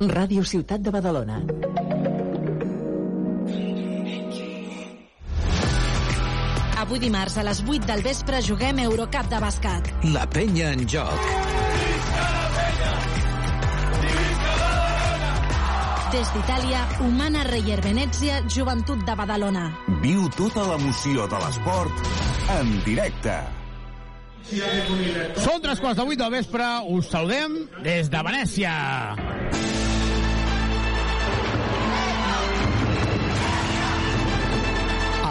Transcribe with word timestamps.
Ràdio 0.00 0.40
Ciutat 0.48 0.80
de 0.80 0.88
Badalona. 0.88 1.34
Avui 6.80 7.02
dimarts 7.02 7.36
a 7.36 7.44
les 7.44 7.60
8 7.60 7.84
del 7.84 8.00
vespre 8.06 8.40
juguem 8.40 8.80
Eurocup 8.80 9.28
de 9.28 9.40
bàsquet. 9.44 9.90
La 10.14 10.24
penya 10.24 10.70
en 10.72 10.86
joc. 10.88 11.28
Des 16.14 16.32
d'Itàlia, 16.32 16.80
Humana 17.04 17.44
Reyer 17.50 17.82
Venezia, 17.84 18.40
Joventut 18.48 19.04
de 19.04 19.14
Badalona. 19.20 19.66
Viu 20.00 20.24
tota 20.32 20.64
l'emoció 20.70 21.28
de 21.28 21.42
l'esport 21.44 22.08
en 22.56 22.72
directe. 22.88 23.36
Són 25.44 25.60
tres 25.60 25.78
quarts 25.78 26.00
de 26.00 26.08
vuit 26.08 26.18
del 26.18 26.32
vespre, 26.32 26.72
us 26.88 27.12
saludem 27.12 27.60
des 27.84 28.08
de 28.08 28.24
Venècia. 28.24 28.74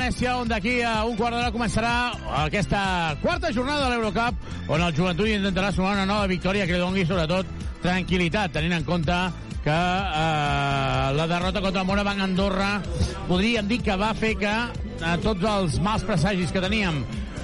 Venècia, 0.00 0.30
on 0.40 0.48
d'aquí 0.48 0.78
a 0.80 1.02
un 1.04 1.12
quart 1.12 1.34
d'hora 1.36 1.50
començarà 1.52 1.90
aquesta 2.40 2.78
quarta 3.20 3.50
jornada 3.52 3.82
de 3.84 3.98
l'Eurocup, 3.98 4.46
on 4.72 4.80
el 4.80 4.94
joventut 4.96 5.28
intentarà 5.28 5.68
sumar 5.76 5.90
una 5.92 6.06
nova 6.08 6.30
victòria 6.30 6.64
que 6.64 6.72
li 6.72 6.80
doni 6.80 7.04
sobretot 7.04 7.50
tranquil·litat, 7.82 8.54
tenint 8.54 8.78
en 8.78 8.86
compte 8.88 9.18
que 9.60 9.76
eh, 9.76 11.10
la 11.18 11.26
derrota 11.28 11.60
contra 11.60 11.82
el 11.82 11.90
Morabanc 11.90 12.24
Andorra 12.24 12.70
podríem 13.28 13.68
dir 13.68 13.82
que 13.84 13.98
va 14.00 14.14
fer 14.16 14.32
que 14.40 14.54
eh, 14.56 15.12
tots 15.20 15.44
els 15.52 15.76
mals 15.84 16.08
presagis 16.08 16.48
que 16.48 16.64
teníem, 16.64 17.02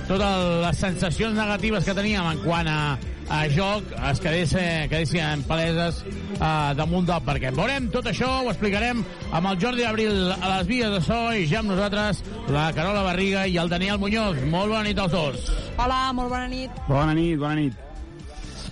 totes 0.09 0.49
les 0.65 0.81
sensacions 0.81 1.37
negatives 1.37 1.85
que 1.85 1.99
teníem 2.01 2.25
en 2.33 2.41
quant 2.41 2.73
a, 2.73 2.81
a 3.29 3.41
joc 3.51 3.91
es 4.11 4.21
quedessin, 4.23 4.89
quedessin 4.91 5.43
paleses 5.49 6.03
uh, 6.39 6.75
damunt 6.79 7.09
del 7.09 7.23
parquet. 7.27 7.55
Veurem 7.57 7.89
tot 7.95 8.07
això, 8.11 8.29
ho 8.45 8.53
explicarem 8.53 9.03
amb 9.35 9.51
el 9.51 9.59
Jordi 9.63 9.87
Abril 9.87 10.31
a 10.35 10.53
les 10.57 10.69
vies 10.69 10.93
de 10.93 11.01
so 11.05 11.19
i 11.35 11.47
ja 11.51 11.63
amb 11.63 11.73
nosaltres 11.73 12.23
la 12.53 12.69
Carola 12.77 13.03
Barriga 13.07 13.47
i 13.47 13.59
el 13.59 13.73
Daniel 13.73 13.99
Muñoz. 14.03 14.39
Molt 14.53 14.71
bona 14.73 14.85
nit 14.87 15.01
als 15.03 15.17
dos. 15.17 15.51
Hola, 15.77 16.13
molt 16.17 16.31
bona 16.31 16.47
nit. 16.53 16.79
Bona 16.89 17.17
nit, 17.17 17.37
bona 17.41 17.59
nit. 17.59 17.83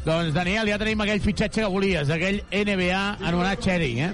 Doncs, 0.05 0.34
Daniel, 0.36 0.68
ja 0.68 0.79
tenim 0.79 1.00
aquell 1.00 1.23
fitxatge 1.24 1.62
que 1.62 1.73
volies, 1.73 2.11
aquell 2.12 2.42
NBA 2.52 3.02
anomenat 3.24 3.62
Cherry, 3.64 3.95
eh? 4.05 4.11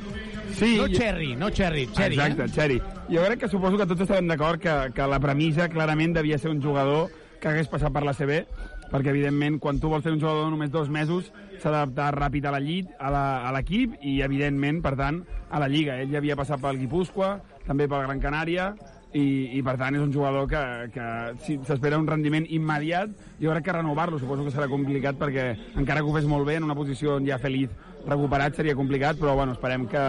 Sí, 0.55 0.77
no 0.79 0.87
Cherry, 0.89 1.35
no 1.37 1.51
Cherry, 1.51 1.89
Cherry, 1.97 2.15
Exacte, 2.15 2.45
eh? 2.47 2.55
Cherry. 2.55 2.77
Jo 3.11 3.25
crec 3.27 3.41
que 3.43 3.49
suposo 3.51 3.79
que 3.81 3.87
tots 3.91 4.05
estarem 4.07 4.29
d'acord 4.31 4.63
que, 4.63 4.77
que 4.95 5.09
la 5.11 5.19
premissa 5.19 5.67
clarament 5.73 6.15
devia 6.15 6.39
ser 6.39 6.53
un 6.55 6.63
jugador 6.63 7.11
que 7.41 7.51
hagués 7.51 7.71
passat 7.73 7.91
per 7.91 8.05
la 8.07 8.15
CB, 8.15 8.45
perquè 8.91 9.13
evidentment 9.15 9.59
quan 9.63 9.81
tu 9.81 9.91
vols 9.93 10.05
ser 10.05 10.13
un 10.15 10.21
jugador 10.21 10.49
de 10.49 10.55
només 10.55 10.71
dos 10.75 10.91
mesos 10.91 11.33
s'ha 11.61 11.71
d'adaptar 11.71 12.13
ràpid 12.17 12.47
a 12.47 12.55
la 12.55 12.63
llit, 12.63 12.91
a 12.99 13.53
l'equip 13.55 13.99
i 14.03 14.21
evidentment, 14.27 14.81
per 14.83 14.97
tant, 14.99 15.25
a 15.51 15.61
la 15.61 15.69
Lliga. 15.69 16.01
Ell 16.01 16.11
ja 16.11 16.19
havia 16.23 16.39
passat 16.39 16.63
pel 16.63 16.81
Guipúscoa, 16.81 17.37
també 17.67 17.87
pel 17.89 18.07
Gran 18.07 18.23
Canària, 18.23 18.73
i, 19.13 19.59
i 19.59 19.63
per 19.67 19.75
tant 19.81 19.97
és 19.97 20.03
un 20.03 20.13
jugador 20.15 20.47
que, 20.51 20.61
que 20.95 21.07
si 21.45 21.57
s'espera 21.67 21.99
un 21.99 22.07
rendiment 22.07 22.47
immediat 22.47 23.11
jo 23.41 23.51
crec 23.51 23.65
que 23.67 23.75
renovar-lo 23.75 24.21
suposo 24.23 24.45
que 24.47 24.53
serà 24.55 24.69
complicat 24.71 25.19
perquè 25.19 25.47
encara 25.81 26.03
que 26.03 26.11
ho 26.11 26.15
fes 26.15 26.29
molt 26.31 26.47
bé 26.47 26.61
en 26.61 26.69
una 26.69 26.79
posició 26.79 27.17
on 27.19 27.27
ja 27.27 27.41
feliç 27.43 27.75
recuperat 28.07 28.55
seria 28.57 28.77
complicat 28.79 29.19
però 29.19 29.35
bueno, 29.35 29.57
esperem 29.59 29.89
que, 29.91 30.05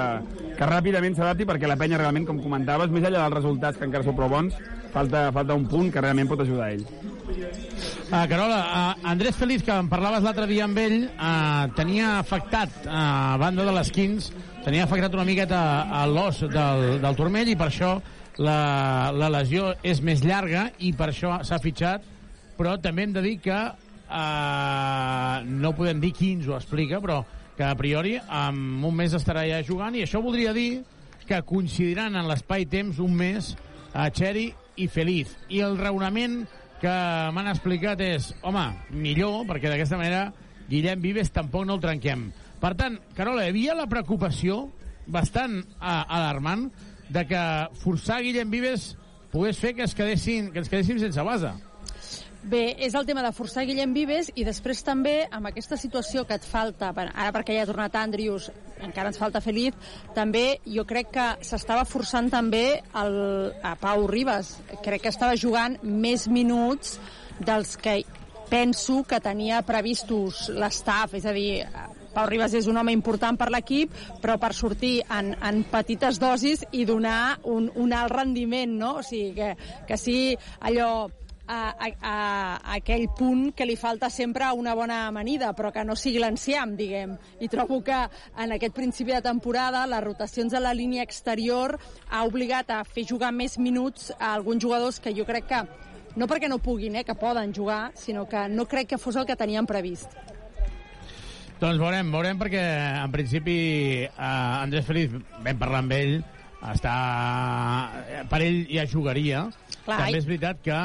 que 0.58 0.69
ràpidament 0.69 1.18
s'adapti 1.18 1.50
perquè 1.50 1.69
la 1.69 1.80
penya 1.81 1.98
realment 1.98 2.30
com 2.30 2.44
comentaves 2.44 2.94
més 2.94 3.08
enllà 3.08 3.25
dels 3.25 3.40
resultats 3.42 3.81
que 3.81 3.90
encara 3.90 4.06
són 4.06 4.18
prou 4.19 4.30
bons 4.30 4.59
falta, 4.94 5.31
falta 5.31 5.57
un 5.57 5.66
punt 5.69 5.91
que 5.91 6.03
realment 6.03 6.29
pot 6.29 6.44
ajudar 6.44 6.72
ell. 6.75 6.85
Uh, 8.12 8.25
Carola, 8.28 8.59
uh, 8.62 9.07
Andrés 9.07 9.35
Feliz, 9.40 9.63
que 9.63 9.74
en 9.74 9.90
parlaves 9.91 10.24
l'altre 10.24 10.47
dia 10.50 10.66
amb 10.68 10.79
ell, 10.81 11.06
uh, 11.09 11.68
tenia 11.78 12.18
afectat, 12.19 12.84
uh, 12.85 12.96
a 13.35 13.38
banda 13.41 13.66
de 13.68 13.75
les 13.75 13.91
15, 13.96 14.31
tenia 14.66 14.85
afectat 14.85 15.16
una 15.16 15.28
miqueta 15.28 15.62
a 15.90 16.06
l'os 16.09 16.44
del, 16.44 17.00
del 17.01 17.18
turmell 17.18 17.50
i 17.50 17.57
per 17.57 17.69
això 17.72 17.96
la, 18.41 19.12
la 19.16 19.30
lesió 19.31 19.74
és 19.84 20.01
més 20.03 20.24
llarga 20.25 20.68
i 20.80 20.91
per 20.97 21.12
això 21.12 21.40
s'ha 21.47 21.62
fitxat, 21.63 22.03
però 22.57 22.75
també 22.81 23.07
hem 23.07 23.16
de 23.16 23.24
dir 23.25 23.38
que 23.44 23.59
uh, 24.12 25.35
no 25.47 25.75
podem 25.78 26.03
dir 26.03 26.13
qui 26.18 26.34
ens 26.35 26.50
ho 26.50 26.57
explica, 26.59 27.01
però 27.03 27.24
que 27.57 27.68
a 27.68 27.75
priori 27.75 28.16
en 28.18 28.84
un 28.84 28.96
mes 28.96 29.16
estarà 29.16 29.46
ja 29.47 29.63
jugant 29.66 29.96
i 29.96 30.06
això 30.06 30.22
voldria 30.24 30.53
dir 30.56 30.81
que 31.28 31.41
coincidiran 31.47 32.16
en 32.18 32.28
l'espai-temps 32.28 33.00
un 33.03 33.13
mes 33.16 33.53
a 33.94 34.09
Cherry 34.09 34.50
i 34.75 34.87
Feliz. 34.91 35.35
I 35.49 35.61
el 35.65 35.77
raonament 35.79 36.43
que 36.81 36.93
m'han 37.35 37.49
explicat 37.51 38.01
és, 38.01 38.31
home, 38.41 38.63
millor, 38.91 39.43
perquè 39.49 39.69
d'aquesta 39.69 39.99
manera 39.99 40.29
Guillem 40.69 41.01
Vives 41.03 41.33
tampoc 41.33 41.67
no 41.67 41.77
el 41.77 41.83
trenquem. 41.83 42.29
Per 42.61 42.73
tant, 42.79 42.97
Carola, 43.17 43.45
hi 43.45 43.53
havia 43.53 43.75
la 43.77 43.89
preocupació 43.91 44.63
bastant 45.11 45.59
a, 45.79 46.01
alarmant 46.05 46.69
de 47.11 47.25
que 47.27 47.43
forçar 47.81 48.21
Guillem 48.23 48.51
Vives 48.53 48.93
pogués 49.31 49.59
fer 49.59 49.75
que, 49.75 49.85
es 49.87 49.95
quedessin, 49.97 50.51
que 50.51 50.63
ens 50.63 50.71
quedéssim 50.71 50.99
sense 51.01 51.25
base. 51.27 51.51
Bé, 52.41 52.75
és 52.81 52.96
el 52.97 53.06
tema 53.06 53.22
de 53.22 53.29
forçar 53.38 53.68
Guillem 53.69 53.91
Vives 53.94 54.31
i 54.34 54.41
després 54.41 54.79
també 54.81 55.28
amb 55.29 55.46
aquesta 55.46 55.78
situació 55.78 56.24
que 56.25 56.40
et 56.40 56.46
falta, 56.47 56.90
ara 56.90 57.29
perquè 57.35 57.53
ja 57.53 57.68
ha 57.68 57.69
tornat 57.69 58.00
Andrius, 58.00 58.47
encara 58.81 59.12
ens 59.12 59.19
falta 59.22 59.44
Felip, 59.46 59.78
també 60.16 60.57
jo 60.66 60.81
crec 60.90 61.12
que 61.13 61.28
s'estava 61.46 61.85
forçant 61.85 62.31
també 62.34 62.81
el, 62.97 63.19
a 63.62 63.75
Pau 63.78 64.07
Ribas. 64.09 64.56
Crec 64.81 65.06
que 65.06 65.13
estava 65.13 65.38
jugant 65.38 65.78
més 65.84 66.25
minuts 66.28 66.97
dels 67.38 67.78
que 67.78 68.00
penso 68.50 69.03
que 69.07 69.22
tenia 69.22 69.62
previstos 69.62 70.47
l'estaf, 70.50 71.13
és 71.22 71.30
a 71.30 71.38
dir, 71.38 71.62
Pau 72.12 72.25
Ribas 72.28 72.57
és 72.57 72.66
un 72.68 72.75
home 72.81 72.91
important 72.91 73.38
per 73.40 73.51
l'equip, 73.53 73.94
però 74.19 74.35
per 74.41 74.51
sortir 74.57 74.97
en, 75.13 75.31
en 75.38 75.62
petites 75.72 76.18
dosis 76.19 76.66
i 76.75 76.84
donar 76.90 77.38
un, 77.47 77.69
un 77.80 77.94
alt 77.96 78.18
rendiment, 78.18 78.74
no? 78.81 78.97
O 79.00 79.06
sigui, 79.06 79.31
que, 79.38 79.53
que 79.88 79.97
sí 80.01 80.18
allò 80.59 81.07
a, 81.51 81.75
a, 81.75 81.91
a 82.01 82.75
aquell 82.78 83.09
punt 83.17 83.51
que 83.57 83.67
li 83.67 83.75
falta 83.75 84.09
sempre 84.09 84.47
una 84.56 84.73
bona 84.78 85.01
amanida, 85.09 85.51
però 85.57 85.73
que 85.75 85.84
no 85.84 85.97
sigui 86.00 86.22
l'enciam, 86.23 86.78
diguem. 86.79 87.17
I 87.44 87.50
trobo 87.51 87.81
que 87.84 87.97
en 88.39 88.56
aquest 88.56 88.75
principi 88.78 89.12
de 89.12 89.22
temporada 89.25 89.84
les 89.89 90.03
rotacions 90.03 90.56
a 90.56 90.63
la 90.63 90.73
línia 90.78 91.03
exterior 91.03 91.75
ha 92.09 92.23
obligat 92.28 92.72
a 92.72 92.84
fer 92.88 93.06
jugar 93.09 93.34
més 93.35 93.59
minuts 93.59 94.12
a 94.18 94.33
alguns 94.33 94.63
jugadors 94.63 95.01
que 95.03 95.15
jo 95.18 95.27
crec 95.27 95.50
que 95.51 95.63
no 96.15 96.27
perquè 96.27 96.50
no 96.51 96.59
puguin, 96.59 96.95
eh, 96.95 97.06
que 97.07 97.15
poden 97.15 97.53
jugar, 97.56 97.92
sinó 97.95 98.27
que 98.27 98.48
no 98.50 98.65
crec 98.68 98.94
que 98.94 99.00
fos 99.00 99.15
el 99.15 99.25
que 99.25 99.36
teníem 99.39 99.68
previst. 99.68 100.12
Doncs 101.62 101.77
veurem, 101.77 102.09
veurem 102.12 102.39
perquè 102.39 102.63
en 103.03 103.12
principi 103.13 103.57
eh, 104.07 104.12
Andrés 104.18 104.88
Feliz, 104.88 105.13
vam 105.44 105.59
parlar 105.59 105.83
amb 105.83 105.95
ell, 106.00 106.18
està... 106.71 106.95
Per 108.30 108.42
ell 108.44 108.65
ja 108.69 108.86
jugaria. 108.89 109.45
Clar, 109.86 110.03
També 110.06 110.19
és 110.19 110.27
veritat 110.27 110.62
que... 110.65 110.81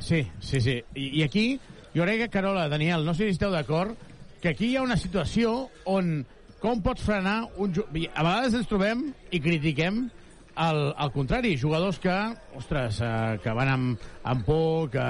Sí, 0.00 0.26
sí, 0.40 0.60
sí. 0.60 0.82
I, 0.94 1.20
I 1.20 1.22
aquí, 1.26 1.46
jo 1.94 2.04
crec 2.04 2.24
que, 2.24 2.28
Carola, 2.38 2.68
Daniel, 2.68 3.04
no 3.06 3.14
sé 3.14 3.26
si 3.26 3.36
esteu 3.36 3.52
d'acord, 3.54 3.96
que 4.42 4.52
aquí 4.54 4.70
hi 4.70 4.76
ha 4.78 4.84
una 4.86 4.98
situació 4.98 5.68
on 5.90 6.22
com 6.62 6.80
pots 6.82 7.04
frenar 7.06 7.40
un... 7.56 7.74
A 8.14 8.24
vegades 8.24 8.56
ens 8.58 8.70
trobem 8.70 9.08
i 9.34 9.40
critiquem 9.42 10.06
al, 10.58 10.80
al 10.98 11.12
contrari, 11.14 11.56
jugadors 11.58 12.00
que, 12.02 12.14
ostres, 12.58 13.00
eh, 13.04 13.38
que 13.42 13.54
van 13.54 13.70
amb, 13.74 14.08
amb 14.26 14.46
por, 14.46 14.88
que, 14.90 15.04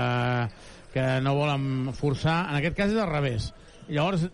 que 0.93 1.07
no 1.25 1.37
volen 1.39 1.95
forçar. 1.97 2.43
En 2.51 2.59
aquest 2.61 2.77
cas 2.77 2.93
és 2.93 3.01
al 3.01 3.09
revés. 3.11 3.53
Llavors, 3.89 4.29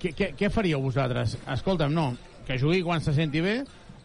què, 0.00 0.12
què, 0.16 0.32
què 0.36 0.52
faríeu 0.52 0.82
vosaltres? 0.84 1.38
Escolta'm, 1.56 1.94
no, 1.96 2.10
que 2.46 2.60
jugui 2.60 2.82
quan 2.84 3.00
se 3.00 3.14
senti 3.16 3.40
bé 3.44 3.62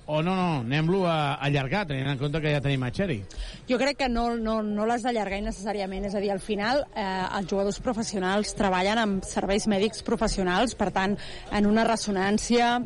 o 0.07 0.21
no, 0.23 0.35
no, 0.35 0.47
anem-lo 0.63 1.03
a 1.07 1.35
allargar, 1.43 1.85
tenint 1.87 2.07
en 2.07 2.19
compte 2.19 2.39
que 2.41 2.53
ja 2.55 2.61
tenim 2.63 2.83
a 2.87 2.91
Cherry. 2.95 3.19
Jo 3.67 3.79
crec 3.79 3.99
que 3.99 4.09
no, 4.09 4.29
no, 4.39 4.61
no 4.63 4.85
l'has 4.87 5.03
d'allargar 5.03 5.41
innecessàriament, 5.43 6.07
és 6.07 6.15
a 6.15 6.21
dir, 6.23 6.31
al 6.31 6.43
final 6.43 6.85
eh, 6.95 7.05
els 7.37 7.49
jugadors 7.51 7.81
professionals 7.83 8.55
treballen 8.55 9.03
amb 9.03 9.27
serveis 9.27 9.67
mèdics 9.67 10.05
professionals, 10.07 10.77
per 10.79 10.93
tant, 10.95 11.17
en 11.51 11.67
una 11.67 11.83
ressonància 11.87 12.77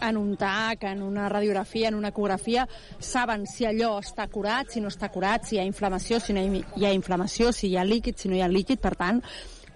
en 0.00 0.16
un 0.16 0.36
TAC, 0.36 0.84
en 0.84 1.02
una 1.02 1.28
radiografia, 1.28 1.88
en 1.88 1.96
una 1.98 2.12
ecografia, 2.14 2.66
saben 2.98 3.46
si 3.50 3.66
allò 3.66 3.96
està 4.00 4.28
curat, 4.32 4.72
si 4.72 4.80
no 4.80 4.92
està 4.92 5.10
curat, 5.12 5.44
si 5.44 5.56
hi 5.56 5.62
ha 5.62 5.68
inflamació, 5.68 6.20
si 6.22 6.36
no 6.36 6.44
hi 6.44 6.86
ha 6.86 6.94
inflamació, 6.94 7.52
si 7.52 7.68
hi 7.68 7.76
ha 7.76 7.84
líquid, 7.84 8.16
si 8.16 8.30
no 8.30 8.38
hi 8.38 8.44
ha 8.44 8.50
líquid. 8.50 8.80
Per 8.80 8.94
tant, 8.96 9.20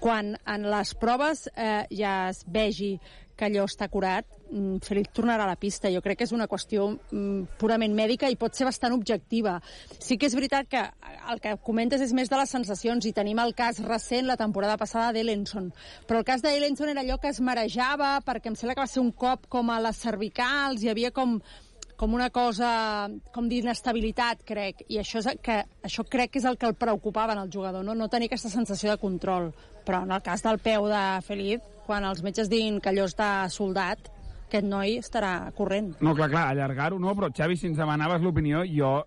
quan 0.02 0.36
en 0.46 0.68
les 0.70 0.94
proves 0.98 1.48
eh, 1.54 1.82
ja 1.90 2.28
es 2.30 2.44
vegi 2.46 2.94
que 3.36 3.48
allò 3.48 3.66
està 3.68 3.88
curat, 3.90 4.26
mm, 4.52 4.82
Felip 4.84 5.08
tornarà 5.16 5.46
a 5.46 5.52
la 5.52 5.56
pista. 5.56 5.90
Jo 5.90 6.02
crec 6.04 6.20
que 6.20 6.28
és 6.28 6.34
una 6.36 6.48
qüestió 6.50 6.90
mm, 6.92 7.56
purament 7.58 7.96
mèdica 7.96 8.30
i 8.30 8.36
pot 8.36 8.54
ser 8.54 8.68
bastant 8.68 8.94
objectiva. 8.94 9.56
Sí 9.98 10.18
que 10.18 10.28
és 10.28 10.36
veritat 10.36 10.68
que 10.68 10.84
el 11.32 11.42
que 11.42 11.56
comentes 11.64 12.04
és 12.04 12.12
més 12.12 12.30
de 12.30 12.38
les 12.38 12.52
sensacions 12.52 13.08
i 13.08 13.14
tenim 13.16 13.40
el 13.42 13.56
cas 13.58 13.80
recent 13.82 14.28
la 14.28 14.36
temporada 14.36 14.76
passada 14.76 15.10
d'Elenson. 15.16 15.72
Però 16.06 16.20
el 16.20 16.28
cas 16.28 16.44
d'Elenson 16.44 16.92
era 16.92 17.02
allò 17.02 17.18
que 17.18 17.32
es 17.32 17.40
marejava 17.40 18.18
perquè 18.26 18.52
em 18.52 18.58
sembla 18.58 18.76
que 18.76 18.86
va 18.86 18.94
ser 18.94 19.02
un 19.02 19.12
cop 19.12 19.48
com 19.48 19.72
a 19.72 19.80
les 19.82 20.00
cervicals, 20.04 20.82
hi 20.82 20.92
havia 20.92 21.10
com 21.10 21.40
com 22.02 22.16
una 22.16 22.30
cosa 22.34 23.08
com 23.30 23.46
d'inestabilitat, 23.46 24.40
crec, 24.42 24.80
i 24.90 24.98
això, 24.98 25.20
és 25.20 25.38
que, 25.38 25.60
això 25.86 26.02
crec 26.10 26.32
que 26.32 26.40
és 26.40 26.46
el 26.50 26.56
que 26.58 26.66
el 26.66 26.74
preocupava 26.74 27.36
en 27.36 27.42
el 27.44 27.52
jugador, 27.52 27.84
no, 27.86 27.94
no 27.94 28.08
tenir 28.10 28.26
aquesta 28.26 28.50
sensació 28.50 28.90
de 28.90 28.98
control. 28.98 29.52
Però 29.86 30.02
en 30.02 30.10
el 30.10 30.24
cas 30.26 30.42
del 30.42 30.58
peu 30.58 30.88
de 30.90 31.02
Felip, 31.22 31.62
quan 31.86 32.02
els 32.08 32.24
metges 32.26 32.50
diguin 32.50 32.80
que 32.82 32.90
allò 32.90 33.06
està 33.06 33.30
soldat, 33.54 34.10
aquest 34.52 34.68
noi 34.68 34.98
estarà 35.00 35.32
corrent. 35.56 35.94
No, 36.04 36.12
clar, 36.18 36.28
clar, 36.28 36.50
allargar-ho 36.52 37.00
no, 37.00 37.16
però 37.16 37.32
Xavi, 37.32 37.56
si 37.56 37.70
ens 37.70 37.80
demanaves 37.80 38.20
l'opinió, 38.20 38.66
jo 38.68 38.98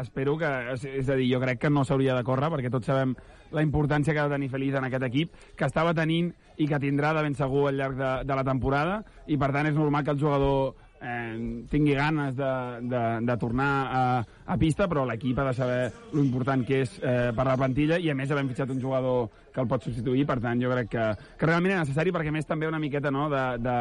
espero 0.00 0.36
que... 0.40 0.48
És 0.76 1.08
a 1.08 1.16
dir, 1.16 1.28
jo 1.32 1.40
crec 1.40 1.62
que 1.64 1.70
no 1.72 1.84
s'hauria 1.84 2.14
de 2.16 2.24
córrer, 2.24 2.50
perquè 2.52 2.72
tots 2.72 2.88
sabem 2.88 3.14
la 3.50 3.64
importància 3.64 4.14
que 4.14 4.20
ha 4.22 4.28
de 4.28 4.36
tenir 4.36 4.50
Feliç 4.52 4.76
en 4.78 4.86
aquest 4.86 5.06
equip, 5.08 5.32
que 5.56 5.66
estava 5.68 5.96
tenint 5.96 6.30
i 6.60 6.68
que 6.68 6.80
tindrà 6.82 7.14
de 7.16 7.24
ben 7.26 7.36
segur 7.36 7.66
al 7.68 7.80
llarg 7.80 7.98
de, 7.98 8.12
de 8.28 8.38
la 8.38 8.46
temporada, 8.46 9.00
i 9.26 9.40
per 9.40 9.50
tant 9.56 9.68
és 9.70 9.76
normal 9.76 10.04
que 10.04 10.14
el 10.14 10.20
jugador 10.20 10.76
eh, 11.00 11.64
tingui 11.70 11.94
ganes 11.94 12.36
de, 12.36 12.52
de, 12.88 13.02
de 13.26 13.36
tornar 13.40 13.70
a, 13.90 14.02
a 14.46 14.56
pista, 14.60 14.88
però 14.88 15.04
l'equip 15.08 15.38
ha 15.38 15.46
de 15.48 15.54
saber 15.56 15.80
important 16.20 16.64
que 16.66 16.82
és 16.84 16.96
eh, 17.00 17.30
per 17.36 17.46
la 17.48 17.56
plantilla 17.60 17.98
i 17.98 18.10
a 18.10 18.16
més 18.16 18.30
havem 18.30 18.50
fitxat 18.50 18.72
un 18.74 18.80
jugador 18.82 19.30
que 19.50 19.60
el 19.62 19.68
pot 19.70 19.82
substituir, 19.82 20.26
per 20.28 20.38
tant 20.42 20.60
jo 20.62 20.70
crec 20.70 20.90
que, 20.92 21.06
que 21.38 21.48
realment 21.48 21.74
és 21.74 21.82
necessari 21.82 22.12
perquè 22.14 22.32
més 22.34 22.46
també 22.46 22.68
una 22.68 22.82
miqueta 22.82 23.10
no, 23.14 23.28
de, 23.32 23.44
de, 23.62 23.76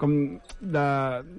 com 0.00 0.14
de, 0.60 0.86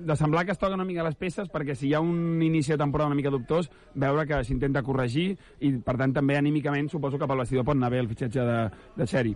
de 0.10 0.18
semblar 0.20 0.46
que 0.46 0.56
es 0.56 0.62
toquen 0.62 0.80
una 0.80 0.88
mica 0.88 1.06
les 1.08 1.18
peces 1.18 1.50
perquè 1.52 1.76
si 1.78 1.90
hi 1.90 1.96
ha 1.98 2.04
un 2.04 2.42
inici 2.42 2.76
de 2.76 2.82
temporada 2.82 3.10
una 3.10 3.20
mica 3.20 3.34
dubtós 3.34 3.72
veure 3.96 4.28
que 4.30 4.44
s'intenta 4.46 4.86
corregir 4.86 5.32
i 5.60 5.74
per 5.82 5.98
tant 5.98 6.14
també 6.14 6.38
anímicament 6.38 6.92
suposo 6.92 7.18
que 7.18 7.30
pel 7.30 7.42
vestidor 7.46 7.66
pot 7.66 7.80
anar 7.80 7.92
bé 7.94 8.04
el 8.04 8.12
fitxatge 8.12 8.46
de, 8.46 8.60
de 8.98 9.10
Xeri. 9.10 9.36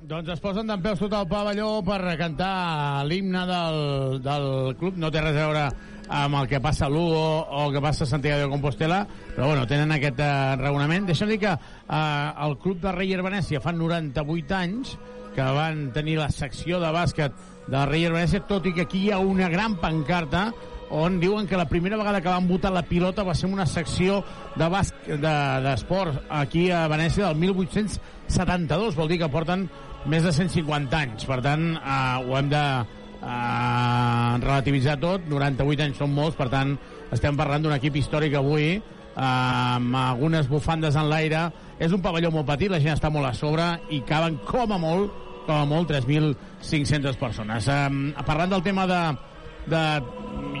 Doncs 0.00 0.30
es 0.32 0.40
posen 0.40 0.64
d'en 0.64 0.80
peus 0.80 1.00
tot 1.02 1.12
el 1.12 1.26
pavelló 1.28 1.82
per 1.84 1.98
cantar 2.16 3.04
l'himne 3.04 3.42
del, 3.44 3.80
del 4.24 4.46
club. 4.80 4.96
No 4.96 5.10
té 5.12 5.20
res 5.20 5.36
a 5.36 5.42
veure 5.44 5.64
amb 6.20 6.38
el 6.40 6.48
que 6.48 6.60
passa 6.64 6.86
a 6.86 6.90
Lugo 6.90 7.20
o 7.44 7.66
el 7.66 7.74
que 7.74 7.82
passa 7.84 8.06
a 8.06 8.08
Santiago 8.08 8.46
de 8.46 8.48
Compostela, 8.48 9.02
però 9.34 9.50
bueno, 9.50 9.66
tenen 9.68 9.92
aquest 9.92 10.22
uh, 10.24 10.56
raonament. 10.56 11.04
Deixa'm 11.10 11.28
dir 11.28 11.38
que 11.42 11.52
uh, 11.52 12.00
el 12.46 12.56
club 12.64 12.80
de 12.80 12.94
Reyer 12.96 13.20
Venècia 13.20 13.60
fa 13.60 13.74
98 13.76 14.56
anys 14.56 14.96
que 15.36 15.52
van 15.60 15.90
tenir 15.92 16.16
la 16.18 16.30
secció 16.32 16.80
de 16.80 16.94
bàsquet 16.96 17.36
de 17.68 17.84
Reyer 17.92 18.14
Venècia, 18.16 18.40
tot 18.48 18.64
i 18.66 18.72
que 18.72 18.88
aquí 18.88 19.04
hi 19.04 19.12
ha 19.12 19.20
una 19.20 19.52
gran 19.52 19.76
pancarta 19.84 20.48
on 20.90 21.20
diuen 21.20 21.46
que 21.46 21.60
la 21.60 21.68
primera 21.68 22.00
vegada 22.00 22.22
que 22.24 22.32
van 22.32 22.48
votar 22.48 22.72
la 22.74 22.82
pilota 22.82 23.22
va 23.22 23.36
ser 23.38 23.52
una 23.52 23.66
secció 23.66 24.24
de 24.56 24.66
d'esport 24.66 26.16
de, 26.16 26.24
aquí 26.40 26.70
a 26.74 26.88
Venècia 26.88 27.28
del 27.28 27.38
1872, 27.44 28.96
vol 28.96 29.12
dir 29.12 29.20
que 29.20 29.30
porten 29.30 29.68
més 30.08 30.24
de 30.24 30.32
150 30.32 30.96
anys, 30.96 31.26
per 31.28 31.40
tant 31.44 31.66
eh, 31.76 31.98
ho 32.24 32.36
hem 32.38 32.48
de 32.52 32.62
eh, 32.80 34.32
relativitzar 34.44 34.96
tot, 35.02 35.26
98 35.28 35.86
anys 35.88 36.00
són 36.00 36.14
molts, 36.16 36.38
per 36.38 36.48
tant 36.52 36.76
estem 37.12 37.36
parlant 37.36 37.66
d'un 37.66 37.76
equip 37.76 37.98
històric 38.00 38.36
avui 38.38 38.68
eh, 38.76 38.80
amb 39.20 39.96
algunes 40.00 40.48
bufandes 40.48 40.96
en 40.96 41.10
l'aire. 41.10 41.48
És 41.80 41.92
un 41.96 42.04
pavelló 42.04 42.32
molt 42.32 42.48
petit, 42.48 42.70
la 42.72 42.80
gent 42.80 42.96
està 42.96 43.10
molt 43.12 43.28
a 43.28 43.34
sobre 43.36 43.72
i 43.90 44.00
caben 44.08 44.40
com 44.48 44.72
a 44.72 44.80
molt 44.80 45.26
com 45.46 45.56
a 45.56 45.66
molt 45.66 45.90
3.500 45.90 47.16
persones. 47.18 47.68
Eh, 47.68 48.24
parlant 48.26 48.52
del 48.52 48.64
tema 48.64 48.86
de, 48.88 49.02
de 49.68 49.84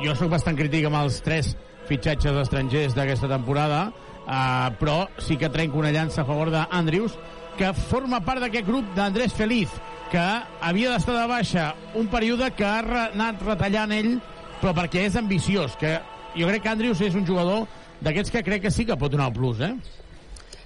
jo 0.04 0.16
sóc 0.16 0.32
bastant 0.32 0.58
crític 0.58 0.88
amb 0.88 1.02
els 1.02 1.20
tres 1.24 1.54
fitxatges 1.88 2.36
estrangers 2.44 2.94
d'aquesta 2.96 3.28
temporada 3.30 3.88
eh, 4.30 4.70
però 4.80 5.08
sí 5.18 5.36
que 5.36 5.50
trenco 5.50 5.78
una 5.78 5.92
llança 5.92 6.22
a 6.22 6.28
favor 6.28 6.50
d'Andrius 6.52 7.16
que 7.60 7.74
forma 7.76 8.22
part 8.24 8.40
d'aquest 8.40 8.64
grup 8.64 8.86
d'Andrés 8.96 9.34
Feliz 9.36 9.72
que 10.08 10.22
havia 10.64 10.94
d'estar 10.94 11.18
de 11.18 11.26
baixa 11.28 11.66
un 12.00 12.06
període 12.08 12.48
que 12.56 12.64
ha 12.64 12.78
anat 13.10 13.42
retallant 13.44 13.92
ell 13.92 14.14
però 14.62 14.72
perquè 14.78 15.04
és 15.10 15.18
ambiciós 15.20 15.76
que 15.80 15.98
jo 16.32 16.48
crec 16.48 16.64
que 16.64 16.72
Andrius 16.72 17.02
és 17.04 17.18
un 17.20 17.26
jugador 17.28 17.66
d'aquests 18.00 18.32
que 18.32 18.42
crec 18.46 18.64
que 18.64 18.72
sí 18.72 18.86
que 18.88 18.96
pot 18.96 19.12
donar 19.12 19.28
el 19.28 19.36
plus 19.36 19.60
eh? 19.60 19.74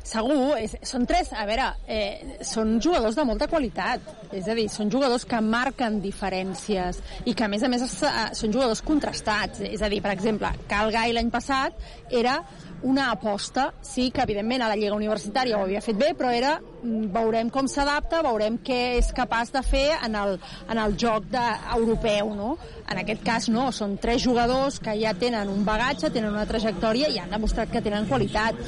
Segur, 0.05 0.52
és, 0.61 0.75
són 0.85 1.06
tres, 1.08 1.31
a 1.32 1.46
veure, 1.49 1.70
eh, 1.88 2.37
són 2.44 2.76
jugadors 2.85 3.17
de 3.17 3.25
molta 3.25 3.46
qualitat, 3.49 4.05
és 4.37 4.50
a 4.52 4.55
dir, 4.55 4.67
són 4.69 4.91
jugadors 4.93 5.25
que 5.25 5.41
marquen 5.41 5.96
diferències 6.05 7.00
i 7.25 7.32
que 7.32 7.46
a 7.46 7.49
més 7.49 7.64
a 7.64 7.70
més 7.73 7.87
es, 7.87 7.94
eh, 8.05 8.26
són 8.37 8.52
jugadors 8.52 8.85
contrastats, 8.85 9.64
és 9.64 9.81
a 9.81 9.88
dir, 9.88 10.02
per 10.05 10.12
exemple, 10.12 10.52
Cal 10.69 10.93
Gai 10.93 11.17
l'any 11.17 11.32
passat 11.32 11.81
era 12.12 12.37
una 12.84 13.10
aposta, 13.10 13.72
sí 13.82 14.10
que 14.12 14.22
evidentment 14.22 14.62
a 14.62 14.69
la 14.69 14.76
Lliga 14.76 14.94
Universitària 14.94 15.56
ho 15.56 15.64
havia 15.64 15.81
fet 15.84 15.96
bé, 15.98 16.12
però 16.19 16.31
era 16.36 16.54
mm, 16.60 17.08
veurem 17.14 17.50
com 17.50 17.69
s'adapta, 17.70 18.22
veurem 18.26 18.58
què 18.64 18.81
és 18.98 19.08
capaç 19.16 19.54
de 19.54 19.62
fer 19.64 19.86
en 19.96 20.19
el, 20.20 20.36
en 20.69 20.81
el 20.82 20.96
joc 21.00 21.31
de, 21.32 21.44
europeu, 21.78 22.34
no? 22.36 22.54
En 22.84 23.00
aquest 23.00 23.25
cas 23.25 23.48
no, 23.48 23.70
són 23.72 23.96
tres 24.00 24.22
jugadors 24.25 24.78
que 24.84 24.94
ja 25.00 25.14
tenen 25.16 25.48
un 25.48 25.64
bagatge, 25.64 26.12
tenen 26.12 26.36
una 26.36 26.46
trajectòria 26.46 27.08
i 27.08 27.19
han 27.22 27.32
demostrat 27.32 27.72
que 27.72 27.82
tenen 27.84 28.08
qualitat 28.10 28.60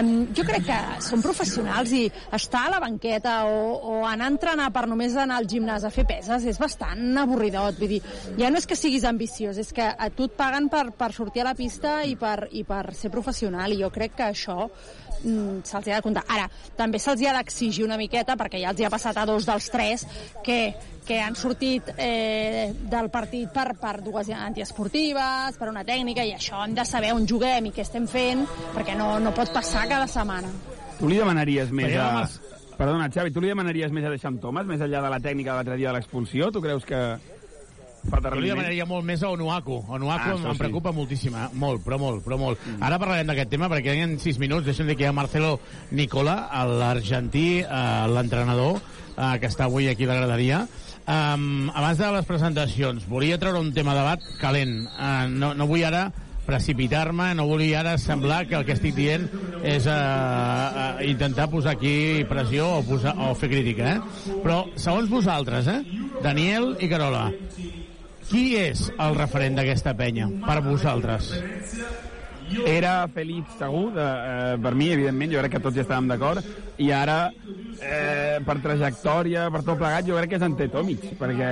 um, 0.00 0.12
jo 0.36 0.44
crec 0.46 0.66
que 0.68 0.78
són 1.04 1.22
professionals 1.24 1.92
i 1.96 2.04
estar 2.36 2.66
a 2.66 2.72
la 2.74 2.80
banqueta 2.82 3.38
o, 3.48 3.72
o 3.78 3.94
anar 4.08 4.28
a 4.28 4.32
entrenar 4.34 4.68
per 4.74 4.86
només 4.90 5.16
anar 5.16 5.40
al 5.40 5.48
gimnàs 5.50 5.86
a 5.86 5.92
fer 5.94 6.06
peses 6.08 6.46
és 6.48 6.60
bastant 6.60 7.22
avorridot. 7.24 7.78
Vull 7.78 7.96
dir, 7.96 8.00
ja 8.38 8.52
no 8.52 8.60
és 8.60 8.68
que 8.68 8.78
siguis 8.78 9.06
ambiciós, 9.08 9.58
és 9.60 9.72
que 9.74 9.88
a 9.88 10.10
tu 10.14 10.28
et 10.28 10.38
paguen 10.38 10.68
per, 10.72 10.88
per 10.98 11.12
sortir 11.16 11.44
a 11.44 11.50
la 11.50 11.56
pista 11.58 12.00
i 12.04 12.16
per, 12.20 12.50
i 12.52 12.64
per 12.68 12.94
ser 12.96 13.12
professional 13.14 13.72
i 13.72 13.82
jo 13.82 13.92
crec 13.94 14.16
que 14.18 14.30
això 14.30 14.68
mm, 15.22 15.64
se'ls 15.64 15.88
ha 15.88 15.98
de 15.98 16.04
comptar. 16.04 16.24
Ara, 16.28 16.48
també 16.76 17.00
se'ls 17.02 17.24
ha 17.26 17.34
d'exigir 17.38 17.84
una 17.86 17.98
miqueta, 18.00 18.36
perquè 18.36 18.62
ja 18.62 18.72
els 18.74 18.80
hi 18.80 18.86
ha 18.86 18.92
passat 18.92 19.16
a 19.16 19.26
dos 19.28 19.46
dels 19.48 19.70
tres, 19.74 20.06
que 20.44 20.60
que 21.08 21.18
han 21.24 21.34
sortit 21.34 21.88
eh, 21.96 22.68
del 22.92 23.08
partit 23.08 23.48
per, 23.48 23.72
per 23.80 23.94
dues 24.04 24.28
antiesportives, 24.28 25.56
per 25.56 25.70
una 25.72 25.82
tècnica, 25.88 26.20
i 26.20 26.34
això 26.36 26.60
hem 26.66 26.74
de 26.76 26.84
saber 26.84 27.14
on 27.16 27.24
juguem 27.26 27.70
i 27.70 27.72
què 27.72 27.80
estem 27.86 28.04
fent, 28.06 28.44
perquè 28.74 28.92
no, 28.98 29.14
no 29.24 29.32
pot 29.32 29.48
passar 29.54 29.86
cada 29.88 30.04
setmana. 30.04 30.52
Tu 30.98 31.08
li 31.08 31.16
demanaries 31.16 31.72
més 31.72 31.96
a... 31.96 32.28
Perdona, 32.78 33.08
Xavi, 33.10 33.32
tu 33.34 33.40
li 33.42 33.48
demanaries 33.50 33.90
més 33.90 34.04
a 34.06 34.12
deixar 34.12 34.28
amb 34.30 34.42
Thomas, 34.42 34.68
més 34.68 34.84
enllà 34.84 35.00
de 35.02 35.08
la 35.10 35.18
tècnica 35.18 35.50
de 35.50 35.56
l'altre 35.56 35.78
dia 35.80 35.88
de 35.88 35.96
l'expulsió? 35.96 36.52
Tu 36.54 36.60
creus 36.62 36.84
que 36.86 37.00
Jo 38.08 38.42
li 38.42 38.52
demanaria 38.52 38.86
molt 38.88 39.06
més 39.06 39.22
a 39.22 39.30
Onuaku. 39.34 39.80
Onuaku 39.88 40.32
ah, 40.32 40.36
em, 40.36 40.46
em 40.52 40.60
preocupa 40.60 40.92
sí. 40.92 40.98
moltíssim, 40.98 41.38
eh? 41.38 41.48
molt, 41.58 41.84
però 41.86 42.00
molt, 42.00 42.24
però 42.26 42.40
molt. 42.40 42.60
Mm. 42.64 42.82
Ara 42.88 43.00
parlarem 43.00 43.32
d'aquest 43.32 43.52
tema 43.54 43.70
perquè 43.72 43.96
en 44.02 44.18
6 44.20 44.42
minuts 44.42 44.66
deixem 44.68 44.90
que 44.94 45.06
hi 45.06 45.08
ha 45.08 45.14
Marcelo 45.16 45.58
Nicola, 45.92 46.40
l'argentí, 46.68 47.48
eh, 47.62 47.86
l'entrenador, 48.12 48.78
eh, 49.14 49.34
que 49.40 49.50
està 49.50 49.68
avui 49.68 49.88
aquí 49.88 50.08
a 50.08 50.12
la 50.12 50.20
graderia, 50.22 50.66
Um, 51.08 51.70
abans 51.72 51.96
de 51.96 52.08
les 52.12 52.26
presentacions, 52.28 53.06
volia 53.08 53.38
treure 53.40 53.62
un 53.64 53.70
tema 53.72 53.94
de 53.96 54.02
debat 54.02 54.24
calent. 54.42 54.82
Uh, 54.92 55.24
no, 55.32 55.54
no 55.56 55.64
vull 55.70 55.86
ara 55.88 56.10
precipitar-me, 56.44 57.30
no 57.36 57.46
volia 57.48 57.80
ara 57.80 57.94
semblar 58.00 58.42
que 58.48 58.56
el 58.58 58.66
que 58.68 58.74
estic 58.76 58.94
dient 58.96 59.24
és 59.64 59.88
uh, 59.88 59.96
uh, 59.96 61.00
intentar 61.08 61.48
posar 61.52 61.76
aquí 61.76 62.24
pressió 62.28 62.68
o, 62.78 62.84
posar, 62.84 63.16
o 63.24 63.32
fer 63.36 63.50
crítica, 63.52 63.96
eh? 63.96 64.36
Però, 64.44 64.62
segons 64.76 65.08
vosaltres, 65.12 65.68
eh? 65.72 65.80
Daniel 66.24 66.74
i 66.80 66.88
Carola, 66.92 67.28
qui 68.28 68.52
és 68.60 68.88
el 69.00 69.16
referent 69.16 69.56
d'aquesta 69.58 69.94
penya 69.98 70.28
per 70.44 70.60
vosaltres? 70.64 71.32
Era 72.64 73.02
Félix 73.12 73.58
segur, 73.60 73.90
de, 73.92 74.04
eh, 74.04 74.54
per 74.62 74.72
mi, 74.74 74.88
evidentment, 74.92 75.32
jo 75.34 75.42
crec 75.42 75.56
que 75.56 75.60
tots 75.64 75.76
ja 75.76 75.84
estàvem 75.84 76.08
d'acord, 76.08 76.44
i 76.80 76.88
ara 76.96 77.18
eh, 77.28 78.38
per 78.44 78.56
trajectòria, 78.64 79.50
per 79.52 79.62
tot 79.66 79.76
plegat, 79.80 80.08
jo 80.08 80.16
crec 80.16 80.32
que 80.32 80.40
és 80.40 80.46
Ante 80.46 80.68
Tomic, 80.72 81.10
perquè 81.20 81.50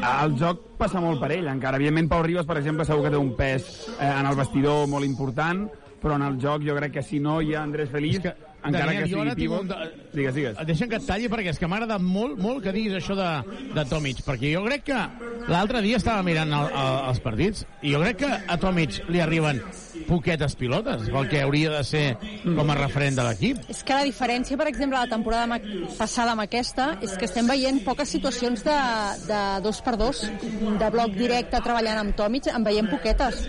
el 0.00 0.36
joc 0.40 0.62
passa 0.80 1.02
molt 1.04 1.20
per 1.20 1.32
ell, 1.34 1.50
encara. 1.52 1.76
Evidentment, 1.76 2.08
Pau 2.08 2.22
Ribas, 2.24 2.48
per 2.48 2.56
exemple, 2.62 2.86
segur 2.88 3.04
que 3.06 3.12
té 3.12 3.20
un 3.20 3.34
pes 3.36 3.68
eh, 3.98 4.08
en 4.08 4.28
el 4.30 4.38
vestidor 4.38 4.86
molt 4.88 5.08
important, 5.08 5.66
però 6.02 6.16
en 6.16 6.24
el 6.30 6.40
joc 6.40 6.64
jo 6.66 6.76
crec 6.78 6.96
que 6.96 7.04
si 7.06 7.20
no 7.20 7.40
hi 7.40 7.54
ha 7.54 7.62
Andrés 7.62 7.92
Feliz, 7.92 8.22
que... 8.24 8.34
encara 8.64 8.86
Daniel, 8.86 9.02
que 9.04 9.10
sigui 9.10 9.34
pivot... 9.36 9.60
un- 9.62 10.08
Digues, 10.12 10.34
digues. 10.36 10.56
Deixa'm 10.68 10.90
que 10.92 10.98
et 11.00 11.06
talli 11.08 11.28
perquè 11.32 11.50
és 11.54 11.58
que 11.58 11.66
m'ha 11.70 11.78
agradat 11.80 12.02
molt, 12.04 12.38
molt 12.38 12.62
que 12.64 12.72
diguis 12.74 12.94
això 12.98 13.16
de, 13.18 13.28
de 13.74 13.84
Tomic, 13.90 14.20
perquè 14.26 14.52
jo 14.54 14.64
crec 14.66 14.84
que 14.90 15.00
l'altre 15.48 15.80
dia 15.82 15.96
estava 15.98 16.22
mirant 16.26 16.52
el, 16.52 16.68
el, 16.70 16.98
els 17.12 17.22
partits 17.24 17.64
i 17.82 17.94
jo 17.94 18.02
crec 18.04 18.20
que 18.22 18.30
a 18.46 18.58
Tomic 18.62 19.00
li 19.08 19.20
arriben 19.24 19.62
poquetes 20.08 20.56
pilotes, 20.58 21.08
el 21.08 21.28
que 21.30 21.42
hauria 21.42 21.72
de 21.76 21.82
ser 21.84 22.04
com 22.44 22.70
a 22.70 22.78
referent 22.78 23.18
de 23.18 23.26
l'equip. 23.26 23.62
És 23.72 23.82
que 23.86 23.96
la 23.96 24.06
diferència, 24.08 24.58
per 24.60 24.68
exemple, 24.70 24.98
la 24.98 25.10
temporada 25.10 25.60
passada 25.98 26.36
amb 26.36 26.44
aquesta, 26.46 26.92
és 27.04 27.16
que 27.18 27.28
estem 27.28 27.48
veient 27.50 27.82
poques 27.86 28.12
situacions 28.16 28.64
de, 28.66 28.78
de 29.28 29.42
dos 29.64 29.82
per 29.84 29.96
dos, 30.00 30.24
de 30.26 30.92
bloc 30.94 31.16
directe 31.18 31.60
treballant 31.64 32.02
amb 32.02 32.16
Tomic, 32.16 32.50
en 32.52 32.64
veiem 32.66 32.88
poquetes. 32.90 33.46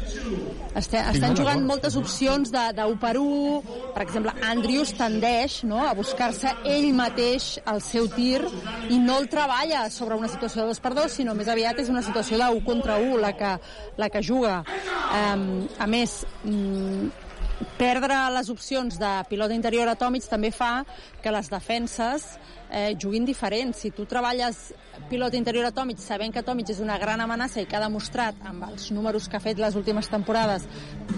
Este, 0.73 0.97
estan 0.97 1.35
jugant 1.37 1.61
moltes 1.67 1.93
opcions 1.99 2.49
de, 2.49 2.61
de 2.73 2.85
1 2.89 2.97
per 3.01 3.13
1, 3.21 3.75
per 3.93 4.01
exemple, 4.01 4.33
Andrews 4.49 4.95
tendeix 4.97 5.59
no, 5.69 5.77
a 5.85 5.91
buscar-se 5.93 6.49
ell 6.65 6.87
mateix 6.97 7.59
el 7.69 7.81
seu 7.85 8.07
tir 8.09 8.41
i 8.89 8.97
no 8.97 9.19
el 9.21 9.29
treballa 9.29 9.85
sobre 9.93 10.17
una 10.17 10.31
situació 10.31 10.63
de 10.63 10.73
2 10.73 10.81
per 10.81 10.95
2, 10.97 11.19
sinó 11.19 11.37
més 11.37 11.51
aviat 11.53 11.83
és 11.83 11.93
una 11.93 12.01
situació 12.01 12.41
de 12.41 12.49
1 12.57 12.65
contra 12.65 12.97
1 12.97 13.21
la 13.21 13.35
que, 13.37 13.53
la 14.01 14.09
que 14.09 14.23
juga. 14.25 14.63
Um, 15.13 15.67
a 15.77 15.85
més, 15.85 16.23
perdre 17.77 18.15
les 18.35 18.49
opcions 18.51 18.97
de 18.99 19.11
pilot 19.29 19.53
interior 19.55 19.87
atòmics 19.91 20.27
també 20.31 20.51
fa 20.51 20.83
que 21.23 21.31
les 21.31 21.49
defenses 21.51 22.25
eh, 22.73 22.95
juguin 22.99 23.25
diferents. 23.25 23.77
Si 23.77 23.91
tu 23.91 24.05
treballes 24.09 24.73
pilot 25.09 25.35
interior 25.37 25.69
atòmic 25.69 26.01
sabent 26.01 26.33
que 26.33 26.41
atòmics 26.41 26.73
és 26.75 26.81
una 26.83 26.97
gran 26.99 27.21
amenaça 27.21 27.61
i 27.61 27.67
que 27.69 27.77
ha 27.77 27.83
demostrat 27.83 28.39
amb 28.49 28.67
els 28.69 28.89
números 28.91 29.29
que 29.29 29.37
ha 29.37 29.43
fet 29.43 29.61
les 29.61 29.77
últimes 29.79 30.09
temporades 30.09 30.67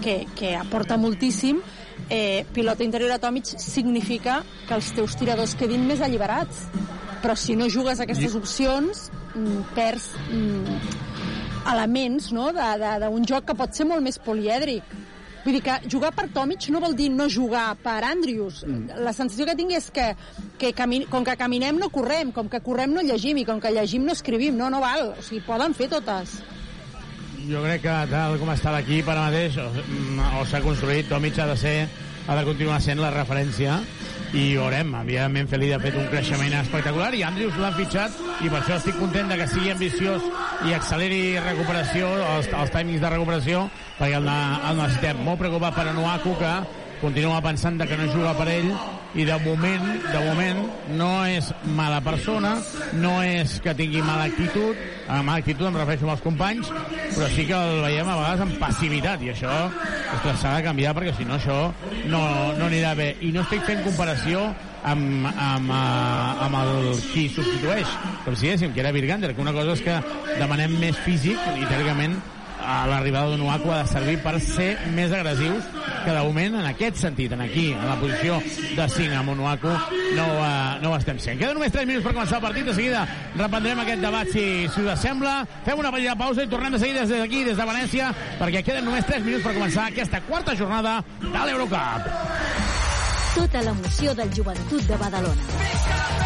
que, 0.04 0.24
que 0.36 0.54
aporta 0.56 0.98
moltíssim, 1.00 1.62
eh, 2.10 2.44
pilot 2.52 2.84
interior 2.84 3.16
atòmic 3.16 3.56
significa 3.56 4.42
que 4.68 4.76
els 4.76 4.92
teus 4.94 5.16
tiradors 5.16 5.56
quedin 5.58 5.86
més 5.88 6.04
alliberats. 6.04 6.66
Però 7.24 7.34
si 7.34 7.56
no 7.56 7.70
jugues 7.72 7.98
aquestes 8.04 8.36
opcions, 8.38 9.08
mm, 9.34 9.74
perds 9.74 10.12
mm, 10.28 10.78
elements 11.72 12.30
no? 12.36 12.52
d'un 12.52 13.24
joc 13.26 13.48
que 13.48 13.56
pot 13.58 13.74
ser 13.74 13.88
molt 13.88 14.04
més 14.04 14.20
polièdric. 14.22 14.84
Vull 15.46 15.60
dir 15.60 15.62
que 15.62 15.76
jugar 15.86 16.10
per 16.10 16.24
Tomic 16.34 16.64
no 16.74 16.80
vol 16.82 16.96
dir 16.98 17.06
no 17.14 17.28
jugar 17.30 17.76
per 17.78 18.00
Andrews. 18.08 18.64
Mm. 18.66 18.96
La 19.06 19.12
sensació 19.14 19.46
que 19.46 19.54
tinc 19.54 19.76
és 19.78 19.92
que, 19.94 20.08
que 20.58 20.72
camin 20.74 21.06
com 21.12 21.22
que 21.22 21.36
caminem 21.38 21.78
no 21.78 21.86
correm, 21.94 22.32
com 22.34 22.50
que 22.50 22.58
correm 22.66 22.90
no 22.90 23.04
llegim 23.06 23.38
i 23.38 23.44
com 23.46 23.60
que 23.62 23.70
llegim 23.70 24.02
no 24.02 24.16
escrivim. 24.16 24.58
No, 24.58 24.72
no 24.74 24.82
val. 24.82 25.12
O 25.14 25.22
sigui, 25.22 25.44
poden 25.46 25.76
fer 25.78 25.86
totes. 25.92 26.40
Jo 27.46 27.62
crec 27.62 27.84
que 27.84 27.94
tal 28.10 28.34
com 28.42 28.50
està 28.50 28.74
l'equip 28.74 29.06
ara 29.12 29.28
mateix, 29.28 29.60
o, 29.62 29.68
mm, 29.70 30.26
o 30.40 30.42
s'ha 30.50 30.58
construït, 30.64 31.06
Tomic 31.12 31.38
ha 31.38 31.46
de 31.52 31.56
ser 31.62 31.76
ha 32.26 32.34
de 32.34 32.42
continuar 32.42 32.80
sent 32.82 32.98
la 32.98 33.12
referència 33.14 33.78
i 34.36 34.56
veurem, 34.58 34.90
evidentment 35.00 35.48
Feli 35.48 35.70
ha 35.72 35.78
fet 35.80 35.94
un 35.96 36.08
creixement 36.12 36.52
espectacular 36.58 37.08
i 37.16 37.22
Andrews 37.24 37.56
l'han 37.60 37.76
fitxat 37.76 38.18
i 38.44 38.50
per 38.50 38.58
això 38.58 38.76
estic 38.76 38.98
content 39.00 39.30
de 39.32 39.38
que 39.40 39.46
sigui 39.48 39.72
ambiciós 39.72 40.26
i 40.68 40.74
acceleri 40.76 41.20
recuperació, 41.40 42.10
els, 42.34 42.50
els 42.52 42.74
timings 42.74 43.00
de 43.00 43.12
recuperació 43.14 43.64
perquè 43.96 44.18
el, 44.18 44.28
el 44.28 44.82
necessitem. 44.82 45.24
Molt 45.24 45.40
preocupat 45.40 45.78
per 45.78 45.88
Anuaku 45.88 46.36
que 46.42 46.52
continua 47.00 47.40
pensant 47.44 47.80
que 47.80 47.96
no 47.96 48.12
juga 48.12 48.36
per 48.36 48.50
ell 48.52 48.70
i 49.16 49.24
de 49.24 49.36
moment, 49.40 49.86
de 50.12 50.20
moment 50.20 50.58
no 50.98 51.10
és 51.24 51.48
mala 51.76 52.02
persona, 52.04 52.56
no 53.00 53.16
és 53.24 53.56
que 53.64 53.74
tingui 53.78 54.04
mala 54.04 54.26
actitud, 54.28 54.76
a 55.08 55.22
mala 55.24 55.40
actitud 55.40 55.66
em 55.70 55.78
refereixo 55.80 56.10
als 56.12 56.24
companys, 56.24 56.68
però 57.14 57.28
sí 57.32 57.46
que 57.48 57.56
el 57.56 57.80
veiem 57.86 58.08
a 58.12 58.18
vegades 58.20 58.44
amb 58.44 58.58
passivitat 58.60 59.24
i 59.24 59.32
això 59.32 59.56
s'ha 60.26 60.56
de 60.58 60.62
canviar 60.66 60.92
perquè 60.96 61.16
si 61.16 61.24
no 61.24 61.38
això 61.38 61.58
no, 62.12 62.22
no 62.58 62.68
anirà 62.68 62.92
bé. 62.98 63.14
I 63.24 63.32
no 63.32 63.44
estic 63.46 63.64
fent 63.68 63.82
comparació 63.86 64.44
amb, 64.86 65.26
amb, 65.32 65.72
eh, 65.72 66.46
amb 66.46 66.60
el 66.62 66.90
qui 67.08 67.26
substitueix 67.32 67.98
com 68.24 68.36
si 68.36 68.46
diguéssim 68.46 68.74
que 68.74 68.84
era 68.84 68.94
Virgander 68.94 69.32
que 69.34 69.42
una 69.42 69.54
cosa 69.56 69.74
és 69.74 69.84
que 69.86 69.96
demanem 70.36 70.76
més 70.80 70.98
físic 71.06 71.40
i 71.56 71.64
teòricament 71.66 72.18
a 72.66 72.86
l'arribada 72.90 73.30
d'un 73.30 73.44
Uaku 73.46 73.70
ha 73.70 73.82
de 73.84 73.90
servir 73.92 74.16
per 74.24 74.34
ser 74.42 74.72
més 74.94 75.12
agressius 75.14 75.68
que 76.04 76.10
de 76.10 76.22
moment 76.22 76.58
en 76.60 76.66
aquest 76.66 76.98
sentit, 76.98 77.32
en 77.32 77.42
aquí, 77.44 77.68
en 77.72 77.86
la 77.86 77.96
posició 78.00 78.40
de 78.76 78.88
5 78.96 79.20
amb 79.20 79.32
un 79.34 79.40
Uaku, 79.44 79.70
no, 80.18 80.26
eh, 80.26 80.50
no 80.82 80.90
ho 80.92 80.98
estem 80.98 81.20
sent. 81.22 81.38
Queden 81.38 81.58
només 81.58 81.74
3 81.74 81.86
minuts 81.88 82.06
per 82.06 82.14
començar 82.16 82.40
el 82.40 82.46
partit, 82.48 82.66
de 82.66 82.74
seguida 82.74 83.06
reprendrem 83.36 83.82
aquest 83.84 84.02
debat 84.02 84.32
si, 84.34 84.46
si 84.74 84.84
us 84.84 85.02
sembla. 85.02 85.36
Fem 85.66 85.82
una 85.82 85.94
petita 85.94 86.18
pausa 86.18 86.46
i 86.46 86.50
tornem 86.50 86.74
de 86.74 86.82
seguida 86.82 87.06
des 87.06 87.22
d'aquí, 87.22 87.44
des 87.46 87.58
de 87.58 87.68
Venècia, 87.70 88.12
perquè 88.40 88.64
queden 88.66 88.90
només 88.90 89.06
3 89.06 89.26
minuts 89.26 89.46
per 89.46 89.54
començar 89.54 89.88
aquesta 89.90 90.22
quarta 90.26 90.58
jornada 90.58 90.98
de 91.22 91.48
l'Eurocup. 91.50 92.10
Tota 93.36 93.62
l'emoció 93.62 94.14
del 94.16 94.32
joventut 94.34 94.88
de 94.88 94.96
Badalona. 95.02 96.25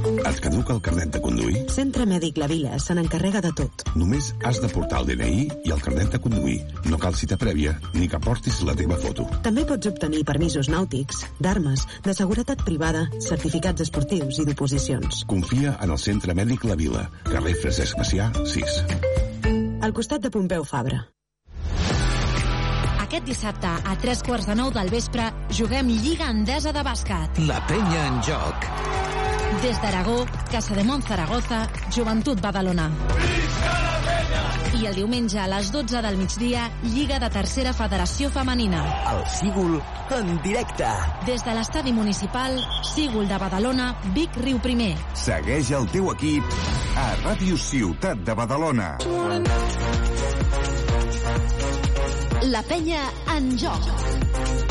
Et 0.00 0.40
caduca 0.40 0.74
el 0.74 0.80
carnet 0.80 1.10
de 1.12 1.20
conduir? 1.20 1.64
Centre 1.72 2.06
Mèdic 2.08 2.38
La 2.40 2.48
Vila 2.50 2.78
se 2.80 2.94
n'encarrega 2.96 3.42
de 3.44 3.50
tot. 3.56 3.84
Només 3.98 4.30
has 4.46 4.60
de 4.62 4.70
portar 4.72 5.02
el 5.02 5.10
DNI 5.10 5.42
i 5.68 5.74
el 5.74 5.82
carnet 5.84 6.14
de 6.14 6.20
conduir. 6.22 6.58
No 6.88 6.98
cal 7.00 7.16
cita 7.18 7.38
prèvia 7.40 7.74
ni 7.94 8.08
que 8.08 8.20
portis 8.22 8.60
la 8.66 8.76
teva 8.78 8.98
foto. 9.00 9.26
També 9.44 9.66
pots 9.68 9.90
obtenir 9.90 10.24
permisos 10.28 10.70
nàutics, 10.72 11.24
d'armes, 11.40 11.86
de 12.06 12.16
seguretat 12.16 12.64
privada, 12.64 13.06
certificats 13.20 13.84
esportius 13.86 14.40
i 14.40 14.48
d'oposicions. 14.48 15.24
Confia 15.30 15.76
en 15.80 15.92
el 15.92 16.00
Centre 16.00 16.36
Mèdic 16.36 16.64
La 16.68 16.78
Vila, 16.80 17.06
carrer 17.28 17.56
Francesc 17.60 18.00
Macià, 18.00 18.30
6. 18.44 18.82
Al 19.80 19.96
costat 19.96 20.24
de 20.24 20.32
Pompeu 20.32 20.64
Fabra. 20.64 21.04
Aquest 23.10 23.26
dissabte, 23.26 23.66
a 23.66 23.96
tres 23.98 24.20
quarts 24.22 24.46
de 24.46 24.54
nou 24.54 24.70
del 24.70 24.92
vespre, 24.92 25.24
juguem 25.50 25.90
Lliga 25.90 26.30
Endesa 26.30 26.70
de 26.72 26.84
Bàsquet. 26.86 27.42
La 27.48 27.58
penya 27.66 28.06
en 28.06 28.20
joc. 28.22 28.70
Des 29.62 29.80
d'Aragó, 29.82 30.24
Casa 30.50 30.74
de 30.74 30.84
Mont 30.84 31.02
Zaragoza, 31.06 31.68
Joventut 31.94 32.40
Badalona. 32.40 32.90
I 34.80 34.86
el 34.86 34.94
diumenge 34.94 35.38
a 35.42 35.46
les 35.50 35.68
12 35.74 36.00
del 36.02 36.16
migdia, 36.16 36.70
Lliga 36.82 37.18
de 37.20 37.28
Tercera 37.30 37.74
Federació 37.76 38.30
Femenina. 38.30 38.80
El 39.12 39.26
Sígul 39.28 39.80
en 40.16 40.40
directe. 40.42 40.86
Des 41.26 41.44
de 41.44 41.54
l'estadi 41.54 41.92
municipal, 41.92 42.56
Sígul 42.94 43.28
de 43.28 43.38
Badalona, 43.38 43.90
Vic 44.14 44.38
Riu 44.42 44.58
Primer. 44.62 44.94
Segueix 45.14 45.70
el 45.76 45.86
teu 45.92 46.10
equip 46.14 46.56
a 46.96 47.06
Ràdio 47.22 47.58
Ciutat 47.60 48.24
de 48.26 48.34
Badalona. 48.34 48.90
La 52.50 52.62
penya 52.66 53.06
en 53.36 53.56
joc. 53.60 54.69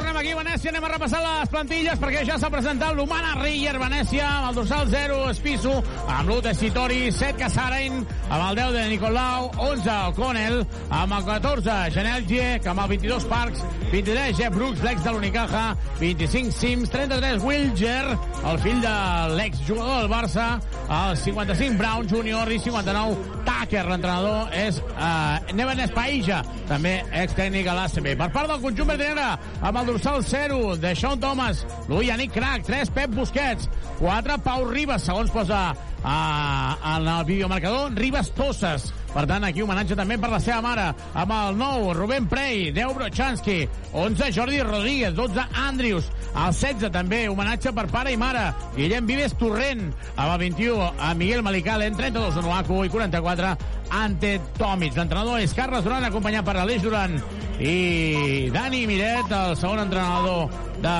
Tornem 0.00 0.16
aquí 0.16 0.30
a 0.32 0.36
Venècia, 0.38 0.70
anem 0.70 0.84
a 0.86 0.90
repassar 0.94 1.18
les 1.20 1.50
plantilles 1.52 1.98
perquè 2.00 2.22
ja 2.24 2.38
s'ha 2.40 2.48
presentat 2.52 2.94
l'Humana 2.96 3.34
Riller 3.36 3.74
Venècia 3.80 4.24
amb 4.24 4.48
el 4.48 4.54
dorsal 4.56 4.88
0 4.88 5.18
Espiso, 5.28 5.74
amb 6.06 6.30
l'1 6.30 6.40
de 6.46 6.54
Sitori, 6.56 7.00
7 7.12 7.36
Casaren, 7.42 7.98
amb 8.30 8.46
el 8.46 8.56
10 8.56 8.72
de 8.78 8.84
Nicolau, 8.94 9.50
11 9.66 9.96
O'Connell, 10.08 10.62
amb 10.88 11.16
el 11.18 11.26
14 11.28 11.76
Janel 11.92 12.24
Giek, 12.30 12.70
amb 12.72 12.84
el 12.86 12.94
22 12.94 13.26
Parks, 13.28 13.64
23 13.90 14.38
Jeff 14.38 14.56
Brooks, 14.56 14.84
l'ex 14.86 15.04
de 15.04 15.12
l'Unicaja, 15.12 15.66
25 16.00 16.56
Sims, 16.56 16.94
33 16.94 17.44
Wilger, 17.44 18.16
el 18.40 18.62
fill 18.64 18.80
de 18.80 18.96
l'exjugador 19.36 20.00
del 20.00 20.10
Barça, 20.14 20.48
el 20.88 21.16
55 21.26 21.76
Brown 21.76 22.08
Junior 22.08 22.48
i 22.48 22.58
59 22.62 23.44
Tucker. 23.44 23.84
L'entrenador 23.90 24.54
és 24.56 24.80
uh, 24.80 25.52
Neven 25.56 25.84
Espaïja, 25.84 26.40
també 26.70 27.00
ex-tècnic 27.22 27.68
a 27.68 27.76
l'ACB. 27.76 28.12
Per 28.20 28.30
part 28.32 28.50
del 28.50 28.62
conjunt 28.64 28.92
verdinera, 28.94 29.34
amb 29.60 29.82
el 29.82 29.89
dorsal 29.90 30.22
0 30.22 30.76
de 30.76 30.94
Sean 30.94 31.18
Thomas, 31.18 31.66
Louis 31.88 32.06
Yannick 32.06 32.32
Crac, 32.32 32.62
3 32.62 32.90
Pep 32.90 33.10
Busquets, 33.10 33.68
4 33.98 34.38
Pau 34.38 34.64
Ribas, 34.68 35.02
segons 35.02 35.32
posa 35.34 35.74
uh, 35.74 36.94
en 36.94 37.08
el 37.10 37.24
videomarcador, 37.26 37.96
Ribas 37.98 38.30
Tosses. 38.36 38.92
Per 39.10 39.24
tant, 39.26 39.42
aquí 39.42 39.64
homenatge 39.64 39.96
també 39.98 40.16
per 40.22 40.30
la 40.30 40.38
seva 40.42 40.60
mare, 40.62 40.86
amb 41.18 41.32
el 41.34 41.56
9, 41.58 41.94
Rubén 41.98 42.28
Prey, 42.30 42.70
10, 42.76 42.94
Brochanski, 42.94 43.56
11, 43.92 44.30
Jordi 44.36 44.60
Rodríguez, 44.62 45.14
12, 45.16 45.46
Andrius, 45.66 46.10
el 46.30 46.54
16 46.54 46.92
també, 46.94 47.24
homenatge 47.28 47.72
per 47.74 47.88
pare 47.90 48.14
i 48.14 48.20
mare, 48.20 48.46
Guillem 48.76 49.08
Vives 49.10 49.34
Torrent, 49.40 49.88
amb 50.14 50.28
el 50.28 50.38
21, 50.46 50.92
a 50.94 51.12
Miguel 51.18 51.42
Malicalen, 51.42 51.98
32, 51.98 52.38
Onuaku 52.44 52.84
i 52.86 52.92
44, 52.94 53.52
Ante 53.90 54.36
Tomic. 54.58 54.94
L'entrenador 54.94 55.42
és 55.42 55.54
Carles 55.58 55.82
Duran, 55.82 56.06
acompanyat 56.06 56.46
per 56.46 56.60
Aleix 56.60 56.86
Duran 56.86 57.18
i 57.60 58.48
Dani 58.54 58.86
Miret, 58.88 59.32
el 59.34 59.56
segon 59.58 59.82
entrenador 59.82 60.46
de, 60.80 60.94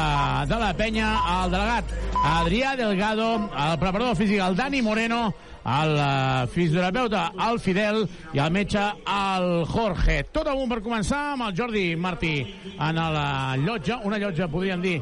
de 0.51 0.59
la 0.61 0.73
penya, 0.77 1.13
el 1.39 1.55
delegat 1.55 1.95
Adrià 2.21 2.75
Delgado, 2.77 3.31
el 3.49 3.79
preparador 3.81 4.19
físic, 4.19 4.43
el 4.45 4.59
Dani 4.59 4.83
Moreno, 4.83 5.31
el 5.71 5.95
uh, 5.95 6.49
fisioterapeuta, 6.51 7.31
el 7.49 7.61
Fidel, 7.63 8.03
i 8.35 8.43
el 8.43 8.53
metge, 8.55 8.83
el 9.07 9.65
Jorge. 9.71 10.21
Tot 10.35 10.51
a 10.51 10.57
un 10.59 10.71
per 10.71 10.81
començar 10.85 11.21
amb 11.35 11.47
el 11.49 11.57
Jordi 11.59 11.85
Martí 11.97 12.35
en 12.73 12.99
la 12.99 13.57
llotja, 13.61 14.01
una 14.09 14.19
llotja, 14.19 14.51
podríem 14.51 14.83
dir, 14.83 14.99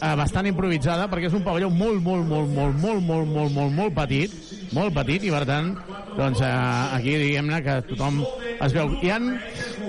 eh, 0.00 0.14
bastant 0.18 0.46
improvisada, 0.48 1.08
perquè 1.10 1.28
és 1.28 1.36
un 1.36 1.44
pavelló 1.46 1.70
molt, 1.70 2.00
molt, 2.02 2.26
molt, 2.26 2.48
molt, 2.54 2.76
molt, 2.78 3.02
molt, 3.02 3.28
molt, 3.28 3.52
molt, 3.54 3.74
molt 3.74 3.96
petit, 3.96 4.34
molt 4.76 4.94
petit, 4.96 5.26
i 5.28 5.32
per 5.34 5.44
tant, 5.48 5.72
doncs 6.16 6.42
eh, 6.44 6.52
aquí 6.98 7.16
diguem-ne 7.24 7.60
que 7.66 7.78
tothom 7.92 8.22
es 8.58 8.76
veu. 8.76 8.94
Hi 9.02 9.12
han, 9.14 9.32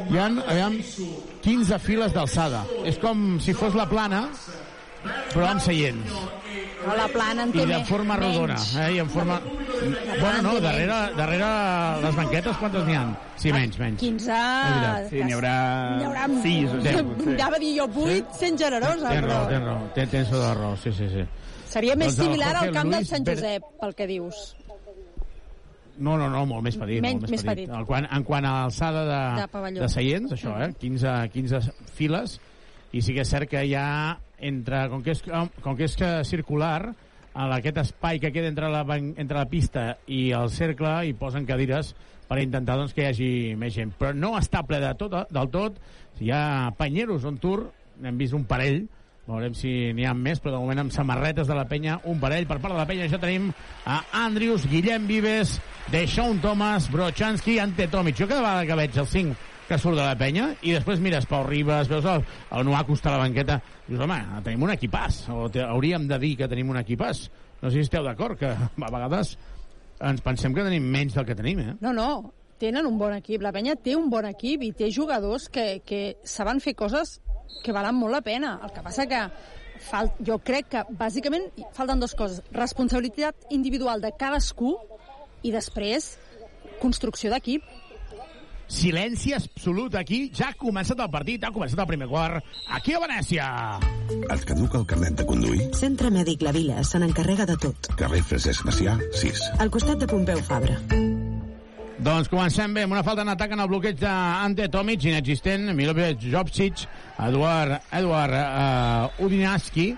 hi 0.10 0.22
han, 0.22 0.42
aviam, 0.48 0.80
15 1.46 1.80
files 1.86 2.16
d'alçada. 2.16 2.66
És 2.90 3.00
com 3.02 3.40
si 3.44 3.56
fos 3.58 3.78
la 3.78 3.88
plana, 3.90 4.26
però 5.32 5.54
amb 5.54 5.64
seients. 5.64 6.18
A 6.88 6.96
la 6.96 7.08
plana 7.12 7.44
en 7.44 7.52
té 7.52 7.64
I 7.64 7.66
de 7.68 7.80
forma 7.86 8.16
rodona. 8.16 8.54
menys. 8.56 8.76
Eh? 8.80 8.94
I 8.96 9.00
en 9.04 9.10
forma... 9.12 9.40
Bueno, 10.20 10.42
no, 10.46 10.54
darrere, 10.64 10.96
darrere 11.18 11.50
les 12.06 12.16
banquetes 12.16 12.58
quantes 12.58 12.86
n'hi 12.88 12.96
ha? 12.96 13.04
Sí, 13.36 13.52
menys, 13.52 13.78
menys. 13.80 14.00
15... 14.00 14.30
veritat. 14.30 15.10
Sí, 15.10 15.24
n'hi 15.24 15.36
haurà, 15.36 15.54
N'hi 15.98 16.08
haurà... 16.08 16.24
sis 16.44 16.72
o 16.72 16.80
set. 16.86 17.02
potser. 17.10 17.34
Anava 17.36 17.60
a 17.60 17.60
dir 17.60 17.74
jo 17.80 17.90
8, 17.92 18.38
sent 18.40 18.58
generosa, 18.64 19.10
Tens 19.12 19.26
però 19.28 19.36
raó, 19.36 19.50
tens 19.52 19.66
raó. 19.68 19.84
Tens, 19.98 20.12
tens 20.16 20.32
tota 20.32 20.54
raó, 20.56 20.72
sí, 20.80 20.94
sí, 20.96 21.10
sí. 21.12 21.26
seria 21.70 21.96
més 22.00 22.16
Doncs 22.16 22.20
el 22.20 22.32
similar 22.32 22.56
al 22.64 22.72
camp 22.74 22.90
del 22.96 23.04
Luis 23.04 23.12
Sant 23.12 23.28
Pérez- 23.28 23.44
Josep, 23.44 23.70
pel 23.84 23.96
que 24.00 24.08
dius. 24.08 24.40
No, 26.00 26.16
no, 26.18 26.30
no, 26.32 26.46
molt 26.48 26.64
més 26.64 26.78
petit. 26.80 27.02
Menys- 27.04 27.20
molt 27.20 27.28
més, 27.28 27.32
més 27.36 27.44
petit. 27.44 27.68
petit. 27.68 27.76
En 27.76 27.86
quant, 27.86 28.08
en 28.08 28.24
quant 28.24 28.46
a 28.48 28.54
alçada 28.64 29.04
de, 29.04 29.48
De 29.76 29.82
de 29.82 29.90
seients, 29.92 30.32
això, 30.32 30.56
eh? 30.64 30.72
15, 30.80 31.16
15 31.34 31.60
files, 31.98 32.40
i 32.96 33.02
sí 33.04 33.14
que 33.14 33.22
és 33.28 33.30
cert 33.36 33.50
que 33.52 33.66
hi 33.68 33.76
ha, 33.76 34.18
entre, 34.42 34.88
com 34.92 35.04
que 35.06 35.16
és, 35.16 35.24
com 35.24 35.78
que 35.78 35.88
és 35.88 35.96
que 36.00 36.12
circular, 36.28 36.92
a 37.34 37.48
aquest 37.56 37.78
espai 37.84 38.20
que 38.20 38.32
queda 38.34 38.50
entre 38.50 38.70
la, 38.72 38.84
entre 38.98 39.38
la 39.38 39.48
pista 39.50 39.94
i 40.08 40.30
el 40.36 40.50
cercle, 40.52 40.92
hi 41.08 41.16
posen 41.18 41.46
cadires 41.48 41.94
per 42.30 42.42
intentar 42.42 42.78
doncs, 42.78 42.94
que 42.94 43.06
hi 43.06 43.10
hagi 43.10 43.32
més 43.58 43.74
gent. 43.76 43.94
Però 43.98 44.14
no 44.14 44.36
està 44.38 44.64
ple 44.68 44.82
de 44.82 44.94
tot, 45.00 45.16
del 45.32 45.52
tot. 45.54 45.78
Hi 46.20 46.32
ha 46.36 46.44
panyeros 46.78 47.26
on 47.26 47.38
tour, 47.42 47.70
n'hem 48.04 48.18
vist 48.20 48.36
un 48.38 48.46
parell, 48.50 48.84
veurem 49.30 49.54
si 49.54 49.72
n'hi 49.94 50.08
ha 50.10 50.14
més, 50.18 50.42
però 50.42 50.56
de 50.56 50.62
moment 50.64 50.84
amb 50.84 50.94
samarretes 50.94 51.48
de 51.48 51.58
la 51.58 51.68
penya, 51.70 52.00
un 52.10 52.20
parell. 52.22 52.48
Per 52.50 52.58
part 52.58 52.74
de 52.74 52.80
la 52.82 52.88
penya 52.90 53.10
ja 53.12 53.22
tenim 53.22 53.52
a 53.86 54.02
Andrius, 54.26 54.66
Guillem 54.70 55.06
Vives, 55.10 55.60
Deixón 55.94 56.42
Thomas, 56.44 56.90
Brochanski, 56.92 57.60
Ante 57.62 57.88
Tomic. 57.88 58.18
Jo 58.18 58.28
cada 58.28 58.42
vegada 58.42 58.66
que 58.66 58.82
veig 58.84 58.98
el 58.98 59.08
5 59.08 59.49
que 59.70 59.78
surt 59.78 60.00
de 60.00 60.02
la 60.02 60.18
penya 60.18 60.50
i 60.66 60.74
després 60.74 61.02
mires 61.04 61.28
Pau 61.30 61.44
Ribas, 61.46 61.90
veus 61.92 62.08
el, 62.10 62.26
el 62.58 62.66
Nuaco 62.66 62.98
està 62.98 63.12
a 63.12 63.20
la 63.20 63.22
banqueta, 63.22 63.60
dius, 63.86 64.02
home, 64.02 64.18
tenim 64.46 64.66
un 64.66 64.74
equipàs, 64.74 65.22
o 65.30 65.46
te, 65.54 65.62
hauríem 65.62 66.08
de 66.10 66.18
dir 66.22 66.34
que 66.40 66.50
tenim 66.50 66.74
un 66.74 66.82
equipàs. 66.82 67.28
No 67.62 67.70
sé 67.70 67.78
si 67.78 67.86
esteu 67.86 68.04
d'acord, 68.08 68.40
que 68.40 68.50
a 68.50 68.92
vegades 68.92 69.36
ens 70.10 70.24
pensem 70.26 70.56
que 70.56 70.66
tenim 70.66 70.86
menys 70.90 71.18
del 71.18 71.28
que 71.28 71.38
tenim, 71.38 71.62
eh? 71.62 71.78
No, 71.84 71.94
no, 71.94 72.10
tenen 72.60 72.88
un 72.90 72.98
bon 72.98 73.14
equip. 73.16 73.44
La 73.46 73.54
penya 73.56 73.76
té 73.78 73.96
un 73.98 74.10
bon 74.12 74.26
equip 74.30 74.64
i 74.66 74.72
té 74.76 74.90
jugadors 74.96 75.50
que, 75.54 75.84
que 75.86 76.02
saben 76.24 76.62
fer 76.64 76.76
coses 76.80 77.20
que 77.64 77.76
valen 77.76 77.98
molt 77.98 78.16
la 78.18 78.24
pena. 78.26 78.58
El 78.64 78.74
que 78.76 78.84
passa 78.86 79.08
que 79.10 79.22
fal, 79.90 80.12
jo 80.26 80.40
crec 80.46 80.72
que 80.74 80.86
bàsicament 81.00 81.50
falten 81.78 82.02
dues 82.02 82.16
coses. 82.18 82.42
Responsabilitat 82.56 83.52
individual 83.56 84.02
de 84.02 84.14
cadascú 84.18 84.76
i 85.44 85.54
després 85.56 86.16
construcció 86.82 87.32
d'equip. 87.32 87.64
Silenci 88.70 89.34
absolut 89.34 89.96
aquí. 89.98 90.28
Ja 90.36 90.52
ha 90.52 90.58
començat 90.58 91.00
el 91.02 91.10
partit, 91.12 91.44
ha 91.44 91.50
començat 91.54 91.80
el 91.82 91.88
primer 91.90 92.08
quart. 92.08 92.46
Aquí 92.78 92.94
a 92.94 93.02
Venècia. 93.02 93.48
Et 94.30 94.44
caduca 94.46 94.78
el 94.80 94.86
carnet 94.90 95.18
de 95.18 95.26
conduir? 95.26 95.72
Centre 95.78 96.12
Mèdic 96.14 96.46
La 96.46 96.54
Vila 96.54 96.84
se 96.86 97.02
n'encarrega 97.02 97.50
de 97.50 97.58
tot. 97.66 97.90
Carrer 97.98 98.22
Francesc 98.30 98.68
Macià, 98.70 98.94
6. 99.18 99.42
Al 99.66 99.74
costat 99.74 100.06
de 100.06 100.10
Pompeu 100.10 100.42
Fabra. 100.46 100.78
Doncs 102.00 102.30
comencem 102.32 102.78
bé, 102.78 102.86
amb 102.86 102.94
una 102.96 103.04
falta 103.04 103.26
en 103.26 103.34
atac 103.34 103.58
en 103.58 103.60
el 103.60 103.68
bloqueig 103.68 103.98
d'Ante 104.00 104.70
Tomic, 104.72 105.10
inexistent, 105.10 105.74
Milovic 105.76 106.22
Jopsic, 106.32 106.86
Eduard, 107.26 107.90
Eduard 107.92 108.38
uh, 108.38 109.26
Udinaski, 109.26 109.90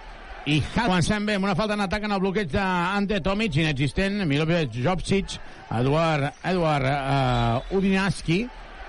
i 0.50 0.56
Hal. 0.72 0.88
Comencem 0.88 1.28
bé, 1.28 1.36
amb 1.38 1.46
una 1.46 1.54
falta 1.60 1.76
en 1.78 1.84
atac 1.86 2.08
en 2.08 2.16
el 2.16 2.24
bloqueig 2.24 2.50
d'Ante 2.50 3.20
Tomic, 3.22 3.60
inexistent, 3.62 4.24
Milovic 4.26 4.80
Jopsic, 4.82 5.38
Eduard, 5.78 6.32
Eduard 6.50 6.90
uh, 6.90 7.78
Udinaski 7.78 8.42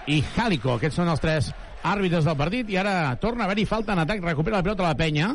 i 0.07 0.23
Halico. 0.37 0.77
Aquests 0.77 0.99
són 1.01 1.11
els 1.12 1.23
tres 1.23 1.53
àrbitres 1.87 2.27
del 2.27 2.38
partit 2.38 2.71
i 2.71 2.79
ara 2.79 3.15
torna 3.23 3.45
a 3.45 3.51
haver-hi 3.51 3.67
falta 3.67 3.95
en 3.95 4.03
atac, 4.05 4.23
recupera 4.25 4.61
la 4.61 4.67
pilota 4.67 4.87
la 4.87 4.99
penya 4.99 5.33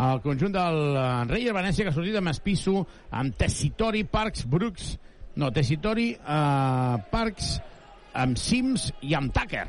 el 0.00 0.20
conjunt 0.24 0.54
del 0.54 0.96
eh, 0.96 1.06
Reyer 1.28 1.54
Venècia 1.54 1.84
que 1.84 1.92
ha 1.92 1.96
sortit 1.96 2.16
amb 2.16 2.30
Espisso, 2.32 2.84
amb 3.12 3.36
Tessitori, 3.36 4.04
Parks, 4.08 4.46
Brooks, 4.48 4.94
no, 5.40 5.50
Tessitori, 5.54 6.12
uh, 6.18 6.96
Parks, 7.10 7.54
amb 8.18 8.38
Sims 8.40 8.90
i 9.06 9.14
amb 9.18 9.32
Tucker. 9.34 9.66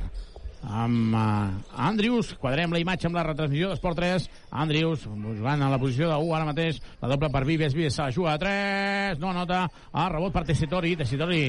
Amb 0.62 1.15
uh, 1.17 1.82
Andrius, 1.88 2.32
quadrem 2.39 2.74
la 2.74 2.82
imatge 2.82 3.10
amb 3.10 3.17
la 3.17 3.26
retransmissió 3.28 3.72
d'Esport 3.72 4.00
3. 4.00 4.30
Andrius 4.63 5.06
jugant 5.06 5.65
a 5.65 5.70
la 5.74 5.80
posició 5.82 6.10
de 6.10 6.17
1 6.17 6.36
ara 6.38 6.50
mateix. 6.50 6.82
La 7.02 7.12
doble 7.12 7.32
per 7.34 7.44
Vives, 7.50 7.76
Vives 7.78 7.98
se 7.98 8.04
la 8.06 8.15
juga 8.15 8.34
a 8.34 8.41
3. 8.41 9.22
No 9.22 9.32
anota. 9.34 9.65
El 9.94 10.10
rebot 10.15 10.34
per 10.36 10.46
Tessitori. 10.50 10.96
Tessitori 11.00 11.44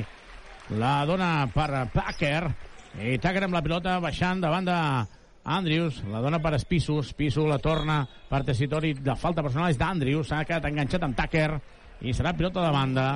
la 0.79 0.95
dona 1.09 1.33
per 1.53 1.89
Tucker. 1.93 2.72
I 3.01 3.17
Tucker 3.17 3.47
amb 3.47 3.57
la 3.57 3.63
pilota 3.65 3.97
baixant 4.05 4.43
davant 4.43 4.67
de 4.69 4.79
Andrius, 5.45 6.03
la 6.13 6.21
dona 6.21 6.39
per 6.45 6.53
Espisso, 6.59 6.99
Espisso 7.01 7.47
la 7.49 7.59
torna. 7.59 8.03
Per 8.29 8.43
Tessitori, 8.45 8.93
la 9.05 9.17
falta 9.17 9.43
personal 9.43 9.73
és 9.73 9.79
d'Andrius, 9.81 10.29
s'ha 10.29 10.45
quedat 10.45 10.69
enganxat 10.69 11.07
amb 11.07 11.17
Tucker, 11.17 11.49
i 12.03 12.13
serà 12.13 12.35
pilota 12.37 12.63
de 12.67 12.71
banda. 12.75 13.07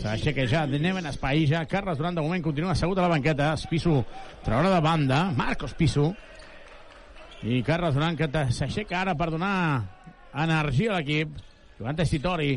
S'aixeca 0.00 0.46
ja 0.48 0.64
Neven 0.66 1.06
Espaïja, 1.10 1.66
Carles 1.68 1.98
Durant 1.98 2.16
de 2.16 2.24
moment 2.24 2.42
continua 2.42 2.72
assegut 2.72 2.98
a 2.98 3.06
la 3.06 3.12
banqueta, 3.12 3.52
Espisso 3.58 4.00
traurà 4.44 4.72
de 4.72 4.80
banda, 4.80 5.24
Marcos 5.36 5.74
Pisso, 5.76 6.12
i 7.42 7.62
Carles 7.62 7.94
Durant 7.94 8.16
que 8.16 8.30
s'aixeca 8.56 9.02
ara 9.02 9.14
per 9.14 9.30
donar 9.34 9.54
energia 10.32 10.94
a 10.94 10.98
l'equip, 10.98 11.36
jugant 11.78 12.00
Tessitori, 12.00 12.54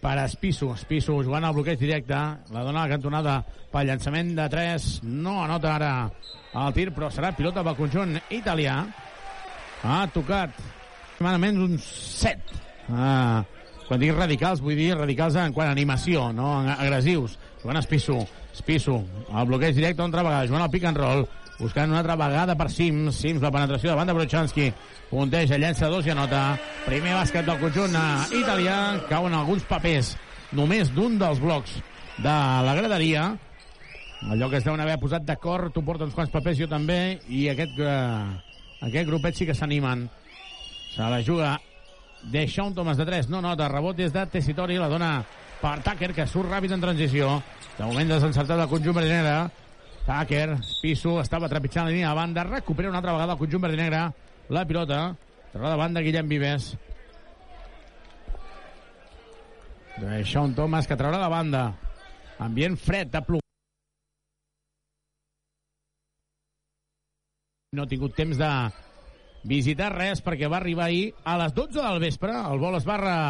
per 0.00 0.16
Espisso, 0.22 0.72
Espisso 0.74 1.16
jugant 1.24 1.44
al 1.44 1.54
bloqueig 1.56 1.78
directe, 1.80 2.18
la 2.52 2.62
dona 2.62 2.82
a 2.82 2.86
la 2.86 2.92
cantonada 2.94 3.36
pel 3.72 3.88
llançament 3.88 4.34
de 4.36 4.46
3, 4.52 4.86
no 5.04 5.40
anota 5.42 5.74
ara 5.74 5.92
el 6.56 6.76
tir, 6.76 6.90
però 6.94 7.10
serà 7.12 7.32
pilota 7.36 7.64
pel 7.66 7.78
conjunt 7.78 8.16
italià. 8.32 8.78
Ha 9.82 9.98
tocat 10.14 10.54
aproximadament 10.56 11.60
uns 11.64 11.84
7. 12.20 12.62
Ah, 12.92 13.42
quan 13.86 14.00
dic 14.02 14.14
radicals, 14.16 14.62
vull 14.64 14.78
dir 14.78 14.94
radicals 14.96 15.36
en 15.40 15.54
quant 15.56 15.70
a 15.70 15.74
animació, 15.76 16.30
no 16.34 16.58
agressius. 16.76 17.38
Jugant 17.62 17.80
Espisso, 17.80 18.20
Espisso, 18.54 19.00
el 19.32 19.48
bloqueig 19.48 19.74
directe 19.76 20.02
una 20.02 20.10
altra 20.10 20.24
vegada, 20.26 20.46
jugant 20.48 20.66
al 20.66 20.72
pick 20.72 20.86
and 20.88 21.00
roll, 21.02 21.26
buscant 21.58 21.90
una 21.90 22.00
altra 22.02 22.16
vegada 22.20 22.56
per 22.56 22.68
Sims, 22.70 23.16
Sims 23.20 23.42
la 23.42 23.50
penetració 23.52 23.96
de 23.96 24.12
Brochanski, 24.12 24.72
punteja, 25.10 25.58
llença 25.58 25.88
dos 25.88 26.06
i 26.06 26.12
anota. 26.12 26.58
Primer 26.86 27.14
bàsquet 27.16 27.46
del 27.46 27.60
conjunt 27.60 27.96
italià, 28.36 28.78
cauen 29.08 29.34
alguns 29.34 29.64
papers, 29.64 30.16
només 30.52 30.92
d'un 30.94 31.18
dels 31.18 31.40
blocs 31.40 31.78
de 32.18 32.36
la 32.66 32.74
graderia, 32.74 33.30
allò 34.30 34.50
que 34.50 34.58
es 34.58 34.64
deuen 34.64 34.80
haver 34.80 34.98
posat 35.00 35.24
d'acord, 35.24 35.72
tu 35.72 35.84
porta 35.84 36.04
uns 36.04 36.14
quants 36.14 36.32
papers, 36.32 36.58
jo 36.58 36.68
també, 36.68 37.20
i 37.28 37.48
aquest, 37.48 37.78
eh, 37.78 38.84
aquest 38.88 39.08
grupet 39.08 39.36
sí 39.36 39.46
que 39.46 39.54
s'animen. 39.54 40.08
Se 40.94 41.02
la 41.02 41.22
juga 41.22 41.58
Deixón 42.22 42.74
Thomas 42.74 42.96
de 42.96 43.04
3, 43.06 43.28
no 43.28 43.40
nota, 43.40 43.68
rebot 43.68 43.96
des 43.96 44.12
de 44.12 44.26
Tessitori, 44.26 44.78
la 44.78 44.88
dona 44.88 45.20
per 45.60 45.78
Tucker, 45.84 46.12
que 46.14 46.26
surt 46.26 46.50
ràpid 46.50 46.72
en 46.74 46.82
transició. 46.82 47.36
De 47.76 47.84
moment 47.84 48.08
desencertat 48.08 48.58
el 48.58 48.68
conjunt 48.68 48.96
verdinegre. 48.96 49.65
Tucker, 50.06 50.60
Piso, 50.78 51.16
estava 51.18 51.48
trepitjant 51.50 51.88
la 51.88 51.90
línia 51.90 52.10
de 52.12 52.14
banda, 52.14 52.44
recupera 52.46 52.88
una 52.92 53.00
altra 53.00 53.14
vegada 53.16 53.34
el 53.34 53.40
conjunt 53.40 53.64
verdinegre, 53.64 54.02
la 54.54 54.62
pilota, 54.64 55.00
torna 55.50 55.72
de 55.72 55.78
banda 55.80 56.02
Guillem 56.06 56.28
Vives. 56.30 56.68
De 59.96 60.22
Sean 60.24 60.54
Thomas, 60.54 60.86
que 60.86 60.94
traurà 60.94 61.18
la 61.18 61.32
banda. 61.32 61.64
Ambient 62.38 62.78
fred, 62.78 63.10
de 63.10 63.22
plom. 63.26 63.42
No 67.74 67.82
ha 67.82 67.90
tingut 67.90 68.14
temps 68.14 68.38
de 68.38 68.50
visitar 69.42 69.90
res 69.96 70.22
perquè 70.22 70.46
va 70.46 70.60
arribar 70.60 70.86
ahir 70.86 71.14
a 71.24 71.34
les 71.42 71.54
12 71.56 71.82
del 71.82 72.02
vespre. 72.06 72.30
El 72.30 72.62
vol 72.62 72.78
es 72.78 72.86
re... 72.86 73.20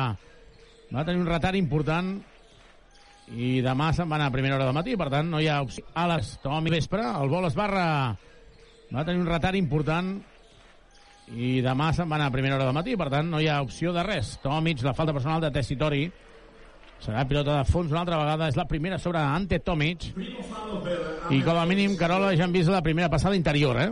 va 0.92 1.04
tenir 1.08 1.24
un 1.24 1.30
retard 1.30 1.56
important 1.56 2.18
i 3.34 3.58
demà 3.64 3.90
se'n 3.94 4.08
va 4.08 4.20
anar 4.20 4.28
a 4.30 4.34
primera 4.34 4.54
hora 4.54 4.68
del 4.68 4.76
matí, 4.76 4.94
per 4.96 5.08
tant 5.10 5.28
no 5.30 5.40
hi 5.42 5.48
ha 5.50 5.60
opció. 5.64 5.84
A 5.94 6.06
les 6.12 6.36
Tomi 6.44 6.70
vespre, 6.70 7.02
el 7.02 7.32
vol 7.32 7.48
es 7.48 7.56
re... 7.58 7.86
va 8.92 9.04
tenir 9.04 9.20
un 9.20 9.26
retard 9.26 9.58
important 9.58 10.14
i 11.34 11.56
demà 11.64 11.90
se'n 11.92 12.06
va 12.08 12.20
anar 12.20 12.28
a 12.30 12.34
primera 12.34 12.54
hora 12.54 12.68
del 12.68 12.76
matí, 12.76 12.94
per 12.94 13.08
tant 13.10 13.26
no 13.30 13.40
hi 13.42 13.48
ha 13.50 13.62
opció 13.62 13.92
de 13.92 14.04
res. 14.06 14.36
Tomic, 14.42 14.82
la 14.86 14.94
falta 14.94 15.12
personal 15.16 15.42
de 15.42 15.50
Tessitori, 15.50 16.04
serà 17.02 17.26
pilota 17.28 17.58
de 17.58 17.64
fons 17.68 17.90
una 17.90 18.04
altra 18.04 18.20
vegada, 18.20 18.48
és 18.48 18.56
la 18.56 18.66
primera 18.70 18.98
sobre 18.98 19.18
Ante 19.18 19.58
Tomic 19.60 20.06
i 20.16 21.40
com 21.44 21.58
a 21.58 21.66
mínim 21.68 21.96
Carola 21.98 22.32
ja 22.36 22.46
han 22.46 22.54
vist 22.54 22.70
la 22.72 22.82
primera 22.82 23.10
passada 23.12 23.36
interior, 23.36 23.76
eh? 23.82 23.90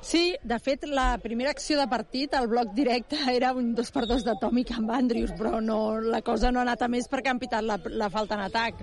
Sí, 0.00 0.36
de 0.44 0.58
fet, 0.62 0.84
la 0.86 1.18
primera 1.18 1.50
acció 1.50 1.78
de 1.78 1.88
partit, 1.90 2.34
el 2.38 2.46
bloc 2.48 2.72
directe, 2.74 3.18
era 3.34 3.52
un 3.52 3.74
dos 3.74 3.90
per 3.94 4.06
dos 4.06 4.24
de 4.24 4.36
Tomic 4.40 4.72
amb 4.76 4.92
Andrius, 4.94 5.34
però 5.38 5.60
no, 5.60 5.98
la 6.00 6.22
cosa 6.22 6.52
no 6.52 6.62
ha 6.62 6.66
anat 6.68 6.86
a 6.86 6.88
més 6.92 7.10
perquè 7.10 7.32
han 7.32 7.42
pitat 7.42 7.66
la, 7.66 7.80
la 7.90 8.10
falta 8.10 8.38
en 8.38 8.46
atac. 8.46 8.82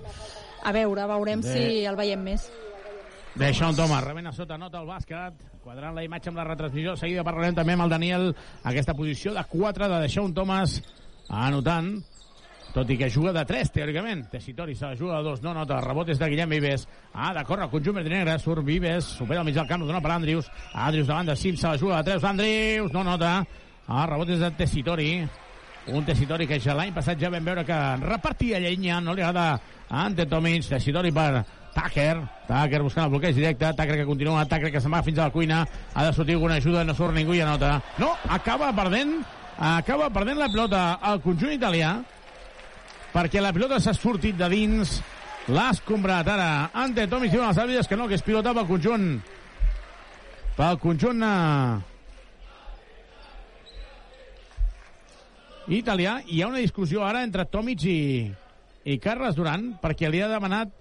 A 0.66 0.74
veure, 0.76 1.08
veurem 1.08 1.44
Bé. 1.46 1.54
si 1.54 1.84
el 1.86 1.98
veiem 1.98 2.24
més. 2.26 2.50
Bé, 3.36 3.52
Sean 3.54 3.76
Thomas, 3.76 4.04
rebent 4.04 4.30
a 4.30 4.32
sota 4.32 4.58
nota 4.58 4.80
el 4.80 4.88
bàsquet, 4.88 5.42
quadrant 5.64 5.96
la 5.98 6.06
imatge 6.06 6.32
amb 6.32 6.40
la 6.40 6.46
retransmissió, 6.48 6.96
seguida 6.96 7.26
parlarem 7.28 7.58
també 7.58 7.76
amb 7.76 7.84
el 7.84 7.92
Daniel, 7.92 8.30
aquesta 8.64 8.96
posició 8.96 9.34
de 9.36 9.44
4 9.52 9.90
de 9.92 10.08
Sean 10.10 10.32
Thomas, 10.34 10.78
anotant, 11.28 11.98
tot 12.76 12.90
i 12.92 12.98
que 13.00 13.08
juga 13.10 13.32
de 13.32 13.46
3, 13.48 13.70
teòricament. 13.72 14.26
Tessitori 14.34 14.76
se 14.76 14.84
la 14.84 14.98
juga 15.00 15.22
de 15.22 15.30
2, 15.30 15.42
no 15.46 15.54
nota, 15.56 15.80
rebot 15.80 16.10
és 16.12 16.20
de 16.20 16.28
Guillem 16.28 16.52
Vives. 16.58 16.84
Ha 17.14 17.32
de 17.38 17.44
córrer 17.48 17.70
conjunt 17.72 17.96
verd 17.96 18.12
negre, 18.12 18.36
surt 18.44 18.66
Vives, 18.68 19.14
supera 19.16 19.40
el 19.40 19.48
mig 19.48 19.56
del 19.56 19.68
camp, 19.70 19.86
dona 19.88 20.02
per 20.04 20.12
Andrius. 20.12 20.50
Andrius 20.74 21.08
de 21.08 21.36
Sim, 21.36 21.56
se 21.56 21.70
la 21.70 21.78
juga 21.78 22.04
de 22.04 22.12
3, 22.12 22.24
Andrius, 22.24 22.92
no 22.92 23.04
nota. 23.04 23.46
El 23.88 24.08
rebot 24.12 24.30
és 24.30 24.40
de 24.44 24.52
Tessitori. 24.52 25.10
Un 25.88 26.04
Tessitori 26.04 26.48
que 26.48 26.60
ja 26.60 26.76
l'any 26.76 26.92
passat 26.92 27.20
ja 27.22 27.30
vam 27.30 27.46
veure 27.46 27.64
que 27.64 27.78
repartia 28.02 28.60
llenya, 28.60 29.00
no 29.00 29.14
li 29.14 29.22
agrada 29.22 29.54
a 29.88 30.06
Ante 30.06 30.26
Tomic, 30.26 30.68
per 31.14 31.46
Tucker, 31.76 32.18
Tucker 32.48 32.82
buscant 32.82 33.06
el 33.06 33.12
bloqueig 33.12 33.36
directe, 33.36 33.72
Tucker 33.72 33.96
que 34.02 34.06
continua, 34.06 34.46
Tucker 34.46 34.72
que 34.72 34.82
se'n 34.82 34.92
va 34.92 35.04
fins 35.04 35.20
a 35.20 35.30
la 35.30 35.32
cuina, 35.32 35.66
ha 35.94 36.06
de 36.06 36.14
sortir 36.14 36.36
alguna 36.36 36.56
ajuda, 36.56 36.84
no 36.84 36.96
surt 36.96 37.14
ningú 37.14 37.36
i 37.36 37.42
anota. 37.42 37.82
No, 38.00 38.16
acaba 38.30 38.74
perdent, 38.76 39.22
acaba 39.60 40.10
perdent 40.10 40.40
la 40.40 40.50
pilota 40.50 40.84
al 41.02 41.22
conjunt 41.22 41.54
italià, 41.54 42.02
perquè 43.16 43.40
la 43.40 43.54
pilota 43.56 43.80
s'ha 43.80 43.94
sortit 43.96 44.36
de 44.36 44.48
dins, 44.52 44.98
l'ha 45.48 45.70
escombrat 45.72 46.28
ara 46.28 46.48
Ante 46.76 47.06
Tomic, 47.08 47.32
diuen 47.32 47.48
els 47.48 47.60
àrbitres 47.62 47.88
que 47.88 47.96
no, 47.96 48.10
que 48.12 48.18
és 48.20 48.26
pilota 48.26 48.52
pel 48.58 48.68
conjunt 48.68 49.06
pel 50.56 50.80
conjunt 50.80 51.24
eh, 51.24 51.76
italià. 55.80 56.18
Hi 56.28 56.42
ha 56.42 56.50
una 56.52 56.64
discussió 56.64 57.04
ara 57.08 57.24
entre 57.28 57.48
Tomic 57.52 57.84
i, 57.88 58.00
i 58.84 58.98
Carles 59.04 59.36
Duran 59.36 59.74
perquè 59.82 60.12
li 60.12 60.22
ha 60.24 60.32
demanat 60.32 60.72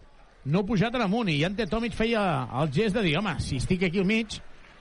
no 0.45 0.67
pujar 0.67 0.91
tan 0.95 1.07
amunt 1.07 1.31
i 1.31 1.39
Ante 1.47 1.69
Tomic 1.71 1.95
feia 1.95 2.25
el 2.61 2.75
gest 2.75 2.99
de 2.99 3.07
dir 3.07 3.17
home, 3.19 3.39
si 3.41 3.63
estic 3.63 3.87
aquí 3.87 4.03
al 4.03 4.11
mig 4.11 4.41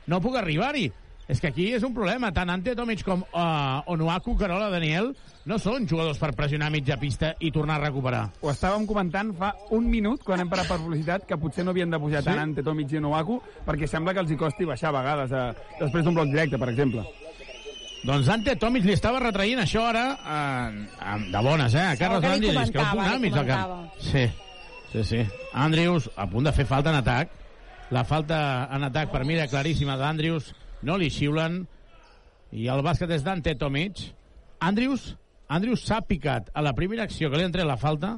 no 0.10 0.20
puc 0.22 0.36
arribar-hi 0.42 0.90
és 1.34 1.42
que 1.42 1.50
aquí 1.50 1.72
és 1.74 1.84
un 1.86 1.94
problema, 1.96 2.30
tant 2.36 2.52
Ante 2.54 2.76
Tomic 2.78 3.02
com 3.06 3.24
uh, 3.26 3.82
Onuaku, 3.90 4.36
Carola, 4.38 4.70
Daniel 4.70 5.12
no 5.50 5.58
són 5.60 5.88
jugadors 5.90 6.20
per 6.22 6.32
pressionar 6.38 6.70
a 6.70 6.74
mitja 6.74 6.96
pista 7.02 7.34
i 7.44 7.50
tornar 7.52 7.80
a 7.80 7.84
recuperar. 7.88 8.22
Ho 8.44 8.52
estàvem 8.54 8.86
comentant 8.88 9.34
fa 9.40 9.52
un 9.76 9.90
minut, 9.92 10.24
quan 10.24 10.44
hem 10.44 10.52
parat 10.52 10.70
per 10.70 10.80
publicitat, 10.80 11.28
que 11.28 11.40
potser 11.42 11.66
no 11.66 11.74
havien 11.74 11.92
de 11.92 12.00
pujar 12.00 12.22
Sí? 12.24 12.30
tant 12.30 12.44
Ante 12.46 12.64
Tomic 12.64 12.94
i 12.94 13.02
Novaku, 13.04 13.42
perquè 13.66 13.90
sembla 13.90 14.14
que 14.14 14.24
els 14.24 14.32
hi 14.32 14.40
costi 14.40 14.70
baixar 14.70 14.94
a 14.94 14.98
vegades, 15.00 15.34
a, 15.34 15.44
després 15.82 16.06
d'un 16.06 16.16
bloc 16.16 16.32
directe, 16.32 16.62
per 16.62 16.70
exemple. 16.72 17.04
Doncs 18.04 18.30
Ante 18.30 18.56
Tomic 18.60 18.86
li 18.86 18.94
estava 18.94 19.20
retraient 19.24 19.62
això 19.64 19.86
ara 19.90 20.08
eh, 20.14 21.20
de 21.32 21.44
bones, 21.44 21.76
eh? 21.76 21.86
A 21.94 22.00
Carles 22.00 22.26
Andrius, 22.30 22.72
que 22.72 22.88
li 23.00 23.20
mig 23.24 23.36
del 23.36 23.48
camp. 23.48 23.88
Sí, 24.00 24.26
sí, 24.92 25.04
sí. 25.08 25.22
Andrius 25.54 26.10
a 26.16 26.28
punt 26.28 26.46
de 26.46 26.54
fer 26.56 26.68
falta 26.68 26.92
en 26.92 27.00
atac. 27.00 27.40
La 27.96 28.04
falta 28.08 28.68
en 28.74 28.84
atac 28.90 29.12
per 29.12 29.24
mi 29.24 29.38
era 29.38 29.48
claríssima 29.48 29.96
d'Andrius. 30.00 30.52
No 30.84 30.98
li 31.00 31.10
xiulen. 31.14 31.64
I 32.54 32.68
el 32.70 32.84
bàsquet 32.86 33.12
és 33.16 33.24
d'Ante 33.26 33.56
Tomic. 33.60 34.04
Andrius, 34.64 35.14
Andrius 35.52 35.84
s'ha 35.88 36.02
picat 36.08 36.52
a 36.54 36.62
la 36.64 36.74
primera 36.78 37.04
acció 37.08 37.30
que 37.32 37.40
li 37.40 37.48
ha 37.48 37.52
tret 37.52 37.68
la 37.68 37.80
falta 37.80 38.16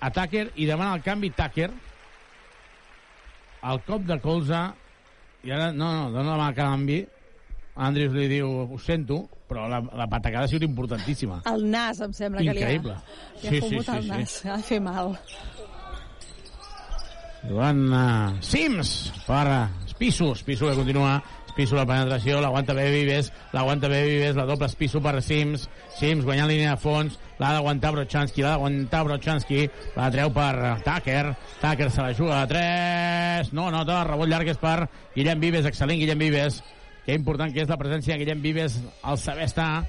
a 0.00 0.10
Tucker 0.12 0.50
i 0.60 0.66
demana 0.68 0.94
el 0.94 1.02
canvi 1.02 1.32
Tucker 1.34 1.70
el 3.66 3.80
cop 3.86 4.04
de 4.06 4.18
colze 4.22 4.60
i 5.46 5.50
ara, 5.50 5.72
no, 5.72 5.88
no, 5.88 6.10
dona 6.14 6.34
la 6.34 6.38
mà 6.38 6.50
a 6.52 6.56
canvi 6.56 7.00
Andrius 7.76 8.14
li 8.16 8.28
diu, 8.30 8.48
ho 8.72 8.78
sento, 8.80 9.18
però 9.48 9.66
la, 9.68 9.82
la 10.00 10.06
patacada 10.08 10.46
ha 10.46 10.48
sigut 10.48 10.64
importantíssima. 10.64 11.42
El 11.50 11.66
nas, 11.68 11.98
em 12.00 12.14
sembla 12.16 12.40
Increïble. 12.40 12.94
que 13.42 13.50
li 13.50 13.50
ha, 13.50 13.50
ha 13.50 13.50
Sí, 13.52 13.60
sí, 13.60 13.82
sí, 13.84 13.90
el 13.92 14.06
sí. 14.06 14.08
nas. 14.08 14.36
Ha 14.46 14.56
de 14.56 14.64
fer 14.70 14.78
mal. 14.80 15.12
Joan 17.46 17.82
uh, 17.92 18.38
Sims 18.42 18.94
per 19.26 19.42
uh, 19.44 19.90
Spisu, 19.92 20.32
Spisu 20.40 20.70
que 20.70 20.78
continua 20.78 21.18
Spisu 21.56 21.72
la 21.78 21.86
penetració, 21.88 22.36
l'aguanta 22.44 22.74
bé 22.76 22.90
Vives 22.92 23.30
l'aguanta 23.56 23.88
bé 23.88 24.02
Vives, 24.04 24.36
la 24.36 24.44
doble 24.44 24.68
Spisu 24.68 25.00
per 25.00 25.22
Sims. 25.24 25.62
Sims 25.96 26.26
guanyant 26.26 26.50
línia 26.50 26.74
de 26.74 26.82
fons 26.82 27.16
l'ha 27.38 27.54
d'aguantar 27.54 27.94
Brochanski, 27.94 28.44
l'ha 28.44 28.52
d'aguantar 28.52 29.00
Brochanski 29.06 29.62
la 29.94 30.10
treu 30.12 30.34
per 30.36 30.52
Tucker. 30.84 31.22
Tucker 31.62 31.88
se 31.88 32.04
la 32.04 32.12
juga 32.12 32.42
a 32.42 32.50
3 32.50 33.54
no 33.56 33.70
nota, 33.72 34.02
rebot 34.04 34.28
llarg 34.28 34.52
és 34.52 34.60
per 34.60 34.90
Guillem 35.14 35.40
Vives, 35.40 35.70
excel·lent 35.72 36.02
Guillem 36.02 36.26
Vives. 36.26 36.60
Que 37.06 37.16
important 37.16 37.54
que 37.54 37.64
és 37.64 37.72
la 37.72 37.80
presència 37.80 38.12
de 38.12 38.20
Guillem 38.24 38.44
Vives 38.44 38.76
al 39.00 39.16
saber 39.16 39.48
estar. 39.48 39.86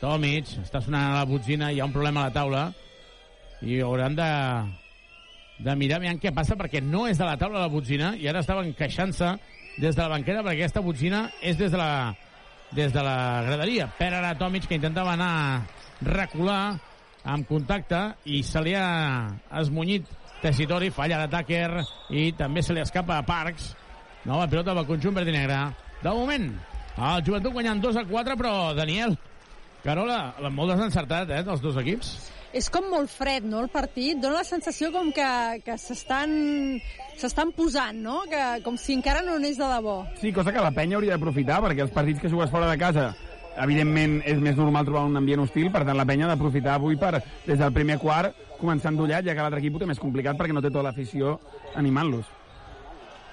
Tomic, 0.00 0.56
està 0.64 0.80
sonant 0.80 1.10
a 1.10 1.18
la 1.20 1.28
botzina 1.28 1.68
hi 1.68 1.82
ha 1.82 1.90
un 1.90 1.92
problema 1.92 2.24
a 2.24 2.30
la 2.30 2.38
taula. 2.40 2.68
I 3.60 3.82
hauran 3.84 4.16
de 4.16 4.30
de 5.60 5.74
mirar 5.76 6.00
què 6.16 6.32
passa 6.32 6.56
perquè 6.56 6.80
no 6.80 7.04
és 7.04 7.18
de 7.20 7.26
la 7.28 7.36
taula 7.36 7.58
de 7.58 7.66
la 7.66 7.72
botzina 7.72 8.14
i 8.16 8.24
ara 8.30 8.40
estaven 8.40 8.72
queixant-se 8.72 9.34
des 9.80 9.96
de 9.96 10.02
la 10.02 10.12
banqueta 10.12 10.42
perquè 10.44 10.60
aquesta 10.60 10.82
botzina 10.84 11.24
és 11.40 11.56
des 11.56 11.72
de 11.72 11.78
la, 11.80 12.12
des 12.76 12.92
de 12.92 13.02
la 13.02 13.42
graderia. 13.46 13.88
Per 13.98 14.12
ara 14.12 14.36
Tomic 14.38 14.68
que 14.68 14.76
intentava 14.76 15.14
anar 15.16 15.30
a 15.40 15.60
recular 16.04 16.76
amb 17.24 17.48
contacte 17.48 18.00
i 18.28 18.42
se 18.44 18.60
li 18.64 18.74
ha 18.76 19.30
esmunyit 19.60 20.08
Tessitori, 20.40 20.88
falla 20.88 21.26
de 21.26 21.28
i 22.16 22.30
també 22.32 22.62
se 22.62 22.72
li 22.72 22.80
escapa 22.80 23.18
a 23.18 23.24
Parks. 23.24 23.74
Nova 24.24 24.46
pilota 24.48 24.74
pel 24.76 24.86
conjunt 24.88 25.14
verd 25.16 25.28
i 25.28 25.32
negre. 25.32 25.58
De 26.00 26.08
moment, 26.08 26.46
el 26.96 27.24
joventut 27.24 27.52
guanyant 27.52 27.80
2 27.80 27.96
a 27.96 28.04
4, 28.08 28.36
però 28.40 28.52
Daniel, 28.76 29.16
Carola, 29.84 30.34
molt 30.48 30.72
desencertat, 30.72 31.28
eh, 31.28 31.42
dels 31.44 31.60
dos 31.60 31.76
equips. 31.76 32.30
És 32.56 32.66
com 32.72 32.88
molt 32.90 33.10
fred, 33.12 33.44
no, 33.46 33.60
el 33.62 33.70
partit? 33.70 34.18
Dóna 34.18 34.40
la 34.40 34.46
sensació 34.46 34.90
com 34.90 35.12
que, 35.14 35.30
que 35.62 35.76
s'estan 35.78 36.32
s'estan 37.20 37.52
posant, 37.54 37.98
no? 38.02 38.22
Que, 38.30 38.42
com 38.64 38.78
si 38.80 38.96
encara 38.96 39.22
no 39.22 39.36
n'és 39.38 39.60
de 39.60 39.68
debò. 39.70 40.00
Sí, 40.18 40.32
cosa 40.34 40.52
que 40.52 40.64
la 40.64 40.72
penya 40.74 40.98
hauria 40.98 41.14
d'aprofitar, 41.14 41.60
perquè 41.62 41.84
els 41.84 41.94
partits 41.94 42.22
que 42.22 42.32
jugues 42.32 42.50
fora 42.50 42.70
de 42.70 42.78
casa 42.80 43.10
evidentment 43.60 44.20
és 44.28 44.38
més 44.40 44.56
normal 44.56 44.86
trobar 44.86 45.06
un 45.08 45.18
ambient 45.18 45.42
hostil, 45.44 45.70
per 45.74 45.82
tant 45.84 45.98
la 45.98 46.06
penya 46.08 46.26
ha 46.26 46.32
d'aprofitar 46.32 46.76
avui 46.78 46.96
per, 46.96 47.18
des 47.46 47.58
del 47.58 47.74
primer 47.76 47.98
quart, 48.00 48.36
començar 48.60 48.92
endollat, 48.92 49.26
ja 49.26 49.34
que 49.34 49.42
l'altre 49.42 49.60
equip 49.60 49.76
ho 49.76 49.82
té 49.82 49.88
més 49.90 50.00
complicat 50.00 50.38
perquè 50.38 50.54
no 50.56 50.62
té 50.62 50.70
tota 50.70 50.86
l'afició 50.88 51.38
animant-los. 51.80 52.28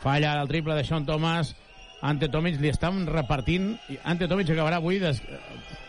Falla 0.04 0.36
el 0.42 0.50
triple 0.52 0.76
de 0.78 0.86
Sean 0.86 1.06
Thomas. 1.06 1.56
Ante 2.06 2.30
Tomic 2.30 2.60
li 2.62 2.70
estan 2.70 3.08
repartint. 3.10 3.72
i 3.90 3.98
Ante 4.04 4.28
Tomic 4.30 4.52
acabarà 4.54 4.78
avui 4.78 5.00
des... 5.02 5.22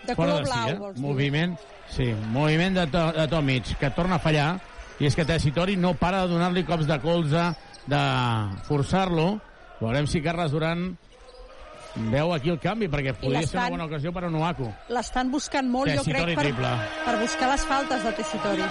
De 0.09 0.17
color 0.17 0.43
de 0.43 0.49
blau, 0.49 0.65
si, 0.65 0.73
eh? 0.73 0.79
vols 0.81 0.97
dir. 0.97 1.05
Moviment, 1.05 1.57
sí, 1.93 2.09
moviment 2.33 2.79
de, 2.81 2.87
to, 2.93 3.05
de 3.17 3.27
Tomic, 3.29 3.75
que 3.81 3.91
torna 3.97 4.17
a 4.17 4.23
fallar. 4.25 4.51
I 4.99 5.07
és 5.07 5.15
que 5.15 5.27
Tessitori 5.29 5.77
no 5.79 5.93
para 5.95 6.25
de 6.25 6.33
donar-li 6.33 6.65
cops 6.67 6.89
de 6.89 6.97
colze, 7.03 7.45
de 7.87 8.01
forçar-lo. 8.67 9.37
Veurem 9.79 10.09
si 10.11 10.25
Carles 10.25 10.51
Duran 10.51 10.89
veu 12.13 12.33
aquí 12.35 12.51
el 12.53 12.59
canvi, 12.63 12.89
perquè 12.91 13.15
podria 13.19 13.47
ser 13.47 13.59
una 13.59 13.75
bona 13.75 13.87
ocasió 13.89 14.13
per 14.15 14.25
a 14.25 14.31
Onuaku. 14.31 14.69
L'estan 14.95 15.31
buscant 15.33 15.69
molt, 15.71 15.91
jo 15.91 16.03
Tessitori 16.03 16.35
crec, 16.35 16.39
per, 16.39 16.47
triple. 16.47 16.73
per 17.05 17.15
buscar 17.23 17.53
les 17.53 17.69
faltes 17.69 18.05
de 18.05 18.13
Tessitori. 18.19 18.67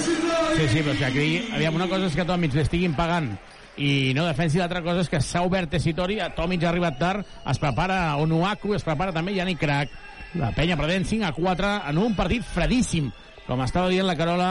Sí, 0.00 0.68
sí, 0.68 0.82
però 0.82 0.94
és 0.94 1.00
que 1.00 1.08
aquí, 1.08 1.30
aviam, 1.56 1.80
una 1.80 1.88
cosa 1.90 2.08
és 2.08 2.16
que 2.16 2.24
a 2.24 2.28
Tomic 2.28 2.56
li 2.56 2.64
estiguin 2.64 2.96
pagant 2.98 3.32
i 3.80 4.12
no 4.16 4.26
defensi, 4.26 4.60
l'altra 4.60 4.82
cosa 4.84 5.04
és 5.04 5.10
que 5.10 5.20
s'ha 5.24 5.42
obert 5.46 5.70
Tessitori, 5.72 6.18
a 6.20 6.30
Tomic 6.36 6.64
ha 6.64 6.70
arribat 6.72 6.98
tard, 7.00 7.26
es 7.48 7.60
prepara 7.60 8.16
Onuaku, 8.20 8.74
es 8.76 8.84
prepara 8.86 9.14
també 9.16 9.34
Yannick 9.36 9.60
Crac. 9.62 9.92
La 10.38 10.52
penya 10.54 10.76
perdent 10.78 11.08
5 11.08 11.26
a 11.26 11.32
4 11.34 11.70
en 11.90 11.98
un 11.98 12.14
partit 12.14 12.44
fredíssim. 12.46 13.10
Com 13.48 13.64
estava 13.64 13.90
dient 13.90 14.06
la 14.06 14.14
Carola, 14.14 14.50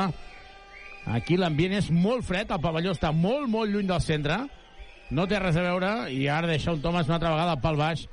aquí 1.16 1.38
l'ambient 1.40 1.78
és 1.78 1.88
molt 1.96 2.26
fred, 2.28 2.52
el 2.52 2.60
pavelló 2.60 2.92
està 2.92 3.14
molt, 3.16 3.48
molt 3.48 3.72
lluny 3.72 3.88
del 3.88 4.04
centre, 4.04 4.42
no 5.16 5.26
té 5.26 5.40
res 5.40 5.56
a 5.56 5.64
veure, 5.64 5.92
i 6.12 6.28
ara 6.28 6.50
deixa 6.52 6.74
un 6.76 6.82
Thomas 6.84 7.08
una 7.08 7.16
altra 7.16 7.32
vegada 7.32 7.56
pal 7.64 7.80
baix, 7.80 8.10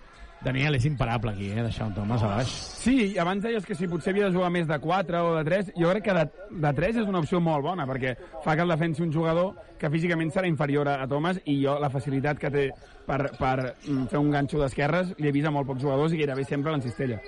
Daniel, 0.46 0.76
és 0.76 0.84
imparable 0.86 1.32
aquí, 1.32 1.48
eh, 1.50 1.62
deixar 1.64 1.88
un 1.88 1.94
Thomas 1.96 2.22
a 2.22 2.28
baix. 2.36 2.52
Sí, 2.84 3.16
abans 3.18 3.42
deies 3.42 3.64
que 3.66 3.74
si 3.74 3.88
potser 3.88 4.12
havia 4.12 4.28
de 4.28 4.36
jugar 4.36 4.50
més 4.54 4.68
de 4.68 4.78
4 4.78 5.22
o 5.26 5.34
de 5.34 5.44
3, 5.48 5.72
jo 5.74 5.90
crec 5.90 6.04
que 6.04 6.14
de, 6.14 6.24
de 6.50 6.72
3 6.78 7.00
és 7.02 7.08
una 7.08 7.18
opció 7.24 7.40
molt 7.40 7.64
bona, 7.64 7.86
perquè 7.88 8.14
fa 8.44 8.54
que 8.54 8.62
el 8.62 8.70
defensi 8.70 9.02
un 9.02 9.12
jugador 9.12 9.56
que 9.80 9.90
físicament 9.90 10.30
serà 10.30 10.46
inferior 10.46 10.86
a, 10.92 11.00
a 11.02 11.08
Thomas 11.10 11.40
i 11.44 11.58
jo 11.64 11.78
la 11.82 11.90
facilitat 11.90 12.38
que 12.38 12.52
té 12.52 12.68
per, 13.08 13.32
per 13.40 13.56
mm, 13.88 14.06
fer 14.12 14.22
un 14.22 14.30
ganxo 14.30 14.60
d'esquerres 14.62 15.16
li 15.18 15.28
he 15.28 15.34
vist 15.34 15.48
a 15.48 15.54
molt 15.56 15.66
pocs 15.66 15.82
jugadors 15.82 16.14
i 16.14 16.20
gairebé 16.22 16.44
sempre 16.44 16.70
l'encistella. 16.70 17.18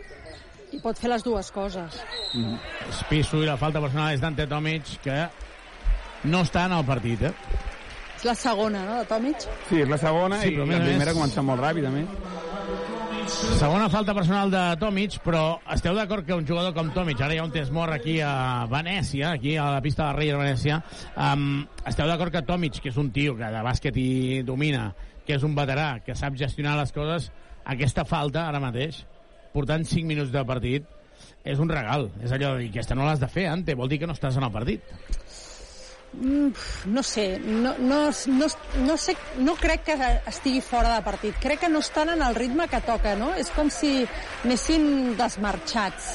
I 0.72 0.80
pot 0.84 0.98
fer 1.00 1.10
les 1.12 1.24
dues 1.24 1.50
coses. 1.54 2.00
Mm. 2.36 2.58
Espisso 2.90 3.42
i 3.42 3.48
la 3.48 3.56
falta 3.60 3.80
personal 3.80 4.12
és 4.14 4.20
Dante 4.20 4.46
Tomic, 4.50 4.98
que 5.04 5.22
no 6.28 6.42
està 6.44 6.66
en 6.68 6.76
el 6.76 6.84
partit, 6.88 7.28
eh? 7.30 7.32
És 8.18 8.24
la 8.26 8.34
segona, 8.34 8.82
no, 8.84 8.98
de 8.98 9.06
Tomic? 9.06 9.44
Sí, 9.68 9.80
és 9.84 9.88
la 9.88 9.98
segona 10.00 10.40
Sí, 10.42 10.50
i 10.50 10.58
la 10.58 10.80
primera 10.82 11.14
començat 11.14 11.44
molt 11.46 11.62
ràpid, 11.62 11.86
a 11.86 11.92
més. 11.94 12.46
Segona 13.28 13.90
falta 13.92 14.14
personal 14.16 14.50
de 14.50 14.62
Tomic, 14.80 15.18
però 15.22 15.58
esteu 15.74 15.94
d'acord 15.94 16.24
que 16.26 16.34
un 16.34 16.46
jugador 16.48 16.72
com 16.74 16.88
Tomic, 16.94 17.20
ara 17.22 17.36
hi 17.36 17.38
ha 17.38 17.44
un 17.44 17.52
test 17.54 17.70
mort 17.76 17.92
aquí 17.94 18.16
a 18.24 18.64
Venècia, 18.70 19.34
aquí 19.36 19.54
a 19.56 19.68
la 19.74 19.82
pista 19.84 20.08
de 20.08 20.16
Rei 20.16 20.32
de 20.32 20.40
Venècia, 20.40 20.80
um, 21.14 21.60
esteu 21.86 22.08
d'acord 22.08 22.32
que 22.34 22.42
Tomic, 22.48 22.80
que 22.82 22.90
és 22.90 22.98
un 22.98 23.12
tio 23.14 23.36
que 23.36 23.52
de 23.52 23.62
bàsquet 23.64 24.00
hi 24.00 24.08
domina, 24.48 24.88
que 25.26 25.36
és 25.36 25.44
un 25.44 25.54
veterà, 25.54 26.00
que 26.04 26.16
sap 26.16 26.40
gestionar 26.40 26.78
les 26.80 26.94
coses, 26.96 27.30
aquesta 27.68 28.06
falta 28.08 28.48
ara 28.48 28.62
mateix, 28.64 29.04
portant 29.52 29.84
5 29.86 30.06
minuts 30.06 30.30
de 30.32 30.44
partit, 30.44 30.86
és 31.44 31.58
un 31.58 31.68
regal. 31.70 32.10
És 32.22 32.32
allò 32.32 32.54
de 32.56 32.64
dir, 32.64 32.70
aquesta 32.74 32.94
no 32.98 33.04
l'has 33.06 33.20
de 33.20 33.28
fer, 33.28 33.46
Ante, 33.48 33.74
vol 33.74 33.88
dir 33.88 33.98
que 34.02 34.06
no 34.06 34.14
estàs 34.16 34.36
en 34.36 34.44
el 34.48 34.52
partit. 34.52 34.82
Mm, 36.12 36.48
no 36.86 37.02
sé, 37.02 37.38
no, 37.38 37.74
no, 37.78 38.08
no, 38.26 38.46
no, 38.86 38.96
sé, 38.96 39.14
no 39.44 39.54
crec 39.60 39.82
que 39.84 39.96
estigui 40.26 40.62
fora 40.64 40.94
de 40.96 41.02
partit. 41.04 41.36
Crec 41.40 41.60
que 41.60 41.68
no 41.68 41.80
estan 41.84 42.08
en 42.14 42.22
el 42.24 42.34
ritme 42.34 42.66
que 42.68 42.80
toca, 42.80 43.14
no? 43.16 43.34
És 43.36 43.50
com 43.52 43.68
si 43.70 44.06
anessin 44.44 45.14
desmarxats. 45.18 46.14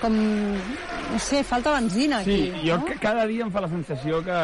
Com, 0.00 0.14
no 0.16 1.18
sé, 1.20 1.42
falta 1.44 1.74
benzina 1.76 2.22
aquí. 2.24 2.38
Sí, 2.48 2.68
jo 2.70 2.78
no? 2.80 2.86
ca- 2.88 2.96
cada 3.02 3.26
dia 3.28 3.44
em 3.44 3.50
fa 3.52 3.60
la 3.60 3.68
sensació 3.68 4.22
que, 4.24 4.38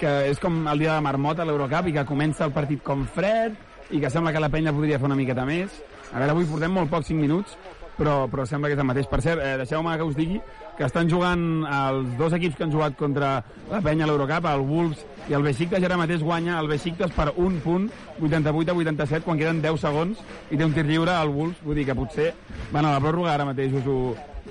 que 0.00 0.14
és 0.30 0.40
com 0.40 0.62
el 0.72 0.80
dia 0.80 0.94
de 0.96 1.04
marmota 1.04 1.44
a 1.44 1.48
l'Eurocup 1.50 1.90
i 1.92 1.96
que 1.98 2.06
comença 2.08 2.46
el 2.48 2.54
partit 2.56 2.80
com 2.82 3.04
fred 3.04 3.52
i 3.92 4.00
que 4.00 4.08
sembla 4.08 4.32
que 4.32 4.40
la 4.40 4.48
penya 4.48 4.72
podria 4.72 4.96
fer 4.98 5.10
una 5.10 5.18
miqueta 5.18 5.44
més. 5.44 5.76
A 6.10 6.18
veure, 6.18 6.32
avui 6.32 6.48
portem 6.48 6.72
molt 6.74 6.90
pocs 6.90 7.06
5 7.12 7.20
minuts, 7.20 7.54
però, 8.00 8.24
però 8.30 8.46
sembla 8.48 8.70
que 8.70 8.74
és 8.74 8.80
el 8.82 8.88
mateix. 8.88 9.06
Per 9.10 9.20
cert, 9.22 9.42
eh, 9.44 9.56
deixeu-me 9.60 9.96
que 9.96 10.06
us 10.08 10.16
digui 10.16 10.40
que 10.78 10.86
estan 10.86 11.10
jugant 11.12 11.42
els 11.68 12.14
dos 12.16 12.32
equips 12.32 12.56
que 12.56 12.64
han 12.64 12.72
jugat 12.72 12.96
contra 12.96 13.34
la 13.68 13.82
penya 13.84 14.06
a 14.06 14.08
l'Eurocup, 14.08 14.46
el 14.48 14.64
Wolves 14.64 15.04
i 15.28 15.36
el 15.36 15.44
Besiktas, 15.44 15.84
ara 15.84 15.98
mateix 16.00 16.24
guanya 16.24 16.56
el 16.58 16.70
Besiktas 16.70 17.12
per 17.12 17.28
un 17.36 17.60
punt, 17.60 17.90
88 18.18 18.72
a 18.72 18.78
87, 18.78 19.26
quan 19.26 19.38
queden 19.38 19.60
10 19.60 19.84
segons, 19.84 20.24
i 20.48 20.56
té 20.56 20.64
un 20.64 20.72
tir 20.72 20.86
lliure 20.88 21.12
al 21.12 21.34
Wolves, 21.34 21.60
vull 21.66 21.76
dir 21.76 21.84
que 21.90 21.98
potser 21.98 22.30
van 22.72 22.88
a 22.88 22.94
la 22.96 23.04
pròrroga, 23.04 23.34
ara 23.34 23.48
mateix 23.50 23.76
us 23.76 23.86
ho 23.86 24.00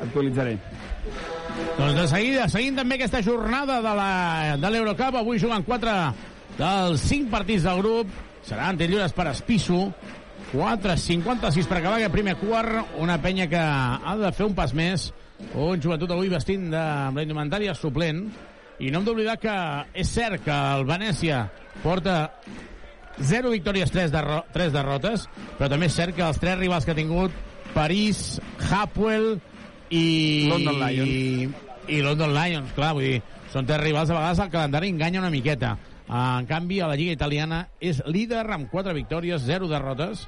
actualitzaré. 0.06 0.56
Doncs 1.80 1.98
de 1.98 2.08
seguida, 2.13 2.48
seguint 2.52 2.78
també 2.78 3.00
aquesta 3.00 3.24
jornada 3.26 3.82
de 3.82 4.72
l'Eurocup, 4.72 5.17
avui 5.17 5.41
juguen 5.41 5.65
4 5.65 5.98
dels 6.60 7.10
5 7.10 7.34
partits 7.34 7.65
del 7.65 7.82
grup, 7.82 8.13
seran 8.45 8.78
lliures 8.78 9.13
per 9.17 9.28
Espisso, 9.34 9.88
4.56 10.49 11.67
per 11.69 11.77
acabar 11.77 11.99
aquest 11.99 12.13
primer 12.13 12.35
quart, 12.39 12.95
una 12.97 13.19
penya 13.21 13.45
que 13.49 13.59
ha 13.59 14.15
de 14.17 14.31
fer 14.33 14.47
un 14.47 14.55
pas 14.57 14.73
més, 14.73 15.09
un 15.53 15.81
joventut 15.81 16.09
avui 16.15 16.31
vestint 16.31 16.71
de, 16.71 16.79
amb 16.79 17.19
la 17.19 17.25
indumentària 17.27 17.75
suplent, 17.77 18.23
i 18.79 18.89
no 18.89 19.01
hem 19.01 19.05
d'oblidar 19.05 19.38
que 19.41 19.53
és 20.01 20.09
cert 20.09 20.41
que 20.45 20.55
el 20.55 20.88
Venècia 20.89 21.43
porta 21.83 22.31
0 23.19 23.51
victòries, 23.53 23.91
3, 23.91 24.12
derro 24.13 24.41
3 24.55 24.73
derrotes, 24.73 25.27
però 25.59 25.69
també 25.69 25.89
és 25.91 25.97
cert 25.99 26.15
que 26.17 26.25
els 26.25 26.39
tres 26.41 26.57
rivals 26.57 26.88
que 26.88 26.95
ha 26.95 26.97
tingut, 26.97 27.35
París, 27.75 28.39
Hapoel 28.71 29.35
i... 29.89 30.47
London 30.49 30.79
Lions. 30.79 31.12
I, 31.12 31.97
i 31.99 32.01
London 32.05 32.33
Lions, 32.33 32.73
clar, 32.77 32.95
vull 32.97 33.05
dir, 33.05 33.21
són 33.53 33.67
tres 33.69 33.83
rivals, 33.83 34.09
a 34.09 34.17
vegades 34.17 34.41
el 34.45 34.53
calendari 34.53 34.89
enganya 34.95 35.21
una 35.21 35.33
miqueta. 35.33 35.75
En 36.10 36.45
canvi, 36.50 36.80
a 36.82 36.88
la 36.89 36.95
Lliga 36.98 37.13
Italiana 37.13 37.67
és 37.80 38.02
líder 38.08 38.45
amb 38.52 38.69
4 38.72 38.93
victòries, 38.98 39.43
0 39.45 39.67
derrotes, 39.69 40.24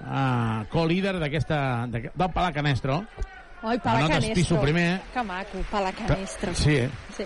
uh, 0.00 0.64
co-líder 0.72 1.18
d'aquesta 1.20 1.86
d'aquest- 1.92 2.16
del 2.16 2.30
Palacanestro. 2.32 3.02
Anotes 3.62 3.82
Palacanestro. 3.82 4.60
Primer. 4.62 5.00
Que 5.12 5.22
maco, 5.22 5.58
Palacanestro. 5.70 6.54
Sí, 6.54 6.76
eh? 6.76 6.90
Sí. 7.16 7.24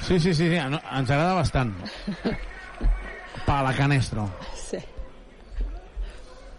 Sí, 0.00 0.20
sí, 0.20 0.34
sí, 0.34 0.48
sí, 0.50 0.56
no, 0.70 0.80
ens 0.92 1.10
agrada 1.10 1.32
bastant. 1.34 1.74
Palacanestro. 3.46 4.28
sí. 4.54 4.78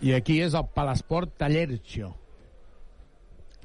I 0.02 0.14
aquí 0.16 0.38
és 0.42 0.54
el 0.56 0.64
Palasport 0.74 1.34
Tallercio. 1.38 2.14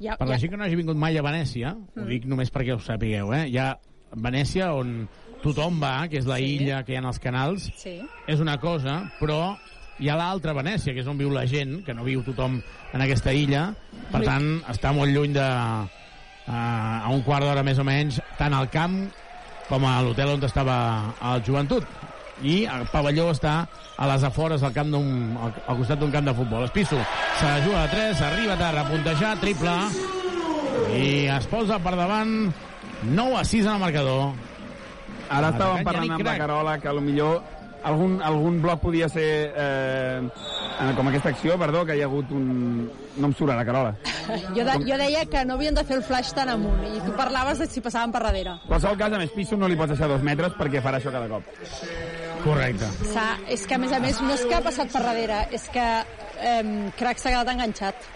Ja, 0.03 0.17
Per 0.17 0.27
la 0.27 0.35
ja. 0.35 0.39
gent 0.41 0.51
que 0.51 0.57
no 0.57 0.65
hagi 0.65 0.75
vingut 0.75 0.97
mai 0.99 1.15
a 1.17 1.21
Venècia, 1.23 1.71
ho 1.73 2.01
Mm. 2.01 2.07
dic 2.09 2.25
només 2.25 2.51
perquè 2.51 2.73
ho 2.75 2.79
sapigueu, 2.79 3.31
eh? 3.33 3.47
Hi 3.47 3.57
ha 3.57 3.79
Venècia 4.11 4.73
on 4.73 5.07
tothom 5.43 5.79
va, 5.81 6.07
que 6.09 6.17
és 6.21 6.25
la 6.29 6.39
illa 6.39 6.83
que 6.85 6.93
hi 6.93 6.97
ha 6.99 7.05
als 7.07 7.19
canals, 7.19 7.69
Sí. 7.77 7.99
és 8.27 8.39
una 8.39 8.57
cosa, 8.59 9.11
però 9.19 9.57
hi 9.99 10.09
ha 10.09 10.15
l'altra 10.19 10.53
Venècia, 10.53 10.93
que 10.93 10.99
és 11.01 11.07
on 11.07 11.17
viu 11.17 11.29
la 11.31 11.45
gent, 11.47 11.83
que 11.85 11.93
no 11.93 12.03
viu 12.03 12.23
tothom 12.23 12.61
en 12.93 13.01
aquesta 13.01 13.33
illa, 13.33 13.73
per 14.11 14.21
Ui. 14.21 14.25
tant, 14.25 14.49
està 14.71 14.93
molt 14.93 15.11
lluny 15.11 15.33
de... 15.33 15.49
Uh, 16.45 16.51
a 16.53 17.09
un 17.09 17.23
quart 17.25 17.41
d'hora 17.41 17.63
més 17.65 17.79
o 17.81 17.83
menys, 17.83 18.19
tant 18.37 18.53
al 18.53 18.67
camp 18.69 18.99
com 19.67 19.85
a 19.89 19.95
l'hotel 20.05 20.35
on 20.35 20.43
estava 20.45 20.75
el 21.31 21.41
joventut. 21.43 21.87
I 22.45 22.67
el 22.69 22.83
pavelló 22.91 23.31
està 23.31 23.67
a 23.97 24.07
les 24.11 24.23
afores 24.27 24.61
del 24.61 24.73
camp 24.75 24.93
al, 24.93 25.53
al 25.65 25.77
costat 25.79 25.97
d'un 25.97 26.11
camp 26.13 26.27
de 26.27 26.35
futbol. 26.37 26.67
Espisso 26.67 26.99
se 27.39 27.45
la 27.47 27.63
juga 27.65 27.83
a 27.83 27.89
3, 27.89 28.21
arriba 28.21 28.57
tard 28.59 28.77
a 28.77 28.83
puntejar, 28.85 29.39
triple, 29.41 29.73
i 30.93 31.25
es 31.33 31.47
posa 31.49 31.79
per 31.81 31.95
davant 31.97 32.51
9 33.09 33.39
a 33.39 33.43
6 33.43 33.65
en 33.65 33.71
el 33.73 33.79
marcador. 33.79 34.33
Ara 35.29 35.51
estàvem 35.53 35.81
Atacant 35.81 35.85
parlant 35.89 36.17
amb 36.17 36.27
la. 36.27 36.37
Carola 36.39 36.79
que 36.81 36.97
millor 37.01 37.43
algun, 37.85 38.21
algun 38.21 38.61
bloc 38.61 38.81
podia 38.81 39.07
ser 39.09 39.53
eh, 39.55 40.21
eh, 40.25 40.91
com 40.97 41.07
aquesta 41.09 41.29
acció, 41.29 41.57
perdó, 41.61 41.85
que 41.85 41.95
hi 41.97 42.01
ha 42.03 42.09
hagut 42.09 42.31
un... 42.35 42.89
No 43.15 43.29
em 43.29 43.35
surt 43.37 43.53
ara, 43.53 43.63
Carola. 43.67 43.93
Jo, 44.55 44.65
de, 44.65 44.73
jo 44.83 44.97
deia 44.99 45.21
que 45.29 45.45
no 45.47 45.55
havien 45.55 45.77
de 45.77 45.85
fer 45.87 45.99
el 45.99 46.03
flash 46.03 46.33
tan 46.35 46.49
amunt 46.51 46.81
i 46.89 46.97
tu 47.05 47.13
parlaves 47.15 47.61
de 47.61 47.69
si 47.69 47.83
passaven 47.85 48.11
per 48.11 48.23
darrere. 48.25 48.57
En 48.57 48.73
qualsevol 48.73 48.97
cas, 48.99 49.13
a 49.13 49.21
més, 49.21 49.31
Piso 49.35 49.59
no 49.59 49.69
li 49.71 49.77
pots 49.79 49.93
deixar 49.93 50.09
dos 50.11 50.25
metres 50.25 50.57
perquè 50.57 50.81
farà 50.83 50.99
això 50.99 51.13
cada 51.13 51.29
cop. 51.31 51.47
Correcte. 52.43 52.89
Sa, 53.13 53.29
és 53.47 53.63
que, 53.69 53.77
a 53.77 53.81
més 53.81 53.93
a 53.95 54.01
més, 54.03 54.19
no 54.21 54.33
és 54.33 54.43
que 54.49 54.57
ha 54.57 54.63
passat 54.65 54.91
per 54.91 55.05
darrere, 55.05 55.45
és 55.55 55.69
que 55.71 55.85
eh, 55.85 56.61
Crac 56.99 57.21
s'ha 57.21 57.31
quedat 57.31 57.53
enganxat. 57.53 58.11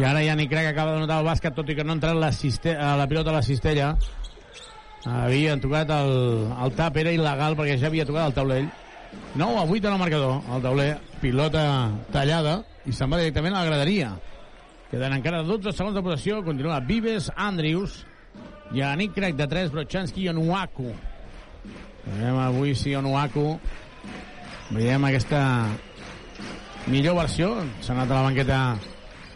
I 0.00 0.04
ara 0.08 0.22
Yannick 0.24 0.48
Crac 0.50 0.66
acaba 0.70 0.94
de 0.96 1.02
notar 1.04 1.20
el 1.20 1.26
bàsquet, 1.28 1.54
tot 1.54 1.68
i 1.68 1.76
que 1.76 1.84
no 1.84 1.92
ha 1.94 1.98
entrat 2.00 2.16
la, 2.16 2.32
la 2.96 3.08
pilota 3.08 3.30
a 3.30 3.38
la 3.38 3.46
cistella. 3.46 3.94
Havien 5.02 5.58
tocat 5.58 5.90
el, 5.90 6.12
el 6.62 6.74
tap, 6.78 6.96
era 7.00 7.10
il·legal 7.10 7.56
perquè 7.58 7.74
ja 7.80 7.88
havia 7.90 8.06
tocat 8.06 8.30
el 8.30 8.36
taulell. 8.36 8.68
9 9.34 9.58
a 9.58 9.64
8 9.64 9.88
en 9.88 9.92
el 9.92 9.98
marcador, 9.98 10.36
el 10.54 10.62
tauler, 10.62 10.92
pilota 11.20 11.64
tallada, 12.14 12.60
i 12.86 12.94
se'n 12.94 13.10
va 13.10 13.18
directament 13.18 13.56
a 13.56 13.64
la 13.64 13.70
graderia. 13.72 14.12
Queden 14.92 15.16
encara 15.16 15.42
12 15.42 15.72
segons 15.74 15.96
de 15.96 16.04
possessió, 16.04 16.42
continua 16.46 16.78
Vives, 16.86 17.30
Andrius, 17.34 18.02
Yannick 18.72 19.14
Crac 19.16 19.36
de 19.36 19.48
3, 19.48 19.72
Brochanski 19.74 20.26
i 20.26 20.30
Onuaku. 20.30 20.92
Veiem 22.06 22.38
avui 22.38 22.74
si 22.78 22.94
Onuaku 22.98 23.56
veiem 24.72 25.04
aquesta 25.08 25.42
millor 26.86 27.18
versió, 27.20 27.52
s'ha 27.82 27.94
anat 27.96 28.10
a 28.10 28.20
la 28.20 28.26
banqueta 28.30 28.62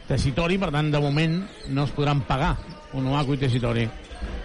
Tessitori, 0.07 0.59
per 0.63 0.71
tant, 0.71 0.93
de 0.95 1.03
moment 1.03 1.41
no 1.75 1.85
es 1.85 1.95
podran 1.95 2.23
pagar 2.29 2.55
Onuaku 2.95 3.35
i 3.35 3.47
Tessitori. 3.47 3.89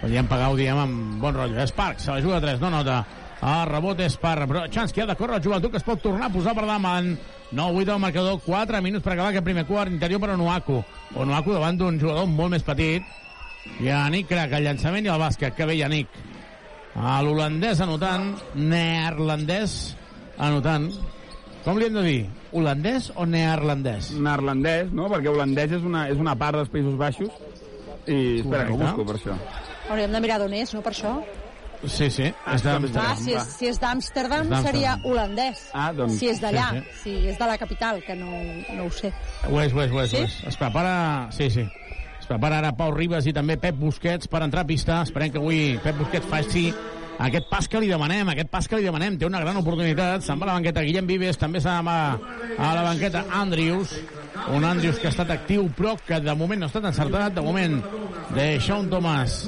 Podríem 0.00 0.28
pagar, 0.30 0.50
ho 0.50 0.56
diem, 0.58 0.78
amb 0.78 1.18
bon 1.22 1.36
rotllo. 1.36 1.66
Spark, 1.66 2.00
se 2.02 2.10
la 2.10 2.22
juga 2.22 2.38
a 2.40 2.44
3, 2.44 2.60
no 2.62 2.70
nota. 2.74 3.02
El 3.42 3.64
rebot 3.66 3.98
és 4.04 4.14
per 4.22 4.36
Chansky, 4.70 5.02
ha 5.02 5.06
de 5.10 5.16
córrer 5.18 5.40
el 5.40 5.42
joventut 5.42 5.72
que 5.72 5.80
es 5.80 5.86
pot 5.86 5.98
tornar 6.02 6.28
a 6.28 6.32
posar 6.34 6.54
per 6.54 6.66
davant. 6.66 7.16
9-8 7.52 7.84
del 7.88 7.98
marcador, 7.98 8.38
4 8.44 8.82
minuts 8.82 9.04
per 9.04 9.12
acabar 9.14 9.30
aquest 9.32 9.44
primer 9.44 9.66
quart, 9.66 9.90
interior 9.90 10.20
per 10.22 10.30
Onuaku. 10.36 10.78
Onuaku 11.18 11.56
davant 11.56 11.78
d'un 11.80 11.98
jugador 12.00 12.28
molt 12.30 12.54
més 12.54 12.62
petit. 12.62 13.02
Yannick 13.82 14.30
Crac, 14.30 14.54
el 14.56 14.68
llançament 14.68 15.06
i 15.06 15.10
el 15.10 15.20
bàsquet. 15.20 15.56
Que 15.58 15.66
bé, 15.66 15.76
Yannick. 15.80 16.22
L'holandès 16.94 17.80
anotant, 17.82 18.30
neerlandès 18.54 19.96
anotant. 20.38 20.90
Com 21.64 21.78
li 21.78 21.86
hem 21.86 21.98
de 21.98 22.02
dir? 22.06 22.22
Holandès 22.52 23.10
o 23.14 23.26
neerlandès? 23.26 24.10
Neerlandès, 24.18 24.90
no? 24.92 25.06
Perquè 25.12 25.30
holandès 25.30 25.76
és 25.78 25.86
una, 25.86 26.08
és 26.10 26.18
una 26.18 26.34
part 26.38 26.58
dels 26.58 26.72
Països 26.72 26.98
Baixos. 26.98 27.51
I 28.06 28.40
espera, 28.40 28.66
que 28.66 28.72
ho 28.72 28.76
busco 28.80 29.06
per 29.06 29.16
això. 29.18 29.36
Hauríem 29.90 30.12
de 30.12 30.20
mirar 30.24 30.38
d'on 30.42 30.54
és, 30.58 30.74
no, 30.74 30.82
per 30.82 30.92
això? 30.94 31.16
Sí, 31.82 32.08
sí. 32.14 32.28
Ah, 32.46 32.54
és 32.54 32.62
de... 32.62 32.76
bé. 32.78 32.90
Ah, 33.02 33.16
si 33.18 33.32
és, 33.34 33.46
si 33.58 33.66
és 33.66 33.78
d'Amsterdam 33.82 34.46
d'Amsterdam. 34.46 34.66
seria 34.68 34.92
holandès. 35.02 35.64
Ah, 35.74 35.88
doncs... 35.92 36.14
Si 36.20 36.28
és 36.30 36.38
d'allà, 36.40 36.68
Sí, 36.78 37.00
si 37.02 37.28
és 37.32 37.38
de 37.40 37.46
la 37.50 37.56
capital, 37.58 37.98
que 38.06 38.14
no, 38.14 38.30
no 38.76 38.86
ho 38.86 38.90
sé. 38.94 39.10
Ho 39.50 39.58
és, 39.60 39.74
ho 39.74 39.82
és, 39.82 39.90
ho 39.90 40.00
és, 40.04 40.10
Sí? 40.10 40.20
ho 40.20 40.28
és. 40.28 40.36
Es 40.52 40.56
prepara... 40.60 40.94
Sí, 41.34 41.50
sí. 41.50 41.66
Es 42.20 42.28
prepara 42.30 42.60
ara 42.62 42.70
Pau 42.78 42.92
Ribas 42.94 43.26
i 43.26 43.32
també 43.34 43.56
Pep 43.58 43.74
Busquets 43.80 44.30
per 44.30 44.44
entrar 44.46 44.62
a 44.62 44.66
pista. 44.68 45.00
Esperem 45.02 45.32
que 45.34 45.42
avui 45.42 45.78
Pep 45.82 45.98
Busquets 45.98 46.28
faci 46.30 46.68
aquest 47.18 47.50
pas 47.50 47.66
que 47.68 47.80
li 47.82 47.90
demanem, 47.90 48.30
aquest 48.30 48.48
pas 48.50 48.66
que 48.70 48.78
li 48.78 48.86
demanem, 48.86 49.18
té 49.18 49.26
una 49.26 49.40
gran 49.42 49.58
oportunitat, 49.58 50.22
se'n 50.22 50.38
va 50.38 50.46
a 50.46 50.52
la 50.52 50.54
banqueta 50.60 50.82
Guillem 50.86 51.06
Vives, 51.10 51.36
també 51.38 51.60
se'n 51.60 51.82
va 51.86 51.98
a 52.14 52.70
la 52.78 52.82
banqueta 52.86 53.24
Andrews, 53.42 53.92
un 54.52 54.64
Andrews 54.64 54.98
que 54.98 55.08
ha 55.08 55.12
estat 55.12 55.30
actiu 55.34 55.68
però 55.76 55.94
que 56.06 56.18
de 56.20 56.34
moment 56.38 56.62
no 56.62 56.68
ha 56.68 56.72
estat 56.72 56.86
encertat, 56.88 57.34
de 57.36 57.44
moment 57.44 57.78
de 58.32 58.46
Sean 58.60 58.88
Thomas 58.90 59.42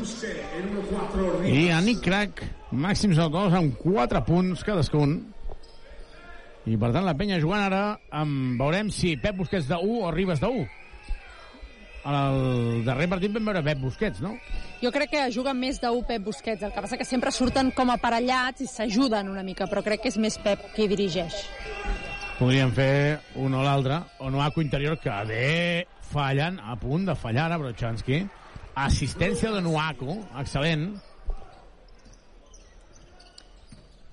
i 1.49 1.69
Nick 1.85 2.05
Crack, 2.05 2.45
màxims 2.73 3.21
autors 3.23 3.57
amb 3.57 3.79
4 3.81 4.25
punts 4.27 4.65
cadascun. 4.67 5.19
I 6.65 6.79
per 6.81 6.95
tant 6.95 7.05
la 7.05 7.17
penya 7.17 7.41
jugant 7.43 7.67
ara 7.67 7.83
amb, 8.13 8.57
veurem 8.61 8.89
si 8.93 9.19
Pep 9.21 9.37
Busquets 9.43 9.69
de 9.69 9.77
1 9.77 10.01
o 10.09 10.13
Ribas 10.15 10.41
de 10.41 10.49
1. 10.49 10.65
El 12.05 12.83
darrer 12.85 13.09
partit 13.09 13.33
vam 13.33 13.47
veure 13.49 13.63
Pep 13.65 13.81
Busquets, 13.81 14.21
no? 14.25 14.35
Jo 14.83 14.91
crec 14.93 15.15
que 15.15 15.29
juguen 15.33 15.57
més 15.61 15.81
de 15.81 15.93
Pep 16.09 16.25
Busquets, 16.25 16.65
el 16.65 16.73
que 16.73 16.85
passa 16.85 16.99
que 17.01 17.09
sempre 17.09 17.33
surten 17.33 17.71
com 17.77 17.93
aparellats 17.93 18.65
i 18.65 18.69
s'ajuden 18.69 19.33
una 19.33 19.45
mica, 19.45 19.69
però 19.69 19.85
crec 19.85 20.05
que 20.05 20.13
és 20.13 20.21
més 20.21 20.37
Pep 20.45 20.73
qui 20.77 20.89
dirigeix. 20.89 21.37
Podríem 22.39 22.73
fer 22.75 23.21
un 23.39 23.55
o 23.55 23.63
l'altre, 23.63 24.01
o 24.19 24.31
Noaco 24.31 24.63
interior 24.63 24.99
que 24.99 25.11
ve 25.29 25.87
fallant, 26.11 26.59
a 26.61 26.75
punt 26.77 27.07
de 27.07 27.15
fallar 27.15 27.51
a 27.55 27.59
Brochanski. 27.59 28.25
Assistència 28.75 29.53
de 29.55 29.61
Noaco, 29.63 30.17
excel·lent. 30.43 30.89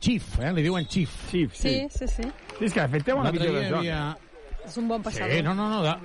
Chief, 0.02 0.28
eh? 0.42 0.52
Li 0.54 0.64
diuen 0.66 0.86
Chief. 0.90 1.10
Chief, 1.32 1.54
Sí, 1.58 1.88
sí, 1.94 2.08
sí. 2.08 2.24
Sí, 2.58 2.66
és 2.66 2.74
que 2.74 2.82
de 2.82 2.88
fet 2.94 3.06
té 3.06 3.14
bona 3.14 3.32
visió 3.34 3.52
de 3.54 3.66
joc. 3.70 3.80
havia- 3.80 4.18
És 4.66 4.78
un 4.78 4.88
bon 4.88 5.02
passador. 5.02 5.32
Sí, 5.34 5.42
no, 5.42 5.56
no, 5.56 5.68
no. 5.70 5.82
De... 5.82 5.96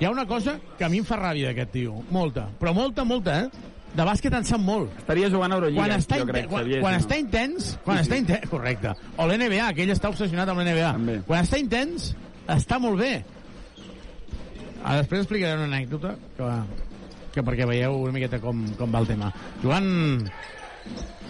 Hi 0.00 0.04
ha 0.04 0.10
una 0.10 0.26
cosa 0.26 0.58
que 0.76 0.84
a 0.84 0.88
mi 0.88 0.98
em 0.98 1.04
fa 1.06 1.16
ràbia 1.16 1.46
d'aquest 1.52 1.70
tio. 1.72 2.02
Molta. 2.10 2.48
Però 2.58 2.72
molta, 2.74 3.04
molta, 3.04 3.40
eh? 3.44 3.50
De 3.92 4.04
bàsquet 4.08 4.32
en 4.32 4.44
sap 4.48 4.60
molt. 4.64 4.94
Estaria 5.02 5.28
jugant 5.28 5.52
a 5.52 5.56
Eurolliga, 5.58 5.82
quan 5.82 5.92
està, 5.98 6.16
jo 6.22 6.24
crec, 6.30 6.46
quan, 6.48 6.62
Xavier, 6.64 6.80
quan 6.80 6.94
no. 6.96 7.00
està 7.02 7.18
intens, 7.20 7.66
quan 7.84 7.98
Sí, 7.98 8.04
està 8.06 8.14
sí. 8.16 8.20
intens, 8.24 8.48
correcte. 8.48 8.94
O 9.20 9.26
l'NBA, 9.28 9.66
que 9.76 9.82
ell 9.84 9.92
està 9.92 10.08
obsessionat 10.08 10.48
amb 10.48 10.62
l'NBA. 10.62 11.20
Quan 11.28 11.44
està 11.44 11.58
intens, 11.60 12.14
està 12.48 12.78
molt 12.80 12.96
bé. 13.02 13.12
Ah, 14.84 14.96
després 14.96 15.20
explicaré 15.22 15.54
una 15.60 15.68
anècdota 15.68 16.14
que, 16.38 16.48
que 17.36 17.44
perquè 17.46 17.66
veieu 17.68 18.00
una 18.02 18.12
miqueta 18.16 18.40
com, 18.42 18.64
com 18.80 18.90
va 18.94 19.02
el 19.04 19.06
tema. 19.12 19.28
Joan 19.62 20.24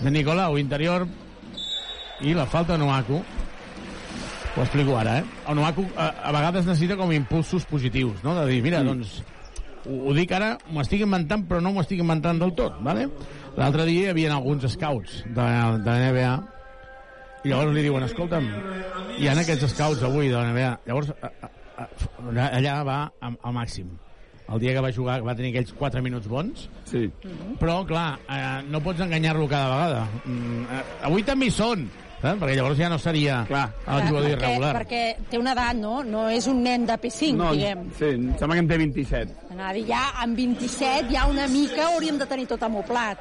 de 0.01 0.11
Nicolau, 0.15 0.57
interior, 0.59 1.05
i 2.23 2.33
la 2.39 2.47
falta 2.47 2.79
de 2.79 2.85
Noaku. 2.85 3.19
Ho 4.55 4.61
explico 4.63 4.97
ara, 5.01 5.19
eh? 5.19 5.25
El 5.49 5.57
Noaku 5.59 5.85
a, 5.97 6.09
a 6.29 6.33
vegades 6.33 6.67
necessita 6.69 6.97
com 6.97 7.11
impulsos 7.13 7.65
positius, 7.67 8.23
no? 8.23 8.35
De 8.39 8.47
dir, 8.51 8.63
mira, 8.63 8.81
Sí. 8.81 8.87
doncs, 8.87 9.23
ho, 9.87 9.99
ho 10.09 10.15
dic 10.17 10.33
ara, 10.37 10.55
m'ho 10.71 10.83
estic 10.85 11.05
inventant, 11.07 11.47
però 11.49 11.61
no 11.65 11.75
m'ho 11.75 11.85
estic 11.85 12.03
inventant 12.03 12.41
del 12.43 12.55
tot, 12.59 12.79
¿vale? 12.85 13.09
L'altre 13.59 13.87
dia 13.89 14.09
hi 14.09 14.13
havia 14.13 14.33
alguns 14.37 14.67
scouts 14.73 15.23
de, 15.27 15.47
de 15.85 15.93
la 15.93 16.11
NBA 16.11 16.35
i 17.43 17.51
llavors 17.51 17.75
li 17.75 17.83
diuen, 17.83 18.05
escolta'm, 18.07 18.47
hi 19.19 19.27
ha 19.27 19.35
aquests 19.41 19.73
scouts 19.75 20.05
avui 20.07 20.31
de 20.31 20.37
la 20.39 20.53
NBA. 20.53 20.71
Llavors, 20.87 21.11
a, 21.19 21.31
a, 21.43 21.51
a, 21.83 22.47
allà 22.47 22.77
va 22.87 22.99
al, 23.19 23.55
màxim. 23.57 23.91
El 24.53 24.61
dia 24.63 24.75
que 24.77 24.85
va 24.85 24.93
jugar 24.95 25.19
que 25.21 25.27
va 25.27 25.35
tenir 25.39 25.51
aquells 25.53 25.73
4 25.79 26.03
minuts 26.05 26.29
bons, 26.31 26.69
sí. 26.87 27.07
però, 27.59 27.81
clar, 27.89 28.07
eh, 28.29 28.63
no 28.69 28.83
pots 28.85 29.03
enganyar-lo 29.03 29.49
cada 29.51 29.71
vegada. 29.73 30.05
Mm, 30.23 30.63
eh, 30.67 30.83
avui 31.09 31.27
també 31.27 31.49
hi 31.49 31.55
són, 31.57 31.87
saps? 32.23 32.41
perquè 32.41 32.57
llavors 32.57 32.79
ja 32.79 32.89
no 32.89 32.99
seria 33.03 33.43
clar, 33.49 33.67
el 33.87 34.09
jugador 34.09 34.31
perquè, 34.31 34.39
irregular. 34.39 34.73
perquè 34.79 35.03
té 35.31 35.39
una 35.43 35.53
edat, 35.57 35.77
no? 35.77 36.01
No 36.07 36.29
és 36.31 36.47
un 36.51 36.63
nen 36.65 36.87
de 36.89 36.97
P5, 37.03 37.37
no, 37.37 37.53
diguem. 37.53 37.85
Sí, 37.99 38.15
em 38.15 38.33
sembla 38.39 38.57
que 38.57 38.65
en 38.65 38.73
té 38.73 38.79
27. 38.79 39.39
Anava 39.53 39.71
a 39.71 39.77
dir, 39.77 39.87
ja 39.91 40.03
amb 40.25 40.37
27 40.39 41.13
ja 41.13 41.27
una 41.29 41.49
mica 41.53 41.91
hauríem 41.91 42.19
de 42.23 42.27
tenir 42.31 42.47
tot 42.55 42.63
amoplat. 42.63 43.19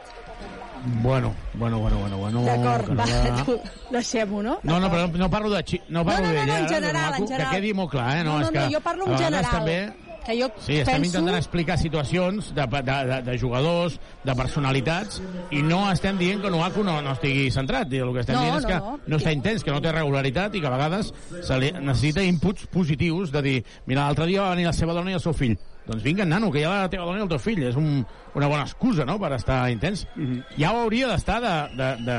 Bueno, 1.03 1.35
bueno, 1.53 1.77
bueno, 1.79 1.97
bueno. 1.99 2.17
bueno 2.17 2.41
D'acord, 2.41 2.89
no 2.89 2.95
va, 2.95 3.05
va- 3.05 3.43
tu, 3.45 3.59
deixem-ho, 3.91 4.41
no? 4.41 4.59
No, 4.63 4.79
no, 4.79 4.89
però 4.89 5.07
no 5.13 5.29
parlo 5.29 5.51
de 5.51 5.61
xi... 5.63 5.81
no 5.89 6.03
parlo 6.05 6.25
No, 6.25 6.33
no, 6.33 6.39
no, 6.39 6.45
d'ella, 6.45 6.57
en 6.57 6.63
ara, 6.63 6.69
de 6.69 6.75
general, 6.75 7.13
en 7.13 7.27
general. 7.27 7.51
Que 7.51 7.55
quedi 7.59 7.73
molt 7.73 7.91
clar, 7.91 8.07
eh? 8.17 8.23
No, 8.23 8.31
no, 8.31 8.39
no, 8.39 8.45
és 8.47 8.51
que 8.51 8.63
no, 8.65 8.71
jo 8.73 8.81
parlo 8.81 9.05
en 9.05 9.17
general. 9.19 9.51
També, 9.51 10.10
que 10.25 10.35
jo 10.37 10.49
Sí, 10.61 10.77
estem 10.81 11.01
penso... 11.01 11.07
intentant 11.17 11.37
explicar 11.37 11.77
situacions 11.81 12.51
de, 12.55 12.65
de, 12.67 12.81
de, 13.09 13.21
de 13.25 13.37
jugadors, 13.41 13.97
de 14.23 14.35
personalitats, 14.37 15.21
i 15.51 15.61
no 15.65 15.83
estem 15.91 16.17
dient 16.19 16.41
que 16.43 16.51
Noaku 16.53 16.83
no, 16.85 16.99
no 17.01 17.15
estigui 17.15 17.49
centrat. 17.51 17.91
I 17.93 18.03
el 18.05 18.13
que 18.13 18.21
estem 18.23 18.37
No, 18.37 18.43
dient 18.45 18.59
és 18.59 18.63
no, 18.63 18.69
que 18.69 18.77
no. 18.79 18.99
no 19.07 19.19
està 19.21 19.33
intens, 19.33 19.65
que 19.65 19.73
no 19.73 19.81
té 19.81 19.91
regularitat 19.95 20.55
i 20.55 20.61
que 20.61 20.69
a 20.69 20.75
vegades 20.75 21.11
se 21.41 21.57
li 21.59 21.71
necessita 21.79 22.23
inputs 22.23 22.67
positius 22.71 23.33
de 23.33 23.41
dir, 23.41 23.57
mira, 23.89 24.05
l'altre 24.05 24.29
dia 24.29 24.45
va 24.45 24.53
venir 24.55 24.69
la 24.69 24.73
seva 24.77 24.93
dona 24.97 25.11
i 25.11 25.17
el 25.17 25.23
seu 25.23 25.33
fill. 25.33 25.57
Doncs 25.87 26.03
vinga, 26.05 26.25
nano, 26.29 26.51
que 26.53 26.61
hi 26.61 26.65
ha 26.69 26.75
la 26.83 26.89
teva 26.93 27.07
dona 27.09 27.17
i 27.17 27.25
el 27.25 27.29
teu 27.31 27.39
fill. 27.41 27.63
És 27.65 27.75
un, 27.75 28.03
una 28.37 28.47
bona 28.47 28.63
excusa, 28.69 29.03
no?, 29.09 29.17
per 29.19 29.33
estar 29.33 29.63
intens. 29.73 30.05
Mhm. 30.15 30.43
Ja 30.61 30.71
ho 30.75 30.83
hauria 30.85 31.09
d'estar 31.09 31.39
de, 31.41 31.55
de, 31.79 31.89
de, 32.05 32.17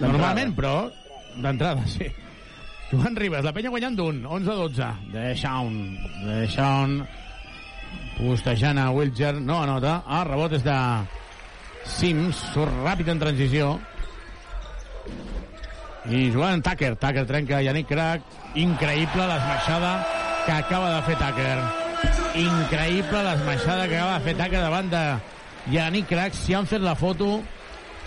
normalment, 0.00 0.54
però 0.56 0.74
d'entrada, 1.36 1.84
sí. 1.86 2.08
Joan 2.90 3.16
Ribas, 3.16 3.44
la 3.44 3.52
penya 3.56 3.70
guanyant 3.72 3.96
d'un, 3.96 4.20
11-12. 4.28 4.88
De 5.14 5.24
Shaun, 5.38 5.78
de 6.24 6.44
Shaun, 6.52 6.98
postejant 8.18 8.78
a 8.78 8.90
Wilger, 8.94 9.34
no 9.40 9.62
anota. 9.62 10.02
Ah, 10.06 10.24
rebot 10.28 10.52
és 10.54 10.64
de 10.66 10.76
Sims, 11.88 12.38
surt 12.54 12.72
ràpid 12.84 13.10
en 13.12 13.22
transició. 13.22 13.74
I 16.04 16.28
jugant 16.32 16.60
Tucker, 16.64 16.92
Tucker 17.00 17.24
trenca 17.28 17.62
Yannick 17.64 17.88
Crack, 17.88 18.24
increïble 18.60 19.24
l'esmaixada 19.30 19.94
que 20.44 20.52
acaba 20.52 20.92
de 20.92 21.02
fer 21.08 21.16
Tucker. 21.22 21.56
Increïble 22.44 23.22
l'esmaixada 23.24 23.88
que 23.88 23.96
acaba 23.96 24.18
de 24.18 24.24
fer 24.28 24.36
Tucker 24.36 24.60
davant 24.60 24.90
de 24.92 25.04
Yannick 25.72 26.10
Crack. 26.12 26.36
Si 26.36 26.52
han 26.52 26.68
fet 26.68 26.84
la 26.84 26.94
foto, 26.94 27.38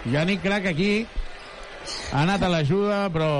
Yannick 0.06 0.46
Crack 0.46 0.70
aquí 0.70 0.92
ha 2.12 2.22
anat 2.22 2.44
a 2.44 2.52
l'ajuda, 2.54 3.08
però 3.10 3.32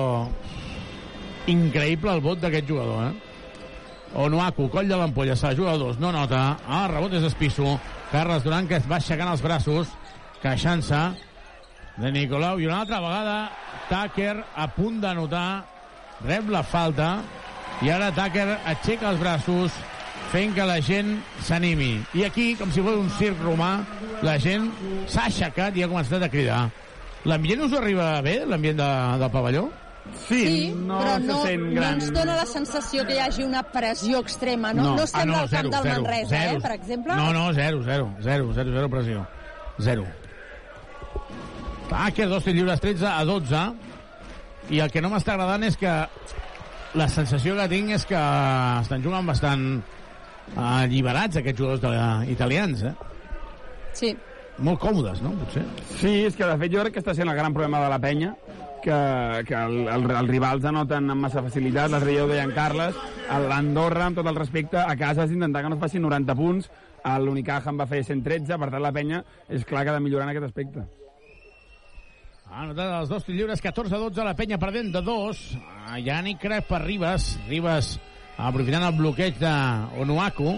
increïble 1.52 2.14
el 2.14 2.24
vot 2.24 2.40
d'aquest 2.42 2.68
jugador, 2.70 3.10
eh? 3.10 3.28
Onuaku, 4.18 4.70
coll 4.72 4.88
de 4.88 4.98
l'ampolla, 4.98 5.36
se 5.36 5.50
la 5.50 5.56
juga 5.56 5.74
a 5.74 5.78
dos, 5.78 6.00
no 6.00 6.12
nota. 6.12 6.58
Ah, 6.68 6.88
rebot 6.88 7.14
és 7.14 7.26
Espisso. 7.28 7.76
Carles 8.12 8.44
Duran, 8.44 8.68
que 8.68 8.80
es 8.80 8.88
va 8.88 8.98
aixecant 9.02 9.30
els 9.34 9.44
braços, 9.44 9.92
queixant-se 10.42 11.02
de 11.98 12.12
Nicolau. 12.12 12.60
I 12.60 12.70
una 12.70 12.82
altra 12.86 13.02
vegada, 13.04 13.38
Tucker 13.90 14.38
a 14.56 14.68
punt 14.72 15.02
d'anotar, 15.04 15.66
rep 16.24 16.50
la 16.50 16.64
falta, 16.64 17.18
i 17.84 17.92
ara 17.94 18.14
Tucker 18.16 18.48
aixeca 18.66 19.12
els 19.12 19.20
braços, 19.22 19.76
fent 20.32 20.56
que 20.56 20.66
la 20.68 20.80
gent 20.84 21.18
s'animi. 21.46 21.98
I 22.18 22.26
aquí, 22.28 22.54
com 22.60 22.72
si 22.72 22.84
fos 22.84 22.98
un 23.00 23.12
circ 23.20 23.44
romà, 23.44 23.74
la 24.26 24.38
gent 24.42 24.72
s'ha 25.08 25.28
aixecat 25.28 25.76
i 25.78 25.84
ha 25.84 25.92
començat 25.92 26.24
a 26.24 26.32
cridar. 26.32 26.68
L'ambient 27.28 27.66
us 27.68 27.76
arriba 27.76 28.16
bé, 28.24 28.40
l'ambient 28.48 28.80
de, 28.80 28.90
del 29.20 29.32
pavelló? 29.34 29.68
Sí, 30.28 30.74
però 30.74 31.18
no, 31.20 31.38
no 31.58 31.84
ens 31.88 32.12
dona 32.14 32.36
la 32.36 32.46
sensació 32.46 33.06
que 33.08 33.16
hi 33.16 33.20
hagi 33.24 33.44
una 33.46 33.64
pressió 33.64 34.20
extrema. 34.20 34.74
No, 34.74 34.84
no. 34.84 34.96
no 34.98 35.08
sembla 35.08 35.40
Ah, 35.40 35.44
el 35.44 35.50
camp 35.50 35.74
del 35.74 35.90
Manresa, 35.94 36.30
zero. 36.36 36.58
eh, 36.58 36.62
per 36.62 36.72
exemple. 36.72 37.16
No, 37.16 37.34
no, 37.34 37.54
zero, 37.54 37.84
zero, 37.84 38.10
zero, 38.22 38.54
zero, 38.54 38.72
zero 38.74 38.90
pressió. 38.90 39.28
Zero. 39.80 40.06
Tucker, 41.90 42.28
dos 42.28 42.44
tirs 42.44 42.56
lliures, 42.56 42.80
13 42.82 43.06
a 43.08 43.24
12. 43.24 43.62
I 44.70 44.80
el 44.84 44.92
que 44.92 45.02
no 45.02 45.10
m'està 45.14 45.38
agradant 45.38 45.64
és 45.64 45.78
que 45.80 45.92
la 47.00 47.08
sensació 47.08 47.56
que 47.56 47.68
tinc 47.72 47.94
és 47.96 48.04
que 48.10 48.20
estan 48.82 49.04
jugant 49.04 49.28
bastant 49.30 49.64
alliberats 50.58 51.40
aquests 51.40 51.60
jugadors 51.62 51.82
de 51.84 51.92
la, 51.94 52.08
italians, 52.28 52.84
eh? 52.84 52.94
Sí. 53.96 54.12
Molt 54.60 54.80
còmodes, 54.82 55.22
no? 55.22 55.32
Potser. 55.38 55.64
Sí, 56.02 56.12
és 56.28 56.36
que 56.36 56.46
de 56.50 56.58
fet 56.60 56.74
jo 56.74 56.84
crec 56.84 56.98
que 56.98 57.04
està 57.06 57.14
sent 57.16 57.30
el 57.30 57.38
gran 57.38 57.54
problema 57.56 57.80
de 57.84 57.90
la 57.94 58.00
penya, 58.04 58.34
que, 58.84 58.98
que 59.48 59.56
el, 59.56 59.88
el, 59.88 60.06
els 60.12 60.30
rivals 60.30 60.68
anoten 60.70 61.10
amb 61.14 61.28
massa 61.28 61.44
facilitat, 61.46 61.92
l'altre 61.92 62.14
dia 62.14 62.26
ho 62.26 62.30
deia 62.30 62.46
en 62.48 62.54
Carles, 62.56 63.00
l'Andorra, 63.48 64.08
amb 64.08 64.20
tot 64.22 64.30
el 64.30 64.38
respecte, 64.40 64.80
a 64.82 64.96
casa 65.00 65.26
has 65.26 65.34
d'intentar 65.34 65.64
que 65.64 65.72
no 65.74 65.80
es 65.80 65.84
facin 65.84 66.06
90 66.06 66.38
punts, 66.38 66.70
l'Unicaja 67.24 67.72
en 67.72 67.80
va 67.80 67.88
fer 67.88 68.04
113, 68.04 68.58
per 68.60 68.72
tant 68.74 68.84
la 68.84 68.94
penya 68.96 69.22
és 69.48 69.66
clar 69.68 69.86
que 69.86 69.94
ha 69.94 69.98
de 69.98 70.04
millorar 70.04 70.28
en 70.28 70.34
aquest 70.34 70.50
aspecte. 70.50 70.86
Ha 72.48 72.64
anotat 72.64 72.94
els 73.02 73.10
dos 73.12 73.28
lliures, 73.30 73.62
14-12, 73.62 74.24
la 74.24 74.36
penya 74.36 74.58
perdent 74.60 74.94
de 74.94 75.02
dos. 75.04 75.42
Ah, 75.86 76.00
Yannick 76.00 76.40
Craig 76.42 76.66
per 76.68 76.80
Ribas. 76.86 77.36
Ribas 77.50 77.98
aprofitant 78.38 78.88
el 78.88 78.96
bloqueig 78.98 79.38
de 79.42 79.52
Onuaku. 80.02 80.56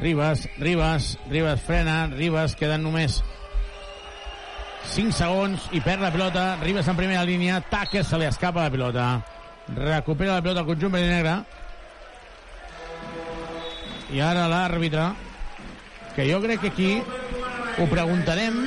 Ribas, 0.00 0.48
Ribas, 0.58 1.12
Ribas 1.30 1.62
frena, 1.62 2.06
Ribas 2.10 2.56
queden 2.58 2.82
només 2.82 3.20
5 4.90 5.14
segons 5.14 5.68
i 5.72 5.80
perd 5.80 6.02
la 6.02 6.10
pilota. 6.12 6.56
Ribas 6.62 6.88
en 6.88 6.96
primera 6.98 7.24
línia, 7.24 7.60
Tucker 7.70 8.04
se 8.04 8.18
li 8.18 8.26
escapa 8.26 8.64
la 8.64 8.70
pilota. 8.70 9.06
Recupera 9.76 10.34
la 10.34 10.42
pilota 10.42 10.60
el 10.60 10.66
conjunt 10.66 10.92
verd 10.92 11.06
i 11.06 11.12
negre. 11.12 11.36
I 14.12 14.20
ara 14.20 14.48
l'àrbitre, 14.50 15.06
que 16.16 16.26
jo 16.28 16.40
crec 16.42 16.60
que 16.60 16.72
aquí 16.72 16.90
ho 17.80 17.86
preguntarem 17.88 18.58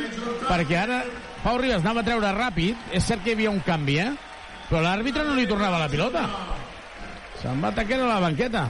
perquè 0.48 0.80
ara 0.82 1.04
Pau 1.44 1.60
Ribas 1.62 1.84
anava 1.84 2.02
a 2.02 2.08
treure 2.08 2.32
ràpid, 2.34 2.88
és 2.90 3.06
cert 3.06 3.22
que 3.22 3.30
hi 3.30 3.36
havia 3.38 3.52
un 3.54 3.60
canvi, 3.62 4.00
eh? 4.02 4.10
Però 4.66 4.82
l'àrbitre 4.82 5.22
no 5.28 5.36
li 5.38 5.46
tornava 5.46 5.78
la 5.78 5.90
pilota. 5.92 6.24
Se'n 7.38 7.62
va 7.62 7.70
Taquer 7.76 8.00
a 8.02 8.08
la 8.10 8.20
banqueta. 8.24 8.64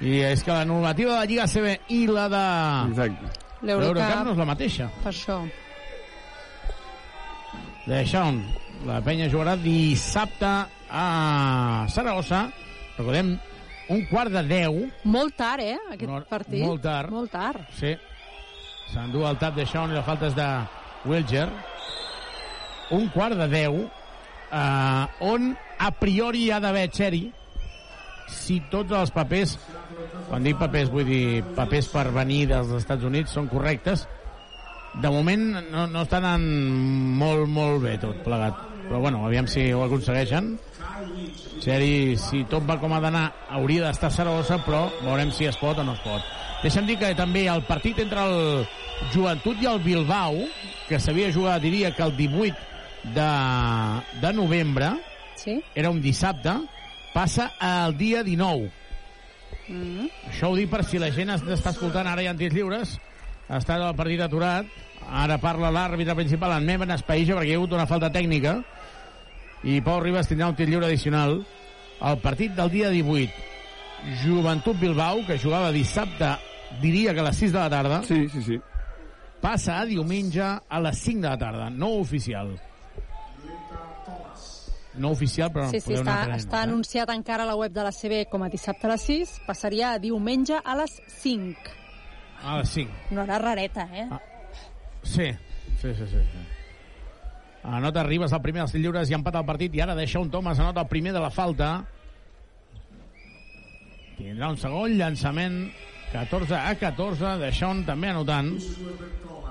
I 0.00 0.22
és 0.30 0.42
que 0.42 0.52
la 0.54 0.64
normativa 0.64 1.12
de 1.12 1.18
la 1.18 1.26
Lliga 1.28 1.44
CB 1.46 1.74
i 1.92 2.06
la 2.08 2.24
de 2.32 2.46
Exacte. 2.94 3.28
l'Eurocup 3.60 4.24
no 4.24 4.32
és 4.32 4.40
la 4.40 4.48
mateixa. 4.48 4.88
Per 5.02 5.12
això. 5.12 5.42
Deixant, 7.86 8.38
la 8.88 9.00
penya 9.04 9.28
jugarà 9.32 9.56
dissabte 9.60 10.48
a 10.90 11.84
Saragossa. 11.92 12.46
Recordem, 12.96 13.34
un 13.92 14.04
quart 14.08 14.32
de 14.32 14.42
10. 14.48 14.78
Molt 15.04 15.36
tard, 15.36 15.60
eh, 15.60 15.76
aquest 15.92 16.08
No, 16.10 16.22
partit. 16.28 16.62
molt 16.64 16.82
tard. 16.82 17.10
Molt 17.10 17.30
tard. 17.30 17.60
Sí. 17.76 17.94
S'endú 18.92 19.24
el 19.26 19.36
tap 19.38 19.54
de 19.56 19.66
Sean 19.66 19.90
i 19.90 19.94
la 19.94 20.02
falta 20.02 20.26
és 20.26 20.34
de 20.34 20.48
Wilger. 21.04 21.48
Un 22.90 23.08
quart 23.08 23.34
de 23.36 23.48
10 23.48 23.90
eh, 24.52 25.06
on 25.20 25.56
a 25.78 25.90
priori 25.90 26.44
hi 26.46 26.50
ha 26.52 26.60
d'haver 26.60 26.90
Cherry 26.90 27.32
si 28.28 28.60
tots 28.70 28.92
els 28.92 29.10
papers 29.10 29.58
quan 30.28 30.42
dic 30.44 30.56
papers 30.58 30.88
vull 30.90 31.04
dir 31.04 31.42
papers 31.56 31.88
per 31.92 32.06
venir 32.14 32.46
dels 32.48 32.70
Estats 32.76 33.04
Units 33.04 33.32
són 33.32 33.48
correctes 33.48 34.06
de 35.02 35.10
moment 35.10 35.44
no, 35.72 35.86
no 35.90 36.02
està 36.04 36.18
anant 36.20 36.44
molt, 37.18 37.48
molt 37.50 37.82
bé 37.82 37.96
tot 37.98 38.22
plegat. 38.24 38.54
Però 38.84 39.00
bueno, 39.00 39.24
aviam 39.26 39.46
si 39.48 39.72
ho 39.72 39.82
aconsegueixen. 39.86 40.58
Cherry, 41.64 42.16
si 42.20 42.44
tot 42.50 42.66
va 42.68 42.76
com 42.80 42.92
ha 42.94 43.00
d'anar 43.02 43.24
hauria 43.56 43.86
d'estar 43.88 44.10
Saragossa 44.12 44.58
però 44.64 44.84
veurem 45.02 45.30
si 45.32 45.46
es 45.48 45.56
pot 45.58 45.78
o 45.80 45.84
no 45.86 45.94
es 45.96 46.02
pot. 46.04 46.22
Deixa'm 46.62 46.86
dir 46.88 46.98
que 47.00 47.14
també 47.18 47.46
el 47.50 47.62
partit 47.68 47.98
entre 48.04 48.22
el 48.24 48.66
Joventut 49.14 49.60
i 49.62 49.66
el 49.70 49.80
Bilbao 49.84 50.44
que 50.88 51.00
s'havia 51.00 51.32
jugat 51.32 51.62
diria 51.64 51.90
que 51.96 52.02
el 52.04 52.14
18 52.16 52.54
de, 53.16 53.28
de 54.22 54.32
novembre 54.32 54.92
sí? 55.36 55.58
era 55.74 55.90
un 55.90 56.00
dissabte 56.04 56.54
passa 57.14 57.52
al 57.58 57.96
dia 57.96 58.22
19 58.22 58.70
Mm. 59.68 59.80
-hmm. 59.80 60.10
això 60.28 60.50
ho 60.50 60.56
dic 60.56 60.68
per 60.68 60.84
si 60.84 60.98
la 60.98 61.10
gent 61.10 61.30
es- 61.30 61.42
està 61.42 61.70
escoltant 61.70 62.06
ara 62.06 62.20
ha 62.28 62.34
tirs 62.36 62.52
lliures 62.52 62.98
està 63.48 63.76
el 63.76 63.96
partit 63.96 64.22
aturat. 64.24 64.68
Ara 65.04 65.36
parla 65.38 65.72
l'àrbitre 65.74 66.14
principal 66.16 66.54
en 66.56 66.64
Meven 66.64 66.94
Espaïja 66.94 67.36
perquè 67.36 67.52
hi 67.52 67.56
ha 67.56 67.58
hagut 67.60 67.74
una 67.76 67.88
falta 67.90 68.10
tècnica. 68.12 68.58
I 69.64 69.80
Pau 69.84 70.00
Ribas 70.00 70.28
tindrà 70.28 70.48
un 70.48 70.56
tir 70.56 70.68
lliure 70.68 70.88
addicional 70.88 71.38
el 72.04 72.18
partit 72.20 72.52
del 72.56 72.70
dia 72.72 72.90
18 72.92 73.54
Joventut 74.24 74.76
Bilbao 74.76 75.22
que 75.24 75.38
jugava 75.40 75.70
dissabte 75.72 76.34
diria 76.82 77.14
que 77.14 77.20
a 77.20 77.28
les 77.30 77.36
6 77.36 77.52
de 77.52 77.58
la 77.58 77.70
tarda. 77.70 78.02
Sí, 78.04 78.28
sí, 78.28 78.42
sí. 78.42 78.60
passa 79.40 79.78
a 79.80 79.84
diumenge 79.84 80.40
a 80.44 80.80
les 80.80 80.98
5 80.98 81.20
de 81.20 81.28
la 81.28 81.38
tarda. 81.38 81.70
No 81.70 81.94
oficial. 82.00 82.54
No 84.94 85.10
oficial 85.10 85.50
però 85.52 85.68
Sí, 85.70 85.80
sí, 85.80 85.88
podeu 85.88 86.02
està, 86.02 86.12
anar 86.12 86.24
prenent, 86.24 86.40
està 86.44 86.60
eh? 86.60 86.66
anunciat 86.68 87.10
encara 87.10 87.42
a 87.42 87.50
la 87.50 87.56
web 87.58 87.72
de 87.74 87.82
la 87.82 87.92
CB 87.92 88.24
com 88.30 88.44
a 88.46 88.48
dissabte 88.48 88.86
a 88.86 88.92
les 88.94 89.08
6, 89.10 89.32
passaria 89.46 89.90
a 89.92 89.98
diumenge 89.98 90.60
a 90.62 90.76
les 90.78 91.00
5. 91.20 91.83
A 92.44 92.58
les 92.58 92.68
5 92.70 92.92
Una 93.10 93.22
hora 93.22 93.38
rareta, 93.38 93.88
eh? 93.92 94.06
Ah. 94.10 94.20
Sí, 95.02 95.32
sí, 95.80 95.94
sí, 95.94 96.06
sí. 96.06 96.20
sí. 96.20 96.44
Anota 97.64 98.02
Ribas 98.04 98.32
el 98.36 98.42
primer 98.44 98.62
dels 98.62 98.76
lliures 98.76 99.10
i 99.10 99.16
empat 99.16 99.40
el 99.40 99.48
partit 99.48 99.74
i 99.74 99.80
ara 99.80 99.96
deixa 99.96 100.20
un 100.20 100.30
Thomas 100.30 100.60
anota 100.60 100.84
el 100.84 100.90
primer 100.92 101.14
de 101.16 101.22
la 101.24 101.32
falta 101.32 101.70
tindrà 104.18 104.52
un 104.52 104.60
segon 104.60 104.96
llançament 104.98 105.58
14 106.12 106.54
a 106.60 106.74
14 106.78 107.36
Deixón 107.40 107.82
també 107.88 108.12
anotant 108.12 108.52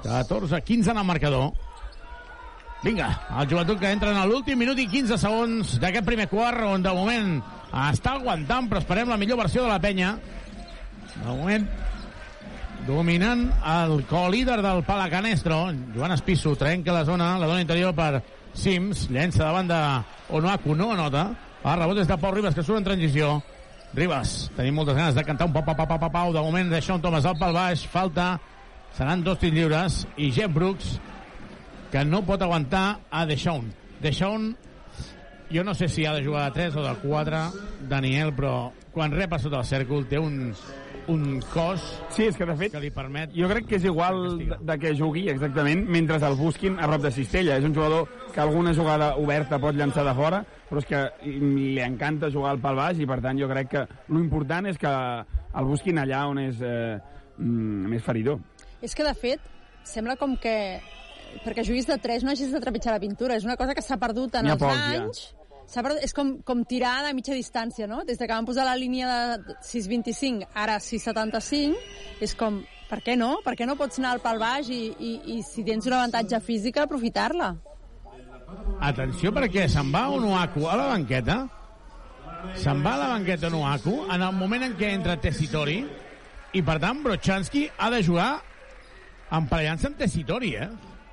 14 0.04 0.56
a 0.56 0.62
15 0.62 0.94
en 0.94 1.02
el 1.02 1.08
marcador 1.10 1.52
Vinga, 2.84 3.08
el 3.40 3.48
joventut 3.48 3.80
que 3.80 3.90
entra 3.96 4.12
en 4.12 4.28
l'últim 4.28 4.60
minut 4.60 4.80
i 4.84 4.90
15 4.92 5.16
segons 5.22 5.78
d'aquest 5.80 6.04
primer 6.04 6.26
quart, 6.28 6.66
on 6.68 6.84
de 6.84 6.92
moment 6.92 7.38
està 7.88 8.18
aguantant, 8.18 8.68
però 8.68 8.82
esperem 8.84 9.08
la 9.08 9.16
millor 9.22 9.40
versió 9.40 9.64
de 9.64 9.70
la 9.72 9.80
penya. 9.80 10.10
De 11.14 11.30
moment, 11.30 11.64
dominant 12.88 13.48
el 13.66 14.04
co-líder 14.06 14.62
del 14.62 14.84
Palacanestro, 14.84 15.72
Joan 15.96 16.12
Espisso, 16.12 16.56
trenca 16.56 16.94
la 16.94 17.06
zona, 17.06 17.38
la 17.40 17.48
dona 17.48 17.62
interior 17.62 17.94
per 17.96 18.22
Sims, 18.54 19.08
llença 19.10 19.46
davant 19.46 19.70
de 19.70 19.80
Onoaku, 20.36 20.76
no 20.76 20.92
anota, 20.94 21.30
el 21.64 21.80
rebot 21.80 22.02
és 22.04 22.10
de 22.10 22.18
Pau 22.20 22.34
Ribas, 22.36 22.56
que 22.56 22.64
surt 22.64 22.82
en 22.82 22.88
transició. 22.90 23.38
Ribas, 23.94 24.50
tenim 24.58 24.76
moltes 24.76 24.98
ganes 24.98 25.16
de 25.16 25.24
cantar 25.24 25.48
un 25.48 25.54
pau, 25.54 25.64
pau, 25.64 25.76
pau, 25.78 25.88
pau, 25.88 26.00
pau, 26.02 26.12
pau. 26.12 26.34
de 26.34 26.42
moment 26.42 26.70
deixa 26.74 26.96
un 26.96 27.02
Thomas 27.02 27.26
al 27.26 27.38
pal 27.40 27.54
baix, 27.54 27.86
falta, 27.88 28.38
seran 28.98 29.24
dos 29.24 29.40
tirs 29.40 29.56
lliures, 29.56 30.04
i 30.18 30.32
Jeff 30.32 30.54
Brooks, 30.54 30.98
que 31.92 32.04
no 32.04 32.24
pot 32.26 32.42
aguantar 32.42 33.00
a 33.10 33.26
Deixón. 33.26 33.72
Deixón, 34.02 34.56
jo 35.54 35.64
no 35.64 35.74
sé 35.74 35.88
si 35.88 36.06
ha 36.06 36.14
de 36.14 36.26
jugar 36.26 36.52
de 36.52 36.60
3 36.60 36.76
o 36.76 36.84
de 36.84 36.96
4, 37.06 37.44
Daniel, 37.88 38.34
però 38.34 38.72
quan 38.92 39.14
rep 39.14 39.34
a 39.34 39.40
sota 39.40 39.62
el 39.62 39.70
cèrcol 39.70 40.10
té 40.10 40.20
un, 40.20 40.52
un 41.12 41.42
cos 41.54 41.84
Sí, 42.14 42.28
és 42.30 42.38
que 42.38 42.46
de 42.46 42.56
fet 42.60 42.74
que 42.76 42.82
li 42.84 42.92
permet... 42.94 43.34
jo 43.36 43.48
crec 43.50 43.68
que 43.70 43.78
és 43.80 43.88
igual 43.90 44.38
de, 44.40 44.58
de 44.62 44.78
que 44.80 44.94
jugui 44.98 45.26
exactament 45.32 45.84
mentre 45.90 46.20
el 46.24 46.38
busquin 46.40 46.78
a 46.80 46.88
prop 46.90 47.04
de 47.04 47.12
Cistella. 47.12 47.58
És 47.58 47.68
un 47.68 47.76
jugador 47.76 48.08
que 48.34 48.42
alguna 48.42 48.74
jugada 48.74 49.14
oberta 49.22 49.60
pot 49.62 49.76
llançar 49.76 50.06
de 50.08 50.16
fora, 50.18 50.44
però 50.70 50.82
és 50.82 50.90
que 50.90 51.04
li 51.28 51.80
encanta 51.84 52.32
jugar 52.34 52.54
al 52.54 52.62
pal 52.64 52.80
baix 52.80 53.02
i 53.02 53.10
per 53.10 53.20
tant 53.26 53.40
jo 53.40 53.50
crec 53.52 53.72
que 53.74 53.86
l'important 54.14 54.70
és 54.70 54.80
que 54.80 54.94
el 54.94 55.70
busquin 55.70 56.02
allà 56.02 56.26
on 56.30 56.42
és 56.44 56.62
eh, 56.62 56.98
mm, 57.38 57.94
més 57.94 58.04
feridor. 58.06 58.42
És 58.84 58.96
que, 58.96 59.06
de 59.06 59.14
fet, 59.16 59.54
sembla 59.88 60.18
com 60.20 60.36
que 60.38 60.58
perquè 61.44 61.64
juguis 61.66 61.88
de 61.90 61.98
3 61.98 62.26
no 62.26 62.34
hagis 62.34 62.52
de 62.54 62.62
trepitjar 62.62 62.94
la 62.94 63.02
pintura. 63.02 63.38
És 63.40 63.48
una 63.48 63.58
cosa 63.58 63.74
que 63.74 63.82
s'ha 63.86 63.98
perdut 64.02 64.38
en 64.40 64.52
els 64.54 64.62
pocs, 64.62 64.78
ja. 64.78 65.02
anys. 65.02 65.24
Perdut, 65.24 65.43
és 66.02 66.14
com, 66.14 66.38
com 66.44 66.64
tirar 66.66 67.04
de 67.08 67.14
mitja 67.14 67.34
distància, 67.34 67.88
no? 67.88 68.04
Des 68.06 68.18
de 68.18 68.28
que 68.28 68.34
van 68.34 68.46
posar 68.46 68.66
la 68.66 68.76
línia 68.76 69.08
de 69.08 69.56
6.25, 69.64 70.48
ara 70.54 70.78
6.75, 70.78 71.76
és 72.22 72.36
com, 72.36 72.62
per 72.90 73.02
què 73.02 73.18
no? 73.18 73.40
Per 73.44 73.56
què 73.56 73.66
no 73.66 73.76
pots 73.76 74.00
anar 74.00 74.14
al 74.14 74.22
pal 74.22 74.40
baix 74.40 74.70
i, 74.70 74.94
i, 75.00 75.14
i 75.38 75.42
si 75.44 75.64
tens 75.64 75.88
un 75.88 75.94
avantatge 75.98 76.40
físic, 76.46 76.78
aprofitar-la? 76.78 77.56
Atenció 78.84 79.32
perquè 79.34 79.68
se'n 79.72 79.92
va 79.94 80.08
Onuaku 80.14 80.68
a 80.70 80.78
la 80.78 80.88
banqueta. 80.94 81.42
Se'n 82.60 82.84
va 82.84 82.96
a 82.98 83.02
la 83.02 83.12
banqueta 83.16 83.48
Onuaku 83.50 84.04
en 84.14 84.22
el 84.22 84.34
moment 84.36 84.66
en 84.68 84.78
què 84.78 84.92
entra 84.94 85.18
Tessitori 85.18 85.80
i 86.54 86.62
per 86.62 86.78
tant 86.84 87.00
Brochanski 87.02 87.68
ha 87.80 87.90
de 87.90 88.04
jugar 88.06 88.32
emparellant-se 89.34 89.90
amb 89.90 89.98
Tessitori, 89.98 90.54
eh? 90.60 90.68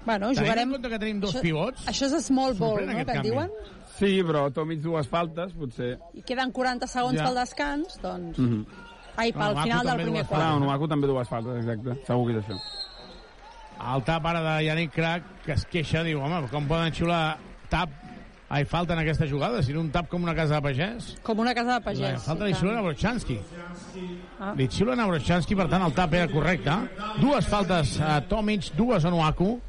Bueno, 0.04 0.30
Tenint 0.30 0.40
jugarem... 0.42 0.68
en 0.68 0.74
compte 0.74 0.90
que 0.92 0.98
tenim 1.00 1.20
dos 1.20 1.34
això, 1.34 1.44
pivots, 1.44 1.86
Això 1.88 2.08
és 2.08 2.26
small 2.26 2.56
ball, 2.58 2.82
no?, 2.84 2.92
que 2.92 3.04
en 3.04 3.08
canvi. 3.08 3.30
diuen. 3.30 3.52
Sí, 4.00 4.22
però 4.24 4.46
Tomic 4.56 4.80
dues 4.80 5.08
faltes, 5.12 5.52
potser... 5.52 5.94
I 6.16 6.22
queden 6.26 6.52
40 6.56 6.88
segons 6.88 7.18
Ja. 7.20 7.26
pel 7.26 7.36
descans, 7.42 7.98
doncs... 8.00 8.38
Mm 8.38 8.48
-hmm. 8.48 8.86
Ai, 9.16 9.32
pel 9.32 9.50
Onuaku 9.50 9.62
final 9.66 9.86
del 9.86 10.02
primer 10.06 10.26
quart. 10.26 10.42
Ah, 10.42 10.54
Onuaku 10.56 10.88
també 10.88 11.06
dues 11.06 11.28
faltes, 11.28 11.56
exacte. 11.60 12.06
Segur 12.06 12.26
que 12.26 12.38
és 12.38 12.44
això. 12.44 12.58
el 13.94 14.02
tap 14.04 14.26
ara 14.26 14.40
de 14.40 14.64
Yannick 14.64 14.92
Crac, 14.94 15.22
que 15.44 15.52
es 15.52 15.66
queixa, 15.66 16.02
diu, 16.02 16.20
home, 16.20 16.48
com 16.48 16.66
poden 16.68 16.92
xiular 16.92 17.38
tap 17.68 17.90
Ai, 18.50 18.64
falta 18.64 18.94
en 18.94 18.98
aquesta 18.98 19.28
jugada, 19.30 19.62
si 19.62 19.72
no 19.72 19.78
un 19.78 19.92
tap 19.94 20.08
com 20.10 20.24
una 20.26 20.34
casa 20.34 20.56
de 20.56 20.60
pagès. 20.60 21.12
Com 21.22 21.38
una 21.38 21.52
casa 21.54 21.68
de 21.68 21.74
La 21.78 21.80
pagès. 21.84 22.24
falta 22.24 22.44
sí, 22.44 22.50
li 22.50 22.54
xiulen 22.58 22.78
a. 22.78 22.82
Brochanski. 22.82 23.38
Ah. 24.40 24.54
Li 24.58 24.66
xiulen 24.66 24.98
a 24.98 25.06
Brochanski, 25.06 25.54
per 25.54 25.68
tant 25.70 25.84
el 25.86 25.94
tap 25.94 26.16
era 26.18 26.26
correcte. 26.26 26.74
Dues 27.20 27.46
faltes 27.46 28.00
a 28.02 28.20
Tomic, 28.26 28.72
dues 28.74 29.04
a 29.04 29.08
Onuaku. 29.08 29.60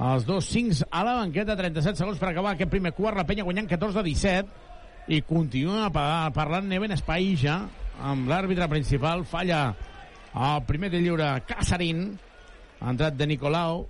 Els 0.00 0.24
dos 0.24 0.46
cincs 0.48 0.80
a 0.88 1.02
la 1.04 1.18
banqueta, 1.18 1.56
37 1.58 1.98
segons 2.00 2.18
per 2.20 2.30
acabar 2.30 2.54
aquest 2.54 2.70
primer 2.72 2.94
quart, 2.96 3.18
la 3.20 3.26
penya 3.28 3.44
guanyant 3.44 3.68
14-17 3.68 5.12
i 5.12 5.20
continua 5.28 5.90
pa- 5.92 6.30
parlant 6.32 6.68
Neven 6.70 6.94
Espaïja 6.94 7.58
amb 8.00 8.28
l'àrbitre 8.30 8.68
principal, 8.72 9.26
falla 9.28 9.74
el 10.32 10.62
primer 10.64 10.88
de 10.94 11.00
lliure 11.04 11.28
Casarín, 11.44 12.14
ha 12.80 12.94
entrat 12.94 13.16
de 13.18 13.26
Nicolau, 13.28 13.82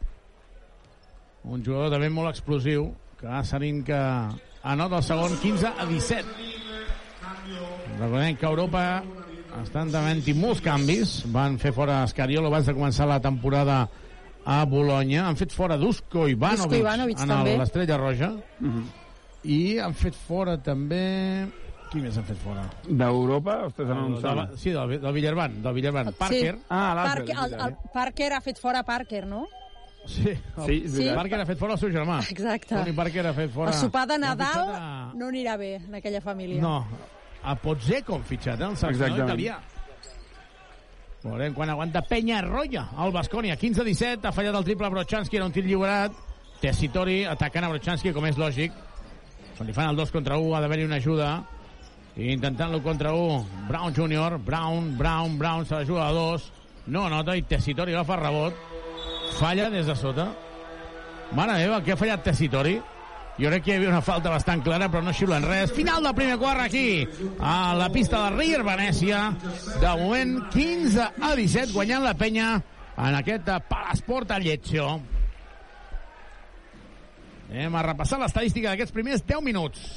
un 1.45 1.63
jugador 1.65 1.93
també 1.95 2.11
molt 2.11 2.33
explosiu, 2.33 2.89
Casarín 3.21 3.85
que 3.87 4.01
anota 4.63 4.99
el 4.99 5.07
segon 5.07 5.37
15 5.39 5.71
a 5.79 5.87
17. 5.87 6.27
Recordem 8.01 8.37
que 8.41 8.47
Europa 8.49 8.83
estan 9.63 9.91
davant 9.93 10.23
molts 10.41 10.63
canvis. 10.65 11.21
Van 11.33 11.59
fer 11.61 11.73
fora 11.77 12.03
Escariolo 12.07 12.49
abans 12.49 12.67
de 12.67 12.75
començar 12.75 13.07
la 13.09 13.21
temporada 13.21 13.83
a 14.51 14.65
Bologna. 14.67 15.29
Han 15.29 15.37
fet 15.39 15.53
fora 15.55 15.77
Dusko 15.79 16.27
Ivanovic, 16.29 16.65
Dusko 16.67 16.81
Ivanovic, 16.83 17.21
en 17.23 17.59
l'Estrella 17.61 17.97
Roja. 18.01 18.33
Mhm. 18.59 18.85
I 19.45 19.79
han 19.81 19.95
fet 19.97 20.15
fora 20.27 20.59
també... 20.61 21.47
Qui 21.91 21.99
més 21.99 22.15
han 22.21 22.23
fet 22.29 22.39
fora? 22.39 22.63
D'Europa? 22.87 23.55
Ostres, 23.67 23.89
ara 23.91 24.03
no 24.07 24.21
sembla. 24.21 24.45
del- 24.51 24.59
sí, 24.63 24.71
del, 24.71 24.93
del 25.03 25.13
Villarban. 25.17 25.57
Del 25.65 25.75
Villarban. 25.75 26.13
Parker. 26.19 26.55
Sí. 26.55 26.63
Ah, 26.69 26.93
Parker, 27.03 27.37
el, 27.47 27.55
el 27.67 27.75
Parker 27.95 28.33
ha 28.37 28.41
fet 28.45 28.61
fora 28.63 28.83
Parker, 28.87 29.25
no? 29.27 29.47
Sí, 30.07 30.29
el, 30.31 30.37
Sí, 30.67 30.77
veritat. 30.87 31.17
Parker 31.17 31.41
ha 31.41 31.47
fet 31.49 31.59
fora 31.59 31.75
el 31.75 31.81
seu 31.83 31.91
germà. 31.91 32.21
Exacte. 32.31 32.77
Tony 32.77 32.95
Parker 32.95 33.27
ha 33.27 33.33
fet 33.35 33.51
fora... 33.53 33.73
El 33.73 33.81
sopar 33.81 34.07
de 34.07 34.19
Nadal 34.23 34.71
a- 34.77 35.11
no 35.19 35.27
anirà 35.33 35.57
bé 35.59 35.75
en 35.81 35.95
aquella 35.99 36.21
família. 36.21 36.63
No, 36.63 36.77
a 37.43 37.57
Pozzecco 37.57 38.15
han 38.21 38.25
fitxat, 38.29 38.61
eh, 38.61 38.71
el 38.71 38.77
seleccionador 38.77 39.25
Exactament. 39.25 39.41
italià. 39.41 39.59
Veurem 41.21 41.53
quan 41.53 41.69
aguanta 41.69 42.01
Penya 42.01 42.41
Roya, 42.41 42.87
el 43.05 43.13
Bascònia. 43.13 43.57
15-17, 43.61 44.25
ha 44.25 44.33
fallat 44.33 44.57
el 44.57 44.65
triple 44.65 44.89
Brochanski, 44.89 45.37
era 45.37 45.45
un 45.45 45.53
tir 45.53 45.67
lliurat. 45.67 46.15
Tessitori 46.61 47.23
atacant 47.29 47.67
a 47.67 47.73
Brochanski, 47.73 48.13
com 48.17 48.25
és 48.29 48.41
lògic. 48.41 48.73
Quan 49.59 49.69
li 49.69 49.75
fan 49.77 49.91
el 49.93 49.99
2 50.01 50.13
contra 50.15 50.39
1 50.41 50.55
ha 50.57 50.63
d'haver-hi 50.65 50.87
una 50.89 50.97
ajuda. 50.97 51.35
I 52.17 52.33
intentant-lo 52.33 52.81
contra 52.83 53.13
1, 53.13 53.67
Brown 53.69 53.95
Jr., 53.95 54.39
Brown, 54.45 54.97
Brown, 54.97 55.37
Brown, 55.39 55.67
se 55.67 55.75
la 55.75 55.85
juga 55.85 56.09
a 56.09 56.13
2. 56.17 56.49
No 56.89 57.05
anota 57.07 57.37
i 57.37 57.45
Tessitori 57.45 57.93
agafa 57.93 58.17
rebot. 58.17 58.57
Falla 59.37 59.69
des 59.71 59.87
de 59.87 59.97
sota. 59.97 60.31
Mare 61.37 61.61
meva, 61.61 61.83
què 61.85 61.93
ha 61.93 62.01
fallat 62.01 62.25
Tessitori? 62.25 62.79
Jo 63.41 63.49
crec 63.49 63.63
que 63.65 63.73
hi 63.73 63.79
havia 63.79 63.89
una 63.89 64.03
falta 64.05 64.29
bastant 64.29 64.61
clara, 64.61 64.91
però 64.93 65.01
no 65.01 65.15
xiulen 65.17 65.47
res. 65.49 65.71
Final 65.73 66.05
del 66.05 66.17
primer 66.19 66.37
quart 66.37 66.61
aquí, 66.61 67.07
a 67.41 67.73
la 67.79 67.89
pista 67.89 68.27
de 68.27 68.35
Rier 68.37 68.61
Venècia. 68.67 69.23
De 69.81 69.95
moment, 69.97 70.35
15 70.53 71.07
a 71.09 71.33
17, 71.39 71.73
guanyant 71.73 72.05
la 72.05 72.13
penya 72.21 72.51
en 73.01 73.17
aquest 73.17 73.49
eh, 73.49 73.57
Palasport 73.71 74.37
a 74.37 74.39
Lletxo. 74.45 74.91
Anem 77.51 77.81
a 77.81 77.87
repassar 77.89 78.21
l'estadística 78.21 78.75
d'aquests 78.75 78.95
primers 78.95 79.25
10 79.25 79.41
minuts. 79.49 79.89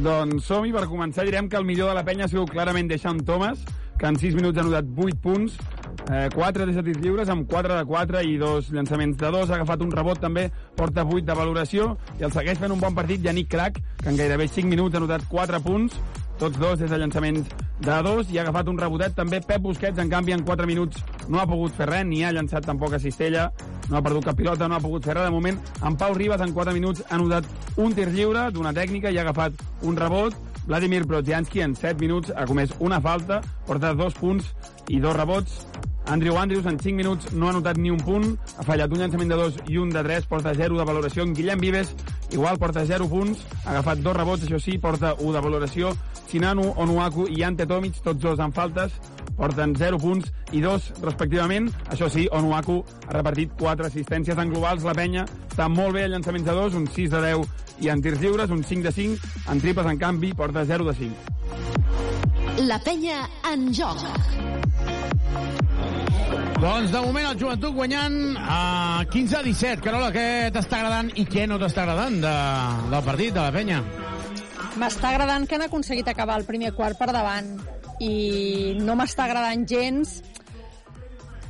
Doncs 0.00 0.48
som-hi, 0.48 0.72
per 0.72 0.88
començar 0.88 1.28
direm 1.28 1.52
que 1.52 1.60
el 1.60 1.68
millor 1.68 1.92
de 1.92 2.00
la 2.00 2.08
penya 2.08 2.24
ha 2.24 2.32
sigut 2.32 2.56
clarament 2.56 2.88
Deixant 2.88 3.20
Thomas, 3.28 3.60
que 4.00 4.08
en 4.08 4.16
6 4.16 4.40
minuts 4.40 4.56
ha 4.56 4.64
anotat 4.64 4.88
8 4.96 5.20
punts, 5.20 5.60
eh, 6.10 6.28
4 6.34 6.66
de 6.66 6.82
tirs 6.82 7.00
lliures 7.02 7.28
amb 7.28 7.48
4 7.50 7.78
de 7.78 7.84
4 7.84 8.22
i 8.26 8.36
dos 8.38 8.70
llançaments 8.72 9.16
de 9.18 9.30
2, 9.30 9.50
ha 9.50 9.58
agafat 9.60 9.82
un 9.82 9.92
rebot 9.92 10.20
també, 10.20 10.50
porta 10.76 11.04
8 11.04 11.24
de 11.26 11.38
valoració 11.38 11.96
i 12.20 12.26
el 12.28 12.32
segueix 12.34 12.60
fent 12.62 12.74
un 12.74 12.82
bon 12.82 12.94
partit 12.94 13.22
Yannick 13.22 13.50
Crac, 13.50 13.80
que 14.02 14.08
en 14.10 14.16
gairebé 14.16 14.48
5 14.48 14.68
minuts 14.70 14.94
ha 14.94 15.02
anotat 15.02 15.26
4 15.30 15.62
punts, 15.64 15.98
tots 16.38 16.58
dos 16.60 16.78
des 16.78 16.90
de 16.90 16.98
llançaments 17.00 17.48
de 17.80 17.96
dos 18.04 18.30
i 18.30 18.38
ha 18.38 18.42
agafat 18.42 18.68
un 18.68 18.78
rebotet 18.78 19.14
també 19.16 19.40
Pep 19.40 19.62
Busquets, 19.64 19.98
en 19.98 20.10
canvi 20.12 20.34
en 20.36 20.44
4 20.44 20.66
minuts 20.68 21.02
no 21.28 21.40
ha 21.40 21.46
pogut 21.48 21.74
fer 21.76 21.88
res, 21.88 22.04
ni 22.04 22.22
ha 22.24 22.32
llançat 22.32 22.66
tampoc 22.68 22.94
a 22.94 23.00
Cistella, 23.00 23.50
no 23.88 23.96
ha 23.96 24.02
perdut 24.02 24.26
cap 24.26 24.36
pilota, 24.36 24.68
no 24.68 24.76
ha 24.76 24.82
pogut 24.82 25.04
fer 25.04 25.14
res 25.16 25.28
de 25.28 25.32
moment. 25.32 25.58
En 25.84 25.96
Pau 25.96 26.14
Ribas 26.14 26.42
en 26.44 26.52
4 26.52 26.74
minuts 26.76 27.04
ha 27.08 27.14
anotat 27.16 27.48
un 27.76 27.94
tir 27.94 28.08
lliure 28.12 28.50
d'una 28.52 28.74
tècnica 28.76 29.10
i 29.10 29.18
ha 29.18 29.24
agafat 29.26 29.64
un 29.82 29.96
rebot. 29.96 30.36
Vladimir 30.66 31.04
Brodzianski 31.06 31.62
en 31.62 31.76
7 31.78 32.00
minuts 32.02 32.32
ha 32.34 32.46
comès 32.46 32.72
una 32.80 33.00
falta, 33.00 33.40
porta 33.66 33.94
dos 33.94 34.14
punts 34.18 34.50
i 34.88 34.98
dos 35.00 35.14
rebots. 35.16 35.62
Andrew 36.06 36.38
Andrews 36.38 36.66
en 36.66 36.78
5 36.78 36.94
minuts 36.94 37.32
no 37.32 37.48
ha 37.48 37.50
anotat 37.50 37.78
ni 37.78 37.90
un 37.90 37.98
punt, 37.98 38.36
ha 38.58 38.62
fallat 38.62 38.92
un 38.92 39.00
llançament 39.02 39.32
de 39.32 39.38
2 39.40 39.56
i 39.72 39.78
un 39.82 39.90
de 39.90 40.02
3, 40.06 40.28
porta 40.30 40.54
0 40.54 40.78
de 40.78 40.84
valoració. 40.86 41.24
En 41.26 41.34
Guillem 41.34 41.60
Vives 41.60 41.90
igual 42.30 42.58
porta 42.58 42.84
0 42.86 43.08
punts, 43.10 43.42
ha 43.64 43.72
agafat 43.74 44.02
dos 44.04 44.16
rebots, 44.16 44.46
això 44.46 44.60
sí, 44.62 44.78
porta 44.78 45.14
1 45.18 45.32
de 45.34 45.42
valoració. 45.42 45.92
Sinanu, 46.30 46.72
Onuaku 46.76 47.26
i 47.34 47.42
Ante 47.42 47.66
Tomic, 47.66 47.98
tots 48.04 48.22
dos 48.22 48.40
amb 48.40 48.54
faltes, 48.54 48.94
porten 49.36 49.74
0 49.76 49.98
punts 50.02 50.30
i 50.52 50.62
2 50.62 50.90
respectivament. 51.02 51.70
Això 51.90 52.08
sí, 52.12 52.28
Onuaku 52.30 52.80
ha 53.08 53.12
repartit 53.18 53.54
4 53.58 53.90
assistències 53.90 54.38
en 54.38 54.54
globals. 54.54 54.86
La 54.86 54.94
penya 54.94 55.26
està 55.50 55.68
molt 55.68 55.98
bé 55.98 56.06
en 56.06 56.14
llançaments 56.14 56.46
de 56.46 56.54
2, 56.54 56.78
un 56.82 56.86
6 56.86 57.10
de 57.16 57.22
10 57.26 57.46
i 57.84 57.90
en 57.92 58.02
tirs 58.02 58.22
lliures, 58.22 58.50
un 58.50 58.62
5 58.64 58.86
de 58.86 58.92
5. 58.92 59.34
En 59.50 59.60
triples, 59.60 59.90
en 59.90 59.98
canvi, 59.98 60.32
porta 60.34 60.64
0 60.64 60.86
de 60.86 60.94
5. 60.94 61.14
La 62.66 62.78
penya 62.80 63.26
en 63.52 63.68
joc. 63.74 64.00
Doncs 66.56 66.88
de 66.88 67.00
moment 67.04 67.26
el 67.28 67.36
joventut 67.36 67.74
guanyant 67.76 68.14
a 68.40 69.04
15 69.12 69.36
a 69.36 69.42
17. 69.44 69.82
Carola, 69.84 70.08
què 70.14 70.48
t'està 70.54 70.78
agradant 70.78 71.10
i 71.20 71.26
què 71.28 71.44
no 71.50 71.58
t'està 71.60 71.82
agradant 71.84 72.16
de, 72.22 72.32
del 72.94 73.02
partit, 73.04 73.34
de 73.36 73.42
la 73.42 73.52
penya? 73.52 73.82
M'està 74.80 75.10
agradant 75.12 75.44
que 75.44 75.58
han 75.58 75.66
aconseguit 75.66 76.08
acabar 76.08 76.38
el 76.40 76.46
primer 76.48 76.72
quart 76.76 76.96
per 76.96 77.10
davant 77.12 77.50
i 78.00 78.76
no 78.80 78.96
m'està 78.96 79.26
agradant 79.28 79.66
gens 79.68 80.16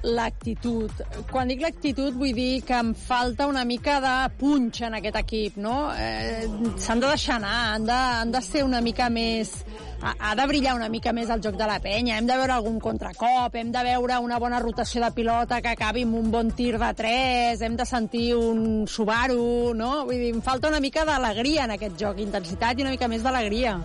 l'actitud. 0.06 0.92
Quan 1.30 1.50
dic 1.50 1.62
l'actitud 1.64 2.14
vull 2.16 2.34
dir 2.36 2.62
que 2.66 2.76
em 2.78 2.92
falta 2.96 3.48
una 3.50 3.64
mica 3.66 3.98
de 4.04 4.14
punx 4.38 4.84
en 4.86 4.96
aquest 5.00 5.18
equip, 5.22 5.58
no? 5.60 5.90
Eh, 5.92 6.46
S'han 6.78 7.02
de 7.02 7.10
deixar 7.10 7.40
anar, 7.40 7.56
han 7.74 7.88
de, 7.88 7.98
han 8.22 8.32
de 8.34 8.42
ser 8.44 8.64
una 8.66 8.80
mica 8.80 9.10
més... 9.10 9.58
Ha, 9.96 10.12
ha 10.20 10.32
de 10.36 10.44
brillar 10.44 10.74
una 10.76 10.90
mica 10.92 11.14
més 11.16 11.30
el 11.32 11.40
joc 11.40 11.54
de 11.56 11.66
la 11.66 11.78
penya, 11.80 12.18
hem 12.20 12.26
de 12.28 12.34
veure 12.36 12.52
algun 12.52 12.76
contracop, 12.84 13.54
hem 13.56 13.70
de 13.72 13.84
veure 13.86 14.18
una 14.20 14.36
bona 14.38 14.58
rotació 14.60 15.00
de 15.00 15.08
pilota 15.16 15.62
que 15.64 15.72
acabi 15.72 16.04
amb 16.04 16.18
un 16.20 16.28
bon 16.30 16.50
tir 16.52 16.74
de 16.76 16.90
3, 16.98 17.62
hem 17.64 17.78
de 17.80 17.86
sentir 17.88 18.26
un 18.36 18.84
Subaru, 18.86 19.72
no? 19.74 20.04
Vull 20.04 20.20
dir, 20.20 20.34
em 20.36 20.42
falta 20.44 20.68
una 20.68 20.82
mica 20.84 21.06
d'alegria 21.08 21.64
en 21.64 21.78
aquest 21.78 21.96
joc, 21.96 22.20
intensitat 22.20 22.76
i 22.76 22.84
una 22.84 22.92
mica 22.92 23.08
més 23.08 23.24
d'alegria. 23.24 23.78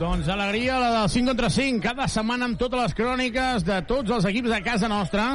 Doncs 0.00 0.28
alegria, 0.32 0.78
la 0.80 0.90
del 1.02 1.10
5 1.12 1.28
contra 1.28 1.50
5, 1.52 1.80
cada 1.84 2.06
setmana 2.08 2.46
amb 2.48 2.56
totes 2.58 2.80
les 2.80 2.94
cròniques 2.96 3.64
de 3.68 3.80
tots 3.88 4.10
els 4.16 4.24
equips 4.30 4.48
de 4.54 4.60
casa 4.64 4.88
nostra. 4.88 5.26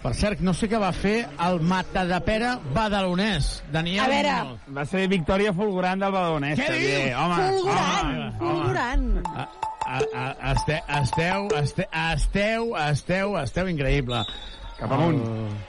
Per 0.00 0.10
cert, 0.16 0.40
no 0.40 0.54
sé 0.56 0.66
què 0.72 0.78
va 0.80 0.90
fer 0.96 1.26
el 1.44 1.58
Matadepera 1.60 2.54
badalonès, 2.74 3.50
Daniel 3.70 4.06
A 4.06 4.08
veure. 4.08 4.32
Muñoz. 4.48 4.68
Va 4.78 4.84
ser 4.88 5.04
victòria 5.12 5.52
fulgurant 5.54 6.00
del 6.00 6.14
Badalonès. 6.14 6.58
Què 6.58 6.68
dius? 6.72 7.18
Home, 7.20 7.36
Fulgurant, 7.50 8.08
home, 8.08 8.30
fulgurant. 8.40 9.04
A, 9.28 9.44
a, 9.84 9.98
a, 10.24 10.52
este, 10.54 10.80
esteu, 11.02 11.46
este, 11.60 11.86
esteu, 12.14 12.72
esteu, 12.88 13.36
esteu 13.44 13.68
increïble. 13.70 14.24
Cap 14.80 14.96
amunt. 14.98 15.20
El- 15.22 15.68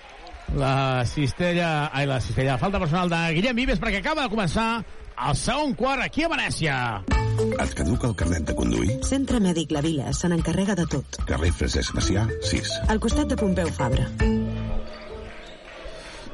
La 0.51 1.05
cistella... 1.07 1.89
Ai, 1.95 2.03
la 2.09 2.17
cistella. 2.19 2.57
Falta 2.59 2.79
personal 2.81 3.07
de 3.07 3.19
Guillem 3.37 3.55
Vives 3.55 3.79
perquè 3.79 4.01
acaba 4.01 4.25
de 4.25 4.31
començar 4.33 4.81
el 5.27 5.35
segon 5.37 5.73
quart 5.77 6.01
aquí 6.03 6.23
a 6.25 6.29
Venècia. 6.31 6.75
Et 7.61 7.73
caduca 7.77 8.09
el 8.09 8.15
carnet 8.17 8.45
de 8.49 8.55
conduir? 8.57 8.97
Centre 9.07 9.39
Mèdic 9.43 9.73
La 9.75 9.81
Vila 9.85 10.13
se 10.17 10.29
n'encarrega 10.29 10.75
de 10.77 10.85
tot. 10.89 11.19
Carrer 11.29 11.51
Francesc 11.55 11.95
Macià, 11.97 12.25
6. 12.47 12.71
Al 12.91 13.01
costat 13.03 13.29
de 13.31 13.37
Pompeu 13.39 13.69
Fabra. 13.75 14.07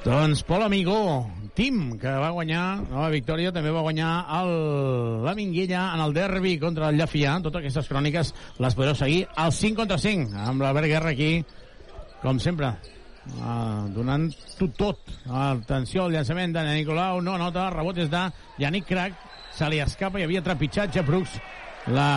Doncs 0.05 0.43
Pol 0.47 0.63
Amigó, 0.63 1.27
Tim, 1.57 1.97
que 1.99 2.11
va 2.21 2.31
guanyar 2.31 2.63
nova 2.87 3.09
victòria, 3.11 3.51
també 3.51 3.73
va 3.75 3.83
guanyar 3.83 4.11
el, 4.39 4.51
la 5.25 5.35
Minguella 5.35 5.87
en 5.95 6.03
el 6.05 6.13
derbi 6.15 6.55
contra 6.61 6.91
el 6.91 6.99
Llafià. 7.01 7.39
Totes 7.43 7.63
aquestes 7.63 7.89
cròniques 7.91 8.33
les 8.63 8.77
podreu 8.77 8.95
seguir 8.95 9.25
al 9.35 9.51
5 9.51 9.81
contra 9.83 9.99
5, 9.99 10.37
amb 10.47 10.63
l'Albert 10.63 10.91
Guerra 10.93 11.15
aquí, 11.15 11.31
com 12.21 12.39
sempre, 12.39 12.75
uh, 13.39 13.87
donant 13.95 14.27
tot. 14.79 14.99
Atenció 15.27 16.05
al 16.05 16.15
llançament 16.15 16.55
de 16.55 16.65
Nicolau, 16.69 17.21
no 17.21 17.37
nota, 17.39 17.69
rebot 17.73 17.97
és 18.03 18.11
de 18.13 18.23
Yannick 18.61 18.89
Crac, 18.89 19.17
se 19.57 19.69
li 19.71 19.81
escapa, 19.83 20.19
hi 20.19 20.27
havia 20.27 20.43
trepitjatge, 20.45 21.05
Brooks, 21.07 21.39
la... 21.91 22.09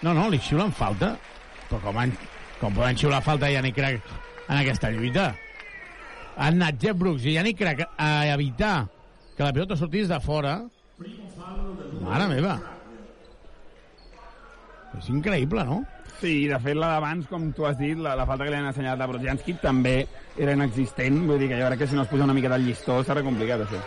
No, 0.00 0.14
no, 0.16 0.28
li 0.32 0.40
xiulen 0.40 0.72
falta. 0.72 1.14
Però 1.68 1.78
com, 1.84 2.00
han, 2.00 2.16
com 2.60 2.74
poden 2.74 2.98
xiular 2.98 3.22
falta 3.24 3.48
a 3.48 3.54
Yannick 3.54 3.78
Crac 3.78 4.10
en 4.48 4.58
aquesta 4.58 4.90
lluita? 4.92 5.30
han 6.40 6.56
anat 6.56 6.80
Jeff 6.80 6.96
Brooks 6.96 7.26
i 7.28 7.36
Yannick 7.36 7.58
Crac 7.60 7.82
a 7.98 8.10
evitar 8.32 8.88
que 9.36 9.44
la 9.44 9.52
pilota 9.52 9.76
sortís 9.76 10.08
de 10.08 10.18
fora. 10.20 10.54
Mare 12.00 12.28
meva. 12.30 12.54
És 14.98 15.08
increïble, 15.12 15.64
no? 15.68 15.82
Sí, 16.20 16.46
de 16.50 16.58
fet, 16.60 16.76
la 16.76 16.90
d'abans, 16.94 17.24
com 17.30 17.46
tu 17.56 17.64
has 17.64 17.78
dit, 17.78 17.96
la, 17.96 18.12
la 18.18 18.26
falta 18.28 18.44
que 18.44 18.52
li 18.52 18.58
han 18.58 18.68
assenyalat 18.68 19.00
a 19.00 19.08
Brodzianski 19.08 19.54
també 19.62 19.94
era 20.36 20.52
inexistent. 20.52 21.22
Vull 21.28 21.40
dir 21.40 21.48
que 21.48 21.60
jo 21.60 21.70
crec 21.70 21.80
que 21.80 21.88
si 21.88 21.96
no 21.96 22.04
es 22.04 22.10
posa 22.12 22.26
una 22.26 22.36
mica 22.36 22.50
del 22.52 22.66
llistó 22.68 22.98
serà 23.06 23.22
complicat, 23.24 23.64
això. 23.64 23.80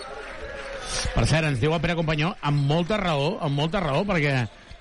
Per 1.14 1.26
cert, 1.30 1.46
ens 1.52 1.62
diu 1.62 1.74
el 1.76 1.82
Pere 1.84 1.96
Companyó 2.00 2.34
amb 2.42 2.66
molta 2.70 2.98
raó, 2.98 3.36
amb 3.46 3.58
molta 3.58 3.82
raó, 3.84 4.02
perquè 4.10 4.34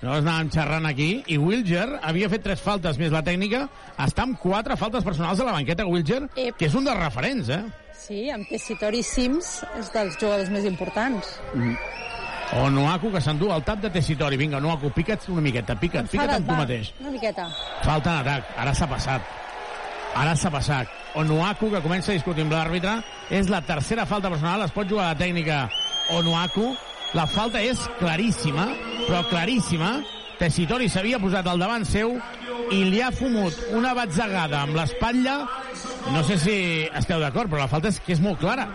nosaltres 0.03 0.25
anàvem 0.25 0.49
xerrant 0.51 0.89
aquí 0.89 1.09
i 1.31 1.37
Wilger 1.39 1.85
havia 2.01 2.29
fet 2.33 2.43
tres 2.43 2.61
faltes 2.63 2.97
més 2.99 3.13
la 3.13 3.21
tècnica, 3.23 3.67
està 4.01 4.25
amb 4.25 4.39
quatre 4.41 4.75
faltes 4.79 5.05
personals 5.05 5.39
a 5.39 5.47
la 5.47 5.53
banqueta, 5.55 5.85
Wilger, 5.87 6.23
Ep. 6.35 6.57
que 6.57 6.67
és 6.67 6.75
un 6.75 6.89
dels 6.89 6.99
referents, 6.99 7.53
eh? 7.53 7.61
Sí, 8.03 8.25
amb 8.33 8.49
Tessitori 8.49 8.99
Sims 9.05 9.59
és 9.79 9.93
dels 9.93 10.17
jugadors 10.19 10.49
més 10.51 10.65
importants. 10.67 11.37
O 12.55 12.69
Noaku, 12.69 13.09
que 13.11 13.21
s'endú 13.21 13.49
el 13.53 13.63
tap 13.65 13.79
de 13.81 13.89
Tessitori. 13.89 14.37
Vinga, 14.37 14.59
Noaku, 14.61 14.91
pica't 14.93 15.25
una 15.33 15.41
miqueta, 15.41 15.75
pica't, 15.79 16.09
pica't 16.11 16.35
amb 16.35 16.49
tu 16.49 16.57
mateix. 16.57 16.91
Una 17.01 17.13
miqueta. 17.15 17.47
Falta 17.81 18.13
en 18.13 18.19
atac, 18.21 18.51
ara 18.61 18.73
s'ha 18.77 18.87
passat. 18.89 19.31
Ara 20.13 20.35
s'ha 20.37 20.51
passat. 20.53 20.89
Onuaku, 21.17 21.71
que 21.73 21.81
comença 21.81 22.11
a 22.11 22.17
discutir 22.17 22.45
amb 22.45 22.53
l'àrbitre, 22.53 22.99
és 23.33 23.49
la 23.49 23.61
tercera 23.65 24.05
falta 24.05 24.29
personal, 24.29 24.61
es 24.65 24.73
pot 24.73 24.89
jugar 24.89 25.07
a 25.09 25.13
la 25.13 25.19
tècnica 25.19 25.63
Onuaku. 26.13 26.73
La 27.13 27.25
falta 27.29 27.61
és 27.61 27.81
claríssima, 27.99 28.67
però 29.07 29.21
claríssima. 29.29 29.95
Tessitori 30.43 30.89
s'havia 30.91 31.19
posat 31.23 31.47
al 31.47 31.61
davant 31.61 31.85
seu 31.87 32.17
i 32.75 32.81
li 32.89 32.99
ha 33.01 33.11
fumut 33.15 33.55
una 33.77 33.93
batzegada 33.95 34.59
amb 34.65 34.75
l'espatlla. 34.75 35.37
No 36.11 36.19
sé 36.27 36.35
si 36.41 36.55
esteu 36.99 37.21
d'acord, 37.21 37.47
però 37.47 37.61
la 37.63 37.69
falta 37.71 37.87
és 37.93 37.99
que 38.03 38.11
és 38.11 38.19
molt 38.19 38.41
clara. 38.41 38.65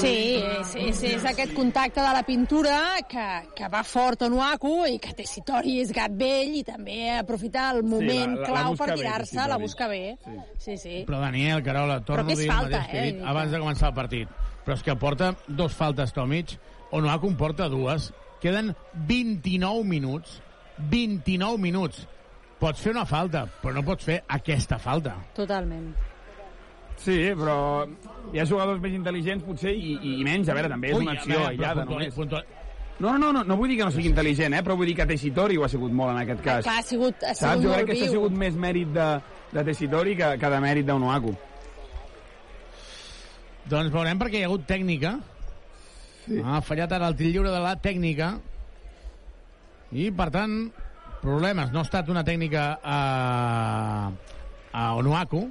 Sí, 0.00 0.40
és, 0.40 0.70
és, 0.80 1.02
és 1.10 1.26
aquest 1.28 1.52
contacte 1.56 2.00
de 2.00 2.14
la 2.16 2.22
pintura 2.24 2.78
que, 3.10 3.26
que 3.58 3.68
va 3.68 3.82
fort 3.84 4.24
a 4.24 4.30
Nuaku 4.32 4.72
i 4.94 4.96
que 5.02 5.12
Tessitori 5.18 5.76
és 5.82 5.92
gat 5.94 6.16
vell 6.16 6.56
i 6.60 6.64
també 6.64 6.98
aprofita 7.18 7.68
el 7.74 7.82
moment 7.84 8.34
la- 8.38 8.40
la 8.40 8.48
clau 8.48 8.72
busca 8.72 8.88
per 8.88 8.96
tirar-se, 9.02 9.46
la 9.50 9.58
busca 9.60 9.88
bé. 9.92 10.02
Sí, 10.58 10.78
sí. 10.80 11.02
Però 11.06 11.20
Daniel, 11.20 11.62
Carola, 11.62 12.00
torno 12.00 12.24
a 12.32 12.34
dir 12.34 12.48
falta, 12.48 12.64
el 12.66 12.72
mateix 12.80 12.90
que 12.90 12.96
he 12.98 13.08
eh? 13.08 13.12
dit 13.12 13.30
abans 13.34 13.52
de 13.52 13.60
començar 13.60 13.92
el 13.92 13.96
partit. 14.00 14.28
Però 14.64 14.78
és 14.78 14.82
que 14.88 14.96
porta 14.96 15.34
dos 15.46 15.74
faltes 15.76 16.12
Tomic, 16.16 16.56
Onuaku 16.96 17.28
en 17.28 17.36
porta 17.36 17.68
dues. 17.68 18.12
Queden 18.44 18.74
29 19.08 19.84
minuts. 19.88 20.34
29 20.90 21.56
minuts. 21.62 22.02
Pots 22.60 22.82
fer 22.84 22.92
una 22.92 23.06
falta, 23.08 23.46
però 23.62 23.72
no 23.78 23.82
pots 23.86 24.04
fer 24.04 24.18
aquesta 24.36 24.76
falta. 24.78 25.14
Totalment. 25.36 25.94
Sí, 27.00 27.16
però 27.34 27.54
hi 28.32 28.38
ha 28.38 28.44
jugadors 28.46 28.80
més 28.84 28.92
intel·ligents, 28.94 29.42
potser, 29.48 29.72
i, 29.74 29.96
i 30.10 30.12
menys. 30.24 30.48
A 30.52 30.54
veure, 30.58 30.68
també 30.70 30.92
és 30.92 30.98
Ui, 30.98 31.06
una 31.06 31.16
acció 31.16 31.32
veure, 31.38 31.48
aïllada, 31.54 31.82
puntuali- 31.86 32.10
només. 32.10 32.14
puntual- 32.20 32.44
No, 33.00 33.16
no, 33.18 33.32
no, 33.34 33.42
no 33.42 33.56
vull 33.58 33.68
dir 33.72 33.78
que 33.80 33.84
no 33.88 33.90
sigui 33.90 34.12
intel·ligent, 34.12 34.54
eh? 34.54 34.62
però 34.62 34.76
vull 34.78 34.86
dir 34.86 34.94
que 34.94 35.06
Tessitori 35.06 35.56
ho 35.58 35.64
ha 35.64 35.68
sigut 35.68 35.90
molt 35.90 36.12
en 36.12 36.20
aquest 36.22 36.40
cas. 36.44 36.62
Clar, 36.64 36.76
ha 36.78 36.82
sigut, 36.86 37.24
ha 37.24 37.34
Saps? 37.34 37.40
sigut 37.58 37.62
Jo 37.64 37.68
molt 37.72 37.80
crec 37.80 37.86
que 37.88 37.96
això 37.96 38.06
ha 38.06 38.12
sigut 38.12 38.32
més 38.44 38.54
mèrit 38.54 38.92
de, 38.94 39.08
de 39.56 39.64
Tessitori 39.64 40.14
que, 40.20 40.28
que 40.38 40.50
de 40.52 40.60
mèrit 40.62 40.86
d'Onuaku. 40.86 41.32
Doncs 43.72 43.90
veurem 43.90 44.18
perquè 44.20 44.38
hi 44.38 44.42
ha 44.44 44.46
hagut 44.52 44.66
tècnica. 44.68 45.16
Sí. 46.24 46.40
Ha 46.40 46.60
fallat 46.64 46.92
ara 46.96 47.10
el 47.10 47.16
tir 47.18 47.30
lliure 47.32 47.52
de 47.52 47.60
la 47.60 47.74
tècnica. 47.80 48.34
I, 49.92 50.08
per 50.16 50.30
tant, 50.34 50.56
problemes. 51.22 51.70
No 51.72 51.82
ha 51.82 51.86
estat 51.86 52.08
una 52.12 52.24
tècnica 52.24 52.64
a, 52.82 52.98
a 54.72 54.88
Onuaku. 54.98 55.44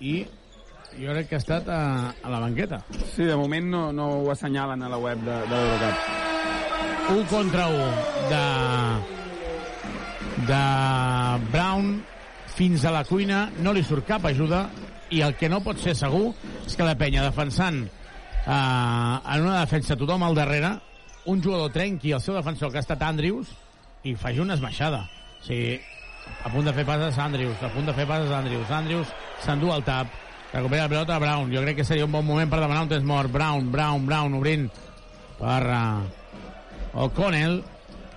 I 0.00 0.14
jo 0.96 1.12
crec 1.12 1.28
que 1.28 1.36
ha 1.36 1.42
estat 1.44 1.68
a, 1.70 1.80
a 2.10 2.32
la 2.32 2.40
banqueta. 2.42 2.80
Sí, 3.12 3.24
de 3.28 3.36
moment 3.36 3.68
no, 3.70 3.82
no 3.92 4.08
ho 4.22 4.30
assenyalen 4.32 4.82
a 4.82 4.88
la 4.90 4.98
web 4.98 5.20
de, 5.22 5.36
de 5.52 5.56
l'Eurocup. 5.56 5.96
Un 7.10 7.24
contra 7.30 7.66
un 7.68 7.92
de, 8.30 8.44
de 10.48 10.62
Brown 11.50 11.92
fins 12.54 12.84
a 12.84 12.92
la 12.94 13.04
cuina, 13.04 13.48
no 13.60 13.72
li 13.74 13.82
surt 13.86 14.06
cap 14.08 14.24
ajuda 14.30 14.68
i 15.10 15.22
el 15.26 15.34
que 15.38 15.48
no 15.50 15.62
pot 15.64 15.80
ser 15.82 15.96
segur 15.98 16.30
és 16.66 16.76
que 16.76 16.86
la 16.86 16.96
penya 16.98 17.24
defensant 17.26 17.82
eh, 17.84 18.52
en 18.52 19.46
una 19.46 19.60
defensa 19.60 19.98
tothom 19.98 20.22
al 20.26 20.38
darrere 20.38 20.76
un 21.30 21.42
jugador 21.42 21.72
trenqui 21.74 22.14
el 22.16 22.22
seu 22.24 22.36
defensor 22.38 22.70
que 22.70 22.80
ha 22.80 22.84
estat 22.84 23.02
Andrews 23.04 23.50
i 24.04 24.14
faci 24.16 24.40
una 24.40 24.56
esmaixada. 24.56 25.04
O 25.40 25.44
sigui, 25.44 25.76
a 26.44 26.48
punt 26.52 26.64
de 26.68 26.72
fer 26.76 26.86
passes 26.88 27.18
Andrews 27.20 27.62
a 27.62 27.70
punt 27.74 27.90
de 27.90 27.94
fer 27.96 28.06
passes 28.08 28.32
Andrews. 28.32 28.70
Andrews 28.70 29.12
s'endú 29.44 29.72
el 29.74 29.84
tap 29.84 30.08
recupera 30.52 30.84
la 30.84 30.92
pelota 30.92 31.18
Brown. 31.18 31.52
Jo 31.52 31.62
crec 31.62 31.76
que 31.80 31.84
seria 31.84 32.06
un 32.06 32.12
bon 32.12 32.24
moment 32.26 32.50
per 32.50 32.60
demanar 32.60 32.86
un 32.86 32.94
temps 32.94 33.06
mort. 33.06 33.30
Brown, 33.30 33.70
Brown, 33.70 34.06
Brown 34.06 34.34
obrint 34.38 34.70
per 35.38 35.60
uh, 35.66 37.04
O'Connell. 37.04 37.62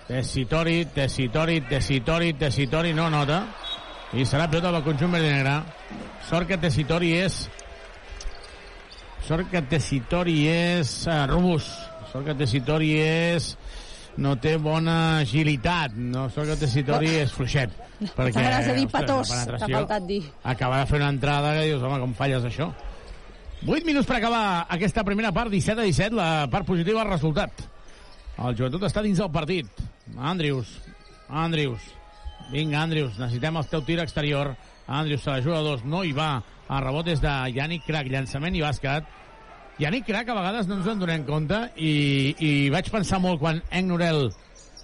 Tessitori, 0.08 0.86
Tessitori, 0.92 1.62
Tessitori, 1.62 2.34
Tessitori, 2.34 2.94
no 2.94 3.10
nota. 3.10 3.46
I 4.14 4.26
serà 4.30 4.46
pilota 4.46 4.70
del 4.70 4.84
conjunt 4.86 5.10
verd 5.16 5.26
i 5.26 5.30
negre. 5.32 5.54
Sort 6.28 6.46
que 6.50 6.58
Tessitori 6.62 7.16
és... 7.18 7.38
Sort 9.26 9.48
que 9.50 9.62
Tessitori 9.72 10.36
és 10.52 10.92
uh, 11.08 11.24
robust. 11.32 11.72
Sort 12.12 12.28
que 12.28 12.36
Tessitori 12.38 12.92
és... 13.02 13.54
No 14.22 14.36
té 14.38 14.52
bona 14.62 15.24
agilitat. 15.24 15.96
No, 15.98 16.28
sort 16.30 16.52
que 16.52 16.58
Tessitori 16.62 17.10
és 17.24 17.34
fluixet. 17.34 17.74
Perquè, 18.14 18.36
T'hauràs 18.36 18.70
de 18.70 18.76
dir 18.78 18.86
la 18.94 19.02
t'ha 19.08 19.70
faltat 19.72 20.06
dir. 20.06 20.20
acaba 20.44 20.84
de 20.84 20.92
fer 20.92 21.00
una 21.00 21.10
entrada 21.10 21.56
que 21.58 21.64
dius, 21.72 21.82
home, 21.82 21.98
com 22.04 22.14
falles 22.14 22.46
això? 22.46 22.70
8 23.66 23.88
minuts 23.88 24.06
per 24.06 24.20
acabar 24.20 24.68
aquesta 24.76 25.06
primera 25.08 25.32
part, 25.34 25.50
17 25.50 25.82
a 25.82 25.88
17, 25.90 26.20
la 26.20 26.30
part 26.54 26.68
positiva 26.68 27.02
del 27.02 27.10
resultat. 27.16 27.66
El 28.38 28.54
joventut 28.60 28.86
està 28.86 29.02
dins 29.02 29.18
del 29.18 29.34
partit. 29.34 29.82
Andrius, 30.20 30.78
Andrius, 31.30 31.90
vinga, 32.54 32.84
Andrius, 32.86 33.18
necessitem 33.20 33.58
el 33.60 33.68
teu 33.72 33.84
tir 33.86 34.00
exterior. 34.04 34.54
Andrius 34.88 35.26
se 35.26 35.32
la 35.32 35.42
juga 35.42 35.60
a 35.60 35.66
dos, 35.66 35.84
no 35.86 36.04
hi 36.06 36.14
va. 36.16 36.38
El 36.70 36.82
rebot 36.86 37.10
és 37.12 37.22
de 37.24 37.34
Yannick 37.56 37.86
Crac, 37.88 38.08
llançament 38.12 38.56
i 38.56 38.64
bàsquet. 38.64 39.10
Yannick 39.82 40.06
Crac 40.08 40.30
a 40.30 40.38
vegades 40.38 40.70
no 40.70 40.78
ens 40.78 40.88
en 40.92 41.02
donem 41.02 41.26
compte 41.26 41.60
i, 41.82 41.94
i 42.38 42.52
vaig 42.74 42.92
pensar 42.94 43.20
molt 43.24 43.42
quan 43.42 43.62
Eng 43.74 43.90
Norel, 43.90 44.28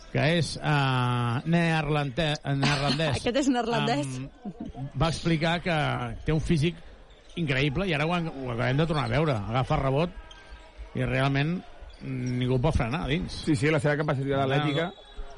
que 0.09 0.23
és 0.39 0.55
uh, 0.57 1.37
neerlandès, 1.45 2.41
neerlandès 2.57 3.19
Aquest 3.19 3.37
és 3.43 3.49
neerlandès. 3.53 4.15
um, 4.17 4.87
va 4.97 5.11
explicar 5.13 5.59
que 5.61 5.75
té 6.25 6.33
un 6.33 6.41
físic 6.41 6.79
increïble 7.37 7.85
i 7.85 7.93
ara 7.93 8.07
ho, 8.09 8.15
ho 8.17 8.49
acabem 8.55 8.81
de 8.81 8.87
tornar 8.89 9.05
a 9.05 9.13
veure. 9.13 9.37
Agafa 9.53 9.77
rebot 9.83 10.17
i 10.97 11.05
realment 11.05 11.59
ningú 12.01 12.57
pot 12.63 12.73
frenar 12.79 13.03
a 13.05 13.11
dins. 13.11 13.43
Sí, 13.45 13.55
sí, 13.59 13.69
la 13.69 13.79
seva 13.83 13.99
capacitat 13.99 14.41
atlètica 14.41 14.89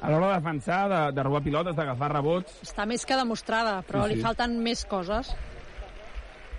a 0.02 0.10
l'hora 0.10 0.32
de 0.32 0.40
defensar, 0.40 0.80
de, 0.90 1.00
de 1.14 1.22
robar 1.22 1.42
pilotes, 1.44 1.76
d'agafar 1.78 2.08
rebots... 2.12 2.56
Està 2.66 2.84
més 2.90 3.04
que 3.06 3.16
demostrada, 3.16 3.76
però 3.86 4.02
Sí, 4.04 4.12
li 4.12 4.20
sí. 4.20 4.24
falten 4.26 4.56
més 4.64 4.82
coses. 4.90 5.30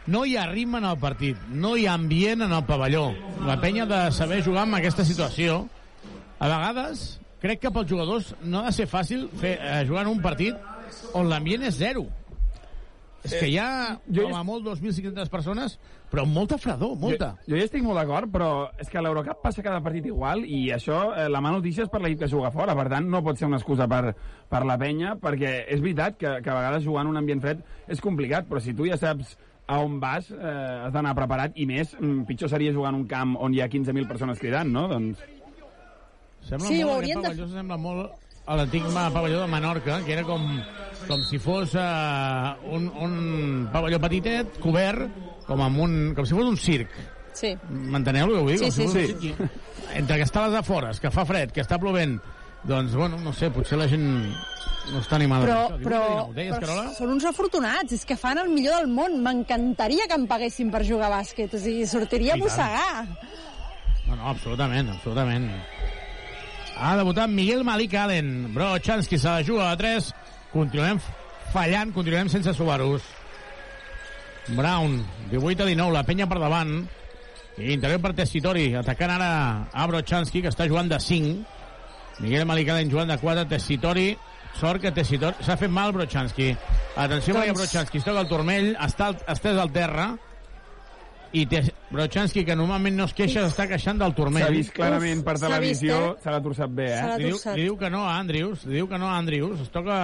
No 0.08 0.26
hi 0.28 0.34
ha 0.36 0.46
ritme 0.50 0.80
en 0.82 0.88
el 0.89 0.98
partit, 1.00 1.38
no 1.48 1.76
hi 1.80 1.86
ha 1.88 1.94
ambient 1.96 2.41
en 2.44 2.52
el 2.56 2.64
pavelló. 2.68 3.06
La 3.48 3.56
penya 3.62 3.84
ha 3.86 3.91
de 3.91 4.02
saber 4.16 4.41
jugar 4.44 4.64
amb 4.66 4.76
aquesta 4.80 5.06
situació. 5.08 5.62
A 6.39 6.50
vegades, 6.52 7.04
crec 7.44 7.62
que 7.64 7.72
pels 7.72 7.88
jugadors 7.91 8.34
no 8.44 8.60
ha 8.62 8.66
de 8.68 8.74
ser 8.76 8.88
fàcil 8.91 9.30
fer, 9.39 9.54
eh, 9.62 9.86
jugar 9.88 10.04
en 10.08 10.12
un 10.16 10.22
partit 10.24 10.56
on 11.16 11.30
l'ambient 11.32 11.64
és 11.70 11.78
zero. 11.80 12.08
És 13.24 13.34
que 13.39 13.47
hi 13.47 13.57
ha, 13.57 13.97
jo 14.11 14.26
com 14.28 14.34
a 14.36 14.41
molt, 14.43 14.65
2.500 14.67 15.30
persones, 15.32 15.78
però 16.11 16.26
amb 16.26 16.36
molta 16.36 16.57
fredor, 16.59 16.97
molta. 16.99 17.30
Jo, 17.45 17.53
jo 17.53 17.59
hi 17.61 17.63
estic 17.63 17.84
molt 17.86 17.95
d'acord, 18.01 18.28
però 18.34 18.49
és 18.78 18.89
que 18.91 18.97
a 18.99 19.03
l'Eurocup 19.05 19.39
passa 19.41 19.63
cada 19.63 19.80
partit 19.86 20.09
igual 20.09 20.43
i 20.43 20.65
això, 20.76 20.97
eh, 21.15 21.30
la 21.32 21.39
mà 21.39 21.53
notícia 21.55 21.86
és 21.86 21.89
per 21.93 22.01
l'equip 22.03 22.19
que 22.26 22.28
juga 22.32 22.51
fora, 22.51 22.76
per 22.76 22.89
tant 22.91 23.07
no 23.07 23.24
pot 23.24 23.39
ser 23.39 23.47
una 23.47 23.57
excusa 23.61 23.88
per, 23.88 24.13
per 24.51 24.65
la 24.67 24.76
penya, 24.82 25.15
perquè 25.24 25.53
és 25.71 25.80
veritat 25.80 26.17
que, 26.19 26.34
que 26.43 26.51
a 26.51 26.57
vegades 26.59 26.84
jugar 26.84 27.05
en 27.05 27.13
un 27.13 27.21
ambient 27.21 27.41
fred 27.41 27.63
és 27.88 28.01
complicat, 28.03 28.49
però 28.49 28.59
si 28.59 28.76
tu 28.76 28.89
ja 28.91 28.97
saps 28.99 29.38
a 29.71 29.80
on 29.80 30.01
vas, 30.03 30.28
eh, 30.30 30.82
has 30.84 30.91
d'anar 30.91 31.15
preparat, 31.15 31.55
i 31.55 31.65
més, 31.65 31.95
mm, 31.95 32.26
pitjor 32.28 32.51
seria 32.51 32.74
jugar 32.76 32.91
en 32.91 32.99
un 32.99 33.07
camp 33.07 33.38
on 33.39 33.53
hi 33.55 33.61
ha 33.63 33.69
15.000 33.71 34.05
persones 34.11 34.39
cridant, 34.43 34.67
no? 34.67 34.89
Doncs... 34.91 35.24
Sembla 36.43 36.67
Sí, 36.67 36.82
ho 36.84 36.88
molt, 36.89 36.97
haurien 36.97 37.17
aquest 37.21 37.24
de- 37.24 37.39
pavelló 37.39 37.47
sembla 37.55 37.78
molt 37.80 38.11
a 38.46 38.58
l'antic 38.60 38.86
pavelló 38.91 39.41
de 39.41 39.48
Menorca, 39.48 40.02
que 40.04 40.14
era 40.14 40.24
com, 40.28 40.44
com 41.08 41.24
si 41.30 41.39
fos 41.39 41.76
uh, 41.80 42.54
un, 42.76 42.89
un 43.00 43.18
pavelló 43.72 44.00
petitet, 44.04 44.60
cobert, 44.64 45.08
com, 45.48 45.64
amb 45.64 45.84
un, 45.86 45.98
com 46.18 46.28
si 46.28 46.36
fos 46.36 46.50
un 46.52 46.60
circ. 46.60 46.96
Sí. 47.34 47.54
M'enteneu 47.70 48.28
el 48.28 48.36
que 48.36 48.41
vull 48.44 48.54
dir? 48.54 48.60
Sí, 48.60 48.66
com 48.66 48.76
si 48.76 48.88
sí, 48.88 49.14
fos 49.14 49.22
sí. 49.22 49.60
Entre 49.98 50.18
que 50.20 50.26
està 50.28 50.44
a 50.44 50.50
les 50.50 50.60
afores, 50.60 51.00
que 51.00 51.12
fa 51.14 51.26
fred, 51.28 51.54
que 51.56 51.64
està 51.64 51.80
plovent, 51.82 52.18
doncs, 52.68 52.96
bueno, 52.96 53.20
no 53.22 53.34
sé, 53.36 53.50
potser 53.54 53.80
la 53.80 53.88
gent 53.91 54.06
no 54.91 55.00
està 55.00 55.18
animada. 55.18 55.48
Però, 55.48 55.80
però, 55.84 56.02
ho 56.26 56.36
deies, 56.36 56.54
però 56.56 56.68
Carola? 56.68 56.94
són 56.98 57.14
uns 57.16 57.28
afortunats, 57.30 57.96
és 57.96 58.04
que 58.08 58.18
fan 58.20 58.41
el 58.41 58.52
millor 58.52 58.82
del 58.82 58.91
món. 58.91 59.20
M'encantaria 59.24 60.08
que 60.10 60.20
em 60.20 60.28
paguessin 60.28 60.72
per 60.74 60.84
jugar 60.88 61.12
a 61.12 61.18
bàsquet, 61.20 61.56
o 61.56 61.62
sigui, 61.62 61.88
sortiria 61.88 62.36
a 62.36 62.39
I 62.39 62.44
mossegar. 62.44 63.04
No, 64.08 64.18
no, 64.18 64.24
absolutament, 64.34 64.91
absolutament. 64.96 65.48
Ha 66.78 66.95
debutat 66.97 67.30
Miguel 67.30 67.63
Malik 67.63 67.93
Allen. 67.93 68.53
Bro, 68.53 68.78
Chansky 68.80 69.17
se 69.17 69.28
la 69.30 69.43
juga 69.43 69.71
a 69.71 69.78
3. 69.78 70.13
Continuem 70.53 70.99
fallant, 71.53 71.93
continuem 71.93 72.30
sense 72.30 72.53
Subarus. 72.53 73.03
Brown, 74.47 75.05
18 75.32 75.63
a 75.63 75.65
19, 75.65 75.93
la 75.93 76.03
penya 76.03 76.28
per 76.28 76.39
davant. 76.41 76.84
I 77.57 77.74
interior 77.76 78.01
per 78.01 78.15
Tessitori, 78.17 78.71
atacant 78.76 79.11
ara 79.13 79.32
a 79.71 79.88
Brochanski, 79.88 80.41
que 80.41 80.49
està 80.49 80.65
jugant 80.67 80.89
de 80.89 80.97
5. 80.99 81.36
Miguel 82.26 82.47
Malik 82.49 82.69
Allen 82.74 82.89
jugant 82.89 83.11
de 83.13 83.17
4, 83.21 83.45
Tessitori. 83.49 84.11
Sort 84.57 84.82
que 84.82 84.91
Tessitori... 84.93 85.45
S'ha 85.45 85.57
fet 85.57 85.71
mal 85.74 85.93
Brochanski. 85.93 86.51
Atenció 86.97 87.34
Doncs- 87.34 87.45
perquè 87.45 87.57
Brochanski 87.57 88.01
es 88.01 88.05
toca 88.05 88.21
el 88.26 88.30
turmell, 88.30 88.74
està 88.82 89.11
estès 89.34 89.57
al 89.61 89.71
terra, 89.74 90.11
i 91.34 91.45
té 91.49 91.63
Brochanski, 91.89 92.43
que 92.45 92.55
normalment 92.55 92.95
no 92.97 93.05
es 93.09 93.13
queixa, 93.17 93.43
s'està 93.47 93.65
queixant 93.69 93.97
del 94.01 94.13
turmell. 94.17 94.43
S'ha 94.45 94.53
vist 94.53 94.73
clarament 94.75 95.23
per 95.25 95.34
televisió, 95.41 95.97
eh? 96.11 96.15
s'ha 96.23 96.31
l'ha 96.36 96.41
torçat 96.45 96.69
bé, 96.69 96.88
Se 96.93 97.05
eh? 97.07 97.17
Li 97.17 97.29
diu, 97.31 97.39
li 97.57 97.63
diu 97.67 97.77
que 97.77 97.89
no 97.89 98.03
a 98.05 98.15
Andrews, 98.19 98.65
li 98.69 98.75
diu 98.79 98.88
que 98.89 98.99
no 99.01 99.09
a 99.09 99.17
Andrews, 99.17 99.61
es 99.65 99.71
toca... 99.73 99.97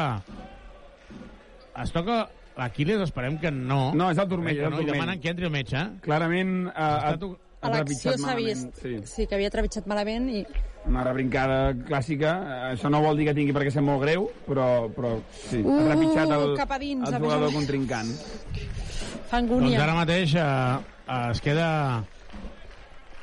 Es 1.80 1.92
toca 1.96 2.24
l'Aquiles, 2.60 3.00
esperem 3.06 3.38
que 3.40 3.52
no. 3.56 3.94
No, 3.96 4.10
és 4.12 4.18
el 4.20 4.28
turmell, 4.28 4.58
és 4.58 4.66
el 4.66 4.74
no, 4.74 4.80
i 4.82 4.84
turmell. 4.84 4.98
demanen 4.98 5.22
que 5.24 5.30
entri 5.32 5.48
el 5.48 5.54
metge. 5.54 5.84
Clarament 6.04 6.56
eh, 6.68 6.74
ha, 6.76 6.90
Està 6.98 7.14
ha, 7.14 7.20
to- 7.22 7.30
ha 7.62 7.68
A 7.70 7.72
l'acció 7.72 8.12
trepitjat 8.12 8.18
s'ha 8.20 8.26
malament. 8.26 8.66
vist 8.74 8.82
Sí. 8.84 8.92
sí, 9.14 9.28
que 9.28 9.36
havia 9.38 9.50
trepitjat 9.54 9.88
malament 9.88 10.28
i 10.34 10.42
una 10.90 11.04
rebrincada 11.08 11.58
clàssica. 11.88 12.34
Això 12.74 12.90
no 12.92 13.02
vol 13.04 13.18
dir 13.20 13.26
que 13.30 13.34
tingui 13.38 13.54
per 13.56 13.64
què 13.68 13.72
ser 13.72 13.84
molt 13.86 14.02
greu, 14.04 14.28
però, 14.48 14.68
però 14.96 15.14
sí, 15.46 15.62
Uh, 15.64 15.78
ha 15.78 15.88
trepitjat 15.94 16.32
el, 16.36 16.54
cap 16.58 16.72
a 16.72 16.80
dins, 16.80 17.08
el 17.14 17.20
jugador 17.24 17.54
contrincant. 17.56 18.12
fa 19.30 19.42
Doncs 19.46 19.76
ara 19.78 19.94
mateix 19.94 20.36
eh, 20.36 20.78
es 21.10 21.42
queda 21.42 22.06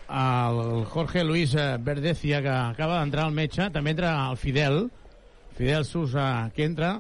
el 0.09 0.85
Jorge 0.87 1.25
Luis 1.25 1.55
eh, 1.55 1.77
Verdecia, 1.79 2.41
que 2.43 2.49
acaba 2.49 3.01
d'entrar 3.01 3.27
al 3.27 3.35
metge. 3.35 3.69
També 3.75 3.95
entra 3.95 4.15
el 4.31 4.39
Fidel. 4.39 4.87
Fidel 5.57 5.87
Sousa, 5.89 6.51
que 6.55 6.67
entra 6.67 6.99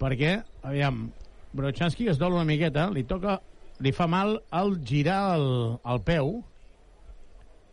perquè, 0.00 0.38
aviam, 0.64 1.10
Brochanski 1.52 2.08
es 2.08 2.18
dol 2.18 2.36
una 2.38 2.46
miqueta, 2.48 2.86
li 2.94 3.02
toca, 3.04 3.40
li 3.84 3.92
fa 3.92 4.06
mal 4.08 4.38
al 4.54 4.78
girar 4.86 5.34
el, 5.36 5.48
el 5.84 6.00
peu. 6.06 6.38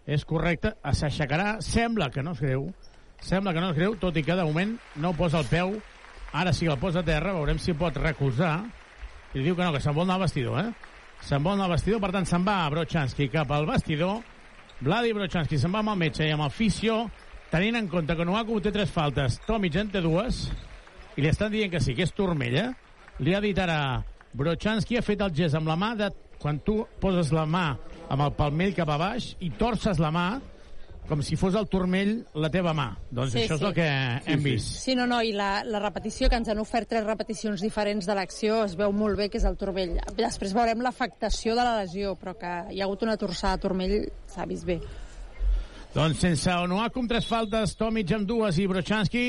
És 0.07 0.25
correcte, 0.27 0.73
s'aixecarà, 0.81 1.57
sembla 1.63 2.09
que 2.11 2.23
no 2.23 2.33
es 2.35 2.41
greu, 2.43 2.67
sembla 3.23 3.53
que 3.53 3.63
no 3.63 3.71
es 3.71 3.79
greu, 3.79 3.95
tot 3.99 4.15
i 4.17 4.23
que 4.23 4.35
de 4.39 4.47
moment 4.47 4.75
no 5.03 5.13
posa 5.15 5.41
el 5.43 5.49
peu, 5.51 5.75
ara 6.31 6.53
sí 6.55 6.67
que 6.67 6.73
el 6.73 6.79
posa 6.79 7.03
a 7.03 7.07
terra, 7.07 7.35
veurem 7.35 7.59
si 7.59 7.75
pot 7.75 7.95
recolzar, 7.99 8.61
i 9.35 9.43
diu 9.43 9.55
que 9.55 9.63
no, 9.63 9.73
que 9.75 9.83
se'n 9.83 9.95
vol 9.95 10.07
anar 10.07 10.17
al 10.17 10.25
vestidor, 10.27 10.63
eh? 10.63 10.86
Se'n 11.27 11.43
anar 11.43 11.65
al 11.65 11.73
vestidor, 11.73 11.99
per 11.99 12.13
tant 12.15 12.23
se'n 12.23 12.45
va 12.47 12.69
Brochanski 12.71 13.25
cap 13.27 13.49
al 13.51 13.65
vestidor, 13.67 14.21
Vladi 14.79 15.09
Brochanski 15.11 15.57
se'n 15.59 15.73
va 15.75 15.81
amb 15.83 15.91
el 15.91 15.97
metge 15.99 16.23
i 16.23 16.31
amb 16.31 16.45
el 16.45 16.53
fisio, 16.55 17.01
tenint 17.51 17.75
en 17.75 17.89
compte 17.91 18.15
que 18.15 18.23
Nuaku 18.23 18.61
té 18.63 18.71
tres 18.71 18.93
faltes, 18.95 19.35
Tomic 19.43 19.75
en 19.75 19.89
té 19.91 19.99
dues, 20.05 20.45
i 21.17 21.25
li 21.25 21.27
estan 21.27 21.51
dient 21.51 21.73
que 21.73 21.81
sí, 21.83 21.97
que 21.97 22.05
és 22.07 22.15
turmella. 22.15 22.69
Li 23.19 23.35
ha 23.35 23.41
dit 23.43 23.59
ara 23.59 24.05
Brochanski 24.39 24.95
ha 24.95 25.03
fet 25.03 25.25
el 25.25 25.33
gest 25.35 25.59
amb 25.59 25.67
la 25.67 25.75
mà 25.75 25.91
de 25.99 26.07
quan 26.39 26.61
tu 26.63 26.77
poses 27.01 27.33
la 27.35 27.43
mà 27.43 27.65
amb 28.07 28.23
el 28.23 28.31
palmell 28.37 28.75
cap 28.77 28.87
a 28.93 28.99
baix 29.01 29.33
i 29.43 29.49
torces 29.59 29.99
la 29.99 30.13
mà 30.15 30.27
com 31.07 31.21
si 31.23 31.37
fos 31.39 31.55
el 31.55 31.67
turmell 31.71 32.13
la 32.35 32.49
teva 32.53 32.73
mà. 32.77 32.89
Doncs 33.09 33.33
Sí, 33.33 33.43
això 33.45 33.55
és 33.55 33.63
sí. 33.63 33.65
el 33.69 33.73
que 33.77 33.87
hem 34.33 34.43
vist. 34.43 34.77
Sí, 34.83 34.95
no, 34.95 35.07
no, 35.07 35.21
i 35.23 35.33
la, 35.35 35.63
la 35.65 35.81
repetició, 35.83 36.29
que 36.29 36.39
ens 36.39 36.49
han 36.51 36.59
ofert 36.59 36.89
tres 36.91 37.05
repeticions 37.07 37.63
diferents 37.63 38.05
de 38.05 38.15
l'acció, 38.17 38.63
es 38.67 38.75
veu 38.79 38.91
molt 38.91 39.17
bé 39.17 39.29
que 39.29 39.39
és 39.39 39.47
el 39.47 39.57
turmell. 39.57 39.97
Després 40.17 40.55
veurem 40.57 40.83
l'afectació 40.83 41.55
de 41.55 41.63
la 41.63 41.77
lesió, 41.81 42.15
però 42.19 42.35
que 42.37 42.53
hi 42.71 42.81
ha 42.81 42.87
hagut 42.87 43.03
una 43.07 43.17
torçada 43.17 43.57
de 43.57 43.65
turmell, 43.67 43.99
s'ha 44.27 44.45
vist 44.45 44.67
bé. 44.67 44.79
Doncs 45.95 46.19
sense 46.21 46.51
Onuaku 46.53 47.01
amb 47.01 47.09
tres 47.09 47.25
faltes, 47.25 47.75
Tomic 47.79 48.11
amb 48.13 48.27
dues 48.29 48.59
i 48.59 48.67
Brochanski, 48.69 49.27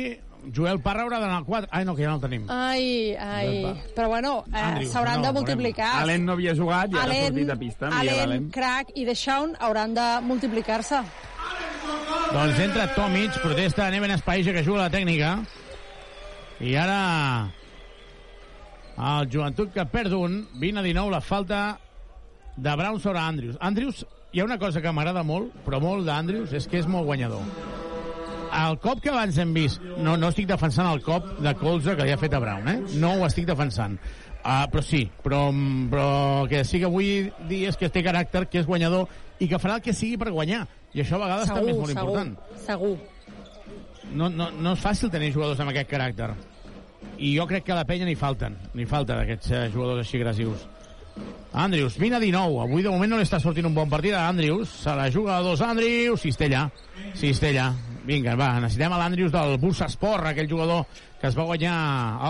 Joel 0.54 0.80
Parra 0.80 1.04
haurà 1.04 1.18
d'anar 1.20 1.40
al 1.40 1.46
4. 1.46 1.68
Ai, 1.74 1.84
no, 1.84 1.94
que 1.96 2.04
ja 2.04 2.10
no 2.12 2.18
el 2.18 2.22
tenim. 2.22 2.44
Ai, 2.52 3.14
ai... 3.14 3.72
Però 3.96 4.08
bueno, 4.08 4.44
eh, 4.52 4.86
s'hauran 4.86 5.20
no, 5.20 5.28
de 5.28 5.32
multiplicar. 5.40 5.90
Allen 6.02 6.24
no 6.28 6.36
havia 6.36 6.54
jugat 6.56 6.94
i 6.94 6.98
ara 7.00 7.16
ha 7.16 7.24
sortit 7.26 7.50
a 7.50 7.58
pista. 7.58 7.90
Allen, 7.90 8.20
Allen. 8.24 8.50
Crack 8.54 8.94
i 8.96 9.06
Deshaun 9.08 9.56
hauran 9.58 9.96
de 9.98 10.06
multiplicar-se. 10.28 11.02
Doncs 12.28 12.58
entra 12.60 12.86
Tomic, 12.94 13.38
protesta 13.40 13.90
Neven 13.90 14.12
Espaija, 14.12 14.52
que 14.52 14.64
juga 14.64 14.84
la 14.84 14.92
tècnica. 14.92 15.38
I 16.60 16.74
ara 16.76 16.98
el 18.98 19.28
joventut 19.32 19.72
que 19.72 19.86
perd 19.88 20.12
un, 20.18 20.40
20 20.58 20.82
a 20.82 20.84
19, 20.84 21.14
la 21.14 21.20
falta 21.22 21.62
de 22.56 22.76
Brown 22.76 23.00
sobre 23.00 23.20
Andrews. 23.22 23.56
Andrews, 23.60 24.04
hi 24.32 24.40
ha 24.40 24.44
una 24.44 24.58
cosa 24.58 24.82
que 24.82 24.92
m'agrada 24.92 25.22
molt, 25.24 25.54
però 25.64 25.80
molt 25.80 26.04
d'Andrews, 26.06 26.52
és 26.52 26.66
que 26.68 26.82
és 26.82 26.88
molt 26.90 27.06
guanyador. 27.06 27.44
El 28.58 28.78
cop 28.82 29.00
que 29.04 29.12
abans 29.12 29.36
hem 29.38 29.52
vist, 29.54 29.82
no, 30.00 30.16
no 30.16 30.32
estic 30.32 30.48
defensant 30.48 30.88
el 30.90 31.02
cop 31.04 31.26
de 31.44 31.52
colze 31.60 31.94
que 31.96 32.06
li 32.06 32.12
ha 32.12 32.20
fet 32.20 32.34
a 32.34 32.40
Brown, 32.42 32.68
eh? 32.68 32.78
no 33.00 33.14
ho 33.16 33.26
estic 33.28 33.46
defensant. 33.48 33.98
Uh, 34.38 34.64
però 34.72 34.82
sí, 34.84 35.02
però, 35.22 35.40
però 35.90 36.08
que 36.48 36.62
sí 36.64 36.80
que 36.80 36.90
vull 36.90 37.32
dir 37.48 37.64
és 37.68 37.76
que 37.76 37.90
té 37.92 38.02
caràcter, 38.06 38.46
que 38.48 38.62
és 38.62 38.68
guanyador 38.68 39.08
i 39.42 39.48
que 39.50 39.58
farà 39.60 39.78
el 39.78 39.84
que 39.84 39.94
sigui 39.94 40.16
per 40.20 40.32
guanyar. 40.32 40.64
I 40.94 41.02
això 41.04 41.18
a 41.18 41.24
vegades 41.24 41.50
també 41.52 41.72
és 41.72 41.78
molt 41.78 41.92
segur, 41.92 42.04
important. 42.04 42.36
segur. 42.64 42.94
No, 44.12 44.30
no, 44.32 44.48
no 44.50 44.72
és 44.72 44.80
fàcil 44.80 45.12
tenir 45.12 45.34
jugadors 45.34 45.60
amb 45.60 45.74
aquest 45.74 45.90
caràcter. 45.90 46.30
I 47.18 47.34
jo 47.36 47.46
crec 47.50 47.66
que 47.66 47.74
a 47.74 47.78
la 47.78 47.86
penya 47.86 48.06
n'hi 48.08 48.16
falten. 48.18 48.56
N'hi 48.74 48.86
falta 48.88 49.18
d'aquests 49.18 49.52
eh, 49.52 49.64
jugadors 49.74 50.06
així 50.06 50.20
agressius. 50.20 50.64
Andrius, 51.52 51.98
20 51.98 52.16
a 52.16 52.20
19. 52.22 52.60
Avui 52.62 52.84
de 52.84 52.92
moment 52.92 53.10
no 53.10 53.18
li 53.18 53.26
està 53.26 53.40
sortint 53.42 53.66
un 53.66 53.74
bon 53.74 53.90
partit 53.90 54.14
a 54.14 54.28
Andrius. 54.28 54.70
Se 54.84 54.94
la 54.94 55.08
juga 55.10 55.38
a 55.38 55.44
dos 55.44 55.60
Andrius. 55.64 56.22
Cistella. 56.22 56.68
Cistella. 57.18 57.72
Vinga, 58.08 58.36
va, 58.40 58.54
necessitem 58.62 58.94
a 58.94 58.98
l'Andrius 59.02 59.32
del 59.34 59.58
Bursasport, 59.60 60.30
aquell 60.30 60.48
jugador 60.48 60.86
que 61.20 61.28
es 61.28 61.34
va 61.36 61.44
guanyar 61.44 61.74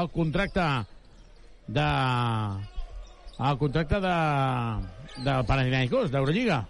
el 0.00 0.08
contracte 0.10 0.64
de... 1.68 1.84
el 3.38 3.58
contracte 3.60 4.00
de... 4.02 4.16
del 5.22 5.44
Panathinaikos, 5.46 6.10
d'Eurolliga. 6.10 6.64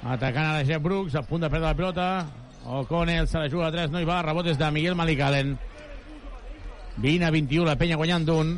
Atacant 0.00 0.46
ara 0.46 0.64
Jeff 0.64 0.80
Brooks, 0.82 1.14
a 1.14 1.22
punt 1.22 1.42
de 1.44 1.50
perdre 1.50 1.66
la 1.66 1.76
pilota. 1.76 2.26
O'Connell 2.64 3.28
se 3.28 3.38
la 3.38 3.48
juga 3.48 3.68
a 3.68 3.72
3, 3.72 3.90
no 3.92 4.00
hi 4.00 4.08
va. 4.08 4.22
Rebot 4.24 4.46
és 4.48 4.58
de 4.58 4.70
Miguel 4.72 4.96
Malicalen. 4.96 5.56
20 7.00 7.26
a 7.26 7.30
21, 7.30 7.66
la 7.68 7.76
penya 7.76 7.98
guanyant 8.00 8.24
d'un. 8.24 8.54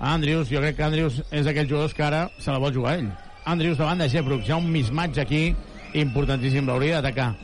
Andrews, 0.00 0.48
jo 0.50 0.62
crec 0.62 0.78
que 0.78 0.86
Andrews 0.86 1.20
és 1.30 1.44
d'aquells 1.44 1.68
jugadors 1.70 1.94
que 1.94 2.02
ara 2.06 2.24
se 2.38 2.50
la 2.50 2.58
vol 2.58 2.74
jugar 2.74 2.96
ell. 2.98 3.10
Andrews 3.44 3.78
davant 3.78 4.00
de 4.00 4.08
Jeff 4.08 4.26
Brooks. 4.26 4.48
Hi 4.48 4.54
ha 4.54 4.58
un 4.58 4.70
mismatch 4.72 5.20
aquí 5.22 5.54
importantíssim. 5.94 6.66
L'hauria 6.66 6.98
d'atacar. 6.98 7.34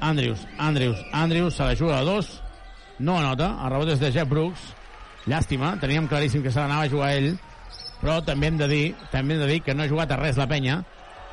Andrews, 0.00 0.42
Andrews, 0.58 0.98
Andrews, 1.12 1.54
se 1.54 1.64
la 1.64 1.76
juga 1.76 2.00
a 2.00 2.04
dos. 2.04 2.40
No 2.98 3.18
anota. 3.18 3.52
El 3.62 3.70
rebot 3.74 3.94
és 3.94 4.02
de 4.02 4.12
Jeff 4.12 4.28
Brooks. 4.28 4.72
Llàstima, 5.26 5.76
teníem 5.82 6.06
claríssim 6.08 6.42
que 6.42 6.50
se 6.50 6.60
l'anava 6.60 6.86
a 6.86 6.90
jugar 6.90 7.14
ell. 7.14 7.36
Però 8.00 8.20
també 8.24 8.50
hem 8.50 8.58
de 8.58 8.68
dir, 8.68 8.84
també 9.10 9.34
hem 9.34 9.42
de 9.42 9.48
dir 9.50 9.62
que 9.62 9.74
no 9.74 9.82
ha 9.84 9.90
jugat 9.90 10.12
a 10.12 10.20
res 10.20 10.38
la 10.38 10.46
penya. 10.50 10.82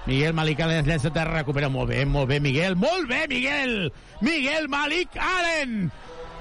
Miguel 0.06 0.34
Malik 0.34 0.60
Allen 0.60 0.82
es 0.82 0.88
llença 0.88 1.08
a 1.08 1.16
terra, 1.16 1.38
recupera 1.40 1.70
molt 1.72 1.94
bé, 1.94 2.04
molt 2.06 2.28
bé, 2.28 2.42
Miguel, 2.44 2.76
molt 2.76 3.08
bé, 3.08 3.24
Miguel! 3.32 3.92
Miguel 4.20 4.68
Malik 4.68 5.16
Allen! 5.16 5.92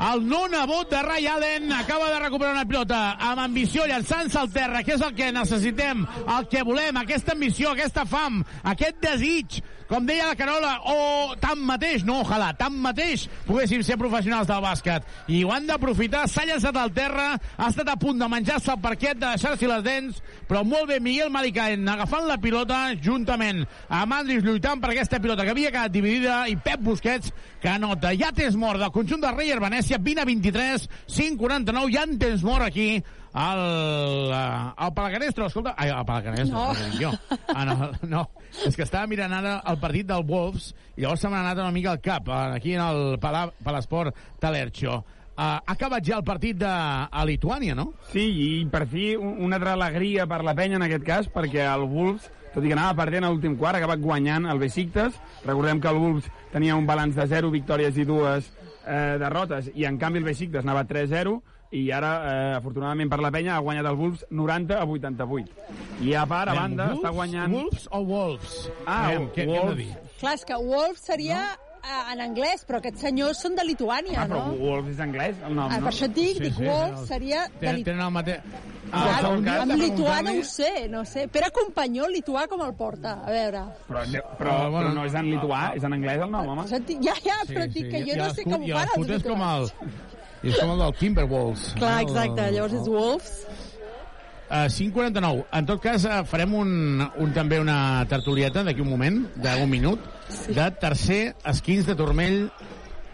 El 0.03 0.25
nonabot 0.27 0.89
de 0.91 1.03
Ray 1.05 1.27
Allen 1.29 1.71
acaba 1.73 2.09
de 2.11 2.19
recuperar 2.19 2.57
una 2.57 2.65
pilota 2.67 3.13
amb 3.21 3.43
ambició 3.45 3.85
llançant-se 3.87 4.41
al 4.41 4.51
terra, 4.51 4.81
que 4.83 4.97
és 4.97 5.05
el 5.05 5.13
que 5.15 5.29
necessitem, 5.31 6.03
el 6.25 6.49
que 6.51 6.65
volem, 6.67 6.97
aquesta 6.99 7.37
ambició, 7.37 7.71
aquesta 7.71 8.03
fam, 8.09 8.41
aquest 8.73 8.99
desig, 9.05 9.61
com 9.93 10.07
deia 10.09 10.31
la 10.31 10.39
Carola, 10.39 10.73
o 10.89 11.37
tanmateix, 11.39 12.07
no, 12.09 12.23
ojalà, 12.25 12.51
tanmateix 12.57 13.27
poguéssim 13.47 13.85
ser 13.85 13.99
professionals 14.01 14.49
del 14.49 14.63
bàsquet. 14.65 15.07
I 15.29 15.43
ho 15.45 15.53
han 15.53 15.69
d'aprofitar, 15.69 16.25
s'ha 16.27 16.47
llançat 16.49 16.79
al 16.81 16.95
terra, 16.97 17.29
ha 17.37 17.69
estat 17.69 17.93
a 17.93 17.99
punt 18.01 18.19
de 18.19 18.31
menjar-se 18.33 18.73
el 18.73 18.81
parquet, 18.83 19.21
de 19.21 19.29
deixar-s'hi 19.29 19.69
les 19.71 19.85
dents, 19.85 20.23
però 20.53 20.67
molt 20.69 20.85
bé 20.91 20.99
Miguel 21.01 21.31
Malicaen 21.33 21.87
agafant 21.89 22.27
la 22.29 22.35
pilota 22.37 22.83
juntament 23.01 23.63
amb 23.89 24.13
Andris 24.13 24.43
lluitant 24.45 24.83
per 24.83 24.91
aquesta 24.93 25.17
pilota 25.23 25.47
que 25.47 25.55
havia 25.55 25.71
quedat 25.73 25.95
dividida 25.95 26.43
i 26.53 26.59
Pep 26.61 26.83
Busquets 26.85 27.31
que 27.63 27.71
anota. 27.73 28.11
Ja 28.21 28.29
temps 28.37 28.59
mort 28.61 28.77
del 28.83 28.91
conjunt 28.93 29.23
del 29.23 29.33
Reyer 29.39 29.57
Venècia, 29.63 29.97
20 29.97 30.21
a 30.21 30.27
23, 30.29 30.85
5-49, 31.09 31.93
ja 31.95 32.03
en 32.05 32.19
temps 32.21 32.45
mort 32.45 32.67
aquí 32.67 32.99
al, 33.33 33.63
eh, 34.29 34.75
al 34.77 34.93
Palacanestro, 34.93 35.47
escolta, 35.49 35.73
ai, 35.79 35.89
al 35.89 36.05
Palacanestro, 36.05 36.59
No. 36.59 36.75
no. 36.75 37.01
jo. 37.01 37.13
Ah, 37.55 37.65
no, 37.65 37.91
no, 38.03 38.27
és 38.67 38.77
que 38.77 38.85
estava 38.85 39.07
mirant 39.09 39.33
ara 39.33 39.55
el 39.73 39.81
partit 39.81 40.05
del 40.11 40.27
Wolves 40.29 40.75
i 40.99 41.07
llavors 41.07 41.25
se 41.25 41.33
m'ha 41.33 41.41
anat 41.41 41.65
una 41.65 41.73
mica 41.73 41.95
al 41.97 42.05
cap, 42.05 42.29
eh, 42.29 42.59
aquí 42.59 42.75
en 42.77 42.85
el 42.85 43.19
Pala, 43.25 43.47
Palasport 43.65 44.13
Talercio. 44.39 45.01
Uh, 45.33 45.57
ha 45.65 45.73
acabat 45.73 46.05
ja 46.05 46.19
el 46.19 46.25
partit 46.25 46.59
de, 46.61 46.69
a 46.69 47.23
Lituània, 47.25 47.75
no? 47.75 47.95
Sí, 48.13 48.21
i 48.61 48.67
per 48.69 48.85
fi 48.87 49.15
un- 49.17 49.39
una 49.47 49.57
altra 49.57 49.73
alegria 49.73 50.27
per 50.29 50.43
la 50.45 50.53
penya 50.55 50.77
en 50.77 50.83
aquest 50.85 51.05
cas, 51.07 51.29
perquè 51.33 51.65
el 51.65 51.87
Wolves, 51.89 52.27
tot 52.53 52.61
i 52.63 52.69
que 52.69 52.75
anava 52.77 52.93
perdent 52.99 53.25
a 53.25 53.31
l'últim 53.33 53.57
quart, 53.57 53.77
ha 53.77 53.81
acabat 53.81 54.03
guanyant 54.05 54.45
el 54.53 54.59
Besiktas. 54.61 55.17
Recordem 55.47 55.81
que 55.81 55.89
el 55.89 55.97
Wolves 56.03 56.29
tenia 56.53 56.77
un 56.77 56.85
balanç 56.87 57.17
de 57.17 57.27
0 57.27 57.51
victòries 57.51 57.97
i 57.97 58.05
dues 58.05 58.53
eh, 58.87 59.17
derrotes, 59.19 59.71
i 59.75 59.87
en 59.89 59.97
canvi 59.99 60.19
el 60.21 60.29
Besiktas 60.29 60.65
anava 60.69 60.85
3-0, 60.85 61.39
i 61.73 61.87
ara, 61.97 62.13
eh, 62.29 62.55
afortunadament 62.59 63.09
per 63.09 63.23
la 63.25 63.31
penya, 63.33 63.57
ha 63.57 63.65
guanyat 63.65 63.87
el 63.89 63.97
Wolves 63.97 64.27
90 64.29 64.77
a 64.77 64.85
88. 64.85 65.49
I 66.05 66.13
a 66.13 66.27
part, 66.29 66.53
a 66.53 66.61
banda, 66.61 66.91
Wolves, 66.91 67.01
està 67.01 67.17
guanyant... 67.17 67.53
Wolves 67.57 67.89
o 67.91 68.05
Wolves? 68.05 68.71
Ah, 68.85 69.07
Aviam, 69.07 69.31
què, 69.33 69.47
què 69.47 69.49
hem 69.49 69.53
de 69.55 69.61
Wolves. 69.63 69.77
dir? 69.79 70.19
Clar, 70.21 70.35
és 70.37 70.45
que 70.45 70.61
Wolf 70.61 70.99
seria 71.01 71.41
no? 71.57 71.72
En 72.13 72.21
anglès, 72.23 72.63
però 72.69 72.79
aquests 72.79 73.01
senyors 73.03 73.41
són 73.43 73.57
de 73.59 73.65
Lituània, 73.67 74.23
Ah, 74.23 74.27
però 74.29 74.43
no? 74.47 74.53
Wolves 74.61 74.93
és 74.95 75.01
anglès, 75.01 75.37
el 75.47 75.55
nom, 75.55 75.71
Ah, 75.71 75.79
no? 75.79 75.87
per 75.87 75.93
això 75.93 76.05
et 76.07 76.15
dic, 76.15 76.37
Sí, 76.37 76.43
dic 76.45 76.55
sí, 76.55 76.65
Wolf 76.69 77.01
sí, 77.01 77.07
seria 77.07 77.47
de 77.49 77.59
Tenen, 77.67 77.83
tenen 77.85 78.05
el 78.07 78.13
mateix... 78.13 78.41
Ah, 78.93 79.03
Clar, 79.03 79.23
cas, 79.45 79.61
amb 79.63 79.73
no 80.23 80.33
ho 80.39 80.45
sé, 80.45 80.89
no 80.93 81.05
sé. 81.09 81.27
Pere 81.33 81.49
Companyó, 81.51 82.05
lituà 82.13 82.47
com 82.47 82.61
el 82.61 82.75
porta? 82.75 83.15
A 83.25 83.31
veure. 83.31 83.63
Però, 83.89 84.03
però, 84.05 84.21
Ah, 84.23 84.37
però, 84.39 84.71
bueno. 84.71 84.93
no 84.93 85.05
és 85.07 85.15
en 85.15 85.31
lituà, 85.31 85.63
és 85.75 85.83
en 85.85 85.93
anglès 85.95 86.21
el 86.23 86.31
nom, 86.31 86.49
home. 86.49 86.67
Ja, 87.01 87.15
ja, 87.25 87.39
però 87.49 87.63
et 87.65 87.73
dic 87.73 87.91
que 87.91 88.03
jo 88.05 88.13
I 88.13 88.19
no 88.19 88.29
sé 88.35 88.45
com 88.45 88.61
ho 88.61 88.67
i 88.67 88.73
fan 88.73 88.89
els 88.99 89.09
és 89.09 89.23
com 89.23 89.41
el, 89.41 89.63
lituans. 89.63 89.75
és 90.43 90.59
com 90.61 90.71
el 90.75 90.79
del 90.79 90.93
Timberwolves. 91.01 91.73
Clar, 91.79 92.01
exacte, 92.03 92.51
llavors 92.53 92.73
és 92.75 92.89
Wolves. 92.89 93.47
Uh, 94.53 94.67
5.49. 94.69 95.47
En 95.57 95.65
tot 95.65 95.81
cas, 95.81 96.05
uh, 96.05 96.19
farem 96.29 96.53
un, 96.53 97.01
un, 97.01 97.31
també 97.33 97.57
una 97.57 98.05
tertulieta 98.11 98.61
d'aquí 98.67 98.85
un 98.85 98.91
moment, 98.93 99.23
d'un 99.41 99.71
minut, 99.71 100.03
de 100.53 100.67
tercer 100.77 101.23
esquins 101.49 101.89
de 101.89 101.97
turmell 101.97 102.43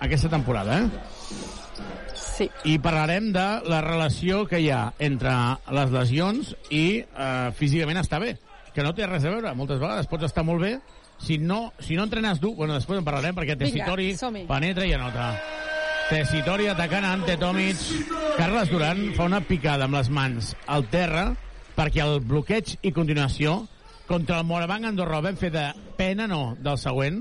aquesta 0.03 0.32
temporada, 0.32 0.80
eh? 0.82 1.39
Sí. 2.18 2.49
I 2.66 2.74
parlarem 2.82 3.30
de 3.34 3.47
la 3.70 3.78
relació 3.86 4.45
que 4.51 4.59
hi 4.62 4.72
ha 4.74 4.89
entre 4.99 5.30
les 5.78 5.95
lesions 5.95 6.53
i 6.74 7.05
uh, 7.07 7.55
físicament 7.55 8.03
estar 8.03 8.18
bé, 8.22 8.34
que 8.74 8.82
no 8.82 8.91
té 8.99 9.07
res 9.07 9.22
a 9.22 9.36
veure. 9.36 9.55
Moltes 9.59 9.78
vegades 9.78 10.11
pots 10.11 10.26
estar 10.26 10.43
molt 10.43 10.66
bé, 10.66 10.74
si 11.22 11.39
no, 11.39 11.72
si 11.78 11.95
no 11.95 12.07
entrenes 12.07 12.43
dur, 12.43 12.57
bueno, 12.59 12.74
després 12.74 12.99
en 12.99 13.07
parlarem, 13.07 13.39
perquè 13.39 13.55
Tessitori 13.59 14.12
som-hi. 14.18 14.47
penetra 14.51 14.91
i 14.91 14.99
anota. 14.99 15.32
Tessitori 16.09 16.65
atacant 16.73 17.05
a 17.05 17.13
Ante 17.13 17.35
Tomic. 17.37 17.77
Carles 18.39 18.71
Duran 18.73 19.11
fa 19.13 19.27
una 19.29 19.43
picada 19.45 19.85
amb 19.85 19.99
les 19.99 20.09
mans 20.09 20.55
al 20.65 20.87
terra 20.89 21.35
perquè 21.77 22.01
el 22.01 22.23
bloqueig 22.25 22.79
i 22.81 22.93
continuació 22.97 23.59
contra 24.09 24.39
el 24.41 24.47
Morabanc 24.49 24.89
Andorra 24.89 25.21
vam 25.27 25.37
fer 25.37 25.51
de 25.53 25.67
pena, 25.99 26.25
no, 26.27 26.57
del 26.65 26.79
següent, 26.81 27.19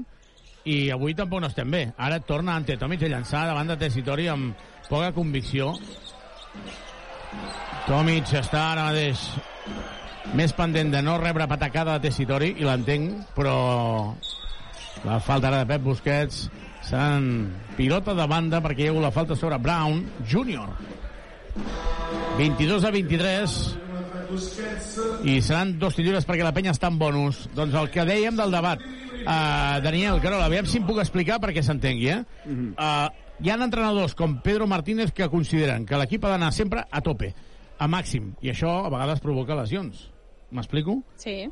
i 0.63 0.87
avui 0.95 1.17
tampoc 1.19 1.43
no 1.43 1.49
estem 1.51 1.67
bé. 1.71 1.81
Ara 1.97 2.21
torna 2.23 2.55
Ante 2.55 2.77
Tomic 2.79 3.03
a 3.03 3.09
llançar 3.11 3.43
davant 3.49 3.67
de 3.67 3.75
Tessitori 3.81 4.29
amb 4.31 4.55
poca 4.87 5.11
convicció. 5.11 5.73
Tomic 7.89 8.31
està 8.39 8.69
ara 8.71 8.87
mateix 8.87 9.25
més 10.31 10.55
pendent 10.55 10.95
de 10.95 11.03
no 11.03 11.17
rebre 11.19 11.49
patacada 11.51 11.97
de 11.97 12.07
Tessitori, 12.07 12.53
i 12.55 12.63
l'entenc, 12.63 13.35
però 13.35 13.57
la 15.03 15.19
falta 15.19 15.51
ara 15.51 15.65
de 15.65 15.69
Pep 15.73 15.83
Busquets 15.83 16.47
seran 16.87 17.51
pilota 17.75 18.13
de 18.15 18.25
banda 18.31 18.61
perquè 18.63 18.85
hi 18.85 18.87
ha 18.87 18.93
hagut 18.93 19.03
la 19.03 19.11
falta 19.11 19.35
sobre 19.35 19.57
Brown 19.59 20.05
Júnior 20.23 20.71
22 22.37 22.85
a 22.87 22.91
23 22.95 23.55
i 25.27 25.37
seran 25.43 25.73
dos 25.81 25.97
titulars 25.97 26.27
perquè 26.27 26.45
la 26.47 26.53
penya 26.55 26.71
està 26.75 26.87
en 26.91 26.99
bonus 27.01 27.43
doncs 27.57 27.75
el 27.75 27.91
que 27.91 28.05
dèiem 28.07 28.39
del 28.39 28.55
debat 28.55 28.79
uh, 28.79 29.79
Daniel 29.83 30.21
Carola, 30.23 30.47
aviam 30.47 30.67
si 30.69 30.79
em 30.79 30.87
puc 30.87 31.01
explicar 31.03 31.41
perquè 31.43 31.63
s'entengui 31.65 32.11
eh? 32.13 32.21
uh, 32.47 33.07
hi 33.43 33.51
ha 33.51 33.59
entrenadors 33.59 34.15
com 34.15 34.39
Pedro 34.43 34.67
Martínez 34.69 35.11
que 35.11 35.27
consideren 35.33 35.85
que 35.85 35.99
l'equip 35.99 36.23
ha 36.23 36.33
d'anar 36.37 36.53
sempre 36.55 36.85
a 36.87 37.03
tope 37.03 37.33
a 37.77 37.85
màxim, 37.91 38.31
i 38.41 38.49
això 38.49 38.71
a 38.87 38.89
vegades 38.89 39.19
provoca 39.21 39.59
lesions 39.59 40.07
m'explico? 40.55 41.01
Sí. 41.19 41.43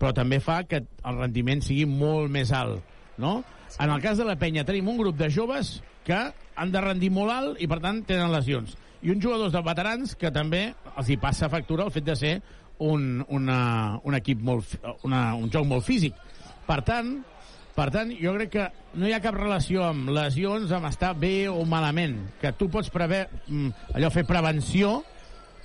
però 0.00 0.10
també 0.16 0.40
fa 0.42 0.64
que 0.66 0.82
el 0.82 1.22
rendiment 1.22 1.62
sigui 1.62 1.86
molt 1.86 2.30
més 2.32 2.50
alt, 2.52 2.82
no? 3.22 3.38
En 3.78 3.90
el 3.90 4.02
cas 4.02 4.18
de 4.18 4.26
la 4.26 4.36
penya 4.40 4.64
tenim 4.66 4.88
un 4.90 4.98
grup 4.98 5.18
de 5.18 5.30
joves 5.30 5.78
que 6.04 6.18
han 6.56 6.72
de 6.72 6.80
rendir 6.82 7.10
molt 7.14 7.32
alt 7.32 7.60
i, 7.62 7.68
per 7.70 7.80
tant, 7.84 8.02
tenen 8.08 8.32
lesions. 8.32 8.76
I 9.00 9.12
uns 9.14 9.22
jugadors 9.24 9.52
de 9.54 9.62
veterans 9.64 10.16
que 10.18 10.32
també 10.34 10.70
els 10.96 11.08
hi 11.08 11.16
passa 11.20 11.48
factura 11.52 11.86
el 11.86 11.94
fet 11.94 12.04
de 12.04 12.16
ser 12.16 12.34
un, 12.80 13.24
una, 13.28 14.00
un 14.04 14.16
equip 14.16 14.40
molt, 14.44 14.74
una, 15.06 15.30
un 15.36 15.52
joc 15.52 15.68
molt 15.68 15.86
físic. 15.86 16.16
Per 16.66 16.80
tant, 16.86 17.14
per 17.76 17.88
tant, 17.94 18.10
jo 18.18 18.34
crec 18.36 18.52
que 18.56 18.66
no 18.98 19.08
hi 19.08 19.14
ha 19.14 19.22
cap 19.22 19.36
relació 19.38 19.84
amb 19.86 20.10
lesions, 20.12 20.72
amb 20.74 20.90
estar 20.90 21.14
bé 21.16 21.48
o 21.48 21.62
malament. 21.68 22.18
Que 22.42 22.52
tu 22.56 22.68
pots 22.72 22.90
prever, 22.92 23.26
mm, 23.46 23.94
allò 23.94 24.10
fer 24.12 24.26
prevenció, 24.28 24.98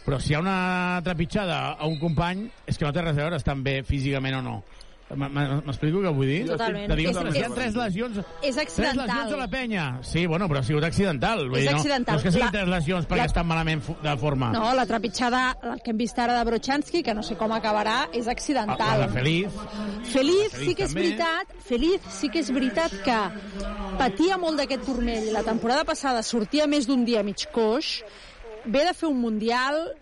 però 0.06 0.20
si 0.22 0.32
hi 0.32 0.38
ha 0.38 0.44
una 0.44 1.02
trepitjada 1.04 1.60
a 1.74 1.88
un 1.90 1.98
company, 2.00 2.46
és 2.68 2.78
que 2.78 2.86
no 2.86 2.94
té 2.94 3.02
res 3.02 3.18
a 3.18 3.24
veure 3.24 3.40
estar 3.42 3.56
bé 3.58 3.82
físicament 3.84 4.38
o 4.38 4.42
no. 4.46 4.58
M'explico 5.14 6.00
què 6.02 6.10
vull 6.16 6.26
dir? 6.26 6.40
Totalment. 6.50 6.88
De 6.90 6.96
És- 6.98 7.36
hi 7.38 7.44
ha 7.46 7.50
tres 7.54 7.76
lesions... 7.78 8.18
És 8.42 8.56
Tres 8.56 8.58
accidental. 8.58 9.06
lesions 9.06 9.34
a 9.34 9.38
la 9.38 9.48
penya. 9.48 9.84
Sí, 10.02 10.26
bueno, 10.26 10.48
però 10.50 10.60
ha 10.60 10.64
sigut 10.64 10.84
accidental. 10.84 11.44
Vull 11.48 11.60
És 11.60 11.66
dir, 11.68 11.72
no, 11.72 11.78
accidental. 11.78 12.16
No 12.16 12.18
és 12.20 12.24
que 12.24 12.32
siguin 12.32 12.46
La- 12.48 12.52
tres 12.52 12.68
lesions 12.74 13.06
perquè 13.08 13.22
la- 13.22 13.26
estan 13.30 13.46
malament 13.48 13.84
de 14.02 14.16
forma. 14.18 14.50
No, 14.52 14.74
la 14.74 14.86
trepitjada, 14.90 15.44
el 15.62 15.82
que 15.84 15.92
hem 15.94 15.98
vist 16.02 16.18
ara 16.20 16.40
de 16.40 16.44
Brochanski, 16.50 17.04
que 17.04 17.14
no 17.14 17.22
sé 17.22 17.36
com 17.38 17.52
acabarà, 17.54 18.10
és 18.12 18.28
accidental. 18.28 19.00
La 19.00 19.06
de 19.08 19.14
Feliz. 19.14 19.52
Feliz, 20.12 20.52
Feliz 20.52 20.52
sí 20.66 20.74
que 20.76 20.84
és 20.84 20.90
també. 20.90 21.02
veritat, 21.04 21.54
Feliz 21.70 22.02
sí 22.10 22.30
que 22.30 22.40
és 22.40 22.50
veritat 22.52 22.92
que 23.06 23.20
patia 24.00 24.38
molt 24.42 24.58
d'aquest 24.58 24.86
turmell. 24.86 25.32
La 25.34 25.44
temporada 25.44 25.84
passada 25.86 26.24
sortia 26.24 26.66
més 26.68 26.88
d'un 26.88 27.06
dia 27.06 27.22
mig 27.24 27.46
coix, 27.54 28.02
ve 28.66 28.84
de 28.84 28.94
fer 28.98 29.08
un 29.08 29.20
Mundial 29.22 29.94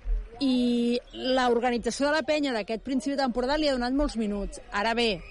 i 0.41 0.99
l'organització 1.13 2.07
de 2.09 2.15
la 2.17 2.23
penya 2.25 2.53
d'aquest 2.55 2.83
principi 2.83 3.15
de 3.15 3.21
temporada 3.23 3.57
li 3.57 3.69
ha 3.69 3.75
donat 3.77 3.93
molts 3.93 4.17
minuts. 4.17 4.61
Ara 4.71 4.93
bé, 4.97 5.21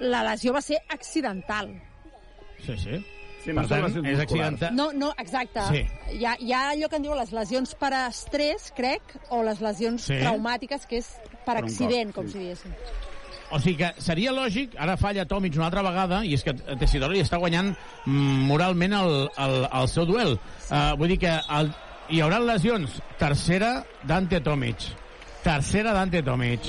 la 0.00 0.22
lesió 0.30 0.54
va 0.54 0.62
ser 0.62 0.80
accidental. 0.92 1.72
Sí, 2.64 2.76
sí. 2.78 3.02
Sí, 3.46 3.52
per 3.54 3.62
tant, 3.70 3.92
és 4.02 4.18
accidental. 4.18 4.72
No, 4.74 4.88
no, 4.92 5.12
exacte. 5.22 5.62
Sí. 5.70 5.82
Hi, 6.16 6.24
ha, 6.26 6.32
hi 6.42 6.50
ha 6.52 6.62
allò 6.72 6.88
que 6.90 6.98
en 6.98 7.04
diuen 7.06 7.20
les 7.20 7.30
lesions 7.30 7.76
per 7.78 7.92
estrès, 8.08 8.72
crec, 8.74 9.14
o 9.30 9.44
les 9.46 9.60
lesions 9.62 10.02
Sí. 10.02 10.18
traumàtiques, 10.18 10.86
que 10.90 10.98
és 10.98 11.12
per, 11.44 11.60
accident, 11.60 12.10
cop, 12.10 12.24
com 12.24 12.26
sí. 12.26 12.32
si 12.32 12.38
diguéssim. 12.42 12.74
O 13.54 13.60
sigui 13.62 13.76
que 13.78 13.92
seria 14.02 14.32
lògic, 14.34 14.74
ara 14.82 14.96
falla 14.98 15.24
Tomic 15.30 15.54
una 15.54 15.68
altra 15.68 15.84
vegada, 15.86 16.24
i 16.26 16.34
és 16.34 16.42
que 16.42 16.56
Tessidori 16.80 17.20
està 17.22 17.38
guanyant 17.38 17.70
mm, 17.70 18.46
moralment 18.48 18.96
el, 18.98 19.12
el, 19.38 19.54
el 19.70 19.88
seu 19.92 20.08
duel. 20.08 20.34
Uh, 20.66 20.96
vull 20.98 21.14
dir 21.14 21.20
que 21.22 21.30
el, 21.30 21.70
hi 22.10 22.20
haurà 22.22 22.38
lesions. 22.40 23.00
Tercera, 23.18 23.84
Dante 24.04 24.40
Tomic. 24.40 24.76
Tercera, 25.42 25.92
Dante 25.92 26.22
Tomic. 26.22 26.60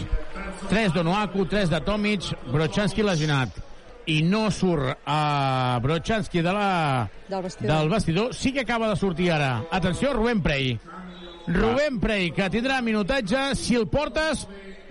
Tres 0.69 0.93
d'Onoaku, 0.93 1.45
tres 1.49 1.69
de 1.69 1.79
Tomic, 1.81 2.27
Brochanski 2.51 3.03
lesionat. 3.05 3.63
I 4.07 4.21
no 4.23 4.45
surt 4.51 5.01
a 5.05 5.79
Brochanski 5.83 6.39
de 6.41 6.51
la, 6.55 7.09
Del 7.27 7.41
vestidor. 7.43 7.77
del 7.79 7.89
vestidor. 7.89 8.33
Sí 8.33 8.53
que 8.53 8.61
acaba 8.61 8.87
de 8.89 8.95
sortir 8.95 9.31
ara. 9.31 9.63
Atenció, 9.71 10.13
Rubén 10.13 10.41
Prey. 10.41 10.79
Rubén 11.47 11.99
Prey, 11.99 12.31
que 12.31 12.49
tindrà 12.49 12.81
minutatge, 12.81 13.55
si 13.55 13.75
el 13.75 13.87
portes, 13.87 14.47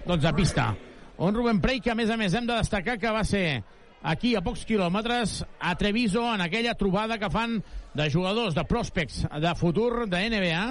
doncs 0.06 0.24
a 0.24 0.32
pista. 0.36 0.74
Un 1.18 1.34
Rubén 1.34 1.60
Prey 1.60 1.80
que, 1.80 1.90
a 1.90 1.94
més 1.94 2.10
a 2.10 2.16
més, 2.16 2.34
hem 2.34 2.46
de 2.46 2.56
destacar 2.58 2.98
que 2.98 3.10
va 3.10 3.24
ser 3.24 3.62
aquí 4.02 4.34
a 4.36 4.42
pocs 4.44 4.66
quilòmetres 4.68 5.42
a 5.60 5.74
Treviso 5.76 6.22
en 6.34 6.40
aquella 6.44 6.74
trobada 6.74 7.16
que 7.18 7.30
fan 7.32 7.62
de 7.96 8.10
jugadors, 8.12 8.54
de 8.54 8.64
pròspects 8.68 9.24
de 9.40 9.54
futur 9.58 10.06
de 10.10 10.20
NBA 10.30 10.62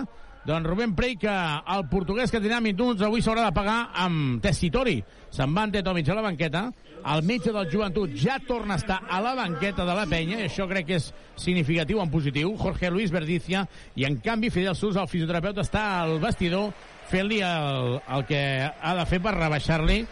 doncs 0.45 0.67
Rubén 0.69 0.93
Prey 0.93 1.15
que 1.17 1.31
el 1.73 1.87
portuguès 1.89 2.29
que 2.29 2.37
tindrà 2.37 2.59
minuts 2.61 3.01
avui 3.01 3.23
s'haurà 3.25 3.47
de 3.47 3.53
pagar 3.55 3.79
amb 3.97 4.43
Tessitori 4.43 4.99
se'n 5.33 5.55
va 5.55 5.63
en 5.65 5.71
Tomic 5.83 6.09
a 6.09 6.17
la 6.19 6.21
banqueta. 6.21 6.61
El 7.05 7.23
metge 7.25 7.51
del 7.51 7.69
joventut 7.71 8.13
ja 8.13 8.37
torna 8.47 8.75
a 8.75 8.77
estar 8.77 8.99
a 9.09 9.21
la 9.21 9.33
banqueta 9.35 9.85
de 9.85 9.95
la 9.97 10.05
penya 10.05 10.37
i 10.39 10.45
això 10.45 10.67
crec 10.69 10.85
que 10.85 10.99
és 10.99 11.11
significatiu 11.35 11.99
en 12.01 12.13
positiu. 12.13 12.53
Jorge 12.61 12.91
Luis 12.91 13.11
Verdicia 13.11 13.65
i 13.95 14.05
en 14.05 14.19
canvi 14.21 14.51
Fidel 14.53 14.77
Sus 14.77 14.95
el 14.95 15.09
fisioterapeuta 15.09 15.65
està 15.65 15.83
al 16.03 16.19
vestidor 16.21 16.71
fent-li 17.09 17.41
el, 17.41 17.99
el 18.05 18.25
que 18.29 18.41
ha 18.69 18.95
de 19.01 19.05
fer 19.09 19.21
per 19.25 19.33
rebaixar-li 19.33 20.03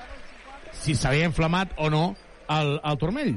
si 0.74 0.98
s'havia 0.98 1.30
inflamat 1.30 1.78
o 1.78 1.94
no 1.94 2.04
el, 2.50 2.80
el 2.82 2.98
turmell. 2.98 3.36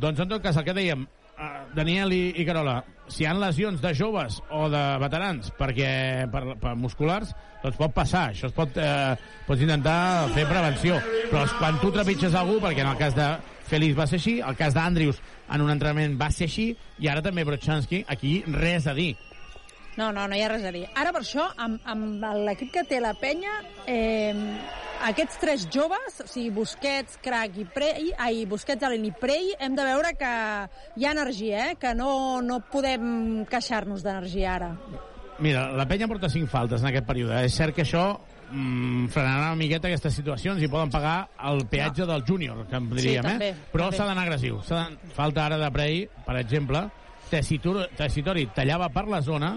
Doncs 0.00 0.24
en 0.24 0.32
tot 0.32 0.42
cas, 0.42 0.56
el 0.56 0.64
que 0.64 0.76
dèiem, 0.76 1.04
eh, 1.38 1.50
Daniel 1.74 2.12
i, 2.12 2.22
i 2.40 2.46
Carola, 2.46 2.80
si 3.08 3.22
hi 3.24 3.28
ha 3.28 3.34
lesions 3.36 3.80
de 3.80 3.92
joves 3.96 4.40
o 4.52 4.66
de 4.72 4.82
veterans 5.02 5.52
perquè 5.58 5.90
per, 6.32 6.42
per 6.60 6.74
musculars, 6.76 7.32
doncs 7.62 7.78
pot 7.78 7.94
passar. 7.94 8.28
Això 8.32 8.50
es 8.50 8.56
pot, 8.56 8.76
eh, 8.76 9.14
pots 9.46 9.64
intentar 9.64 10.28
fer 10.34 10.46
prevenció. 10.50 10.98
Però 11.30 11.44
quan 11.58 11.80
tu 11.82 11.92
trepitges 11.94 12.36
algú, 12.38 12.58
perquè 12.62 12.84
en 12.84 12.92
el 12.92 13.00
cas 13.00 13.16
de 13.16 13.30
Félix 13.68 13.96
va 13.98 14.06
ser 14.08 14.20
així, 14.20 14.38
el 14.40 14.56
cas 14.56 14.76
d'Andrius 14.76 15.20
en 15.52 15.64
un 15.64 15.72
entrenament 15.72 16.16
va 16.20 16.30
ser 16.32 16.48
així, 16.48 16.70
i 16.98 17.08
ara 17.08 17.24
també 17.24 17.44
Brochanski, 17.44 18.04
aquí 18.08 18.40
res 18.48 18.88
a 18.88 18.96
dir. 18.96 19.14
No, 19.98 20.12
no, 20.14 20.28
no 20.30 20.36
hi 20.36 20.44
ha 20.44 20.50
res 20.52 20.62
a 20.62 20.70
dir. 20.74 20.84
Ara, 20.94 21.10
per 21.14 21.24
això, 21.24 21.48
amb, 21.58 21.82
amb 21.90 22.22
l'equip 22.46 22.70
que 22.76 22.84
té 22.86 23.00
la 23.02 23.16
penya, 23.18 23.56
eh, 23.90 24.30
aquests 25.08 25.40
tres 25.42 25.66
joves, 25.74 26.20
o 26.22 26.26
sigui, 26.30 26.52
Busquets, 26.54 27.18
Crac 27.22 27.58
i 27.58 27.66
Prey, 27.74 28.12
ai, 28.18 28.44
Busquets, 28.50 28.86
Allen 28.86 29.08
i 29.08 29.12
Prey, 29.14 29.52
hem 29.58 29.74
de 29.78 29.86
veure 29.86 30.14
que 30.18 30.32
hi 30.98 31.06
ha 31.06 31.14
energia, 31.16 31.68
eh? 31.70 31.76
que 31.82 31.94
no, 31.98 32.10
no 32.46 32.60
podem 32.70 33.44
queixar-nos 33.50 34.06
d'energia 34.06 34.54
ara. 34.54 34.72
Mira, 35.38 35.68
la 35.74 35.86
penya 35.86 36.08
porta 36.10 36.30
5 36.30 36.50
faltes 36.50 36.82
en 36.82 36.90
aquest 36.90 37.06
període. 37.06 37.42
És 37.46 37.54
cert 37.54 37.74
que 37.74 37.84
això 37.86 38.04
mm, 38.50 39.06
frenarà 39.14 39.52
una 39.52 39.58
miqueta 39.60 39.86
aquestes 39.90 40.16
situacions 40.18 40.62
i 40.62 40.70
poden 40.70 40.90
pagar 40.90 41.28
el 41.50 41.62
peatge 41.70 42.06
del 42.06 42.26
júnior, 42.26 42.64
que 42.70 42.78
en 42.78 42.88
diríem, 42.90 43.26
també, 43.26 43.52
eh? 43.54 43.66
Però 43.74 43.90
s'ha 43.94 44.08
d'anar 44.08 44.26
agressiu. 44.26 44.58
Falta 45.14 45.46
ara 45.46 45.60
de 45.62 45.70
Prey, 45.74 46.06
per 46.26 46.38
exemple. 46.42 46.86
Tessitori 47.28 48.46
tallava 48.56 48.88
per 48.90 49.04
la 49.06 49.20
zona. 49.22 49.52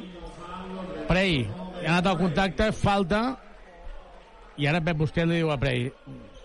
Prey 1.12 1.42
ha 1.44 1.98
anat 1.98 2.06
al 2.08 2.20
contacte, 2.22 2.70
falta, 2.72 3.18
i 4.56 4.68
ara 4.70 4.80
Pep 4.86 5.02
Busquets 5.02 5.28
li 5.28 5.42
diu 5.42 5.50
a 5.52 5.58
Prey, 5.60 5.90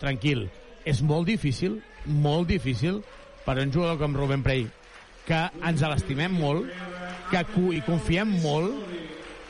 tranquil, 0.00 0.48
és 0.82 1.02
molt 1.06 1.28
difícil, 1.30 1.76
molt 2.06 2.50
difícil 2.50 2.98
per 3.44 3.60
un 3.62 3.70
jugador 3.70 4.00
com 4.00 4.16
Rubén 4.18 4.42
Prey, 4.42 4.64
que 5.28 5.38
ens 5.70 5.84
l'estimem 5.86 6.34
molt, 6.34 6.66
que 7.30 7.44
hi 7.46 7.84
confiem 7.86 8.32
molt, 8.42 8.74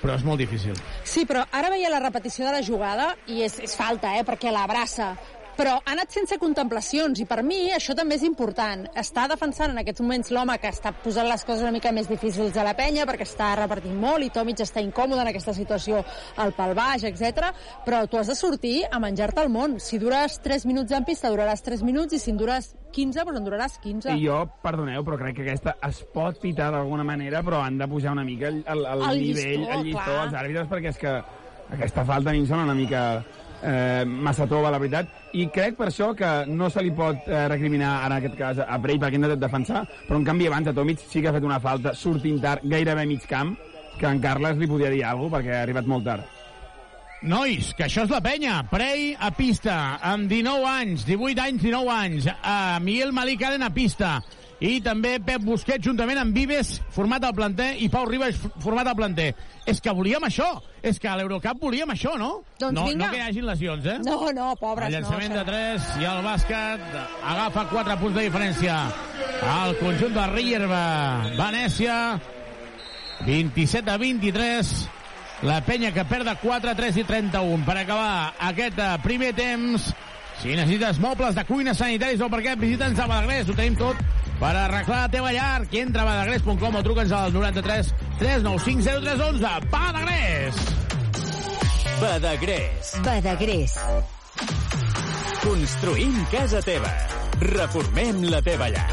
però 0.02 0.18
és 0.20 0.24
molt 0.26 0.42
difícil. 0.44 0.76
Sí, 1.08 1.24
però 1.24 1.46
ara 1.48 1.72
veia 1.72 1.88
la 1.88 2.02
repetició 2.04 2.44
de 2.44 2.52
la 2.58 2.64
jugada 2.66 3.14
i 3.32 3.40
és, 3.46 3.56
és 3.64 3.72
falta, 3.78 4.12
eh, 4.18 4.24
perquè 4.26 4.52
l'abraça. 4.52 5.14
Però 5.56 5.78
ha 5.78 5.92
anat 5.94 6.12
sense 6.12 6.36
contemplacions 6.36 7.20
i 7.22 7.24
per 7.28 7.40
mi 7.42 7.70
això 7.72 7.94
també 7.96 8.18
és 8.18 8.24
important. 8.28 8.82
Està 9.00 9.24
defensant 9.30 9.72
en 9.72 9.80
aquests 9.80 10.02
moments 10.04 10.30
l'home 10.34 10.58
que 10.60 10.68
està 10.68 10.92
posant 10.92 11.28
les 11.30 11.44
coses 11.48 11.64
una 11.64 11.72
mica 11.72 11.92
més 11.96 12.10
difícils 12.10 12.56
a 12.60 12.64
la 12.66 12.74
penya 12.76 13.06
perquè 13.08 13.24
està 13.24 13.54
repartint 13.56 13.96
molt 13.96 14.26
i 14.26 14.28
Tomic 14.34 14.60
està 14.60 14.82
incòmode 14.84 15.22
en 15.24 15.30
aquesta 15.32 15.54
situació 15.56 16.02
al 16.42 16.52
pal 16.56 16.74
baix, 16.76 17.06
etc. 17.08 17.48
Però 17.86 18.02
tu 18.04 18.20
has 18.20 18.28
de 18.28 18.36
sortir 18.36 18.82
a 18.90 19.00
menjar-te 19.00 19.40
el 19.46 19.48
món. 19.52 19.78
Si 19.80 19.96
dures 20.02 20.40
3 20.44 20.66
minuts 20.68 20.92
en 20.92 21.08
pista, 21.08 21.32
duraràs 21.32 21.64
3 21.64 21.86
minuts 21.88 22.12
i 22.12 22.20
si 22.20 22.34
en 22.34 22.42
dures 22.42 22.74
15, 22.92 23.24
doncs 23.24 23.40
en 23.40 23.48
duraràs 23.48 23.78
15. 23.80 24.12
I 24.12 24.26
jo, 24.26 24.42
perdoneu, 24.62 25.04
però 25.08 25.18
crec 25.20 25.40
que 25.40 25.48
aquesta 25.48 25.76
es 25.88 26.02
pot 26.12 26.38
pitar 26.42 26.68
d'alguna 26.74 27.04
manera, 27.04 27.40
però 27.46 27.62
han 27.64 27.80
de 27.80 27.88
pujar 27.88 28.12
una 28.12 28.24
mica 28.28 28.52
el, 28.52 28.60
el, 28.66 28.84
el, 28.84 29.08
El 29.08 29.24
nivell, 29.24 29.58
llistó, 29.64 29.72
el 29.72 29.84
llistó 29.88 30.04
clar. 30.04 30.20
als 30.26 30.38
àrbitres, 30.42 30.70
perquè 30.70 30.92
és 30.92 31.00
que 31.00 31.16
aquesta 31.76 32.04
falta 32.04 32.30
a 32.30 32.36
mi 32.36 32.44
em 32.44 32.46
sembla 32.46 32.68
una 32.68 32.78
mica 32.78 33.02
eh, 33.62 34.04
massa 34.06 34.46
tova, 34.46 34.70
la 34.70 34.80
veritat, 34.82 35.10
i 35.36 35.46
crec 35.52 35.76
per 35.78 35.88
això 35.90 36.12
que 36.16 36.30
no 36.48 36.70
se 36.72 36.84
li 36.84 36.92
pot 36.96 37.28
eh, 37.28 37.46
recriminar 37.52 37.98
en 38.06 38.16
aquest 38.18 38.36
cas 38.38 38.62
a 38.64 38.78
Prey 38.82 39.00
perquè 39.00 39.18
ha 39.18 39.22
intentat 39.22 39.42
defensar, 39.42 39.84
però 40.08 40.20
en 40.20 40.26
canvi 40.28 40.48
abans 40.50 40.70
a 40.70 40.76
Tomic 40.76 41.02
sí 41.04 41.22
que 41.22 41.30
ha 41.30 41.36
fet 41.36 41.46
una 41.46 41.60
falta 41.60 41.94
sortint 41.94 42.40
tard, 42.42 42.64
gairebé 42.64 43.06
mig 43.06 43.26
camp, 43.28 43.56
que 43.96 44.08
en 44.08 44.20
Carles 44.20 44.58
li 44.60 44.68
podia 44.68 44.92
dir 44.92 45.04
alguna 45.04 45.38
perquè 45.38 45.54
ha 45.56 45.62
arribat 45.64 45.88
molt 45.88 46.04
tard. 46.08 46.32
Nois, 47.26 47.70
que 47.74 47.86
això 47.86 48.04
és 48.04 48.12
la 48.12 48.20
penya. 48.20 48.58
Prey 48.70 49.14
a 49.18 49.30
pista, 49.34 49.96
amb 50.04 50.28
19 50.30 50.66
anys, 50.68 51.06
18 51.08 51.40
anys, 51.46 51.62
19 51.64 51.94
anys. 51.94 52.26
Uh, 52.28 52.76
Miguel 52.84 53.14
Malik 53.16 53.42
Allen 53.48 53.64
a 53.64 53.70
pista. 53.74 54.18
I 54.56 54.78
també 54.80 55.18
Pep 55.20 55.42
Busquets 55.44 55.84
juntament 55.84 56.16
amb 56.16 56.32
Vives, 56.32 56.78
format 56.94 57.24
al 57.28 57.34
planter, 57.36 57.74
i 57.84 57.90
Pau 57.92 58.06
Ribas, 58.08 58.38
format 58.64 58.88
al 58.88 58.96
planter. 58.96 59.34
És 59.68 59.82
que 59.84 59.92
volíem 59.92 60.24
això. 60.24 60.46
És 60.80 60.96
que 61.02 61.10
a 61.10 61.16
l'Eurocup 61.18 61.60
volíem 61.60 61.90
això, 61.92 62.14
no? 62.16 62.42
Doncs 62.58 62.72
no, 62.72 62.86
vinga. 62.86 63.04
no 63.04 63.12
que 63.12 63.18
hi 63.18 63.24
hagin 63.26 63.44
lesions, 63.44 63.84
eh? 63.84 63.98
No, 64.06 64.30
no, 64.32 64.54
pobres, 64.56 64.88
El 64.88 64.94
no. 64.94 65.00
llançament 65.02 65.34
això. 65.34 65.42
de 65.42 65.50
3 65.50 65.90
i 66.00 66.08
el 66.08 66.22
bàsquet 66.24 66.86
agafa 67.34 67.66
4 67.74 67.98
punts 68.00 68.16
de 68.16 68.24
diferència. 68.30 68.78
El 69.66 69.76
conjunt 69.82 70.16
de 70.16 70.26
Rierba, 70.32 70.82
Venècia, 71.36 71.98
27 73.26 73.90
a 73.90 73.96
23. 74.00 74.74
La 75.42 75.60
penya 75.60 75.92
que 75.92 76.04
perd 76.08 76.24
de 76.30 76.36
4, 76.40 76.72
3 76.78 76.96
i 77.02 77.04
31. 77.04 77.64
Per 77.66 77.76
acabar 77.76 78.32
aquest 78.48 78.78
eh, 78.80 78.92
primer 79.04 79.34
temps, 79.36 79.90
si 80.40 80.54
necessites 80.56 80.96
mobles 81.02 81.36
de 81.36 81.44
cuina, 81.44 81.74
sanitaris 81.76 82.24
o 82.24 82.30
perquè 82.32 82.56
visita'ns 82.56 83.02
a 83.04 83.08
Badagrés, 83.10 83.50
ho 83.50 83.56
tenim 83.58 83.76
tot 83.76 84.00
per 84.40 84.52
arreglar 84.54 85.02
la 85.06 85.12
teva 85.12 85.32
llar. 85.32 85.66
Qui 85.70 85.82
entra 85.84 86.04
a 86.04 86.10
badagrés.com 86.10 86.80
o 86.80 86.84
truca'ns 86.86 87.14
al 87.16 87.32
93 87.34 87.92
395 88.20 89.00
0311. 89.00 89.70
Badagrés! 89.72 90.62
Badagrés. 92.00 92.94
Badagrés. 93.04 93.76
Construïm 95.40 96.22
casa 96.32 96.60
teva. 96.64 96.92
Reformem 97.40 98.24
la 98.28 98.40
teva 98.44 98.68
llar. 98.72 98.88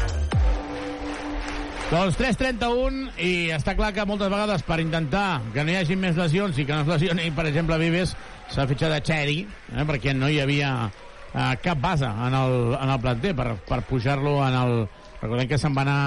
Doncs 1.90 2.16
3.31 2.16 3.10
i 3.20 3.32
està 3.52 3.74
clar 3.76 3.90
que 3.94 4.06
moltes 4.08 4.30
vegades 4.32 4.64
per 4.64 4.80
intentar 4.80 5.42
que 5.52 5.62
no 5.62 5.70
hi 5.70 5.76
hagi 5.82 5.98
més 6.00 6.16
lesions 6.16 6.56
i 6.56 6.64
que 6.64 6.72
no 6.72 6.80
es 6.82 6.88
lesioni, 6.88 7.28
per 7.36 7.44
exemple, 7.50 7.76
Vives, 7.78 8.14
s'ha 8.50 8.64
fitxat 8.70 8.94
a 8.96 9.02
Cherry, 9.04 9.42
eh, 9.44 9.84
perquè 9.84 10.14
no 10.16 10.30
hi 10.32 10.40
havia 10.40 10.70
eh, 10.88 11.52
cap 11.62 11.82
base 11.84 12.08
en 12.08 12.34
el, 12.40 12.56
en 12.78 12.94
el 12.94 13.00
planter 13.04 13.34
per, 13.36 13.50
per 13.68 13.82
pujar-lo 13.90 14.38
en 14.46 14.56
el... 14.62 14.76
Recordem 15.24 15.50
que 15.50 15.58
se'n 15.60 15.74
va 15.76 15.82
anar 15.86 15.98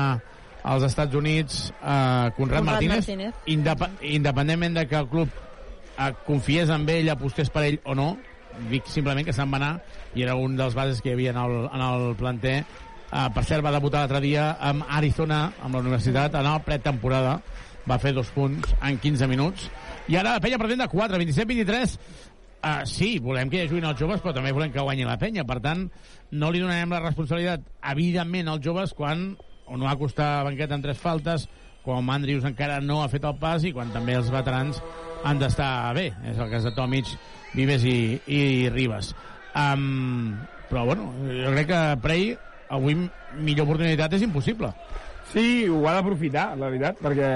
als 0.67 0.87
Estats 0.87 1.15
Units 1.17 1.67
eh, 1.73 1.83
Conrad, 1.83 2.37
Conrad 2.37 2.65
Martínez, 2.71 3.03
Martínez. 3.03 3.43
Indep 3.53 3.85
independentment 4.01 4.77
de 4.77 4.87
que 4.87 4.97
el 5.01 5.11
club 5.11 5.29
eh, 5.97 6.11
confiés 6.25 6.71
en 6.73 6.87
ell, 6.89 7.13
apostés 7.13 7.49
per 7.53 7.67
ell 7.67 7.79
o 7.83 7.95
no, 7.97 8.11
dic 8.71 8.87
simplement 8.89 9.25
que 9.25 9.35
se'n 9.35 9.51
va 9.53 9.59
anar 9.61 9.75
i 10.17 10.23
era 10.25 10.35
un 10.39 10.55
dels 10.57 10.75
bases 10.77 11.01
que 11.01 11.11
hi 11.11 11.17
havia 11.17 11.33
en 11.35 11.41
el, 11.43 11.57
en 11.67 11.83
el 11.91 12.13
planter 12.17 12.61
Uh, 13.07 13.29
per 13.31 13.45
cert, 13.47 13.63
va 13.63 13.71
debutar 13.71 14.01
l'altre 14.03 14.19
dia 14.19 14.49
amb 14.59 14.83
Arizona, 14.91 15.45
amb 15.63 15.77
la 15.77 15.81
universitat, 15.85 16.33
en 16.35 16.47
el 16.49 16.63
pretemporada. 16.65 17.37
Va 17.87 17.99
fer 18.03 18.11
dos 18.11 18.27
punts 18.35 18.73
en 18.83 18.97
15 18.99 19.29
minuts. 19.31 19.69
I 20.11 20.17
ara 20.19 20.35
la 20.35 20.43
penya 20.43 20.59
pretén 20.59 20.83
de 20.83 20.89
4, 20.91 21.19
27-23. 21.21 21.93
Uh, 22.57 22.81
sí, 22.89 23.13
volem 23.23 23.47
que 23.47 23.61
hi 23.61 23.69
juguin 23.69 23.87
els 23.87 23.99
joves, 24.01 24.19
però 24.19 24.33
també 24.35 24.51
volem 24.51 24.73
que 24.75 24.83
guanyi 24.83 25.07
la 25.07 25.15
penya. 25.21 25.47
Per 25.47 25.59
tant, 25.63 25.85
no 26.31 26.51
li 26.51 26.61
donarem 26.63 26.91
la 26.91 27.03
responsabilitat, 27.03 27.63
evidentment, 27.91 28.49
als 28.51 28.65
joves 28.65 28.93
quan 28.97 29.29
no 29.67 29.87
ha 29.87 29.97
costat 29.99 30.45
banqueta 30.47 30.75
en 30.75 30.83
tres 30.83 30.99
faltes, 30.99 31.47
quan 31.83 32.09
Andrius 32.11 32.45
encara 32.47 32.81
no 32.83 33.01
ha 33.01 33.11
fet 33.11 33.23
el 33.27 33.37
pas 33.39 33.63
i 33.63 33.71
quan 33.75 33.91
també 33.93 34.17
els 34.19 34.31
veterans 34.31 34.81
han 35.23 35.39
d'estar 35.39 35.93
bé. 35.95 36.09
És 36.27 36.39
el 36.39 36.51
cas 36.51 36.67
de 36.67 36.73
Tomic, 36.75 37.13
Vives 37.55 37.85
i, 37.87 38.19
i 38.27 38.41
Ribas. 38.73 39.13
Um, 39.55 40.35
però, 40.67 40.83
bueno, 40.85 41.13
jo 41.23 41.53
crec 41.55 41.71
que 41.71 41.81
Prey 42.03 42.27
avui 42.75 42.97
millor 43.39 43.67
oportunitat 43.67 44.17
és 44.17 44.25
impossible. 44.27 44.73
Sí, 45.31 45.67
ho 45.71 45.81
ha 45.87 45.95
d'aprofitar, 45.97 46.49
la 46.59 46.69
veritat, 46.71 46.99
perquè 47.03 47.31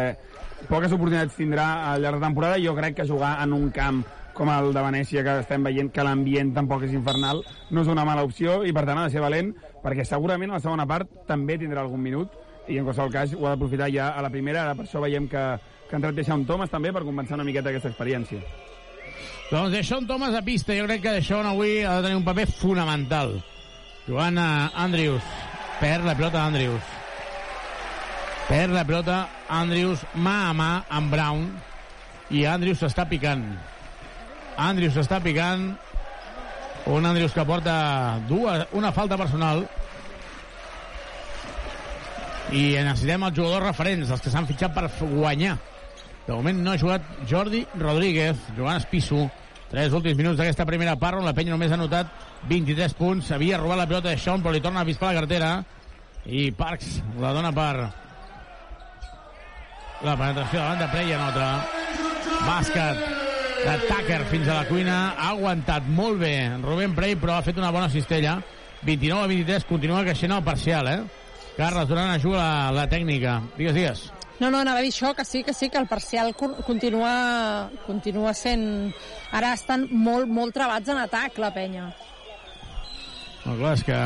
poques 0.70 0.92
oportunitats 0.94 1.36
tindrà 1.40 1.68
al 1.90 2.04
llarg 2.04 2.20
de 2.20 2.28
temporada 2.28 2.60
i 2.60 2.68
jo 2.68 2.76
crec 2.78 3.00
que 3.00 3.08
jugar 3.08 3.38
en 3.44 3.56
un 3.56 3.70
camp 3.76 4.04
com 4.42 4.50
el 4.50 4.72
de 4.74 4.82
Venècia, 4.82 5.22
que 5.22 5.34
estem 5.44 5.62
veient 5.62 5.92
que 5.94 6.02
l'ambient 6.02 6.50
tampoc 6.56 6.88
és 6.88 6.96
infernal, 6.98 7.44
no 7.70 7.82
és 7.84 7.90
una 7.94 8.02
mala 8.08 8.24
opció 8.26 8.64
i 8.66 8.72
per 8.74 8.88
tant 8.88 8.98
ha 8.98 9.04
de 9.06 9.14
ser 9.14 9.22
valent, 9.22 9.52
perquè 9.84 10.02
segurament 10.02 10.50
a 10.50 10.56
la 10.56 10.62
segona 10.64 10.88
part 10.90 11.12
també 11.28 11.60
tindrà 11.62 11.84
algun 11.84 12.02
minut 12.02 12.34
i 12.66 12.80
en 12.80 12.88
qualsevol 12.88 13.12
cas 13.14 13.36
ho 13.38 13.46
ha 13.46 13.52
d'aprofitar 13.52 13.92
ja 13.94 14.08
a 14.18 14.24
la 14.26 14.32
primera, 14.34 14.64
ara 14.64 14.74
per 14.74 14.88
això 14.88 14.98
veiem 15.04 15.28
que, 15.30 15.44
que 15.86 15.94
ha 15.94 16.00
entrat 16.00 16.18
Deixón 16.18 16.48
Thomas 16.50 16.74
també 16.74 16.90
per 16.90 17.04
compensar 17.06 17.38
una 17.38 17.46
miqueta 17.46 17.70
aquesta 17.70 17.92
experiència. 17.94 18.42
Doncs 19.52 19.76
Deixón 19.76 20.08
Thomas 20.10 20.34
a 20.34 20.42
pista, 20.42 20.74
jo 20.74 20.88
crec 20.88 21.04
que 21.04 21.14
Deixón 21.20 21.46
avui 21.46 21.84
ha 21.86 22.00
de 22.00 22.08
tenir 22.08 22.18
un 22.18 22.26
paper 22.26 22.48
fonamental. 22.50 23.36
Jugant 24.08 24.40
a 24.42 24.72
Andrius. 24.74 25.28
Perd 25.84 26.08
la 26.08 26.16
pilota 26.18 26.48
Andrius. 26.48 26.96
Perd 28.50 28.74
la 28.74 28.88
pilota 28.90 29.20
Andrius 29.54 30.02
mà 30.18 30.40
a 30.48 30.58
mà 30.58 30.72
amb 30.90 31.14
Brown. 31.14 31.46
I 32.34 32.48
Andrius 32.50 32.82
s'està 32.82 33.06
picant. 33.06 33.46
Andrius 34.62 34.94
s'està 34.94 35.18
picant. 35.24 35.72
Un 36.92 37.06
Andrius 37.06 37.34
que 37.34 37.46
porta 37.46 38.20
dues, 38.30 38.66
una 38.78 38.92
falta 38.94 39.18
personal. 39.18 39.64
I 42.52 42.64
necessitem 42.84 43.24
els 43.28 43.38
jugadors 43.38 43.70
referents, 43.70 44.12
els 44.12 44.22
que 44.22 44.34
s'han 44.34 44.50
fitxat 44.50 44.74
per 44.76 44.90
guanyar. 45.02 45.56
De 46.28 46.34
moment 46.34 46.60
no 46.62 46.74
ha 46.74 46.82
jugat 46.82 47.06
Jordi 47.30 47.64
Rodríguez, 47.80 48.38
jugant 48.58 48.82
Espisso. 48.82 49.30
Tres 49.72 49.94
últims 49.96 50.20
minuts 50.20 50.38
d'aquesta 50.38 50.68
primera 50.68 50.98
part, 51.00 51.18
on 51.18 51.26
la 51.26 51.34
penya 51.34 51.56
només 51.56 51.72
ha 51.72 51.80
notat 51.80 52.12
23 52.50 52.94
punts. 53.00 53.32
Havia 53.32 53.62
robat 53.62 53.80
la 53.80 53.88
pilota 53.88 54.12
de 54.12 54.20
Sean, 54.20 54.44
però 54.44 54.54
li 54.54 54.62
torna 54.62 54.84
a 54.84 54.86
avispar 54.86 55.14
la 55.14 55.22
cartera. 55.22 55.52
I 56.26 56.52
Parks 56.54 57.00
la 57.22 57.32
dona 57.34 57.54
per 57.56 57.74
la 60.02 60.16
penetració 60.18 60.60
davant 60.60 60.84
de 60.84 60.92
Prey 60.92 61.18
anota. 61.18 61.50
Bàsquet 62.42 63.31
de 63.66 63.78
Tucker 63.88 64.26
fins 64.30 64.48
a 64.48 64.56
la 64.62 64.68
cuina. 64.68 64.98
Ha 65.18 65.30
aguantat 65.36 65.86
molt 65.88 66.20
bé 66.22 66.34
Rubén 66.62 66.96
Prey, 66.98 67.16
però 67.20 67.38
ha 67.38 67.46
fet 67.46 67.58
una 67.62 67.72
bona 67.72 67.90
cistella. 67.90 68.40
29 68.82 69.24
a 69.24 69.28
23, 69.30 69.66
continua 69.70 70.02
creixent 70.04 70.32
el 70.34 70.44
parcial, 70.44 70.88
eh? 70.90 71.02
Carles 71.58 71.88
Duran 71.88 72.10
ajuda 72.16 72.40
la, 72.42 72.72
la 72.74 72.88
tècnica. 72.90 73.36
Digues, 73.58 73.76
digues. 73.76 74.06
No, 74.40 74.50
no, 74.50 74.58
anava 74.64 74.80
a 74.80 74.82
dir 74.82 74.90
això, 74.90 75.12
que 75.14 75.24
sí, 75.28 75.44
que 75.46 75.54
sí, 75.54 75.70
que 75.70 75.78
el 75.78 75.86
parcial 75.86 76.34
con- 76.36 76.56
continua, 76.66 77.70
continua 77.86 78.34
sent... 78.34 78.64
Ara 79.32 79.52
estan 79.54 79.86
molt, 79.92 80.26
molt 80.26 80.56
trebats 80.56 80.90
en 80.90 80.98
atac, 81.04 81.38
la 81.38 81.52
penya. 81.54 81.92
No, 83.46 83.54
clar, 83.60 83.76
és 83.78 83.84
que 83.86 84.00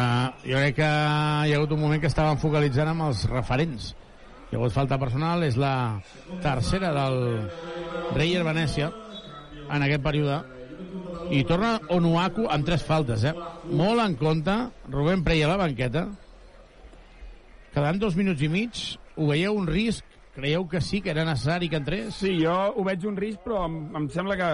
jo 0.43 0.59
crec 0.59 0.75
que 0.81 0.89
hi 0.89 1.53
ha 1.53 1.55
hagut 1.55 1.71
un 1.75 1.79
moment 1.85 2.03
que 2.03 2.11
estaven 2.11 2.37
focalitzant 2.41 2.91
amb 2.91 3.07
els 3.07 3.23
referents. 3.31 3.93
Hi 4.51 4.57
ha 4.57 4.59
hagut 4.59 4.75
falta 4.75 4.99
personal, 4.99 5.43
és 5.47 5.55
la 5.59 6.01
tercera 6.43 6.91
del 6.95 7.17
Reyer 8.15 8.43
Venècia 8.43 8.91
en 9.69 9.85
aquest 9.85 10.03
període. 10.05 10.41
I 11.33 11.41
torna 11.49 11.77
Onuaku 11.89 12.45
amb 12.51 12.67
tres 12.67 12.83
faltes, 12.85 13.23
eh? 13.25 13.33
Molt 13.73 14.03
en 14.03 14.17
compte, 14.19 14.55
Rubén 14.91 15.23
Prey 15.25 15.41
a 15.43 15.49
la 15.49 15.57
banqueta. 15.57 16.05
Quedant 17.73 17.97
dos 17.99 18.15
minuts 18.15 18.43
i 18.45 18.49
mig, 18.51 18.83
ho 19.17 19.31
veieu 19.31 19.57
un 19.57 19.65
risc? 19.67 20.05
Creieu 20.35 20.65
que 20.67 20.81
sí, 20.83 20.99
que 20.99 21.13
era 21.13 21.23
necessari 21.23 21.69
que 21.71 21.79
entrés? 21.79 22.15
Sí, 22.19 22.33
jo 22.41 22.53
ho 22.75 22.83
veig 22.83 23.05
un 23.07 23.15
risc, 23.15 23.39
però 23.45 23.63
em, 23.69 23.77
em 23.95 24.07
sembla 24.11 24.35
que... 24.35 24.47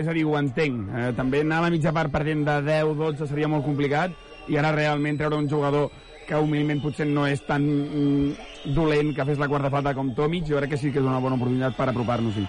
És 0.00 0.08
a 0.08 0.14
dir, 0.16 0.24
ho 0.24 0.38
entenc. 0.40 0.86
Eh, 0.88 1.10
també 1.16 1.42
anar 1.44 1.60
a 1.60 1.66
la 1.66 1.72
mitja 1.74 1.92
part 1.92 2.12
perdent 2.12 2.46
de 2.48 2.54
10-12 2.64 3.28
seria 3.28 3.50
molt 3.52 3.66
complicat, 3.68 4.14
i 4.48 4.56
ara 4.56 4.72
realment 4.72 5.20
treure 5.20 5.36
un 5.36 5.50
jugador 5.50 5.90
que 6.28 6.36
humilment 6.36 6.80
potser 6.84 7.06
no 7.08 7.26
és 7.28 7.40
tan 7.44 7.64
mm, 7.64 8.72
dolent 8.76 9.14
que 9.16 9.24
fes 9.28 9.40
la 9.40 9.48
quarta 9.48 9.72
falta 9.72 9.94
com 9.96 10.14
Tomic, 10.16 10.48
jo 10.48 10.60
crec 10.60 10.74
que 10.74 10.80
sí 10.80 10.92
que 10.92 11.00
és 11.00 11.08
una 11.08 11.20
bona 11.24 11.36
oportunitat 11.36 11.76
per 11.76 11.88
apropar-nos-hi. 11.92 12.48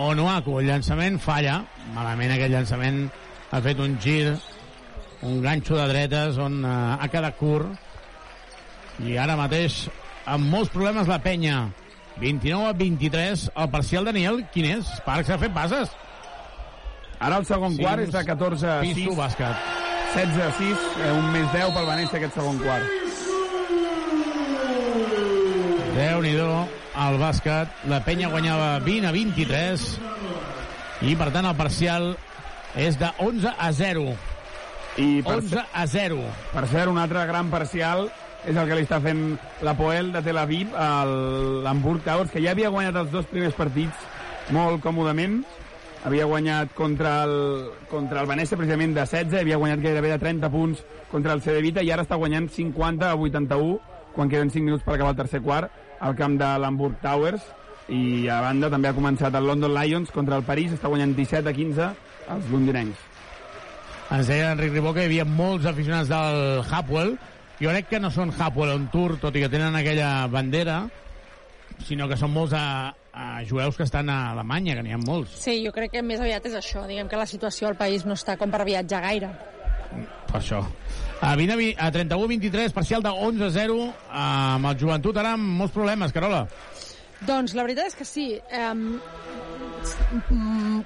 Onuaku, 0.00 0.56
el 0.60 0.70
llançament 0.70 1.18
falla. 1.20 1.60
Malament 1.94 2.32
aquest 2.34 2.54
llançament 2.54 3.02
ha 3.50 3.60
fet 3.64 3.80
un 3.82 3.98
gir, 4.00 4.36
un 5.26 5.40
ganxo 5.44 5.76
de 5.76 5.86
dretes 5.90 6.38
on 6.40 6.62
uh, 6.64 6.96
ha 6.96 7.08
quedat 7.12 7.36
curt. 7.40 7.68
I 9.04 9.16
ara 9.20 9.36
mateix, 9.36 9.82
amb 10.28 10.48
molts 10.52 10.72
problemes 10.72 11.08
la 11.10 11.20
penya. 11.24 11.68
29 12.20 12.68
a 12.68 12.72
23, 12.76 13.46
el 13.56 13.68
parcial 13.72 14.08
Daniel, 14.08 14.42
quin 14.52 14.66
és? 14.74 14.88
Parcs 15.06 15.30
ha 15.32 15.38
fet 15.40 15.54
passes. 15.56 15.92
Ara 17.20 17.40
el 17.40 17.46
segon 17.48 17.76
Sims, 17.76 17.84
quart 17.84 18.04
és 18.04 18.12
de 18.12 18.24
14 18.28 18.68
a 18.68 18.80
6. 18.84 18.96
Piso, 18.96 19.16
bàsquet. 19.16 19.68
16 20.16 20.42
a 20.44 20.50
6, 20.58 20.88
eh, 21.04 21.12
un 21.12 21.30
més 21.32 21.48
10 21.54 21.72
pel 21.76 21.88
Venècia 21.88 22.20
aquest 22.20 22.40
segon 22.40 22.60
quart. 22.64 23.09
Déu 26.00 26.22
nhi 26.24 26.32
el 26.40 27.18
bàsquet. 27.20 27.84
La 27.90 28.00
penya 28.04 28.30
guanyava 28.32 28.78
20 28.84 29.08
a 29.08 29.12
23 29.12 29.86
i, 31.04 31.14
per 31.16 31.28
tant, 31.34 31.48
el 31.48 31.56
parcial 31.58 32.14
és 32.78 32.96
de 33.00 33.10
11 33.20 33.52
a 33.52 33.70
0. 33.76 34.06
I 35.00 35.08
per 35.26 35.38
11 35.40 35.64
a 35.76 35.86
0. 35.86 36.22
Per 36.54 36.64
cert, 36.70 36.90
un 36.90 37.00
altre 37.00 37.24
gran 37.28 37.50
parcial 37.52 38.08
és 38.48 38.56
el 38.56 38.68
que 38.68 38.78
li 38.78 38.86
està 38.86 39.00
fent 39.04 39.36
la 39.66 39.76
Poel 39.76 40.12
de 40.14 40.22
Tel 40.24 40.40
Aviv 40.40 40.72
a 40.72 41.04
l'Hamburg 41.04 42.04
Towers, 42.06 42.32
que 42.32 42.40
ja 42.40 42.54
havia 42.54 42.72
guanyat 42.72 43.02
els 43.02 43.12
dos 43.12 43.28
primers 43.28 43.56
partits 43.58 44.08
molt 44.56 44.80
còmodament. 44.84 45.42
Havia 46.08 46.24
guanyat 46.24 46.72
contra 46.72 47.18
el, 47.26 47.36
contra 47.90 48.22
el 48.22 48.30
Venècia 48.30 48.56
precisament 48.56 48.96
de 48.96 49.04
16, 49.04 49.36
havia 49.42 49.60
guanyat 49.60 49.84
gairebé 49.84 50.14
de 50.14 50.22
30 50.22 50.48
punts 50.48 50.80
contra 51.12 51.36
el 51.36 51.44
CD 51.44 51.60
Vita 51.60 51.84
i 51.84 51.92
ara 51.92 52.06
està 52.08 52.16
guanyant 52.16 52.48
50 52.48 53.10
a 53.10 53.20
81 53.20 53.76
quan 54.14 54.32
queden 54.32 54.48
5 54.50 54.64
minuts 54.64 54.82
per 54.86 54.94
acabar 54.96 55.12
el 55.12 55.20
tercer 55.20 55.42
quart 55.44 55.70
al 56.00 56.16
camp 56.16 56.38
de 56.40 56.50
l'Hamburg 56.62 57.00
Towers 57.02 57.44
i 57.90 58.28
a 58.30 58.40
banda 58.44 58.70
també 58.72 58.90
ha 58.90 58.96
començat 58.96 59.34
el 59.34 59.46
London 59.50 59.74
Lions 59.74 60.12
contra 60.14 60.38
el 60.38 60.46
París, 60.46 60.72
està 60.76 60.88
guanyant 60.88 61.14
17 61.16 61.50
a 61.50 61.54
15 61.56 61.88
els 62.36 62.52
londinencs. 62.52 63.08
Ens 64.10 64.30
deia 64.30 64.52
Enric 64.54 64.72
Ribó 64.74 64.94
que 64.94 65.04
hi 65.04 65.10
havia 65.10 65.26
molts 65.26 65.66
aficionats 65.70 66.10
del 66.10 66.64
Hapwell. 66.66 67.12
Jo 67.60 67.74
crec 67.74 67.90
que 67.92 68.00
no 68.02 68.10
són 68.10 68.32
Hapwell 68.34 68.72
on 68.74 68.88
tour, 68.90 69.18
tot 69.22 69.36
i 69.36 69.44
que 69.44 69.50
tenen 69.52 69.76
aquella 69.78 70.26
bandera, 70.32 70.80
sinó 71.86 72.08
que 72.10 72.18
són 72.18 72.32
molts 72.34 72.54
a, 72.56 72.64
a 73.12 73.28
jueus 73.46 73.78
que 73.78 73.86
estan 73.86 74.10
a 74.10 74.32
Alemanya, 74.32 74.74
que 74.78 74.86
n'hi 74.86 74.96
ha 74.96 75.02
molts. 75.02 75.36
Sí, 75.44 75.60
jo 75.64 75.74
crec 75.74 75.94
que 75.94 76.02
més 76.06 76.22
aviat 76.22 76.46
és 76.50 76.58
això. 76.58 76.86
Diguem 76.90 77.10
que 77.10 77.20
la 77.20 77.28
situació 77.30 77.70
al 77.70 77.78
país 77.78 78.06
no 78.06 78.18
està 78.18 78.38
com 78.40 78.50
per 78.50 78.64
viatjar 78.66 79.02
gaire. 79.06 79.30
Per 80.30 80.38
això. 80.40 80.64
A, 81.20 81.36
20, 81.36 81.52
a, 81.52 81.56
20, 81.56 81.76
a 81.78 81.92
31-23, 81.92 82.72
parcial 82.72 83.02
de 83.04 83.10
11-0, 83.12 83.80
amb 84.08 84.70
el 84.70 84.78
joventut 84.80 85.18
ara 85.20 85.34
amb 85.36 85.58
molts 85.60 85.74
problemes, 85.74 86.14
Carola. 86.16 86.46
Doncs 87.28 87.52
la 87.52 87.66
veritat 87.66 87.90
és 87.90 87.98
que 87.98 88.06
sí. 88.08 88.30
Um, 88.56 88.96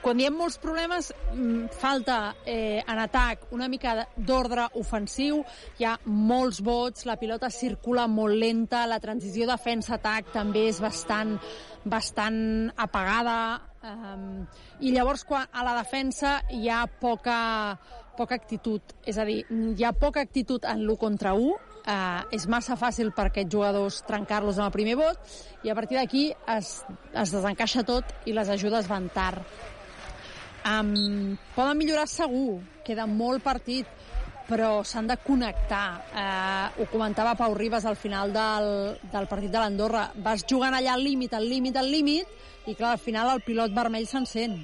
quan 0.03 0.18
diem 0.18 0.35
molts 0.35 0.57
problemes, 0.62 1.12
mm, 1.32 1.68
falta 1.78 2.35
eh, 2.47 2.82
en 2.82 2.99
atac 2.99 3.47
una 3.55 3.68
mica 3.68 4.09
d'ordre 4.16 4.66
ofensiu, 4.80 5.43
hi 5.78 5.87
ha 5.87 5.95
molts 6.05 6.61
vots, 6.62 7.07
la 7.07 7.16
pilota 7.16 7.51
circula 7.51 8.07
molt 8.07 8.35
lenta, 8.35 8.85
la 8.87 9.01
transició 9.01 9.47
defensa-atac 9.51 10.32
també 10.35 10.68
és 10.68 10.80
bastant, 10.82 11.39
bastant 11.85 12.72
apagada, 12.76 13.61
um, 13.82 14.47
i 14.80 14.95
llavors 14.95 15.24
quan 15.24 15.47
a 15.53 15.64
la 15.66 15.76
defensa 15.78 16.41
hi 16.51 16.68
ha 16.68 16.85
poca, 16.87 17.78
poca 18.17 18.37
actitud. 18.39 18.95
És 19.07 19.19
a 19.19 19.27
dir, 19.29 19.43
hi 19.51 19.85
ha 19.85 19.93
poca 19.93 20.23
actitud 20.25 20.65
en 20.69 20.85
l'1 20.85 20.99
contra 21.01 21.35
1, 21.35 21.55
eh, 21.85 22.37
és 22.37 22.47
massa 22.49 22.77
fàcil 22.81 23.12
per 23.17 23.29
aquests 23.29 23.53
jugadors 23.53 24.03
trencar-los 24.09 24.59
en 24.59 24.67
el 24.67 24.75
primer 24.75 24.97
vot, 25.01 25.21
i 25.65 25.71
a 25.71 25.77
partir 25.77 25.99
d'aquí 26.01 26.31
es, 26.57 26.81
es 27.12 27.35
desencaixa 27.35 27.85
tot 27.85 28.15
i 28.27 28.37
les 28.37 28.49
ajudes 28.49 28.89
van 28.89 29.11
tard. 29.12 29.43
Um, 30.65 31.37
poden 31.53 31.77
millorar 31.77 32.07
segur, 32.09 32.62
queda 32.87 33.05
molt 33.05 33.45
partit, 33.45 33.89
però 34.49 34.83
s'han 34.85 35.09
de 35.09 35.17
connectar. 35.25 35.87
Eh, 36.12 36.81
ho 36.81 36.87
comentava 36.93 37.35
Pau 37.37 37.55
Ribas 37.57 37.85
al 37.85 37.97
final 37.97 38.33
del, 38.33 38.71
del 39.12 39.29
partit 39.29 39.53
de 39.53 39.61
l'Andorra. 39.61 40.07
Vas 40.25 40.45
jugant 40.49 40.77
allà 40.77 40.95
al 40.95 41.05
límit, 41.05 41.35
al 41.37 41.49
límit, 41.49 41.77
al 41.81 41.91
límit, 41.91 42.41
i 42.67 42.75
clar, 42.75 42.95
al 42.95 43.03
final 43.03 43.33
el 43.35 43.45
pilot 43.45 43.77
vermell 43.77 44.09
s'encén. 44.09 44.61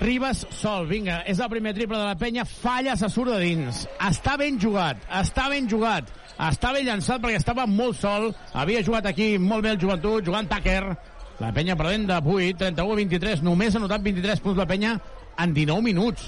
Ribas 0.00 0.46
sol, 0.56 0.86
vinga, 0.88 1.18
és 1.28 1.40
el 1.44 1.50
primer 1.52 1.74
triple 1.76 1.98
de 1.98 2.06
la 2.08 2.16
penya, 2.16 2.46
falla, 2.48 2.94
se 2.96 3.10
surt 3.12 3.34
de 3.34 3.40
dins. 3.42 3.82
Està 4.00 4.38
ben 4.40 4.56
jugat, 4.60 5.02
està 5.20 5.50
ben 5.52 5.68
jugat. 5.68 6.08
Està 6.40 6.70
ben 6.72 6.86
llançat 6.86 7.20
perquè 7.20 7.36
estava 7.36 7.66
molt 7.68 7.98
sol. 8.00 8.30
Havia 8.56 8.80
jugat 8.86 9.10
aquí 9.10 9.34
molt 9.38 9.66
bé 9.66 9.74
el 9.74 9.80
joventut, 9.82 10.24
jugant 10.24 10.48
Tucker. 10.48 10.94
La 11.40 11.52
penya 11.52 11.76
perdent 11.76 12.06
de 12.08 12.16
8, 12.16 12.56
31 12.64 12.94
a 12.94 12.96
23. 12.96 13.44
Només 13.44 13.76
ha 13.76 13.82
notat 13.82 14.00
23 14.04 14.40
punts 14.40 14.56
la 14.60 14.66
penya 14.68 14.94
en 15.36 15.52
19 15.56 15.84
minuts. 15.84 16.24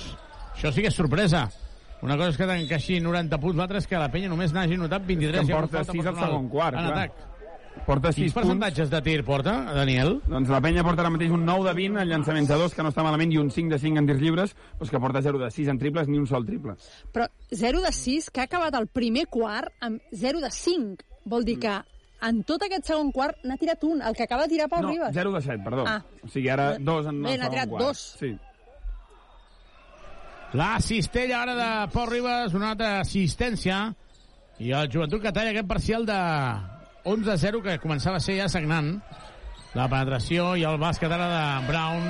Això 0.52 0.72
sí 0.72 0.84
que 0.84 0.92
és 0.92 0.96
sorpresa. 1.00 1.46
Una 2.04 2.16
cosa 2.18 2.32
és 2.34 2.36
que 2.36 2.48
t'encaixi 2.48 3.00
90 3.00 3.38
punts, 3.40 3.56
l'altra 3.56 3.80
és 3.80 3.88
que 3.88 3.96
la 4.00 4.10
penya 4.12 4.28
només 4.28 4.52
n'hagi 4.52 4.76
notat 4.76 5.04
23. 5.08 5.46
Que 5.46 5.52
i 5.52 5.56
porta 5.56 5.80
falta 5.80 5.96
6 5.96 6.08
al 6.12 6.20
segon 6.20 6.48
quart, 6.52 6.76
En 6.76 6.88
clar. 6.90 6.98
atac. 6.98 7.31
Porta 7.86 8.12
6 8.12 8.16
Quins 8.16 8.34
punts. 8.34 8.46
percentatges 8.46 8.90
de 8.90 9.00
tir 9.02 9.24
porta, 9.24 9.52
Daniel? 9.74 10.20
Doncs 10.28 10.48
la 10.52 10.60
penya 10.62 10.84
porta 10.86 11.02
ara 11.02 11.10
mateix 11.10 11.32
un 11.34 11.44
9 11.44 11.64
de 11.68 11.72
20 11.74 12.02
en 12.02 12.08
llançaments 12.08 12.48
de 12.48 12.54
2, 12.60 12.74
que 12.74 12.82
no 12.84 12.90
està 12.92 13.02
malament, 13.02 13.32
i 13.32 13.38
un 13.40 13.50
5 13.50 13.72
de 13.72 13.78
5 13.78 13.98
en 13.98 14.06
tirs 14.06 14.20
llibres, 14.20 14.52
doncs 14.78 14.90
que 14.92 15.00
porta 15.00 15.22
0 15.24 15.38
de 15.40 15.50
6 15.50 15.68
en 15.72 15.78
triples, 15.80 16.06
ni 16.08 16.18
un 16.18 16.26
sol 16.30 16.46
triple. 16.46 16.76
Però 17.12 17.26
0 17.50 17.80
de 17.82 17.92
6, 17.92 18.30
que 18.30 18.40
ha 18.40 18.44
acabat 18.44 18.74
el 18.78 18.86
primer 18.86 19.26
quart 19.26 19.72
amb 19.80 20.00
0 20.12 20.40
de 20.40 20.50
5. 20.50 21.02
Vol 21.24 21.44
dir 21.44 21.58
que 21.58 21.74
en 22.22 22.44
tot 22.46 22.62
aquest 22.62 22.86
segon 22.86 23.10
quart 23.10 23.42
n'ha 23.42 23.56
tirat 23.58 23.82
un, 23.82 24.00
el 24.02 24.14
que 24.14 24.22
acaba 24.28 24.44
de 24.46 24.50
tirar 24.54 24.68
Pau 24.68 24.82
no, 24.82 24.90
Ribas. 24.92 25.10
0 25.14 25.32
de 25.32 25.40
7, 25.42 25.64
perdó. 25.64 25.84
Ah. 25.88 26.04
O 26.22 26.28
sigui, 26.28 26.48
ara 26.48 26.78
2 26.78 27.06
en 27.06 27.22
Bé, 27.22 27.34
el 27.34 27.40
n'ha 27.40 27.48
segon 27.48 27.56
tirat 27.56 27.68
quart. 27.68 27.84
dos. 27.84 27.98
Sí. 28.20 28.36
La 30.52 30.78
cistella 30.80 31.42
ara 31.42 31.54
de 31.56 31.92
Pau 31.92 32.06
Ribas, 32.06 32.54
una 32.54 32.70
altra 32.76 33.00
assistència. 33.00 33.94
I 34.60 34.70
el 34.76 34.90
joventut 34.92 35.22
que 35.22 35.32
talla 35.32 35.50
aquest 35.50 35.66
parcial 35.66 36.04
de 36.06 36.18
11-0 37.04 37.62
que 37.64 37.80
començava 37.82 38.18
a 38.20 38.22
ser 38.22 38.36
ja 38.38 38.48
sagnant. 38.50 38.94
La 39.74 39.88
penetració 39.88 40.52
i 40.60 40.66
el 40.68 40.78
bàsquet 40.78 41.10
ara 41.10 41.28
de 41.32 41.44
Brown 41.70 42.04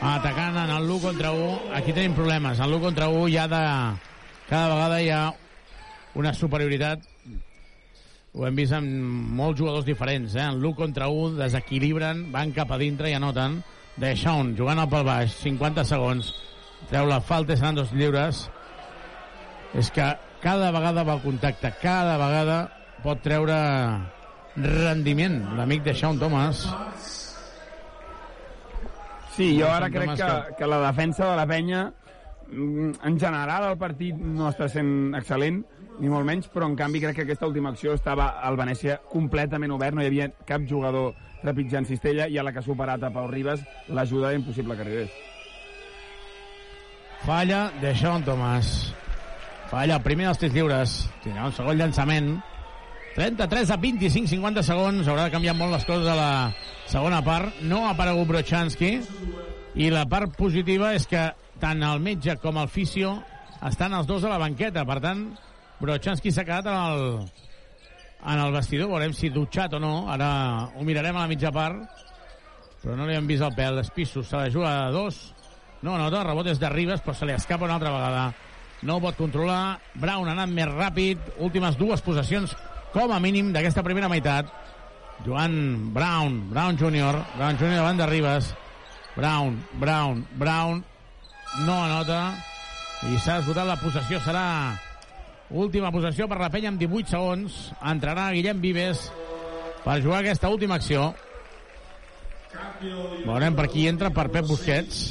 atacant 0.00 0.56
en 0.56 0.70
el 0.72 0.86
l'1 0.86 1.00
contra 1.02 1.32
1. 1.36 1.74
Aquí 1.76 1.92
tenim 1.92 2.14
problemes. 2.16 2.58
En 2.58 2.70
l'1 2.70 2.80
contra 2.80 3.10
1 3.12 3.28
hi 3.28 3.36
ha 3.36 3.46
de... 3.50 3.62
Cada 4.48 4.72
vegada 4.72 5.00
hi 5.02 5.10
ha 5.10 5.24
una 6.18 6.32
superioritat. 6.34 7.04
Ho 8.32 8.46
hem 8.46 8.56
vist 8.56 8.72
amb 8.72 8.88
molts 9.36 9.60
jugadors 9.60 9.84
diferents. 9.84 10.34
Eh? 10.34 10.46
En 10.46 10.62
l'1 10.62 10.74
contra 10.78 11.10
1 11.12 11.36
desequilibren, 11.42 12.30
van 12.32 12.54
cap 12.56 12.72
a 12.72 12.80
dintre 12.80 13.10
i 13.10 13.18
anoten. 13.18 13.60
Deixón, 14.00 14.54
jugant 14.56 14.80
al 14.80 14.88
pel 14.88 15.04
baix, 15.04 15.36
50 15.42 15.84
segons. 15.84 16.32
Treu 16.88 17.06
la 17.10 17.20
falta 17.20 17.52
i 17.52 17.60
seran 17.60 17.76
dos 17.76 17.92
lliures. 17.92 18.46
És 19.76 19.90
que 19.92 20.06
cada 20.40 20.70
vegada 20.72 21.04
va 21.04 21.18
al 21.18 21.24
contacte, 21.26 21.74
cada 21.82 22.16
vegada 22.16 22.60
pot 23.04 23.20
treure 23.24 23.56
rendiment 24.56 25.38
l'amic 25.56 25.82
de 25.86 25.94
Sean 25.94 26.18
Thomas. 26.18 26.64
Sí, 29.36 29.54
jo 29.58 29.68
ara 29.70 29.86
Sant 29.86 29.94
crec 29.94 30.16
que, 30.18 30.54
que- 30.58 30.66
la 30.68 30.80
defensa 30.90 31.30
de 31.30 31.36
la 31.38 31.46
penya 31.46 31.84
mm, 32.50 32.90
en 33.06 33.18
general 33.20 33.70
el 33.70 33.78
partit 33.78 34.16
no 34.18 34.48
està 34.50 34.68
sent 34.68 35.14
excel·lent, 35.16 35.62
ni 36.00 36.08
molt 36.08 36.26
menys, 36.26 36.48
però 36.52 36.66
en 36.68 36.76
canvi 36.76 37.00
crec 37.00 37.16
que 37.20 37.22
aquesta 37.28 37.46
última 37.46 37.70
acció 37.70 37.94
estava 37.94 38.30
al 38.42 38.56
Venècia 38.58 38.98
completament 39.08 39.72
obert, 39.72 39.94
no 39.94 40.02
hi 40.02 40.08
havia 40.10 40.30
cap 40.48 40.62
jugador 40.68 41.14
trepitjant 41.40 41.86
cistella 41.88 42.26
i 42.28 42.36
a 42.36 42.42
la 42.44 42.52
que 42.52 42.60
ha 42.60 42.66
superat 42.66 43.02
a 43.06 43.10
Pau 43.14 43.28
Ribas 43.30 43.62
l'ajuda 43.88 44.34
impossible 44.36 44.76
que 44.76 44.82
arribés. 44.84 45.10
Falla 47.24 47.70
de 47.80 47.94
Sean 47.96 48.24
Thomas. 48.24 48.92
Falla 49.70 49.96
el 49.96 50.02
primer 50.02 50.26
dels 50.26 50.38
tirs 50.40 50.54
lliures. 50.56 50.94
Tindrà 51.22 51.46
un 51.46 51.52
segon 51.54 51.76
llançament. 51.78 52.30
33 53.14 53.70
a 53.70 53.76
25, 53.76 54.28
50 54.30 54.62
segons. 54.62 55.08
Haurà 55.08 55.26
de 55.26 55.34
canviar 55.34 55.56
molt 55.58 55.74
les 55.74 55.86
coses 55.88 56.06
a 56.06 56.16
la 56.16 56.32
segona 56.90 57.20
part. 57.26 57.58
No 57.66 57.84
ha 57.86 57.94
aparegut 57.94 58.28
Brochanski. 58.30 58.92
I 59.80 59.90
la 59.90 60.06
part 60.10 60.34
positiva 60.38 60.94
és 60.94 61.06
que 61.10 61.28
tant 61.62 61.82
el 61.86 62.02
metge 62.02 62.36
com 62.42 62.58
el 62.58 62.70
fisio 62.70 63.18
estan 63.66 63.94
els 63.94 64.06
dos 64.08 64.24
a 64.24 64.32
la 64.32 64.40
banqueta. 64.40 64.86
Per 64.86 64.98
tant, 65.02 65.26
Brochanski 65.80 66.32
s'ha 66.32 66.46
quedat 66.46 66.70
en 66.70 66.78
el, 66.78 67.02
en 68.20 68.44
el 68.44 68.54
vestidor. 68.54 68.92
Veurem 68.92 69.16
si 69.16 69.32
dutxat 69.34 69.74
o 69.76 69.82
no. 69.82 69.94
Ara 70.12 70.30
ho 70.74 70.86
mirarem 70.86 71.18
a 71.18 71.26
la 71.26 71.30
mitja 71.30 71.52
part. 71.54 72.06
Però 72.80 72.96
no 72.96 73.06
li 73.08 73.18
han 73.18 73.28
vist 73.28 73.44
el 73.44 73.56
pèl. 73.58 73.82
Espisso 73.82 74.22
se 74.24 74.38
la 74.38 74.50
juga 74.54 74.76
a 74.86 74.90
dos. 74.94 75.20
No, 75.82 75.96
no, 75.96 76.08
el 76.08 76.24
rebot 76.26 76.46
és 76.46 76.60
de 76.60 76.68
Ribas, 76.68 77.00
però 77.00 77.14
se 77.16 77.26
li 77.26 77.32
escapa 77.32 77.64
una 77.64 77.78
altra 77.80 77.92
vegada. 77.92 78.24
No 78.82 78.96
ho 78.96 79.02
pot 79.02 79.16
controlar. 79.16 79.78
Brown 80.00 80.28
ha 80.28 80.34
anat 80.36 80.52
més 80.52 80.68
ràpid. 80.68 81.32
Últimes 81.44 81.76
dues 81.80 82.00
possessions, 82.04 82.54
com 82.92 83.12
a 83.12 83.20
mínim, 83.20 83.52
d'aquesta 83.54 83.84
primera 83.86 84.08
meitat. 84.10 84.50
Joan 85.24 85.92
Brown, 85.92 86.48
Brown 86.50 86.78
Jr., 86.78 87.24
Brown 87.36 87.58
Jr. 87.58 87.76
davant 87.76 87.98
de 87.98 88.06
Ribas. 88.06 88.54
Brown, 89.16 89.58
Brown, 89.80 90.26
Brown, 90.38 90.84
no 91.66 91.76
anota. 91.84 92.20
I 93.10 93.18
s'ha 93.18 93.40
esgotat 93.40 93.68
la 93.68 93.78
possessió. 93.80 94.20
Serà 94.24 94.44
última 95.50 95.90
possessió 95.92 96.28
per 96.28 96.38
la 96.40 96.50
penya 96.52 96.70
amb 96.72 96.80
18 96.80 97.12
segons. 97.12 97.58
Entrarà 97.80 98.30
Guillem 98.34 98.60
Vives 98.62 99.08
per 99.84 100.00
jugar 100.00 100.22
aquesta 100.22 100.48
última 100.52 100.78
acció. 100.80 101.10
Veurem 103.26 103.56
per 103.56 103.68
qui 103.70 103.86
entra, 103.88 104.10
per 104.10 104.30
Pep 104.32 104.48
Busquets. 104.48 105.04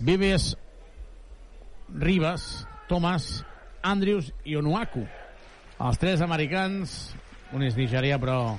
Vives, 0.00 0.56
Ribas, 1.92 2.66
Thomas, 2.88 3.44
Andrews 3.82 4.32
i 4.44 4.56
Onuaku. 4.56 5.06
Els 5.80 5.96
tres 5.96 6.20
americans, 6.20 6.94
un 7.56 7.62
és 7.64 7.76
nigerià, 7.78 8.18
però... 8.20 8.58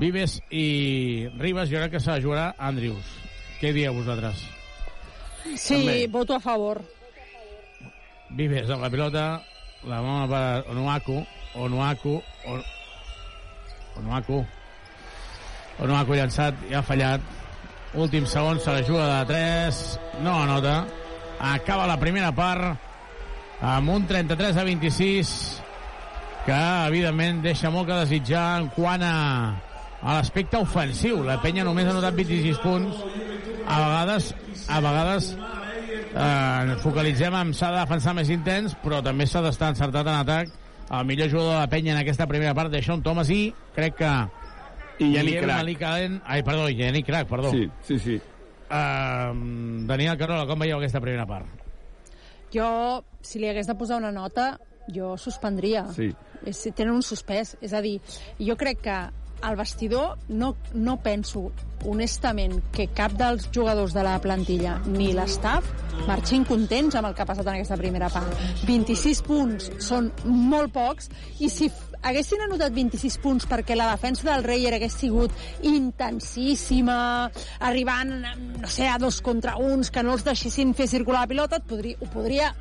Vives 0.00 0.38
i 0.52 1.28
Ribas, 1.40 1.70
jo 1.72 1.80
crec 1.80 1.94
que 1.94 2.00
se 2.00 2.10
la 2.12 2.20
jugarà 2.20 2.44
Andrews. 2.60 3.08
Què 3.60 3.72
dieu 3.76 3.94
vosaltres? 3.96 4.42
Sí, 5.56 5.78
També. 5.78 5.96
voto 6.12 6.36
a 6.36 6.40
favor. 6.40 6.82
Vives 8.36 8.68
amb 8.72 8.84
la 8.84 8.92
pilota, 8.92 9.24
la 9.88 10.00
mà 10.04 10.18
per 10.28 10.44
Onuaku, 10.72 11.18
Onuaku, 11.64 12.14
On... 12.52 12.62
Onuaku, 14.00 14.38
Onuaku 15.84 16.16
llançat, 16.16 16.60
ja 16.70 16.80
ha 16.80 16.86
fallat. 16.86 17.24
Últim 17.92 18.24
segon, 18.28 18.60
se 18.60 18.72
la 18.72 18.84
juga 18.84 19.08
de 19.08 19.32
3, 19.32 19.82
no 20.24 20.38
anota. 20.44 20.78
Acaba 21.40 21.88
la 21.88 22.00
primera 22.00 22.32
part 22.32 22.91
amb 23.62 23.92
un 23.94 24.06
33 24.10 24.56
a 24.58 24.64
26 24.66 25.62
que, 26.46 26.60
evidentment, 26.88 27.42
deixa 27.44 27.70
molt 27.70 27.86
que 27.86 28.00
desitjar 28.02 28.46
en 28.58 28.68
quant 28.74 29.04
a, 29.06 29.14
a 30.02 30.16
l'aspecte 30.16 30.58
ofensiu. 30.58 31.22
La 31.26 31.38
penya 31.42 31.64
només 31.66 31.86
ha 31.86 31.94
notat 31.94 32.18
26 32.18 32.58
punts. 32.64 33.04
A 33.62 33.78
vegades, 33.78 34.32
a 34.66 34.80
vegades 34.82 35.30
eh, 35.38 36.24
ens 36.24 36.82
focalitzem 36.82 37.38
en 37.38 37.54
s'ha 37.54 37.70
de 37.70 37.78
defensar 37.84 38.16
més 38.18 38.32
intens, 38.34 38.74
però 38.82 38.98
també 39.06 39.28
s'ha 39.30 39.44
d'estar 39.46 39.70
encertat 39.76 40.10
en 40.10 40.18
atac. 40.18 40.52
El 40.92 41.06
millor 41.08 41.30
jugador 41.30 41.54
de 41.54 41.62
la 41.62 41.70
penya 41.70 41.94
en 41.94 42.02
aquesta 42.02 42.26
primera 42.28 42.52
part 42.58 42.74
de 42.74 42.82
Sean 42.82 43.00
Thomas 43.06 43.30
i 43.30 43.46
crec 43.76 43.96
que 44.02 44.12
I 44.98 45.06
Guillermo 45.06 45.46
Crac. 45.46 45.56
Ai, 46.26 46.42
perdó, 46.42 46.68
Yannick 46.68 47.06
Crac, 47.06 47.30
perdó. 47.30 47.54
Sí, 47.54 47.70
sí, 47.86 47.98
sí. 47.98 48.20
Uh, 48.72 49.86
Daniel 49.86 50.18
Carola, 50.18 50.44
com 50.50 50.58
veieu 50.58 50.82
aquesta 50.82 51.00
primera 51.00 51.24
part? 51.28 51.61
Jo, 52.52 52.68
si 53.24 53.40
li 53.40 53.48
hagués 53.48 53.70
de 53.70 53.76
posar 53.78 53.98
una 54.02 54.12
nota, 54.12 54.56
jo 54.92 55.16
suspendria. 55.16 55.86
Sí. 55.96 56.10
És, 56.44 56.62
tenen 56.74 56.94
un 56.96 57.04
suspès. 57.06 57.56
És 57.62 57.72
a 57.72 57.82
dir, 57.84 57.98
jo 58.40 58.56
crec 58.60 58.82
que 58.84 59.00
al 59.42 59.56
vestidor 59.58 60.18
no, 60.28 60.54
no 60.74 60.96
penso 61.02 61.50
honestament 61.84 62.60
que 62.72 62.86
cap 62.94 63.14
dels 63.18 63.48
jugadors 63.50 63.94
de 63.94 64.04
la 64.06 64.14
plantilla 64.22 64.76
ni 64.86 65.10
l'estaf 65.16 65.66
marxin 66.06 66.46
contents 66.46 66.94
amb 66.94 67.10
el 67.10 67.16
que 67.16 67.24
ha 67.24 67.28
passat 67.28 67.48
en 67.48 67.56
aquesta 67.56 67.78
primera 67.80 68.08
part. 68.12 68.38
26 68.68 69.22
punts 69.26 69.72
són 69.82 70.12
molt 70.24 70.72
pocs 70.74 71.10
i 71.42 71.50
si 71.50 71.72
haguessin 72.02 72.42
anotat 72.44 72.74
26 72.74 73.18
punts 73.22 73.46
perquè 73.50 73.76
la 73.78 73.90
defensa 73.92 74.26
del 74.28 74.44
Rei 74.44 74.66
hagués 74.66 74.96
sigut 74.98 75.32
intensíssima, 75.62 77.30
arribant, 77.60 78.12
no 78.60 78.68
sé, 78.68 78.88
a 78.88 78.98
dos 78.98 79.20
contra 79.22 79.56
uns, 79.56 79.90
que 79.90 80.02
no 80.02 80.16
els 80.16 80.26
deixessin 80.26 80.74
fer 80.74 80.88
circular 80.90 81.24
la 81.24 81.30
pilota, 81.30 81.60
et 81.62 81.68
podria, 81.68 81.96
ho 82.00 82.10
podria 82.12 82.52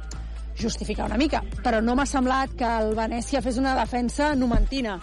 justificar 0.62 1.08
una 1.10 1.18
mica, 1.18 1.42
però 1.64 1.82
no 1.82 1.96
m'ha 1.98 2.06
semblat 2.06 2.56
que 2.58 2.70
el 2.84 2.96
Venècia 2.98 3.42
fes 3.42 3.58
una 3.58 3.74
defensa 3.78 4.34
numentina. 4.36 5.00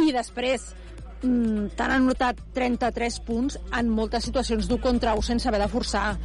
I 0.00 0.12
després, 0.12 0.72
mm, 1.22 1.72
t'han 1.76 1.96
anotat 1.98 2.40
33 2.54 3.20
punts 3.20 3.58
en 3.72 3.88
moltes 3.90 4.24
situacions 4.24 4.68
d'un 4.68 4.80
contra 4.80 5.14
un 5.14 5.22
sense 5.22 5.48
haver 5.48 5.60
de 5.60 5.68
forçar. 5.68 6.16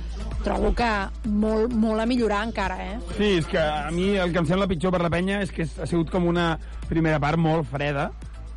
Trobo 0.41 0.72
que 0.73 0.89
molt, 1.30 1.73
molt 1.77 2.01
a 2.01 2.07
millorar 2.09 2.41
encara, 2.47 2.77
eh? 2.81 2.97
Sí, 3.13 3.38
és 3.38 3.47
que 3.49 3.61
a 3.61 3.91
mi 3.93 4.15
el 4.18 4.34
que 4.34 4.41
em 4.41 4.49
sembla 4.49 4.69
pitjor 4.69 4.93
per 4.95 5.03
la 5.03 5.11
penya 5.13 5.41
és 5.45 5.53
que 5.53 5.68
ha 5.68 5.88
sigut 5.89 6.09
com 6.13 6.26
una 6.30 6.55
primera 6.89 7.19
part 7.22 7.38
molt 7.38 7.69
freda, 7.69 8.09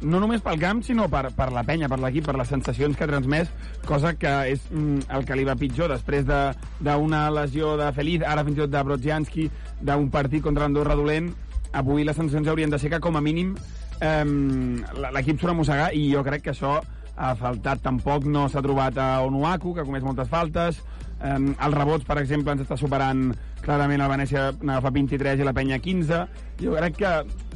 no 0.05 0.21
només 0.21 0.43
pel 0.45 0.59
camp, 0.61 0.83
sinó 0.85 1.07
per, 1.13 1.29
per 1.37 1.51
la 1.53 1.63
penya, 1.67 1.89
per 1.89 1.99
l'equip, 2.01 2.27
per 2.29 2.37
les 2.39 2.51
sensacions 2.51 2.97
que 2.97 3.07
ha 3.07 3.11
transmès, 3.11 3.53
cosa 3.89 4.15
que 4.17 4.33
és 4.53 4.65
mm, 4.71 5.07
el 5.17 5.29
que 5.29 5.37
li 5.39 5.47
va 5.49 5.59
pitjor 5.61 5.93
després 5.93 6.27
d'una 6.27 7.23
de, 7.29 7.37
lesió 7.39 7.75
de 7.81 7.91
Feliz, 7.97 8.25
ara 8.27 8.45
fins 8.45 8.59
i 8.59 8.65
tot 8.65 8.75
de 8.75 8.85
Brodzianski, 8.89 9.49
d'un 9.85 10.11
partit 10.13 10.45
contra 10.45 10.67
l'Andorra 10.67 10.97
dolent, 10.99 11.31
avui 11.75 12.05
les 12.05 12.17
sensacions 12.17 12.49
haurien 12.49 12.73
de 12.73 12.79
ser 12.81 12.93
que 12.93 13.03
com 13.03 13.17
a 13.17 13.25
mínim 13.25 13.55
eh, 14.01 14.25
l'equip 14.25 15.41
surt 15.41 15.55
a 15.55 15.59
mossegar 15.59 15.89
i 15.97 16.07
jo 16.13 16.23
crec 16.27 16.45
que 16.47 16.55
això 16.55 16.79
ha 17.15 17.35
faltat. 17.39 17.83
Tampoc 17.85 18.27
no 18.27 18.49
s'ha 18.51 18.63
trobat 18.65 18.99
a 18.99 19.09
Onuaku, 19.27 19.75
que 19.75 19.83
ha 19.83 19.89
comès 19.89 20.05
moltes 20.07 20.31
faltes. 20.31 20.81
Eh, 21.21 21.37
els 21.37 21.77
rebots, 21.77 22.07
per 22.09 22.19
exemple, 22.23 22.55
ens 22.55 22.65
està 22.65 22.79
superant 22.81 23.29
clarament 23.65 24.03
el 24.05 24.11
Venècia 24.13 24.49
n'agafa 24.61 24.93
23 24.95 25.41
i 25.41 25.47
la 25.47 25.55
Penya 25.57 25.79
15. 25.83 26.25
Jo 26.63 26.75
crec 26.79 26.99
que 27.03 27.15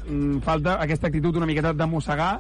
mm, 0.09 0.39
falta 0.47 0.79
aquesta 0.83 1.11
actitud 1.11 1.37
una 1.37 1.49
miqueta 1.51 1.75
de 1.77 1.91
mossegar 1.91 2.39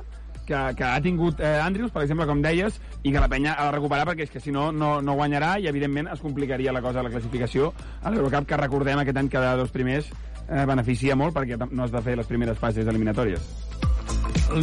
que, 0.48 0.60
que 0.74 0.84
ha 0.84 1.00
tingut 1.04 1.42
eh, 1.44 1.58
Andrius, 1.60 1.92
per 1.92 2.02
exemple, 2.02 2.26
com 2.26 2.40
deies, 2.42 2.80
i 3.02 3.12
que 3.12 3.20
la 3.20 3.28
penya 3.28 3.52
ha 3.54 3.68
de 3.68 3.74
recuperar 3.76 4.06
perquè 4.08 4.24
és 4.24 4.32
que 4.32 4.40
si 4.40 4.54
no, 4.54 4.70
no, 4.72 4.94
no 5.04 5.16
guanyarà 5.18 5.58
i, 5.60 5.68
evidentment, 5.68 6.08
es 6.14 6.24
complicaria 6.24 6.72
la 6.72 6.82
cosa 6.84 7.02
a 7.02 7.06
la 7.06 7.12
classificació 7.12 7.74
a 8.02 8.14
l'Eurocup, 8.14 8.48
que 8.48 8.60
recordem 8.60 9.02
aquest 9.02 9.20
any 9.20 9.28
cada 9.32 9.54
dos 9.60 9.74
primers 9.74 10.08
eh, 10.48 10.64
beneficia 10.66 11.16
molt 11.16 11.36
perquè 11.36 11.58
no 11.70 11.84
has 11.84 11.94
de 11.94 12.02
fer 12.02 12.16
les 12.18 12.26
primeres 12.26 12.58
fases 12.58 12.88
eliminatòries. 12.88 13.44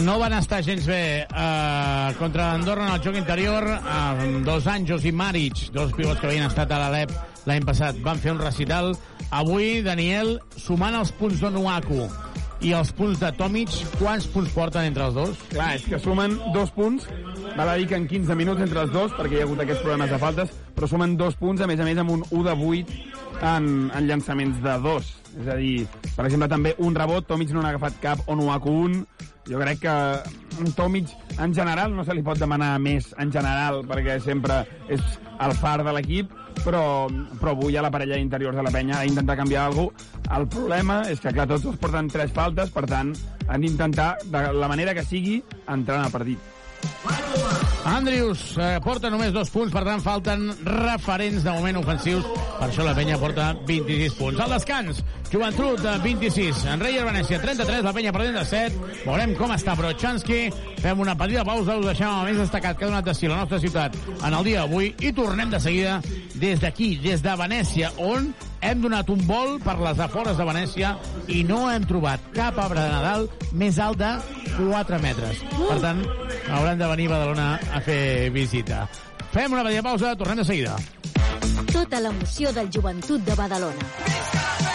No 0.01 0.17
van 0.17 0.33
estar 0.33 0.63
gens 0.65 0.87
bé 0.89 1.01
eh, 1.23 2.13
contra 2.17 2.51
Andorra 2.53 2.87
en 2.87 2.95
el 2.95 3.01
joc 3.05 3.15
interior. 3.19 3.69
Eh, 3.77 4.41
dos 4.45 4.67
Anjos 4.67 5.05
i 5.05 5.13
Maric, 5.13 5.69
dos 5.73 5.93
pivots 5.93 6.19
que 6.19 6.31
havien 6.31 6.49
estat 6.49 6.73
a 6.73 6.81
l'Alep 6.81 7.13
l'any 7.45 7.65
passat, 7.65 7.97
van 8.05 8.21
fer 8.21 8.33
un 8.33 8.41
recital. 8.41 8.95
Avui, 9.35 9.81
Daniel, 9.85 10.39
sumant 10.57 10.97
els 10.97 11.11
punts 11.17 11.41
d'Onuaku 11.41 12.07
i 12.65 12.71
els 12.73 12.91
punts 12.95 13.19
de 13.21 13.29
Tomic, 13.37 13.73
quants 13.99 14.25
punts 14.31 14.53
porten 14.55 14.87
entre 14.87 15.05
els 15.09 15.17
dos? 15.17 15.41
Clar, 15.51 15.73
és 15.77 15.85
que 15.89 15.99
sumen 16.01 16.37
dos 16.55 16.71
punts, 16.73 17.05
val 17.57 17.69
a 17.69 17.75
dir 17.77 17.89
que 17.91 17.99
en 17.99 18.07
15 18.09 18.37
minuts 18.39 18.63
entre 18.63 18.85
els 18.85 18.93
dos, 18.95 19.13
perquè 19.17 19.37
hi 19.37 19.43
ha 19.43 19.45
hagut 19.49 19.61
aquests 19.61 19.83
problemes 19.83 20.13
de 20.13 20.21
faltes, 20.21 20.55
però 20.75 20.89
sumen 20.89 21.17
dos 21.19 21.37
punts, 21.37 21.61
a 21.61 21.69
més 21.69 21.79
a 21.79 21.87
més 21.87 21.99
amb 22.01 22.15
un 22.15 22.25
1 22.31 22.47
de 22.47 22.55
8 22.71 22.97
en, 23.51 23.69
en 23.91 24.09
llançaments 24.09 24.61
de 24.63 24.79
dos. 24.85 25.13
És 25.35 25.47
a 25.51 25.57
dir, 25.59 25.85
per 26.15 26.25
exemple, 26.25 26.47
també 26.51 26.75
un 26.79 26.95
rebot, 26.95 27.27
Tomic 27.27 27.51
no 27.51 27.61
n'ha 27.61 27.73
agafat 27.73 27.99
cap, 28.03 28.23
Onuaku 28.31 28.71
un, 28.85 29.01
jo 29.45 29.59
crec 29.59 29.83
que 29.83 29.95
Tomic 30.77 31.11
en 31.37 31.53
general 31.53 31.93
no 31.95 32.05
se 32.07 32.15
li 32.15 32.23
pot 32.25 32.39
demanar 32.39 32.75
més 32.79 33.11
en 33.21 33.31
general 33.33 33.83
perquè 33.85 34.17
sempre 34.23 34.63
és 34.89 35.03
el 35.43 35.53
far 35.59 35.81
de 35.83 35.93
l'equip 35.93 36.31
però, 36.63 37.07
però 37.39 37.51
avui 37.51 37.75
a 37.77 37.83
la 37.83 37.91
parella 37.91 38.17
d'interiors 38.17 38.55
de 38.55 38.63
la 38.65 38.71
penya 38.73 38.99
ha 38.99 39.03
d'intentar 39.03 39.37
canviar 39.37 39.67
alguna 39.67 39.91
cosa. 39.91 40.33
El 40.39 40.47
problema 40.49 41.01
és 41.11 41.21
que, 41.21 41.33
clar, 41.35 41.45
tots 41.51 41.67
porten 41.81 42.09
tres 42.09 42.33
faltes, 42.33 42.71
per 42.73 42.87
tant, 42.89 43.13
han 43.45 43.61
d'intentar, 43.61 44.15
de 44.25 44.47
la 44.55 44.71
manera 44.71 44.95
que 44.97 45.05
sigui, 45.05 45.41
entrar 45.67 45.99
en 45.99 46.07
el 46.07 46.13
partit. 46.15 46.54
Andrius 47.85 48.55
eh, 48.57 48.79
porta 48.83 49.11
només 49.13 49.29
dos 49.33 49.51
punts, 49.53 49.69
per 49.73 49.83
tant 49.85 50.01
falten 50.01 50.47
referents 50.65 51.43
de 51.45 51.53
moment 51.53 51.77
ofensius. 51.83 52.25
Per 52.55 52.67
això 52.69 52.85
la 52.87 52.95
penya 52.97 53.19
porta 53.21 53.51
26 53.67 54.15
punts. 54.17 54.41
Al 54.41 54.55
descans, 54.55 55.03
Joventut 55.31 55.81
de 55.83 55.93
26, 56.03 56.63
en 56.71 56.81
Reyer 56.81 57.05
Venècia 57.05 57.39
33, 57.43 57.83
la 57.85 57.93
penya 57.93 58.13
perdent 58.15 58.39
de 58.39 58.45
7. 58.47 58.81
Veurem 59.03 59.35
com 59.37 59.53
està 59.53 59.75
Brochanski. 59.77 60.41
Fem 60.81 61.05
una 61.05 61.15
petita 61.19 61.45
pausa, 61.47 61.77
us 61.77 61.89
deixem 61.91 62.09
el 62.09 62.31
més 62.31 62.41
destacat 62.41 62.79
que 62.79 62.87
ha 62.87 62.91
donat 62.91 63.05
de 63.09 63.15
si 63.17 63.29
la 63.29 63.41
nostra 63.43 63.61
ciutat 63.61 63.97
en 64.15 64.33
el 64.33 64.49
dia 64.49 64.63
d'avui 64.63 64.93
i 65.05 65.13
tornem 65.15 65.53
de 65.53 65.61
seguida 65.61 65.99
des 66.35 66.61
d'aquí, 66.63 66.95
des 67.03 67.21
de 67.25 67.37
Venècia, 67.41 67.93
on 68.01 68.31
hem 68.61 68.81
donat 68.83 69.09
un 69.13 69.21
vol 69.27 69.57
per 69.63 69.77
les 69.81 69.99
afores 70.03 70.37
de 70.37 70.45
Venècia 70.47 70.93
i 71.31 71.43
no 71.47 71.65
hem 71.71 71.85
trobat 71.89 72.23
cap 72.35 72.59
arbre 72.61 72.81
de 72.81 72.91
Nadal 72.93 73.27
més 73.53 73.79
alt 73.79 73.99
de 74.01 74.11
4 74.57 75.01
metres. 75.03 75.41
Per 75.55 75.79
tant, 75.83 76.03
hauran 76.49 76.79
de 76.79 76.91
venir 76.93 77.09
a 77.09 77.15
Badalona 77.15 77.49
a 77.73 77.81
fer 77.85 78.29
visita. 78.35 78.85
Fem 79.33 79.51
una 79.51 79.65
petita 79.67 79.83
pausa, 79.83 80.15
tornem 80.15 80.43
de 80.43 80.47
seguida. 80.47 80.77
Tota 81.73 81.99
l'emoció 81.99 82.55
del 82.55 82.71
joventut 82.71 83.25
de 83.27 83.35
Badalona. 83.35 84.74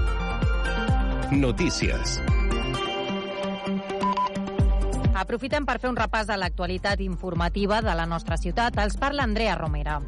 Notícies. 1.31 2.19
Aprofitem 5.15 5.63
per 5.63 5.77
fer 5.79 5.87
un 5.87 5.95
repàs 5.95 6.27
de 6.27 6.35
l'actualitat 6.35 6.99
informativa 7.05 7.79
de 7.85 7.93
la 7.95 8.03
nostra 8.05 8.35
ciutat. 8.35 8.75
Els 8.83 8.97
parla 8.99 9.23
Andrea 9.23 9.55
Romera. 9.55 10.01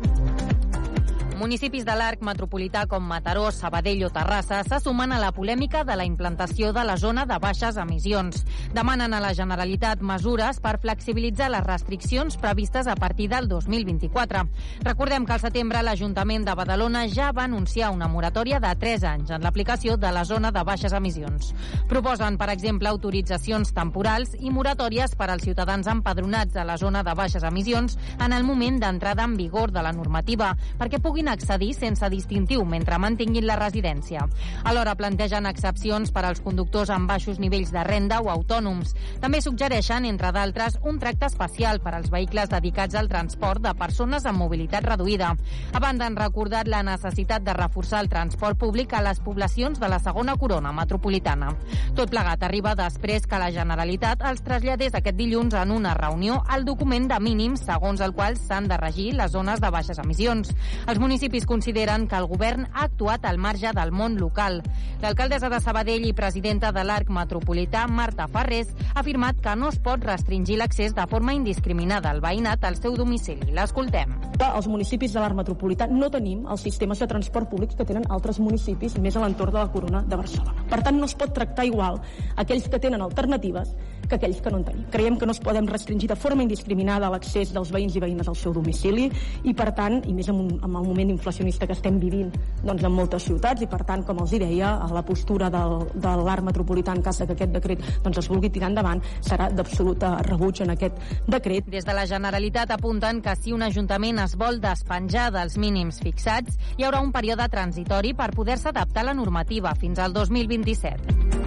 Municipis 1.34 1.82
de 1.84 1.94
l'arc 1.98 2.22
metropolità 2.22 2.84
com 2.88 3.04
Mataró, 3.10 3.48
Sabadell 3.52 4.04
o 4.06 4.10
Terrassa 4.14 4.62
se 4.64 4.78
sumen 4.80 5.12
a 5.12 5.20
la 5.20 5.32
polèmica 5.34 5.82
de 5.84 5.96
la 5.98 6.06
implantació 6.06 6.70
de 6.74 6.84
la 6.86 6.96
zona 6.98 7.26
de 7.26 7.40
baixes 7.42 7.78
emissions. 7.82 8.44
Demanen 8.74 9.14
a 9.14 9.22
la 9.24 9.34
Generalitat 9.34 10.02
mesures 10.06 10.60
per 10.62 10.78
flexibilitzar 10.80 11.50
les 11.50 11.66
restriccions 11.66 12.38
previstes 12.38 12.88
a 12.88 12.96
partir 12.96 13.30
del 13.32 13.48
2024. 13.50 14.44
Recordem 14.86 15.26
que 15.26 15.34
al 15.34 15.42
setembre 15.42 15.82
l'Ajuntament 15.82 16.46
de 16.46 16.56
Badalona 16.56 17.08
ja 17.10 17.32
va 17.34 17.48
anunciar 17.50 17.90
una 17.92 18.08
moratòria 18.08 18.62
de 18.62 18.76
3 18.80 19.08
anys 19.10 19.34
en 19.34 19.42
l'aplicació 19.42 19.98
de 19.98 20.14
la 20.14 20.26
zona 20.30 20.52
de 20.52 20.64
baixes 20.64 20.94
emissions. 20.94 21.54
Proposen, 21.90 22.38
per 22.38 22.52
exemple, 22.54 22.90
autoritzacions 22.90 23.74
temporals 23.74 24.38
i 24.40 24.54
moratòries 24.54 25.18
per 25.18 25.32
als 25.32 25.44
ciutadans 25.50 25.90
empadronats 25.90 26.56
a 26.56 26.64
la 26.64 26.78
zona 26.78 27.04
de 27.04 27.18
baixes 27.18 27.44
emissions 27.44 27.98
en 28.20 28.34
el 28.34 28.44
moment 28.44 28.80
d'entrada 28.80 29.26
en 29.26 29.36
vigor 29.38 29.72
de 29.74 29.82
la 29.82 29.92
normativa, 29.92 30.54
perquè 30.78 31.02
puguin 31.02 31.23
accedir 31.28 31.74
sense 31.76 32.10
distintiu 32.10 32.66
mentre 32.66 32.98
mantinguin 33.00 33.48
la 33.48 33.58
residència. 33.60 34.28
Alhora 34.64 34.96
plantegen 34.96 35.48
excepcions 35.50 36.12
per 36.12 36.26
als 36.26 36.42
conductors 36.44 36.92
amb 36.94 37.10
baixos 37.10 37.40
nivells 37.40 37.72
de 37.74 37.84
renda 37.88 38.20
o 38.22 38.30
autònoms. 38.34 38.94
També 39.22 39.42
suggereixen, 39.42 40.06
entre 40.06 40.32
d'altres, 40.36 40.78
un 40.84 41.00
tracte 41.00 41.28
especial 41.32 41.82
per 41.82 41.96
als 41.96 42.12
vehicles 42.14 42.50
dedicats 42.52 42.96
al 42.96 43.10
transport 43.10 43.64
de 43.64 43.74
persones 43.80 44.26
amb 44.26 44.44
mobilitat 44.44 44.86
reduïda. 44.86 45.34
A 45.74 45.80
banda, 45.80 46.06
han 46.06 46.18
recordat 46.20 46.68
la 46.68 46.84
necessitat 46.84 47.44
de 47.44 47.54
reforçar 47.58 48.04
el 48.04 48.10
transport 48.10 48.60
públic 48.60 48.94
a 48.94 49.02
les 49.02 49.20
poblacions 49.24 49.80
de 49.80 49.90
la 49.90 50.00
segona 50.00 50.36
corona 50.38 50.74
metropolitana. 50.76 51.54
Tot 51.96 52.12
plegat 52.12 52.44
arriba 52.44 52.76
després 52.76 53.28
que 53.30 53.40
la 53.40 53.52
Generalitat 53.54 54.24
els 54.28 54.44
traslladés 54.44 54.96
aquest 54.98 55.18
dilluns 55.18 55.54
en 55.56 55.72
una 55.72 55.94
reunió 55.98 56.42
al 56.50 56.66
document 56.66 57.08
de 57.08 57.20
mínims 57.24 57.64
segons 57.66 58.02
el 58.02 58.14
qual 58.14 58.38
s'han 58.38 58.68
de 58.68 58.78
regir 58.78 59.14
les 59.16 59.32
zones 59.32 59.62
de 59.62 59.70
baixes 59.72 60.00
emissions. 60.02 60.52
Els 60.88 61.00
municipis 61.00 61.13
consideren 61.46 62.08
que 62.08 62.16
el 62.16 62.26
govern 62.26 62.68
ha 62.74 62.86
actuat 62.88 63.26
al 63.26 63.38
marge 63.38 63.72
del 63.76 63.92
món 63.92 64.18
local. 64.18 64.62
L'alcaldessa 65.04 65.50
de 65.54 65.60
Sabadell 65.62 66.08
i 66.08 66.14
presidenta 66.18 66.72
de 66.72 66.84
l'Arc 66.84 67.10
Metropolità, 67.14 67.88
Marta 67.88 68.28
Farrés, 68.28 68.74
ha 68.96 69.02
afirmat 69.02 69.40
que 69.40 69.56
no 69.56 69.70
es 69.70 69.80
pot 69.80 70.04
restringir 70.04 70.58
l'accés 70.58 70.96
de 70.96 71.08
forma 71.08 71.38
indiscriminada 71.38 72.10
al 72.10 72.22
veïnat 72.22 72.64
al 72.64 72.82
seu 72.82 72.98
domicili. 72.98 73.52
L'escoltem. 73.52 74.23
Els 74.42 74.68
municipis 74.68 75.14
de 75.14 75.22
l'Arc 75.22 75.38
Metropolità 75.38 75.88
no 75.90 76.10
tenim 76.14 76.46
els 76.52 76.64
sistemes 76.66 77.00
de 77.00 77.08
transport 77.08 77.50
públics 77.52 77.78
que 77.80 77.86
tenen 77.88 78.06
altres 78.10 78.40
municipis 78.44 78.98
més 79.02 79.16
a 79.16 79.24
l'entorn 79.24 79.54
de 79.54 79.62
la 79.62 79.72
Corona 79.72 80.04
de 80.08 80.20
Barcelona. 80.20 80.66
Per 80.70 80.82
tant, 80.84 81.00
no 81.00 81.10
es 81.10 81.16
pot 81.16 81.34
tractar 81.34 81.66
igual 81.70 82.00
aquells 82.36 82.70
que 82.70 82.82
tenen 82.82 83.02
alternatives 83.02 83.74
que 84.08 84.16
aquells 84.16 84.42
que 84.42 84.52
no 84.52 84.60
en 84.60 84.66
tenim. 84.68 84.86
Creiem 84.92 85.18
que 85.18 85.26
no 85.26 85.34
es 85.34 85.40
podem 85.40 85.68
restringir 85.68 86.10
de 86.10 86.18
forma 86.20 86.44
indiscriminada 86.44 87.10
l'accés 87.12 87.54
dels 87.56 87.72
veïns 87.74 87.96
i 87.96 88.02
veïnes 88.04 88.28
al 88.28 88.38
seu 88.38 88.54
domicili 88.56 89.10
i, 89.44 89.54
per 89.54 89.72
tant, 89.76 90.02
i 90.10 90.14
més 90.16 90.30
en, 90.30 90.42
un, 90.44 90.50
en 90.60 90.70
el 90.70 90.88
moment 90.88 91.14
inflacionista 91.14 91.68
que 91.70 91.76
estem 91.78 92.00
vivint 92.02 92.32
doncs, 92.64 92.84
en 92.84 92.94
moltes 92.94 93.28
ciutats 93.30 93.64
i, 93.64 93.70
per 93.70 93.84
tant, 93.88 94.04
com 94.08 94.20
els 94.24 94.34
hi 94.34 94.42
deia, 94.44 94.74
la 94.94 95.04
postura 95.08 95.50
del, 95.54 95.88
de 95.96 96.16
l'art 96.24 96.46
metropolità 96.46 96.96
en 96.96 97.04
cas 97.06 97.22
que 97.24 97.34
aquest 97.34 97.56
decret 97.56 97.86
doncs, 98.04 98.20
es 98.22 98.30
vulgui 98.30 98.52
tirar 98.54 98.72
endavant 98.72 99.02
serà 99.24 99.50
d'absoluta 99.54 100.16
rebuig 100.28 100.64
en 100.66 100.76
aquest 100.76 101.00
decret. 101.28 101.68
Des 101.72 101.88
de 101.88 101.96
la 101.96 102.06
Generalitat 102.10 102.76
apunten 102.76 103.22
que 103.24 103.36
si 103.40 103.56
un 103.56 103.64
ajuntament 103.66 104.23
es 104.24 104.36
vol 104.40 104.60
despenjar 104.64 105.30
dels 105.36 105.58
mínims 105.60 106.00
fixats, 106.04 106.60
hi 106.78 106.88
haurà 106.88 107.04
un 107.04 107.12
període 107.16 107.50
transitori 107.52 108.16
per 108.18 108.32
poder-se 108.36 108.72
adaptar 108.72 109.04
a 109.04 109.12
la 109.12 109.18
normativa 109.20 109.76
fins 109.80 110.00
al 110.00 110.16
2027. 110.16 111.43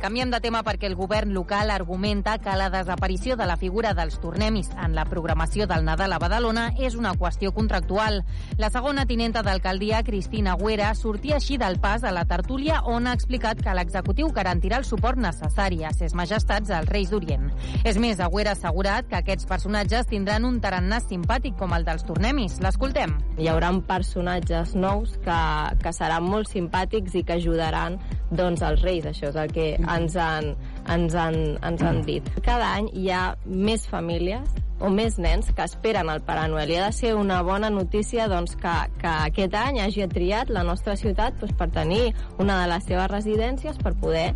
Canviem 0.00 0.30
de 0.32 0.38
tema 0.40 0.62
perquè 0.64 0.88
el 0.88 0.94
govern 0.96 1.34
local 1.36 1.68
argumenta 1.68 2.38
que 2.40 2.54
la 2.56 2.70
desaparició 2.72 3.34
de 3.36 3.44
la 3.44 3.58
figura 3.60 3.90
dels 3.92 4.14
tornemis 4.22 4.70
en 4.80 4.94
la 4.96 5.02
programació 5.04 5.66
del 5.68 5.84
Nadal 5.84 6.14
a 6.16 6.18
Badalona 6.22 6.70
és 6.80 6.94
una 6.96 7.12
qüestió 7.20 7.50
contractual. 7.52 8.22
La 8.56 8.70
segona 8.72 9.04
tinenta 9.04 9.42
d'alcaldia, 9.44 10.00
Cristina 10.02 10.54
Güera, 10.56 10.94
sortia 10.96 11.36
així 11.36 11.58
del 11.60 11.76
pas 11.84 12.00
a 12.08 12.14
la 12.16 12.24
tertúlia 12.24 12.78
on 12.88 13.10
ha 13.10 13.12
explicat 13.12 13.60
que 13.60 13.74
l'executiu 13.76 14.30
garantirà 14.32 14.78
el 14.80 14.86
suport 14.88 15.20
necessari 15.20 15.84
a 15.84 15.92
ses 15.92 16.16
majestats 16.16 16.72
als 16.72 16.88
Reis 16.88 17.12
d'Orient. 17.12 17.50
És 17.84 18.00
més, 18.00 18.24
Agüera 18.24 18.54
ha 18.54 18.56
assegurat 18.56 19.04
que 19.04 19.20
aquests 19.20 19.44
personatges 19.52 20.08
tindran 20.08 20.48
un 20.48 20.62
tarannà 20.64 21.02
simpàtic 21.04 21.60
com 21.60 21.76
el 21.76 21.84
dels 21.84 22.08
tornemis. 22.08 22.56
L'escoltem. 22.64 23.18
Hi 23.36 23.52
haurà 23.52 23.68
personatges 23.84 24.72
nous 24.74 25.12
que, 25.20 25.38
que 25.84 25.92
seran 25.92 26.24
molt 26.24 26.48
simpàtics 26.48 27.20
i 27.20 27.22
que 27.22 27.36
ajudaran 27.36 28.00
doncs, 28.30 28.64
els 28.64 28.80
Reis. 28.80 29.04
Això 29.10 29.28
és 29.28 29.36
el 29.36 29.52
que 29.52 29.68
ens 29.96 30.16
han, 30.16 30.54
ens 30.88 31.14
han, 31.14 31.38
ens 31.66 31.84
han 31.84 32.02
dit. 32.06 32.26
Cada 32.46 32.74
any 32.78 32.90
hi 32.96 33.10
ha 33.14 33.22
més 33.44 33.86
famílies 33.90 34.58
o 34.80 34.88
més 34.88 35.18
nens 35.20 35.50
que 35.52 35.64
esperen 35.68 36.08
el 36.08 36.22
Pare 36.24 36.46
Noel. 36.48 36.72
I 36.72 36.78
ha 36.80 36.86
de 36.88 36.96
ser 36.96 37.14
una 37.14 37.42
bona 37.46 37.70
notícia 37.70 38.26
doncs, 38.32 38.56
que, 38.60 38.74
que 39.00 39.14
aquest 39.28 39.56
any 39.60 39.80
hagi 39.84 40.08
triat 40.08 40.50
la 40.50 40.64
nostra 40.66 40.96
ciutat 40.96 41.36
doncs, 41.40 41.54
per 41.58 41.68
tenir 41.74 42.14
una 42.40 42.62
de 42.62 42.70
les 42.72 42.86
seves 42.88 43.10
residències 43.12 43.80
per 43.82 43.94
poder 44.00 44.30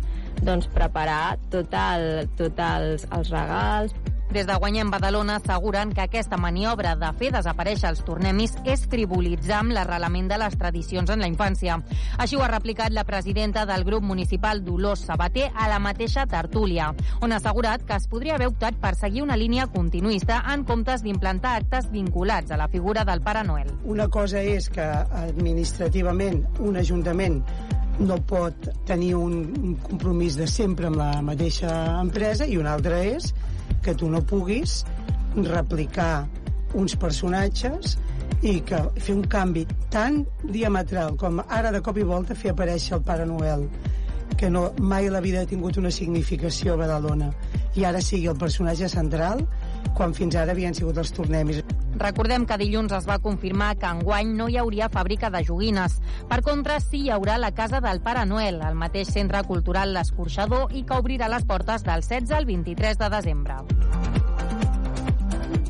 doncs, 0.45 0.69
preparar 0.75 1.37
tot 1.53 1.73
el, 1.81 2.27
tot 2.37 2.61
els, 2.69 3.07
els 3.17 3.33
regals, 3.33 3.97
des 4.31 4.47
de 4.47 4.55
Guanyem 4.55 4.89
Badalona 4.91 5.37
asseguren 5.37 5.93
que 5.93 6.01
aquesta 6.01 6.37
maniobra 6.37 6.95
de 6.95 7.11
fer 7.19 7.31
desaparèixer 7.35 7.89
els 7.91 8.01
tornemis 8.07 8.55
és 8.65 8.85
frivolitzar 8.91 9.61
amb 9.61 9.75
l'arrelament 9.75 10.27
de 10.31 10.39
les 10.41 10.57
tradicions 10.59 11.09
en 11.13 11.21
la 11.23 11.29
infància. 11.29 11.77
Així 12.17 12.35
ho 12.35 12.43
ha 12.43 12.49
replicat 12.51 12.91
la 12.91 13.05
presidenta 13.05 13.65
del 13.65 13.85
grup 13.87 14.03
municipal 14.03 14.63
Dolors 14.65 15.05
Sabater 15.05 15.51
a 15.53 15.69
la 15.71 15.79
mateixa 15.79 16.25
tertúlia, 16.25 16.91
on 17.21 17.31
ha 17.31 17.39
assegurat 17.39 17.85
que 17.85 17.95
es 17.95 18.09
podria 18.11 18.35
haver 18.35 18.49
optat 18.51 18.79
per 18.81 18.95
seguir 18.95 19.23
una 19.23 19.37
línia 19.37 19.67
continuista 19.67 20.41
en 20.53 20.65
comptes 20.65 21.03
d'implantar 21.05 21.55
actes 21.61 21.91
vinculats 21.91 22.51
a 22.51 22.57
la 22.57 22.67
figura 22.67 23.05
del 23.05 23.21
Pare 23.21 23.43
Noel. 23.43 23.71
Una 23.85 24.09
cosa 24.09 24.41
és 24.41 24.69
que 24.69 24.85
administrativament 25.25 26.43
un 26.59 26.77
ajuntament 26.81 27.41
no 27.99 28.17
pot 28.27 28.67
tenir 28.87 29.13
un 29.15 29.75
compromís 29.83 30.35
de 30.35 30.47
sempre 30.51 30.89
amb 30.89 30.99
la 30.99 31.21
mateixa 31.23 31.71
empresa 32.01 32.47
i 32.47 32.57
una 32.59 32.73
altra 32.75 32.99
és 33.05 33.31
que 33.83 33.95
tu 33.95 34.09
no 34.09 34.21
puguis 34.25 34.83
replicar 35.35 36.27
uns 36.75 36.95
personatges 36.99 37.97
i 38.43 38.59
que 38.67 38.79
fer 38.99 39.15
un 39.15 39.25
canvi 39.31 39.65
tan 39.93 40.23
diametral 40.43 41.15
com 41.19 41.41
ara 41.47 41.71
de 41.71 41.81
cop 41.81 41.97
i 41.97 42.07
volta 42.07 42.35
fer 42.35 42.51
aparèixer 42.53 42.97
el 42.97 43.05
Pare 43.07 43.25
Noel 43.29 43.67
que 44.37 44.49
no, 44.49 44.73
mai 44.79 45.09
la 45.09 45.21
vida 45.21 45.41
ha 45.41 45.49
tingut 45.49 45.77
una 45.77 45.91
significació 45.91 46.73
a 46.73 46.79
Badalona. 46.81 47.29
I 47.79 47.85
ara 47.87 48.01
sigui 48.03 48.27
el 48.27 48.39
personatge 48.39 48.89
central 48.91 49.45
quan 49.93 50.13
fins 50.17 50.35
ara 50.35 50.55
havien 50.55 50.73
sigut 50.73 50.97
els 50.97 51.11
tornemis. 51.15 51.61
Recordem 52.01 52.45
que 52.45 52.57
dilluns 52.59 52.91
es 52.97 53.07
va 53.07 53.19
confirmar 53.23 53.75
que 53.79 53.87
enguany 53.87 54.33
no 54.35 54.49
hi 54.51 54.57
hauria 54.59 54.89
fàbrica 54.91 55.31
de 55.31 55.43
joguines. 55.47 55.99
Per 56.29 56.41
contra, 56.43 56.79
sí 56.83 57.05
hi 57.05 57.11
haurà 57.15 57.37
la 57.39 57.53
Casa 57.55 57.79
del 57.81 58.01
Pare 58.03 58.25
Noel, 58.25 58.61
al 58.61 58.75
mateix 58.75 59.13
centre 59.15 59.43
cultural 59.47 59.95
L'Escorxador, 59.95 60.71
i 60.75 60.83
que 60.83 60.99
obrirà 60.99 61.31
les 61.31 61.45
portes 61.47 61.87
del 61.87 62.03
16 62.03 62.35
al 62.35 62.49
23 62.51 62.99
de 62.99 63.11
desembre. 63.19 64.34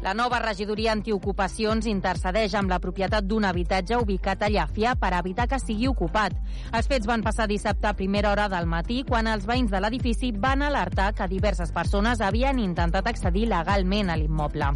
La 0.05 0.13
nova 0.13 0.37
regidoria 0.37 0.91
antiocupacions 0.93 1.87
intercedeix 1.89 2.53
amb 2.53 2.69
la 2.69 2.77
propietat 2.77 3.25
d'un 3.25 3.47
habitatge 3.49 3.97
ubicat 3.97 4.43
a 4.45 4.49
Llàfia 4.53 4.91
per 5.01 5.09
evitar 5.17 5.47
que 5.49 5.57
sigui 5.57 5.87
ocupat. 5.89 6.35
Els 6.77 6.85
fets 6.91 7.07
van 7.09 7.23
passar 7.25 7.47
dissabte 7.49 7.89
a 7.89 7.95
primera 7.97 8.29
hora 8.29 8.45
del 8.51 8.67
matí 8.69 8.99
quan 9.07 9.25
els 9.25 9.47
veïns 9.49 9.73
de 9.73 9.81
l'edifici 9.81 10.29
van 10.43 10.61
alertar 10.61 11.07
que 11.17 11.25
diverses 11.31 11.71
persones 11.73 12.21
havien 12.21 12.59
intentat 12.61 13.09
accedir 13.09 13.47
legalment 13.49 14.11
a 14.13 14.19
l'immoble. 14.21 14.67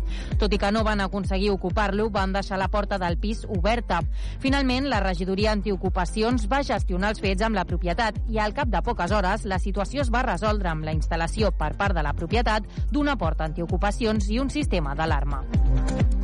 Tot 0.41 0.55
i 0.57 0.57
que 0.57 0.71
no 0.73 0.81
van 0.87 1.05
aconseguir 1.05 1.51
ocupar-lo, 1.53 2.09
van 2.09 2.33
deixar 2.33 2.57
la 2.57 2.71
porta 2.73 2.97
del 2.97 3.19
pis 3.21 3.45
oberta. 3.45 4.01
Finalment, 4.41 4.89
la 4.89 5.03
regidoria 5.05 5.53
antiocupacions 5.53 6.47
va 6.49 6.63
gestionar 6.65 7.13
els 7.13 7.21
fets 7.21 7.45
amb 7.45 7.59
la 7.59 7.67
propietat 7.69 8.17
i 8.33 8.41
al 8.41 8.57
cap 8.57 8.73
de 8.73 8.81
poques 8.81 9.13
hores 9.13 9.45
la 9.45 9.61
situació 9.61 10.01
es 10.01 10.09
va 10.09 10.25
resoldre 10.25 10.73
amb 10.73 10.89
la 10.89 10.97
instal·lació 10.97 11.53
per 11.53 11.75
part 11.77 11.93
de 11.93 12.01
la 12.01 12.17
propietat 12.17 12.65
d'una 12.89 13.13
porta 13.21 13.45
antiocupacions 13.45 14.33
i 14.33 14.41
un 14.41 14.49
sistema 14.49 14.97
d'alarma 14.97 15.18
d'arma. 15.19 16.18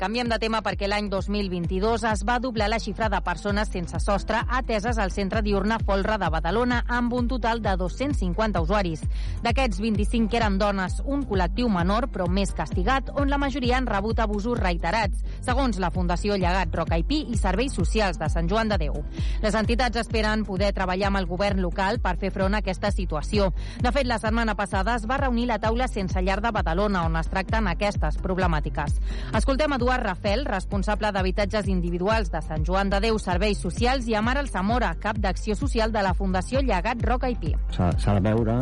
Canviem 0.00 0.30
de 0.32 0.38
tema 0.40 0.62
perquè 0.64 0.86
l'any 0.88 1.10
2022 1.12 2.06
es 2.08 2.22
va 2.24 2.38
doblar 2.40 2.70
la 2.72 2.78
xifra 2.80 3.10
de 3.12 3.18
persones 3.20 3.68
sense 3.68 3.98
sostre 4.00 4.38
ateses 4.48 4.96
al 4.96 5.10
centre 5.12 5.42
diurna 5.44 5.76
Folra 5.84 6.16
de 6.16 6.30
Badalona 6.32 6.78
amb 6.88 7.12
un 7.12 7.26
total 7.28 7.60
de 7.60 7.74
250 7.76 8.62
usuaris. 8.64 9.02
D'aquests, 9.44 9.76
25 9.84 10.38
eren 10.38 10.56
dones, 10.56 11.02
un 11.04 11.26
col·lectiu 11.28 11.68
menor 11.68 12.06
però 12.14 12.30
més 12.32 12.54
castigat, 12.56 13.10
on 13.20 13.28
la 13.28 13.36
majoria 13.36 13.76
han 13.76 13.88
rebut 13.90 14.22
abusos 14.24 14.56
reiterats, 14.56 15.20
segons 15.44 15.76
la 15.76 15.92
Fundació 15.92 16.40
Llegat 16.40 16.72
Rocaipí 16.80 17.26
i 17.28 17.36
Serveis 17.36 17.76
Socials 17.76 18.16
de 18.16 18.30
Sant 18.32 18.48
Joan 18.48 18.72
de 18.72 18.80
Déu. 18.80 18.96
Les 19.44 19.60
entitats 19.60 20.00
esperen 20.00 20.46
poder 20.48 20.72
treballar 20.72 21.10
amb 21.10 21.20
el 21.20 21.28
govern 21.28 21.60
local 21.60 22.00
per 22.00 22.14
fer 22.16 22.32
front 22.32 22.56
a 22.56 22.62
aquesta 22.64 22.88
situació. 22.88 23.50
De 23.84 23.92
fet, 23.92 24.08
la 24.08 24.16
setmana 24.16 24.56
passada 24.56 24.96
es 24.96 25.04
va 25.04 25.20
reunir 25.20 25.50
la 25.52 25.60
taula 25.60 25.92
sense 25.92 26.24
llar 26.24 26.40
de 26.40 26.56
Badalona, 26.56 27.04
on 27.04 27.20
es 27.20 27.28
tracten 27.28 27.68
aquestes 27.68 28.16
problemàtiques. 28.24 28.96
Escoltem 29.36 29.76
Eduard 29.76 29.89
Eduard 29.90 30.06
Rafel, 30.06 30.44
responsable 30.46 31.08
d'habitatges 31.10 31.66
individuals 31.66 32.28
de 32.30 32.38
Sant 32.46 32.62
Joan 32.62 32.92
de 32.92 33.00
Déu 33.02 33.16
Serveis 33.18 33.58
Socials, 33.58 34.06
i 34.06 34.14
Amar 34.14 34.36
El 34.38 34.46
Zamora, 34.46 34.92
cap 35.02 35.16
d'acció 35.18 35.56
social 35.58 35.90
de 35.90 36.04
la 36.06 36.12
Fundació 36.14 36.60
Llegat 36.62 37.02
Roca 37.02 37.26
i 37.26 37.34
Pi. 37.34 37.50
S'ha 37.74 38.14
de 38.14 38.20
veure 38.22 38.54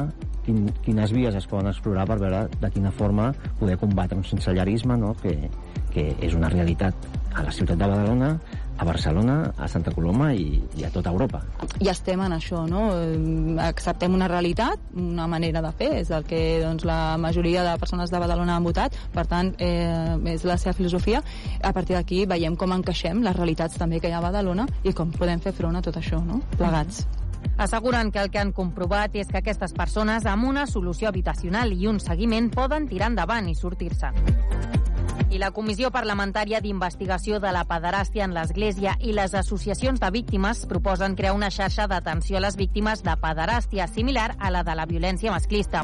quin, 0.46 0.70
quines 0.86 1.12
vies 1.12 1.36
es 1.36 1.44
poden 1.50 1.68
explorar 1.68 2.06
per 2.08 2.16
veure 2.22 2.46
de 2.62 2.70
quina 2.72 2.88
forma 2.88 3.34
poder 3.58 3.76
combatre 3.76 4.16
un 4.16 4.24
sensellarisme 4.24 4.96
no? 4.96 5.12
que, 5.20 5.34
que 5.92 6.06
és 6.16 6.32
una 6.32 6.48
realitat 6.48 6.96
a 7.36 7.44
la 7.44 7.52
ciutat 7.52 7.76
de 7.76 7.90
Badalona, 7.92 8.32
a 8.78 8.84
Barcelona, 8.84 9.52
a 9.58 9.68
Santa 9.68 9.90
Coloma 9.90 10.30
i, 10.34 10.62
i 10.78 10.84
a 10.86 10.90
tota 10.94 11.10
Europa. 11.10 11.42
I 11.82 11.90
estem 11.90 12.20
en 12.22 12.36
això, 12.36 12.62
no? 12.70 12.86
Acceptem 13.62 14.14
una 14.14 14.28
realitat, 14.30 14.80
una 14.94 15.26
manera 15.26 15.62
de 15.64 15.72
fer, 15.74 15.90
és 15.98 16.12
el 16.14 16.24
que 16.28 16.62
doncs, 16.62 16.86
la 16.88 17.18
majoria 17.18 17.66
de 17.66 17.76
persones 17.82 18.14
de 18.14 18.22
Badalona 18.22 18.56
han 18.56 18.66
votat, 18.66 18.94
per 19.14 19.26
tant, 19.26 19.52
eh, 19.58 20.16
és 20.32 20.46
la 20.46 20.56
seva 20.62 20.76
filosofia. 20.78 21.22
A 21.62 21.74
partir 21.74 21.98
d'aquí 21.98 22.24
veiem 22.30 22.56
com 22.56 22.72
encaixem 22.72 23.22
les 23.26 23.36
realitats 23.36 23.78
també 23.78 23.98
que 24.00 24.08
hi 24.08 24.14
ha 24.14 24.22
a 24.22 24.28
Badalona 24.30 24.68
i 24.84 24.94
com 24.94 25.10
podem 25.10 25.42
fer 25.42 25.52
front 25.52 25.76
a 25.76 25.82
tot 25.82 25.98
això, 25.98 26.22
no? 26.24 26.40
Plegats. 26.56 27.06
Asseguren 27.58 28.12
que 28.12 28.20
el 28.22 28.30
que 28.30 28.38
han 28.38 28.52
comprovat 28.54 29.16
és 29.18 29.30
que 29.30 29.40
aquestes 29.40 29.74
persones 29.74 30.26
amb 30.30 30.46
una 30.46 30.66
solució 30.70 31.10
habitacional 31.10 31.74
i 31.74 31.90
un 31.90 31.98
seguiment 31.98 32.52
poden 32.54 32.86
tirar 32.86 33.10
endavant 33.10 33.50
i 33.50 33.56
sortir-se. 33.58 34.14
I 35.28 35.36
la 35.36 35.50
Comissió 35.52 35.90
Parlamentària 35.92 36.56
d'Investigació 36.64 37.36
de 37.36 37.50
la 37.52 37.66
Pederàstia 37.68 38.24
en 38.24 38.32
l'Església 38.32 38.94
i 39.04 39.10
les 39.12 39.34
associacions 39.36 40.00
de 40.00 40.08
víctimes 40.08 40.62
proposen 40.70 41.12
crear 41.18 41.34
una 41.36 41.50
xarxa 41.52 41.84
d'atenció 41.84 42.38
a 42.38 42.40
les 42.40 42.56
víctimes 42.56 43.02
de 43.04 43.12
pederàstia 43.20 43.84
similar 43.92 44.30
a 44.40 44.48
la 44.48 44.62
de 44.64 44.72
la 44.72 44.86
violència 44.88 45.30
masclista. 45.30 45.82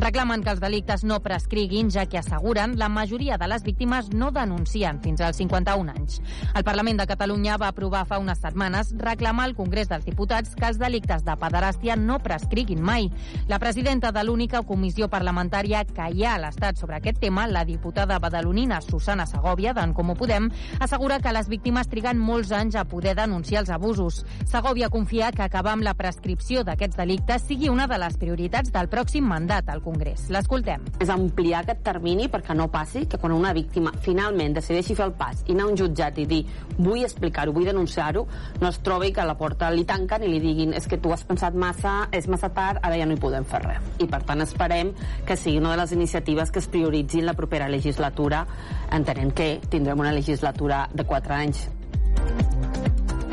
Reclamen 0.00 0.40
que 0.40 0.54
els 0.54 0.62
delictes 0.64 1.04
no 1.04 1.18
prescriguin, 1.20 1.90
ja 1.92 2.06
que 2.08 2.22
asseguren 2.22 2.78
la 2.80 2.88
majoria 2.88 3.36
de 3.36 3.50
les 3.52 3.66
víctimes 3.68 4.08
no 4.14 4.30
denuncien 4.32 5.02
fins 5.04 5.20
als 5.20 5.36
51 5.44 5.92
anys. 5.92 6.22
El 6.54 6.64
Parlament 6.64 7.02
de 7.02 7.06
Catalunya 7.12 7.60
va 7.60 7.68
aprovar 7.74 8.06
fa 8.08 8.16
unes 8.16 8.40
setmanes 8.40 8.94
reclamar 8.96 9.44
al 9.50 9.56
Congrés 9.60 9.92
dels 9.92 10.08
Diputats 10.08 10.56
que 10.56 10.70
els 10.70 10.80
delictes 10.80 11.20
de 11.28 11.36
pederàstia 11.36 11.98
no 12.00 12.16
prescriguin 12.24 12.80
mai. 12.80 13.10
La 13.46 13.60
presidenta 13.60 14.08
de 14.08 14.24
l'única 14.24 14.64
comissió 14.64 15.12
parlamentària 15.12 15.84
que 15.84 16.08
hi 16.14 16.24
ha 16.24 16.38
a 16.40 16.42
l'Estat 16.46 16.80
sobre 16.80 16.96
aquest 16.96 17.20
tema, 17.20 17.44
la 17.46 17.68
diputada 17.68 18.18
badalonina 18.18 18.80
Susana 18.86 19.26
Segovia, 19.26 19.74
d'en 19.76 19.92
Comú 19.94 20.14
Podem, 20.16 20.48
assegura 20.80 21.18
que 21.20 21.34
les 21.34 21.50
víctimes 21.50 21.90
triguen 21.90 22.18
molts 22.22 22.52
anys 22.54 22.78
a 22.78 22.86
poder 22.88 23.16
denunciar 23.18 23.64
els 23.64 23.72
abusos. 23.74 24.22
Segovia 24.46 24.88
confia 24.88 25.32
que 25.34 25.44
acabar 25.44 25.74
amb 25.76 25.84
la 25.86 25.96
prescripció 25.98 26.62
d'aquests 26.64 26.96
delictes 26.96 27.46
sigui 27.48 27.68
una 27.72 27.88
de 27.90 27.98
les 28.00 28.16
prioritats 28.20 28.72
del 28.72 28.88
pròxim 28.92 29.26
mandat 29.26 29.68
al 29.68 29.82
Congrés. 29.84 30.28
L'escoltem. 30.30 30.86
És 31.02 31.10
ampliar 31.12 31.64
aquest 31.64 31.82
termini 31.86 32.30
perquè 32.32 32.54
no 32.56 32.70
passi 32.72 33.04
que 33.10 33.18
quan 33.18 33.34
una 33.34 33.52
víctima 33.56 33.92
finalment 34.04 34.56
decideixi 34.56 34.96
fer 34.96 35.08
el 35.10 35.14
pas 35.18 35.42
i 35.46 35.54
anar 35.56 35.66
a 35.66 35.72
un 35.72 35.78
jutjat 35.78 36.18
i 36.22 36.26
dir 36.30 36.42
vull 36.78 37.02
explicar-ho, 37.04 37.52
vull 37.56 37.66
denunciar-ho, 37.68 38.26
no 38.60 38.70
es 38.70 38.80
trobi 38.84 39.12
que 39.12 39.22
a 39.22 39.28
la 39.28 39.36
porta 39.38 39.70
li 39.72 39.84
tanquen 39.88 40.24
i 40.26 40.30
li 40.30 40.40
diguin 40.42 40.74
és 40.76 40.86
que 40.86 41.00
tu 41.02 41.12
has 41.12 41.24
pensat 41.26 41.54
massa, 41.54 41.96
és 42.12 42.28
massa 42.30 42.50
tard, 42.54 42.80
ara 42.82 42.98
ja 42.98 43.06
no 43.08 43.16
hi 43.16 43.20
podem 43.22 43.46
fer 43.48 43.62
res. 43.64 43.92
I 44.02 44.08
per 44.10 44.22
tant 44.28 44.44
esperem 44.44 44.92
que 45.26 45.36
sigui 45.36 45.60
una 45.60 45.74
de 45.74 45.80
les 45.82 45.94
iniciatives 45.96 46.52
que 46.52 46.62
es 46.62 46.70
prioritzin 46.70 47.26
la 47.26 47.36
propera 47.38 47.68
legislatura 47.72 48.44
entenent 48.92 49.32
que 49.34 49.60
tindrem 49.70 49.98
una 49.98 50.12
legislatura 50.12 50.88
de 50.92 51.04
4 51.04 51.34
anys. 51.34 51.68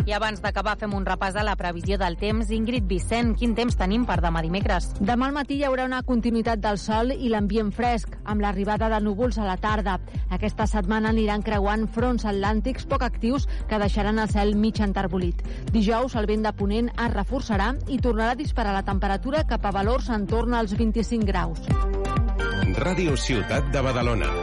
I 0.03 0.11
abans 0.11 0.41
d'acabar 0.43 0.73
fem 0.75 0.91
un 0.97 1.05
repàs 1.07 1.37
a 1.39 1.45
la 1.47 1.53
previsió 1.55 1.95
del 1.95 2.17
temps. 2.19 2.49
Ingrid 2.51 2.83
Vicent, 2.89 3.29
quin 3.39 3.53
temps 3.55 3.77
tenim 3.79 4.03
per 4.03 4.17
demà 4.19 4.41
dimecres? 4.43 4.89
Demà 4.99 5.29
al 5.29 5.35
matí 5.37 5.55
hi 5.55 5.63
haurà 5.63 5.85
una 5.87 6.01
continuïtat 6.03 6.59
del 6.59 6.75
sol 6.81 7.13
i 7.15 7.31
l'ambient 7.31 7.71
fresc, 7.71 8.17
amb 8.27 8.43
l'arribada 8.43 8.89
de 8.91 8.99
núvols 8.99 9.39
a 9.39 9.47
la 9.47 9.55
tarda. 9.55 9.95
Aquesta 10.27 10.67
setmana 10.67 11.13
aniran 11.15 11.45
creuant 11.47 11.87
fronts 11.87 12.27
atlàntics 12.27 12.83
poc 12.91 13.07
actius 13.07 13.47
que 13.69 13.79
deixaran 13.79 14.19
el 14.19 14.27
cel 14.27 14.57
mig 14.59 14.83
enterbolit. 14.83 15.39
Dijous 15.71 16.19
el 16.19 16.27
vent 16.27 16.43
de 16.43 16.51
ponent 16.51 16.91
es 16.97 17.13
reforçarà 17.15 17.71
i 17.87 18.01
tornarà 18.03 18.35
a 18.35 18.41
disparar 18.43 18.75
la 18.75 18.83
temperatura 18.83 19.47
cap 19.47 19.63
a 19.63 19.71
valors 19.71 20.11
en 20.11 20.27
torn 20.27 20.59
als 20.59 20.75
25 20.75 21.23
graus. 21.31 21.63
Ràdio 22.83 23.15
Ciutat 23.15 23.71
de 23.71 23.79
Badalona. 23.87 24.42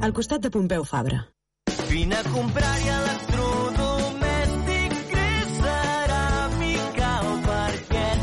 Al 0.00 0.14
costat 0.16 0.40
de 0.40 0.48
Pompeu 0.48 0.80
Fabra. 0.88 1.28
Vine 1.90 2.14
a 2.16 2.22
comprar-hi 2.32 2.86
electrodomèstic 2.94 4.94
gris 5.10 5.50
ceràmica 5.58 7.10
al 7.18 7.34
parquet. 7.44 8.22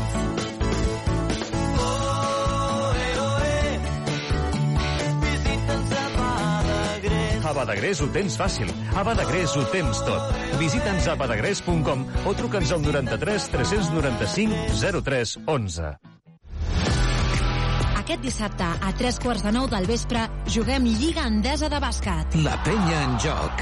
Oh, 1.84 2.90
eh, 2.98 3.14
oh, 3.22 3.38
eh. 3.46 3.78
Visita'ns 5.28 5.94
a 6.02 6.04
Badagrés. 6.18 7.46
A 7.46 7.54
Badagrés 7.62 8.02
ho 8.02 8.10
tens 8.18 8.34
fàcil. 8.42 8.74
A 8.98 9.06
Badagrés 9.06 9.54
ho 9.54 9.62
tens 9.70 10.02
tot. 10.10 10.34
Visita'ns 10.58 11.06
a 11.06 11.14
badagrés.com 11.22 12.02
o 12.26 12.34
truca'ns 12.42 12.74
al 12.74 12.82
93 12.90 13.54
395 13.54 14.82
03 14.98 15.38
11. 15.46 16.17
Aquest 18.08 18.22
dissabte, 18.24 18.64
a 18.64 18.90
tres 18.96 19.18
quarts 19.20 19.42
de 19.44 19.50
nou 19.52 19.66
del 19.68 19.84
vespre, 19.84 20.22
juguem 20.48 20.86
Lliga 20.88 21.26
Endesa 21.28 21.68
de 21.68 21.76
Bàsquet. 21.76 22.38
La 22.40 22.54
penya 22.64 23.02
en 23.04 23.18
joc. 23.20 23.60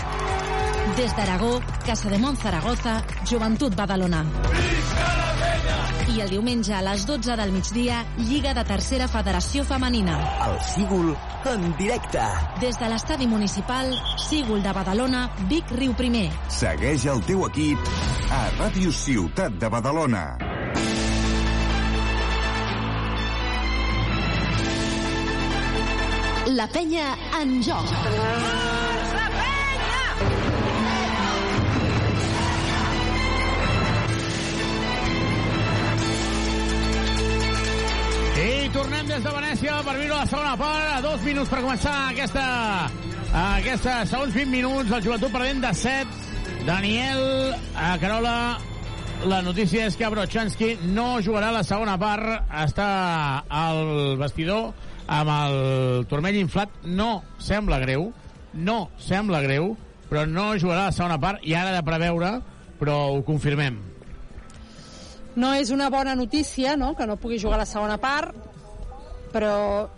Des 0.94 1.16
d'Aragó, 1.18 1.48
Casa 1.82 2.12
de 2.12 2.20
Mont 2.22 2.38
Zaragoza, 2.38 3.00
Joventut 3.26 3.74
Badalona. 3.74 4.22
I 6.14 6.22
el 6.22 6.30
diumenge 6.30 6.78
a 6.78 6.84
les 6.86 7.08
12 7.10 7.34
del 7.42 7.50
migdia, 7.58 8.04
Lliga 8.22 8.54
de 8.54 8.62
Tercera 8.70 9.10
Federació 9.10 9.66
Femenina. 9.66 10.14
El 10.46 10.60
Sígul 10.62 11.16
en 11.50 11.72
directe. 11.82 12.30
Des 12.62 12.78
de 12.78 12.94
l'estadi 12.94 13.26
municipal, 13.26 13.90
Sígul 14.28 14.62
de 14.62 14.78
Badalona, 14.78 15.26
Vic 15.50 15.74
Riu 15.74 15.98
Primer. 15.98 16.28
Segueix 16.46 17.10
el 17.10 17.26
teu 17.26 17.48
equip 17.50 17.94
a 18.30 18.44
Ràdio 18.60 18.94
Ciutat 18.94 19.58
de 19.58 19.74
Badalona. 19.74 20.28
La 26.56 26.64
penya 26.72 27.10
en 27.36 27.50
joc. 27.60 27.88
I 38.40 38.70
tornem 38.72 39.10
des 39.10 39.20
de 39.20 39.34
Venècia 39.34 39.82
per 39.84 39.98
viure 39.98 40.14
la 40.14 40.24
segona 40.30 40.54
part. 40.56 40.94
A 40.94 41.02
dos 41.04 41.20
minuts 41.26 41.52
per 41.52 41.60
començar 41.60 41.92
aquesta, 42.14 42.46
aquesta 43.42 43.98
segons 44.08 44.32
20 44.32 44.48
minuts. 44.54 44.96
El 44.96 45.04
joventut 45.10 45.36
perdent 45.36 45.60
de 45.66 45.74
7. 45.82 46.64
Daniel, 46.64 47.52
a 47.76 47.92
Carola, 48.00 48.56
la 49.28 49.44
notícia 49.44 49.84
és 49.90 50.00
que 50.00 50.08
Brochanski 50.08 50.72
no 50.88 51.18
jugarà 51.20 51.52
la 51.52 51.66
segona 51.68 52.00
part. 52.00 52.48
Està 52.64 52.90
al 53.44 54.16
vestidor 54.24 54.72
amb 55.06 55.32
el 55.32 56.06
turmell 56.10 56.38
inflat. 56.38 56.72
No 56.84 57.22
sembla 57.38 57.80
greu, 57.82 58.10
no 58.54 58.78
sembla 58.98 59.42
greu, 59.44 59.74
però 60.10 60.26
no 60.28 60.52
jugarà 60.58 60.88
la 60.88 60.94
segona 60.94 61.18
part 61.22 61.44
i 61.46 61.54
ara 61.54 61.74
de 61.74 61.84
preveure, 61.86 62.32
però 62.80 62.96
ho 63.14 63.22
confirmem. 63.26 63.78
No 65.36 65.52
és 65.52 65.70
una 65.70 65.90
bona 65.92 66.14
notícia, 66.16 66.76
no?, 66.80 66.94
que 66.96 67.06
no 67.06 67.18
pugui 67.20 67.38
jugar 67.38 67.58
la 67.60 67.68
segona 67.68 67.98
part, 68.00 68.32
però 69.34 69.88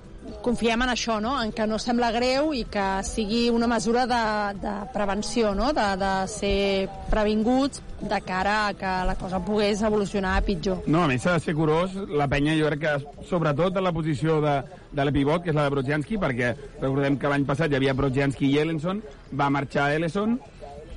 confiem 0.42 0.82
en 0.84 0.92
això, 0.92 1.18
no?, 1.20 1.36
en 1.42 1.52
que 1.52 1.66
no 1.66 1.78
sembla 1.82 2.10
greu 2.14 2.52
i 2.56 2.64
que 2.70 2.86
sigui 3.06 3.48
una 3.50 3.68
mesura 3.70 4.06
de, 4.10 4.22
de 4.62 4.74
prevenció, 4.94 5.54
no?, 5.54 5.72
de, 5.76 5.86
de 6.00 6.12
ser 6.32 6.88
previnguts 7.10 7.82
de 8.00 8.20
cara 8.22 8.58
a 8.68 8.74
que 8.78 8.92
la 9.06 9.16
cosa 9.18 9.40
pogués 9.44 9.82
evolucionar 9.82 10.36
pitjor. 10.46 10.84
No, 10.86 11.02
a 11.02 11.08
més 11.10 11.24
s'ha 11.24 11.38
de 11.38 11.44
ser 11.46 11.56
curós, 11.58 11.96
la 12.14 12.28
penya 12.30 12.54
jo 12.58 12.68
crec 12.70 12.84
que 12.84 13.24
sobretot 13.26 13.76
en 13.76 13.88
la 13.88 13.94
posició 13.94 14.38
de, 14.44 14.60
de 14.92 15.08
la 15.08 15.14
pivot, 15.14 15.42
que 15.42 15.50
és 15.50 15.58
la 15.58 15.66
de 15.66 15.74
Brodzianski, 15.74 16.20
perquè 16.22 16.52
recordem 16.78 17.18
que 17.18 17.32
l'any 17.32 17.48
passat 17.48 17.72
hi 17.72 17.80
havia 17.80 17.96
Brodzianski 17.98 18.52
i 18.52 18.62
Ellenson, 18.62 19.02
va 19.34 19.50
marxar 19.50 19.90
Ellenson, 19.96 20.38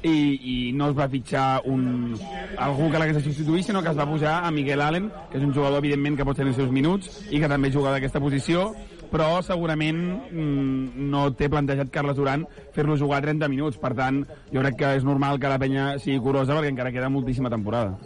i, 0.04 0.14
i 0.42 0.56
no 0.74 0.90
es 0.90 0.96
va 0.98 1.08
fitxar 1.10 1.62
un, 1.70 2.16
algú 2.58 2.90
que 2.90 3.00
l'hagués 3.00 3.20
de 3.20 3.24
substituir, 3.24 3.64
sinó 3.64 3.82
que 3.84 3.92
es 3.92 3.98
va 3.98 4.08
posar 4.10 4.40
a 4.46 4.52
Miguel 4.52 4.82
Allen, 4.82 5.12
que 5.30 5.38
és 5.38 5.46
un 5.46 5.54
jugador, 5.54 5.80
evidentment, 5.80 6.18
que 6.18 6.26
pot 6.26 6.38
tenir 6.38 6.54
els 6.54 6.62
seus 6.62 6.72
minuts 6.74 7.22
i 7.30 7.42
que 7.42 7.50
també 7.52 7.72
juga 7.74 7.94
d'aquesta 7.94 8.22
posició, 8.24 8.72
però 9.12 9.42
segurament 9.44 10.00
mm, 10.32 11.10
no 11.12 11.26
té 11.36 11.50
plantejat 11.52 11.92
Carles 11.94 12.16
Duran 12.18 12.46
fer-lo 12.76 12.96
jugar 13.00 13.22
30 13.26 13.52
minuts. 13.52 13.80
Per 13.82 13.92
tant, 13.98 14.24
jo 14.54 14.64
crec 14.64 14.80
que 14.80 14.96
és 14.98 15.06
normal 15.08 15.40
que 15.42 15.52
la 15.52 15.60
penya 15.62 15.92
sigui 16.00 16.22
curosa 16.24 16.56
perquè 16.56 16.72
encara 16.72 16.94
queda 16.96 17.12
moltíssima 17.12 17.52
temporada. 17.52 17.98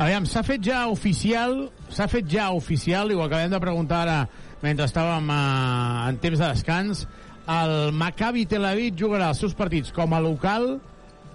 Aviam, 0.00 0.24
s'ha 0.24 0.40
fet 0.46 0.62
ja 0.64 0.86
oficial, 0.88 1.66
s'ha 1.92 2.06
fet 2.08 2.30
ja 2.30 2.48
oficial, 2.56 3.10
i 3.12 3.18
ho 3.18 3.26
acabem 3.26 3.50
de 3.52 3.60
preguntar 3.60 4.06
ara 4.06 4.22
mentre 4.62 4.86
estàvem 4.86 5.28
eh, 5.34 6.08
en 6.08 6.22
temps 6.22 6.38
de 6.38 6.46
descans, 6.46 7.04
el 7.52 7.92
Maccabi 7.98 8.46
Tel 8.48 8.64
Aviv 8.64 8.96
jugarà 8.96 9.32
els 9.32 9.42
seus 9.42 9.56
partits 9.58 9.92
com 9.92 10.14
a 10.14 10.22
local 10.22 10.78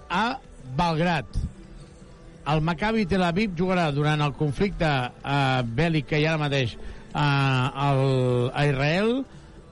a 0.10 0.40
Belgrat. 0.78 1.38
El 2.48 2.64
Maccabi 2.64 3.04
Tel 3.06 3.26
Aviv 3.28 3.54
jugarà 3.60 3.90
durant 3.92 4.24
el 4.24 4.34
conflicte 4.40 4.88
eh, 4.88 5.64
bèl·lic 5.78 6.08
que 6.08 6.22
hi 6.22 6.26
ha 6.26 6.34
ara 6.34 6.46
mateix 6.48 6.78
eh, 7.18 7.82
al, 7.88 8.52
a 8.54 8.66
Israel, 8.70 9.12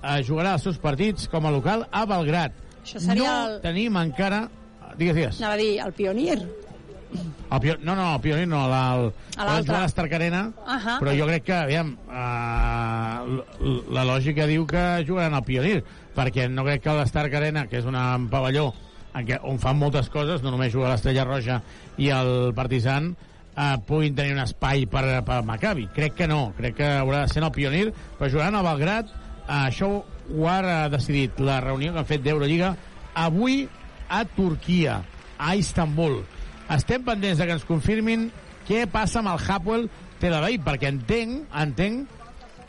eh, 0.01 0.19
jugarà 0.27 0.55
els 0.57 0.65
seus 0.65 0.81
partits 0.81 1.30
com 1.30 1.45
a 1.45 1.53
local 1.53 1.85
a 1.91 2.05
Belgrat. 2.09 2.57
Això 2.84 2.99
seria 3.01 3.23
no 3.23 3.49
el- 3.53 3.59
tenim 3.63 3.97
encara... 4.01 4.47
Digues, 4.95 5.15
digues. 5.17 5.39
Anava 5.41 5.55
a 5.57 5.59
dir, 5.59 5.72
el 5.84 5.91
Pionir. 5.93 6.38
El 7.51 7.59
Pio... 7.61 7.73
No, 7.84 7.95
no, 7.95 8.13
el 8.15 8.22
Pionir 8.23 8.47
no, 8.47 8.61
la, 8.72 8.81
el, 8.95 9.09
A 9.38 9.57
a 9.57 9.59
l'Stark 9.84 10.13
Arena, 10.15 10.45
Ahà. 10.65 10.97
però 11.01 11.11
jo 11.17 11.27
crec 11.27 11.43
que, 11.49 11.55
aviam, 11.55 11.89
uh, 12.07 13.43
la 13.93 14.05
lògica 14.07 14.47
diu 14.49 14.65
que 14.69 14.84
jugaran 15.07 15.35
al 15.35 15.43
Pionir, 15.47 15.81
perquè 16.15 16.47
no 16.51 16.63
crec 16.67 16.84
que 16.85 16.95
l'Stark 16.95 17.34
Arena, 17.35 17.65
que 17.67 17.81
és 17.81 17.88
una, 17.88 18.07
un 18.15 18.30
pavelló 18.31 18.69
en 19.15 19.27
què, 19.27 19.39
on 19.47 19.59
fan 19.59 19.77
moltes 19.80 20.09
coses, 20.11 20.41
no 20.43 20.51
només 20.51 20.73
juga 20.73 20.89
l'Estrella 20.93 21.23
Roja 21.27 21.61
i 22.01 22.09
el 22.11 22.53
Partizan, 22.55 23.13
uh, 23.56 23.77
puguin 23.88 24.15
tenir 24.15 24.36
un 24.36 24.44
espai 24.44 24.86
per, 24.91 25.06
per 25.26 25.41
Maccabi. 25.48 25.88
Crec 25.95 26.15
que 26.19 26.27
no, 26.32 26.53
crec 26.57 26.77
que 26.80 26.91
haurà 26.99 27.23
de 27.23 27.34
ser 27.34 27.41
en 27.41 27.49
el 27.49 27.56
Pionir, 27.56 27.88
però 28.19 28.30
jugaran 28.32 28.60
a 28.60 28.64
Belgrat, 28.65 29.11
uh, 29.48 29.65
això 29.65 29.91
ho 29.99 30.48
ha 30.49 30.88
decidit 30.90 31.40
la 31.40 31.60
reunió 31.64 31.94
que 31.94 32.02
han 32.02 32.10
fet 32.10 32.23
d'Eurolliga 32.26 32.76
avui 33.15 33.65
a 34.10 34.23
Turquia, 34.26 35.02
a 35.38 35.56
Istanbul. 35.56 36.22
Estem 36.76 37.03
pendents 37.06 37.40
de 37.40 37.45
que 37.48 37.56
ens 37.60 37.68
confirmin 37.68 38.30
què 38.65 38.86
passa 38.90 39.22
amb 39.22 39.34
el 39.34 39.41
Hapoel 39.41 39.90
Tel 40.19 40.34
Aviv, 40.34 40.64
perquè 40.65 40.90
entenc, 40.90 41.45
entenc 41.53 42.15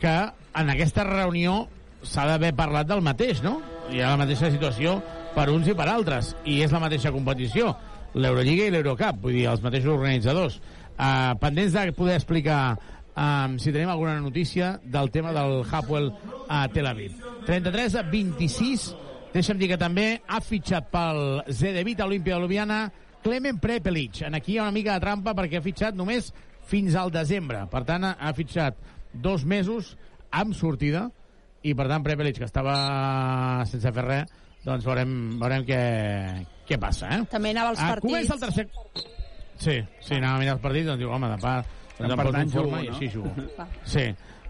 que 0.01 0.15
en 0.57 0.71
aquesta 0.73 1.05
reunió 1.07 1.63
s'ha 2.05 2.27
d'haver 2.29 2.53
parlat 2.55 2.89
del 2.89 3.01
mateix, 3.05 3.41
no? 3.43 3.57
Hi 3.89 4.01
ha 4.03 4.13
la 4.13 4.21
mateixa 4.21 4.51
situació 4.53 4.97
per 5.35 5.47
uns 5.53 5.69
i 5.69 5.75
per 5.77 5.87
altres, 5.89 6.33
i 6.45 6.61
és 6.65 6.73
la 6.73 6.81
mateixa 6.83 7.13
competició, 7.13 7.71
l'Eurolliga 8.17 8.67
i 8.67 8.73
l'Eurocup, 8.73 9.21
vull 9.23 9.37
dir, 9.37 9.47
els 9.51 9.63
mateixos 9.65 9.93
organitzadors. 9.95 10.59
Uh, 10.97 11.35
pendents 11.39 11.73
de 11.77 11.91
poder 11.93 12.15
explicar 12.17 12.77
um, 13.13 13.57
si 13.61 13.71
tenim 13.71 13.89
alguna 13.93 14.15
notícia 14.19 14.79
del 14.83 15.11
tema 15.13 15.31
del 15.31 15.61
Hapoel 15.69 16.11
a 16.49 16.63
Tel 16.73 16.87
Aviv. 16.89 17.19
33 17.45 17.95
a 18.01 18.03
26, 18.03 18.87
deixa'm 19.33 19.59
dir 19.61 19.69
que 19.69 19.77
també 19.77 20.07
ha 20.27 20.39
fitxat 20.41 20.89
pel 20.91 21.43
Zedevit 21.53 22.01
Olímpia 22.01 22.35
de 22.35 22.41
Ljubljana 22.41 22.79
Clemen 23.23 23.59
Prepelic. 23.61 24.23
En 24.25 24.35
aquí 24.37 24.55
hi 24.55 24.57
ha 24.57 24.65
una 24.65 24.73
mica 24.75 24.95
de 24.97 25.03
trampa 25.05 25.35
perquè 25.37 25.59
ha 25.61 25.65
fitxat 25.65 25.95
només 25.97 26.31
fins 26.67 26.95
al 26.99 27.11
desembre. 27.13 27.61
Per 27.71 27.83
tant, 27.87 28.03
ha, 28.09 28.15
ha 28.19 28.33
fitxat 28.35 28.75
dos 29.13 29.45
mesos 29.45 29.93
amb 30.31 30.53
sortida 30.57 31.05
i, 31.63 31.73
per 31.75 31.87
tant, 31.89 32.03
Prepelic, 32.05 32.37
que 32.41 32.47
estava 32.49 33.63
sense 33.69 33.91
fer 33.93 34.03
res, 34.05 34.33
doncs 34.65 34.83
veurem, 34.85 35.13
veurem 35.39 35.63
què, 35.67 35.79
què 36.67 36.77
passa, 36.81 37.07
eh? 37.15 37.21
També 37.31 37.53
anava 37.53 37.71
als 37.75 37.79
Ah, 37.85 37.93
partits. 37.93 38.09
Comença 38.11 38.35
el 38.35 38.43
tercer... 38.43 38.67
Sí, 39.57 39.77
sí, 39.99 40.15
anava 40.15 40.37
a 40.37 40.41
mirar 40.41 40.55
el 40.57 40.63
partit, 40.63 40.87
doncs 40.87 41.01
diu, 41.01 41.11
home, 41.11 41.29
de 41.33 41.37
part, 41.41 41.69
doncs 41.97 42.13
em 42.13 42.23
poso 42.23 42.41
en 42.41 42.55
forma 42.55 42.81
jugo, 42.81 42.83
i 42.83 42.89
no? 42.89 42.95
així 42.95 43.11
jugo. 43.13 43.69
Sí. 43.85 44.07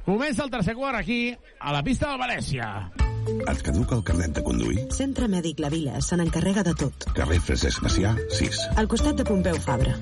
Comença 0.08 0.46
el 0.46 0.52
tercer 0.52 0.76
quart 0.76 1.02
aquí, 1.02 1.36
a 1.60 1.74
la 1.76 1.84
pista 1.84 2.14
del 2.14 2.22
València. 2.22 2.72
Et 3.28 3.62
caduca 3.64 3.98
el 3.98 4.04
carnet 4.08 4.38
de 4.38 4.44
conduir? 4.44 4.86
Centre 4.96 5.28
Mèdic 5.28 5.60
La 5.60 5.72
Vila 5.72 6.00
se 6.04 6.16
n'encarrega 6.16 6.64
de 6.64 6.74
tot. 6.80 7.10
Carrer 7.18 7.42
Francesc 7.44 7.84
Macià, 7.84 8.14
6. 8.38 8.62
Al 8.80 8.88
costat 8.88 9.20
de 9.20 9.26
Pompeu 9.28 9.60
Fabra. 9.64 9.98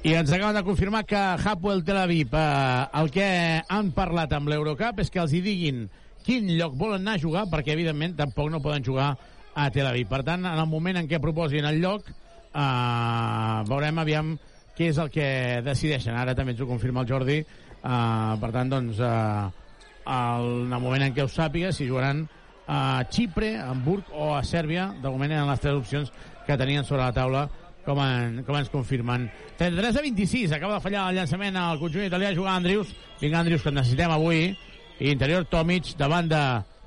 I 0.00 0.14
ens 0.16 0.32
acaben 0.32 0.56
de 0.56 0.64
confirmar 0.64 1.02
que 1.04 1.18
Hapoel 1.20 1.84
Tel 1.84 1.98
Aviv 2.00 2.32
eh, 2.32 2.86
el 3.02 3.10
que 3.12 3.26
han 3.68 3.90
parlat 3.92 4.32
amb 4.32 4.48
l'Eurocup 4.48 5.02
és 5.04 5.12
que 5.12 5.20
els 5.20 5.34
hi 5.36 5.42
diguin 5.44 5.82
quin 6.24 6.48
lloc 6.56 6.72
volen 6.80 7.04
anar 7.04 7.18
a 7.18 7.20
jugar, 7.20 7.44
perquè 7.52 7.74
evidentment 7.74 8.16
tampoc 8.16 8.48
no 8.48 8.62
poden 8.64 8.84
jugar 8.84 9.10
a 9.52 9.68
Tel 9.74 9.90
Aviv. 9.90 10.08
Per 10.08 10.22
tant, 10.24 10.46
en 10.48 10.56
el 10.56 10.68
moment 10.70 10.96
en 10.96 11.08
què 11.10 11.20
proposin 11.20 11.68
el 11.68 11.82
lloc, 11.84 12.08
eh, 12.54 13.62
veurem 13.68 14.02
aviam 14.02 14.34
què 14.76 14.90
és 14.90 14.98
el 14.98 15.10
que 15.12 15.60
decideixen. 15.64 16.16
Ara 16.16 16.34
també 16.34 16.54
ens 16.54 16.62
ho 16.62 16.68
confirma 16.68 17.04
el 17.04 17.10
Jordi. 17.10 17.38
Eh, 17.40 18.34
per 18.40 18.52
tant, 18.54 18.70
doncs, 18.72 19.00
eh, 19.00 19.70
el, 20.06 20.50
en 20.66 20.72
el 20.72 20.82
moment 20.82 21.06
en 21.06 21.16
què 21.16 21.24
ho 21.24 21.30
sàpiga, 21.30 21.72
si 21.72 21.88
jugaran 21.88 22.26
a 22.70 23.04
Xipre, 23.10 23.56
a 23.58 23.70
Hamburg 23.70 24.12
o 24.14 24.34
a 24.36 24.44
Sèrbia, 24.46 24.90
de 25.02 25.10
moment 25.10 25.32
eren 25.32 25.50
les 25.50 25.60
tres 25.60 25.74
opcions 25.74 26.12
que 26.46 26.58
tenien 26.58 26.86
sobre 26.86 27.02
la 27.02 27.14
taula 27.14 27.48
com, 27.84 27.98
en, 28.04 28.42
com 28.46 28.58
ens 28.58 28.70
confirmen. 28.72 29.28
33 29.58 29.96
a 29.98 30.04
26, 30.04 30.52
acaba 30.56 30.78
de 30.78 30.84
fallar 30.84 31.08
el 31.10 31.20
llançament 31.20 31.56
al 31.58 31.80
conjunt 31.80 32.06
italià 32.06 32.34
jugar 32.36 32.56
Andrius. 32.58 32.92
Vinga, 33.20 33.40
Andrius, 33.40 33.64
que 33.64 33.74
necessitem 33.74 34.14
avui. 34.14 34.50
I 35.00 35.14
interior 35.14 35.46
Tomic 35.48 35.94
davant 35.98 36.28
de 36.28 36.40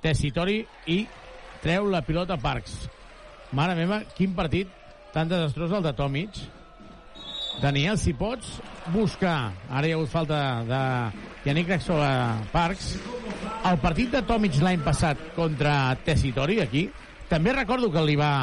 Tessitori 0.03 0.59
i 0.93 0.99
treu 1.63 1.87
la 1.89 2.03
pilota 2.05 2.37
Parks. 2.37 2.75
Mare 3.57 3.75
meva, 3.77 4.01
quin 4.17 4.33
partit 4.37 4.69
tan 5.13 5.29
desastrós 5.29 5.71
el 5.71 5.83
de 5.85 5.93
Tomic. 5.93 6.41
Daniel, 7.61 7.99
si 8.01 8.15
pots 8.17 8.57
buscar, 8.91 9.53
ara 9.69 9.85
hi 9.87 9.93
ha 9.93 9.97
hagut 9.99 10.09
falta 10.09 10.39
de 10.65 10.81
Yannick 11.45 11.69
Rex 11.69 11.85
sobre 11.85 12.09
Parks, 12.51 12.95
el 13.69 13.77
partit 13.83 14.09
de 14.11 14.23
Tomic 14.25 14.57
l'any 14.61 14.81
passat 14.83 15.21
contra 15.37 15.93
Tessitori, 16.03 16.59
aquí, 16.65 16.87
també 17.29 17.53
recordo 17.53 17.91
que 17.93 18.01
li 18.03 18.17
va 18.19 18.33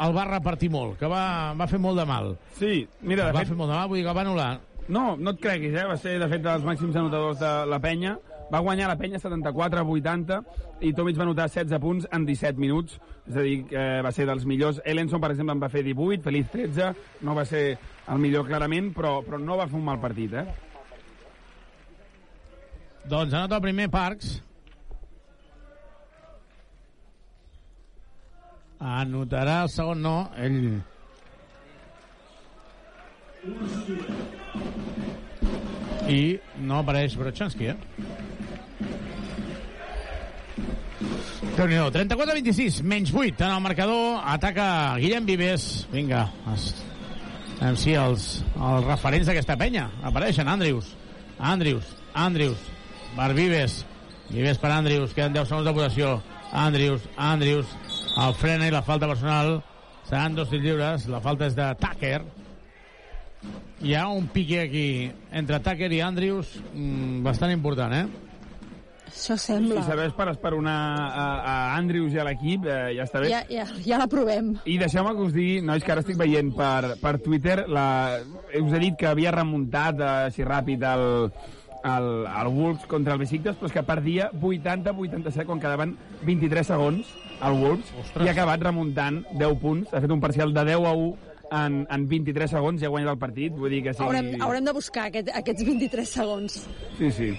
el 0.00 0.16
va 0.16 0.24
repartir 0.28 0.70
molt, 0.72 0.96
que 1.00 1.08
va, 1.08 1.52
va 1.56 1.68
fer 1.68 1.78
molt 1.80 2.00
de 2.00 2.08
mal. 2.08 2.34
Sí, 2.56 2.88
mira, 3.00 3.28
de 3.28 3.36
va 3.36 3.44
fet... 3.44 3.52
fer 3.52 3.60
molt 3.60 3.70
de 3.70 3.76
mal, 3.76 3.88
vull 3.88 4.00
dir 4.00 4.06
que 4.08 4.12
el 4.12 4.16
va 4.16 4.24
anul·lar. 4.24 4.50
No, 4.90 5.04
no 5.20 5.36
et 5.36 5.40
creguis, 5.44 5.76
eh? 5.76 5.86
Va 5.86 5.96
ser, 6.00 6.16
de 6.18 6.28
fet, 6.32 6.42
dels 6.44 6.64
màxims 6.66 6.96
anotadors 6.96 7.38
de 7.40 7.52
la 7.70 7.78
penya. 7.82 8.16
Va 8.50 8.60
guanyar 8.64 8.88
la 8.90 8.98
penya 8.98 9.20
74 9.22 9.80
a 9.80 9.86
80 9.86 10.40
i 10.82 10.92
Tomic 10.96 11.18
va 11.18 11.26
anotar 11.28 11.46
16 11.48 11.78
punts 11.82 12.08
en 12.10 12.26
17 12.26 12.58
minuts. 12.58 12.98
És 13.30 13.36
a 13.36 13.44
dir, 13.46 13.56
que 13.70 13.84
va 14.02 14.10
ser 14.12 14.26
dels 14.26 14.46
millors. 14.48 14.80
Ellenson, 14.84 15.22
per 15.22 15.30
exemple, 15.30 15.54
en 15.54 15.62
va 15.62 15.70
fer 15.70 15.84
18, 15.86 16.24
Feliz 16.24 16.50
13. 16.50 16.90
No 17.26 17.36
va 17.38 17.44
ser 17.46 17.64
el 18.10 18.18
millor 18.18 18.48
clarament, 18.48 18.90
però, 18.96 19.20
però 19.26 19.38
no 19.38 19.58
va 19.60 19.68
fer 19.70 19.78
un 19.78 19.86
mal 19.86 20.00
partit, 20.02 20.34
eh? 20.34 20.46
Doncs 23.10 23.34
anota 23.34 23.60
el 23.60 23.62
primer 23.68 23.88
Parks. 23.90 24.38
Anotarà 28.80 29.60
el 29.66 29.70
segon 29.70 30.02
no, 30.02 30.16
ell... 30.40 30.80
I 36.10 36.22
no 36.66 36.80
apareix 36.80 37.14
Brochanski, 37.16 37.70
eh? 37.70 38.19
Déu 41.56 41.66
nhi 41.68 41.78
34-26, 41.94 42.80
menys 42.86 43.12
8 43.12 43.44
en 43.44 43.54
el 43.54 43.62
marcador, 43.64 44.20
ataca 44.24 44.96
Guillem 45.00 45.26
Vives. 45.28 45.86
Vinga, 45.92 46.26
es... 46.54 46.70
Anem 47.60 47.76
si 47.76 47.92
els, 47.92 48.26
els 48.56 48.86
referents 48.86 49.28
d'aquesta 49.28 49.58
penya. 49.60 49.90
Apareixen, 50.08 50.48
Andrius, 50.48 50.94
Andrius, 51.36 51.90
Andrius, 52.16 52.62
per 53.16 53.32
Vives, 53.36 53.82
Vives 54.30 54.60
per 54.62 54.70
Andrius, 54.72 55.12
queden 55.12 55.36
10 55.36 55.50
segons 55.50 55.68
de 55.68 55.74
votació, 55.76 56.14
Andrius, 56.56 57.04
Andrius, 57.20 57.74
el 58.16 58.36
frena 58.40 58.68
i 58.68 58.72
la 58.72 58.84
falta 58.86 59.10
personal, 59.10 59.58
seran 60.08 60.38
dos 60.38 60.48
tirs 60.48 60.64
lliures, 60.64 61.08
la 61.12 61.20
falta 61.20 61.50
és 61.50 61.58
de 61.58 61.68
Tucker, 61.82 62.22
hi 63.80 63.94
ha 63.96 64.06
un 64.08 64.26
pique 64.28 64.60
aquí 64.60 65.10
entre 65.32 65.60
Tucker 65.64 65.88
i 65.92 66.02
Andrius 66.04 66.50
mm, 66.74 67.22
bastant 67.24 67.52
important, 67.54 67.94
eh? 67.96 68.29
Això 69.10 69.36
sembla. 69.40 69.82
Si 69.82 69.90
serveix 69.90 70.14
per 70.16 70.28
esperonar 70.32 70.78
a, 71.10 71.26
a 71.52 71.54
Andrius 71.76 72.14
i 72.14 72.20
a 72.22 72.26
l'equip, 72.26 72.66
eh, 72.70 72.94
ja 72.96 73.06
està 73.08 73.22
bé. 73.24 73.30
Ja, 73.32 73.42
ja, 73.50 73.66
ja 73.84 74.00
la 74.00 74.08
provem. 74.10 74.52
I 74.70 74.78
deixeu-me 74.80 75.14
que 75.16 75.24
us 75.26 75.32
digui, 75.36 75.60
nois, 75.66 75.84
que 75.84 75.94
ara 75.94 76.04
estic 76.04 76.18
veient 76.20 76.52
per, 76.56 76.96
per 77.02 77.16
Twitter, 77.24 77.64
la, 77.68 77.86
us 78.60 78.76
he 78.76 78.82
dit 78.86 78.98
que 79.00 79.10
havia 79.10 79.34
remuntat 79.34 80.00
eh, 80.00 80.12
així 80.30 80.46
ràpid 80.46 80.86
el, 80.90 81.06
el, 81.84 82.10
el 82.26 82.52
Wolves 82.54 82.86
contra 82.86 83.16
el 83.16 83.22
Besiktas, 83.22 83.58
però 83.58 83.70
és 83.70 83.74
que 83.74 83.86
perdia 83.86 84.30
80-87 84.36 85.48
quan 85.48 85.62
quedaven 85.62 85.96
23 86.22 86.70
segons 86.72 87.10
el 87.40 87.58
Wolves 87.58 87.90
Ostres. 88.04 88.26
i 88.26 88.28
ha 88.30 88.36
acabat 88.36 88.62
remuntant 88.68 89.24
10 89.32 89.58
punts, 89.62 89.92
ha 89.94 90.02
fet 90.04 90.12
un 90.12 90.22
parcial 90.22 90.54
de 90.54 90.64
10 90.72 90.86
a 90.86 90.94
1 90.94 91.30
en, 91.50 91.80
en 91.90 92.06
23 92.08 92.52
segons 92.52 92.82
i 92.82 92.86
ha 92.86 92.92
guanyat 92.92 93.14
el 93.14 93.20
partit, 93.20 93.54
vull 93.56 93.72
dir 93.74 93.82
que 93.88 93.94
sí. 93.94 94.04
Haurem, 94.04 94.32
haurem 94.44 94.68
de 94.68 94.74
buscar 94.76 95.08
aquest, 95.10 95.32
aquests 95.34 95.66
23 95.66 96.16
segons. 96.20 96.60
Sí, 96.98 97.10
sí. 97.16 97.30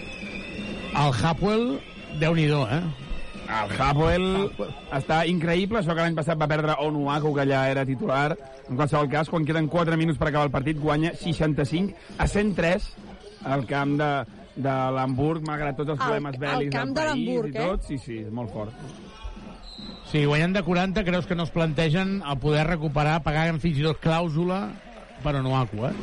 El 0.91 1.15
Hapwell, 1.15 1.79
déu 2.19 2.35
nhi 2.35 2.49
eh? 2.51 2.81
El 3.51 3.71
Hapoel 3.83 4.25
està 4.95 5.21
increïble, 5.27 5.81
això 5.81 5.95
que 5.95 6.03
l'any 6.03 6.15
passat 6.15 6.39
va 6.39 6.47
perdre 6.47 6.77
Onuaku, 6.85 7.33
que 7.35 7.45
ja 7.49 7.65
era 7.71 7.83
titular. 7.87 8.31
En 8.69 8.77
qualsevol 8.79 9.09
cas, 9.11 9.29
quan 9.31 9.45
queden 9.47 9.67
4 9.71 9.97
minuts 9.99 10.19
per 10.19 10.29
acabar 10.29 10.47
el 10.47 10.53
partit, 10.53 10.79
guanya 10.79 11.11
65 11.19 11.95
a 12.17 12.27
103 12.31 12.87
al 13.51 13.65
camp 13.67 13.97
de, 13.99 14.11
de 14.55 14.75
l'Hamburg, 14.95 15.43
malgrat 15.47 15.79
tots 15.81 15.95
els 15.95 15.99
problemes 15.99 16.37
al 16.37 16.45
bèl·lics 16.45 16.77
camp 16.77 16.93
del 16.93 16.95
de 16.95 17.09
país 17.09 17.27
l'Hamburg, 17.27 17.51
i 17.51 17.57
eh? 17.57 17.67
tot. 17.73 17.89
Sí, 17.89 17.99
sí, 17.99 18.21
és 18.23 18.31
molt 18.31 18.55
fort. 18.55 18.87
Sí, 20.11 20.23
guanyant 20.27 20.55
de 20.55 20.63
40, 20.63 21.03
creus 21.07 21.27
que 21.27 21.35
no 21.35 21.47
es 21.47 21.51
plantegen 21.51 22.17
el 22.21 22.39
poder 22.39 22.65
recuperar, 22.69 23.19
pagant 23.25 23.59
fins 23.63 23.79
i 23.81 23.87
tot 23.87 23.99
clàusula 24.03 24.63
per 25.21 25.35
Onuaku, 25.41 25.85
eh? 25.89 25.93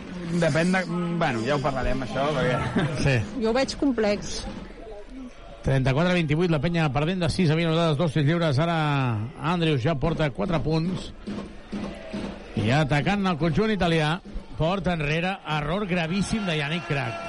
Depèn 0.44 0.76
de... 0.76 0.84
Bueno, 0.90 1.42
ja 1.48 1.56
ho 1.56 1.62
parlarem, 1.64 2.04
això, 2.04 2.28
perquè... 2.36 2.88
Sí. 3.04 3.20
Jo 3.40 3.52
ho 3.52 3.56
veig 3.56 3.74
complex. 3.80 4.42
34-28, 5.68 6.48
la 6.48 6.62
penya 6.64 6.88
perdent 6.94 7.20
de 7.26 7.28
6 7.28 7.52
havia 7.52 7.68
notat 7.68 7.98
dos 8.00 8.14
tirs 8.16 8.24
lliures, 8.24 8.58
ara 8.58 8.78
Andrius 9.52 9.82
ja 9.84 9.98
porta 10.00 10.30
4 10.32 10.62
punts. 10.64 11.10
I 12.56 12.72
atacant 12.72 13.28
el 13.28 13.36
conjunt 13.40 13.76
italià 13.76 14.16
porta 14.56 14.96
enrere, 14.96 15.36
error 15.60 15.84
gravíssim 15.86 16.48
de 16.48 16.56
Yannick 16.58 16.88
Krak 16.88 17.28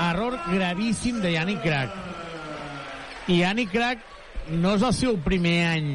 error 0.00 0.38
gravíssim 0.48 1.20
de 1.20 1.32
Yannick 1.34 1.62
Krak 1.62 3.28
i 3.28 3.40
Yannick 3.40 3.72
Krak 3.72 4.04
no 4.50 4.74
és 4.78 4.84
el 4.86 4.94
seu 4.96 5.18
primer 5.24 5.56
any 5.68 5.90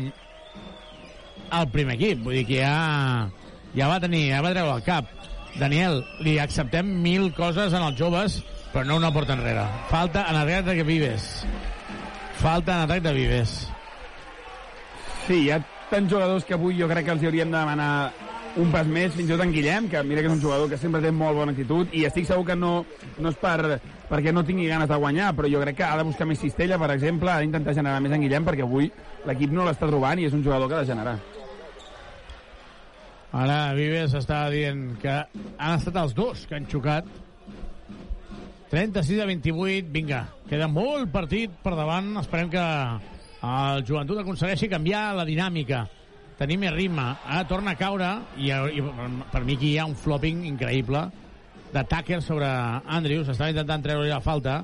al 1.56 1.70
primer 1.72 1.96
equip, 1.98 2.22
vull 2.26 2.38
dir 2.40 2.46
que 2.48 2.60
ja, 2.62 3.30
ja 3.76 3.88
va 3.90 4.00
tenir, 4.02 4.28
ja 4.32 4.42
va 4.42 4.52
treure 4.52 4.76
el 4.80 4.84
cap. 4.86 5.12
Daniel, 5.60 6.02
li 6.26 6.36
acceptem 6.42 6.88
mil 7.04 7.30
coses 7.38 7.74
en 7.74 7.86
els 7.86 8.00
joves, 8.00 8.40
però 8.76 8.84
no 8.90 8.98
una 9.00 9.14
porta 9.16 9.38
enrere. 9.38 9.64
Falta 9.88 10.26
en 10.28 10.36
atac 10.36 10.76
de 10.76 10.84
Vives. 10.84 11.46
Falta 12.42 12.76
en 12.76 12.82
atac 12.90 13.02
de 13.06 13.14
Vives. 13.16 13.54
Sí, 15.26 15.46
hi 15.46 15.52
ha 15.56 15.62
tants 15.88 16.12
jugadors 16.12 16.44
que 16.44 16.58
avui 16.58 16.76
jo 16.76 16.90
crec 16.92 17.08
que 17.08 17.14
els 17.16 17.24
hauríem 17.24 17.54
de 17.54 17.56
demanar 17.56 18.12
un 18.60 18.74
pas 18.74 18.88
més, 18.88 19.14
fins 19.16 19.30
i 19.30 19.32
tot 19.32 19.44
en 19.46 19.54
Guillem, 19.56 19.88
que 19.92 20.02
mira 20.04 20.20
que 20.20 20.28
és 20.28 20.36
un 20.36 20.44
jugador 20.44 20.68
que 20.72 20.80
sempre 20.80 21.00
té 21.04 21.14
molt 21.16 21.40
bona 21.40 21.56
actitud, 21.56 21.88
i 21.96 22.04
estic 22.08 22.28
segur 22.28 22.44
que 22.52 22.60
no, 22.60 22.74
no 23.20 23.32
és 23.32 23.40
per, 23.40 23.80
perquè 24.12 24.36
no 24.36 24.44
tingui 24.48 24.68
ganes 24.68 24.92
de 24.92 25.00
guanyar, 25.00 25.32
però 25.36 25.52
jo 25.52 25.64
crec 25.64 25.80
que 25.80 25.88
ha 25.88 25.96
de 26.00 26.08
buscar 26.08 26.28
més 26.28 26.44
cistella, 26.44 26.80
per 26.80 26.92
exemple, 26.96 27.32
ha 27.32 27.40
d'intentar 27.44 27.76
generar 27.80 28.04
més 28.04 28.16
en 28.16 28.28
Guillem, 28.28 28.48
perquè 28.48 28.68
avui 28.68 28.92
l'equip 29.28 29.56
no 29.56 29.68
l'està 29.68 29.88
trobant 29.88 30.20
i 30.20 30.28
és 30.28 30.36
un 30.36 30.44
jugador 30.44 30.72
que 30.72 30.80
ha 30.80 30.84
de 30.84 30.92
generar. 30.92 31.18
Ara 33.36 33.60
Vives 33.76 34.16
està 34.16 34.46
dient 34.52 34.90
que 35.02 35.16
han 35.16 35.80
estat 35.80 36.04
els 36.04 36.16
dos 36.16 36.44
que 36.48 36.60
han 36.60 36.68
xocat. 36.72 37.08
36 38.76 39.22
a 39.22 39.26
28, 39.26 39.88
vinga, 39.88 40.26
queda 40.50 40.66
molt 40.68 41.08
partit 41.08 41.54
per 41.64 41.78
davant. 41.78 42.10
Esperem 42.20 42.50
que 42.52 42.60
el 42.60 43.84
joventut 43.88 44.18
aconsegueixi 44.20 44.68
canviar 44.68 45.14
la 45.16 45.24
dinàmica, 45.24 45.86
tenir 46.36 46.58
més 46.60 46.74
ritme. 46.76 47.06
Ara 47.24 47.46
torna 47.48 47.72
a 47.72 47.80
caure 47.80 48.10
i, 48.36 48.50
i 48.52 48.84
per 49.32 49.46
mi 49.48 49.56
aquí 49.56 49.70
hi 49.70 49.78
ha 49.80 49.86
un 49.88 49.96
flopping 49.96 50.42
increïble 50.50 51.06
de 51.72 51.84
Tucker 51.88 52.20
sobre 52.26 52.50
Andrews. 52.98 53.32
Estava 53.32 53.54
intentant 53.54 53.86
treure 53.86 54.10
la 54.10 54.20
falta. 54.26 54.58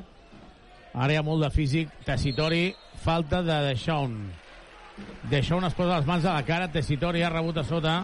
Ara 0.91 1.15
hi 1.15 1.21
ha 1.21 1.23
molt 1.23 1.45
de 1.45 1.51
físic. 1.55 1.95
Tessitori, 2.03 2.65
falta 3.05 3.39
de 3.47 3.61
Deshaun. 3.69 4.19
Deshaun 5.31 5.69
es 5.69 5.77
posa 5.77 6.01
les 6.01 6.11
mans 6.11 6.27
a 6.27 6.35
la 6.35 6.43
cara. 6.43 6.67
Tessitori 6.67 7.23
ha 7.23 7.31
rebut 7.31 7.63
a 7.63 7.63
sota 7.63 8.01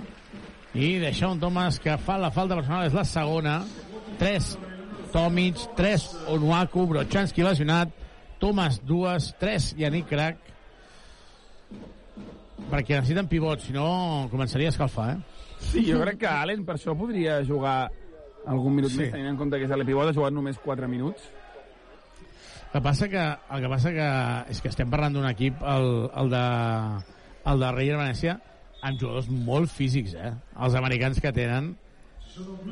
i 0.72 0.94
Deshaun 1.04 1.44
Thomas 1.44 1.84
que 1.84 2.00
fa 2.00 2.16
la 2.16 2.32
falta 2.32 2.56
personal 2.56 2.88
és 2.88 2.96
la 2.96 3.04
segona 3.04 3.60
3 4.24 4.67
Tomic 5.14 5.62
3 5.78 6.08
Onuaku 6.34 6.88
Brochanski 6.90 7.46
lesionat 7.46 7.94
Thomas 8.42 8.82
dues 8.86 9.32
3 9.42 9.74
Yannick 9.80 10.10
Krak 10.10 10.44
perquè 12.72 12.98
necessiten 12.98 13.30
pivots 13.32 13.70
si 13.70 13.74
no 13.76 14.28
començaria 14.32 14.70
a 14.72 14.76
escalfar 14.76 15.12
eh? 15.16 15.18
Sí, 15.60 15.86
jo 15.88 16.02
crec 16.04 16.20
que 16.22 16.30
Allen 16.30 16.66
per 16.68 16.76
això 16.78 16.94
podria 16.98 17.40
jugar 17.46 17.88
algun 18.48 18.76
minut 18.76 18.92
Sí. 18.92 19.02
més, 19.02 19.12
tenint 19.12 19.30
en 19.34 19.38
compte 19.38 19.60
que 19.60 19.66
és 19.68 19.86
Pivot 19.86 20.10
ha 20.10 20.14
jugat 20.16 20.34
només 20.34 20.58
4 20.64 20.88
minuts. 20.88 21.22
El 22.68 22.72
que 22.74 22.82
passa 22.84 23.08
que, 23.10 23.24
el 23.56 23.62
que, 23.64 23.70
passa 23.70 23.92
que 23.92 24.08
és 24.52 24.62
que 24.62 24.70
estem 24.70 24.90
parlant 24.92 25.14
d'un 25.16 25.26
equip, 25.30 25.62
el, 25.64 25.88
el 26.16 26.30
de, 26.30 26.44
el 27.52 27.60
de 27.64 27.72
Reyer 27.72 27.98
Venècia, 27.98 28.38
amb 28.82 29.00
jugadors 29.00 29.30
molt 29.32 29.72
físics, 29.72 30.14
eh? 30.14 30.34
Els 30.62 30.76
americans 30.78 31.20
que 31.24 31.32
tenen 31.34 31.72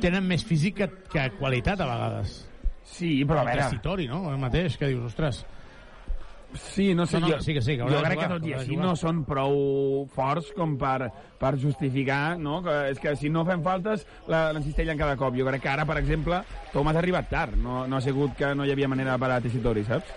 tenen 0.01 0.25
més 0.27 0.43
físic 0.45 0.75
que, 0.81 0.87
que 1.11 1.29
qualitat 1.39 1.81
a 1.81 1.87
vegades. 1.89 2.39
Sí, 2.85 3.23
però 3.25 3.41
a 3.41 3.45
veure... 3.49 3.63
Tessitori, 3.65 4.07
no? 4.07 4.23
El 4.31 4.37
mateix, 4.41 4.77
que 4.77 4.87
dius, 4.91 5.05
ostres... 5.11 5.45
Sí, 6.55 6.93
no 6.95 7.03
sé, 7.05 7.19
No, 7.19 7.27
no, 7.27 7.33
jo, 7.33 7.41
sí 7.43 7.53
que 7.53 7.61
sí, 7.61 7.73
que 7.75 7.83
jo 7.83 7.89
crec 7.89 8.13
jugar, 8.13 8.15
que 8.15 8.27
tot 8.31 8.45
i 8.47 8.53
així 8.55 8.77
no 8.79 8.93
són 8.95 9.25
prou 9.27 10.05
forts 10.13 10.53
com 10.55 10.77
per, 10.79 11.09
per 11.41 11.49
justificar, 11.59 12.37
no? 12.39 12.61
Que, 12.63 12.75
és 12.93 13.01
que 13.03 13.11
si 13.19 13.27
no 13.33 13.43
fem 13.43 13.59
faltes, 13.65 14.05
la- 14.31 14.53
l'encistellen 14.55 14.95
cada 14.97 15.17
cop. 15.19 15.35
Jo 15.35 15.43
crec 15.49 15.65
que 15.65 15.71
ara, 15.73 15.83
per 15.89 15.97
exemple, 15.99 16.39
Thomas 16.71 16.95
ha 16.95 17.01
arribat 17.03 17.27
tard. 17.33 17.57
No, 17.59 17.81
no 17.91 17.97
ha 17.97 18.01
sigut 18.05 18.37
que 18.39 18.53
no 18.55 18.63
hi 18.63 18.71
havia 18.71 18.87
manera 18.87 19.17
de 19.17 19.23
parar 19.25 19.41
Tessitori, 19.43 19.83
saps? 19.83 20.13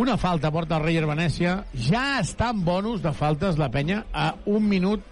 Una 0.00 0.16
falta 0.16 0.48
porta 0.50 0.78
el 0.80 0.86
Reyer 0.86 1.04
Venècia. 1.04 1.58
Ja 1.74 2.06
està 2.22 2.48
en 2.54 2.64
bonus 2.64 3.04
de 3.04 3.12
faltes 3.12 3.60
la 3.60 3.68
penya 3.74 4.06
a 4.16 4.30
un 4.48 4.64
minut 4.70 5.04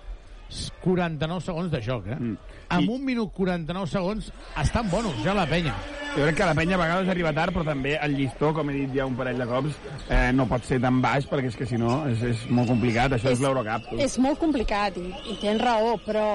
49 0.80 1.40
segons 1.44 1.68
de 1.72 1.82
joc, 1.84 2.08
eh? 2.08 2.16
Mm. 2.16 2.36
Amb 2.78 2.94
un 2.96 3.04
minut 3.06 3.32
49 3.36 3.90
segons 3.90 4.30
està 4.60 4.82
en 4.84 4.90
bonus, 4.92 5.20
ja 5.24 5.36
la 5.36 5.46
penya. 5.50 5.74
Jo 6.14 6.22
crec 6.22 6.36
que 6.38 6.46
la 6.46 6.54
penya 6.54 6.76
a 6.76 6.78
vegades 6.78 7.08
arriba 7.10 7.32
tard, 7.34 7.50
però 7.56 7.64
també 7.66 7.96
el 7.98 8.12
llistó, 8.14 8.52
com 8.54 8.68
he 8.70 8.74
dit 8.76 8.92
ja 8.94 9.06
un 9.08 9.16
parell 9.18 9.40
de 9.42 9.46
cops, 9.50 9.78
eh, 10.06 10.28
no 10.36 10.46
pot 10.46 10.62
ser 10.62 10.78
tan 10.82 11.00
baix, 11.02 11.26
perquè 11.26 11.50
és 11.50 11.56
que 11.58 11.66
si 11.66 11.78
no 11.80 12.04
és, 12.06 12.22
és 12.28 12.44
molt 12.54 12.70
complicat. 12.70 13.16
Això 13.16 13.32
és, 13.32 13.40
és 13.40 13.42
l'Eurocup. 13.42 13.88
És 13.98 14.14
molt 14.22 14.38
complicat 14.38 15.00
i, 15.00 15.08
i 15.32 15.34
tens 15.42 15.62
raó, 15.62 15.96
però 16.04 16.28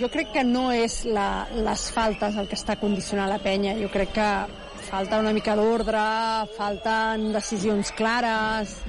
jo 0.00 0.10
crec 0.10 0.32
que 0.34 0.42
no 0.46 0.70
és 0.74 1.04
la, 1.06 1.46
les 1.54 1.86
faltes 1.94 2.40
el 2.42 2.50
que 2.50 2.58
està 2.58 2.74
condicionant 2.82 3.30
la 3.30 3.38
penya. 3.42 3.76
Jo 3.78 3.92
crec 3.94 4.16
que 4.18 4.28
falta 4.90 5.22
una 5.22 5.32
mica 5.36 5.54
d'ordre, 5.54 6.02
falten 6.56 7.30
decisions 7.36 7.94
clares, 7.94 8.80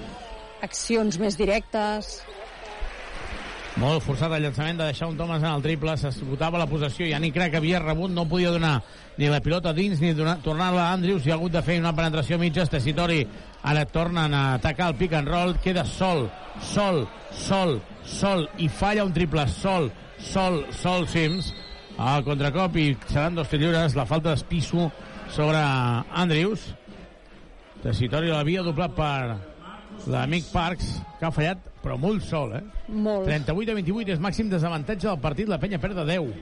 accions 0.66 1.22
més 1.22 1.38
directes... 1.38 2.22
Molt 3.80 4.04
forçat 4.04 4.34
el 4.36 4.44
llançament 4.44 4.82
de 4.82 4.88
deixar 4.90 5.08
un 5.08 5.16
Thomas 5.16 5.40
en 5.40 5.48
el 5.48 5.62
triple, 5.64 5.94
s'esgotava 5.96 6.60
la 6.60 6.68
possessió, 6.68 7.06
i 7.06 7.14
Yannick 7.14 7.38
Crac 7.38 7.54
havia 7.56 7.80
rebut, 7.80 8.12
no 8.12 8.26
podia 8.28 8.52
donar 8.52 8.82
ni 9.16 9.30
la 9.32 9.40
pilota 9.40 9.72
dins 9.72 10.02
ni 10.04 10.12
tornar-la 10.14 10.90
a 10.90 10.98
Andrews, 10.98 11.24
i 11.26 11.32
ha 11.32 11.38
hagut 11.38 11.54
de 11.56 11.62
fer 11.64 11.78
una 11.80 11.94
penetració 11.96 12.36
mitja, 12.42 12.66
Tessitori 12.68 13.22
ara 13.64 13.86
tornen 13.88 14.36
a 14.36 14.42
atacar 14.58 14.90
el 14.92 14.98
pick 15.00 15.16
and 15.16 15.32
roll, 15.32 15.56
queda 15.64 15.86
sol, 15.88 16.28
sol, 16.60 17.06
sol, 17.32 17.78
sol, 18.04 18.44
i 18.60 18.68
falla 18.68 19.06
un 19.08 19.16
triple, 19.16 19.48
sol, 19.48 19.88
sol, 20.20 20.66
sol 20.76 21.08
Sims, 21.08 21.54
al 21.96 22.26
contracop, 22.28 22.76
i 22.76 22.98
seran 23.08 23.40
dos 23.40 23.56
lliures, 23.56 23.96
la 23.96 24.08
falta 24.10 24.34
d'espisso 24.34 24.90
sobre 25.32 25.64
Andrews, 26.12 26.74
Tessitori 27.82 28.30
l'havia 28.30 28.68
doblat 28.68 29.00
per 29.00 29.51
l'amic 30.12 30.48
Parks, 30.52 31.02
que 31.20 31.26
ha 31.28 31.32
fallat, 31.34 31.58
però 31.84 31.98
molt 32.00 32.24
sol, 32.26 32.56
eh? 32.58 32.64
Molt. 32.90 33.28
38 33.28 33.72
a 33.72 33.78
28 33.78 34.16
és 34.16 34.24
màxim 34.24 34.50
desavantatge 34.50 35.08
del 35.08 35.22
partit, 35.22 35.50
la 35.50 35.60
penya 35.62 35.80
perd 35.82 35.96
de 36.02 36.06
10. 36.10 36.34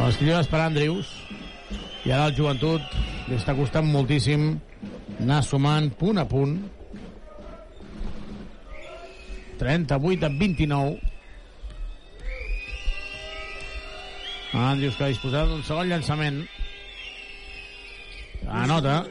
Les 0.00 0.16
crides 0.16 0.48
per 0.48 0.60
Andrews 0.64 1.08
i 2.06 2.12
ara 2.14 2.30
el 2.30 2.36
joventut 2.38 2.94
li 3.28 3.36
està 3.36 3.52
costant 3.58 3.84
moltíssim 3.84 4.54
anar 5.20 5.42
sumant 5.44 5.90
punt 6.00 6.18
a 6.22 6.24
punt 6.28 6.54
38 9.60 10.24
a 10.24 10.30
29 10.40 11.09
Andrews 14.52 14.96
que 14.96 15.04
ha 15.06 15.12
disposat 15.12 15.48
d'un 15.48 15.62
segon 15.66 15.88
llançament 15.90 16.42
anota 18.50 19.04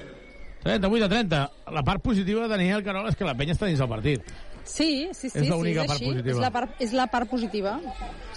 38 0.66 1.06
a 1.06 1.10
30 1.10 1.42
la 1.76 1.84
part 1.88 2.04
positiva 2.04 2.44
de 2.44 2.52
Daniel 2.58 2.84
Carol 2.84 3.08
és 3.08 3.16
que 3.16 3.28
la 3.28 3.38
penya 3.40 3.56
està 3.56 3.70
dins 3.70 3.80
del 3.80 3.92
partit 3.92 4.26
Sí, 4.70 5.10
sí, 5.14 5.30
sí. 5.30 5.40
És 5.40 5.46
sí, 5.46 5.50
l'única 5.50 5.82
és 5.82 5.88
part 5.90 5.98
així. 5.98 6.12
positiva. 6.12 6.36
És 6.36 6.44
la 6.44 6.52
part, 6.54 6.82
és 6.86 6.92
la 6.94 7.06
part 7.10 7.30
positiva. 7.30 7.72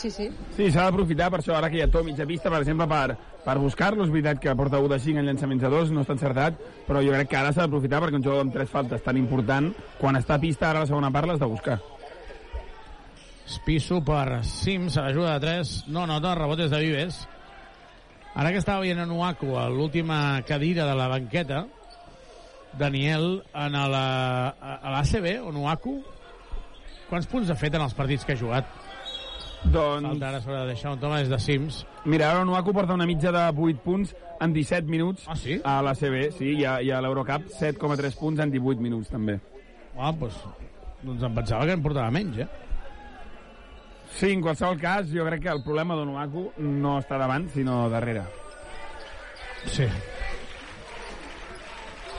Sí, 0.00 0.10
sí. 0.10 0.30
Sí, 0.56 0.70
s'ha 0.72 0.86
d'aprofitar 0.86 1.28
per 1.30 1.42
això, 1.42 1.52
ara 1.58 1.68
que 1.68 1.76
hi 1.76 1.82
ha 1.84 1.90
to 1.92 2.00
mitja 2.06 2.24
pista, 2.26 2.48
per 2.48 2.62
exemple, 2.62 2.86
per, 2.88 3.18
per 3.44 3.56
buscar-lo. 3.60 4.06
És 4.06 4.12
veritat 4.14 4.40
que 4.40 4.54
porta 4.56 4.80
1 4.80 4.88
de 4.94 4.98
5 5.04 5.20
en 5.20 5.28
llançaments 5.28 5.66
a 5.68 5.72
2, 5.74 5.92
no 5.92 6.06
està 6.06 6.16
encertat, 6.16 6.56
però 6.88 7.02
jo 7.04 7.12
crec 7.12 7.28
que 7.28 7.36
ara 7.36 7.52
s'ha 7.52 7.66
d'aprofitar 7.66 8.00
perquè 8.00 8.16
un 8.16 8.24
jugador 8.24 8.46
amb 8.46 8.56
tres 8.56 8.72
faltes 8.72 9.04
tan 9.04 9.20
important, 9.20 9.74
quan 10.00 10.16
està 10.16 10.38
a 10.38 10.42
pista, 10.42 10.70
ara 10.70 10.86
la 10.86 10.88
segona 10.88 11.12
part 11.12 11.28
l'has 11.28 11.42
de 11.42 11.50
buscar. 11.52 11.82
Espisso 13.52 13.98
per 14.00 14.40
Sims 14.48 14.96
a 14.96 15.02
l'ajuda 15.04 15.34
de 15.36 15.44
3 15.44 15.72
no 15.92 16.06
nota, 16.08 16.32
rebotes 16.38 16.70
de 16.72 16.78
Vives 16.80 17.18
ara 18.32 18.48
que 18.48 18.62
estava 18.62 18.80
veient 18.80 19.02
en 19.02 19.12
Uaku 19.12 19.58
a 19.60 19.66
l'última 19.68 20.40
cadira 20.48 20.86
de 20.88 20.94
la 20.96 21.08
banqueta 21.12 21.66
Daniel 22.80 23.42
en 23.52 23.76
la, 23.92 24.06
a 24.56 24.94
l'ACB 24.94 25.44
on 25.44 25.60
Uaku 25.66 25.98
quants 27.10 27.28
punts 27.28 27.52
ha 27.52 27.58
fet 27.60 27.76
en 27.76 27.84
els 27.84 27.92
partits 27.98 28.24
que 28.24 28.32
ha 28.32 28.40
jugat? 28.40 28.72
Doncs... 29.68 30.08
Falta 30.08 30.30
ara 30.30 30.40
sobre 30.40 30.64
deixar 30.72 30.96
un 30.96 31.04
Thomas 31.04 31.28
de 31.28 31.38
Sims 31.38 31.84
Mira, 32.08 32.32
ara 32.32 32.40
Onuaku 32.46 32.72
porta 32.72 32.96
una 32.96 33.06
mitja 33.06 33.30
de 33.36 33.44
8 33.52 33.84
punts 33.84 34.16
en 34.40 34.56
17 34.56 34.88
minuts 34.88 35.28
ah, 35.28 35.36
sí? 35.36 35.60
a 35.62 35.76
la 35.84 35.92
CB, 35.94 36.24
sí, 36.40 36.56
i 36.56 36.64
a, 36.64 36.80
i 36.80 36.90
a 36.90 37.04
l'Eurocup 37.04 37.52
7,3 37.60 38.16
punts 38.18 38.40
en 38.42 38.50
18 38.50 38.82
minuts, 38.82 39.12
també. 39.12 39.38
ah, 39.94 40.10
doncs, 40.10 40.40
doncs 41.04 41.28
em 41.28 41.36
pensava 41.36 41.68
que 41.68 41.76
em 41.76 41.84
portava 41.84 42.10
menys 42.10 42.42
eh? 42.42 42.50
Sí, 44.18 44.30
en 44.30 44.42
qualsevol 44.44 44.80
cas, 44.80 45.08
jo 45.10 45.24
crec 45.26 45.42
que 45.46 45.52
el 45.52 45.62
problema 45.64 45.96
d'Onuaku 45.98 46.52
no 46.62 46.98
està 47.00 47.18
davant, 47.20 47.48
sinó 47.54 47.86
darrere. 47.90 48.24
Sí. 49.72 49.86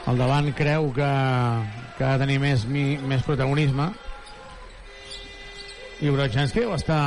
El 0.09 0.17
davant 0.19 0.49
creu 0.57 0.89
que, 0.95 1.11
que 1.97 2.03
ha 2.03 2.15
de 2.17 2.25
tenir 2.25 2.39
més, 2.43 2.65
mi, 2.67 2.97
més 2.97 3.23
protagonisme. 3.23 3.91
I 6.03 6.11
Brochanski 6.11 6.65
està 6.75 6.97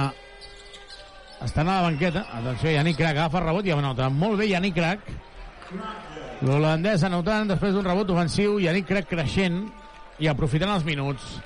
estan 1.44 1.68
a 1.68 1.80
la 1.80 1.88
banqueta. 1.90 2.24
Atenció, 2.32 2.70
Yannick 2.70 2.98
Crac 2.98 3.16
agafa 3.16 3.42
rebot 3.44 3.66
i 3.66 3.74
anota. 3.74 4.08
Molt 4.08 4.40
bé, 4.40 4.48
Yannick 4.48 4.76
Crac. 4.78 5.10
L'holandès 6.46 7.04
anotant 7.04 7.50
després 7.50 7.74
d'un 7.74 7.84
rebot 7.84 8.10
ofensiu. 8.14 8.56
Yannick 8.62 8.88
Crac 8.88 9.10
creixent 9.10 9.66
i 10.22 10.30
aprofitant 10.32 10.72
els 10.72 10.86
minuts. 10.88 11.36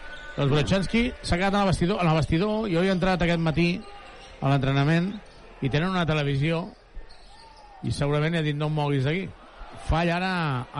Doncs 0.40 0.54
Brochanski 0.54 1.00
s'ha 1.20 1.36
quedat 1.36 1.52
en 1.52 1.60
el 1.60 1.66
vestidor. 1.68 1.98
En 2.00 2.08
el 2.08 2.16
vestidor, 2.16 2.68
jo 2.72 2.80
he 2.80 2.88
entrat 2.88 3.20
aquest 3.20 3.42
matí 3.44 3.74
a 4.40 4.48
l'entrenament 4.48 5.10
i 5.60 5.68
tenen 5.68 5.90
una 5.92 6.06
televisió 6.08 6.62
i 7.84 7.92
segurament 7.92 8.38
ha 8.38 8.40
dit 8.46 8.56
no 8.56 8.70
em 8.70 8.78
moguis 8.78 9.04
d'aquí. 9.04 9.26
Falla 9.90 10.14
ara 10.16 10.30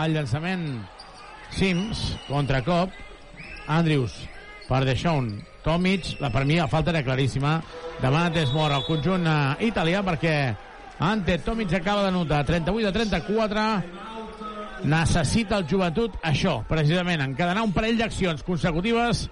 el 0.01 0.15
llançament 0.17 0.65
Sims, 1.53 2.01
contracop 2.25 2.95
Andrews 3.69 4.15
per 4.65 4.81
Deixón 4.89 5.29
Tomic, 5.61 6.09
la 6.25 6.31
per 6.33 6.47
mi 6.49 6.57
la 6.57 6.69
falta 6.71 6.95
era 6.95 7.05
claríssima 7.05 7.59
demana 8.01 8.33
Tesmor 8.33 8.73
al 8.73 8.87
conjunt 8.87 9.29
eh, 9.29 9.67
italià 9.69 10.01
perquè 10.07 10.37
Ante 11.05 11.37
Tomic 11.45 11.75
acaba 11.77 12.07
de 12.07 12.15
notar 12.17 12.47
38 12.49 12.89
a 12.89 12.93
34 12.97 13.67
necessita 14.89 15.59
el 15.61 15.69
joventut 15.69 16.17
això, 16.25 16.63
precisament, 16.65 17.21
encadenar 17.27 17.67
un 17.67 17.77
parell 17.77 18.01
d'accions 18.01 18.41
consecutives 18.47 19.27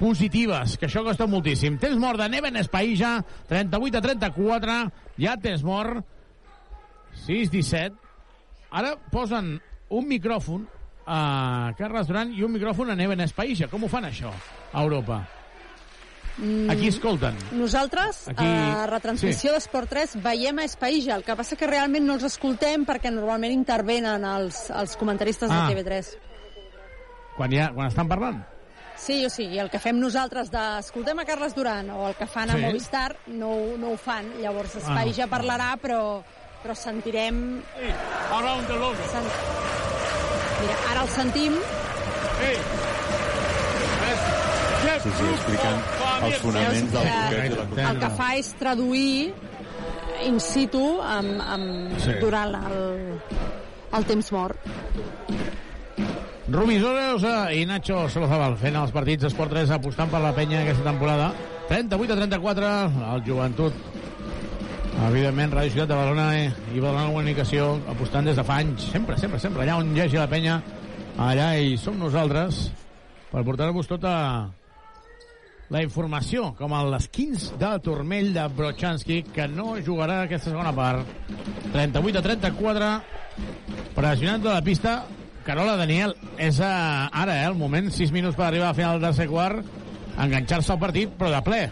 positives, 0.00 0.78
que 0.80 0.88
això 0.88 1.04
costa 1.04 1.26
moltíssim. 1.28 1.76
Temps 1.78 1.98
mort 2.00 2.18
de 2.18 2.28
Neven 2.32 2.56
Espaïja, 2.56 3.18
38 3.50 3.98
a 4.00 4.04
34, 4.08 4.76
ja 5.20 5.36
temps 5.36 5.62
mort, 5.66 6.00
6-17. 7.26 7.92
Ara 8.70 8.94
posen 9.10 9.58
un 9.90 10.06
micròfon 10.08 10.64
a 11.10 11.72
Carles 11.78 12.06
Duran 12.06 12.32
i 12.32 12.42
un 12.46 12.52
micròfon 12.54 12.92
a 12.92 12.96
Neven 12.96 13.20
Espaïja. 13.26 13.68
Com 13.68 13.84
ho 13.84 13.88
fan, 13.90 14.06
això, 14.08 14.30
a 14.72 14.82
Europa? 14.82 15.20
Mm, 16.38 16.70
Aquí 16.70 16.86
escolten. 16.88 17.34
Nosaltres, 17.58 18.28
Aquí- 18.30 18.46
a 18.46 18.86
retransmissió 18.86 19.50
sí. 19.50 19.54
d'Esport 19.56 19.90
3, 19.90 20.14
veiem 20.22 20.58
a 20.62 20.64
Espaïja. 20.64 21.16
El 21.16 21.24
que 21.26 21.34
passa 21.36 21.56
que 21.56 21.66
realment 21.66 22.06
no 22.06 22.14
els 22.14 22.22
escoltem 22.24 22.86
perquè 22.86 23.10
normalment 23.12 23.52
intervenen 23.52 24.24
els, 24.24 24.70
els 24.70 24.96
comentaristes 24.96 25.50
Ah. 25.50 25.66
de 25.68 25.74
TV3. 25.74 26.14
Quan, 27.36 27.50
ja, 27.52 27.72
quan 27.74 27.88
estan 27.88 28.08
parlant? 28.08 28.40
Sí, 29.00 29.24
o 29.24 29.30
sigui, 29.32 29.58
el 29.58 29.70
que 29.72 29.78
fem 29.80 29.96
nosaltres 29.96 30.50
d'escoltem 30.52 31.22
a 31.22 31.24
Carles 31.24 31.54
Duran 31.56 31.88
o 31.94 32.08
el 32.10 32.14
que 32.18 32.26
fan 32.28 32.50
a 32.52 32.56
Sí. 32.58 32.60
Movistar 32.66 33.16
no, 33.32 33.54
no 33.80 33.94
ho 33.94 33.96
fan. 33.96 34.28
Llavors 34.42 34.76
Ah, 34.76 34.82
Espaïja 34.82 35.24
no. 35.26 35.32
parlarà, 35.32 35.70
però, 35.80 36.20
però 36.62 36.74
sentirem... 36.76 37.62
Around 38.30 38.66
the 38.68 38.76
logo. 38.76 39.08
Sen... 39.10 39.24
Mira, 40.60 40.76
ara 40.92 41.02
el 41.06 41.08
sentim. 41.08 41.56
Sí, 45.00 45.10
sí, 45.16 45.24
explicant 45.32 45.80
els 46.24 46.36
fonaments 46.42 46.92
del 46.92 47.04
la 47.06 47.14
que 47.30 47.84
el 47.88 47.98
que 48.00 48.10
fa 48.16 48.28
és 48.40 48.48
traduir 48.60 49.32
in 50.26 50.38
situ 50.40 50.82
amb, 51.04 51.40
amb, 51.40 51.96
sí. 52.04 52.16
durant 52.20 52.56
el, 52.60 53.20
el 53.96 54.08
temps 54.08 54.32
mort. 54.36 54.68
Rubí 56.50 56.80
Sosa 56.82 57.52
i 57.54 57.62
Nacho 57.62 58.08
Solozabal 58.10 58.56
fent 58.58 58.74
els 58.74 58.90
partits 58.90 59.22
d'Esport 59.22 59.52
3 59.54 59.70
apostant 59.76 60.10
per 60.10 60.18
la 60.18 60.32
penya 60.34 60.64
aquesta 60.64 60.82
temporada. 60.82 61.28
38 61.68 62.10
a 62.10 62.16
34, 62.18 62.70
el 63.12 63.20
joventut 63.22 63.76
evidentment 65.06 65.54
Ràdio 65.54 65.76
Ciutat 65.76 65.92
de 65.92 65.98
Badalona 66.00 66.24
i 66.74 66.80
Badalona 66.82 67.12
Comunicació 67.12 67.68
apostant 67.92 68.26
des 68.26 68.40
de 68.40 68.44
fa 68.48 68.56
anys, 68.64 68.88
sempre, 68.90 69.14
sempre, 69.20 69.38
sempre 69.38 69.62
allà 69.62 69.76
on 69.78 69.92
hi 69.94 70.02
hagi 70.02 70.18
la 70.18 70.26
penya, 70.32 70.56
allà 71.22 71.52
hi 71.54 71.78
som 71.78 71.94
nosaltres 72.02 72.64
per 73.30 73.46
portar-vos 73.46 73.86
tota 73.86 74.16
la 75.70 75.84
informació, 75.86 76.50
com 76.58 76.74
a 76.74 76.82
les 76.96 77.06
15 77.14 77.60
de 77.62 77.70
Turmell 77.86 78.34
de 78.34 78.48
Brochanski, 78.58 79.22
que 79.30 79.46
no 79.46 79.76
jugarà 79.78 80.24
aquesta 80.24 80.50
segona 80.50 80.74
part. 80.74 81.06
38 81.70 82.18
a 82.18 82.26
34, 82.26 82.92
pressionant 83.94 84.42
de 84.42 84.50
la 84.50 84.66
pista, 84.66 84.98
Carola 85.44 85.76
Daniel, 85.80 86.14
és 86.38 86.60
a, 86.60 87.08
ara 87.22 87.40
eh, 87.40 87.46
el 87.48 87.56
moment, 87.58 87.90
6 87.92 88.12
minuts 88.12 88.36
per 88.36 88.48
arribar 88.48 88.70
a 88.70 88.76
final 88.76 88.98
del 88.98 89.10
tercer 89.10 89.28
quart, 89.30 89.64
enganxar-se 90.20 90.74
al 90.74 90.82
partit, 90.82 91.14
però 91.16 91.30
de 91.32 91.40
ple. 91.46 91.62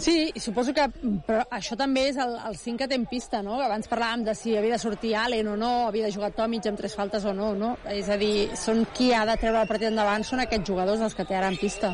Sí, 0.00 0.30
i 0.32 0.40
suposo 0.40 0.72
que 0.72 0.86
però 1.26 1.42
això 1.52 1.76
també 1.76 2.06
és 2.08 2.16
el, 2.20 2.32
el 2.48 2.56
5 2.56 2.80
que 2.80 2.88
té 2.88 2.96
en 2.96 3.04
pista, 3.08 3.42
no? 3.44 3.58
Abans 3.60 3.88
parlàvem 3.90 4.24
de 4.24 4.34
si 4.36 4.54
havia 4.56 4.78
de 4.78 4.80
sortir 4.80 5.12
Allen 5.18 5.50
o 5.52 5.56
no, 5.60 5.72
havia 5.88 6.06
de 6.08 6.14
jugar 6.14 6.30
Tomic 6.36 6.70
amb 6.70 6.80
tres 6.80 6.96
faltes 6.96 7.26
o 7.28 7.34
no, 7.36 7.52
no? 7.58 7.74
És 7.92 8.08
a 8.08 8.16
dir, 8.20 8.48
són 8.56 8.86
qui 8.96 9.10
ha 9.12 9.26
de 9.28 9.36
treure 9.40 9.60
el 9.60 9.68
partit 9.68 9.90
endavant, 9.90 10.24
són 10.24 10.40
aquests 10.46 10.72
jugadors 10.72 11.04
els 11.04 11.16
que 11.16 11.28
té 11.28 11.36
ara 11.36 11.52
en 11.52 11.58
pista. 11.60 11.92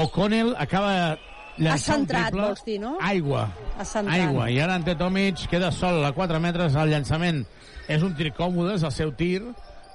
O'Connell 0.00 0.54
acaba 0.58 1.16
de 1.56 1.68
Ha 1.68 1.78
centrat, 1.80 2.32
vols 2.32 2.62
dir, 2.64 2.78
no? 2.80 2.94
Aigua. 3.04 3.46
Ha 3.76 3.84
centrat. 3.84 4.16
Aigua. 4.16 4.50
I 4.52 4.60
ara 4.64 4.76
Ante 4.78 4.94
Tomic 4.96 5.46
queda 5.50 5.72
sol 5.74 6.04
a 6.04 6.12
4 6.16 6.40
metres 6.40 6.76
al 6.76 6.92
llançament. 6.92 7.42
És 7.90 8.04
un 8.06 8.14
tir 8.14 8.30
còmode, 8.36 8.76
és 8.78 8.86
el 8.86 8.94
seu 8.94 9.10
tir, 9.18 9.40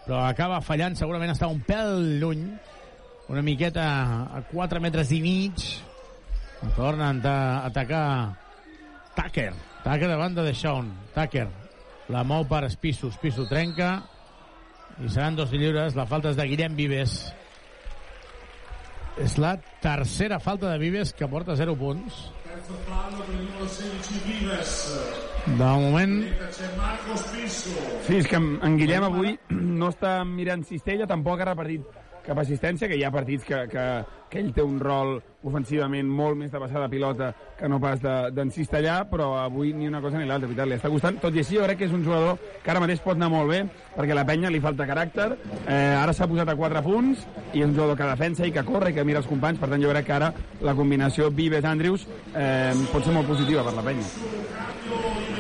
però 0.06 0.26
acaba 0.28 0.62
fallant, 0.64 0.98
segurament 1.00 1.32
està 1.32 1.48
un 1.48 1.62
pèl 1.64 2.20
lluny, 2.20 2.48
una 3.32 3.44
miqueta 3.46 3.86
a 4.36 4.42
4 4.52 4.82
metres 4.84 5.14
i 5.16 5.22
mig. 5.24 5.70
Torna 6.76 7.12
a 7.12 7.38
atacar 7.68 8.08
Tucker. 9.16 9.54
Tucker 9.84 10.10
a 10.12 10.18
banda 10.18 10.44
de 10.44 10.54
Sean. 10.54 10.92
Tucker 11.16 11.48
la 12.10 12.24
mou 12.24 12.46
per 12.50 12.68
Spisu. 12.70 13.10
Spisu 13.16 13.48
trenca 13.50 13.96
i 15.02 15.10
seran 15.10 15.38
dos 15.40 15.54
lliures. 15.54 15.96
La 15.98 16.08
falta 16.10 16.32
és 16.34 16.40
de 16.40 16.48
Guillem 16.52 16.76
Vives. 16.78 17.18
És 19.22 19.38
la 19.40 19.56
tercera 19.82 20.42
falta 20.44 20.70
de 20.74 20.82
Vives 20.82 21.14
que 21.16 21.30
porta 21.32 21.56
0 21.56 21.78
punts. 21.80 22.26
De 25.46 25.64
moment, 25.64 26.16
és 28.18 28.28
que 28.28 28.36
en, 28.40 28.48
en 28.66 28.78
Guillem 28.80 29.04
avui 29.06 29.36
no 29.54 29.92
està 29.94 30.18
mirant 30.26 30.66
cistella, 30.66 31.06
tampoc 31.08 31.42
ha 31.44 31.52
repartit 31.52 31.86
cap 32.26 32.40
assistència, 32.42 32.88
que 32.90 32.98
hi 32.98 33.04
ha 33.06 33.12
partits 33.14 33.44
que, 33.46 33.58
que, 33.70 33.82
que 34.34 34.40
ell 34.42 34.48
té 34.56 34.64
un 34.66 34.80
rol 34.82 35.20
ofensivament 35.46 36.08
molt 36.10 36.40
més 36.40 36.50
de 36.50 36.58
passar 36.58 36.82
de 36.82 36.88
pilota 36.90 37.28
que 37.60 37.70
no 37.70 37.78
pas 37.80 38.00
de- 38.02 38.32
d'encistellar, 38.34 38.96
de, 39.04 39.12
però 39.12 39.28
avui 39.44 39.76
ni 39.78 39.86
una 39.86 40.02
cosa 40.02 40.18
ni 40.18 40.26
l'altra, 40.26 40.50
veritat, 40.50 40.66
li 40.72 40.80
està 40.80 40.90
costant. 40.90 41.20
Tot 41.22 41.38
i 41.38 41.44
així, 41.44 41.60
jo 41.60 41.68
crec 41.68 41.78
que 41.84 41.86
és 41.86 41.94
un 41.94 42.02
jugador 42.08 42.40
que 42.64 42.74
ara 42.74 42.82
mateix 42.82 43.04
pot 43.06 43.14
anar 43.20 43.30
molt 43.30 43.52
bé, 43.54 43.60
perquè 43.94 44.18
la 44.18 44.26
penya 44.26 44.50
li 44.50 44.64
falta 44.64 44.90
caràcter, 44.90 45.30
eh, 45.68 45.94
ara 46.02 46.18
s'ha 46.18 46.26
posat 46.32 46.50
a 46.50 46.58
4 46.58 46.82
punts, 46.88 47.28
i 47.54 47.62
és 47.62 47.68
un 47.70 47.78
jugador 47.78 47.94
que 48.02 48.10
defensa 48.10 48.50
i 48.50 48.56
que 48.58 48.66
corre 48.66 48.90
i 48.90 48.98
que 48.98 49.06
mira 49.06 49.22
els 49.22 49.30
companys, 49.30 49.62
per 49.62 49.70
tant 49.70 49.86
jo 49.86 49.94
crec 49.94 50.10
que 50.10 50.18
ara 50.18 50.34
la 50.66 50.74
combinació 50.74 51.30
Vives-Andrius 51.30 52.08
eh, 52.34 52.74
pot 52.90 53.06
ser 53.06 53.14
molt 53.14 53.30
positiva 53.30 53.62
per 53.70 53.78
la 53.78 53.86
penya. 53.86 54.10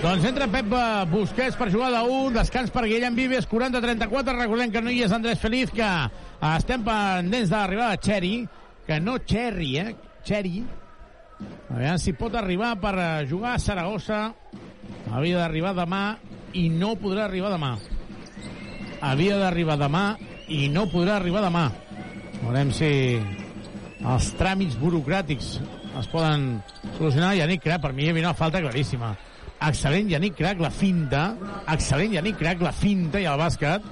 Doncs 0.05 0.21
entra 0.29 0.45
Pep 0.45 0.69
eh, 0.69 1.05
Busquets 1.09 1.55
per 1.57 1.65
jugar 1.73 1.87
de 1.89 1.99
1, 2.05 2.35
descans 2.35 2.69
per 2.69 2.83
Guillem 2.85 3.15
Vives, 3.17 3.47
40-34, 3.49 4.35
recordem 4.37 4.69
que 4.69 4.83
no 4.85 4.91
hi 4.93 4.99
és 5.01 5.15
Andrés 5.15 5.41
Feliz, 5.41 5.71
que 5.73 5.81
eh, 5.81 6.51
estem 6.51 6.83
pendents 6.85 7.49
de 7.49 7.55
l'arribada 7.55 7.95
de 7.95 8.03
Cherry, 8.05 8.35
que 8.85 8.99
no 9.01 9.15
Cherry, 9.25 9.71
eh? 9.81 9.95
Cherry. 10.21 10.61
A 11.41 11.79
veure 11.79 11.97
si 12.03 12.13
pot 12.13 12.37
arribar 12.37 12.75
per 12.83 12.93
eh, 13.01 13.09
jugar 13.25 13.55
a 13.55 13.63
Saragossa. 13.65 14.21
Havia 15.09 15.41
d'arribar 15.41 15.73
demà 15.73 16.03
i 16.53 16.69
no 16.69 16.93
podrà 17.01 17.25
arribar 17.25 17.55
demà. 17.57 17.73
Havia 19.01 19.41
d'arribar 19.41 19.81
demà 19.81 20.05
i 20.53 20.67
no 20.69 20.85
podrà 20.93 21.17
arribar 21.17 21.41
demà. 21.49 21.71
Veurem 22.43 22.75
si 22.77 22.91
els 24.05 24.33
tràmits 24.37 24.77
burocràtics 24.77 25.55
es 25.97 26.13
poden 26.13 26.51
solucionar. 26.91 27.39
Yannick 27.41 27.65
Crac, 27.65 27.81
per 27.81 27.97
mi 27.97 28.05
hi 28.05 28.13
havia 28.13 28.29
una 28.29 28.37
falta 28.37 28.61
claríssima. 28.61 29.15
Excel·lent 29.63 30.09
Yannick 30.11 30.35
Crac, 30.37 30.59
la 30.59 30.71
finta. 30.73 31.27
Excel·lent 31.71 32.17
Yannick 32.17 32.39
Crac, 32.41 32.63
la 32.65 32.73
finta 32.75 33.21
i 33.21 33.27
el 33.29 33.39
bàsquet. 33.39 33.85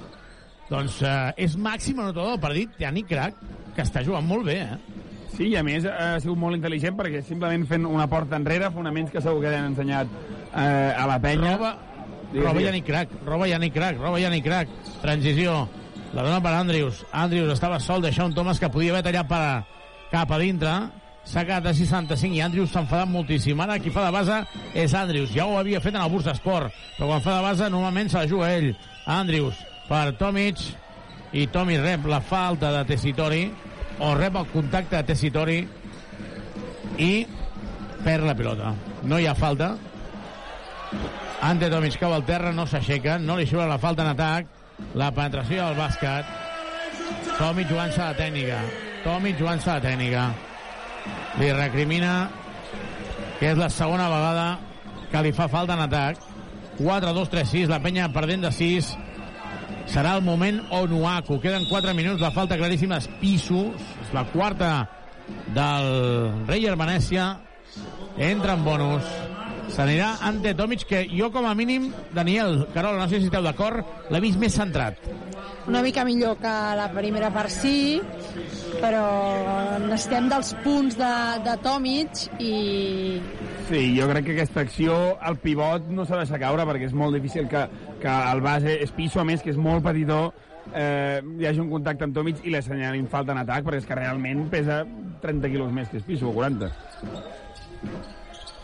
Doncs 0.69 0.99
eh, 1.06 1.45
és 1.45 1.56
màxim 1.60 1.99
anotador 1.99 2.34
del 2.34 2.44
partit, 2.44 2.76
Yannick 2.81 3.10
Crac, 3.11 3.40
que 3.76 3.85
està 3.85 4.03
jugant 4.06 4.26
molt 4.27 4.48
bé, 4.49 4.60
eh? 4.64 5.03
Sí, 5.34 5.48
i 5.49 5.56
a 5.57 5.64
més 5.65 5.85
ha 5.90 6.19
sigut 6.22 6.38
molt 6.38 6.57
intel·ligent 6.60 6.98
perquè 6.98 7.23
simplement 7.26 7.64
fent 7.69 7.88
una 7.90 8.06
porta 8.10 8.38
enrere, 8.38 8.69
fonaments 8.73 9.10
que 9.11 9.22
segur 9.23 9.41
que 9.41 9.49
han 9.49 9.72
ensenyat 9.72 10.11
eh, 10.53 10.94
a 10.94 11.07
la 11.10 11.18
penya. 11.22 11.56
Roba, 11.57 11.72
Digues, 12.34 12.48
roba. 12.48 12.61
Yannick 12.61 12.85
Crac, 12.85 13.15
roba 13.26 13.48
Yannick 13.49 13.73
Crac, 13.73 13.98
roba 14.02 14.19
Yannick 14.22 14.45
Crac. 14.45 14.69
Transició. 15.02 15.64
La 16.14 16.22
dona 16.22 16.41
per 16.45 16.53
Andrius. 16.53 17.02
Andrius 17.11 17.53
estava 17.56 17.80
sol, 17.81 18.02
deixar 18.06 18.27
un 18.30 18.35
Thomas 18.38 18.61
que 18.61 18.69
podia 18.69 18.94
haver 18.94 19.03
tallat 19.07 19.30
per, 19.30 19.41
cap 20.14 20.31
a 20.34 20.40
dintre. 20.41 20.73
S'ha 21.23 21.45
quedat 21.47 21.69
a 21.71 21.73
65 21.73 22.35
i 22.35 22.41
Andrius 22.43 22.73
s'ha 22.73 22.81
enfadat 22.83 23.09
moltíssim. 23.09 23.59
Ara 23.63 23.79
qui 23.79 23.91
fa 23.93 24.05
de 24.05 24.11
base 24.11 24.39
és 24.75 24.93
Andrius. 24.93 25.31
Ja 25.35 25.47
ho 25.47 25.57
havia 25.57 25.81
fet 25.81 25.95
en 25.95 26.01
el 26.03 26.11
Bursa 26.11 26.35
Sport, 26.35 26.73
però 26.97 27.13
quan 27.13 27.23
fa 27.23 27.37
de 27.37 27.45
base 27.45 27.69
normalment 27.71 28.11
se 28.11 28.19
la 28.19 28.27
juga 28.27 28.51
ell. 28.51 28.73
Andrius 29.05 29.59
per 29.87 30.13
Tomic 30.19 30.59
i 31.33 31.47
Tomic 31.47 31.81
rep 31.81 32.05
la 32.11 32.21
falta 32.21 32.71
de 32.75 32.83
Tessitori 32.91 33.47
o 33.99 34.13
rep 34.15 34.35
el 34.35 34.51
contacte 34.51 34.99
de 34.99 35.07
Tessitori 35.13 35.57
i 36.99 37.13
perd 38.03 38.27
la 38.27 38.35
pilota. 38.35 38.75
No 39.03 39.19
hi 39.19 39.27
ha 39.27 39.35
falta. 39.35 39.73
Ante 41.43 41.69
Tomic 41.71 41.97
cau 41.99 42.13
al 42.13 42.23
terra, 42.27 42.51
no 42.55 42.67
s'aixeca, 42.67 43.17
no 43.19 43.39
li 43.39 43.47
surt 43.47 43.67
la 43.67 43.79
falta 43.79 44.03
en 44.03 44.13
atac, 44.13 44.47
la 44.95 45.11
penetració 45.11 45.69
del 45.69 45.79
bàsquet. 45.79 46.39
Tomic 47.37 47.69
jugant-se 47.71 48.01
la 48.03 48.15
tècnica. 48.15 48.59
Tomic 49.03 49.39
jugant-se 49.39 49.71
la 49.71 49.81
tècnica. 49.83 50.31
Li 51.39 51.49
recrimina 51.55 52.30
que 53.39 53.51
és 53.51 53.57
la 53.59 53.69
segona 53.73 54.09
vegada 54.11 54.45
que 55.11 55.23
li 55.25 55.34
fa 55.35 55.49
falta 55.51 55.75
en 55.77 55.84
atac. 55.85 56.21
4, 56.77 57.13
2, 57.13 57.30
3, 57.30 57.49
6, 57.49 57.69
la 57.69 57.81
penya 57.84 58.09
perdent 58.13 58.45
de 58.47 58.51
6. 58.53 58.93
Serà 59.93 60.15
el 60.17 60.23
moment 60.25 60.61
Onuaku. 60.73 61.39
Queden 61.43 61.67
4 61.69 61.93
minuts, 61.93 62.21
la 62.21 62.31
falta 62.34 62.57
claríssima 62.57 62.97
és. 63.01 63.09
És 63.21 64.13
la 64.13 64.25
quarta 64.31 64.71
del 65.53 66.47
Reyer 66.47 66.75
Venècia. 66.80 67.38
Entra 68.17 68.53
en 68.53 68.63
bonus. 68.65 69.22
S'anirà 69.72 70.18
ante 70.27 70.53
Tomic, 70.57 70.84
que 70.90 71.06
jo 71.07 71.30
com 71.31 71.48
a 71.48 71.53
mínim, 71.56 71.91
Daniel, 72.14 72.68
Carol, 72.73 72.98
no 72.99 73.07
sé 73.07 73.22
si 73.22 73.30
esteu 73.30 73.44
d'acord, 73.45 73.85
l'he 74.11 74.22
vist 74.23 74.40
més 74.41 74.56
centrat. 74.57 74.99
Una 75.68 75.81
mica 75.81 76.03
millor 76.03 76.35
que 76.41 76.52
la 76.76 76.90
primera 76.91 77.30
part 77.31 77.52
sí, 77.53 78.02
però 78.81 79.06
necessitem 79.80 80.27
dels 80.31 80.53
punts 80.65 80.99
de, 80.99 81.14
de 81.45 81.57
Tomic 81.64 82.26
i 82.44 82.53
Sí, 83.69 83.94
jo 83.95 84.10
crec 84.10 84.26
que 84.27 84.34
aquesta 84.34 84.65
acció, 84.65 84.95
el 85.23 85.38
pivot 85.40 85.85
no 85.88 86.03
s'ha 86.03 86.18
de 86.18 86.26
deixar 86.26 86.41
caure 86.41 86.65
perquè 86.68 86.90
és 86.90 86.95
molt 86.99 87.15
difícil 87.15 87.48
que, 87.48 87.61
que 88.02 88.15
el 88.34 88.41
base 88.44 88.76
és 88.84 88.91
piso, 88.91 89.22
a 89.22 89.23
més, 89.27 89.41
que 89.41 89.53
és 89.53 89.60
molt 89.60 89.85
petitó, 89.85 90.34
eh, 90.76 91.22
hi 91.40 91.48
hagi 91.48 91.64
un 91.64 91.72
contacte 91.72 92.03
amb 92.03 92.15
Tomic 92.18 92.44
i 92.44 92.52
li 92.52 92.60
assenyalin 92.60 93.07
falta 93.11 93.31
en 93.31 93.40
atac 93.44 93.64
perquè 93.64 93.80
és 93.80 93.88
que 93.88 93.98
realment 93.99 94.49
pesa 94.52 94.84
30 95.23 95.53
quilos 95.53 95.72
més 95.72 95.88
que 95.90 96.02
és 96.02 96.06
piso, 96.07 96.27
o 96.30 96.35
40. 96.35 96.69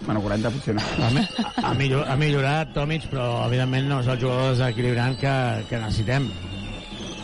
Bueno, 0.05 0.21
40 0.21 0.49
potser 0.49 0.75
no. 0.75 0.81
Ha, 1.03 1.09
mi- 1.11 1.27
ha, 1.63 1.73
millor, 1.75 2.05
ha 2.09 2.15
millorat 2.15 2.71
Tomic, 2.73 3.09
però 3.11 3.45
evidentment 3.45 3.87
no 3.89 3.99
és 4.01 4.07
el 4.07 4.19
jugador 4.21 4.55
desequilibrant 4.55 5.17
que, 5.19 5.33
que 5.69 5.77
necessitem. 5.81 6.29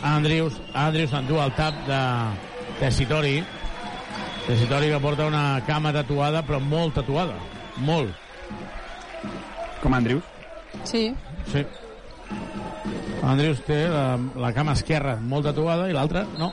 Andrius, 0.06 0.58
Andrius 0.76 1.14
endú 1.16 1.40
el 1.42 1.54
tap 1.56 1.78
de 1.88 2.00
Tessitori. 2.78 3.38
Tessitori 4.46 4.90
que 4.92 5.00
porta 5.02 5.26
una 5.26 5.62
cama 5.66 5.90
tatuada, 5.96 6.44
però 6.46 6.60
molt 6.62 6.94
tatuada. 7.00 7.34
Molt. 7.82 8.12
Com 9.82 9.94
Andrius? 9.96 10.22
Sí. 10.84 11.08
Sí. 11.50 11.64
Andrius 13.26 13.64
té 13.66 13.80
la, 13.90 14.04
la 14.38 14.52
cama 14.54 14.76
esquerra 14.76 15.16
molt 15.18 15.48
tatuada 15.48 15.88
i 15.90 15.96
l'altra 15.96 16.22
no. 16.38 16.52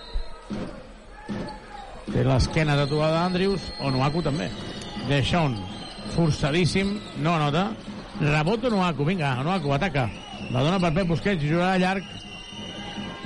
Té 2.10 2.24
l'esquena 2.26 2.76
tatuada 2.80 3.26
Andrius, 3.28 3.62
Onuaku 3.84 4.24
també. 4.26 4.50
Deixón, 5.10 5.56
forçadíssim, 6.16 6.96
no 7.24 7.38
nota. 7.42 7.68
Rebot 8.22 8.64
Onuaku, 8.70 9.06
vinga, 9.06 9.36
Onuaku, 9.42 9.74
ataca. 9.74 10.08
La 10.54 10.62
dona 10.64 10.80
per 10.80 10.94
Pep 10.94 11.08
Busquets, 11.10 11.44
jugarà 11.44 11.78
llarg. 11.82 12.04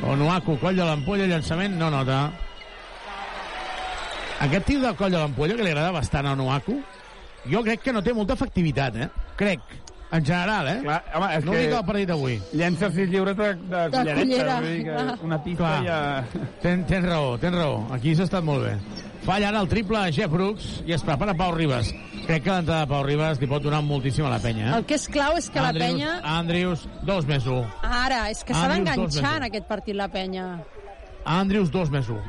Onuaku, 0.08 0.58
coll 0.62 0.78
de 0.78 0.86
l'ampolla, 0.86 1.26
llançament, 1.28 1.76
no 1.80 1.90
nota. 1.92 2.22
Aquest 4.46 4.68
tir 4.70 4.78
del 4.84 4.96
coll 4.96 5.12
de 5.12 5.18
l'ampolla, 5.18 5.56
que 5.58 5.66
li 5.66 5.72
agrada 5.74 5.92
bastant 5.96 6.28
a 6.30 6.36
Onuaku, 6.38 6.78
jo 7.50 7.64
crec 7.66 7.82
que 7.88 7.94
no 7.96 8.04
té 8.06 8.14
molta 8.14 8.36
efectivitat, 8.38 8.96
eh? 9.02 9.10
Crec. 9.40 9.62
En 10.14 10.24
general, 10.24 10.68
eh? 10.72 10.78
Clar, 10.86 11.02
home, 11.18 11.28
és 11.36 11.44
no 11.44 11.52
que... 11.52 11.62
dic 11.66 11.74
el 11.76 11.84
partit 11.90 12.08
d'avui. 12.08 12.38
Llença 12.56 12.88
sis 12.96 13.10
lliures 13.12 13.36
de, 13.36 13.48
de, 13.60 13.82
De 13.82 13.98
cullereta. 13.98 14.22
cullera, 14.22 14.54
vull 14.62 14.70
dir 14.72 14.84
que 14.86 14.94
clar. 14.94 15.18
una 15.28 15.40
pista 15.44 15.64
Clar. 15.64 15.82
ja... 15.84 16.44
Ten, 16.64 16.86
tens 16.88 17.10
raó, 17.10 17.34
tens 17.42 17.58
raó. 17.58 17.82
Aquí 17.98 18.14
s'ha 18.16 18.24
estat 18.30 18.46
molt 18.48 18.64
bé. 18.70 18.76
Falla 19.28 19.50
ara 19.50 19.60
el 19.60 19.68
triple 19.68 19.98
a 20.00 20.08
Jeff 20.08 20.32
Brooks 20.32 20.68
i 20.88 20.94
es 20.96 21.02
prepara 21.04 21.34
Pau 21.36 21.52
Ribas. 21.52 21.90
Crec 22.30 22.46
que 22.46 22.54
l'entrada 22.54 22.86
de 22.86 22.88
Pau 22.94 23.02
Ribas 23.04 23.42
li 23.42 23.50
pot 23.52 23.66
donar 23.66 23.82
moltíssim 23.84 24.24
a 24.24 24.30
la 24.32 24.38
penya. 24.40 24.70
Eh? 24.70 24.78
El 24.78 24.86
que 24.88 24.96
és 24.96 25.08
clau 25.12 25.36
és 25.36 25.50
que 25.52 25.60
la 25.60 25.74
Andrews, 25.74 25.84
penya... 25.84 26.14
Andrews, 26.32 26.86
dos 27.10 27.28
més 27.28 27.50
un. 27.52 27.68
Ara, 27.84 28.22
és 28.32 28.46
que 28.48 28.56
s'ha 28.56 28.70
d'enganxar 28.72 29.34
en 29.42 29.48
aquest 29.50 29.68
partit 29.68 30.00
la 30.00 30.08
penya. 30.14 30.46
Andrews, 31.28 31.74
dos 31.76 31.92
més 31.92 32.08
un. 32.08 32.24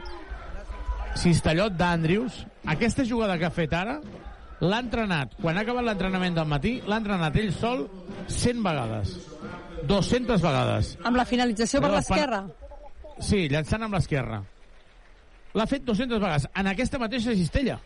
Cistellot 1.23 1.79
d'Andrews. 1.79 2.43
Aquesta 2.75 3.07
jugada 3.07 3.39
que 3.39 3.47
ha 3.47 3.55
fet 3.55 3.79
ara 3.79 4.01
l'ha 4.59 4.83
entrenat, 4.83 5.39
quan 5.39 5.55
ha 5.55 5.63
acabat 5.63 5.87
l'entrenament 5.87 6.35
del 6.35 6.51
matí, 6.51 6.81
l'ha 6.83 6.99
entrenat 6.99 7.39
ell 7.39 7.55
sol 7.55 7.87
100 8.27 8.67
vegades. 8.67 9.15
200 9.87 10.43
vegades. 10.43 10.97
Amb 11.07 11.23
la 11.23 11.31
finalització 11.31 11.79
per 11.79 11.95
l'esquerra. 11.95 12.49
Sí, 13.23 13.47
llançant 13.47 13.87
amb 13.87 13.95
l'esquerra. 13.95 14.43
L'ha 15.57 15.67
fet 15.67 15.85
200 15.87 16.21
vegades, 16.21 16.49
en 16.55 16.69
aquesta 16.69 17.01
mateixa 17.01 17.35
cistella. 17.37 17.79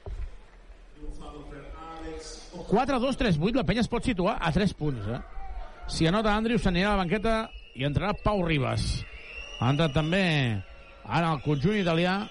4-2-3-8, 2.72 3.54
la 3.56 3.64
penya 3.68 3.82
es 3.84 3.90
pot 3.90 4.04
situar 4.04 4.36
a 4.40 4.50
3 4.52 4.74
punts, 4.78 5.08
eh? 5.08 5.20
Si 5.92 6.06
anota 6.06 6.34
Andrews, 6.34 6.62
s'anirà 6.64 6.92
a 6.92 6.96
la 6.96 7.02
banqueta 7.02 7.34
i 7.76 7.84
entrarà 7.86 8.14
Pau 8.24 8.42
Ribas. 8.46 9.02
Ha 9.60 9.70
entrat 9.72 9.94
també 9.94 10.22
ara 11.04 11.32
el 11.34 11.42
conjunt 11.44 11.78
italià 11.78 12.22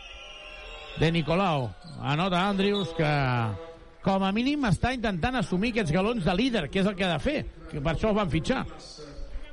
de 1.00 1.12
Nicolau. 1.12 1.70
Anota 2.02 2.42
Andrews 2.50 2.94
que 2.98 3.12
com 4.02 4.24
a 4.26 4.32
mínim 4.34 4.66
està 4.70 4.94
intentant 4.96 5.38
assumir 5.38 5.72
aquests 5.76 5.94
galons 5.94 6.26
de 6.26 6.36
líder, 6.36 6.68
que 6.74 6.82
és 6.82 6.90
el 6.90 6.96
que 6.98 7.06
ha 7.06 7.14
de 7.14 7.22
fer, 7.22 7.40
que 7.70 7.82
per 7.82 7.94
això 7.94 8.10
el 8.10 8.18
van 8.18 8.32
fitxar. 8.34 8.64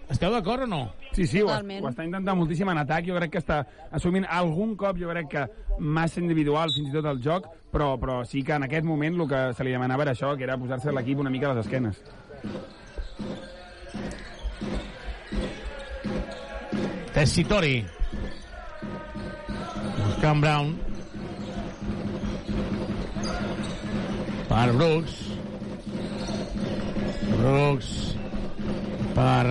Esteu 0.08 0.32
d'acord 0.32 0.64
o 0.64 0.70
no? 0.70 0.82
Sí, 1.18 1.26
sí, 1.26 1.40
ho, 1.42 1.48
ho 1.50 1.88
està 1.88 2.04
intentant 2.06 2.36
moltíssim 2.38 2.68
en 2.70 2.78
atac. 2.78 3.08
Jo 3.08 3.16
crec 3.16 3.32
que 3.32 3.40
està 3.42 3.56
assumint 3.98 4.22
algun 4.30 4.76
cop, 4.78 5.00
jo 5.00 5.08
crec 5.10 5.26
que 5.32 5.40
massa 5.82 6.20
individual, 6.22 6.70
fins 6.70 6.92
i 6.92 6.94
tot 6.94 7.08
el 7.10 7.18
joc, 7.24 7.48
però, 7.74 7.88
però 7.98 8.20
sí 8.22 8.44
que 8.46 8.54
en 8.54 8.68
aquest 8.68 8.86
moment 8.86 9.18
el 9.18 9.26
que 9.26 9.40
se 9.58 9.66
li 9.66 9.72
demanava 9.74 10.04
era 10.06 10.14
això, 10.14 10.36
que 10.38 10.46
era 10.46 10.54
posar-se 10.60 10.94
l'equip 10.94 11.18
una 11.18 11.32
mica 11.34 11.50
a 11.50 11.56
les 11.56 11.66
esquenes. 11.66 11.98
Tessitori. 17.16 17.80
Buscant 20.04 20.44
Brown. 20.46 20.70
Per 24.52 24.68
Brooks. 24.78 25.18
Brooks. 27.34 28.17
Per 29.18 29.46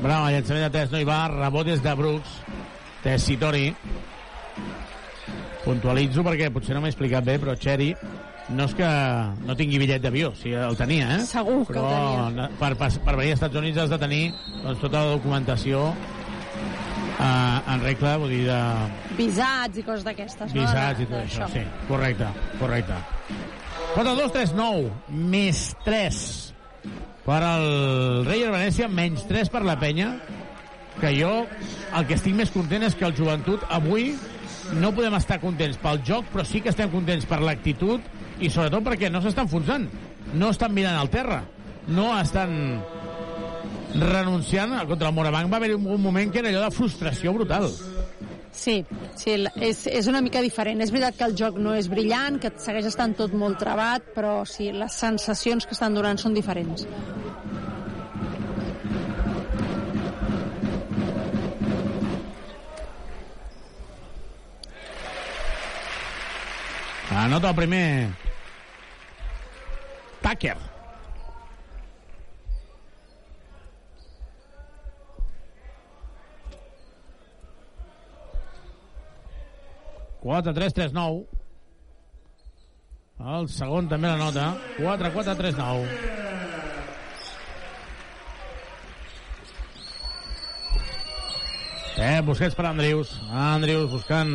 Brown, 0.00 0.30
el 0.30 0.38
llançament 0.38 0.62
de 0.64 0.70
3 0.78 0.92
no 0.94 1.00
hi 1.02 1.04
va. 1.04 1.18
Rebot 1.28 1.68
és 1.68 1.82
de 1.84 1.92
Brooks. 1.98 2.38
Tessitori. 3.04 3.66
Puntualitzo 5.60 6.24
perquè 6.24 6.48
potser 6.54 6.72
no 6.76 6.80
m'he 6.80 6.88
explicat 6.92 7.26
bé, 7.26 7.36
però 7.42 7.52
Cherry 7.60 7.90
no 8.56 8.64
és 8.66 8.72
que 8.74 8.88
no 9.46 9.54
tingui 9.58 9.78
bitllet 9.78 10.02
d'avió, 10.02 10.32
si 10.34 10.54
el 10.56 10.74
tenia, 10.78 11.10
eh? 11.18 11.26
Segur 11.28 11.60
que 11.68 11.76
el 11.76 11.84
però 11.84 11.90
tenia. 11.92 12.48
Per, 12.62 12.70
per, 12.80 12.88
per 13.04 13.14
venir 13.20 13.34
als 13.34 13.42
Estats 13.42 13.60
Units 13.60 13.82
has 13.84 13.92
de 13.92 13.98
tenir 14.00 14.22
doncs, 14.64 14.80
tota 14.80 15.04
la 15.04 15.12
documentació 15.12 15.82
eh, 15.92 17.72
en 17.74 17.84
regla, 17.84 18.16
vull 18.24 18.32
dir, 18.32 18.42
de 18.48 19.18
Visats 19.20 19.78
i 19.78 19.84
coses 19.86 20.06
d'aquestes. 20.08 20.54
no? 20.54 20.64
visats 20.64 21.04
i 21.04 21.10
tot 21.10 21.20
això. 21.20 21.44
d'això. 21.44 21.52
Sí, 21.52 21.84
correcte, 21.92 22.32
correcte. 22.58 23.02
4, 23.94 24.16
2, 24.16 24.32
3, 24.38 24.56
9, 24.58 24.90
més 25.28 25.66
3 25.84 26.24
per 27.30 27.44
al 27.46 28.24
Reyer 28.26 28.48
Venècia, 28.50 28.88
menys 28.90 29.22
3 29.28 29.52
per 29.54 29.60
la 29.62 29.76
penya, 29.78 30.16
que 30.98 31.12
jo 31.14 31.30
el 31.94 32.06
que 32.08 32.16
estic 32.18 32.34
més 32.34 32.50
content 32.50 32.82
és 32.82 32.96
que 32.98 33.06
el 33.06 33.14
joventut 33.14 33.62
avui 33.70 34.16
no 34.80 34.90
podem 34.96 35.14
estar 35.14 35.38
contents 35.42 35.78
pel 35.78 36.02
joc, 36.06 36.26
però 36.32 36.42
sí 36.46 36.58
que 36.64 36.72
estem 36.74 36.90
contents 36.90 37.28
per 37.30 37.38
l'actitud 37.44 38.02
i 38.42 38.50
sobretot 38.50 38.82
perquè 38.88 39.12
no 39.14 39.22
s'estan 39.22 39.46
enfonsant, 39.46 39.86
no 40.34 40.50
estan 40.50 40.74
mirant 40.74 40.98
al 40.98 41.12
terra, 41.12 41.44
no 41.86 42.10
estan 42.18 42.80
renunciant. 43.94 44.74
Contra 44.90 45.10
el 45.10 45.14
Morabanc 45.14 45.52
va 45.52 45.62
haver 45.62 45.76
un 45.76 46.02
moment 46.02 46.34
que 46.34 46.42
era 46.42 46.50
allò 46.50 46.66
de 46.66 46.74
frustració 46.74 47.34
brutal 47.36 47.70
Sí, 48.52 48.84
sí 49.16 49.36
és, 49.62 49.84
és 49.86 50.08
una 50.10 50.20
mica 50.20 50.42
diferent. 50.42 50.82
És 50.82 50.90
veritat 50.92 51.18
que 51.18 51.28
el 51.28 51.36
joc 51.38 51.58
no 51.62 51.74
és 51.78 51.88
brillant, 51.90 52.40
que 52.42 52.52
segueix 52.58 52.88
estant 52.90 53.14
tot 53.18 53.34
molt 53.36 53.60
trebat, 53.62 54.10
però 54.16 54.40
sí, 54.48 54.70
les 54.74 54.96
sensacions 55.06 55.66
que 55.66 55.76
estan 55.76 55.94
donant 55.94 56.18
són 56.20 56.34
diferents. 56.36 56.86
Anota 67.10 67.50
el 67.50 67.54
primer. 67.54 67.86
Packer. 70.22 70.69
4-3-3-9. 80.24 81.24
El 83.20 83.48
segon 83.52 83.88
també 83.88 84.08
la 84.08 84.20
nota. 84.20 84.46
4-4-3-9. 84.78 85.86
Eh, 92.00 92.20
Busquets 92.24 92.56
per 92.56 92.64
Andrius. 92.64 93.12
Andrius 93.30 93.90
buscant 93.92 94.30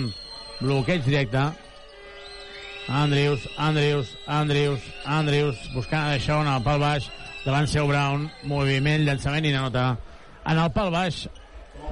bloqueig 0.59 1.01
directe. 1.05 1.45
Andrius, 2.87 3.47
Andrius, 3.57 4.11
Andrius, 4.27 4.81
Andrius, 5.05 5.61
buscant 5.73 6.11
això 6.13 6.37
en 6.43 6.51
el 6.51 6.61
pal 6.61 6.77
baix, 6.77 7.07
davant 7.41 7.65
seu 7.65 7.87
Brown, 7.89 8.27
moviment, 8.45 9.01
llançament 9.07 9.47
i 9.49 9.53
nota. 9.55 9.95
En 10.45 10.61
el 10.61 10.69
pal 10.75 10.91
baix, 10.93 11.23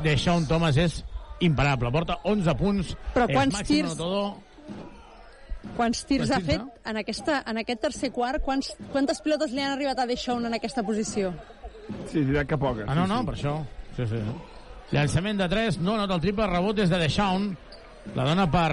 d'això 0.05 0.37
un 0.37 0.45
Thomas 0.45 0.77
és 0.77 0.99
imparable, 1.45 1.91
porta 1.91 2.17
11 2.23 2.55
punts, 2.59 2.95
Però 3.13 3.27
quants 3.31 3.61
tirs- 3.67 3.91
anotador. 3.93 4.33
Quants 5.77 6.01
tirs 6.05 6.27
Quants 6.27 6.35
ha 6.35 6.45
fet 6.45 6.59
no? 6.59 6.71
en, 6.85 6.97
aquesta, 6.99 7.37
en 7.47 7.57
aquest 7.61 7.81
tercer 7.81 8.09
quart? 8.11 8.41
Quants, 8.43 8.73
quantes 8.91 9.21
pilotes 9.23 9.53
li 9.55 9.61
han 9.63 9.71
arribat 9.77 9.99
a 10.03 10.05
Deixón 10.09 10.43
en 10.45 10.53
aquesta 10.57 10.83
posició? 10.83 11.31
Sí, 12.11 12.19
veritat 12.19 12.49
que 12.49 12.57
poques. 12.59 12.85
Ah, 12.87 12.95
no, 12.95 13.05
sí, 13.05 13.13
no, 13.13 13.19
sí. 13.21 13.25
per 13.29 13.35
això. 13.37 13.55
Sí, 13.95 14.07
sí. 14.11 14.19
Llançament 14.93 15.39
de 15.39 15.47
3, 15.49 15.77
no 15.81 15.95
nota 15.97 16.17
el 16.19 16.21
triple, 16.21 16.47
rebot 16.51 16.79
és 16.83 16.91
de 16.91 16.99
Deshaun. 17.01 17.47
La 18.13 18.25
dona 18.27 18.45
per 18.51 18.69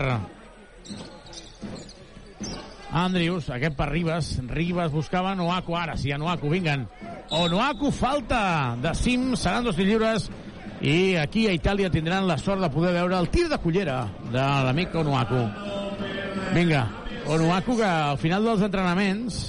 Andrius, 2.93 3.49
aquest 3.55 3.77
per 3.79 3.89
Ribas. 3.93 4.33
Ribas 4.51 4.91
buscava 4.93 5.35
Noaku, 5.39 5.77
ara 5.79 5.97
sí, 5.97 6.11
a 6.13 6.19
Noaku, 6.19 6.51
vinguen. 6.51 6.89
O 7.31 7.47
Noaku, 7.49 7.93
falta 7.95 8.75
de 8.83 8.95
Sim, 8.99 9.37
seran 9.39 9.65
dos 9.65 9.79
lliures. 9.79 10.29
I 10.81 11.17
aquí 11.21 11.47
a 11.47 11.53
Itàlia 11.53 11.91
tindran 11.93 12.25
la 12.29 12.39
sort 12.41 12.63
de 12.65 12.71
poder 12.73 12.95
veure 12.97 13.19
el 13.19 13.29
tir 13.29 13.49
de 13.51 13.59
cullera 13.61 14.07
de 14.33 14.45
l'amic 14.65 14.95
Onuaku. 14.97 15.43
Vinga, 16.55 16.87
Onuaku 17.29 17.77
que 17.77 17.85
al 17.91 18.17
final 18.19 18.45
dels 18.49 18.63
entrenaments 18.65 19.41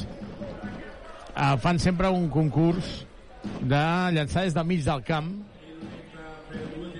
eh, 1.35 1.55
fan 1.63 1.79
sempre 1.79 2.09
un 2.11 2.27
concurs 2.29 3.05
de 3.61 3.83
llançar 4.11 4.43
des 4.43 4.53
del 4.53 4.67
mig 4.67 4.83
del 4.83 5.01
camp 5.07 5.31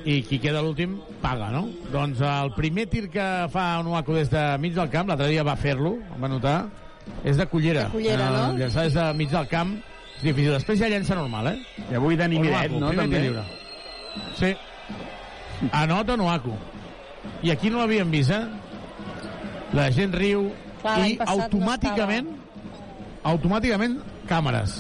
i 0.08 0.22
qui 0.26 0.40
queda 0.42 0.62
l'últim 0.64 0.96
paga, 1.22 1.52
no? 1.54 1.68
Doncs 1.92 2.24
el 2.26 2.54
primer 2.56 2.88
tir 2.90 3.10
que 3.12 3.28
fa 3.54 3.66
Onuaku 3.84 4.16
des 4.16 4.32
de 4.32 4.46
mig 4.64 4.74
del 4.74 4.90
camp, 4.90 5.12
l'altre 5.12 5.28
dia 5.30 5.44
va 5.46 5.58
fer-lo, 5.60 5.98
va 6.18 6.32
notar, 6.32 6.56
és 7.28 7.36
de 7.38 7.46
cullera. 7.52 7.90
De 7.92 7.98
cullera, 8.00 8.30
Eh, 8.32 8.38
no? 8.40 8.58
Llançar 8.58 8.88
des 8.88 8.96
de 8.96 9.14
mig 9.14 9.30
del 9.30 9.48
camp 9.52 9.76
és 10.18 10.24
difícil. 10.24 10.54
Després 10.56 10.80
ja 10.80 10.88
llença 10.90 11.16
normal, 11.20 11.52
eh? 11.52 11.84
I 11.92 11.96
avui 12.00 12.16
Dani 12.16 12.40
Miret, 12.40 12.72
Onuaku, 12.72 12.80
no? 12.80 12.90
primer 12.96 13.10
tir 13.10 13.34
També. 13.36 13.60
Sí. 14.40 14.56
Anota 15.72 16.14
Onuaku. 16.14 16.54
I 17.44 17.52
aquí 17.52 17.70
no 17.70 17.80
l'havíem 17.80 18.10
vist, 18.12 18.32
eh? 18.32 18.46
La 19.74 19.90
gent 19.92 20.14
riu 20.14 20.50
Clar, 20.82 20.98
i 21.08 21.16
passat 21.20 21.38
no 21.38 21.44
automàticament 21.46 22.32
automàticament 23.24 24.00
càmeres 24.28 24.74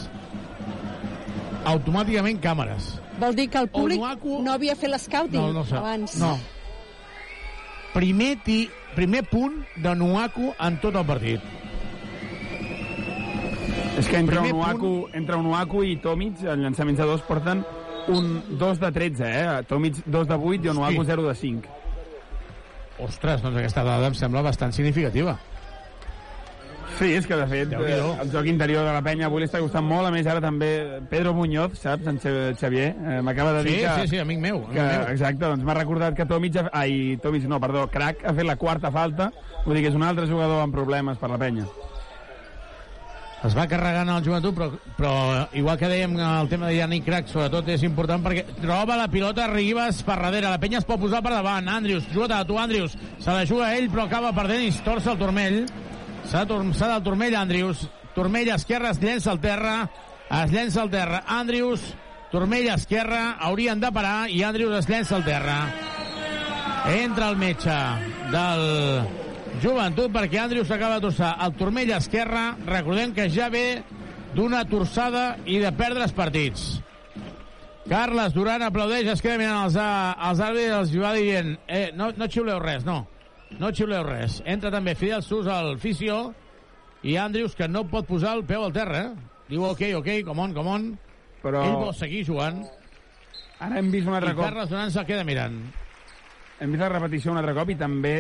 automàticament 1.69 2.41
càmeres 2.41 2.87
Vol 3.21 3.35
dir 3.37 3.45
que 3.53 3.59
el 3.61 3.69
públic 3.69 4.01
Onuaku- 4.01 4.41
no 4.43 4.51
havia 4.55 4.75
fet 4.75 4.89
l'escouting 4.89 5.37
no, 5.39 5.53
no 5.53 5.63
sé. 5.63 5.75
abans. 5.77 6.15
No. 6.17 6.31
Primer, 7.93 8.37
ti, 8.43 8.69
primer 8.95 9.21
punt 9.29 9.59
de 9.77 9.93
Nuaku 9.95 10.53
en 10.59 10.79
tot 10.81 10.95
el 10.95 11.05
partit. 11.05 11.41
És 13.99 14.07
que 14.07 14.17
entre 14.17 14.39
Primer 14.39 14.53
Onuaku, 14.55 15.09
entre 15.13 15.35
Onuaku 15.35 15.83
i 15.83 15.97
Tomic, 16.01 16.41
en 16.47 16.63
llançaments 16.63 16.97
de 16.97 17.05
dos, 17.05 17.21
porten 17.27 17.61
un 18.07 18.57
2 18.57 18.79
de 18.79 18.91
13, 18.91 19.23
eh? 19.29 19.63
Tomic 19.67 20.01
2 20.05 20.27
de 20.27 20.33
8 20.35 20.65
i 20.65 20.69
Onuaku 20.69 21.01
Hosti. 21.01 21.11
0 21.11 21.27
de 21.29 21.35
5. 21.35 21.69
Ostres, 23.01 23.41
doncs 23.41 23.57
aquesta 23.57 23.83
dada 23.83 24.07
em 24.11 24.13
sembla 24.17 24.41
bastant 24.45 24.73
significativa. 24.75 25.37
Sí, 26.99 27.13
és 27.15 27.25
que 27.25 27.37
de 27.39 27.45
fet 27.49 27.71
eh, 27.73 27.95
el 28.21 28.29
joc 28.29 28.45
interior 28.51 28.83
de 28.85 28.91
la 28.93 29.01
penya 29.01 29.25
avui 29.25 29.41
li 29.41 29.47
està 29.47 29.61
costant 29.63 29.85
molt, 29.87 30.05
a 30.05 30.11
més 30.13 30.27
ara 30.27 30.41
també 30.43 30.99
Pedro 31.09 31.31
Muñoz, 31.33 31.79
saps, 31.79 32.05
en 32.11 32.19
Xa- 32.21 32.51
Xavier, 32.59 32.91
eh, 32.93 33.21
m'acaba 33.25 33.53
de 33.57 33.63
dir 33.63 33.77
Sí, 33.79 33.85
que... 33.87 34.01
sí, 34.01 34.07
sí, 34.11 34.19
amic 34.21 34.37
meu. 34.43 34.57
Amic 34.65 34.75
Que, 34.75 34.83
meu. 34.83 35.07
exacte, 35.15 35.45
doncs 35.47 35.63
m'ha 35.65 35.73
recordat 35.79 36.13
que 36.19 36.25
Tomic, 36.29 36.57
ha, 36.61 36.67
ai, 36.73 37.17
Tomic 37.23 37.47
no, 37.49 37.59
perdó, 37.63 37.87
Crac 37.89 38.21
ha 38.27 38.33
fet 38.37 38.45
la 38.45 38.57
quarta 38.59 38.91
falta, 38.91 39.31
vull 39.65 39.79
dir 39.79 39.85
que 39.87 39.89
és 39.89 39.97
un 39.97 40.03
altre 40.03 40.27
jugador 40.29 40.61
amb 40.61 40.75
problemes 40.75 41.17
per 41.17 41.31
la 41.31 41.39
penya. 41.41 41.65
Es 43.41 43.55
va 43.57 43.63
carregant 43.65 44.09
el 44.13 44.21
joventut, 44.21 44.53
però, 44.53 44.67
però 44.99 45.13
igual 45.57 45.77
que 45.81 45.87
dèiem 45.89 46.13
el 46.21 46.49
tema 46.49 46.67
de 46.69 46.75
Yannick 46.75 47.07
Crac, 47.07 47.29
sobretot 47.31 47.71
és 47.73 47.81
important 47.87 48.21
perquè 48.21 48.43
troba 48.59 48.99
la 48.99 49.07
pilota 49.09 49.47
Ribas 49.49 50.03
per 50.05 50.19
darrere. 50.19 50.51
La 50.51 50.59
penya 50.61 50.77
es 50.77 50.85
pot 50.85 51.01
posar 51.01 51.23
per 51.25 51.31
davant. 51.33 51.71
Andrius, 51.73 52.05
juga 52.13 52.43
tu, 52.45 52.59
Andrius. 52.61 52.93
Se 53.17 53.33
la 53.33 53.47
juga 53.49 53.71
ell, 53.73 53.89
però 53.89 54.05
acaba 54.05 54.29
perdent 54.37 54.67
i 54.67 54.69
es 54.69 54.77
torça 54.85 55.15
el 55.15 55.17
turmell. 55.17 55.63
S'ha 56.29 56.45
torçat 56.45 56.93
el 56.99 57.01
turmell, 57.07 57.37
Andrius. 57.39 57.87
Turmell 58.13 58.51
esquerra, 58.53 58.91
es 58.93 59.01
llença 59.01 59.33
al 59.33 59.41
terra. 59.41 59.75
Es 60.29 60.53
llença 60.53 60.83
al 60.83 60.93
terra. 60.93 61.23
Andrius, 61.39 61.87
turmell 62.29 62.69
esquerra, 62.75 63.39
haurien 63.41 63.81
de 63.81 63.89
parar 63.91 64.29
i 64.29 64.43
Andrius 64.45 64.83
es 64.83 64.91
llença 64.91 65.17
al 65.17 65.25
terra. 65.25 65.57
Entra 66.93 67.33
el 67.33 67.41
metge 67.41 67.79
del 68.29 69.20
joventut 69.61 70.11
perquè 70.13 70.39
Andrius 70.41 70.67
s'acaba 70.71 70.97
de 70.99 71.05
torçar 71.07 71.35
el 71.45 71.53
turmell 71.59 71.91
esquerre. 71.95 72.45
Recordem 72.67 73.13
que 73.13 73.29
ja 73.29 73.49
ve 73.53 73.81
d'una 74.35 74.63
torçada 74.69 75.37
i 75.45 75.59
de 75.61 75.71
perdre's 75.75 76.13
partits. 76.15 76.79
Carles 77.89 78.33
Duran 78.33 78.61
aplaudeix, 78.63 79.07
es 79.09 79.21
queda 79.23 79.39
mirant 79.41 79.65
els, 79.65 79.75
a- 79.75 80.13
els 80.29 80.39
àrbitres, 80.39 80.75
els 80.77 80.93
va 81.01 81.13
dient 81.17 81.55
eh, 81.67 81.89
no, 81.97 82.11
no 82.15 82.27
xiuleu 82.29 82.59
res, 82.61 82.85
no. 82.85 83.07
No 83.59 83.71
xiuleu 83.75 84.03
res. 84.07 84.37
Entra 84.45 84.69
també 84.71 84.93
Fidel 84.95 85.23
Sus 85.25 85.47
al 85.51 85.73
fisio 85.81 86.33
i 87.03 87.17
Andrius 87.19 87.55
que 87.57 87.67
no 87.67 87.83
pot 87.89 88.05
posar 88.07 88.35
el 88.37 88.45
peu 88.47 88.63
al 88.63 88.71
terra. 88.75 89.01
Eh? 89.09 89.39
Diu 89.49 89.65
ok, 89.67 89.81
ok, 89.97 90.11
come 90.27 90.45
on, 90.45 90.53
come 90.55 90.69
on. 90.77 90.85
Però- 91.41 91.63
Ell 91.65 91.79
vol 91.81 91.93
seguir 91.97 92.21
jugant. 92.27 92.61
Ara 93.59 93.77
hem 93.81 93.89
vist 93.93 94.07
un 94.07 94.13
altre 94.15 94.31
I 94.31 94.37
cop... 94.37 94.45
Carles 94.45 94.69
Duran 94.71 94.93
se'l 94.93 95.05
queda 95.09 95.25
mirant. 95.27 95.57
Hem 96.61 96.71
vist 96.71 96.81
la 96.85 96.89
repetició 96.93 97.33
un 97.33 97.41
altre 97.41 97.57
cop 97.57 97.69
i 97.73 97.75
també... 97.75 98.13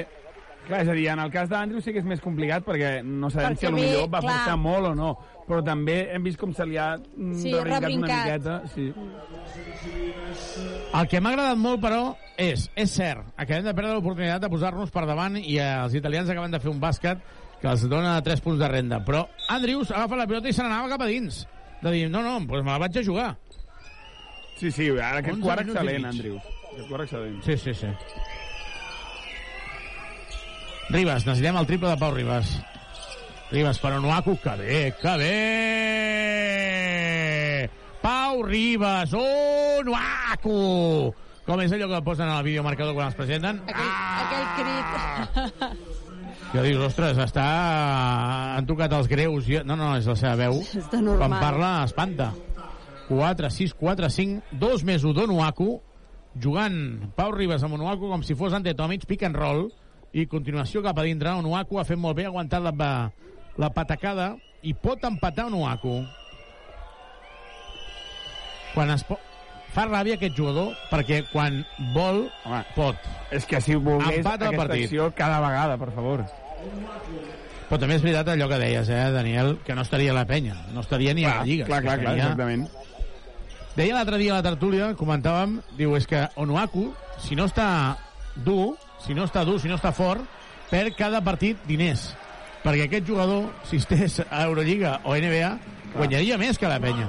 Clar, 0.71 0.85
és 0.85 0.87
a 0.87 0.93
dir, 0.95 1.09
en 1.11 1.19
el 1.19 1.31
cas 1.33 1.49
d'Andrews 1.51 1.83
sí 1.83 1.91
que 1.91 1.99
és 1.99 2.05
més 2.07 2.21
complicat 2.23 2.63
perquè 2.63 3.01
no 3.03 3.27
sabem 3.27 3.57
Perquè 3.57 3.67
si 3.67 3.67
ve, 3.67 3.73
millor 3.75 4.05
va 4.07 4.21
clar. 4.23 4.35
forçar 4.37 4.53
molt 4.55 4.87
o 4.87 4.91
no, 4.95 5.09
però 5.49 5.59
també 5.67 5.97
hem 6.15 6.23
vist 6.23 6.39
com 6.39 6.53
se 6.55 6.63
li 6.69 6.77
ha 6.79 6.93
mm, 6.95 7.33
Sí, 7.41 7.51
rebrincat 7.51 7.87
una 7.97 8.07
miqueta. 8.07 8.53
Sí. 8.71 8.85
El 10.95 11.09
que 11.11 11.19
m'ha 11.19 11.33
agradat 11.33 11.59
molt, 11.59 11.81
però, 11.83 11.99
és, 12.39 12.69
és 12.79 12.93
cert, 12.95 13.33
acabem 13.35 13.65
de 13.67 13.73
perdre 13.75 13.97
l'oportunitat 13.97 14.45
de 14.45 14.49
posar-nos 14.53 14.93
per 14.95 15.03
davant 15.09 15.35
i 15.41 15.57
eh, 15.57 15.67
els 15.83 15.97
italians 15.99 16.31
acaben 16.31 16.55
de 16.55 16.61
fer 16.63 16.71
un 16.71 16.79
bàsquet 16.79 17.19
que 17.59 17.67
els 17.67 17.83
dona 17.91 18.13
3 18.23 18.43
punts 18.45 18.63
de 18.63 18.69
renda. 18.71 19.01
Però 19.03 19.25
Andrius 19.51 19.91
agafa 19.91 20.21
la 20.21 20.29
pilota 20.31 20.47
i 20.47 20.55
se 20.55 20.63
n'anava 20.63 20.93
cap 20.93 21.03
a 21.03 21.09
dins. 21.11 21.43
De 21.81 21.91
dir, 21.97 22.05
no, 22.13 22.23
no, 22.23 22.37
doncs 22.45 22.63
me 22.63 22.71
la 22.71 22.79
vaig 22.85 22.95
a 22.95 23.03
jugar. 23.03 23.27
Sí, 24.55 24.71
sí, 24.71 24.87
ara 24.95 25.19
aquest 25.19 25.35
11 25.35 25.43
quart 25.49 25.67
excel·lent, 25.67 25.99
mig. 25.99 26.13
Andrews. 26.15 26.49
Aquest 26.71 26.87
quart 26.87 27.09
excel·lent. 27.09 27.43
Sí, 27.43 27.59
sí, 27.59 27.75
sí. 27.75 27.91
Ribas, 30.91 31.23
necessitem 31.23 31.55
el 31.55 31.67
triple 31.69 31.87
de 31.89 31.97
Pau 31.97 32.11
Ribas. 32.11 32.49
Ribas 33.51 33.79
per 33.79 33.93
Onuaku, 33.95 34.35
que 34.43 34.55
bé, 34.59 34.93
que 34.99 35.13
bé! 35.21 35.31
Pau 38.01 38.43
Ribas, 38.43 39.13
Onuaku! 39.15 40.57
Com 41.47 41.61
és 41.63 41.71
allò 41.71 41.87
que 41.93 42.01
posen 42.03 42.27
al 42.27 42.43
videomarcador 42.43 42.93
quan 42.97 43.07
els 43.07 43.15
presenten? 43.15 43.61
Aquell, 43.71 43.93
aquell 44.25 44.47
crit. 44.59 44.89
Que 46.51 46.59
dius, 46.65 46.83
ostres, 46.89 47.15
està... 47.23 47.45
Han 48.57 48.67
tocat 48.67 48.91
els 48.97 49.07
greus. 49.07 49.47
No, 49.63 49.75
no, 49.79 49.95
és 49.95 50.07
la 50.11 50.15
seva 50.19 50.35
veu. 50.35 50.59
De 50.91 50.99
normal. 50.99 51.23
Quan 51.23 51.39
parla, 51.39 51.69
espanta. 51.87 52.27
4, 53.07 53.47
6, 53.47 53.73
4, 53.79 54.09
5, 54.11 54.59
2 54.59 54.83
més 54.87 55.03
1 55.07 55.15
d'Onuaku, 55.15 55.69
jugant 56.43 56.75
Pau 57.15 57.31
Ribas 57.31 57.63
amb 57.63 57.75
Onuaku 57.79 58.11
com 58.11 58.21
si 58.27 58.35
fos 58.35 58.51
ante 58.55 58.75
Tomic, 58.75 59.07
pick 59.07 59.23
and 59.27 59.39
roll, 59.39 59.71
i 60.13 60.25
continuació 60.27 60.81
cap 60.83 60.97
a 60.99 61.03
dintre. 61.07 61.31
Onuaku 61.39 61.79
ha 61.79 61.85
fet 61.87 61.97
molt 61.99 62.17
bé, 62.17 62.25
ha 62.25 62.31
aguantat 62.33 62.61
la, 62.63 62.73
la 63.57 63.69
patacada, 63.73 64.33
i 64.63 64.73
pot 64.73 65.03
empatar 65.07 65.47
Onuaku. 65.51 66.01
Quan 68.73 68.91
es 68.95 69.03
pot... 69.07 69.19
Fa 69.71 69.85
ràbia 69.87 70.17
aquest 70.17 70.35
jugador 70.35 70.73
perquè 70.91 71.21
quan 71.31 71.61
vol, 71.95 72.25
Home, 72.43 72.57
pot. 72.75 73.05
És 73.31 73.45
que 73.47 73.61
si 73.63 73.77
volgués 73.79 74.17
Empata 74.17 74.49
aquesta 74.49 74.65
partit. 74.65 74.89
acció 74.89 75.05
cada 75.15 75.37
vegada, 75.39 75.77
per 75.79 75.93
favor. 75.95 76.25
Però 77.69 77.79
també 77.79 77.95
és 77.95 78.03
veritat 78.03 78.33
allò 78.33 78.49
que 78.51 78.57
deies, 78.59 78.89
eh, 78.91 79.05
Daniel, 79.15 79.53
que 79.63 79.77
no 79.77 79.85
estaria 79.87 80.11
a 80.11 80.17
la 80.17 80.25
penya, 80.27 80.57
no 80.75 80.83
estaria 80.83 81.13
ni 81.15 81.23
a 81.23 81.37
la 81.37 81.45
Lliga. 81.47 81.69
Clar, 81.69 81.79
clar, 81.85 82.01
clar, 82.01 82.17
estaria- 82.17 82.23
exactament. 82.33 82.67
Deia 83.77 83.95
l'altre 83.95 84.17
dia 84.19 84.33
a 84.35 84.41
la 84.41 84.43
tertúlia, 84.49 84.89
comentàvem, 84.99 85.61
diu, 85.79 85.95
és 85.95 86.03
que 86.05 86.25
Onuaku, 86.35 86.89
si 87.23 87.39
no 87.39 87.45
està 87.47 87.95
dur, 88.35 88.73
si 89.05 89.15
no 89.17 89.25
està 89.27 89.43
dur, 89.47 89.59
si 89.61 89.69
no 89.71 89.77
està 89.79 89.91
fort, 89.95 90.23
perd 90.71 90.95
cada 90.97 91.21
partit 91.25 91.59
diners. 91.67 92.11
Perquè 92.61 92.85
aquest 92.85 93.07
jugador, 93.07 93.49
si 93.65 93.79
estés 93.81 94.19
a 94.27 94.43
Eurolliga 94.45 94.99
o 95.03 95.15
NBA, 95.17 95.51
guanyaria 95.95 96.37
més 96.39 96.59
que 96.61 96.69
la 96.69 96.79
penya. 96.79 97.07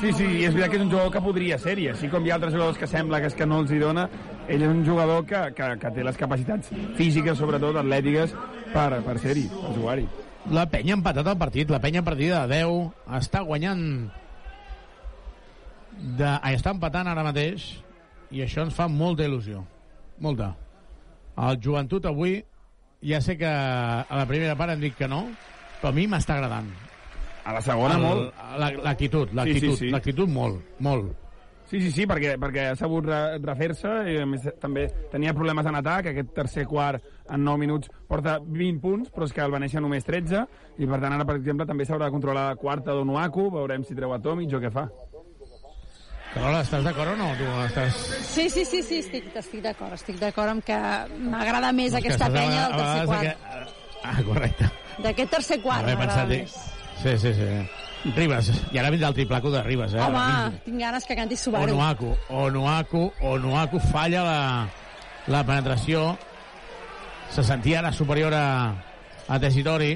Sí, 0.00 0.12
sí, 0.14 0.24
i 0.24 0.44
és 0.46 0.54
veritat 0.54 0.70
que 0.70 0.78
és 0.78 0.84
un 0.84 0.92
jugador 0.92 1.12
que 1.12 1.22
podria 1.24 1.58
ser-hi, 1.60 1.88
així 1.90 2.08
com 2.12 2.24
hi 2.24 2.32
ha 2.32 2.38
altres 2.38 2.54
jugadors 2.54 2.78
que 2.80 2.88
sembla 2.88 3.20
que 3.20 3.28
és 3.32 3.36
que 3.36 3.48
no 3.48 3.60
els 3.64 3.72
hi 3.74 3.80
dona, 3.82 4.06
ell 4.48 4.62
és 4.62 4.70
un 4.70 4.84
jugador 4.86 5.24
que, 5.28 5.42
que, 5.56 5.70
que 5.82 5.92
té 5.96 6.06
les 6.06 6.20
capacitats 6.20 6.70
físiques, 6.98 7.38
sobretot 7.38 7.80
atlètiques, 7.82 8.34
per, 8.72 8.88
per 9.04 9.18
ser-hi, 9.22 9.48
per 9.52 9.74
jugar-hi. 9.76 10.08
La 10.54 10.66
penya 10.70 10.94
ha 10.94 11.00
empatat 11.00 11.30
el 11.32 11.38
partit, 11.40 11.70
la 11.72 11.80
penya 11.80 12.04
partida 12.04 12.44
de 12.46 12.60
10, 12.62 12.90
està 13.18 13.42
guanyant 13.46 13.84
de... 16.18 16.34
està 16.54 16.74
empatant 16.74 17.08
ara 17.10 17.24
mateix 17.26 17.72
i 18.34 18.42
això 18.44 18.64
ens 18.66 18.76
fa 18.76 18.88
molta 18.90 19.24
il·lusió 19.26 19.62
molta 20.22 20.52
el 21.36 21.58
joventut 21.62 22.06
avui 22.06 22.44
ja 23.02 23.20
sé 23.20 23.36
que 23.36 23.46
a 23.46 24.06
la 24.16 24.26
primera 24.26 24.54
part 24.56 24.72
hem 24.72 24.80
dit 24.80 24.94
que 24.96 25.08
no 25.08 25.26
però 25.80 25.90
a 25.90 25.92
mi 25.92 26.06
m'està 26.06 26.36
agradant 26.38 26.70
A 27.44 27.52
la 27.52 27.60
segona, 27.60 27.94
El- 27.96 28.00
molt. 28.00 28.32
la- 28.58 28.70
l'actitud 28.70 29.32
l'actitud 29.34 29.70
Sí, 29.72 29.76
sí, 29.76 29.84
sí. 29.86 29.90
l'actitud 29.90 30.28
molt, 30.28 30.62
molt 30.80 31.12
Sí, 31.66 31.80
sí, 31.80 31.90
sí, 31.90 32.04
perquè, 32.06 32.36
perquè 32.38 32.70
ha 32.70 32.76
sabut 32.76 33.06
re, 33.08 33.38
refer-se 33.40 33.88
i 34.12 34.18
a 34.20 34.26
més 34.26 34.42
també 34.60 34.86
tenia 35.10 35.32
problemes 35.34 35.64
en 35.66 35.74
atac, 35.74 36.06
aquest 36.10 36.34
tercer 36.36 36.66
quart 36.68 37.02
en 37.30 37.42
9 37.42 37.58
minuts 37.58 37.88
porta 38.06 38.38
20 38.38 38.80
punts, 38.82 39.10
però 39.10 39.24
és 39.24 39.32
que 39.32 39.40
el 39.40 39.50
Venècia 39.50 39.80
només 39.80 40.04
13, 40.04 40.44
i 40.78 40.86
per 40.86 41.00
tant 41.00 41.14
ara, 41.16 41.24
per 41.24 41.36
exemple, 41.36 41.64
també 41.66 41.86
s'haurà 41.86 42.04
de 42.04 42.10
controlar 42.12 42.50
la 42.50 42.56
quarta 42.56 42.92
d'Onuaku, 42.92 43.50
veurem 43.50 43.82
si 43.82 43.94
treu 43.96 44.12
a 44.12 44.20
Tomic 44.20 44.52
o 44.54 44.60
què 44.60 44.70
fa. 44.70 44.84
Carola, 46.34 46.60
estàs 46.64 46.82
d'acord 46.82 47.12
o 47.12 47.16
no? 47.16 47.28
Tu 47.38 47.46
estàs... 47.68 47.98
Sí, 48.26 48.48
sí, 48.50 48.64
sí, 48.66 48.80
sí 48.82 48.98
estic, 49.04 49.28
estic 49.38 49.60
d'acord. 49.62 49.94
Estic 49.94 50.16
d'acord 50.18 50.50
amb 50.56 50.64
que 50.66 50.78
m'agrada 51.30 51.70
més 51.72 51.92
És 51.94 52.00
que 52.02 52.10
aquesta 52.10 52.26
penya 52.34 52.64
del 52.68 52.78
tercer 52.80 53.06
quart. 53.06 53.22
que- 53.22 54.00
Ah, 54.04 54.18
correcte. 54.26 54.66
D'aquest 55.04 55.30
tercer 55.30 55.60
quart 55.62 55.86
m'agrada 55.86 56.26
més. 56.26 56.56
Sí, 57.02 57.14
sí, 57.18 57.32
sí. 57.38 57.48
Ribas, 58.16 58.50
i 58.72 58.76
ara 58.78 58.90
vindrà 58.92 59.08
el 59.08 59.14
triplaco 59.16 59.50
de 59.50 59.62
Ribas, 59.64 59.94
eh? 59.94 60.00
Home, 60.00 60.58
tinc 60.66 60.78
ganes 60.82 61.06
que 61.08 61.16
canti 61.16 61.36
Subaru. 61.40 61.72
Onuaku, 61.72 62.10
Onuaku, 62.28 63.04
Onuaku 63.22 63.80
falla 63.80 64.24
la, 64.26 64.40
la 65.32 65.44
penetració. 65.46 66.18
Se 67.30 67.42
sentia 67.42 67.78
ara 67.78 67.92
superior 67.92 68.34
a, 68.36 68.74
a 69.26 69.38
Tessitori 69.40 69.94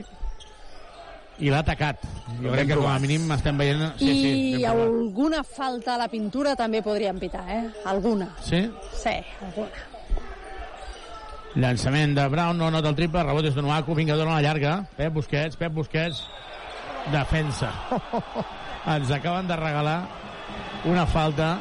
i 1.39 1.51
l'ha 1.53 1.61
atacat. 1.63 2.03
Jo 2.43 2.53
crec 2.53 2.69
que 2.71 2.77
com 2.79 2.87
a 2.91 2.99
mínim 3.03 3.31
estem 3.35 3.59
veient... 3.59 3.85
Sí, 3.99 4.09
sí, 4.11 4.33
I 4.59 4.65
provat. 4.65 4.81
alguna 4.83 5.43
falta 5.45 5.95
a 5.95 5.99
la 5.99 6.09
pintura 6.09 6.55
també 6.59 6.83
podríem 6.83 7.19
pitar, 7.19 7.45
eh? 7.51 7.63
Alguna. 7.87 8.31
Sí? 8.43 8.65
Sí, 8.95 9.15
alguna. 9.47 9.87
Llançament 11.59 12.15
de 12.15 12.27
Brown, 12.29 12.59
no 12.61 12.71
nota 12.71 12.91
el 12.93 12.99
triple, 12.99 13.23
rebot 13.25 13.47
és 13.49 13.55
d'Onuaku, 13.57 13.95
vinga, 13.97 14.17
dona 14.19 14.37
la 14.37 14.43
llarga. 14.45 14.75
Pep 14.99 15.15
Busquets, 15.17 15.57
Pep 15.59 15.73
Busquets, 15.75 16.21
defensa. 17.13 17.73
Ens 18.95 19.11
acaben 19.11 19.49
de 19.49 19.57
regalar 19.57 19.99
una 20.87 21.07
falta. 21.07 21.57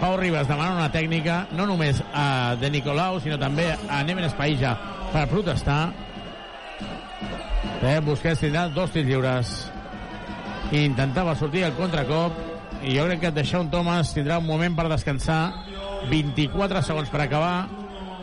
Pau 0.00 0.14
Ribas 0.16 0.46
demana 0.48 0.76
una 0.78 0.90
tècnica, 0.92 1.42
no 1.52 1.66
només 1.68 1.98
a 2.16 2.54
De 2.60 2.70
Nicolau, 2.72 3.18
sinó 3.20 3.36
també 3.40 3.66
a 3.74 3.98
Neven 4.06 4.24
Espaïja 4.30 4.76
per 5.12 5.26
protestar. 5.28 5.90
Pep 7.80 8.04
Busquets 8.04 8.42
tindrà 8.42 8.66
dos 8.68 8.92
tirs 8.92 9.08
lliures. 9.08 9.50
I 10.70 10.84
intentava 10.84 11.34
sortir 11.34 11.64
al 11.66 11.74
contracop 11.78 12.36
i 12.84 12.94
jo 12.96 13.06
crec 13.08 13.22
que 13.24 13.32
Deixón 13.34 13.70
Thomas 13.72 14.12
tindrà 14.14 14.38
un 14.40 14.46
moment 14.48 14.76
per 14.76 14.88
descansar. 14.92 15.40
24 16.10 16.82
segons 16.84 17.10
per 17.12 17.24
acabar. 17.24 17.68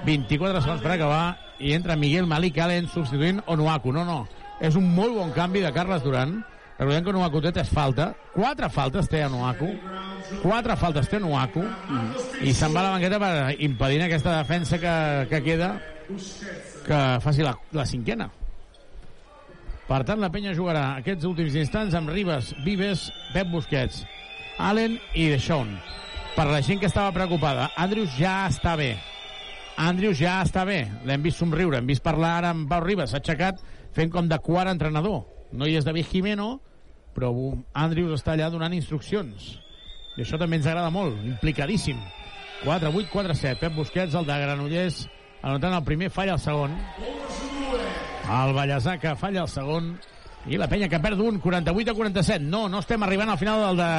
24 0.05 0.61
segons 0.61 0.85
per 0.85 0.93
acabar 0.93 1.25
i 1.59 1.73
entra 1.73 1.97
Miguel 1.97 2.29
Malik 2.29 2.59
Allen 2.61 2.87
substituint 2.93 3.41
Onuaku. 3.49 3.91
No, 3.93 4.05
no, 4.05 4.21
és 4.61 4.77
un 4.77 4.87
molt 4.93 5.17
bon 5.17 5.33
canvi 5.35 5.65
de 5.65 5.73
Carles 5.73 6.05
Duran. 6.05 6.37
Recordem 6.77 7.03
que 7.03 7.13
Onuaku 7.15 7.41
té 7.41 7.51
tres 7.55 7.73
faltes 7.73 8.13
quatre 8.35 8.69
faltes 8.69 9.09
té 9.09 9.25
Onuaku. 9.25 9.73
Quatre 10.43 10.77
faltes 10.77 11.09
té 11.09 11.17
Onuaku. 11.17 11.65
I 12.45 12.53
se'n 12.53 12.73
va 12.73 12.85
a 12.85 12.89
la 12.91 12.95
banqueta 12.97 13.21
per 13.21 13.61
impedir 13.65 14.03
aquesta 14.05 14.37
defensa 14.37 14.77
que, 14.77 14.97
que 15.33 15.43
queda 15.43 15.75
que 16.85 16.99
faci 17.23 17.43
la, 17.43 17.57
la 17.73 17.85
cinquena 17.85 18.29
Per 19.87 20.01
tant, 20.03 20.19
la 20.19 20.27
penya 20.27 20.51
jugarà 20.55 20.97
aquests 20.97 21.23
últims 21.29 21.53
instants 21.55 21.93
amb 21.95 22.11
Ribas, 22.11 22.51
Vives, 22.65 23.05
Pep 23.31 23.47
Busquets, 23.53 24.01
Allen 24.59 24.97
i 25.15 25.29
Deixón. 25.31 25.69
Per 26.35 26.45
la 26.49 26.59
gent 26.61 26.81
que 26.81 26.89
estava 26.89 27.13
preocupada, 27.15 27.69
Andrews 27.79 28.11
ja 28.19 28.41
està 28.49 28.75
bé. 28.75 28.97
Andrews 29.79 30.19
ja 30.19 30.41
està 30.43 30.65
bé. 30.67 30.81
L'hem 31.07 31.23
vist 31.23 31.39
somriure, 31.39 31.79
hem 31.79 31.87
vist 31.87 32.03
parlar 32.03 32.33
ara 32.41 32.51
amb 32.51 32.67
Pau 32.69 32.83
Ribas. 32.83 33.13
S'ha 33.13 33.21
aixecat 33.21 33.63
fent 33.95 34.11
com 34.11 34.27
de 34.27 34.39
quart 34.43 34.73
entrenador. 34.73 35.23
No 35.55 35.65
hi 35.65 35.77
és 35.79 35.87
David 35.87 36.11
Jimeno, 36.11 36.49
però 37.15 37.31
Andrews 37.73 38.19
està 38.19 38.35
allà 38.35 38.51
donant 38.51 38.75
instruccions. 38.75 39.53
I 40.17 40.25
això 40.25 40.37
també 40.41 40.59
ens 40.59 40.67
agrada 40.67 40.91
molt, 40.91 41.15
implicadíssim. 41.29 42.01
4-8, 42.65 43.07
4-7. 43.13 43.55
Pep 43.61 43.77
Busquets, 43.77 44.19
el 44.19 44.27
de 44.27 44.37
Granollers, 44.43 45.05
anotant 45.45 45.79
el 45.79 45.87
primer, 45.87 46.11
falla 46.11 46.35
el 46.35 46.43
segon. 46.43 46.75
El 48.27 48.53
Vallèsà 48.55 48.97
que 48.99 49.15
falla 49.15 49.45
el 49.45 49.51
segon. 49.51 49.93
I 50.47 50.59
la 50.59 50.67
penya 50.67 50.89
que 50.91 50.99
perd 51.03 51.21
un, 51.23 51.39
48 51.43 51.91
a 51.91 51.95
47. 51.95 52.43
No, 52.43 52.67
no 52.71 52.81
estem 52.83 53.03
arribant 53.03 53.31
al 53.31 53.39
final 53.39 53.63
del 53.65 53.79
de, 53.79 53.91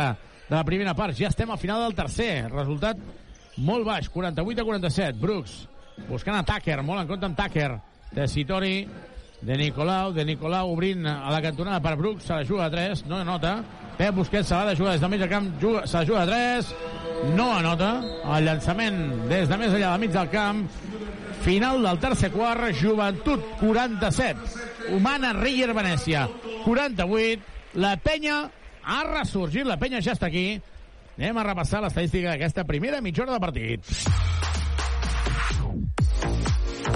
de 0.49 0.55
la 0.57 0.65
primera 0.69 0.95
part. 0.97 1.17
Ja 1.17 1.33
estem 1.33 1.51
al 1.51 1.61
final 1.61 1.87
del 1.87 1.97
tercer. 1.97 2.49
Resultat 2.53 3.01
molt 3.65 3.89
baix, 3.89 4.09
48 4.13 4.63
a 4.63 4.69
47. 4.69 5.21
Brooks 5.21 5.59
buscant 6.09 6.37
a 6.39 6.45
Tucker, 6.47 6.81
molt 6.85 7.03
en 7.03 7.09
compte 7.11 7.27
amb 7.27 7.39
Tucker. 7.39 7.71
De 8.15 8.29
Sitori, 8.29 8.87
de 9.41 9.57
Nicolau, 9.59 10.13
de 10.13 10.25
Nicolau 10.25 10.73
obrint 10.73 11.07
a 11.09 11.33
la 11.33 11.43
cantonada 11.43 11.81
per 11.85 11.97
Brooks, 11.97 12.29
se 12.29 12.35
la 12.35 12.45
juga 12.45 12.67
a 12.67 12.71
3, 12.71 13.05
no 13.09 13.19
anota. 13.23 13.59
Pep 13.99 14.15
Busquets 14.15 14.47
se 14.47 14.55
l'ha 14.55 14.71
de 14.71 14.77
jugar 14.79 14.93
des 14.95 15.01
del 15.03 15.11
mig 15.11 15.21
del 15.21 15.31
camp, 15.33 15.49
juga, 15.61 15.87
se 15.87 15.99
la 15.99 16.07
juga 16.07 16.23
a 16.23 16.27
3, 16.27 16.75
no 17.35 17.51
anota. 17.57 17.91
El 18.37 18.47
llançament 18.47 19.01
des 19.29 19.49
de 19.49 19.59
més 19.59 19.73
enllà 19.73 19.93
del 19.97 20.05
mig 20.07 20.15
del 20.15 20.31
camp. 20.31 20.67
Final 21.45 21.83
del 21.83 21.99
tercer 22.03 22.31
quart, 22.33 22.73
Joventut 22.77 23.45
47, 23.61 24.93
Humana 24.95 25.33
Reyer 25.33 25.73
Venècia 25.77 26.27
48. 26.65 27.57
La 27.79 27.97
penya 28.01 28.41
ha 28.83 29.03
ressorgit, 29.07 29.67
la 29.69 29.79
penya 29.81 30.01
ja 30.05 30.17
està 30.17 30.29
aquí. 30.29 30.61
Anem 31.19 31.39
a 31.39 31.47
repassar 31.47 31.83
l'estadística 31.83 32.31
d'aquesta 32.31 32.65
primera 32.67 33.03
mitja 33.05 33.25
hora 33.25 33.37
de 33.37 33.43
partit. 33.43 33.95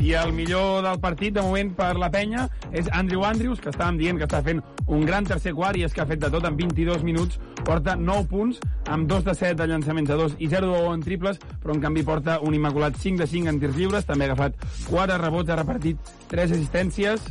I 0.02 0.14
el 0.18 0.32
millor 0.34 0.82
del 0.82 0.98
partit, 0.98 1.30
de 1.36 1.42
moment, 1.46 1.68
per 1.78 1.92
la 1.94 2.08
penya, 2.10 2.48
és 2.74 2.88
Andrew 2.90 3.22
Andrews, 3.22 3.60
que 3.62 3.70
estàvem 3.70 4.00
dient 4.00 4.18
que 4.18 4.26
està 4.26 4.40
fent 4.42 4.58
un 4.90 5.04
gran 5.06 5.28
tercer 5.28 5.52
quart 5.54 5.78
i 5.78 5.84
és 5.86 5.94
que 5.94 6.02
ha 6.02 6.08
fet 6.10 6.18
de 6.24 6.30
tot 6.34 6.42
en 6.48 6.56
22 6.58 7.04
minuts. 7.06 7.38
Porta 7.62 7.94
9 7.94 8.26
punts, 8.26 8.58
amb 8.90 9.06
2 9.06 9.22
de 9.28 9.36
7 9.38 9.54
de 9.60 9.68
llançaments 9.70 10.10
a 10.10 10.18
2 10.18 10.34
i 10.42 10.50
0 10.50 10.72
de 10.72 10.82
1 10.88 10.96
en 10.98 11.06
triples, 11.06 11.38
però 11.62 11.76
en 11.76 11.84
canvi 11.86 12.02
porta 12.02 12.40
un 12.42 12.58
immaculat 12.58 12.98
5 12.98 13.22
de 13.22 13.30
5 13.30 13.54
en 13.54 13.62
tirs 13.62 13.78
lliures. 13.78 14.08
També 14.10 14.26
ha 14.26 14.32
agafat 14.32 14.58
4 14.90 15.22
rebots, 15.22 15.54
ha 15.54 15.62
repartit 15.62 16.14
3 16.34 16.58
assistències 16.58 17.30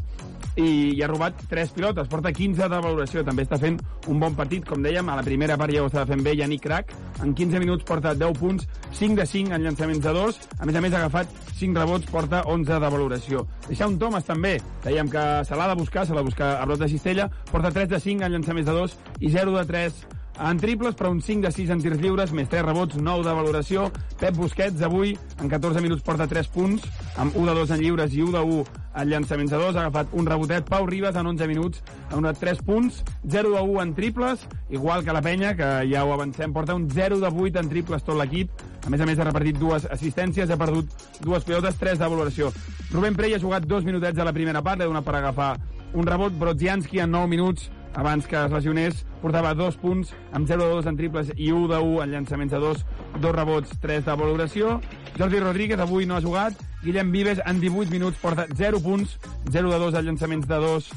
i, 0.64 0.94
i 0.96 1.02
ha 1.04 1.10
robat 1.10 1.42
3 1.50 1.74
pilotes, 1.76 2.08
porta 2.12 2.32
15 2.36 2.70
de 2.70 2.80
valoració, 2.84 3.24
també 3.28 3.46
està 3.46 3.60
fent 3.62 3.80
un 4.12 4.22
bon 4.22 4.36
partit, 4.38 4.66
com 4.68 4.84
dèiem, 4.84 5.10
a 5.10 5.18
la 5.20 5.26
primera 5.26 5.58
part 5.60 5.74
ja 5.74 5.84
ho 5.84 5.90
estava 5.90 6.08
fent 6.10 6.24
bé 6.26 6.36
Yannick 6.38 6.64
Crac, 6.66 6.94
en 7.24 7.34
15 7.38 7.62
minuts 7.64 7.88
porta 7.88 8.14
10 8.18 8.40
punts, 8.40 8.68
5 9.00 9.20
de 9.20 9.28
5 9.34 9.56
en 9.58 9.66
llançaments 9.66 10.04
de 10.06 10.16
2, 10.18 10.40
a 10.60 10.70
més 10.70 10.78
a 10.78 10.86
més 10.86 10.96
ha 10.96 11.04
agafat 11.04 11.36
5 11.60 11.84
rebots, 11.84 12.10
porta 12.12 12.44
11 12.46 12.80
de 12.86 12.94
valoració. 12.96 13.46
Deixar 13.68 13.90
un 13.92 14.00
Thomas 14.02 14.26
també, 14.28 14.56
dèiem 14.86 15.12
que 15.12 15.28
se 15.48 15.58
l'ha 15.58 15.70
de 15.74 15.78
buscar, 15.82 16.06
se 16.06 16.16
l'ha 16.16 16.24
de 16.24 16.30
buscar 16.32 16.56
a 16.62 16.66
brot 16.66 16.82
de 16.82 16.90
cistella, 16.92 17.30
porta 17.52 17.74
3 17.74 17.90
de 17.92 18.00
5 18.00 18.26
en 18.26 18.38
llançaments 18.38 18.68
de 18.70 18.80
2 18.80 18.98
i 19.22 19.36
0 19.36 19.58
de 19.60 19.68
3 19.76 20.02
en 20.50 20.58
triples, 20.58 20.96
però 20.98 21.12
un 21.12 21.22
5 21.22 21.46
de 21.46 21.52
6 21.54 21.70
en 21.70 21.82
tirs 21.84 22.00
lliures, 22.02 22.32
més 22.34 22.50
3 22.50 22.64
rebots, 22.66 22.98
9 22.98 23.26
de 23.28 23.34
valoració. 23.38 23.88
Pep 24.20 24.36
Busquets, 24.36 24.82
avui, 24.82 25.14
en 25.40 25.50
14 25.50 25.82
minuts, 25.84 26.02
porta 26.02 26.28
3 26.28 26.48
punts, 26.50 26.88
amb 27.22 27.36
1 27.38 27.46
de 27.52 27.56
2 27.60 27.74
en 27.76 27.84
lliures 27.84 28.16
i 28.16 28.24
1 28.26 28.34
de 28.34 28.42
1 28.42 28.64
en 29.02 29.10
llançaments 29.10 29.52
de 29.52 29.60
2. 29.62 29.76
Ha 29.76 29.86
agafat 29.86 30.16
un 30.18 30.26
rebotet. 30.26 30.66
Pau 30.68 30.88
Ribas, 30.90 31.16
en 31.16 31.30
11 31.30 31.48
minuts, 31.48 31.84
ha 32.10 32.16
donat 32.16 32.40
3 32.42 32.64
punts, 32.66 33.04
0 33.30 33.52
de 33.54 33.62
1 33.62 33.82
en 33.84 33.94
triples, 33.94 34.48
igual 34.70 35.06
que 35.06 35.14
la 35.14 35.22
penya, 35.22 35.56
que 35.56 35.70
ja 35.92 36.06
ho 36.06 36.14
avancem, 36.14 36.54
porta 36.54 36.76
un 36.76 36.90
0 36.90 37.20
de 37.20 37.30
8 37.30 37.60
en 37.62 37.70
triples 37.70 38.04
tot 38.04 38.18
l'equip. 38.18 38.50
A 38.86 38.90
més 38.90 39.02
a 39.02 39.06
més, 39.06 39.20
ha 39.20 39.28
repartit 39.28 39.60
dues 39.62 39.86
assistències, 39.94 40.50
ha 40.50 40.58
perdut 40.58 40.90
dues 41.22 41.46
pilotes, 41.46 41.78
3 41.78 42.00
de 42.02 42.10
valoració. 42.10 42.50
Rubén 42.92 43.16
Prey 43.16 43.36
ha 43.36 43.40
jugat 43.40 43.68
dos 43.70 43.86
minutets 43.86 44.18
a 44.18 44.26
la 44.26 44.34
primera 44.34 44.64
part, 44.66 44.82
ha 44.82 44.90
donat 44.90 45.06
per 45.06 45.20
agafar 45.20 45.52
un 45.94 46.08
rebot. 46.08 46.34
Brodzianski, 46.34 47.00
en 47.00 47.12
9 47.12 47.30
minuts, 47.30 47.70
abans 47.96 48.28
que 48.28 48.38
es 48.40 48.52
lesionés, 48.52 49.06
portava 49.22 49.54
dos 49.54 49.78
punts 49.78 50.14
amb 50.32 50.48
0 50.48 50.64
de 50.64 50.76
2 50.78 50.90
en 50.92 50.98
triples 50.98 51.32
i 51.36 51.52
1 51.52 51.68
de 51.72 51.80
1 51.80 52.04
en 52.04 52.12
llançaments 52.12 52.54
de 52.54 52.60
2, 52.60 52.86
dos 53.20 53.36
rebots, 53.36 53.78
3 53.82 54.06
de 54.06 54.16
valoració. 54.16 54.80
Jordi 55.18 55.40
Rodríguez 55.40 55.80
avui 55.80 56.06
no 56.06 56.16
ha 56.16 56.22
jugat. 56.22 56.58
Guillem 56.82 57.12
Vives 57.12 57.42
en 57.46 57.60
18 57.62 57.92
minuts 57.92 58.18
porta 58.18 58.48
0 58.58 58.82
punts, 58.82 59.20
0 59.52 59.72
de 59.72 59.80
2 59.80 60.00
en 60.00 60.06
llançaments 60.06 60.48
de 60.48 60.62
2 60.66 60.92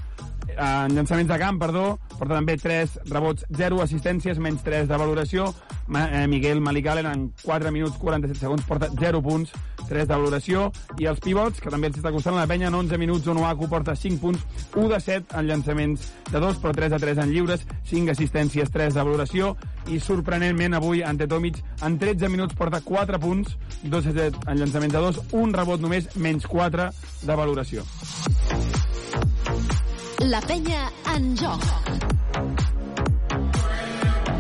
en 0.59 0.95
llançaments 0.95 1.29
de 1.31 1.39
camp, 1.39 1.59
perdó, 1.61 1.85
porta 2.19 2.35
també 2.35 2.57
3 2.61 2.99
rebots, 3.11 3.45
0 3.57 3.81
assistències, 3.83 4.39
menys 4.39 4.63
3 4.65 4.89
de 4.89 4.99
valoració. 5.01 5.49
Ma 5.87 6.07
eh, 6.09 6.27
Miguel 6.27 6.63
Malicalen 6.65 7.07
en 7.11 7.25
4 7.43 7.71
minuts 7.73 7.99
47 8.01 8.41
segons 8.41 8.63
porta 8.65 8.89
0 9.01 9.21
punts, 9.23 9.53
3 9.89 10.09
de 10.09 10.15
valoració. 10.15 10.71
I 10.99 11.09
els 11.11 11.21
pivots, 11.21 11.61
que 11.61 11.73
també 11.73 11.91
els 11.91 11.99
està 12.01 12.13
costant 12.15 12.39
la 12.39 12.47
penya, 12.51 12.71
en 12.71 12.79
11 12.79 12.99
minuts 13.01 13.29
Onuaku 13.29 13.69
porta 13.69 13.97
5 13.97 14.21
punts, 14.23 14.47
1 14.75 14.89
de 14.95 15.01
7 15.01 15.39
en 15.41 15.51
llançaments 15.51 16.09
de 16.31 16.41
2, 16.41 16.63
però 16.63 16.73
3 16.77 16.95
de 16.95 17.03
3 17.05 17.23
en 17.27 17.35
lliures, 17.35 17.67
5 17.91 18.15
assistències, 18.17 18.73
3 18.73 18.95
de 18.95 19.05
valoració. 19.05 19.55
I 19.93 20.01
sorprenentment 20.01 20.79
avui, 20.79 21.03
ante 21.05 21.29
Tomic, 21.29 21.61
en 21.85 21.99
13 22.01 22.33
minuts 22.33 22.57
porta 22.57 22.81
4 22.81 23.21
punts, 23.21 23.59
2 23.83 24.11
de 24.11 24.17
7 24.31 24.49
en 24.49 24.59
llançaments 24.63 24.97
de 24.97 25.07
2, 25.11 25.23
un 25.45 25.53
rebot 25.53 25.81
només, 25.81 26.09
menys 26.17 26.49
4 26.49 26.91
de 27.23 27.41
valoració. 27.43 27.85
La 30.25 30.41
penya 30.41 30.87
en 31.13 31.35
joc. 31.37 31.65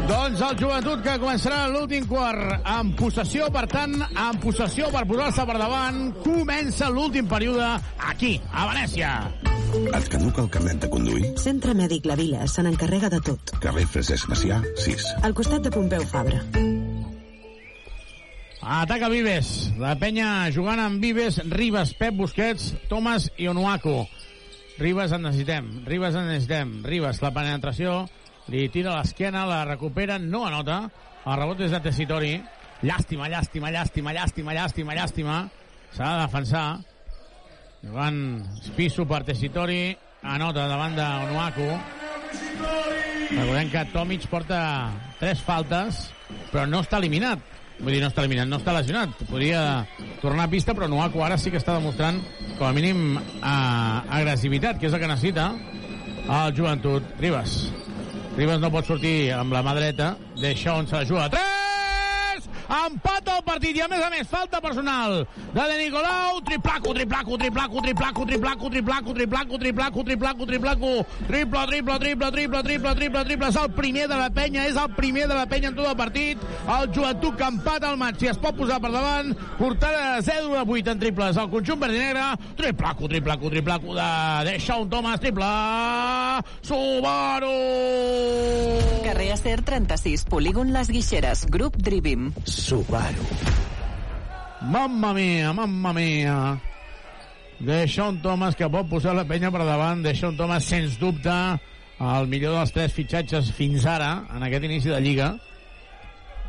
Doncs 0.08 0.40
el 0.46 0.54
joventut 0.56 1.02
que 1.04 1.16
començarà 1.20 1.58
l'últim 1.68 2.06
quart 2.08 2.64
en 2.72 2.92
possessió, 2.96 3.50
per 3.52 3.66
tant, 3.68 3.92
en 4.00 4.40
possessió 4.40 4.88
per 4.94 5.02
posar-se 5.10 5.44
per 5.44 5.58
davant, 5.60 6.00
comença 6.24 6.88
l'últim 6.88 7.28
període 7.28 7.68
aquí, 8.08 8.38
a 8.52 8.64
Venècia. 8.70 9.12
Et 9.84 10.08
caduca 10.08 10.46
el 10.46 10.50
carnet 10.56 10.80
de 10.86 10.90
conduir? 10.96 11.34
Centre 11.42 11.76
Mèdic 11.76 12.08
La 12.08 12.16
Vila 12.16 12.48
se 12.48 12.64
n'encarrega 12.64 13.12
de 13.12 13.20
tot. 13.28 13.56
Carrer 13.60 13.84
Francesc 13.84 14.32
Macià, 14.32 14.62
6. 14.86 15.06
Al 15.28 15.36
costat 15.36 15.68
de 15.68 15.74
Pompeu 15.74 16.08
Fabra. 16.08 16.40
Ataca 18.64 19.12
Vives. 19.12 19.74
La 19.76 19.98
penya 20.00 20.48
jugant 20.54 20.80
amb 20.80 21.04
Vives, 21.04 21.42
Ribas, 21.52 21.92
Pep 21.98 22.16
Busquets, 22.16 22.72
Thomas 22.88 23.28
i 23.36 23.52
Onuaku. 23.52 23.98
Ribas 24.78 25.12
en 25.12 25.22
necessitem. 25.22 25.84
Ribas 25.86 26.14
en 26.14 26.26
necessitem. 26.26 26.82
Ribas, 26.84 27.20
la 27.22 27.30
penetració, 27.34 28.08
li 28.50 28.66
tira 28.74 28.92
a 28.92 28.98
l'esquena, 28.98 29.44
la 29.46 29.62
recupera, 29.68 30.18
no 30.18 30.44
anota. 30.48 30.82
El 31.24 31.38
rebot 31.38 31.62
és 31.64 31.70
de 31.72 31.80
Tessitori. 31.84 32.32
Llàstima, 32.84 33.30
llàstima, 33.32 33.70
llàstima, 33.72 34.12
llàstima, 34.12 34.56
llàstima, 34.56 34.96
llàstima. 34.98 35.36
S'ha 35.94 36.10
de 36.10 36.24
defensar. 36.24 36.66
Jugant 37.84 38.20
Spisu 38.66 39.06
per 39.06 39.22
Tessitori. 39.24 39.94
Anota 40.24 40.66
davant 40.68 40.98
d'Onuaku. 40.98 41.70
Recordem 43.30 43.70
que 43.70 43.86
Tomic 43.92 44.26
porta 44.28 44.60
tres 45.20 45.40
faltes, 45.44 46.08
però 46.50 46.66
no 46.68 46.82
està 46.84 46.98
eliminat. 47.00 47.53
Vull 47.80 47.96
dir, 47.96 48.00
no 48.02 48.08
està 48.08 48.22
eliminat, 48.22 48.48
no 48.48 48.60
està 48.60 48.74
lesionat. 48.76 49.16
Podria 49.28 49.84
tornar 50.22 50.46
a 50.46 50.52
pista, 50.52 50.74
però 50.76 50.88
Nuaku 50.88 51.24
ara 51.26 51.38
sí 51.40 51.50
que 51.52 51.60
està 51.60 51.74
demostrant, 51.76 52.20
com 52.58 52.68
a 52.68 52.72
mínim, 52.76 53.18
eh, 53.18 54.16
agressivitat, 54.20 54.78
que 54.78 54.88
és 54.88 54.94
el 54.94 55.02
que 55.02 55.10
necessita 55.10 55.50
el 56.24 56.56
joventut. 56.56 57.14
Ribas. 57.20 57.58
Ribas 58.38 58.62
no 58.62 58.72
pot 58.74 58.86
sortir 58.86 59.32
amb 59.36 59.52
la 59.54 59.62
mà 59.66 59.76
dreta. 59.76 60.14
Deixa 60.40 60.74
on 60.74 60.86
se 60.86 60.96
la 60.96 61.04
juga. 61.04 61.28
3! 61.30 61.73
Empata 62.64 63.38
el 63.38 63.44
partit 63.44 63.76
i 63.76 63.82
a 63.84 63.88
més 63.90 64.00
a 64.00 64.10
més 64.12 64.28
falta 64.28 64.60
personal 64.64 65.24
de 65.54 65.64
De 65.68 65.78
Nicolau. 65.78 66.40
Triplaco, 66.44 66.94
triplaco, 66.94 67.38
triplaco, 67.38 67.80
triplaco, 67.82 68.24
triplaco, 68.26 68.70
triplaco, 68.70 69.14
triplaco, 69.14 69.58
triplaco, 69.58 70.04
triplaco, 70.04 70.46
triplaco. 70.46 70.92
Triple, 71.26 71.66
triple, 71.66 71.98
triple, 71.98 72.30
triple, 72.30 72.62
triple, 72.62 72.94
triple, 72.94 73.24
triple. 73.24 73.48
És 73.48 73.58
el 73.60 73.72
primer 73.76 74.08
de 74.08 74.18
la 74.18 74.30
penya, 74.30 74.66
és 74.68 74.76
el 74.80 74.94
primer 74.96 75.28
de 75.28 75.34
la 75.34 75.46
penya 75.46 75.70
en 75.72 75.76
tot 75.76 75.88
el 75.90 75.96
partit. 75.96 76.44
El 76.64 76.88
joventut 76.94 77.36
que 77.38 77.48
empata 77.48 77.90
el 77.92 78.00
maig, 78.00 78.18
si 78.20 78.30
es 78.32 78.40
pot 78.40 78.56
posar 78.56 78.80
per 78.82 78.92
davant. 78.94 79.34
Portada 79.58 80.22
0 80.22 80.54
de 80.54 80.64
8 80.78 80.94
en 80.94 81.04
triples. 81.04 81.36
El 81.36 81.50
conjunt 81.52 81.80
verd 81.80 81.94
i 81.96 82.02
negre. 82.02 82.26
Triplaco, 82.56 83.08
triplaco, 83.08 83.52
triplaco 83.52 83.94
de 83.94 84.10
Deixa 84.50 84.76
un 84.80 84.90
Thomas, 84.90 85.20
triple. 85.20 85.52
Subaru! 86.62 87.52
Carrer 89.04 89.32
Acer 89.32 89.62
36, 89.62 90.24
Polígon 90.24 90.72
Les 90.72 90.88
Guixeres, 90.88 91.46
grup 91.50 91.76
Drivim. 91.76 92.32
Subaru. 92.54 93.26
Mamma 94.62 95.12
mia, 95.12 95.52
mamma 95.52 95.92
mia. 95.92 96.60
Deixa 97.58 98.08
un 98.08 98.20
Thomas 98.22 98.56
que 98.56 98.68
pot 98.70 98.88
posar 98.88 99.14
la 99.14 99.24
penya 99.28 99.50
per 99.52 99.64
davant. 99.64 100.02
Deixa 100.04 100.28
un 100.28 100.36
Thomas, 100.36 100.64
sens 100.64 100.98
dubte, 101.00 101.34
el 102.00 102.28
millor 102.30 102.56
dels 102.58 102.72
tres 102.74 102.94
fitxatges 102.94 103.50
fins 103.54 103.86
ara, 103.86 104.24
en 104.34 104.42
aquest 104.46 104.64
inici 104.66 104.92
de 104.92 105.00
Lliga. 105.00 105.34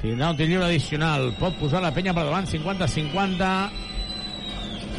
Tindrà 0.01 0.29
un 0.33 0.37
tir 0.37 0.47
lliure 0.49 0.67
addicional. 0.67 1.31
Pot 1.39 1.57
posar 1.59 1.81
la 1.83 1.93
penya 1.95 2.13
per 2.13 2.25
davant, 2.27 2.47
50-50. 2.49 3.49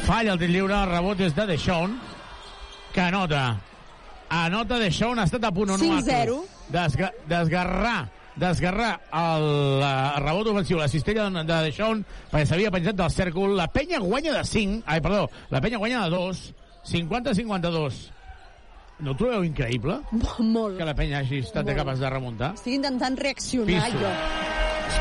Falla 0.06 0.34
el 0.34 0.42
tir 0.42 0.50
lliure, 0.50 0.76
el 0.82 0.92
rebot 0.92 1.20
és 1.24 1.34
de 1.36 1.46
Deixón, 1.46 1.96
que 2.92 3.00
anota. 3.00 3.56
anota 4.28 4.78
de 4.78 4.90
Shawn, 4.90 5.18
ha 5.18 5.24
estat 5.24 5.44
a 5.44 5.52
punt. 5.52 5.70
5-0. 5.78 6.40
Desga 6.68 7.12
desgarrar 7.28 8.08
desgarrar 8.36 9.00
el, 9.12 9.46
el 9.82 10.22
rebot 10.22 10.50
ofensiu, 10.52 10.78
la 10.78 10.88
cistella 10.88 11.28
de, 11.30 11.44
de 11.46 11.72
Shawn, 11.72 12.04
perquè 12.30 12.46
s'havia 12.48 12.72
penjat 12.74 12.98
del 12.98 13.12
cèrcol. 13.12 13.56
La 13.58 13.68
penya 13.72 14.00
guanya 14.02 14.36
de 14.36 14.44
5, 14.44 14.82
ai, 14.86 15.00
perdó, 15.04 15.26
la 15.50 15.62
penya 15.64 15.80
guanya 15.82 16.04
de 16.04 16.16
2, 16.16 16.42
50-52. 16.92 18.04
No 18.98 19.12
ho 19.12 19.16
trobeu 19.18 19.42
increïble? 19.44 19.98
Molt. 20.40 20.78
Que 20.78 20.86
la 20.88 20.94
penya 20.96 21.20
hagi 21.20 21.42
estat 21.44 21.66
Molt. 21.66 21.76
capaç 21.82 22.00
de 22.00 22.12
remuntar? 22.12 22.52
Estic 22.56 22.78
intentant 22.78 23.18
reaccionar, 23.20 23.90
Piso. 23.90 24.04
jo. 24.04 24.14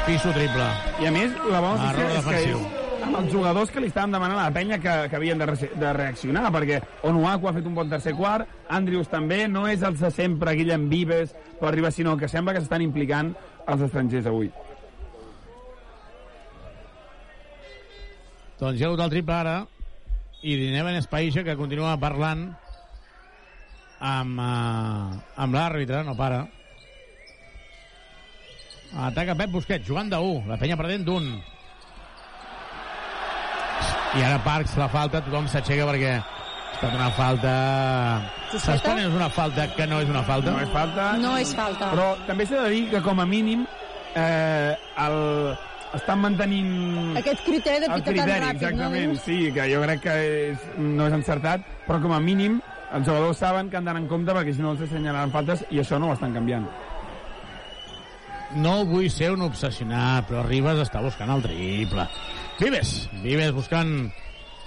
Piso 0.06 0.34
triple. 0.36 0.66
I 1.03 1.07
a 1.07 1.14
més, 1.14 1.38
la 1.52 1.62
bona 1.64 1.94
notícia 1.94 2.10
és 2.10 2.12
que 2.12 2.41
defensiu. 2.41 2.85
Amb 3.06 3.19
els 3.19 3.32
jugadors 3.32 3.72
que 3.72 3.82
li 3.82 3.90
estaven 3.91 4.14
demanant 4.15 4.40
a 4.40 4.48
la 4.48 4.53
penya 4.53 4.80
que, 4.82 4.94
que 5.10 5.18
havien 5.18 5.40
de, 5.41 5.48
re 5.52 5.69
de 5.77 5.94
reaccionar, 5.94 6.49
perquè 6.53 6.80
Onuaku 7.06 7.49
ha 7.49 7.53
fet 7.57 7.68
un 7.69 7.77
bon 7.77 7.91
tercer 7.91 8.15
quart, 8.18 8.49
Andrius 8.73 9.11
també, 9.11 9.45
no 9.52 9.68
és 9.69 9.86
els 9.86 10.02
de 10.02 10.11
sempre, 10.14 10.56
Guillem 10.57 10.88
Vives, 10.90 11.36
per 11.60 11.69
arribar, 11.69 11.94
sinó 11.94 12.15
que 12.18 12.30
sembla 12.32 12.56
que 12.56 12.64
s'estan 12.64 12.86
implicant 12.86 13.34
els 13.69 13.86
estrangers 13.86 14.30
avui. 14.32 14.52
Doncs 18.60 18.80
hi 18.80 18.86
ha 18.88 18.91
el 18.94 19.10
triple 19.11 19.36
ara 19.36 19.56
i 20.45 20.56
Neven 20.72 20.98
Espaixa 21.02 21.44
que 21.44 21.57
continua 21.60 21.98
parlant 21.99 22.48
amb, 23.99 24.40
uh, 24.40 25.18
amb 25.44 25.57
l'àrbitre, 25.57 26.03
no 26.07 26.15
para. 26.18 26.45
Ataca 29.06 29.36
Pep 29.36 29.52
Busquets, 29.52 29.84
jugant 29.88 30.10
de 30.10 30.22
1, 30.22 30.48
la 30.48 30.57
penya 30.61 30.77
perdent 30.80 31.03
d'un. 31.03 31.27
I 34.16 34.24
ara 34.24 34.40
Parks 34.46 34.78
la 34.80 34.88
falta, 34.92 35.20
tothom 35.26 35.48
s'aixeca 35.52 35.86
perquè 35.90 36.12
ha 36.16 36.24
estat 36.76 36.94
una 36.96 37.10
falta... 37.18 37.54
Saps 38.56 38.84
quan 38.86 39.02
és 39.02 39.12
una 39.12 39.28
falta 39.34 39.66
que 39.76 39.88
no 39.92 40.00
és 40.04 40.12
una 40.12 40.24
falta? 40.24 40.54
No 40.56 40.62
és 40.64 40.72
falta. 40.72 41.08
No 41.20 41.34
és 41.42 41.52
falta. 41.58 41.90
Però 41.92 42.12
també 42.28 42.46
s'ha 42.48 42.62
de 42.64 42.70
dir 42.72 42.86
que, 42.94 43.02
com 43.04 43.20
a 43.20 43.26
mínim, 43.28 43.66
eh, 44.16 44.72
el, 45.04 45.18
estan 46.00 46.22
mantenint... 46.24 47.18
Aquest 47.20 47.44
criteri 47.48 47.84
de 47.84 47.92
el 47.92 48.06
pita 48.06 48.22
tan 48.22 48.32
ràpid, 48.46 48.62
exactament, 48.62 49.18
no? 49.18 49.24
sí, 49.26 49.40
que 49.56 49.68
jo 49.72 49.84
crec 49.84 50.02
que 50.06 50.16
és, 50.52 50.72
no 50.80 51.10
és 51.10 51.18
encertat, 51.18 51.68
però 51.88 52.00
com 52.04 52.16
a 52.16 52.22
mínim 52.24 52.62
els 52.96 53.08
jugadors 53.08 53.40
saben 53.42 53.70
que 53.70 53.80
han 53.80 53.88
d'anar 53.88 54.04
en 54.04 54.08
compte 54.08 54.32
perquè 54.36 54.56
si 54.56 54.64
no 54.64 54.72
els 54.76 54.84
assenyalaran 54.86 55.34
faltes 55.34 55.66
i 55.74 55.82
això 55.82 56.00
no 56.00 56.12
ho 56.12 56.16
estan 56.16 56.36
canviant. 56.36 56.68
No 58.62 58.76
vull 58.88 59.10
ser 59.12 59.34
un 59.34 59.44
obsessionat, 59.44 60.30
però 60.30 60.46
Ribas 60.46 60.80
està 60.86 61.02
buscant 61.04 61.32
el 61.34 61.44
triple. 61.44 62.06
Vives, 62.60 63.10
Vives 63.22 63.52
buscant 63.52 63.90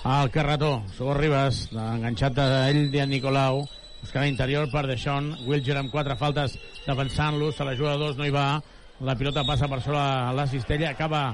el 0.05 0.31
carretó. 0.31 0.83
Segur 0.93 1.17
Ribas, 1.17 1.63
enganxat 1.73 2.37
a 2.43 2.49
ell 2.69 2.93
i 2.93 3.01
a 3.01 3.07
Nicolau, 3.09 3.63
buscant 4.03 4.27
a 4.27 4.27
l'interior 4.27 4.69
per 4.73 4.85
Deixón. 4.91 5.31
Wilger 5.49 5.79
amb 5.81 5.93
quatre 5.93 6.17
faltes 6.21 6.59
defensant-lo, 6.85 7.49
se 7.53 7.65
la 7.65 7.77
juga 7.79 7.97
dos, 7.97 8.19
no 8.19 8.27
hi 8.29 8.35
va. 8.35 8.49
La 9.01 9.17
pilota 9.17 9.47
passa 9.47 9.71
per 9.73 9.81
sobre 9.81 10.03
la 10.37 10.47
cistella, 10.51 10.91
acaba 10.93 11.31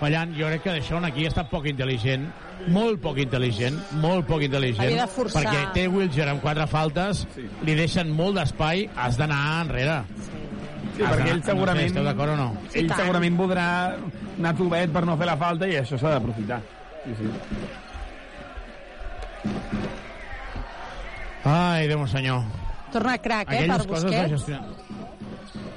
fallant. 0.00 0.36
Jo 0.36 0.50
crec 0.52 0.66
que 0.66 0.76
Deixón 0.76 1.08
aquí 1.08 1.24
ha 1.24 1.32
estat 1.32 1.48
poc 1.48 1.70
intel·ligent, 1.72 2.28
molt 2.76 3.00
poc 3.00 3.22
intel·ligent, 3.24 3.80
molt 4.04 4.28
poc 4.28 4.44
intel·ligent, 4.44 5.00
de 5.00 5.32
perquè 5.32 5.64
té 5.76 5.88
Wilger 5.88 6.28
amb 6.28 6.44
quatre 6.44 6.68
faltes, 6.68 7.24
li 7.64 7.78
deixen 7.78 8.12
molt 8.12 8.36
d'espai, 8.36 8.84
has 9.00 9.16
d'anar 9.20 9.40
enrere. 9.64 10.02
Sí, 10.28 10.39
Has 11.02 11.10
perquè 11.10 11.24
d'anar- 11.24 11.34
ell 11.36 11.42
segurament... 11.44 11.80
No 11.80 11.82
sé, 11.82 11.92
esteu 11.92 12.04
d'acord 12.04 12.32
o 12.32 12.36
no? 12.36 12.48
Ell 12.74 12.90
segurament 12.96 13.36
voldrà 13.38 13.66
anar 14.38 14.54
tovet 14.58 14.92
per 14.92 15.04
no 15.06 15.16
fer 15.20 15.26
la 15.30 15.36
falta 15.40 15.68
i 15.68 15.76
això 15.80 15.98
s'ha 16.00 16.14
d'aprofitar. 16.16 16.60
Sí, 17.04 17.14
sí. 17.18 17.30
Ai, 21.44 21.86
Déu 21.88 22.06
senyor. 22.06 22.42
Torna 22.92 23.16
crac, 23.18 23.46
eh, 23.46 23.46
per 23.46 23.56
Aquelles 23.56 23.86
de 23.86 23.92
Busquets. 23.92 24.30
gestionar. 24.30 24.64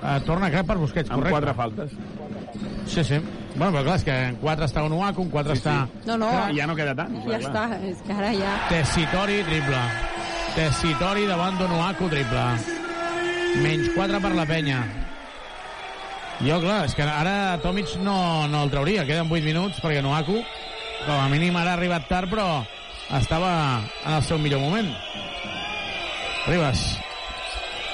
Uh, 0.04 0.20
torna 0.26 0.50
crac 0.52 0.66
per 0.68 0.78
Busquets, 0.78 1.10
Amb 1.10 1.22
correcte. 1.22 1.32
quatre 1.32 1.54
faltes. 1.54 1.92
Sí, 2.88 3.04
sí. 3.04 3.20
Bueno, 3.56 3.72
però 3.72 3.84
clar, 3.86 3.96
és 3.96 4.04
que 4.04 4.16
en 4.28 4.36
4 4.42 4.66
està 4.66 4.84
Onuaku, 4.84 5.22
en 5.22 5.30
4 5.30 5.56
Sí, 5.56 5.62
sí. 5.62 5.70
està... 5.70 5.88
No, 6.06 6.18
no. 6.18 6.32
I 6.52 6.58
ja 6.58 6.66
no 6.68 6.76
queda 6.76 6.96
tant. 6.96 7.14
Ja 7.30 7.38
està, 7.38 7.68
és 7.86 8.02
que 8.02 8.12
ara 8.14 8.34
ja... 8.34 8.56
Tessitori, 8.68 9.44
triple. 9.48 9.80
Tessitori 10.56 11.26
davant 11.30 11.56
d'Onuaku, 11.58 12.10
triple. 12.10 12.44
Menys 13.64 13.90
4 13.96 14.20
per 14.20 14.34
la 14.36 14.46
penya. 14.50 14.82
Jo, 16.44 16.58
clar, 16.60 16.82
és 16.84 16.92
que 16.92 17.06
ara 17.08 17.56
Tomic 17.64 17.94
no, 18.04 18.44
no 18.52 18.66
el 18.66 18.72
trauria. 18.72 19.06
Queden 19.08 19.30
8 19.32 19.46
minuts 19.48 19.80
perquè 19.80 20.02
Onuaku, 20.02 20.42
com 21.06 21.16
a 21.16 21.30
mínim 21.32 21.56
ara 21.56 21.72
ha 21.72 21.78
arribat 21.78 22.10
tard, 22.10 22.28
però 22.32 22.66
estava 23.16 23.80
en 24.04 24.18
el 24.18 24.26
seu 24.28 24.42
millor 24.44 24.60
moment. 24.60 24.90
Ribas. 26.50 26.84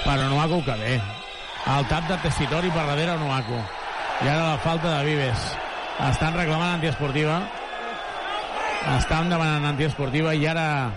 Per 0.01 0.17
Onuaku 0.25 0.63
que 0.65 0.79
bé. 0.81 0.95
El 1.75 1.85
tap 1.91 2.09
de 2.09 2.17
Tessitori 2.23 2.73
per 2.73 2.87
darrere 2.87 3.19
Onuaku. 3.19 3.61
I 4.23 4.31
ara 4.31 4.55
la 4.55 4.57
falta 4.65 4.97
de 4.97 5.05
Vives. 5.05 5.45
Estan 6.09 6.33
reclamant 6.33 6.79
antiesportiva. 6.79 7.43
Estan 8.97 9.29
demanant 9.29 9.75
antiesportiva 9.75 10.33
i 10.33 10.49
ara 10.49 10.89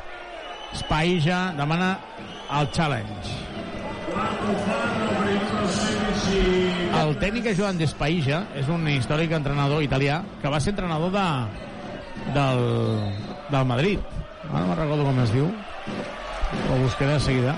Spaija 0.80 1.50
demana 1.58 1.98
el 2.56 2.72
challenge. 2.72 5.01
El 7.02 7.16
tècnic 7.18 7.48
ajudant 7.50 7.78
d'Espaija 7.80 8.44
és 8.60 8.68
un 8.70 8.84
històric 8.92 9.32
entrenador 9.34 9.82
italià 9.82 10.20
que 10.42 10.50
va 10.52 10.60
ser 10.62 10.74
entrenador 10.74 11.10
de, 11.14 11.26
del, 12.36 12.60
del 13.50 13.66
Madrid. 13.66 14.04
Ara 14.44 14.60
no 14.60 14.68
me'n 14.68 14.78
recordo 14.78 15.06
com 15.08 15.18
es 15.24 15.32
diu. 15.34 15.48
Ho 16.70 16.78
buscaré 16.82 17.16
de 17.16 17.24
seguida. 17.24 17.56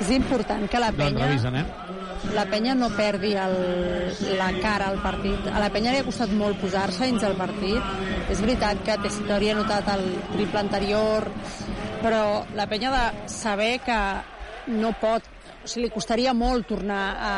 És 0.00 0.10
important 0.14 0.66
que 0.70 0.82
la 0.82 0.90
Doncs 0.90 1.04
penya, 1.04 1.28
revisen, 1.28 1.60
eh? 1.60 1.64
la 2.34 2.44
penya 2.50 2.74
no 2.74 2.90
perdi 2.96 3.32
el, 3.38 3.56
la 4.40 4.50
cara 4.58 4.90
al 4.90 4.98
partit. 5.04 5.46
A 5.52 5.62
la 5.62 5.70
penya 5.74 5.94
li 5.94 6.02
ha 6.02 6.06
costat 6.06 6.34
molt 6.34 6.58
posar-se 6.62 7.06
dins 7.06 7.26
el 7.28 7.38
partit. 7.38 7.94
És 8.32 8.42
veritat 8.42 8.82
que 8.86 8.98
Tessitori 9.04 9.52
ha 9.52 9.56
notat 9.58 9.94
el 9.94 10.08
triple 10.34 10.64
anterior, 10.64 11.30
però 12.02 12.22
la 12.58 12.66
penya 12.70 12.90
ha 12.90 12.98
de 12.98 13.32
saber 13.32 13.76
que 13.86 14.00
no 14.74 14.92
pot 15.00 15.37
sigui, 15.68 15.84
li 15.86 15.90
costaria 15.94 16.32
molt 16.34 16.66
tornar 16.68 17.02
a, 17.14 17.34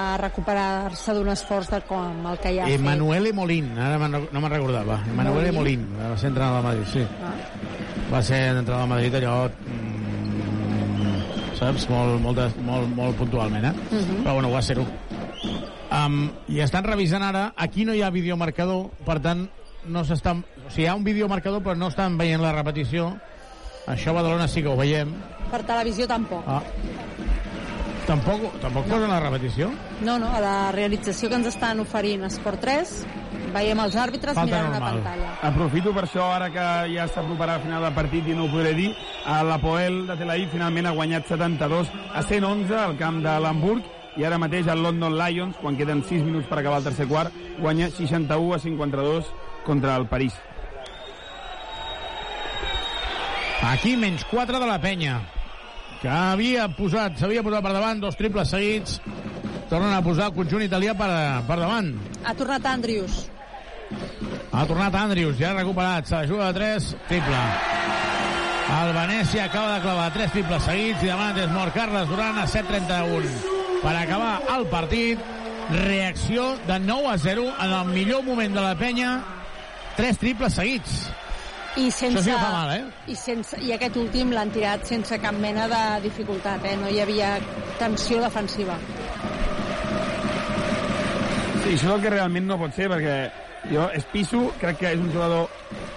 a 0.00 0.02
recuperar-se 0.20 1.14
d'un 1.16 1.28
esforç 1.32 1.68
de 1.72 1.80
com 1.88 2.26
el 2.30 2.38
que 2.38 2.52
ja 2.56 2.62
ha 2.64 2.66
fet. 2.70 2.78
Emanuele 2.78 3.32
Molín, 3.36 3.72
ara 3.78 3.98
no 3.98 4.40
me'n 4.40 4.52
recordava. 4.52 5.00
Emanuele 5.10 5.50
Molín, 5.56 5.88
va 5.98 6.16
ser 6.16 6.28
entrenador 6.30 6.56
del 6.60 6.68
Madrid, 6.70 6.86
sí. 6.92 7.02
Ah. 7.24 7.32
Va 8.12 8.20
ser 8.22 8.38
entrenador 8.52 8.80
del 8.84 8.92
Madrid 8.94 9.14
allò... 9.20 9.36
mm, 9.48 9.60
saps? 11.58 11.88
Molt, 11.90 12.20
molt, 12.24 12.38
de- 12.38 12.64
molt, 12.66 12.90
molt 12.96 13.16
puntualment, 13.18 13.64
eh? 13.70 13.74
Mhm. 13.90 14.22
Però 14.24 14.34
bueno, 14.34 14.50
va 14.52 14.62
ser-ho. 14.62 14.86
Um, 15.90 16.30
I 16.48 16.60
estan 16.62 16.84
revisant 16.86 17.22
ara, 17.26 17.52
aquí 17.56 17.84
no 17.84 17.94
hi 17.94 18.02
ha 18.02 18.10
videomarcador, 18.14 18.90
per 19.06 19.18
tant, 19.20 19.48
no 19.90 20.04
s'estan... 20.04 20.44
O 20.66 20.70
sigui, 20.70 20.84
hi 20.84 20.86
ha 20.86 20.94
un 20.94 21.04
videomarcador, 21.04 21.62
però 21.64 21.74
no 21.76 21.88
estan 21.90 22.16
veient 22.18 22.40
la 22.42 22.52
repetició. 22.54 23.16
Això 23.90 24.10
a 24.12 24.20
Badalona 24.20 24.46
sí 24.46 24.62
que 24.62 24.68
ho 24.70 24.76
veiem. 24.78 25.10
Per 25.50 25.62
televisió 25.66 26.06
tampoc. 26.06 26.44
Ah. 26.46 26.60
Tampoc, 28.10 28.56
tampoc 28.58 28.88
posen 28.90 29.06
la 29.06 29.20
repetició? 29.22 29.68
No, 30.02 30.16
no, 30.18 30.32
a 30.34 30.40
la 30.42 30.54
realització 30.74 31.28
que 31.30 31.36
ens 31.38 31.46
estan 31.52 31.78
oferint 31.78 32.24
Esport 32.26 32.58
3 32.58 32.94
veiem 33.54 33.78
els 33.84 33.94
àrbitres 34.02 34.34
Falta 34.34 34.48
mirant 34.50 34.66
una 34.66 34.80
normal. 34.80 34.98
pantalla. 35.04 35.30
Aprofito 35.46 35.92
per 35.94 36.04
això, 36.08 36.26
ara 36.34 36.48
que 36.50 36.66
ja 36.90 37.06
s'aproparà 37.06 37.60
al 37.60 37.62
final 37.62 37.86
del 37.86 37.94
partit 37.94 38.26
i 38.26 38.34
no 38.34 38.48
ho 38.48 38.50
podré 38.50 38.74
dir, 38.74 38.90
a 39.26 39.44
l'Apoel 39.46 40.02
de 40.10 40.18
Tel 40.18 40.34
Aviv 40.34 40.50
finalment 40.50 40.90
ha 40.90 40.96
guanyat 40.98 41.30
72 41.30 41.94
a 42.10 42.22
111 42.26 42.76
al 42.82 42.98
camp 42.98 43.22
de 43.22 43.38
l'Hamburg 43.46 43.86
i 44.18 44.26
ara 44.26 44.42
mateix 44.42 44.66
el 44.66 44.82
London 44.82 45.14
Lions, 45.14 45.56
quan 45.62 45.78
queden 45.78 46.02
6 46.02 46.26
minuts 46.26 46.50
per 46.50 46.58
acabar 46.58 46.82
el 46.82 46.90
tercer 46.90 47.06
quart, 47.06 47.30
guanya 47.60 47.90
61 47.94 48.54
a 48.54 48.58
52 48.58 49.34
contra 49.64 49.94
el 49.94 50.08
París. 50.10 50.34
Aquí 53.70 53.94
menys 53.96 54.24
4 54.24 54.58
de 54.58 54.66
la 54.66 54.80
penya 54.80 55.20
que 56.00 56.08
havia 56.08 56.68
posat, 56.76 57.18
s'havia 57.20 57.44
posat 57.44 57.64
per 57.64 57.74
davant 57.76 58.00
dos 58.00 58.16
triples 58.16 58.52
seguits 58.52 59.00
tornen 59.70 59.92
a 59.94 60.02
posar 60.02 60.30
el 60.30 60.34
conjunt 60.34 60.64
italià 60.64 60.96
per, 60.98 61.10
per 61.46 61.58
davant. 61.60 61.92
Ha 62.24 62.34
tornat 62.34 62.66
Andrius. 62.66 63.26
ha 64.50 64.64
tornat 64.66 64.94
Andrius, 64.94 65.36
ja 65.38 65.50
ha 65.50 65.58
recuperat 65.58 66.06
se 66.06 66.14
la 66.14 66.26
juga 66.26 66.52
de 66.52 66.58
3, 66.58 66.94
triple. 67.08 67.42
El 68.70 68.92
Venècia 68.94 69.44
acaba 69.44 69.74
de 69.74 69.82
clavar 69.82 70.12
3 70.14 70.32
triples 70.32 70.62
seguits 70.62 71.02
i 71.02 71.10
demana 71.10 71.34
temps 71.34 71.54
mort 71.54 71.74
Carles 71.74 72.08
Duran 72.08 72.38
a 72.38 72.46
7'31 72.46 73.30
per 73.82 73.94
acabar 73.98 74.34
el 74.54 74.66
partit 74.70 75.18
reacció 75.70 76.52
de 76.68 76.78
9 76.78 77.10
a 77.10 77.16
0 77.18 77.48
en 77.50 77.74
el 77.80 77.90
millor 77.94 78.22
moment 78.26 78.54
de 78.54 78.62
la 78.62 78.76
penya 78.78 79.16
3 79.96 80.22
triples 80.22 80.54
seguits 80.54 81.00
I 81.76 81.90
sense, 81.94 82.18
Això 82.18 82.24
sí 82.24 82.30
que 82.32 82.38
fa 82.42 82.50
mal, 82.50 82.72
eh? 82.74 82.84
I, 83.06 83.14
sense, 83.14 83.58
I 83.62 83.70
aquest 83.76 83.96
últim 84.00 84.32
l'han 84.34 84.50
tirat 84.50 84.88
sense 84.88 85.18
cap 85.22 85.36
mena 85.38 85.68
de 85.70 85.82
dificultat, 86.08 86.64
eh? 86.66 86.74
No 86.80 86.90
hi 86.90 86.98
havia 87.04 87.36
tensió 87.78 88.18
defensiva. 88.24 88.74
Sí, 91.60 91.76
això 91.76 91.76
és 91.76 91.86
el 91.94 92.02
que 92.02 92.10
realment 92.16 92.48
no 92.50 92.58
pot 92.58 92.74
ser, 92.74 92.90
perquè 92.90 93.16
jo, 93.70 93.86
Espisu, 93.94 94.48
crec 94.58 94.80
que 94.82 94.94
és 94.96 95.00
un 95.00 95.12
jugador 95.14 95.46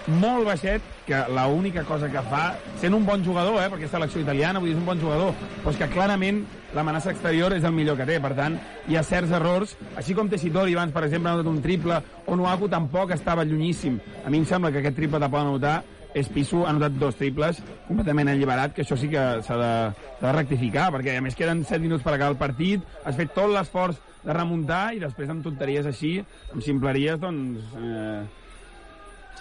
molt 0.07 0.45
baixet, 0.47 0.83
que 1.07 1.19
l'única 1.31 1.83
cosa 1.87 2.09
que 2.11 2.21
fa, 2.27 2.43
sent 2.81 2.95
un 2.95 3.05
bon 3.05 3.23
jugador, 3.23 3.59
eh, 3.61 3.69
perquè 3.71 3.87
és 3.87 3.93
selecció 3.93 4.21
italiana, 4.21 4.59
vull 4.59 4.71
dir, 4.71 4.75
és 4.75 4.81
un 4.81 4.87
bon 4.87 4.99
jugador, 4.99 5.33
però 5.61 5.71
és 5.71 5.79
que 5.79 5.89
clarament 5.93 6.43
l'amenaça 6.73 7.11
exterior 7.11 7.53
és 7.55 7.63
el 7.63 7.75
millor 7.75 7.97
que 7.99 8.07
té, 8.09 8.19
per 8.23 8.33
tant, 8.37 8.57
hi 8.89 8.97
ha 8.97 9.03
certs 9.07 9.31
errors, 9.31 9.77
així 9.95 10.15
com 10.17 10.29
Tessitori 10.29 10.75
abans, 10.75 10.93
per 10.93 11.05
exemple, 11.07 11.31
ha 11.31 11.39
notat 11.39 11.51
un 11.51 11.61
triple, 11.63 11.99
o 12.27 12.35
Nuaku 12.35 12.69
tampoc 12.71 13.13
estava 13.15 13.45
llunyíssim. 13.47 13.99
A 14.25 14.29
mi 14.29 14.41
em 14.41 14.47
sembla 14.49 14.71
que 14.71 14.81
aquest 14.83 14.97
triple 14.99 15.21
te 15.21 15.29
poden 15.29 15.53
anotar 15.53 15.81
és 16.13 16.29
Pisu, 16.29 16.61
ha 16.63 16.69
anotat 16.69 16.93
dos 17.01 17.15
triples 17.17 17.59
completament 17.87 18.29
alliberat, 18.29 18.73
que 18.75 18.83
això 18.83 18.97
sí 18.99 19.09
que 19.09 19.23
s'ha 19.45 19.57
de, 19.57 19.73
de 20.21 20.33
rectificar, 20.35 20.91
perquè 20.93 21.17
a 21.17 21.23
més 21.25 21.37
queden 21.37 21.63
7 21.65 21.81
minuts 21.81 22.05
per 22.05 22.13
acabar 22.13 22.35
el 22.35 22.39
partit, 22.41 22.85
has 23.03 23.17
fet 23.17 23.33
tot 23.33 23.49
l'esforç 23.49 23.97
de 24.23 24.35
remuntar 24.35 24.93
i 24.93 25.01
després 25.01 25.31
amb 25.33 25.43
tonteries 25.45 25.89
així, 25.89 26.19
amb 26.51 26.63
ximpleries, 26.63 27.19
doncs... 27.21 27.75
Eh, 27.81 28.23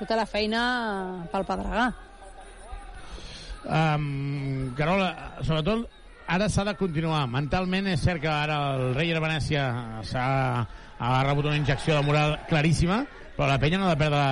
Té 0.02 0.16
la 0.18 0.26
feina 0.26 0.60
pel 1.30 1.44
Pedregà. 1.46 1.90
Um, 3.62 4.72
Carola, 4.74 5.10
sobretot 5.46 5.86
ara 6.26 6.48
s'ha 6.50 6.64
de 6.66 6.74
continuar. 6.78 7.22
Mentalment 7.30 7.86
és 7.92 8.02
cert 8.02 8.22
que 8.22 8.30
ara 8.30 8.58
el 8.74 8.96
rei 8.96 9.12
de 9.14 9.22
Venècia 9.22 9.66
s'ha 10.08 10.26
ha 11.02 11.22
rebut 11.26 11.48
una 11.50 11.58
injecció 11.58 11.96
de 11.96 12.06
moral 12.06 12.36
claríssima, 12.48 13.02
però 13.36 13.48
la 13.50 13.58
penya 13.58 13.78
no 13.78 13.88
ha 13.88 13.94
de 13.94 14.02
perdre 14.04 14.22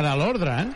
ara 0.00 0.16
l'ordre, 0.18 0.54
eh? 0.62 0.66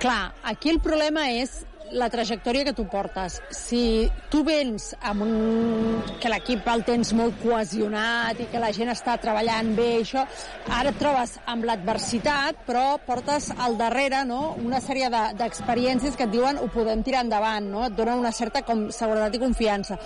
Clar, 0.00 0.32
aquí 0.44 0.68
el 0.72 0.80
problema 0.84 1.30
és 1.32 1.62
la 1.92 2.08
trajectòria 2.10 2.64
que 2.66 2.72
tu 2.74 2.86
portes. 2.90 3.38
Si 3.54 4.10
tu 4.30 4.42
vens 4.44 4.90
amb 5.00 5.22
un... 5.22 6.02
que 6.20 6.30
l'equip 6.32 6.66
el 6.72 6.82
tens 6.86 7.12
molt 7.16 7.36
cohesionat 7.42 8.40
i 8.42 8.48
que 8.50 8.60
la 8.62 8.72
gent 8.74 8.90
està 8.92 9.16
treballant 9.22 9.74
bé, 9.76 9.88
això, 10.00 10.24
ara 10.72 10.90
et 10.90 10.98
trobes 10.98 11.36
amb 11.46 11.64
l'adversitat, 11.68 12.64
però 12.66 12.98
portes 13.06 13.50
al 13.56 13.76
darrere 13.78 14.24
no? 14.26 14.56
una 14.62 14.80
sèrie 14.80 15.10
de- 15.12 15.34
d'experiències 15.38 16.16
que 16.16 16.26
et 16.26 16.32
diuen 16.34 16.58
ho 16.58 16.68
podem 16.72 17.02
tirar 17.06 17.22
endavant, 17.26 17.70
no? 17.70 17.84
et 17.86 17.94
donen 17.96 18.18
una 18.18 18.32
certa 18.32 18.62
com, 18.66 18.88
seguretat 18.90 19.34
i 19.38 19.42
confiança. 19.42 19.98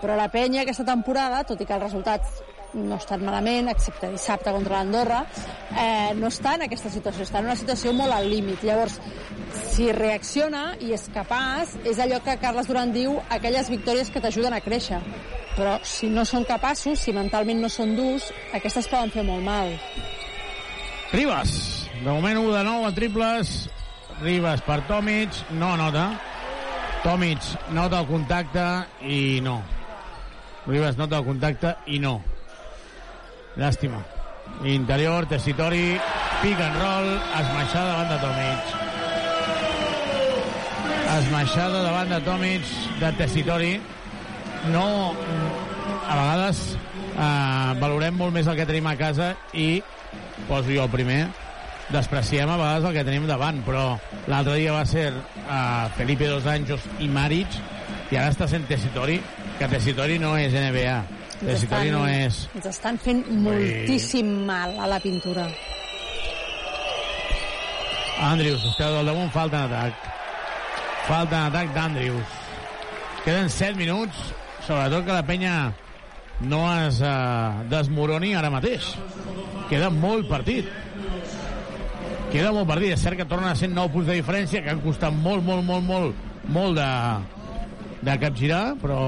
Però 0.00 0.14
la 0.16 0.28
penya 0.28 0.62
aquesta 0.62 0.84
temporada, 0.84 1.42
tot 1.48 1.60
i 1.60 1.66
que 1.66 1.72
els 1.72 1.82
resultats 1.88 2.42
no 2.76 2.98
estan 3.00 3.24
malament, 3.24 3.70
excepte 3.72 4.10
dissabte 4.12 4.52
contra 4.54 4.78
l'Andorra, 4.78 5.22
eh, 5.72 6.12
no 6.18 6.28
està 6.28 6.56
en 6.56 6.66
aquesta 6.66 6.92
situació, 6.92 7.24
està 7.26 7.40
en 7.40 7.50
una 7.50 7.56
situació 7.58 7.94
molt 7.96 8.14
al 8.14 8.28
límit. 8.30 8.62
Llavors, 8.64 8.98
si 9.72 9.90
reacciona 9.92 10.74
i 10.80 10.92
és 10.96 11.08
capaç, 11.14 11.76
és 11.84 11.98
allò 12.02 12.20
que 12.24 12.36
Carles 12.42 12.68
Duran 12.68 12.92
diu, 12.92 13.16
aquelles 13.30 13.70
victòries 13.72 14.12
que 14.12 14.22
t'ajuden 14.22 14.56
a 14.56 14.62
créixer. 14.64 15.00
Però 15.56 15.78
si 15.88 16.10
no 16.12 16.26
són 16.28 16.44
capaços, 16.44 17.00
si 17.00 17.14
mentalment 17.16 17.62
no 17.62 17.70
són 17.72 17.96
durs, 17.96 18.28
aquestes 18.56 18.88
poden 18.92 19.12
fer 19.14 19.24
molt 19.24 19.44
mal. 19.44 19.72
Ribas, 21.12 21.88
de 22.02 22.10
moment 22.10 22.42
1 22.42 22.52
de 22.52 22.62
9 22.66 22.90
a 22.90 22.94
triples. 22.94 23.56
Ribas 24.20 24.62
per 24.64 24.80
Tomic, 24.88 25.32
no 25.56 25.74
nota. 25.76 26.10
Tomic 27.04 27.44
nota 27.76 28.00
el 28.00 28.08
contacte 28.08 28.64
i 29.04 29.40
no. 29.44 29.60
Ribas 30.66 30.96
nota 30.98 31.20
el 31.20 31.28
contacte 31.28 31.76
i 31.86 32.00
no. 32.02 32.16
Llàstima. 33.56 34.02
Interior, 34.64 35.26
Tessitori, 35.26 35.96
pick 36.42 36.60
and 36.60 36.76
roll, 36.80 37.08
esmaixada 37.40 37.88
davant 37.92 38.10
de 38.12 38.18
Tomic. 38.24 38.74
Esmaixada 41.16 41.82
davant 41.86 42.12
de 42.12 42.20
Tomic, 42.26 42.74
de 43.00 43.12
Tessitori. 43.20 43.72
No, 44.72 44.86
a 46.06 46.14
vegades 46.14 46.62
eh, 46.74 47.72
valorem 47.80 48.16
molt 48.18 48.34
més 48.36 48.46
el 48.46 48.58
que 48.58 48.68
tenim 48.68 48.86
a 48.90 48.96
casa 49.00 49.32
i 49.54 49.80
poso 50.46 50.70
jo 50.70 50.84
el 50.84 50.92
primer 50.92 51.20
despreciem 51.90 52.50
a 52.50 52.58
vegades 52.58 52.88
el 52.88 52.96
que 52.96 53.04
tenim 53.06 53.26
davant 53.30 53.60
però 53.66 53.84
l'altre 54.26 54.56
dia 54.58 54.74
va 54.74 54.82
ser 54.88 55.12
uh, 55.14 55.86
Felipe 55.94 56.26
Dos 56.26 56.46
Anjos 56.50 56.82
i 56.98 57.06
Maric 57.06 57.58
i 58.10 58.18
ara 58.18 58.32
està 58.32 58.48
sent 58.50 58.66
Tessitori 58.66 59.20
que 59.58 59.68
Tessitori 59.70 60.18
no 60.18 60.34
és 60.38 60.54
NBA 60.54 60.96
Ens 61.36 61.60
Tessitori 61.60 61.90
no 61.92 62.06
és 62.08 62.38
ens 62.56 62.68
estan 62.70 62.96
fent 62.96 63.26
moltíssim 63.44 64.28
mal 64.48 64.72
a 64.80 64.86
la 64.88 65.00
pintura. 65.02 65.44
Andrius, 68.24 68.64
es 68.64 68.76
queda 68.78 68.94
del 68.96 69.10
damunt, 69.10 69.28
falta 69.34 69.60
en 69.60 69.74
atac. 69.74 70.06
Falta 71.06 71.36
en 71.36 71.50
atac 71.50 71.74
d'Andrius. 71.74 72.38
Queden 73.26 73.50
7 73.52 73.76
minuts, 73.76 74.16
sobretot 74.64 75.04
que 75.04 75.12
la 75.12 75.26
penya 75.28 75.52
no 76.40 76.62
es 76.86 77.02
uh, 77.04 77.60
desmoroni 77.68 78.32
ara 78.34 78.50
mateix. 78.50 78.94
Queda 79.68 79.92
molt 79.92 80.30
partit. 80.30 80.72
Queda 82.32 82.52
molt 82.56 82.68
partit. 82.70 82.96
És 82.96 83.04
cert 83.04 83.20
que 83.20 83.28
tornen 83.28 83.52
a 83.52 83.56
ser 83.58 83.68
9 83.68 83.92
punts 83.92 84.08
de 84.08 84.16
diferència, 84.22 84.64
que 84.64 84.72
han 84.72 84.80
costat 84.84 85.12
molt, 85.12 85.44
molt, 85.44 85.64
molt, 85.68 85.84
molt, 85.84 86.26
molt 86.48 86.80
de, 86.80 86.90
de 88.08 88.20
capgirar, 88.24 88.64
però... 88.80 89.00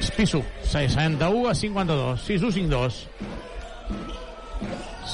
Espisso, 0.00 0.44
61 0.64 1.48
a 1.48 1.54
52, 1.54 2.20
6 2.20 2.42
1 2.42 2.52
5 2.52 2.68
2. 2.68 3.08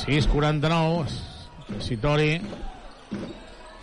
6-49, 0.07 1.07
Sitori, 1.79 2.41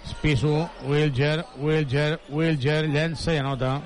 Spisu, 0.06 0.68
Wilger, 0.86 1.46
Wilger, 1.58 2.20
Wilger, 2.30 2.88
llença 2.90 3.34
i 3.34 3.40
anota. 3.40 3.80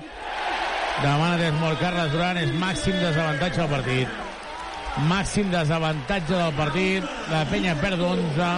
Demana 1.02 1.36
des 1.38 1.54
molt 1.60 1.78
Carles 1.80 2.12
Duran, 2.12 2.38
és 2.38 2.52
màxim 2.58 2.96
desavantatge 2.98 3.60
del 3.60 3.70
partit. 3.70 4.20
Màxim 5.10 5.50
desavantatge 5.52 6.34
del 6.34 6.56
partit, 6.58 7.06
la 7.30 7.44
penya 7.50 7.74
perd 7.82 8.02
11, 8.02 8.50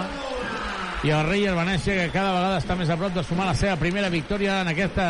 i 1.05 1.13
el 1.13 1.25
rei 1.27 1.45
el 1.45 1.57
Venècia 1.57 1.95
que 1.97 2.11
cada 2.13 2.33
vegada 2.33 2.61
està 2.61 2.77
més 2.77 2.89
a 2.89 2.97
prop 2.97 3.13
de 3.13 3.23
sumar 3.25 3.49
la 3.49 3.57
seva 3.57 3.77
primera 3.77 4.09
victòria 4.09 4.61
en 4.63 4.71
aquesta, 4.73 5.07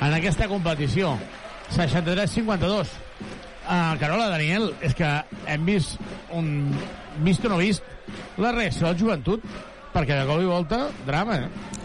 en 0.00 0.16
aquesta 0.16 0.48
competició. 0.50 1.16
63-52. 1.74 2.94
Uh, 3.66 3.96
Carola, 3.98 4.28
Daniel, 4.30 4.70
és 4.86 4.94
que 4.94 5.08
hem 5.50 5.64
vist 5.66 5.98
un 6.30 6.70
vist 7.26 7.44
o 7.44 7.50
no 7.50 7.58
vist 7.58 7.82
la 8.38 8.52
reacció 8.54 8.86
del 8.86 9.00
joventut 9.00 9.42
perquè 9.94 10.18
de 10.20 10.26
cop 10.28 10.42
i 10.42 10.48
volta, 10.48 10.82
drama, 11.06 11.40
eh? 11.46 11.76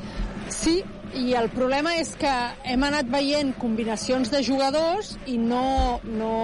Sí, 0.52 0.82
i 1.16 1.34
el 1.40 1.49
problema 1.52 1.95
és 1.99 2.14
que 2.20 2.32
hem 2.68 2.84
anat 2.88 3.10
veient 3.12 3.53
combinacions 3.60 4.32
de 4.32 4.44
jugadors 4.45 5.16
i 5.32 5.38
no, 5.40 5.99
no, 6.03 6.36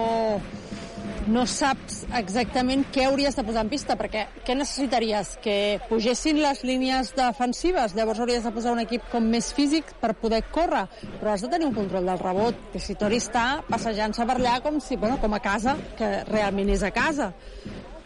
no 1.28 1.44
saps 1.48 2.02
exactament 2.16 2.84
què 2.92 3.04
hauries 3.08 3.36
de 3.36 3.44
posar 3.46 3.64
en 3.66 3.72
pista, 3.72 3.96
perquè 4.00 4.24
què 4.46 4.56
necessitaries? 4.56 5.34
Que 5.44 5.56
pugessin 5.88 6.40
les 6.42 6.62
línies 6.66 7.12
defensives, 7.16 7.94
llavors 7.98 8.22
hauries 8.22 8.46
de 8.46 8.52
posar 8.54 8.74
un 8.74 8.82
equip 8.84 9.04
com 9.12 9.28
més 9.28 9.52
físic 9.56 9.92
per 10.02 10.14
poder 10.20 10.42
córrer, 10.54 10.86
però 11.18 11.34
has 11.34 11.44
de 11.44 11.52
tenir 11.52 11.68
un 11.68 11.76
control 11.76 12.08
del 12.08 12.22
rebot. 12.22 12.68
Tessitori 12.72 13.20
està 13.20 13.46
passejant-se 13.68 14.26
per 14.28 14.38
allà 14.38 14.58
com, 14.64 14.80
si, 14.80 14.96
bueno, 14.96 15.20
com 15.20 15.36
a 15.36 15.42
casa, 15.44 15.76
que 15.98 16.12
realment 16.32 16.72
és 16.72 16.84
a 16.86 16.92
casa. 16.94 17.32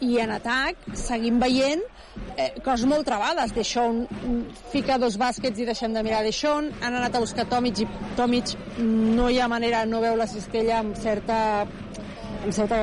I 0.03 0.17
en 0.19 0.33
atac 0.35 0.81
seguim 0.99 1.37
veient 1.39 1.83
eh, 2.37 2.49
coses 2.65 2.89
molt 2.91 3.07
trebades. 3.07 3.53
Deixón 3.55 4.03
fica 4.73 4.99
dos 4.99 5.15
bàsquets 5.21 5.63
i 5.63 5.67
deixem 5.69 5.95
de 5.95 6.03
mirar 6.03 6.25
Deixón. 6.27 6.73
Han 6.83 6.99
anat 6.99 7.15
a 7.15 7.23
buscar 7.23 7.47
Tomic 7.51 7.85
i 7.85 7.87
Tomic 8.19 8.57
no 8.83 9.29
hi 9.31 9.39
ha 9.39 9.47
manera, 9.49 9.85
no 9.87 10.03
veu 10.03 10.19
la 10.19 10.27
cistella 10.27 10.81
amb 10.81 10.99
certa 10.99 11.39
amb 12.43 12.55
certa 12.55 12.79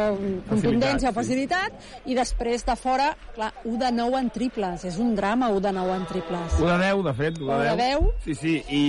contundència 0.50 1.12
o 1.12 1.16
facilitat 1.16 2.10
i 2.10 2.16
després 2.18 2.64
de 2.68 2.76
fora, 2.80 3.10
clar, 3.36 3.52
1 3.66 3.80
de 3.82 3.92
9 3.98 4.20
en 4.24 4.30
triples, 4.34 4.86
és 4.88 5.00
un 5.02 5.16
drama 5.18 5.50
1 5.56 5.64
de 5.68 5.74
9 5.76 5.96
en 5.98 6.06
triples. 6.10 6.60
1 6.60 6.70
de 6.70 6.78
10, 6.86 7.04
de 7.10 7.16
fet. 7.18 7.40
1 7.40 7.50
1 7.50 7.64
de 7.68 7.76
10. 7.84 8.12
Sí, 8.26 8.36
sí, 8.36 8.56
i, 8.70 8.84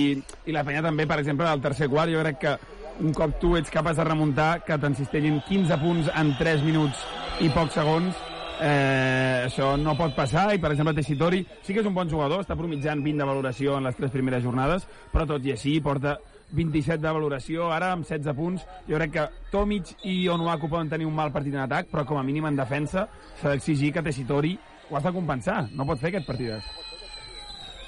i 0.47 0.55
la 0.55 0.65
penya 0.67 0.83
també, 0.85 1.07
per 1.09 1.19
exemple, 1.21 1.47
al 1.49 1.63
tercer 1.63 1.89
quart, 1.91 2.13
jo 2.13 2.23
crec 2.23 2.41
que 2.41 2.57
un 3.01 3.13
cop 3.17 3.37
tu 3.41 3.55
ets 3.57 3.71
capaç 3.73 3.97
de 3.99 4.07
remuntar, 4.07 4.51
que 4.65 4.77
t'encistellin 4.77 5.41
15 5.47 5.79
punts 5.81 6.11
en 6.15 6.35
3 6.39 6.67
minuts 6.67 7.07
i 7.41 7.49
pocs 7.53 7.79
segons, 7.79 8.27
eh, 8.61 9.47
això 9.47 9.73
no 9.79 9.95
pot 9.97 10.13
passar, 10.15 10.51
i 10.53 10.61
per 10.61 10.73
exemple 10.73 10.93
Tessitori 10.97 11.41
sí 11.65 11.73
que 11.73 11.81
és 11.81 11.89
un 11.89 11.95
bon 11.97 12.09
jugador, 12.09 12.43
està 12.43 12.55
promitjant 12.59 13.01
20 13.01 13.23
de 13.23 13.27
valoració 13.27 13.79
en 13.79 13.89
les 13.89 13.97
tres 13.97 14.13
primeres 14.13 14.43
jornades, 14.45 14.85
però 15.11 15.25
tot 15.27 15.45
i 15.47 15.55
així 15.55 15.79
porta 15.81 16.19
27 16.51 16.99
de 17.01 17.13
valoració, 17.15 17.69
ara 17.71 17.91
amb 17.95 18.05
16 18.07 18.35
punts. 18.37 18.65
Jo 18.87 18.99
crec 18.99 19.13
que 19.15 19.27
Tomic 19.51 19.95
i 20.07 20.15
Onuaku 20.31 20.69
poden 20.71 20.91
tenir 20.91 21.07
un 21.07 21.15
mal 21.15 21.31
partit 21.33 21.55
en 21.55 21.65
atac, 21.65 21.89
però 21.91 22.05
com 22.07 22.19
a 22.19 22.25
mínim 22.27 22.47
en 22.49 22.59
defensa 22.59 23.07
s'ha 23.41 23.53
d'exigir 23.53 23.93
que 23.95 24.03
Tessitori 24.05 24.57
ho 24.89 24.97
has 24.97 25.03
de 25.07 25.13
compensar. 25.15 25.63
No 25.71 25.87
pot 25.87 25.99
fer 25.99 26.11
aquest 26.11 26.27
partidet. 26.27 26.65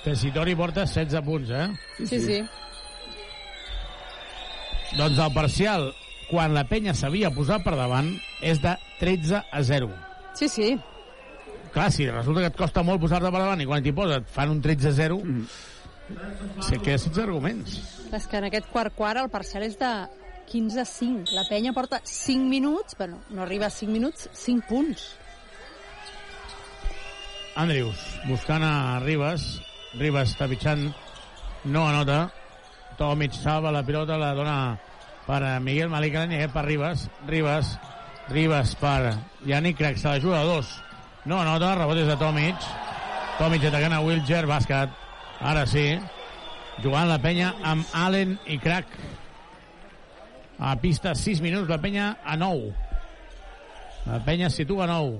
Tessitori 0.03 0.55
porta 0.55 0.85
16 0.85 1.21
punts, 1.23 1.51
eh? 1.51 1.67
Sí, 2.03 2.19
sí. 2.19 2.39
Doncs 4.97 5.19
el 5.19 5.33
parcial, 5.33 5.87
quan 6.29 6.53
la 6.53 6.65
penya 6.69 6.93
s'havia 6.93 7.31
posat 7.33 7.63
per 7.65 7.75
davant, 7.79 8.11
és 8.43 8.59
de 8.61 8.75
13 8.99 9.39
a 9.41 9.61
0. 9.63 9.89
Sí, 10.37 10.49
sí. 10.49 10.73
Clar, 11.73 11.89
si 11.91 12.05
resulta 12.09 12.43
que 12.43 12.51
et 12.51 12.57
costa 12.57 12.83
molt 12.85 13.01
posar-te 13.01 13.31
per 13.31 13.39
davant 13.41 13.61
i 13.63 13.65
quan 13.65 13.81
t'hi 13.81 13.95
posa 13.95 14.19
et 14.21 14.27
fan 14.29 14.51
un 14.53 14.59
13 14.61 14.91
a 14.91 14.97
0, 14.99 15.17
mm. 15.23 15.47
Se 16.61 16.79
queda 16.79 16.97
sense 16.97 17.21
arguments. 17.21 17.79
És 18.13 18.27
que 18.29 18.37
en 18.37 18.49
aquest 18.49 18.69
quart 18.71 18.93
quart 18.95 19.23
el 19.23 19.31
parcial 19.33 19.65
és 19.65 19.77
de 19.79 19.91
15 20.51 20.81
a 20.81 20.85
5. 20.85 21.33
La 21.33 21.45
penya 21.49 21.73
porta 21.73 22.01
5 22.03 22.45
minuts, 22.49 22.95
bueno, 22.97 23.21
no 23.29 23.43
arriba 23.43 23.67
a 23.67 23.73
5 23.73 23.91
minuts, 23.91 24.29
5 24.33 24.67
punts. 24.69 25.15
Andrius, 27.55 27.97
buscant 28.27 28.63
a 28.65 28.99
Ribas. 29.03 29.61
Ribas 29.99 30.33
està 30.33 30.47
pitjant, 30.49 30.87
no 31.65 31.87
anota. 31.87 32.31
Tomic 32.97 33.33
salva 33.33 33.71
la 33.73 33.83
pilota, 33.85 34.17
la 34.17 34.33
dona 34.37 34.57
per 35.27 35.41
Miguel 35.61 35.89
Malikan 35.89 36.31
i 36.31 36.39
aquest 36.39 36.53
per 36.55 36.65
Ribas. 36.65 37.07
Ribas, 37.29 37.75
Ribas 38.29 38.73
per 38.79 39.13
Yannick 39.45 39.77
Crac, 39.77 39.97
se 39.97 40.09
la 40.09 40.19
juga 40.19 40.41
a 40.41 40.49
dos. 40.49 40.73
No 41.25 41.39
anota, 41.41 41.75
rebot 41.77 42.01
és 42.01 42.09
de 42.09 42.17
Tomic. 42.19 42.67
Tomic 43.37 43.69
atacant 43.69 43.97
a 43.97 44.01
Wilger, 44.03 44.45
bàsquet. 44.49 45.02
Ara 45.43 45.65
sí, 45.67 45.89
jugant 46.79 47.09
la 47.09 47.17
penya 47.19 47.49
amb 47.67 47.89
Allen 47.99 48.37
i 48.47 48.55
Crac. 48.63 48.87
A 50.63 50.77
pista 50.79 51.11
6 51.19 51.41
minuts, 51.43 51.67
la 51.67 51.81
penya 51.83 52.13
a 52.23 52.37
9. 52.39 52.69
La 54.05 54.21
penya 54.23 54.47
situa 54.49 54.85
a 54.85 54.87
9. 54.93 55.19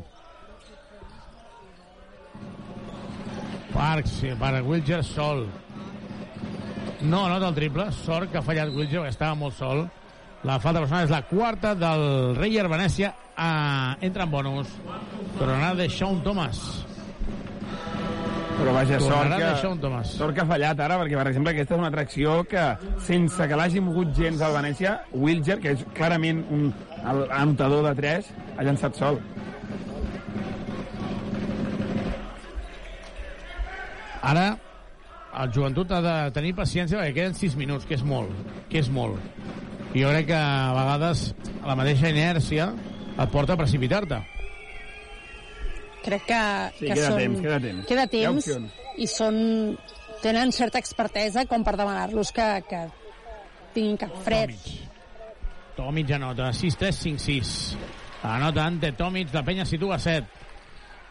Parks, 3.73 4.15
per 4.39 4.53
Wilger 4.63 5.01
sol. 5.03 5.43
No 7.03 7.25
anota 7.25 7.49
el 7.51 7.59
triple, 7.59 7.89
sort 7.91 8.31
que 8.31 8.39
ha 8.39 8.45
fallat 8.45 8.71
Wilger, 8.71 9.03
que 9.03 9.11
estava 9.11 9.35
molt 9.35 9.59
sol. 9.59 9.83
La 10.47 10.55
falta 10.63 10.79
personal 10.79 11.03
és 11.03 11.11
la 11.11 11.23
quarta 11.27 11.75
del 11.75 12.37
Reyer 12.39 12.69
Venècia. 12.71 13.11
A... 13.35 13.97
Entra 13.99 14.23
en 14.23 14.31
bonus. 14.31 14.71
Tornarà 15.35 15.73
de 15.75 15.91
Sean 15.91 16.23
Thomas. 16.23 16.63
Però 18.63 18.71
vaja, 18.77 18.97
sort 19.03 19.33
que, 19.35 19.77
Thomas. 19.81 20.11
sort 20.15 20.33
que 20.35 20.41
ha 20.41 20.45
fallat 20.47 20.79
ara, 20.79 20.95
perquè, 21.01 21.17
per 21.19 21.27
exemple, 21.27 21.51
aquesta 21.51 21.75
és 21.75 21.79
una 21.81 21.89
atracció 21.91 22.35
que, 22.47 22.63
sense 23.03 23.47
que 23.49 23.57
l'hagi 23.59 23.81
mogut 23.83 24.13
gens 24.15 24.39
al 24.41 24.53
Venècia, 24.55 24.93
Wilger, 25.11 25.59
que 25.59 25.73
és 25.75 25.83
clarament 25.97 26.45
un 26.49 26.69
el- 27.03 27.25
anotador 27.31 27.83
de 27.89 27.95
3, 27.99 28.29
ha 28.57 28.63
llançat 28.63 28.95
sol. 28.95 29.19
Ara, 34.21 34.45
el 35.43 35.51
joventut 35.51 35.91
ha 35.91 35.99
de 36.05 36.15
tenir 36.35 36.53
paciència 36.55 36.99
perquè 37.01 37.13
queden 37.17 37.35
6 37.35 37.57
minuts, 37.59 37.85
que 37.89 37.97
és 37.97 38.03
molt, 38.07 38.31
que 38.71 38.79
és 38.79 38.89
molt. 38.89 39.19
I 39.93 40.01
jo 40.05 40.09
crec 40.13 40.29
que 40.31 40.37
a 40.39 40.71
vegades 40.73 41.25
la 41.65 41.75
mateixa 41.75 42.09
inèrcia 42.13 42.69
et 43.17 43.29
porta 43.33 43.53
a 43.53 43.59
precipitar-te. 43.59 44.21
Crec 46.03 46.25
que, 46.27 46.39
Sí, 46.77 46.85
que 46.85 46.93
queda 46.93 47.09
són... 47.09 47.19
temps, 47.21 47.41
queda 47.45 47.59
temps. 47.63 47.85
Queda 47.89 48.07
temps 48.11 48.49
i 48.97 49.07
són... 49.07 49.37
tenen 50.23 50.51
certa 50.55 50.79
expertesa 50.79 51.45
com 51.49 51.63
per 51.67 51.75
demanar-los 51.79 52.31
que, 52.35 52.47
que 52.69 52.85
tinguin 53.73 53.97
cap 54.05 54.13
fred. 54.23 54.53
Tomic 55.75 56.13
anota, 56.15 56.51
6-3-5-6. 56.53 57.53
Anota 58.23 58.67
Ante 58.69 58.93
Tomic, 58.95 59.33
la 59.33 59.43
penya 59.43 59.65
situa 59.65 59.97
7. 59.99 60.43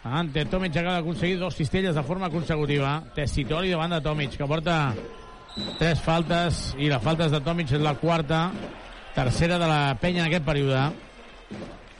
Ante 0.05 0.47
Tomic 0.47 0.77
acaba 0.77 0.97
d'aconseguir 1.01 1.39
dos 1.39 1.55
cistelles 1.55 1.95
de 1.95 2.03
forma 2.03 2.31
consecutiva. 2.31 3.03
Tessitori 3.15 3.71
davant 3.71 3.93
de 3.93 4.01
Tomic, 4.03 4.39
que 4.39 4.49
porta 4.49 4.79
tres 5.79 6.01
faltes, 6.01 6.63
i 6.81 6.89
la 6.91 6.99
falta 7.03 7.29
de 7.29 7.41
Tomic 7.45 7.75
és 7.77 7.85
la 7.85 7.95
quarta, 8.01 8.47
tercera 9.15 9.59
de 9.61 9.69
la 9.69 9.95
penya 10.01 10.25
en 10.25 10.31
aquest 10.31 10.47
període. 10.47 10.87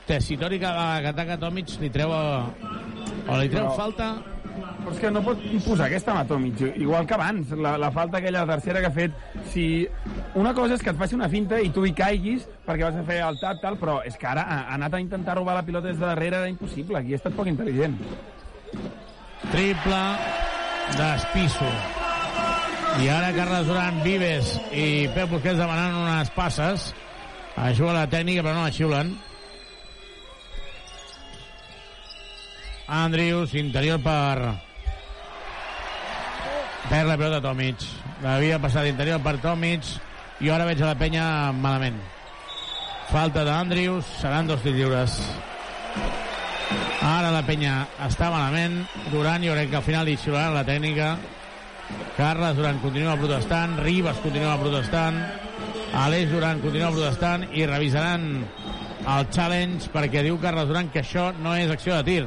Tessitori 0.07 0.59
que, 0.59 0.67
que 0.67 1.07
ataca 1.13 1.37
Tomic 1.39 1.77
li 1.79 1.89
treu, 1.89 2.11
o 2.11 3.37
li 3.39 3.49
treu 3.49 3.69
Però- 3.69 3.75
falta 3.77 4.13
Però 4.53 4.91
és 4.91 4.99
que 4.99 5.09
no 5.09 5.21
pot 5.23 5.39
posar 5.65 5.85
aquesta 5.87 6.13
mà 6.13 6.25
Tomic, 6.27 6.59
igual 6.75 7.07
que 7.07 7.15
abans, 7.15 7.49
la, 7.57 7.71
la 7.79 7.89
falta 7.95 8.19
aquella 8.19 8.43
tercera 8.45 8.81
que 8.83 8.89
ha 8.89 8.93
fet. 8.93 9.13
Si 9.49 9.87
una 10.35 10.51
cosa 10.53 10.75
és 10.75 10.83
que 10.83 10.91
et 10.91 10.99
faci 10.99 11.15
una 11.15 11.29
finta 11.31 11.57
i 11.63 11.71
tu 11.73 11.85
hi 11.87 11.93
caiguis 11.95 12.43
perquè 12.67 12.83
vas 12.83 12.99
a 12.99 13.05
fer 13.07 13.21
el 13.23 13.39
tap, 13.39 13.61
tal, 13.63 13.79
però 13.81 13.95
és 14.05 14.17
que 14.19 14.27
ara 14.27 14.43
ha, 14.43 14.59
ha 14.67 14.75
anat 14.75 14.93
a 14.93 15.01
intentar 15.01 15.37
robar 15.39 15.55
la 15.55 15.63
pilota 15.65 15.87
des 15.87 15.97
de 15.97 16.05
darrere, 16.05 16.37
era 16.43 16.51
impossible. 16.51 16.99
Aquí 16.99 17.15
ha 17.15 17.21
estat 17.21 17.33
poc 17.33 17.47
intel·ligent. 17.49 17.95
triple 19.51 20.01
d'Espisso. 20.99 21.69
I 23.03 23.09
ara 23.09 23.31
Carles 23.33 23.65
Duran, 23.67 24.01
Vives 24.03 24.53
i 24.71 25.07
Pep 25.15 25.31
Busquets 25.31 25.57
demanant 25.57 25.95
unes 26.03 26.29
passes. 26.35 26.91
Ajuda 27.55 27.93
la 28.03 28.09
tècnica, 28.09 28.43
però 28.43 28.59
no 28.59 28.67
la 28.67 28.71
xiulen. 28.75 29.15
Andrius, 32.87 33.53
interior 33.55 33.99
per... 34.01 34.59
Per 36.89 37.05
la 37.07 37.15
pilota 37.15 37.39
Tomic. 37.41 37.85
L'havia 38.23 38.59
passat 38.59 38.89
interior 38.89 39.21
per 39.23 39.37
Tomic 39.41 39.87
i 40.43 40.51
ara 40.51 40.67
veig 40.67 40.81
a 40.83 40.91
la 40.91 40.97
penya 40.99 41.25
malament. 41.55 41.95
Falta 43.09 43.45
d'Andrius, 43.47 44.07
seran 44.19 44.47
dos 44.47 44.61
tirs 44.65 44.75
lliures. 44.75 45.15
Ara 47.03 47.31
la 47.31 47.43
penya 47.47 47.85
està 48.03 48.29
malament. 48.31 48.81
Duran, 49.11 49.43
jo 49.43 49.55
crec 49.55 49.71
que 49.71 49.79
al 49.79 49.87
final 49.87 50.05
li 50.07 50.17
xiularan 50.19 50.55
la 50.55 50.67
tècnica. 50.67 51.15
Carles 52.17 52.55
Duran 52.59 52.79
continua 52.83 53.15
protestant. 53.19 53.79
Ribas 53.83 54.19
continua 54.23 54.59
protestant. 54.59 55.19
Aleix 56.03 56.31
Duran 56.31 56.61
continua 56.63 56.91
protestant 56.91 57.47
i 57.53 57.67
revisaran 57.69 58.29
el 59.03 59.27
challenge 59.35 59.91
perquè 59.93 60.23
diu 60.23 60.39
Carles 60.41 60.67
Duran 60.67 60.89
que 60.91 61.03
això 61.03 61.31
no 61.39 61.55
és 61.59 61.71
acció 61.71 61.95
de 61.99 62.07
tir, 62.07 62.23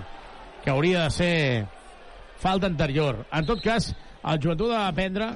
que 0.67 0.73
hauria 0.75 1.05
de 1.05 1.11
ser 1.15 1.67
falta 2.43 2.67
anterior. 2.67 3.21
En 3.31 3.47
tot 3.47 3.61
cas, 3.63 3.93
el 4.27 4.41
joventut 4.43 4.73
ha 4.75 4.89
d'aprendre 4.89 5.29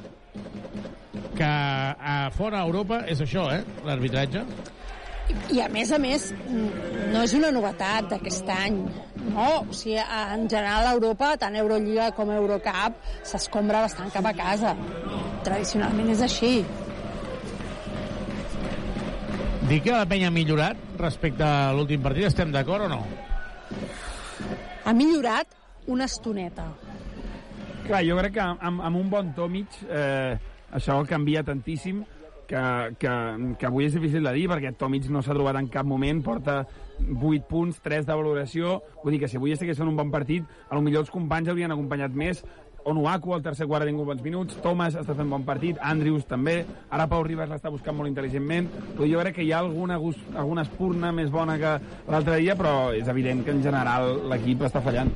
que 1.39 1.47
a 1.47 2.17
fora 2.35 2.59
a 2.59 2.67
Europa 2.67 3.05
és 3.07 3.23
això, 3.23 3.45
eh, 3.55 3.61
l'arbitratge. 3.87 4.43
I 5.55 5.63
a 5.63 5.69
més 5.71 5.93
a 5.95 6.01
més, 6.03 6.33
mm, 6.33 7.13
no 7.15 7.23
és 7.23 7.37
una 7.39 7.53
novetat 7.55 8.11
d'aquest 8.11 8.51
any. 8.57 8.83
No, 9.31 9.47
o 9.61 9.73
sigui, 9.73 10.03
en 10.03 10.49
general 10.49 10.89
a 10.89 10.99
Europa, 10.99 11.37
tant 11.39 11.55
Eurolliga 11.55 12.11
com 12.11 12.35
Eurocup, 12.35 12.99
s'escombra 13.23 13.87
bastant 13.87 14.11
cap 14.11 14.27
a 14.27 14.35
casa. 14.35 14.75
Tradicionalment 15.45 16.11
és 16.11 16.27
així. 16.27 16.65
Dir 19.69 19.81
que 19.81 19.93
la 19.93 20.07
penya 20.07 20.27
ha 20.27 20.35
millorat 20.35 20.77
respecte 20.99 21.45
a 21.45 21.73
l'últim 21.73 22.03
partit, 22.03 22.25
estem 22.27 22.51
d'acord 22.51 22.91
o 22.91 22.95
no? 22.99 23.30
Ha 24.91 24.93
millorat 24.93 25.53
una 25.87 26.09
estoneta. 26.11 26.65
Clar, 27.85 28.01
jo 28.03 28.17
crec 28.19 28.33
que 28.35 28.43
amb, 28.43 28.81
amb 28.83 28.99
un 28.99 29.11
bon 29.13 29.29
Tomic 29.37 29.77
eh, 29.87 30.33
això 30.75 30.97
canvia 31.07 31.45
tantíssim 31.47 32.01
que, 32.51 32.63
que, 32.99 33.13
que 33.61 33.69
avui 33.69 33.87
és 33.87 33.95
difícil 33.95 34.27
de 34.27 34.33
dir 34.35 34.49
perquè 34.51 34.73
Tomic 34.81 35.07
no 35.15 35.23
s'ha 35.23 35.37
trobat 35.37 35.61
en 35.61 35.69
cap 35.71 35.87
moment, 35.87 36.25
porta 36.27 36.65
8 36.99 37.47
punts, 37.47 37.79
3 37.85 38.09
de 38.09 38.17
valoració, 38.19 38.81
vull 39.05 39.15
dir 39.15 39.23
que 39.23 39.31
si 39.31 39.39
avui 39.39 39.55
estigués 39.55 39.79
fent 39.79 39.93
un 39.93 40.01
bon 40.01 40.11
partit, 40.11 40.51
a 40.67 40.75
lo 40.75 40.83
millor 40.83 41.07
els 41.07 41.15
companys 41.15 41.53
haurien 41.55 41.71
acompanyat 41.71 42.19
més, 42.25 42.43
Onuaku 42.85 43.35
al 43.35 43.43
tercer 43.45 43.67
quart 43.69 43.85
ha 43.85 43.89
tingut 43.89 44.09
bons 44.09 44.23
minuts, 44.25 44.57
Thomas 44.65 44.95
està 44.97 45.15
fent 45.17 45.29
bon 45.29 45.45
partit, 45.45 45.79
Andrews 45.85 46.25
també, 46.29 46.63
ara 46.89 47.09
Pau 47.11 47.23
Ribas 47.27 47.51
l'està 47.53 47.73
buscant 47.73 47.97
molt 47.97 48.09
intel·ligentment, 48.09 48.71
però 48.97 49.09
jo 49.09 49.21
crec 49.21 49.37
que 49.37 49.45
hi 49.45 49.53
ha 49.53 49.61
alguna, 49.61 49.99
gust, 50.01 50.23
alguna 50.33 50.65
espurna 50.65 51.13
més 51.13 51.29
bona 51.33 51.59
que 51.61 51.75
l'altre 52.09 52.41
dia, 52.41 52.57
però 52.57 52.95
és 52.97 53.09
evident 53.13 53.45
que 53.45 53.53
en 53.53 53.63
general 53.67 54.15
l'equip 54.33 54.65
està 54.65 54.81
fallant. 54.85 55.13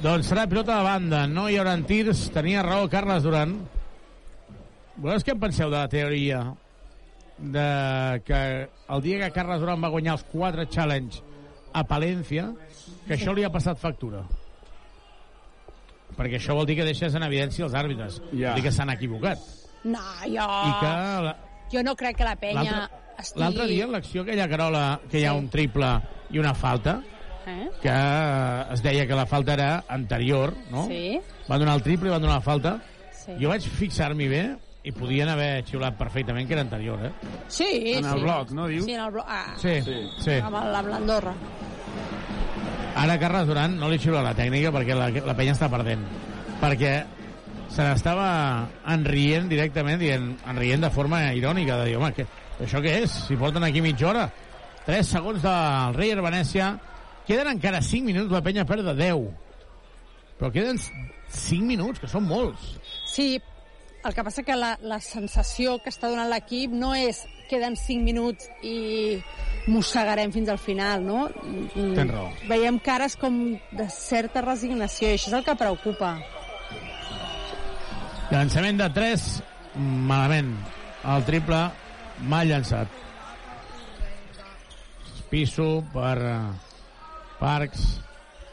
Doncs 0.00 0.30
serà 0.32 0.46
pilota 0.48 0.78
de 0.78 0.88
banda, 0.88 1.26
no 1.28 1.48
hi 1.50 1.60
haurà 1.60 1.76
tirs, 1.84 2.30
tenia 2.32 2.64
raó 2.64 2.88
Carles 2.88 3.26
Duran. 3.26 3.58
Vosaltres 4.96 5.26
què 5.26 5.36
en 5.36 5.42
penseu 5.44 5.68
de 5.68 5.76
la 5.76 5.88
teoria 5.92 6.44
de 7.40 8.20
que 8.24 8.40
el 8.88 9.02
dia 9.04 9.20
que 9.20 9.34
Carles 9.36 9.60
Duran 9.60 9.84
va 9.84 9.92
guanyar 9.92 10.16
els 10.16 10.24
quatre 10.32 10.64
challenge 10.72 11.20
a 11.76 11.84
Palència, 11.84 12.48
que 13.06 13.18
això 13.18 13.36
li 13.36 13.44
ha 13.44 13.52
passat 13.52 13.80
factura? 13.80 14.24
Perquè 16.20 16.36
això 16.36 16.52
vol 16.58 16.66
dir 16.68 16.76
que 16.76 16.84
deixes 16.84 17.14
en 17.16 17.24
evidència 17.24 17.64
els 17.64 17.72
àrbitres. 17.74 18.18
Ja. 18.36 18.50
Vol 18.52 18.60
dir 18.60 18.66
que 18.68 18.72
s'han 18.76 18.90
equivocat. 18.92 19.40
No, 19.88 20.02
jo... 20.28 20.44
I 20.44 20.72
que 20.82 20.90
la, 21.24 21.36
Jo 21.72 21.82
no 21.86 21.94
crec 21.96 22.18
que 22.18 22.24
la 22.26 22.34
penya 22.36 22.82
estigui... 23.16 23.40
l'altre 23.40 23.66
dia, 23.70 23.84
en 23.86 23.92
l'acció 23.94 24.22
aquella, 24.26 24.48
Carola, 24.50 24.82
que 25.08 25.20
hi 25.22 25.24
ha 25.24 25.32
un 25.38 25.48
triple 25.48 25.94
i 26.34 26.38
una 26.42 26.52
falta, 26.54 26.98
Eh? 27.48 27.70
que 27.80 27.92
es 28.74 28.82
deia 28.84 29.06
que 29.08 29.16
la 29.16 29.24
falta 29.26 29.54
era 29.56 29.84
anterior, 29.88 30.52
no? 30.70 30.84
Sí. 30.86 31.16
Van 31.48 31.58
donar 31.62 31.78
el 31.78 31.82
triple 31.82 32.10
i 32.10 32.12
van 32.12 32.20
donar 32.20 32.36
la 32.36 32.44
falta. 32.44 32.74
Sí. 33.16 33.32
Jo 33.40 33.48
vaig 33.54 33.64
fixar-m'hi 33.64 34.28
bé 34.28 34.42
i 34.84 34.92
podien 34.92 35.28
haver 35.32 35.64
xiulat 35.66 35.96
perfectament 35.98 36.46
que 36.46 36.54
era 36.58 36.62
anterior, 36.66 37.00
eh? 37.08 37.10
Sí, 37.48 37.94
En 37.96 38.04
el 38.04 38.18
sí. 38.18 38.20
bloc, 38.26 38.50
no, 38.52 38.66
dius? 38.68 38.84
Sí, 38.84 38.92
en 38.92 39.00
el 39.06 39.10
bloc. 39.16 39.24
Ah, 39.26 39.54
Sí, 39.56 39.80
sí. 39.82 39.96
sí. 40.20 40.30
El- 40.36 40.42
amb 40.44 40.88
l'Andorra. 40.92 41.32
Ara 42.98 43.18
Carles 43.22 43.46
Duran 43.46 43.78
no 43.78 43.88
li 43.88 43.98
xiula 44.02 44.22
la 44.24 44.34
tècnica 44.34 44.72
perquè 44.74 44.96
la, 44.98 45.08
la 45.26 45.34
penya 45.38 45.54
està 45.54 45.70
perdent. 45.72 46.02
Perquè 46.60 46.92
se 47.70 47.86
n'estava 47.86 48.28
enrient 48.92 49.48
directament, 49.50 50.00
dient, 50.00 50.32
enrient 50.50 50.86
de 50.86 50.90
forma 50.90 51.22
irònica, 51.36 51.78
de 51.80 51.90
dir, 51.90 51.98
home, 52.00 52.10
que, 52.16 52.26
això 52.64 52.82
què 52.82 52.96
és? 53.04 53.14
Si 53.28 53.38
porten 53.38 53.64
aquí 53.66 53.82
mitja 53.84 54.10
hora. 54.10 54.24
3 54.86 55.12
segons 55.14 55.44
del 55.44 55.94
Reyer 55.94 56.18
Venècia. 56.24 56.72
Queden 57.28 57.52
encara 57.52 57.82
5 57.84 58.08
minuts, 58.08 58.32
la 58.32 58.42
penya 58.42 58.66
perd 58.66 58.90
de 58.90 58.96
10. 58.98 59.28
Però 60.40 60.50
queden 60.50 60.80
5 60.80 61.68
minuts, 61.68 62.00
que 62.02 62.10
són 62.10 62.26
molts. 62.26 62.74
Sí, 63.06 63.36
el 64.02 64.16
que 64.16 64.24
passa 64.24 64.42
que 64.42 64.56
la, 64.56 64.72
la 64.82 64.98
sensació 65.04 65.76
que 65.84 65.92
està 65.92 66.08
donant 66.10 66.30
l'equip 66.32 66.72
no 66.72 66.94
és 66.96 67.22
queden 67.50 67.76
5 67.76 68.06
minuts 68.06 68.48
i 68.62 69.18
mossegarem 69.70 70.32
fins 70.32 70.48
al 70.48 70.58
final, 70.62 71.04
no? 71.04 71.26
Tens 71.74 72.10
raó. 72.10 72.30
Veiem 72.48 72.78
cares 72.82 73.16
com 73.20 73.40
de 73.76 73.88
certa 73.92 74.44
resignació, 74.46 75.10
i 75.10 75.18
això 75.18 75.32
és 75.32 75.38
el 75.40 75.46
que 75.46 75.58
preocupa. 75.58 76.14
Llançament 78.30 78.78
de 78.78 78.88
3, 78.94 79.28
malament. 80.08 80.54
El 81.10 81.24
triple 81.26 81.60
mal 82.30 82.48
llançat. 82.48 82.98
Piso 85.30 85.80
per 85.94 86.16
eh, 86.18 86.36
Parks. 87.40 87.86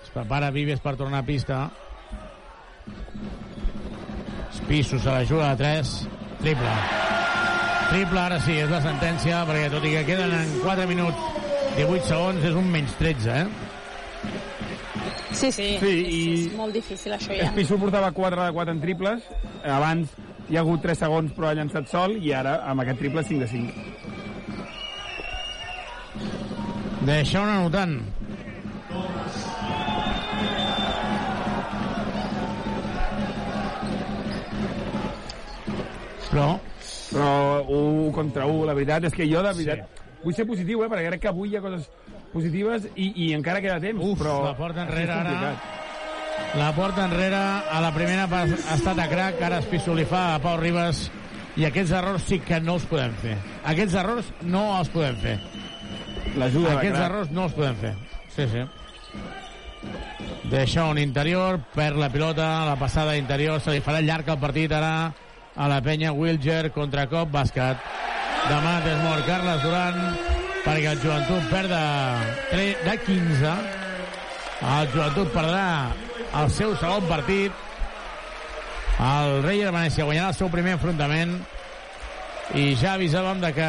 Es 0.03 0.13
prepara 0.13 0.53
Vives 0.53 0.81
per 0.81 0.95
tornar 0.99 1.23
a 1.23 1.27
pista. 1.27 1.67
Piso 4.67 4.99
se 4.99 5.09
la 5.09 5.23
juga 5.25 5.53
de 5.55 5.63
3. 5.63 6.07
Triple. 6.41 6.73
Triple, 7.89 8.19
ara 8.19 8.39
sí, 8.43 8.57
és 8.59 8.69
la 8.71 8.81
sentència, 8.83 9.45
perquè 9.47 9.69
tot 9.71 9.85
i 9.87 9.93
que 9.95 10.01
queden 10.09 10.33
en 10.35 10.49
4 10.63 10.87
minuts 10.89 11.17
18 11.77 12.03
segons, 12.09 12.43
és 12.49 12.55
un 12.59 12.67
menys 12.73 12.93
13, 12.99 13.29
eh? 13.31 13.47
Sí, 15.37 15.51
sí, 15.51 15.67
Sí, 15.79 15.91
és, 15.93 16.13
i- 16.13 16.47
és 16.47 16.53
molt 16.57 16.73
difícil 16.75 17.13
això 17.13 17.31
ja. 17.37 17.45
Espisso 17.47 17.77
portava 17.79 18.11
4 18.11 18.43
de 18.43 18.51
4 18.55 18.73
en 18.73 18.81
triples, 18.81 19.23
abans 19.63 20.09
hi 20.49 20.57
ha 20.57 20.61
hagut 20.63 20.81
3 20.81 20.97
segons 21.05 21.31
però 21.35 21.49
ha 21.51 21.53
llançat 21.59 21.87
sol 21.91 22.17
i 22.17 22.31
ara 22.33 22.57
amb 22.71 22.81
aquest 22.83 22.99
triple 23.03 23.23
5 23.23 23.39
de 23.45 23.47
5. 23.47 23.73
Deixa 27.07 27.41
un 27.41 27.49
anotant. 27.53 27.99
Però... 36.29 36.59
Però 37.11 37.63
1 37.63 38.11
contra 38.15 38.45
1, 38.49 38.65
la 38.67 38.75
veritat 38.77 39.07
és 39.09 39.15
que 39.15 39.27
jo, 39.29 39.41
de 39.45 39.53
veritat, 39.55 39.83
sí. 39.87 40.15
vull 40.23 40.35
ser 40.35 40.45
positiu, 40.49 40.83
eh, 40.83 40.89
perquè 40.91 41.09
crec 41.11 41.23
que 41.23 41.31
avui 41.31 41.53
hi 41.53 41.59
ha 41.59 41.63
coses 41.63 41.87
positives 42.33 42.87
i, 42.95 43.11
i 43.27 43.33
encara 43.37 43.61
queda 43.63 43.79
temps, 43.83 44.03
Uf, 44.03 44.17
però... 44.19 44.39
la 44.49 44.55
porta 44.57 44.83
enrere 44.83 45.13
ara. 45.15 45.53
La 46.57 46.71
porta 46.75 47.05
enrere, 47.07 47.37
a 47.71 47.79
la 47.81 47.93
primera 47.95 48.27
ha 48.29 48.75
estat 48.75 48.99
a 48.99 49.07
crac, 49.09 49.39
ara 49.41 49.61
Espisso 49.63 49.95
li 49.97 50.05
fa 50.05 50.35
a 50.35 50.41
Pau 50.43 50.59
Ribas 50.59 51.07
i 51.57 51.65
aquests 51.65 51.93
errors 51.97 52.27
sí 52.29 52.37
que 52.45 52.59
no 52.61 52.77
els 52.77 52.85
podem 52.89 53.15
fer. 53.23 53.37
Aquests 53.71 53.95
errors 53.97 54.29
no 54.45 54.67
els 54.77 54.91
podem 54.93 55.17
fer. 55.23 55.37
L'ajuda 56.37 56.75
Aquests 56.77 56.99
errors 57.01 57.31
no 57.33 57.47
els 57.47 57.55
podem 57.57 57.79
fer. 57.81 57.93
Sí, 58.35 58.45
sí. 58.51 58.65
Deixa 60.51 60.85
un 60.87 60.99
interior, 61.01 61.57
perd 61.73 61.97
la 61.99 62.11
pilota, 62.13 62.65
la 62.67 62.77
passada 62.79 63.17
interior, 63.17 63.59
se 63.61 63.73
li 63.73 63.81
farà 63.83 64.03
llarg 64.05 64.29
el 64.29 64.39
partit 64.39 64.75
ara 64.77 64.91
a 65.57 65.67
la 65.67 65.81
penya 65.81 66.13
Wilger, 66.13 66.69
contracop, 66.75 67.31
bàsquet. 67.33 67.81
Demà 68.47 68.77
és 68.85 68.99
mort 69.03 69.25
Carles 69.27 69.63
Duran, 69.65 69.97
perquè 70.63 70.91
el 70.93 71.01
joventut 71.01 71.49
perd 71.51 71.73
de, 71.73 72.67
de 72.85 72.95
15. 73.05 73.55
El 74.67 74.91
joventut 74.93 75.33
perdrà 75.33 75.65
el 76.41 76.51
seu 76.53 76.75
segon 76.77 77.09
partit. 77.09 77.65
El 78.97 79.43
rei 79.45 79.61
de 79.65 79.73
Venècia 79.73 80.05
guanyarà 80.05 80.31
el 80.31 80.37
seu 80.37 80.49
primer 80.53 80.77
enfrontament 80.77 81.35
i 82.55 82.71
ja 82.79 82.93
avisàvem 82.95 83.41
de 83.43 83.51
que 83.53 83.67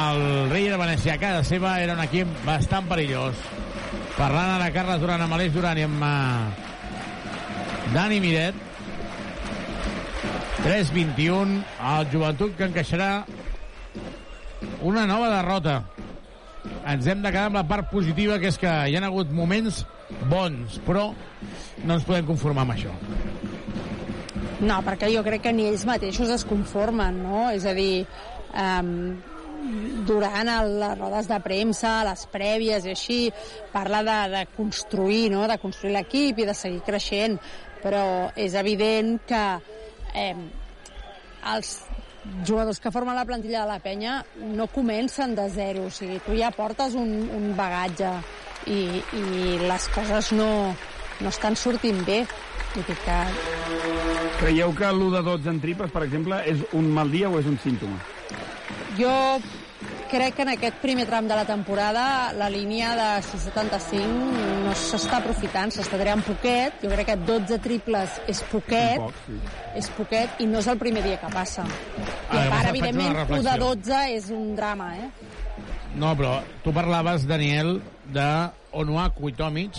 el 0.00 0.22
rei 0.50 0.70
de 0.72 0.78
Venècia 0.80 1.14
a 1.14 1.20
casa 1.20 1.44
seva 1.44 1.76
era 1.82 1.98
un 1.98 2.02
equip 2.06 2.30
bastant 2.46 2.88
perillós. 2.88 3.36
Parlant 4.16 4.56
ara 4.56 4.72
Carles 4.74 5.02
Duran 5.02 5.26
amb 5.26 5.36
Aleix 5.36 5.52
Duran 5.54 5.78
i 5.78 5.86
amb 5.86 6.02
uh, 6.06 6.48
Dani 7.94 8.22
Miret. 8.24 8.69
3-21, 10.60 11.62
el 11.94 12.08
joventut 12.12 12.52
que 12.58 12.66
encaixarà 12.68 13.24
una 14.84 15.06
nova 15.08 15.30
derrota. 15.32 15.78
Ens 16.84 17.08
hem 17.08 17.22
de 17.24 17.30
quedar 17.32 17.46
amb 17.48 17.56
la 17.56 17.64
part 17.68 17.88
positiva, 17.88 18.36
que 18.42 18.50
és 18.52 18.58
que 18.60 18.68
hi 18.68 18.96
ha 18.98 19.02
hagut 19.08 19.32
moments 19.32 19.84
bons, 20.28 20.76
però 20.84 21.06
no 21.84 21.96
ens 21.96 22.04
podem 22.04 22.28
conformar 22.28 22.66
amb 22.66 22.74
això. 22.76 22.92
No, 24.60 24.82
perquè 24.84 25.08
jo 25.14 25.24
crec 25.24 25.46
que 25.46 25.54
ni 25.56 25.64
ells 25.70 25.86
mateixos 25.88 26.28
es 26.34 26.44
conformen, 26.44 27.22
no? 27.24 27.46
És 27.56 27.64
a 27.64 27.72
dir, 27.72 28.04
um, 28.52 28.92
durant 30.04 30.48
el, 30.58 30.76
les 30.82 30.96
rodes 30.98 31.28
de 31.30 31.40
premsa, 31.40 31.96
les 32.04 32.26
prèvies 32.32 32.84
i 32.84 32.92
així, 32.92 33.20
parla 33.72 34.04
de, 34.04 34.20
de 34.36 34.46
construir, 34.56 35.28
no? 35.32 35.46
de 35.48 35.56
construir 35.62 35.96
l'equip 35.96 36.40
i 36.40 36.48
de 36.48 36.56
seguir 36.56 36.84
creixent, 36.84 37.40
però 37.80 38.04
és 38.36 38.52
evident 38.60 39.16
que 39.28 39.44
eh, 40.14 40.34
els 41.54 41.72
jugadors 42.46 42.80
que 42.80 42.92
formen 42.92 43.16
la 43.16 43.24
plantilla 43.24 43.64
de 43.64 43.70
la 43.70 43.80
penya 43.80 44.20
no 44.36 44.66
comencen 44.68 45.34
de 45.34 45.48
zero, 45.50 45.86
o 45.88 45.90
sigui, 45.90 46.20
tu 46.24 46.36
ja 46.36 46.50
portes 46.52 46.94
un, 46.98 47.10
un 47.36 47.50
bagatge 47.56 48.12
i, 48.66 49.00
i 49.00 49.24
les 49.64 49.88
coses 49.94 50.32
no, 50.36 50.50
no 51.20 51.32
estan 51.32 51.56
sortint 51.56 52.04
bé. 52.06 52.22
Vull 52.74 52.86
dir 52.86 52.98
que 53.02 53.16
Creieu 54.40 54.74
que 54.76 54.88
l'1 54.92 55.10
de 55.16 55.22
12 55.26 55.50
en 55.50 55.58
triples, 55.64 55.90
per 55.92 56.04
exemple, 56.06 56.38
és 56.48 56.62
un 56.76 56.92
mal 56.94 57.10
dia 57.10 57.30
o 57.30 57.40
és 57.40 57.48
un 57.50 57.58
símptoma? 57.60 57.98
Jo 58.98 59.10
crec 60.10 60.34
que 60.36 60.42
en 60.42 60.50
aquest 60.52 60.76
primer 60.82 61.06
tram 61.08 61.28
de 61.30 61.36
la 61.38 61.44
temporada 61.48 62.32
la 62.36 62.48
línia 62.50 62.90
de 62.98 63.08
675 63.22 64.64
no 64.66 64.72
s'està 64.76 65.18
aprofitant, 65.20 65.70
s'està 65.74 65.98
treant 66.00 66.22
poquet. 66.26 66.80
Jo 66.82 66.90
crec 66.92 67.08
que 67.12 67.16
12 67.28 67.58
triples 67.64 68.18
és 68.30 68.42
poquet, 68.50 68.98
poc, 69.00 69.14
sí. 69.26 69.38
és 69.80 69.88
poquet 69.96 70.42
i 70.44 70.48
no 70.50 70.60
és 70.60 70.68
el 70.70 70.78
primer 70.82 71.02
dia 71.06 71.20
que 71.22 71.30
passa. 71.32 71.64
I 71.64 72.36
Ara, 72.36 72.42
a 72.42 72.50
part, 72.52 72.68
evidentment, 72.74 73.14
una 73.14 73.24
1 73.24 73.30
de 73.30 73.38
reflexió. 73.38 73.70
12 73.70 74.02
és 74.18 74.28
un 74.34 74.52
drama, 74.58 74.90
eh? 74.98 75.08
No, 75.98 76.12
però 76.18 76.36
tu 76.62 76.74
parlaves, 76.76 77.24
Daniel, 77.26 77.80
de 78.14 78.28
Onuaku 78.78 79.32
i 79.32 79.34
Tomic, 79.38 79.74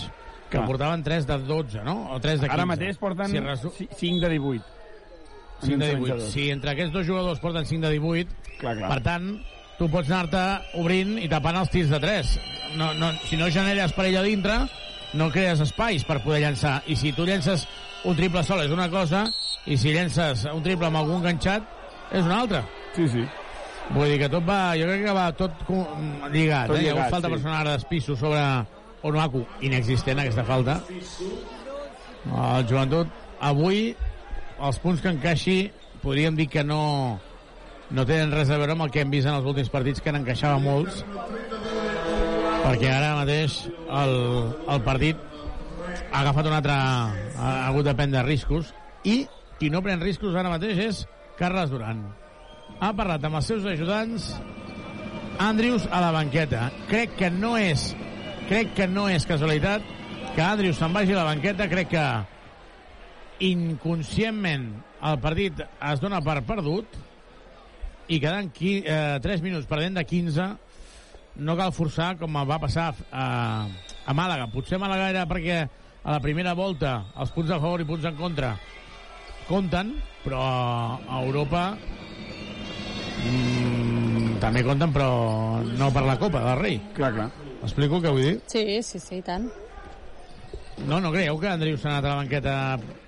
que 0.50 0.58
Clar. 0.58 0.66
portaven 0.68 1.02
3 1.02 1.26
de 1.30 1.38
12, 1.48 1.84
no? 1.86 2.10
O 2.12 2.20
3 2.20 2.40
de 2.42 2.48
15. 2.48 2.52
Ara 2.58 2.66
mateix 2.68 2.98
porten 3.00 3.30
Si 3.32 3.40
resu... 3.40 3.72
5 3.78 4.20
de 4.20 4.28
18. 4.28 4.64
5 5.62 5.68
de 5.68 5.72
En 5.72 5.80
18. 5.80 5.96
llançadors. 6.02 6.32
Si 6.34 6.50
entre 6.50 6.70
aquests 6.74 6.92
dos 6.92 7.06
jugadors 7.06 7.40
porten 7.40 7.64
5 7.64 7.86
de 7.86 7.92
18, 7.96 8.36
Clar, 8.58 8.76
clar. 8.76 8.90
per 8.90 9.00
tant, 9.06 9.30
tu 9.82 9.88
pots 9.90 10.10
anar-te 10.12 10.78
obrint 10.78 11.16
i 11.18 11.26
tapant 11.30 11.56
els 11.58 11.70
tirs 11.72 11.90
de 11.90 11.98
3. 11.98 12.32
No, 12.78 12.92
no, 12.94 13.10
si 13.26 13.38
no 13.38 13.48
generes 13.50 13.90
per 13.96 14.04
allà 14.06 14.20
dintre, 14.22 14.60
no 15.18 15.26
crees 15.34 15.62
espais 15.64 16.04
per 16.06 16.20
poder 16.22 16.38
llançar. 16.44 16.76
I 16.86 16.94
si 17.00 17.10
tu 17.16 17.26
llences 17.26 17.64
un 18.06 18.14
triple 18.18 18.44
sol 18.46 18.62
és 18.62 18.70
una 18.70 18.86
cosa, 18.92 19.24
i 19.66 19.78
si 19.78 19.94
llences 19.94 20.44
un 20.52 20.62
triple 20.62 20.86
amb 20.86 21.00
algun 21.00 21.18
enganxat, 21.18 21.66
és 22.12 22.22
una 22.22 22.38
altra. 22.44 22.62
Sí, 22.94 23.08
sí. 23.10 23.24
Vull 23.90 24.12
dir 24.12 24.20
que 24.22 24.28
tot 24.30 24.46
va, 24.46 24.60
jo 24.78 24.86
crec 24.86 25.02
que 25.08 25.16
va 25.16 25.26
tot 25.34 25.66
lligat. 25.66 26.70
Tot 26.70 26.78
eh? 26.78 26.84
Hi 26.84 26.92
ha 26.92 26.94
lligat, 26.94 27.10
falta 27.16 27.26
sí. 27.26 27.34
personal 27.34 27.58
ara 27.58 27.74
d'espisso 27.74 28.16
sobre 28.20 28.46
Onuaku, 29.10 29.42
inexistent 29.66 30.22
aquesta 30.22 30.46
falta. 30.46 30.78
El 32.30 32.70
joventut, 32.70 33.10
avui, 33.42 33.82
els 34.62 34.78
punts 34.84 35.02
que 35.02 35.10
encaixi, 35.10 35.58
podríem 36.06 36.38
dir 36.38 36.46
que 36.54 36.62
no, 36.62 36.82
no 37.92 38.06
tenen 38.08 38.32
res 38.32 38.50
a 38.50 38.58
veure 38.60 38.72
amb 38.74 38.86
el 38.86 38.92
que 38.92 39.02
hem 39.02 39.10
vist 39.12 39.28
en 39.28 39.36
els 39.36 39.48
últims 39.48 39.70
partits, 39.72 40.00
que 40.00 40.12
n'encaixava 40.14 40.60
molts, 40.62 41.02
perquè 42.62 42.88
ara 42.88 43.12
mateix 43.18 43.58
el, 44.02 44.16
el 44.72 44.82
partit 44.86 45.20
ha 46.12 46.22
agafat 46.22 46.48
un 46.48 46.56
altre... 46.56 46.76
ha 46.76 47.52
hagut 47.68 47.88
de 47.88 47.94
prendre 47.98 48.24
riscos, 48.26 48.72
i 49.04 49.22
qui 49.58 49.70
no 49.70 49.82
pren 49.84 50.02
riscos 50.02 50.36
ara 50.38 50.52
mateix 50.52 50.80
és 50.86 51.04
Carles 51.38 51.70
Duran. 51.72 52.02
Ha 52.80 52.92
parlat 52.96 53.24
amb 53.28 53.38
els 53.38 53.48
seus 53.50 53.66
ajudants 53.68 54.32
Andrius 55.42 55.84
a 55.90 56.00
la 56.02 56.12
banqueta. 56.14 56.70
Crec 56.90 57.16
que 57.18 57.30
no 57.30 57.54
és 57.60 57.92
crec 58.48 58.74
que 58.76 58.88
no 58.90 59.06
és 59.08 59.24
casualitat 59.28 59.84
que 60.34 60.42
Andrius 60.44 60.80
se'n 60.80 60.92
vagi 60.94 61.14
a 61.14 61.20
la 61.20 61.28
banqueta. 61.28 61.68
Crec 61.70 61.92
que 61.92 62.06
inconscientment 63.52 64.68
el 65.02 65.18
partit 65.22 65.62
es 65.62 66.02
dona 66.02 66.20
per 66.24 66.40
perdut 66.46 66.98
i 68.12 68.20
quedant 68.20 68.50
qui, 68.52 68.82
eh, 68.84 69.18
3 69.24 69.40
minuts 69.44 69.68
perdent 69.70 69.96
de 69.96 70.04
15 70.04 70.48
no 71.42 71.56
cal 71.56 71.72
forçar 71.72 72.12
com 72.20 72.36
va 72.44 72.58
passar 72.60 72.90
a, 73.10 73.24
a 74.04 74.14
Màlaga. 74.16 74.50
Potser 74.52 74.80
Màlaga 74.80 75.08
era 75.14 75.24
perquè 75.30 75.62
a 76.02 76.10
la 76.10 76.20
primera 76.20 76.52
volta 76.58 76.98
els 77.16 77.32
punts 77.32 77.50
a 77.50 77.60
favor 77.62 77.80
i 77.80 77.88
punts 77.88 78.04
en 78.08 78.18
contra 78.18 78.52
compten, 79.48 79.94
però 80.22 80.42
a 80.42 81.22
Europa 81.22 81.62
mm, 83.24 84.38
també 84.42 84.62
compten, 84.66 84.92
però 84.94 85.10
no 85.64 85.90
per 85.94 86.04
la 86.06 86.18
Copa 86.20 86.44
del 86.50 86.60
Rei. 86.60 86.80
Clar, 86.98 87.12
clar. 87.16 87.28
Explico 87.62 88.00
que 88.02 88.12
vull 88.12 88.26
dir? 88.26 88.38
Sí, 88.50 88.82
sí, 88.82 89.00
sí, 89.00 89.22
tant. 89.24 89.48
No, 90.88 90.98
no 91.00 91.10
creieu 91.12 91.36
que 91.38 91.46
Andriu 91.52 91.76
s'ha 91.78 91.90
anat 91.92 92.04
a 92.06 92.08
la 92.08 92.20
banqueta 92.22 92.52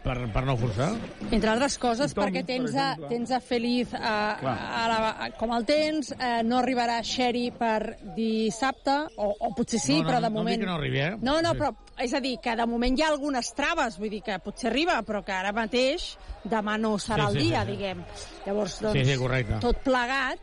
per, 0.05 0.15
per 0.31 0.43
no 0.47 0.55
forçar? 0.61 0.91
Entre 1.33 1.49
altres 1.51 1.79
coses, 1.81 2.13
Tom, 2.15 2.27
perquè 2.27 2.43
tens, 2.47 2.71
per 2.71 2.81
a, 2.81 2.89
exemple. 2.93 3.09
tens 3.11 3.31
a 3.33 3.41
Feliz 3.41 3.95
a, 3.97 4.13
Clar. 4.39 4.53
a 4.53 4.83
la, 4.93 4.99
a, 5.25 5.29
com 5.41 5.55
el 5.57 5.65
tens, 5.67 6.13
eh, 6.13 6.43
no 6.45 6.59
arribarà 6.61 7.01
Sherry 7.03 7.47
per 7.57 7.97
dissabte, 8.15 8.95
o, 9.17 9.31
o 9.49 9.51
potser 9.57 9.81
sí, 9.81 9.97
No, 9.97 10.03
no, 10.05 10.09
però 10.13 10.21
de 10.21 10.29
no 10.31 10.35
moment... 10.37 10.55
dic 10.61 10.67
que 10.67 10.71
no 10.71 10.77
arribi, 10.77 11.01
eh? 11.01 11.11
No, 11.25 11.39
no, 11.43 11.55
Sí. 11.55 11.59
però 11.63 11.73
és 12.05 12.15
a 12.15 12.21
dir, 12.21 12.35
que 12.45 12.55
de 12.61 12.67
moment 12.69 12.99
hi 12.99 13.03
ha 13.03 13.09
algunes 13.11 13.51
traves, 13.57 13.97
vull 13.99 14.13
dir 14.13 14.21
que 14.29 14.39
potser 14.45 14.69
arriba, 14.71 15.01
però 15.03 15.25
que 15.25 15.33
ara 15.33 15.53
mateix 15.57 16.11
demà 16.45 16.77
no 16.79 16.95
serà 16.99 17.31
Sí, 17.31 17.33
el 17.33 17.41
sí, 17.41 17.49
dia, 17.49 17.63
sí, 17.65 17.71
sí. 17.71 17.77
diguem. 17.79 18.05
Llavors, 18.47 18.77
doncs, 18.85 18.99
Sí, 19.01 19.05
sí, 19.09 19.19
correcte. 19.19 19.59
tot 19.65 19.81
plegat 19.83 20.39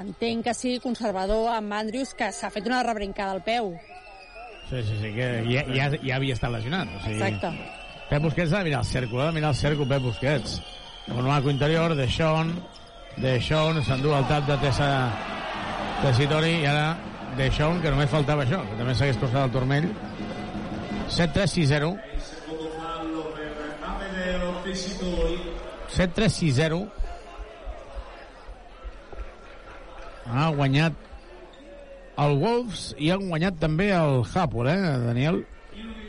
entenc 0.00 0.44
que 0.48 0.54
sigui 0.54 0.80
conservador 0.82 1.52
amb 1.54 1.72
Andrews, 1.76 2.14
que 2.18 2.30
s'ha 2.34 2.50
fet 2.50 2.66
una 2.66 2.82
rebrincada 2.86 3.34
al 3.36 3.42
peu. 3.46 3.74
Sí, 4.70 4.82
sí, 4.82 4.96
sí, 5.00 5.12
que 5.12 5.26
ja, 5.50 5.64
ja, 5.74 5.90
ja 6.00 6.16
havia 6.16 6.34
estat 6.34 6.52
lesionat. 6.54 6.88
O 6.88 7.02
sigui, 7.04 7.20
Exacte. 7.20 7.50
Pep 8.08 8.22
Busquets 8.22 8.52
ha 8.52 8.58
de 8.58 8.70
mirar 8.70 8.80
el 8.80 8.86
cercle, 8.86 9.22
ha 9.22 9.26
de 9.26 9.32
mirar 9.32 9.50
el 9.50 9.56
cercle 9.56 9.86
Pep 9.86 10.02
Busquets. 10.02 10.62
Un 11.08 11.26
maco 11.26 11.50
interior 11.50 11.94
de 11.94 12.08
Sean, 12.08 12.54
de 13.16 13.40
Sean, 13.40 13.82
s'endú 13.84 14.14
el 14.16 14.24
tap 14.30 14.46
de 14.48 14.56
Tessa 14.62 14.88
Tessitori 16.02 16.56
i 16.62 16.66
ara 16.68 16.96
de 17.36 17.50
Sean, 17.52 17.80
que 17.82 17.92
només 17.92 18.10
faltava 18.12 18.44
això, 18.46 18.60
que 18.70 18.78
també 18.80 18.94
s'hagués 18.96 19.20
costat 19.20 19.48
el 19.48 19.54
turmell. 19.54 19.88
7-3-6-0. 21.12 21.94
7-3-6-0. 25.94 26.84
Ha 30.34 30.48
guanyat 30.56 30.96
el 32.18 32.38
Wolves 32.38 32.92
i 32.98 33.10
han 33.10 33.28
guanyat 33.28 33.58
també 33.62 33.90
el 33.94 34.22
Hapoel, 34.22 34.70
eh, 34.70 34.98
Daniel? 35.06 35.44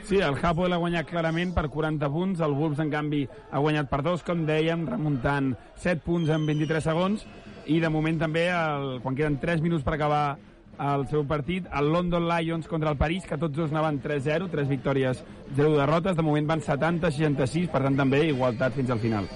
Sí, 0.06 0.20
el 0.22 0.38
Hapoel 0.38 0.76
ha 0.76 0.78
guanyat 0.78 1.08
clarament 1.10 1.54
per 1.56 1.66
40 1.74 2.10
punts, 2.14 2.42
el 2.46 2.54
Wolves, 2.54 2.80
en 2.84 2.92
canvi, 2.94 3.24
ha 3.50 3.62
guanyat 3.62 3.90
per 3.90 4.04
dos, 4.06 4.22
com 4.24 4.44
dèiem, 4.46 4.86
remuntant 4.86 5.56
7 5.82 6.04
punts 6.06 6.30
en 6.30 6.46
23 6.46 6.86
segons, 6.86 7.26
i 7.66 7.80
de 7.82 7.90
moment 7.90 8.20
també, 8.22 8.46
el, 8.54 9.00
quan 9.02 9.18
queden 9.18 9.40
3 9.42 9.66
minuts 9.66 9.86
per 9.86 9.96
acabar 9.96 10.38
el 10.86 11.08
seu 11.10 11.26
partit, 11.26 11.66
el 11.74 11.90
London 11.90 12.28
Lions 12.30 12.68
contra 12.68 12.92
el 12.92 13.00
París, 13.02 13.26
que 13.26 13.40
tots 13.42 13.58
dos 13.58 13.74
anaven 13.74 13.98
3-0, 14.04 14.52
3 14.52 14.70
victòries, 14.70 15.24
0 15.56 15.74
derrotes, 15.80 16.18
de 16.18 16.26
moment 16.26 16.54
van 16.54 16.62
70-66, 16.62 17.72
per 17.74 17.82
tant 17.88 17.98
també 17.98 18.28
igualtat 18.30 18.78
fins 18.78 18.94
al 18.94 19.02
final. 19.02 19.30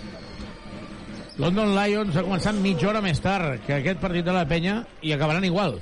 London 1.39 1.71
Lions 1.73 2.17
ha 2.19 2.25
començat 2.25 2.57
mitja 2.59 2.89
hora 2.91 3.01
més 3.01 3.21
tard 3.23 3.63
que 3.65 3.77
aquest 3.79 4.01
partit 4.03 4.27
de 4.27 4.35
la 4.35 4.45
penya 4.45 4.83
i 5.01 5.15
acabaran 5.15 5.47
igual. 5.47 5.79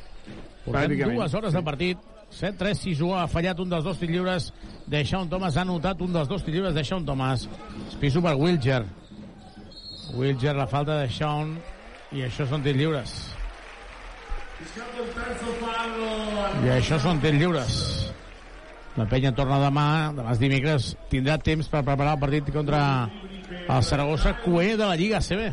Portem 0.68 1.16
dues 1.16 1.34
hores 1.34 1.54
de 1.56 1.64
partit. 1.64 2.06
7-3, 2.28 2.76
Sisú 2.76 3.14
ha 3.16 3.24
fallat 3.32 3.60
un 3.64 3.70
dels 3.72 3.86
dos 3.88 4.00
tirs 4.02 4.12
lliures 4.12 4.50
de 4.92 5.00
Sean 5.08 5.30
Thomas, 5.32 5.56
ha 5.56 5.64
notat 5.64 6.02
un 6.04 6.12
dels 6.12 6.28
dos 6.28 6.44
tirs 6.44 6.58
lliures 6.58 6.76
de 6.76 6.84
Sean 6.84 7.06
Thomas. 7.08 7.48
Espiso 7.88 8.22
per 8.22 8.36
Wilger. 8.36 8.84
Wilger, 10.14 10.56
la 10.58 10.68
falta 10.68 11.00
de 11.00 11.08
Sean, 11.10 11.56
i 12.12 12.26
això 12.28 12.48
són 12.50 12.66
tirs 12.68 12.80
lliures. 12.80 13.16
I 16.66 16.70
això 16.76 17.00
són 17.00 17.24
tirs 17.24 17.40
lliures. 17.40 17.80
La 18.98 19.06
penya 19.08 19.32
torna 19.38 19.62
demà, 19.62 19.88
demà 20.18 20.34
és 20.34 20.40
dimecres, 20.42 20.92
tindrà 21.12 21.38
temps 21.40 21.68
per 21.70 21.84
preparar 21.86 22.18
el 22.18 22.22
partit 22.24 22.52
contra 22.52 22.82
el 23.48 23.84
Saragossa, 23.86 24.34
cué 24.44 24.74
de 24.76 24.84
la 24.84 24.96
Lliga 25.00 25.22
CB. 25.22 25.52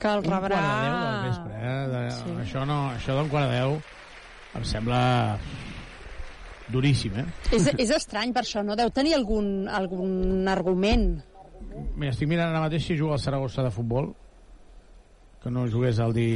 Que 0.00 0.08
el 0.12 0.24
Un 0.24 0.28
quart 0.28 0.42
del 0.44 0.52
rebrà... 0.52 1.22
vespre, 1.28 1.60
eh? 1.60 1.76
De, 1.92 2.02
Sí. 2.16 2.34
Això, 2.42 2.66
no, 2.68 2.80
això 2.96 3.16
d'un 3.16 3.30
quart 3.32 3.48
de 3.50 3.60
deu 3.60 3.78
em 4.56 4.64
sembla 4.64 5.00
duríssim, 6.72 7.16
eh? 7.20 7.26
És, 7.54 7.68
és 7.76 7.90
estrany 7.94 8.32
per 8.34 8.42
això, 8.44 8.62
no? 8.66 8.76
Deu 8.78 8.90
tenir 8.94 9.14
algun, 9.16 9.68
algun 9.68 10.48
argument. 10.48 11.10
Mira, 11.96 12.12
estic 12.12 12.28
mirant 12.28 12.50
ara 12.50 12.64
mateix 12.64 12.86
si 12.86 12.96
juga 12.98 13.16
el 13.16 13.22
Saragossa 13.22 13.64
de 13.66 13.72
futbol 13.74 14.14
que 15.42 15.52
no 15.52 15.66
jugués 15.70 16.00
el 16.02 16.12
di... 16.16 16.28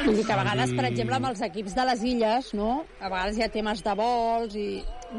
Vull 0.00 0.16
dir 0.16 0.24
que 0.24 0.32
a 0.32 0.38
vegades, 0.40 0.70
per 0.72 0.86
exemple, 0.88 1.18
amb 1.18 1.28
els 1.28 1.42
equips 1.44 1.74
de 1.76 1.84
les 1.84 2.04
illes, 2.08 2.46
no? 2.56 2.70
A 3.04 3.10
vegades 3.12 3.36
hi 3.36 3.44
ha 3.44 3.50
temes 3.52 3.82
de 3.84 3.92
vols 3.98 4.56
i, 4.56 4.68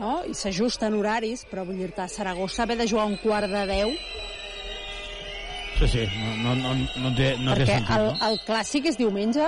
no? 0.02 0.16
I 0.26 0.34
s'ajusten 0.34 0.98
horaris, 0.98 1.44
però 1.52 1.68
vull 1.68 1.78
dir-te, 1.78 2.08
Saragossa 2.10 2.64
haver 2.66 2.80
de 2.80 2.88
jugar 2.90 3.06
un 3.12 3.20
quart 3.22 3.52
de 3.52 3.62
deu, 3.70 3.94
Sí, 5.82 5.88
sí, 5.88 6.04
no, 6.22 6.54
no, 6.56 6.56
no, 6.62 6.74
no, 7.02 7.10
té, 7.18 7.32
no 7.42 7.56
té 7.58 7.64
perquè 7.64 7.78
sentit, 7.80 7.96
el, 7.96 8.04
no? 8.06 8.18
el 8.28 8.36
clàssic 8.46 8.86
és 8.92 8.98
diumenge, 9.00 9.48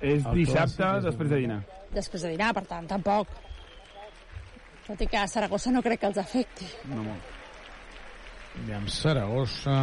És 0.00 0.24
El 0.26 0.34
dissabte, 0.34 0.80
clàssic 0.82 0.96
és 0.98 1.04
després 1.06 1.30
de 1.30 1.38
dinar. 1.44 1.60
després 1.94 2.22
de 2.24 2.30
dinar, 2.32 2.50
per 2.56 2.64
tant, 2.66 2.86
tampoc. 2.90 3.28
Tot 4.86 5.00
i 5.04 5.06
que 5.06 5.18
a 5.20 5.26
Saragossa 5.30 5.70
no 5.70 5.82
crec 5.84 6.00
que 6.00 6.08
els 6.10 6.18
afecti. 6.18 6.66
No 6.90 7.04
molt. 7.04 7.22
Aviam, 8.64 8.88
Saragossa... 8.90 9.76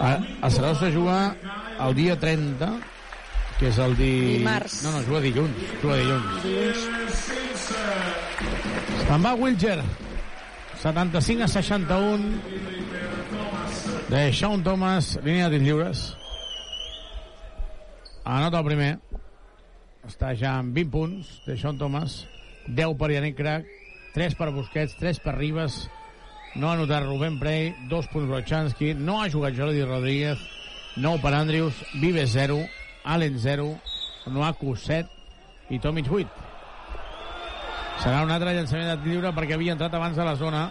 A, 0.00 0.10
a 0.40 0.48
Saragossa 0.50 0.88
juga 0.94 1.18
el 1.84 1.94
dia 1.94 2.16
30, 2.18 2.70
que 3.58 3.68
és 3.68 3.78
el 3.84 3.96
di... 3.98 4.12
Dimarts. 4.38 4.80
No, 4.86 4.94
no, 4.96 5.02
juga 5.04 5.20
dilluns. 5.26 5.56
Juga 5.82 5.98
dilluns. 6.00 7.26
Se'n 9.04 9.26
va 9.26 9.34
Wilger. 9.36 9.82
75 10.80 11.42
a 11.42 11.48
61 11.48 12.40
de 14.08 14.32
Sean 14.32 14.62
Thomas, 14.64 15.20
línia 15.22 15.50
de 15.50 15.58
lliures. 15.58 16.16
Anota 18.24 18.62
el 18.62 18.64
primer. 18.64 18.94
Està 20.08 20.32
ja 20.32 20.54
amb 20.62 20.72
20 20.72 20.90
punts 20.94 21.34
de 21.44 21.58
Sean 21.60 21.76
Thomas. 21.76 22.22
10 22.64 22.96
per 22.96 23.10
Yannick 23.12 23.36
Crac, 23.36 23.68
3 24.16 24.38
per 24.40 24.50
Busquets, 24.56 24.96
3 24.96 25.20
per 25.20 25.36
Ribas. 25.36 25.82
No 26.56 26.70
ha 26.70 26.78
anotat 26.78 27.04
Rubén 27.04 27.36
Prey, 27.38 27.74
2 27.92 28.08
punts 28.08 28.32
Brochanski. 28.32 28.94
No 28.96 29.20
ha 29.20 29.28
jugat 29.28 29.58
Jordi 29.60 29.84
Rodríguez, 29.84 30.40
9 30.96 31.20
per 31.20 31.34
Andrius, 31.36 31.84
Vives 32.00 32.32
0, 32.32 32.56
Allen 33.04 33.36
0, 33.38 33.74
Noaku 34.32 34.78
7 34.80 35.04
i 35.68 35.78
Tomic 35.78 36.08
8. 36.08 36.49
Serà 38.00 38.22
un 38.24 38.30
altre 38.32 38.54
llançament 38.56 38.88
de 38.88 39.10
lliure 39.10 39.30
perquè 39.36 39.58
havia 39.58 39.74
entrat 39.76 39.92
abans 39.92 40.16
a 40.16 40.24
la 40.24 40.32
zona. 40.40 40.62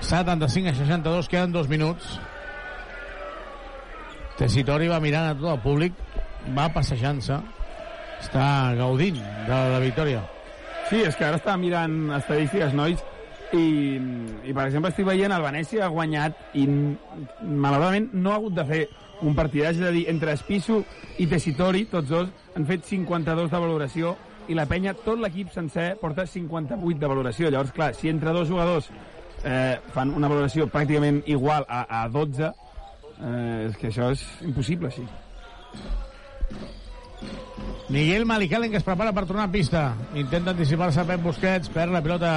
75 0.00 0.70
a 0.70 0.74
62, 0.78 1.28
queden 1.28 1.52
dos 1.52 1.68
minuts. 1.68 2.16
Tessitori 4.40 4.88
va 4.88 5.02
mirant 5.04 5.28
a 5.28 5.36
tot 5.36 5.50
el 5.52 5.60
públic, 5.60 6.00
va 6.56 6.70
passejant-se, 6.72 7.36
està 8.24 8.46
gaudint 8.80 9.20
de 9.20 9.60
la 9.74 9.80
victòria. 9.84 10.24
Sí, 10.88 11.02
és 11.04 11.16
que 11.16 11.28
ara 11.28 11.38
estava 11.40 11.60
mirant 11.60 12.16
estadístiques, 12.16 12.72
nois, 12.76 13.04
i, 13.52 13.66
i 14.48 14.52
per 14.56 14.64
exemple 14.64 14.90
estic 14.90 15.06
veient 15.06 15.32
el 15.36 15.44
Venècia 15.44 15.84
ha 15.84 15.92
guanyat 15.92 16.56
i 16.56 16.64
malauradament 16.66 18.08
no 18.16 18.32
ha 18.32 18.38
hagut 18.40 18.56
de 18.56 18.64
fer 18.68 18.82
un 19.22 19.36
partidàs, 19.36 19.76
és 19.76 19.86
a 19.86 19.92
dir, 19.94 20.06
entre 20.10 20.32
Espisso 20.34 20.80
i 21.20 21.28
Tessitori, 21.30 21.84
tots 21.92 22.08
dos, 22.10 22.32
han 22.56 22.66
fet 22.68 22.84
52 22.88 23.50
de 23.50 23.60
valoració 23.64 24.16
i 24.50 24.56
la 24.58 24.66
penya, 24.68 24.94
tot 25.04 25.20
l'equip 25.22 25.52
sencer, 25.54 25.92
porta 26.00 26.26
58 26.26 26.98
de 27.00 27.10
valoració. 27.10 27.50
Llavors, 27.50 27.72
clar, 27.72 27.92
si 27.94 28.10
entre 28.10 28.34
dos 28.34 28.50
jugadors 28.50 28.90
eh, 29.44 29.78
fan 29.94 30.12
una 30.16 30.30
valoració 30.30 30.66
pràcticament 30.70 31.22
igual 31.30 31.66
a, 31.68 31.84
a 32.02 32.08
12, 32.12 32.50
eh, 33.22 33.68
és 33.68 33.78
que 33.78 33.92
això 33.92 34.10
és 34.14 34.24
impossible, 34.46 34.90
sí. 34.90 35.06
Miguel 37.92 38.24
Malicalen 38.24 38.70
que 38.72 38.78
es 38.80 38.86
prepara 38.86 39.12
per 39.12 39.26
tornar 39.28 39.48
a 39.48 39.52
pista. 39.52 39.92
Intenta 40.16 40.54
anticipar-se 40.54 41.02
a 41.02 41.08
Pep 41.08 41.22
Busquets, 41.22 41.70
perd 41.72 41.92
la 41.92 42.02
pilota 42.04 42.32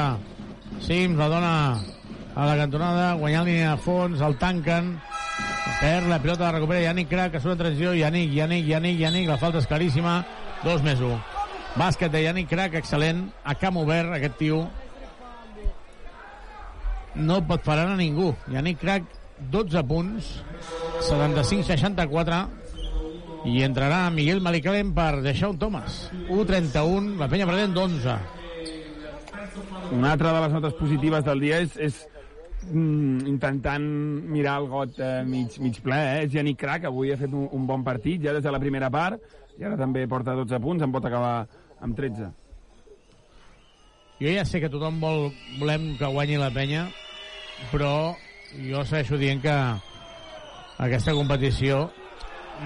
Sims, 0.83 1.17
la 1.17 1.29
dona 1.31 1.53
a 2.35 2.47
la 2.49 2.55
cantonada, 2.59 3.13
guanyant 3.15 3.47
línia 3.47 3.75
de 3.75 3.83
fons, 3.85 4.19
el 4.25 4.35
tanquen, 4.41 4.97
perd 5.79 6.07
la 6.07 6.19
pilota, 6.21 6.45
la 6.45 6.51
recupera 6.57 6.81
Yannick 6.81 7.09
Crac, 7.09 7.31
que 7.33 7.41
surt 7.41 7.55
en 7.55 7.63
transició, 7.63 7.93
Yannick, 7.93 8.33
Yannick, 8.33 8.67
Yannick, 8.67 8.99
Yannick, 8.99 9.29
la 9.29 9.37
falta 9.41 9.61
és 9.61 9.67
claríssima, 9.69 10.19
2 10.63 10.83
més 10.85 11.01
1. 11.01 11.19
Bàsquet 11.75 12.11
de 12.13 12.21
Yannick 12.23 12.49
Crac, 12.51 12.77
excel·lent, 12.79 13.25
a 13.43 13.55
camp 13.59 13.77
obert, 13.81 14.13
aquest 14.15 14.37
tio. 14.39 14.63
No 17.15 17.41
pot 17.47 17.63
parar 17.65 17.87
a 17.91 17.97
ningú. 17.99 18.33
Yannick 18.51 18.79
Crac, 18.81 19.09
12 19.51 19.83
punts, 19.89 20.31
75-64, 21.09 22.39
i 23.45 23.61
entrarà 23.65 24.09
Miguel 24.09 24.41
Malicalen 24.41 24.93
per 24.95 25.21
deixar 25.21 25.51
un 25.53 25.59
Thomas. 25.61 26.05
1-31, 26.29 27.15
la 27.19 27.29
penya 27.29 27.45
perdent 27.49 27.75
d'11. 27.75 28.17
Una 29.93 30.11
altra 30.15 30.33
de 30.33 30.41
les 30.45 30.55
notes 30.55 30.73
positives 30.79 31.23
del 31.27 31.43
dia 31.43 31.59
és, 31.61 31.75
és 31.77 31.99
mm, 32.71 33.27
intentant 33.29 33.85
mirar 34.31 34.59
el 34.61 34.67
got 34.71 34.99
eh, 34.99 35.23
mig, 35.27 35.59
mig 35.63 35.79
ple, 35.83 35.97
eh? 35.97 36.23
És 36.25 36.33
Yannick 36.33 36.59
Crac, 36.61 36.87
avui 36.89 37.13
ha 37.13 37.19
fet 37.19 37.33
un, 37.33 37.47
un 37.53 37.67
bon 37.69 37.83
partit, 37.83 38.21
ja 38.23 38.33
des 38.35 38.43
de 38.43 38.53
la 38.53 38.61
primera 38.61 38.89
part, 38.93 39.21
i 39.59 39.63
ara 39.63 39.77
també 39.79 40.07
porta 40.11 40.35
12 40.35 40.59
punts, 40.63 40.83
en 40.83 40.93
pot 40.93 41.05
acabar 41.05 41.45
amb 41.79 41.97
13. 41.97 42.31
Jo 44.19 44.31
ja 44.31 44.45
sé 44.47 44.61
que 44.63 44.71
tothom 44.71 45.01
vol, 45.01 45.29
volem 45.59 45.93
que 45.99 46.07
guanyi 46.07 46.39
la 46.39 46.51
penya, 46.55 46.85
però 47.71 48.15
jo 48.55 48.83
segueixo 48.87 49.19
dient 49.19 49.41
que 49.43 49.55
aquesta 50.85 51.15
competició 51.15 51.89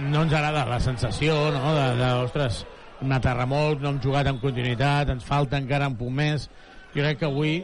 no 0.09 0.23
ens 0.23 0.33
agrada 0.33 0.67
la 0.69 0.79
sensació, 0.79 1.35
no?, 1.55 1.73
de, 1.73 1.87
de 1.97 2.09
ostres, 2.23 2.63
un 3.01 3.13
aterramolc, 3.15 3.81
no 3.81 3.93
hem 3.93 4.01
jugat 4.03 4.27
amb 4.29 4.41
continuïtat, 4.43 5.09
ens 5.09 5.25
falta 5.25 5.57
encara 5.57 5.87
un 5.89 5.97
punt 5.97 6.13
més. 6.19 6.49
Jo 6.93 7.01
crec 7.01 7.21
que 7.21 7.29
avui 7.29 7.59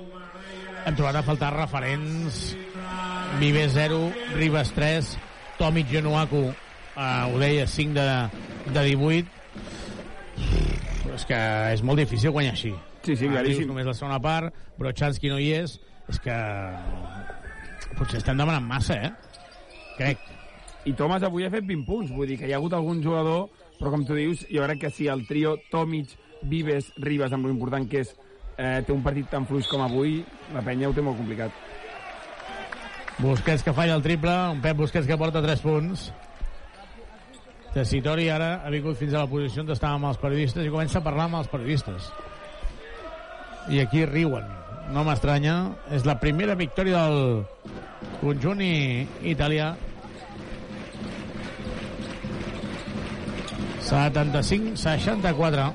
hem 0.85 0.95
trobat 0.95 1.15
a 1.17 1.23
faltar 1.25 1.51
referents 1.55 2.55
Vives 3.39 3.73
0, 3.73 4.13
Ribas 4.35 4.71
3, 4.71 5.17
Tomic 5.57 5.89
Genuaku, 5.91 6.45
eh, 6.95 7.33
ho 7.33 7.39
deia, 7.41 7.65
5 7.67 7.93
de, 7.97 8.05
de 8.71 8.83
18. 8.95 9.27
És 11.15 11.25
que 11.27 11.39
és 11.73 11.83
molt 11.83 11.99
difícil 11.99 12.31
guanyar 12.31 12.53
així. 12.55 12.71
Sí, 13.03 13.15
sí, 13.15 13.27
Ah, 13.27 13.33
claríssim. 13.35 13.67
Només 13.67 13.87
la 13.87 13.95
segona 13.97 14.21
part, 14.23 14.55
Brochanski 14.79 15.31
no 15.31 15.39
hi 15.39 15.51
és. 15.57 15.77
És 16.11 16.21
que... 16.23 16.35
Potser 17.95 18.21
estem 18.21 18.39
demanant 18.39 18.65
massa, 18.67 18.95
eh? 18.95 19.11
Crec. 19.97 20.23
I 20.85 20.93
Thomas 20.95 21.23
avui 21.23 21.45
ha 21.45 21.51
fet 21.51 21.65
20 21.67 21.85
punts, 21.87 22.11
vull 22.15 22.29
dir 22.29 22.37
que 22.39 22.47
hi 22.47 22.53
ha 22.53 22.59
hagut 22.59 22.75
algun 22.77 23.01
jugador, 23.03 23.49
però 23.79 23.91
com 23.91 24.05
tu 24.07 24.15
dius, 24.15 24.45
jo 24.51 24.63
crec 24.63 24.85
que 24.85 24.91
si 24.93 25.09
el 25.11 25.25
trio 25.27 25.57
Tomic, 25.71 26.13
Vives, 26.45 26.91
Ribas, 27.01 27.33
amb 27.33 27.47
l'important 27.49 27.87
que 27.89 28.03
és 28.05 28.15
eh, 28.57 28.81
té 28.85 28.91
un 28.93 29.01
partit 29.03 29.27
tan 29.29 29.45
fluix 29.47 29.67
com 29.67 29.81
avui, 29.85 30.19
la 30.53 30.61
penya 30.65 30.89
ho 30.89 30.93
té 30.93 31.01
molt 31.01 31.17
complicat. 31.17 31.51
Busquets 33.17 33.63
que 33.63 33.73
falla 33.73 33.95
el 33.95 34.03
triple, 34.03 34.33
un 34.51 34.61
Pep 34.61 34.75
Busquets 34.77 35.07
que 35.07 35.17
porta 35.17 35.41
3 35.41 35.61
punts. 35.63 36.09
Tessitori 37.75 38.29
ara 38.31 38.61
ha 38.63 38.69
vingut 38.71 38.95
fins 38.99 39.13
a 39.13 39.21
la 39.23 39.27
posició 39.27 39.63
on 39.63 39.71
estava 39.71 39.95
amb 39.99 40.07
els 40.07 40.17
periodistes 40.19 40.65
i 40.65 40.69
comença 40.71 40.99
a 40.99 41.03
parlar 41.03 41.25
amb 41.29 41.41
els 41.41 41.47
periodistes. 41.51 42.09
I 43.69 43.79
aquí 43.81 44.05
riuen. 44.05 44.45
No 44.93 45.03
m'estranya. 45.03 45.55
És 45.91 46.05
la 46.05 46.19
primera 46.19 46.55
victòria 46.55 47.07
del 47.09 47.45
conjunt 48.21 48.61
i- 48.61 49.07
italià. 49.23 49.75
75-64. 54.35 55.73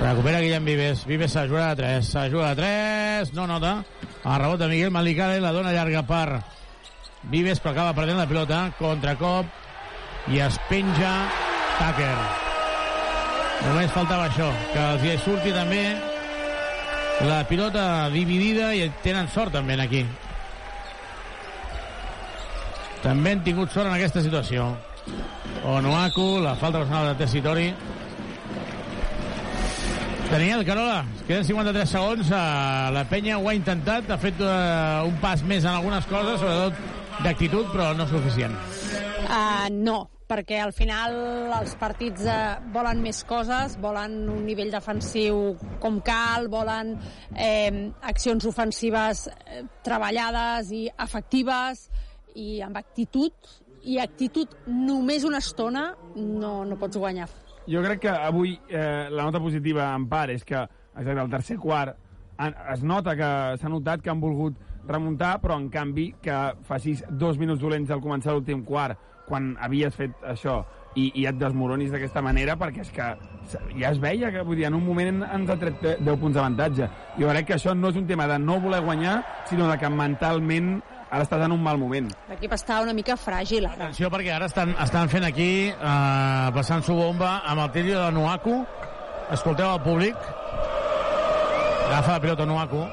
Recupera 0.00 0.40
Guillem 0.40 0.64
Vives. 0.64 1.04
Vives 1.06 1.32
juga 1.48 1.74
de 1.74 1.76
3. 1.76 2.06
Se 2.06 2.18
la 2.18 2.28
juga 2.28 2.54
de 2.54 2.56
3. 2.56 3.34
No 3.34 3.46
nota. 3.46 3.84
El 4.24 4.38
rebot 4.38 4.58
de 4.58 4.68
Miguel 4.68 4.90
Malicale. 4.90 5.40
La 5.40 5.52
dona 5.52 5.72
llarga 5.72 6.02
per 6.06 6.42
Vives, 7.22 7.60
però 7.60 7.72
acaba 7.72 7.94
perdent 7.94 8.18
la 8.18 8.26
pilota. 8.26 8.72
Contracop. 8.78 9.46
I 10.28 10.40
es 10.40 10.58
penja 10.68 11.14
Tucker. 11.78 12.16
Només 13.66 13.90
faltava 13.94 14.28
això. 14.28 14.50
Que 14.72 14.84
els 14.92 15.02
hi 15.02 15.16
surti 15.24 15.52
també 15.54 15.82
la 17.26 17.40
pilota 17.48 18.10
dividida 18.12 18.74
i 18.76 18.90
tenen 19.02 19.28
sort 19.32 19.54
també 19.56 19.78
aquí. 19.80 20.04
També 23.02 23.32
han 23.32 23.44
tingut 23.46 23.72
sort 23.72 23.88
en 23.88 23.94
aquesta 23.94 24.20
situació. 24.20 24.68
Onuaku, 25.66 26.40
la 26.42 26.56
falta 26.60 26.82
personal 26.82 27.08
de 27.08 27.14
Tessitori. 27.24 27.70
Daniel 30.30 30.64
Carola, 30.66 31.04
queden 31.26 31.44
53 31.46 31.86
segons. 31.86 32.30
Uh, 32.30 32.90
la 32.94 33.04
penya 33.06 33.38
ho 33.38 33.46
ha 33.46 33.54
intentat, 33.54 34.08
ha 34.10 34.18
fet 34.18 34.40
uh, 34.42 35.06
un 35.06 35.14
pas 35.22 35.42
més 35.46 35.62
en 35.62 35.70
algunes 35.70 36.08
coses, 36.10 36.40
sobretot 36.42 37.22
d'actitud, 37.22 37.70
però 37.70 37.92
no 37.96 38.08
suficient. 38.10 38.56
Uh, 39.26 39.68
no, 39.70 40.00
perquè 40.26 40.58
al 40.62 40.74
final 40.74 41.14
els 41.60 41.76
partits 41.78 42.26
uh, 42.26 42.58
volen 42.74 43.00
més 43.04 43.22
coses, 43.28 43.78
volen 43.82 44.18
un 44.34 44.42
nivell 44.48 44.74
defensiu 44.74 45.54
com 45.82 46.00
cal, 46.04 46.50
volen 46.50 46.96
eh, 47.32 47.86
accions 48.10 48.50
ofensives 48.50 49.26
eh, 49.30 49.62
treballades 49.86 50.74
i 50.74 50.84
efectives 51.06 51.86
i 52.34 52.60
amb 52.66 52.82
actitud, 52.82 53.32
i 53.86 54.00
actitud 54.02 54.58
només 54.66 55.24
una 55.24 55.38
estona 55.38 55.92
no, 56.16 56.64
no 56.66 56.78
pots 56.80 56.98
guanyar. 56.98 57.30
Jo 57.66 57.82
crec 57.82 58.04
que 58.04 58.12
avui 58.14 58.54
eh, 58.68 59.08
la 59.10 59.24
nota 59.26 59.40
positiva 59.42 59.88
en 59.94 60.06
part 60.08 60.30
és 60.30 60.44
que, 60.46 60.60
exacte, 60.94 61.20
al 61.20 61.32
tercer 61.32 61.58
quart 61.58 61.96
han, 62.38 62.54
es 62.72 62.82
nota 62.86 63.16
que 63.18 63.28
s'ha 63.58 63.70
notat 63.72 64.02
que 64.04 64.12
han 64.12 64.22
volgut 64.22 64.58
remuntar, 64.86 65.40
però 65.42 65.56
en 65.58 65.68
canvi 65.72 66.12
que 66.22 66.36
facis 66.68 67.02
dos 67.10 67.40
minuts 67.40 67.60
dolents 67.60 67.90
al 67.90 68.02
començar 68.04 68.36
l'últim 68.36 68.62
quart, 68.64 68.98
quan 69.26 69.56
havies 69.58 69.96
fet 69.98 70.14
això, 70.30 70.60
i, 70.96 71.10
i 71.20 71.26
et 71.28 71.38
desmoronis 71.38 71.90
d'aquesta 71.92 72.22
manera, 72.24 72.54
perquè 72.56 72.84
és 72.84 72.92
que 72.94 73.08
ja 73.76 73.90
es 73.90 73.98
veia 74.00 74.30
que 74.32 74.44
vull 74.46 74.60
dir, 74.60 74.68
en 74.70 74.78
un 74.78 74.84
moment 74.86 75.24
ens 75.26 75.50
ha 75.50 75.58
tret 75.60 75.82
10 75.82 76.20
punts 76.22 76.38
d'avantatge. 76.38 76.88
Jo 77.18 77.32
crec 77.32 77.50
que 77.50 77.56
això 77.58 77.74
no 77.76 77.90
és 77.92 77.98
un 77.98 78.06
tema 78.08 78.28
de 78.30 78.38
no 78.42 78.60
voler 78.62 78.82
guanyar, 78.84 79.18
sinó 79.50 79.68
de 79.70 79.76
que 79.82 79.90
mentalment 79.90 80.76
ara 81.10 81.22
estàs 81.22 81.44
en 81.44 81.52
un 81.54 81.62
mal 81.62 81.78
moment. 81.78 82.10
L'equip 82.30 82.52
està 82.56 82.80
una 82.82 82.94
mica 82.96 83.16
fràgil 83.20 83.66
ara. 83.68 83.86
Atenció, 83.86 84.10
perquè 84.10 84.34
ara 84.34 84.50
estan, 84.50 84.74
estan 84.82 85.08
fent 85.12 85.24
aquí, 85.24 85.70
eh, 85.70 86.50
passant 86.56 86.82
su 86.82 86.94
bomba 86.94 87.40
amb 87.46 87.62
el 87.62 87.72
tiro 87.72 88.04
de 88.04 88.12
Nuaku. 88.12 88.60
Escolteu 89.30 89.72
el 89.72 89.82
públic. 89.82 90.16
Agafa 91.86 92.12
la 92.12 92.20
pilota 92.20 92.46
Nuaku. 92.46 92.84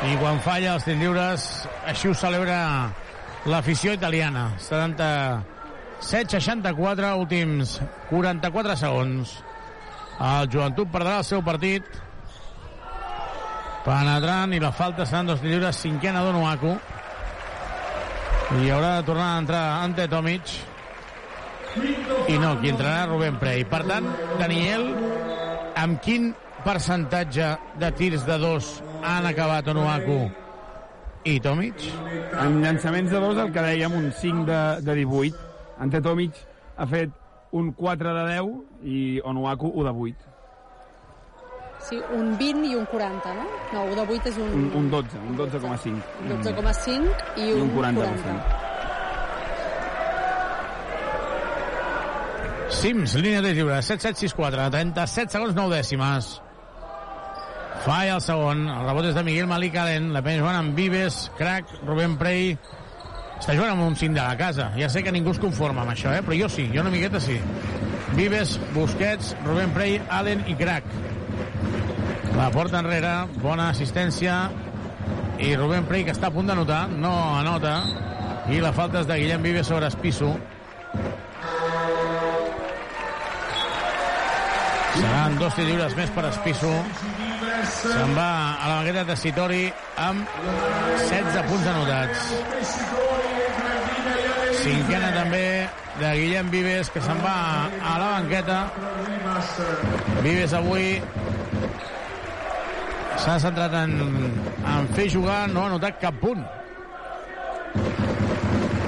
I 0.00 0.16
quan 0.16 0.38
falla 0.40 0.74
els 0.78 0.86
tirs 0.86 0.96
lliures, 0.98 1.46
així 1.86 2.08
ho 2.08 2.14
celebra 2.16 2.56
l'afició 3.44 3.92
italiana. 3.92 4.48
77-64, 6.00 7.14
últims 7.20 7.80
44 8.08 8.76
segons. 8.80 9.34
El 10.20 10.48
Joventut 10.52 10.88
perdrà 10.92 11.18
el 11.20 11.26
seu 11.28 11.42
partit 11.44 11.86
penetrant 13.84 14.52
i 14.52 14.60
la 14.60 14.72
falta 14.76 15.06
seran 15.08 15.30
dos 15.30 15.44
lliures, 15.44 15.78
cinquena 15.80 16.24
d'Onuaku. 16.24 16.74
I 18.60 18.70
haurà 18.74 18.96
de 18.98 19.06
tornar 19.06 19.28
a 19.34 19.40
entrar 19.40 19.64
Ante 19.84 20.08
Tomic. 20.10 20.52
I 22.28 22.36
no, 22.42 22.56
qui 22.60 22.72
entrarà 22.72 23.06
Rubén 23.06 23.38
Prey. 23.38 23.62
Per 23.68 23.84
tant, 23.86 24.08
Daniel, 24.40 24.88
amb 25.78 26.00
quin 26.02 26.32
percentatge 26.64 27.52
de 27.80 27.92
tirs 27.96 28.26
de 28.26 28.40
dos 28.42 28.72
han 29.06 29.28
acabat 29.30 29.68
Onuaku 29.70 30.18
i 31.30 31.38
Tomic? 31.44 31.86
En 32.40 32.58
llançaments 32.64 33.12
de 33.12 33.22
dos, 33.22 33.38
el 33.38 33.54
que 33.54 33.64
dèiem, 33.64 33.94
un 33.94 34.10
5 34.12 34.48
de, 34.48 34.64
de 34.88 34.98
18. 35.04 35.49
Ante 35.80 36.00
Tomic 36.04 36.36
ha 36.76 36.86
fet 36.86 37.10
un 37.56 37.72
4 37.74 38.14
de 38.14 38.24
10 38.34 38.50
i 38.84 39.20
Onuaku 39.24 39.72
1 39.74 39.84
de 39.88 39.94
8. 40.10 40.16
Sí, 41.80 41.96
un 42.12 42.36
20 42.38 42.66
i 42.68 42.74
un 42.76 42.84
40, 42.84 43.34
no? 43.34 43.46
No, 43.72 43.84
un 43.88 43.94
de 43.96 44.02
8 44.04 44.28
és 44.28 44.36
un, 44.36 44.50
Un, 44.52 44.66
un 44.76 44.90
12, 44.92 45.18
un 45.30 45.38
12,5. 45.38 46.02
12,5 46.28 47.14
i, 47.36 47.48
I 47.48 47.52
un, 47.54 47.62
un 47.62 47.70
40%. 47.78 47.94
40. 47.96 48.68
Sims, 52.70 53.14
línia 53.18 53.40
de 53.42 53.54
lliure, 53.56 53.80
7-7-6-4, 53.82 54.68
37 54.76 55.32
segons 55.34 55.56
9 55.56 55.74
dècimes. 55.80 56.28
Falla 57.80 58.14
el 58.18 58.22
segon, 58.22 58.66
el 58.68 58.84
rebot 58.86 59.08
és 59.08 59.16
de 59.16 59.24
Miguel 59.24 59.48
Malik 59.50 59.74
Allen, 59.80 60.12
la 60.14 60.20
penya 60.22 60.44
jugant 60.44 60.60
amb 60.60 60.76
Vives, 60.76 61.30
Crac, 61.40 61.64
Rubén 61.88 62.18
Prey, 62.20 62.54
està 63.40 63.54
jugant 63.56 63.72
amb 63.72 63.86
un 63.86 63.96
5 63.96 64.14
de 64.14 64.20
la 64.20 64.36
casa. 64.36 64.70
Ja 64.76 64.90
sé 64.92 65.02
que 65.02 65.12
ningú 65.12 65.32
es 65.32 65.40
conforma 65.40 65.80
amb 65.82 65.94
això, 65.94 66.12
eh? 66.12 66.20
però 66.24 66.36
jo 66.36 66.48
sí, 66.52 66.68
jo 66.74 66.84
una 66.84 66.92
miqueta 66.92 67.20
sí. 67.24 67.38
Vives, 68.12 68.58
Busquets, 68.74 69.34
Rubén 69.46 69.72
Prey, 69.72 70.00
Allen 70.10 70.44
i 70.50 70.56
Crac. 70.58 70.84
La 72.36 72.50
porta 72.52 72.80
enrere, 72.82 73.14
bona 73.40 73.70
assistència, 73.72 74.36
i 75.40 75.54
Rubén 75.56 75.88
Prey, 75.88 76.04
que 76.04 76.12
està 76.12 76.28
a 76.28 76.34
punt 76.34 76.50
d'anotar, 76.50 76.82
no 76.92 77.12
anota, 77.38 77.78
i 78.52 78.60
la 78.60 78.74
falta 78.76 79.00
és 79.00 79.08
de 79.08 79.16
Guillem 79.22 79.46
Vives 79.46 79.70
sobre 79.72 79.88
Espisso. 79.88 80.34
Seran 85.00 85.38
dos 85.40 85.56
tirs 85.56 85.70
lliures 85.70 85.96
més 85.96 86.12
per 86.12 86.26
Espisso. 86.28 86.74
Se'n 87.70 88.14
va 88.16 88.30
a 88.58 88.68
la 88.68 88.76
banqueta 88.80 89.06
de 89.08 89.16
Sitori 89.16 89.64
amb 90.02 90.40
16 91.08 91.44
punts 91.48 91.68
anotats. 91.72 93.29
Cinquena 94.60 95.10
també 95.14 95.44
de 96.00 96.10
Guillem 96.18 96.50
Vives, 96.52 96.90
que 96.92 97.00
se'n 97.04 97.20
va 97.24 97.34
a 97.66 97.96
la 98.00 98.08
banqueta. 98.18 98.58
Vives 100.24 100.54
avui 100.56 100.94
s'ha 103.20 103.36
centrat 103.42 103.74
en, 103.82 103.94
en 104.74 104.88
fer 104.96 105.10
jugar, 105.12 105.42
no 105.52 105.66
ha 105.66 105.70
notat 105.72 106.00
cap 106.02 106.16
punt. 106.22 106.44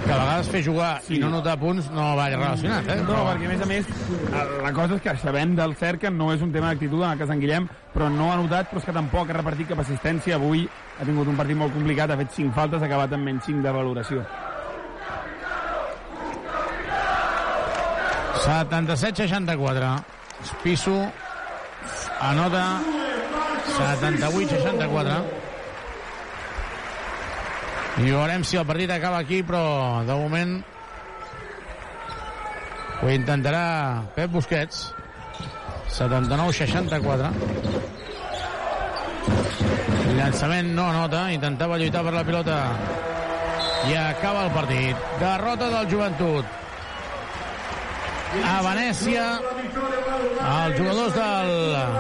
Que 0.03 0.13
a 0.13 0.19
vegades 0.19 0.49
fer 0.53 0.63
jugar 0.67 0.93
sí. 1.07 1.17
i 1.17 1.21
no 1.23 1.31
notar 1.33 1.55
punts 1.61 1.89
no 1.95 2.11
va 2.19 2.29
relacionat, 2.33 2.89
eh? 2.93 2.99
No, 3.07 3.23
perquè 3.29 3.49
a 3.49 3.53
més 3.53 3.65
a 3.65 3.69
més, 3.71 3.91
la 4.65 4.73
cosa 4.77 4.99
és 4.99 5.05
que 5.05 5.17
sabem 5.23 5.57
del 5.57 5.77
cert 5.81 6.03
que 6.05 6.13
no 6.13 6.33
és 6.35 6.45
un 6.45 6.53
tema 6.53 6.73
d'actitud 6.73 7.01
en 7.01 7.15
el 7.15 7.21
cas 7.23 7.33
d'en 7.33 7.41
Guillem, 7.41 7.69
però 7.95 8.13
no 8.13 8.33
ha 8.33 8.39
notat, 8.41 8.69
però 8.71 8.83
és 8.83 8.89
que 8.89 8.97
tampoc 8.97 9.31
ha 9.31 9.41
repartit 9.41 9.73
cap 9.73 9.85
assistència. 9.85 10.37
Avui 10.41 10.67
ha 10.99 11.09
tingut 11.09 11.33
un 11.33 11.39
partit 11.39 11.57
molt 11.57 11.77
complicat, 11.77 12.13
ha 12.13 12.21
fet 12.25 12.41
5 12.43 12.57
faltes, 12.57 12.83
ha 12.83 12.91
acabat 12.91 13.17
amb 13.17 13.31
menys 13.31 13.47
5 13.49 13.65
de 13.65 13.77
valoració. 13.81 14.25
77-64. 18.43 20.05
Espisso 20.43 21.13
anota 22.19 22.81
78-64. 23.79 25.23
I 28.03 28.09
veurem 28.11 28.43
si 28.43 28.57
el 28.59 28.67
partit 28.67 28.91
acaba 28.91 29.21
aquí, 29.23 29.43
però 29.47 30.03
de 30.03 30.17
moment 30.17 30.57
ho 33.03 33.11
intentarà 33.11 34.03
Pep 34.17 34.31
Busquets. 34.35 34.89
79-64. 35.93 37.31
El 40.09 40.17
llançament 40.19 40.73
no 40.75 40.89
anota, 40.91 41.29
intentava 41.31 41.79
lluitar 41.79 42.03
per 42.03 42.15
la 42.17 42.25
pilota 42.27 42.59
i 43.87 43.95
acaba 43.99 44.49
el 44.49 44.53
partit. 44.57 45.07
Derrota 45.21 45.71
del 45.77 45.89
joventut. 45.93 46.62
A 48.33 48.59
Venècia, 48.65 49.25
els 49.43 50.79
jugadors 50.79 51.15
del 51.19 51.51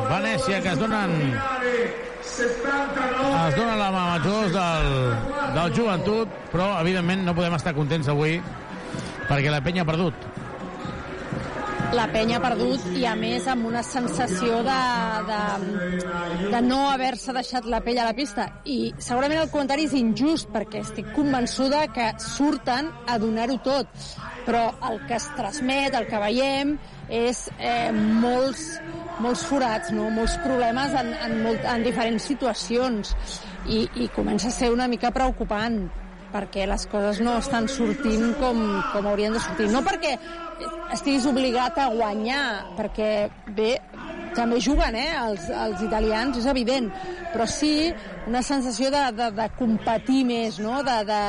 Venècia 0.08 0.60
que 0.64 0.72
es 0.72 0.80
donen 0.80 1.12
es 2.32 3.56
donen 3.58 3.76
la 3.76 3.90
mà 3.92 4.02
als 4.14 4.24
jugadors 4.24 4.52
del, 4.56 4.88
del 5.58 5.74
joventut, 5.76 6.36
però 6.52 6.70
evidentment 6.80 7.26
no 7.26 7.34
podem 7.36 7.58
estar 7.58 7.74
contents 7.76 8.08
avui 8.08 8.38
perquè 9.28 9.52
la 9.52 9.60
penya 9.64 9.84
ha 9.84 9.90
perdut. 9.92 10.28
la 11.92 12.06
penya 12.08 12.38
ha 12.38 12.40
perdut 12.40 12.86
i 12.96 13.02
a 13.04 13.12
més 13.18 13.44
amb 13.52 13.66
una 13.68 13.82
sensació 13.84 14.62
de, 14.64 14.76
de, 15.28 15.40
de 16.54 16.60
no 16.64 16.86
haver-se 16.88 17.34
deixat 17.36 17.68
la 17.68 17.82
pell 17.84 18.00
a 18.00 18.06
la 18.08 18.14
pista. 18.16 18.46
I 18.64 18.94
segurament 18.96 19.42
el 19.42 19.50
comentari 19.52 19.84
és 19.90 19.96
injust 19.98 20.48
perquè 20.54 20.80
estic 20.86 21.12
convençuda 21.12 21.84
que 21.92 22.08
surten 22.16 22.88
a 23.04 23.18
donar-ho 23.20 23.58
tot 23.66 23.92
però 24.46 24.66
el 24.90 25.00
que 25.06 25.16
es 25.18 25.28
transmet, 25.36 25.94
el 25.94 26.08
que 26.10 26.20
veiem 26.22 26.76
és 27.12 27.44
eh, 27.58 27.90
molts, 27.94 28.80
molts 29.22 29.44
forats, 29.48 29.92
no? 29.94 30.08
molts 30.14 30.36
problemes 30.42 30.94
en, 30.98 31.12
en, 31.14 31.38
molt, 31.44 31.64
en 31.68 31.84
diferents 31.86 32.30
situacions 32.32 33.14
i, 33.66 33.84
i 34.02 34.08
comença 34.14 34.50
a 34.50 34.54
ser 34.54 34.72
una 34.74 34.88
mica 34.90 35.12
preocupant 35.14 35.84
perquè 36.32 36.64
les 36.66 36.86
coses 36.88 37.20
no 37.20 37.36
estan 37.38 37.68
sortint 37.68 38.32
com, 38.40 38.62
com 38.92 39.08
haurien 39.10 39.34
de 39.36 39.42
sortir. 39.44 39.68
No 39.68 39.82
perquè 39.84 40.14
estiguis 40.94 41.26
obligat 41.28 41.76
a 41.82 41.90
guanyar, 41.92 42.44
perquè 42.78 43.10
bé, 43.52 43.74
també 44.36 44.60
juguen, 44.64 44.96
eh, 44.96 45.10
els, 45.26 45.48
els 45.52 45.82
italians, 45.84 46.38
és 46.40 46.48
evident, 46.48 46.88
però 47.34 47.46
sí 47.48 47.92
una 48.26 48.42
sensació 48.46 48.88
de, 48.94 49.04
de, 49.18 49.28
de 49.36 49.48
competir 49.58 50.22
més, 50.28 50.56
no?, 50.62 50.80
de, 50.86 50.98
de, 51.08 51.22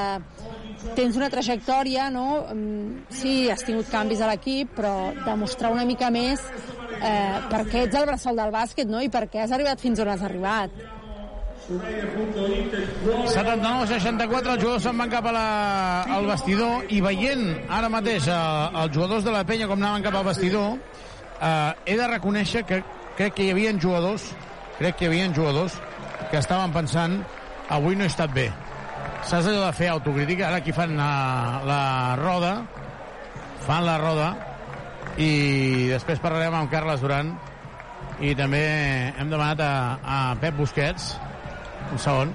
tens 0.96 1.18
una 1.20 1.30
trajectòria, 1.34 2.10
no? 2.14 2.28
Mm, 2.54 2.90
Sí, 3.14 3.50
has 3.50 3.64
tingut 3.64 3.90
canvis 3.92 4.22
a 4.22 4.28
l'equip, 4.32 4.68
però 4.78 5.14
demostrar 5.26 5.72
una 5.72 5.86
mica 5.86 6.10
més 6.12 6.40
eh, 7.00 7.40
per 7.50 7.64
què 7.70 7.84
ets 7.88 7.96
el 7.96 8.06
bressol 8.10 8.36
del 8.40 8.52
bàsquet, 8.54 8.88
no? 8.90 9.02
I 9.02 9.10
per 9.10 9.28
què 9.30 9.40
has 9.44 9.52
arribat 9.56 9.80
fins 9.82 10.00
on 10.04 10.10
has 10.12 10.22
arribat. 10.24 10.72
79-64, 11.64 14.52
els 14.52 14.62
jugadors 14.62 14.84
se'n 14.84 14.98
van 15.00 15.10
cap 15.12 15.26
a 15.30 15.32
la, 15.32 15.44
al 16.18 16.26
vestidor 16.28 16.84
i 16.92 17.00
veient 17.04 17.46
ara 17.72 17.90
mateix 17.92 18.28
eh, 18.28 18.34
els 18.84 18.92
jugadors 18.96 19.24
de 19.24 19.32
la 19.32 19.44
penya 19.48 19.68
com 19.70 19.80
anaven 19.80 20.04
cap 20.04 20.16
al 20.20 20.26
vestidor, 20.28 20.70
eh, 21.40 21.72
he 21.86 21.96
de 22.00 22.08
reconèixer 22.12 22.66
que 22.68 22.84
crec 23.18 23.34
que 23.38 23.44
hi 23.48 23.52
havia 23.56 23.72
jugadors, 23.80 24.24
crec 24.80 24.94
que 25.00 25.06
hi 25.06 25.10
havia 25.14 25.34
jugadors 25.34 25.74
que 26.32 26.38
estaven 26.42 26.72
pensant 26.76 27.14
avui 27.70 27.96
no 27.96 28.04
he 28.04 28.08
estat 28.12 28.32
bé. 28.36 28.52
Saps 29.24 29.48
allò 29.48 29.66
de 29.66 29.74
fer 29.78 29.90
autocrítica? 29.94 30.50
Ara 30.50 30.60
aquí 30.60 30.74
fan 30.76 30.98
la, 31.00 31.62
la 31.66 31.84
roda, 32.20 32.56
fan 33.66 33.86
la 33.88 33.98
roda, 34.02 34.32
i 35.18 35.90
després 35.92 36.22
parlarem 36.22 36.56
amb 36.58 36.72
Carles 36.72 37.02
Duran 37.04 37.34
i 38.24 38.34
també 38.38 38.64
hem 39.20 39.30
demanat 39.30 39.62
a, 39.62 39.74
a 40.02 40.18
Pep 40.42 40.58
Busquets 40.58 41.14
un 41.94 42.02
segon 42.02 42.34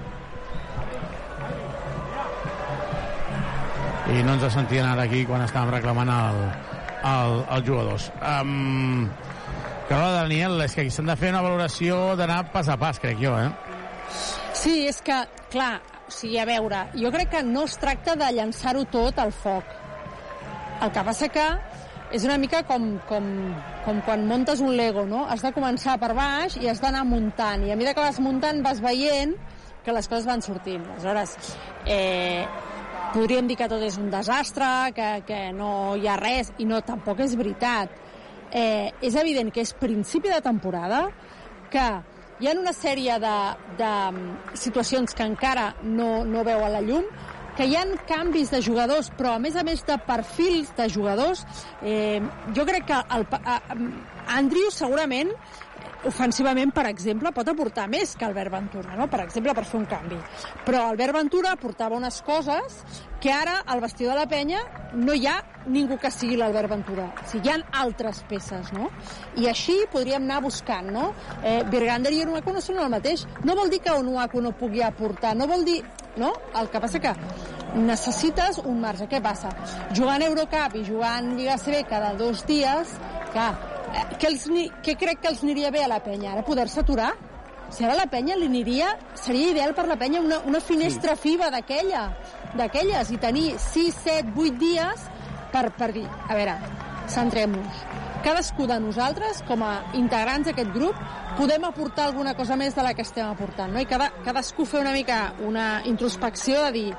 i 4.09 4.23
no 4.23 4.35
ens 4.35 4.47
sentien 4.53 4.87
ara 4.87 5.05
aquí 5.05 5.25
quan 5.27 5.43
estàvem 5.43 5.73
reclamant 5.75 6.11
el, 6.13 6.39
el, 7.09 7.35
els 7.57 7.67
jugadors 7.67 8.07
um, 8.21 9.09
Carola 9.89 10.23
Daniel 10.23 10.63
és 10.63 10.75
que 10.75 10.85
aquí 10.85 10.93
s'han 10.93 11.11
de 11.11 11.17
fer 11.19 11.33
una 11.33 11.43
valoració 11.45 11.99
d'anar 12.19 12.45
pas 12.53 12.69
a 12.71 12.79
pas 12.79 13.01
crec 13.01 13.19
jo 13.19 13.35
eh? 13.39 13.49
Sí, 14.55 14.87
és 14.89 14.99
que, 15.05 15.15
clar, 15.51 15.77
o 16.09 16.13
sigui, 16.13 16.39
a 16.41 16.47
veure, 16.49 16.87
jo 16.97 17.11
crec 17.13 17.29
que 17.35 17.43
no 17.45 17.67
es 17.69 17.77
tracta 17.77 18.15
de 18.17 18.31
llançar-ho 18.33 18.81
tot 18.89 19.19
al 19.21 19.31
foc. 19.31 19.77
El 20.81 20.89
que 20.95 21.03
passa 21.05 21.29
que 21.29 21.45
és 22.17 22.25
una 22.25 22.39
mica 22.41 22.63
com, 22.65 22.95
com, 23.05 23.27
com 23.85 24.01
quan 24.07 24.25
muntes 24.25 24.63
un 24.65 24.73
Lego, 24.77 25.05
no? 25.05 25.27
Has 25.29 25.43
de 25.45 25.53
començar 25.53 25.99
per 26.01 26.15
baix 26.17 26.57
i 26.57 26.69
has 26.71 26.81
d'anar 26.81 27.03
muntant. 27.05 27.67
I 27.67 27.75
a 27.75 27.77
mesura 27.77 27.93
que 27.93 28.07
vas 28.07 28.19
muntant 28.23 28.63
vas 28.65 28.81
veient 28.81 29.35
que 29.85 29.93
les 29.93 30.09
coses 30.09 30.25
van 30.25 30.41
sortint. 30.41 30.87
Aleshores, 30.95 31.35
eh, 31.85 32.47
podríem 33.13 33.47
dir 33.49 33.59
que 33.59 33.69
tot 33.69 33.85
és 33.85 33.99
un 34.01 34.09
desastre, 34.09 34.67
que, 34.97 35.09
que 35.29 35.41
no 35.53 35.71
hi 35.97 36.09
ha 36.09 36.17
res, 36.17 36.53
i 36.57 36.65
no, 36.69 36.81
tampoc 36.85 37.21
és 37.25 37.37
veritat. 37.37 37.93
Eh, 38.49 38.89
és 39.05 39.13
evident 39.21 39.53
que 39.53 39.61
és 39.61 39.75
principi 39.77 40.33
de 40.33 40.41
temporada, 40.41 41.05
que 41.69 41.85
hi 42.39 42.47
ha 42.47 42.55
una 42.55 42.71
sèrie 42.75 43.17
de, 43.19 43.35
de 43.79 43.91
situacions 44.57 45.15
que 45.15 45.27
encara 45.27 45.73
no, 45.83 46.23
no 46.23 46.45
veuen 46.47 46.71
la 46.71 46.81
llum, 46.85 47.07
que 47.59 47.65
hi 47.67 47.75
han 47.75 47.97
canvis 48.07 48.53
de 48.53 48.61
jugadors, 48.63 49.09
però 49.19 49.33
a 49.35 49.39
més 49.43 49.57
a 49.59 49.65
més 49.67 49.81
de 49.83 49.97
perfils 50.07 50.69
de 50.77 50.85
jugadors, 50.93 51.41
eh, 51.83 52.21
jo 52.55 52.63
crec 52.69 52.87
que 52.87 52.99
el, 53.17 53.25
a, 53.43 53.57
a, 53.59 53.79
Andrew 54.37 54.69
segurament 54.71 55.33
ofensivament, 56.07 56.71
per 56.75 56.85
exemple, 56.87 57.31
pot 57.35 57.47
aportar 57.51 57.87
més 57.91 58.15
que 58.15 58.25
Albert 58.27 58.53
Ventura, 58.53 58.95
no? 58.95 59.09
per 59.11 59.23
exemple, 59.25 59.53
per 59.55 59.65
fer 59.67 59.79
un 59.81 59.87
canvi. 59.89 60.19
Però 60.65 60.85
Albert 60.87 61.15
Ventura 61.17 61.53
aportava 61.55 61.97
unes 61.97 62.21
coses 62.25 62.79
que 63.19 63.31
ara 63.35 63.59
al 63.65 63.81
vestidor 63.83 64.15
de 64.15 64.21
la 64.21 64.29
penya 64.31 64.61
no 64.95 65.13
hi 65.13 65.27
ha 65.27 65.35
ningú 65.69 65.97
que 65.99 66.11
sigui 66.11 66.37
l'Albert 66.39 66.71
Ventura. 66.71 67.09
O 67.19 67.27
sigui, 67.27 67.49
hi 67.49 67.51
ha 67.51 67.83
altres 67.83 68.23
peces, 68.29 68.71
no? 68.73 68.89
I 69.37 69.49
així 69.51 69.75
podríem 69.91 70.23
anar 70.23 70.39
buscant, 70.45 70.87
no? 70.93 71.09
Eh, 71.43 71.61
Virgander 71.69 72.13
i 72.15 72.23
Onuaku 72.23 72.55
no 72.55 72.63
són 72.63 72.79
el 72.79 72.91
mateix. 72.93 73.25
No 73.43 73.57
vol 73.59 73.71
dir 73.73 73.81
que 73.83 73.91
Onuaku 73.91 74.41
no 74.41 74.55
pugui 74.55 74.85
aportar, 74.85 75.35
no 75.35 75.49
vol 75.51 75.65
dir... 75.67 75.81
No? 76.19 76.33
El 76.57 76.67
que 76.67 76.79
passa 76.83 76.99
que 76.99 77.11
necessites 77.77 78.57
un 78.65 78.79
marge. 78.81 79.05
Què 79.07 79.21
passa? 79.23 79.51
Jugant 79.95 80.25
Eurocup 80.25 80.75
i 80.75 80.83
jugant 80.87 81.35
Lliga 81.37 81.55
CB 81.61 81.85
cada 81.87 82.15
dos 82.19 82.41
dies, 82.49 82.95
clar, 83.31 83.53
què, 84.19 84.29
els, 84.29 84.45
què 84.85 84.95
crec 84.99 85.23
que 85.23 85.31
els 85.31 85.43
aniria 85.45 85.71
bé 85.73 85.83
a 85.83 85.89
la 85.91 85.99
penya? 86.03 86.33
Ara 86.33 86.45
poder-se 86.47 86.81
aturar? 86.83 87.13
Si 87.69 87.85
ara 87.85 87.93
la 87.97 88.07
penya 88.09 88.37
li 88.37 88.47
aniria, 88.49 88.95
seria 89.19 89.51
ideal 89.53 89.75
per 89.77 89.85
la 89.89 89.97
penya 89.99 90.23
una, 90.25 90.39
una 90.49 90.61
finestra 90.61 91.13
sí. 91.15 91.21
FIBA 91.27 91.51
d'aquella, 91.53 92.07
d'aquelles, 92.57 93.11
i 93.13 93.19
tenir 93.21 93.47
6, 93.61 93.99
7, 94.07 94.33
8 94.33 94.57
dies 94.61 95.05
per, 95.53 95.67
per 95.77 95.91
dir, 95.93 96.05
a 96.05 96.37
veure, 96.37 96.55
centrem-nos. 97.13 97.83
Cadascú 98.25 98.65
de 98.67 98.79
nosaltres, 98.83 99.43
com 99.47 99.61
a 99.63 99.71
integrants 99.95 100.49
d'aquest 100.49 100.73
grup, 100.73 100.97
podem 101.37 101.63
aportar 101.69 102.09
alguna 102.09 102.33
cosa 102.35 102.57
més 102.59 102.75
de 102.75 102.83
la 102.83 102.95
que 102.97 103.05
estem 103.05 103.29
aportant, 103.29 103.71
no? 103.71 103.79
I 103.79 103.87
cada, 103.87 104.09
cadascú 104.25 104.65
fer 104.67 104.81
una 104.81 104.91
mica 104.95 105.21
una 105.45 105.69
introspecció 105.87 106.65
de 106.65 106.73
dir 106.75 106.89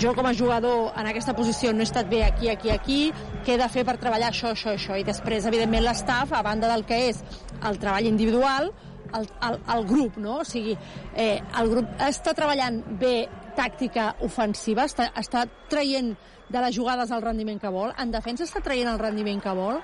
jo 0.00 0.14
com 0.14 0.26
a 0.26 0.34
jugador 0.34 0.92
en 0.98 1.08
aquesta 1.10 1.34
posició 1.36 1.72
no 1.72 1.82
he 1.82 1.88
estat 1.88 2.08
bé 2.10 2.24
aquí, 2.24 2.48
aquí, 2.48 2.70
aquí, 2.70 2.98
què 3.44 3.54
he 3.54 3.60
de 3.60 3.68
fer 3.68 3.84
per 3.86 3.96
treballar 4.02 4.30
això, 4.30 4.52
això, 4.54 4.74
això, 4.74 4.98
i 4.98 5.06
després, 5.06 5.46
evidentment, 5.50 5.84
l'estaf, 5.84 6.32
a 6.32 6.42
banda 6.42 6.70
del 6.70 6.84
que 6.88 7.00
és 7.10 7.22
el 7.64 7.78
treball 7.82 8.08
individual, 8.10 8.70
el, 9.14 9.28
el, 9.48 9.58
el 9.76 9.86
grup, 9.86 10.18
no? 10.18 10.40
O 10.42 10.46
sigui, 10.48 10.76
eh, 11.14 11.38
el 11.60 11.70
grup 11.70 11.90
està 12.02 12.34
treballant 12.34 12.80
bé 13.00 13.28
tàctica 13.54 14.12
ofensiva, 14.26 14.88
està, 14.88 15.10
està 15.20 15.44
traient 15.70 16.14
de 16.50 16.60
les 16.60 16.74
jugades 16.76 17.10
el 17.14 17.22
rendiment 17.22 17.60
que 17.60 17.70
vol, 17.72 17.94
en 17.98 18.12
defensa 18.14 18.44
està 18.46 18.62
traient 18.64 18.90
el 18.90 19.00
rendiment 19.00 19.40
que 19.42 19.54
vol, 19.56 19.80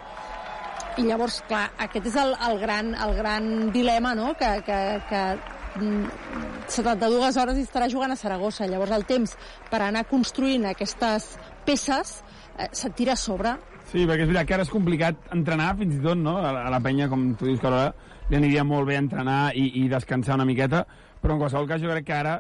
i 0.99 1.07
llavors, 1.07 1.39
clar, 1.49 1.69
aquest 1.87 2.11
és 2.11 2.19
el, 2.19 2.35
el, 2.49 2.59
gran, 2.61 2.95
el 2.99 3.15
gran 3.17 3.71
dilema, 3.73 4.15
no?, 4.19 4.35
que, 4.39 4.51
que, 4.67 4.81
que 5.09 5.23
mm, 5.37 5.60
72 5.79 7.37
hores 7.39 7.59
i 7.59 7.65
estarà 7.65 7.89
jugant 7.91 8.13
a 8.13 8.19
Saragossa. 8.19 8.67
Llavors 8.67 8.95
el 8.97 9.07
temps 9.09 9.37
per 9.71 9.83
anar 9.87 10.07
construint 10.11 10.67
aquestes 10.71 11.33
peces 11.67 12.21
eh, 12.59 12.69
se't 12.73 12.95
tira 12.99 13.15
a 13.15 13.21
sobre. 13.21 13.57
Sí, 13.91 14.05
perquè 14.07 14.23
és 14.23 14.31
veritat 14.31 14.47
que 14.47 14.55
ara 14.57 14.67
és 14.67 14.71
complicat 14.73 15.33
entrenar, 15.35 15.73
fins 15.79 15.97
i 15.97 16.03
tot, 16.05 16.19
no? 16.19 16.37
A 16.39 16.53
la, 16.55 16.67
a 16.69 16.71
la 16.73 16.81
penya, 16.83 17.09
com 17.11 17.33
tu 17.39 17.49
dius, 17.49 17.61
que 17.63 17.71
ara 17.71 17.91
li 18.31 18.39
aniria 18.39 18.63
molt 18.65 18.87
bé 18.87 18.97
entrenar 19.01 19.51
i, 19.59 19.67
i 19.83 19.89
descansar 19.91 20.37
una 20.39 20.47
miqueta, 20.47 20.85
però 21.21 21.35
en 21.35 21.43
qualsevol 21.43 21.67
cas 21.71 21.83
jo 21.83 21.91
crec 21.91 22.07
que 22.07 22.15
ara, 22.15 22.37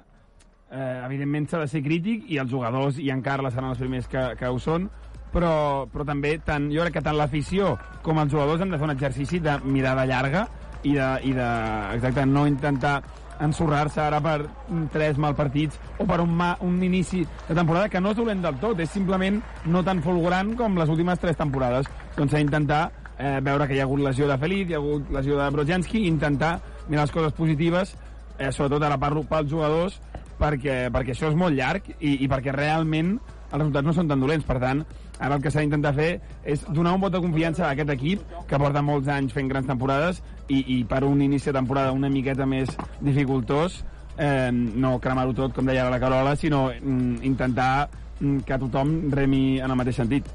eh, 0.70 1.00
evidentment, 1.09 1.49
s'ha 1.50 1.65
de 1.65 1.70
ser 1.73 1.83
crític 1.83 2.28
i 2.31 2.39
els 2.39 2.52
jugadors, 2.52 3.00
i 3.02 3.10
en 3.10 3.23
Carles 3.26 3.57
seran 3.57 3.73
els 3.73 3.83
primers 3.83 4.07
que, 4.10 4.23
que 4.39 4.50
ho 4.50 4.60
són, 4.62 4.86
però, 5.34 5.86
però 5.91 6.07
també 6.07 6.36
tant, 6.47 6.70
jo 6.70 6.84
crec 6.84 6.99
que 6.99 7.05
tant 7.07 7.18
l'afició 7.18 7.75
com 8.07 8.18
els 8.23 8.33
jugadors 8.33 8.62
han 8.62 8.70
de 8.70 8.78
fer 8.78 8.86
un 8.86 8.94
exercici 8.94 9.42
de 9.42 9.57
mirada 9.65 10.07
llarga 10.07 10.47
i 10.83 10.94
de, 10.97 11.09
i 11.28 11.34
de 11.36 11.49
exacte, 11.97 12.25
no 12.26 12.47
intentar 12.49 13.00
ensorrar-se 13.40 14.00
ara 14.02 14.20
per 14.20 14.44
tres 14.92 15.18
mal 15.18 15.34
partits 15.36 15.78
o 15.98 16.06
per 16.08 16.20
un, 16.22 16.32
ma, 16.36 16.52
un 16.66 16.78
inici 16.84 17.22
de 17.24 17.56
temporada 17.56 17.88
que 17.88 18.00
no 18.00 18.12
és 18.12 18.18
dolent 18.18 18.42
del 18.44 18.58
tot, 18.62 18.80
és 18.80 18.90
simplement 18.90 19.40
no 19.66 19.84
tan 19.86 20.02
fulgurant 20.04 20.54
com 20.58 20.78
les 20.78 20.92
últimes 20.92 21.20
tres 21.22 21.38
temporades. 21.40 21.88
Doncs 22.16 22.32
s'ha 22.32 22.42
d'intentar 22.42 22.82
eh, 23.16 23.38
veure 23.44 23.66
que 23.68 23.76
hi 23.76 23.80
ha 23.80 23.88
hagut 23.88 24.04
lesió 24.04 24.28
de 24.28 24.38
Felip, 24.40 24.70
hi 24.70 24.76
ha 24.76 24.82
hagut 24.82 25.10
lesió 25.14 25.40
de 25.40 25.50
Brodzianski, 25.56 26.04
i 26.04 26.12
intentar 26.12 26.58
mirar 26.88 27.06
les 27.06 27.14
coses 27.14 27.36
positives, 27.36 27.96
eh, 28.38 28.50
sobretot 28.52 28.84
ara 28.86 28.98
parlo 29.00 29.24
pels 29.28 29.50
jugadors, 29.50 30.00
perquè, 30.40 30.88
perquè 30.92 31.14
això 31.14 31.28
és 31.30 31.36
molt 31.36 31.56
llarg 31.56 31.92
i, 31.98 32.16
i 32.24 32.28
perquè 32.30 32.54
realment 32.56 33.18
els 33.50 33.58
resultats 33.58 33.86
no 33.86 33.94
són 33.96 34.10
tan 34.10 34.22
dolents. 34.22 34.46
Per 34.46 34.58
tant, 34.62 34.84
ara 35.20 35.36
el 35.36 35.44
que 35.44 35.52
s'ha 35.52 35.60
d'intentar 35.60 35.92
fer 35.94 36.10
és 36.49 36.65
donar 36.73 36.97
un 36.97 37.05
vot 37.05 37.12
de 37.12 37.20
confiança 37.20 37.66
a 37.68 37.74
aquest 37.74 37.92
equip 37.94 38.24
que 38.49 38.58
porta 38.58 38.82
molts 38.82 39.08
anys 39.12 39.36
fent 39.36 39.49
grans 39.52 39.68
temporades 39.68 40.23
i, 40.49 40.65
i 40.81 40.82
per 40.89 41.05
un 41.05 41.20
inici 41.23 41.52
de 41.52 41.58
temporada 41.60 41.92
una 41.92 42.08
miqueta 42.08 42.49
més 42.49 42.73
dificultós 43.00 43.82
eh, 44.20 44.50
no 44.52 44.99
cremar-ho 45.00 45.34
tot, 45.36 45.55
com 45.57 45.66
deia 45.66 45.89
la 45.90 46.00
Carola, 46.00 46.36
sinó 46.36 46.68
mm, 46.70 47.23
intentar 47.26 47.89
mm, 48.20 48.44
que 48.47 48.58
tothom 48.60 49.10
remi 49.12 49.60
en 49.60 49.70
el 49.70 49.78
mateix 49.81 50.00
sentit. 50.02 50.28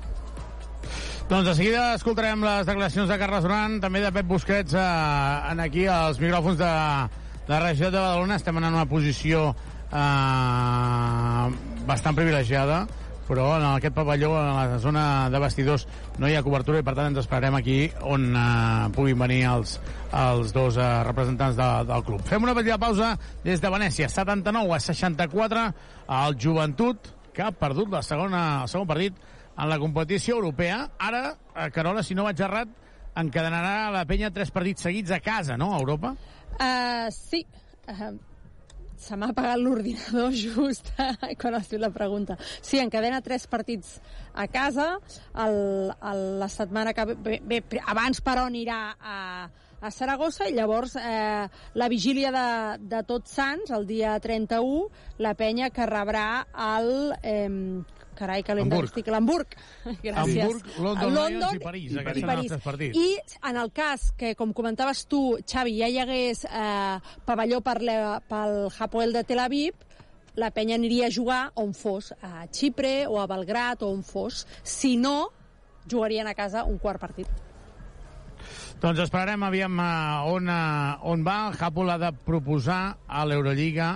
Doncs 1.30 1.48
de 1.48 1.56
seguida 1.58 1.94
escoltarem 1.98 2.44
les 2.46 2.68
declaracions 2.68 3.10
de 3.10 3.18
Carles 3.18 3.46
Duran, 3.46 3.80
també 3.82 4.02
de 4.04 4.12
Pep 4.14 4.28
Busquets, 4.30 4.76
eh, 4.78 5.52
en 5.52 5.62
aquí 5.64 5.88
als 5.90 6.20
micròfons 6.22 6.60
de, 6.62 6.74
de 7.48 7.54
la 7.54 7.64
regió 7.64 7.90
de 7.90 7.98
Badalona. 7.98 8.38
Estem 8.42 8.62
en 8.62 8.70
una 8.70 8.86
posició 8.90 9.48
eh, 9.90 11.48
bastant 11.90 12.18
privilegiada, 12.18 12.86
però 13.28 13.48
en 13.58 13.66
aquest 13.72 13.96
pavelló, 13.96 14.32
en 14.40 14.52
la 14.56 14.80
zona 14.80 15.06
de 15.34 15.42
vestidors, 15.42 15.88
no 16.22 16.30
hi 16.30 16.36
ha 16.38 16.44
cobertura 16.46 16.82
i 16.82 16.86
per 16.86 16.96
tant 16.98 17.12
ens 17.12 17.24
esperarem 17.24 17.58
aquí 17.60 17.78
on 18.06 18.28
eh, 18.36 18.90
puguin 18.96 19.20
venir 19.20 19.42
els, 19.50 19.78
els 20.14 20.54
dos 20.56 20.78
eh, 20.78 20.88
representants 21.08 21.58
de, 21.58 21.70
del 21.90 22.06
club. 22.08 22.24
Fem 22.30 22.46
una 22.46 22.56
petita 22.58 22.80
pausa 22.82 23.16
des 23.44 23.64
de 23.64 23.72
Venècia, 23.74 24.10
79 24.12 24.76
a 24.76 24.82
64, 24.88 25.66
el 26.22 26.40
Joventut, 26.42 27.12
que 27.36 27.44
ha 27.44 27.52
perdut 27.52 27.92
la 27.92 28.04
segona, 28.06 28.46
el 28.64 28.72
segon 28.72 28.88
partit 28.88 29.18
en 29.58 29.70
la 29.70 29.80
competició 29.80 30.38
europea. 30.38 30.84
Ara, 31.00 31.28
eh, 31.56 31.70
Carola, 31.76 32.04
si 32.04 32.16
no 32.16 32.28
vaig 32.28 32.42
errat, 32.46 32.72
encadenarà 33.16 33.92
la 33.96 34.06
penya 34.08 34.32
tres 34.36 34.52
partits 34.52 34.86
seguits 34.88 35.12
a 35.16 35.22
casa, 35.24 35.58
no?, 35.58 35.74
a 35.74 35.80
Europa? 35.80 36.16
Uh, 36.56 37.12
sí. 37.12 37.46
Uh, 37.88 38.16
se 39.06 39.18
m'ha 39.20 39.30
apagat 39.34 39.62
l'ordinador 39.62 40.34
just 40.46 40.90
quan 41.42 41.58
has 41.58 41.70
fet 41.70 41.82
la 41.82 41.92
pregunta. 41.94 42.38
Sí, 42.62 42.80
encadena 42.82 43.22
tres 43.26 43.46
partits 43.48 44.00
a 44.34 44.48
casa. 44.52 44.96
El, 45.46 45.60
el, 45.94 46.24
la 46.42 46.50
setmana 46.50 46.96
que 46.98 47.06
ve, 47.14 47.40
bé, 47.46 47.62
abans, 47.86 48.22
però, 48.26 48.48
anirà 48.50 48.80
a, 48.98 49.18
a 49.82 49.92
Saragossa 49.94 50.50
i 50.50 50.56
llavors 50.58 50.96
eh, 50.98 51.46
la 51.78 51.90
vigília 51.92 52.32
de, 52.34 52.48
de 52.96 53.04
Tots 53.08 53.38
Sants, 53.38 53.74
el 53.76 53.86
dia 53.90 54.16
31, 54.20 54.88
la 55.22 55.36
penya 55.38 55.70
que 55.74 55.90
rebrà 55.90 56.30
el... 56.72 57.14
Eh, 57.22 57.94
carai, 58.18 58.42
calendarístic, 58.48 59.08
l'Hamburg. 59.12 59.56
Gràcies. 60.06 60.42
Hamburg, 60.42 60.70
London, 60.80 61.16
Lions 61.16 61.58
i 61.58 61.64
París. 61.64 61.92
I, 61.92 62.00
Aquests 62.02 62.18
i 62.18 62.26
són 62.26 62.34
els 62.34 62.50
París. 62.50 62.64
partits. 62.66 62.98
I 62.98 63.50
en 63.52 63.62
el 63.62 63.72
cas 63.76 64.10
que, 64.18 64.34
com 64.40 64.54
comentaves 64.58 65.06
tu, 65.12 65.24
Xavi, 65.46 65.78
ja 65.82 65.92
hi 65.92 66.00
hagués 66.04 66.46
eh, 66.50 67.16
pavelló 67.28 67.62
per 67.66 67.80
la, 67.86 68.20
pel 68.30 68.70
Hapoel 68.80 69.16
de 69.16 69.24
Tel 69.28 69.44
Aviv, 69.44 69.86
la 70.36 70.52
penya 70.52 70.76
aniria 70.76 71.08
a 71.08 71.14
jugar 71.16 71.42
on 71.56 71.72
fos, 71.74 72.12
a 72.22 72.46
Xipre 72.52 73.06
o 73.08 73.22
a 73.22 73.28
Belgrat 73.28 73.84
o 73.84 73.92
on 73.94 74.04
fos. 74.04 74.44
Si 74.64 74.96
no, 75.00 75.30
jugarien 75.90 76.28
a 76.28 76.36
casa 76.36 76.66
un 76.68 76.78
quart 76.78 77.00
partit. 77.00 77.30
Doncs 78.82 79.00
esperarem, 79.00 79.42
aviam, 79.48 79.80
uh, 79.80 80.28
on, 80.30 80.50
uh, 80.52 81.00
on 81.08 81.24
va. 81.26 81.38
El 81.50 81.56
Japol 81.58 81.90
ha 81.90 81.98
de 81.98 82.12
proposar 82.28 82.98
a 83.08 83.24
l'Eurolliga 83.26 83.96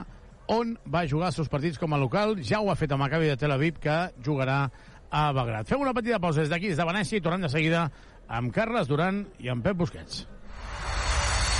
on 0.50 0.74
va 0.90 1.06
jugar 1.08 1.30
els 1.30 1.38
seus 1.40 1.50
partits 1.52 1.80
com 1.80 1.94
a 1.94 2.00
local. 2.02 2.36
Ja 2.46 2.60
ho 2.62 2.72
ha 2.72 2.78
fet 2.80 2.92
amb 2.92 3.04
Maccabi 3.06 3.30
de 3.30 3.38
Tel 3.38 3.54
Aviv, 3.54 3.80
que 3.82 3.98
jugarà 4.26 4.64
a 5.10 5.32
Belgrat. 5.34 5.70
Fem 5.70 5.82
una 5.82 5.94
petita 5.94 6.20
pausa 6.20 6.42
des 6.42 6.50
d'aquí, 6.50 6.74
des 6.74 6.78
de 6.78 6.90
Venècia, 6.90 7.18
i 7.18 7.24
tornem 7.26 7.46
de 7.46 7.54
seguida 7.54 7.86
amb 8.28 8.54
Carles 8.54 8.90
Duran 8.90 9.24
i 9.40 9.50
amb 9.50 9.66
Pep 9.66 9.78
Busquets. 9.78 10.26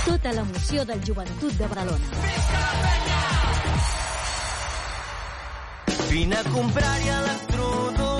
Tota 0.04 0.32
l'emoció 0.32 0.84
del 0.88 1.02
joventut 1.06 1.58
de 1.58 1.68
Badalona. 1.70 2.08
Vine 6.10 6.40
a 6.40 6.46
comprar-hi 6.50 7.12
electrodomèstic 7.18 8.19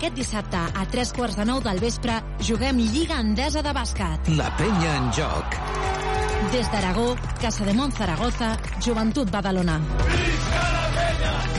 Aquest 0.00 0.16
dissabte, 0.16 0.56
a 0.56 0.84
tres 0.88 1.10
quarts 1.12 1.34
de 1.36 1.44
nou 1.44 1.58
del 1.60 1.76
vespre, 1.76 2.14
juguem 2.40 2.78
Lliga 2.80 3.18
Endesa 3.20 3.60
de 3.60 3.74
bàsquet. 3.76 4.30
La 4.32 4.46
penya 4.56 4.94
en 4.96 5.10
joc. 5.12 5.56
Des 6.54 6.70
d'Aragó, 6.72 7.10
Casa 7.42 7.66
de 7.68 7.74
Mont 7.76 7.92
Zaragoza, 7.92 8.54
Joventut 8.80 9.28
Badalona. 9.28 9.74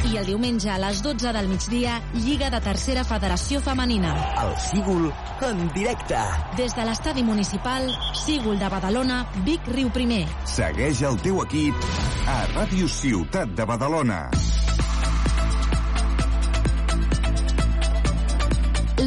I 0.10 0.18
el 0.18 0.26
diumenge 0.26 0.72
a 0.74 0.80
les 0.82 1.03
12 1.06 1.36
del 1.38 1.52
migdia, 1.52 2.00
Lliga 2.16 2.50
de 2.50 2.64
Tercera 2.66 3.03
Federació 3.06 3.61
Femenina. 3.61 4.16
El 4.42 4.58
Sígul 4.72 5.11
en 5.45 5.61
directe. 5.78 6.26
Des 6.58 6.74
de 6.74 6.88
l'estadi 6.90 7.22
municipal, 7.22 7.92
Sígul 8.26 8.58
de 8.58 8.72
Badalona, 8.74 9.22
Vic 9.45 9.70
Riu 9.70 9.94
Primer. 9.94 10.24
Segueix 10.50 11.06
el 11.06 11.22
teu 11.22 11.44
equip 11.45 11.78
a 12.26 12.42
Ràdio 12.56 12.90
Ciutat 12.90 13.53
de 13.53 13.70
Badalona. 13.70 14.24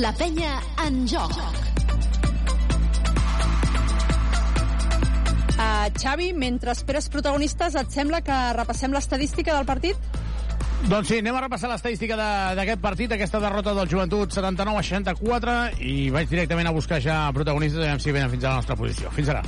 La 0.00 0.10
penya 0.16 0.56
en 0.86 1.04
joc. 1.06 1.32
Uh, 5.54 5.86
Xavi, 5.94 6.32
mentre 6.34 6.72
esperes 6.74 7.06
protagonistes, 7.12 7.76
et 7.78 7.92
sembla 7.94 8.20
que 8.26 8.36
repassem 8.56 8.92
l'estadística 8.94 9.54
del 9.54 9.66
partit? 9.68 9.96
Doncs 10.90 11.08
sí, 11.08 11.20
anem 11.22 11.36
a 11.38 11.44
repassar 11.46 11.70
l'estadística 11.70 12.16
de- 12.18 12.56
d'aquest 12.58 12.80
partit, 12.82 13.12
aquesta 13.12 13.40
derrota 13.40 13.72
del 13.74 13.88
Joventut 13.88 14.32
79 14.34 14.78
a 14.78 14.82
64, 14.82 15.54
i 15.80 16.10
vaig 16.10 16.28
directament 16.28 16.66
a 16.68 16.72
buscar 16.74 17.00
ja 17.00 17.30
protagonistes, 17.32 17.78
a 17.80 17.86
veure 17.94 18.00
si 18.00 18.12
venen 18.12 18.30
fins 18.30 18.44
a 18.44 18.48
la 18.50 18.56
nostra 18.56 18.76
posició. 18.76 19.10
Fins 19.12 19.28
ara. 19.28 19.42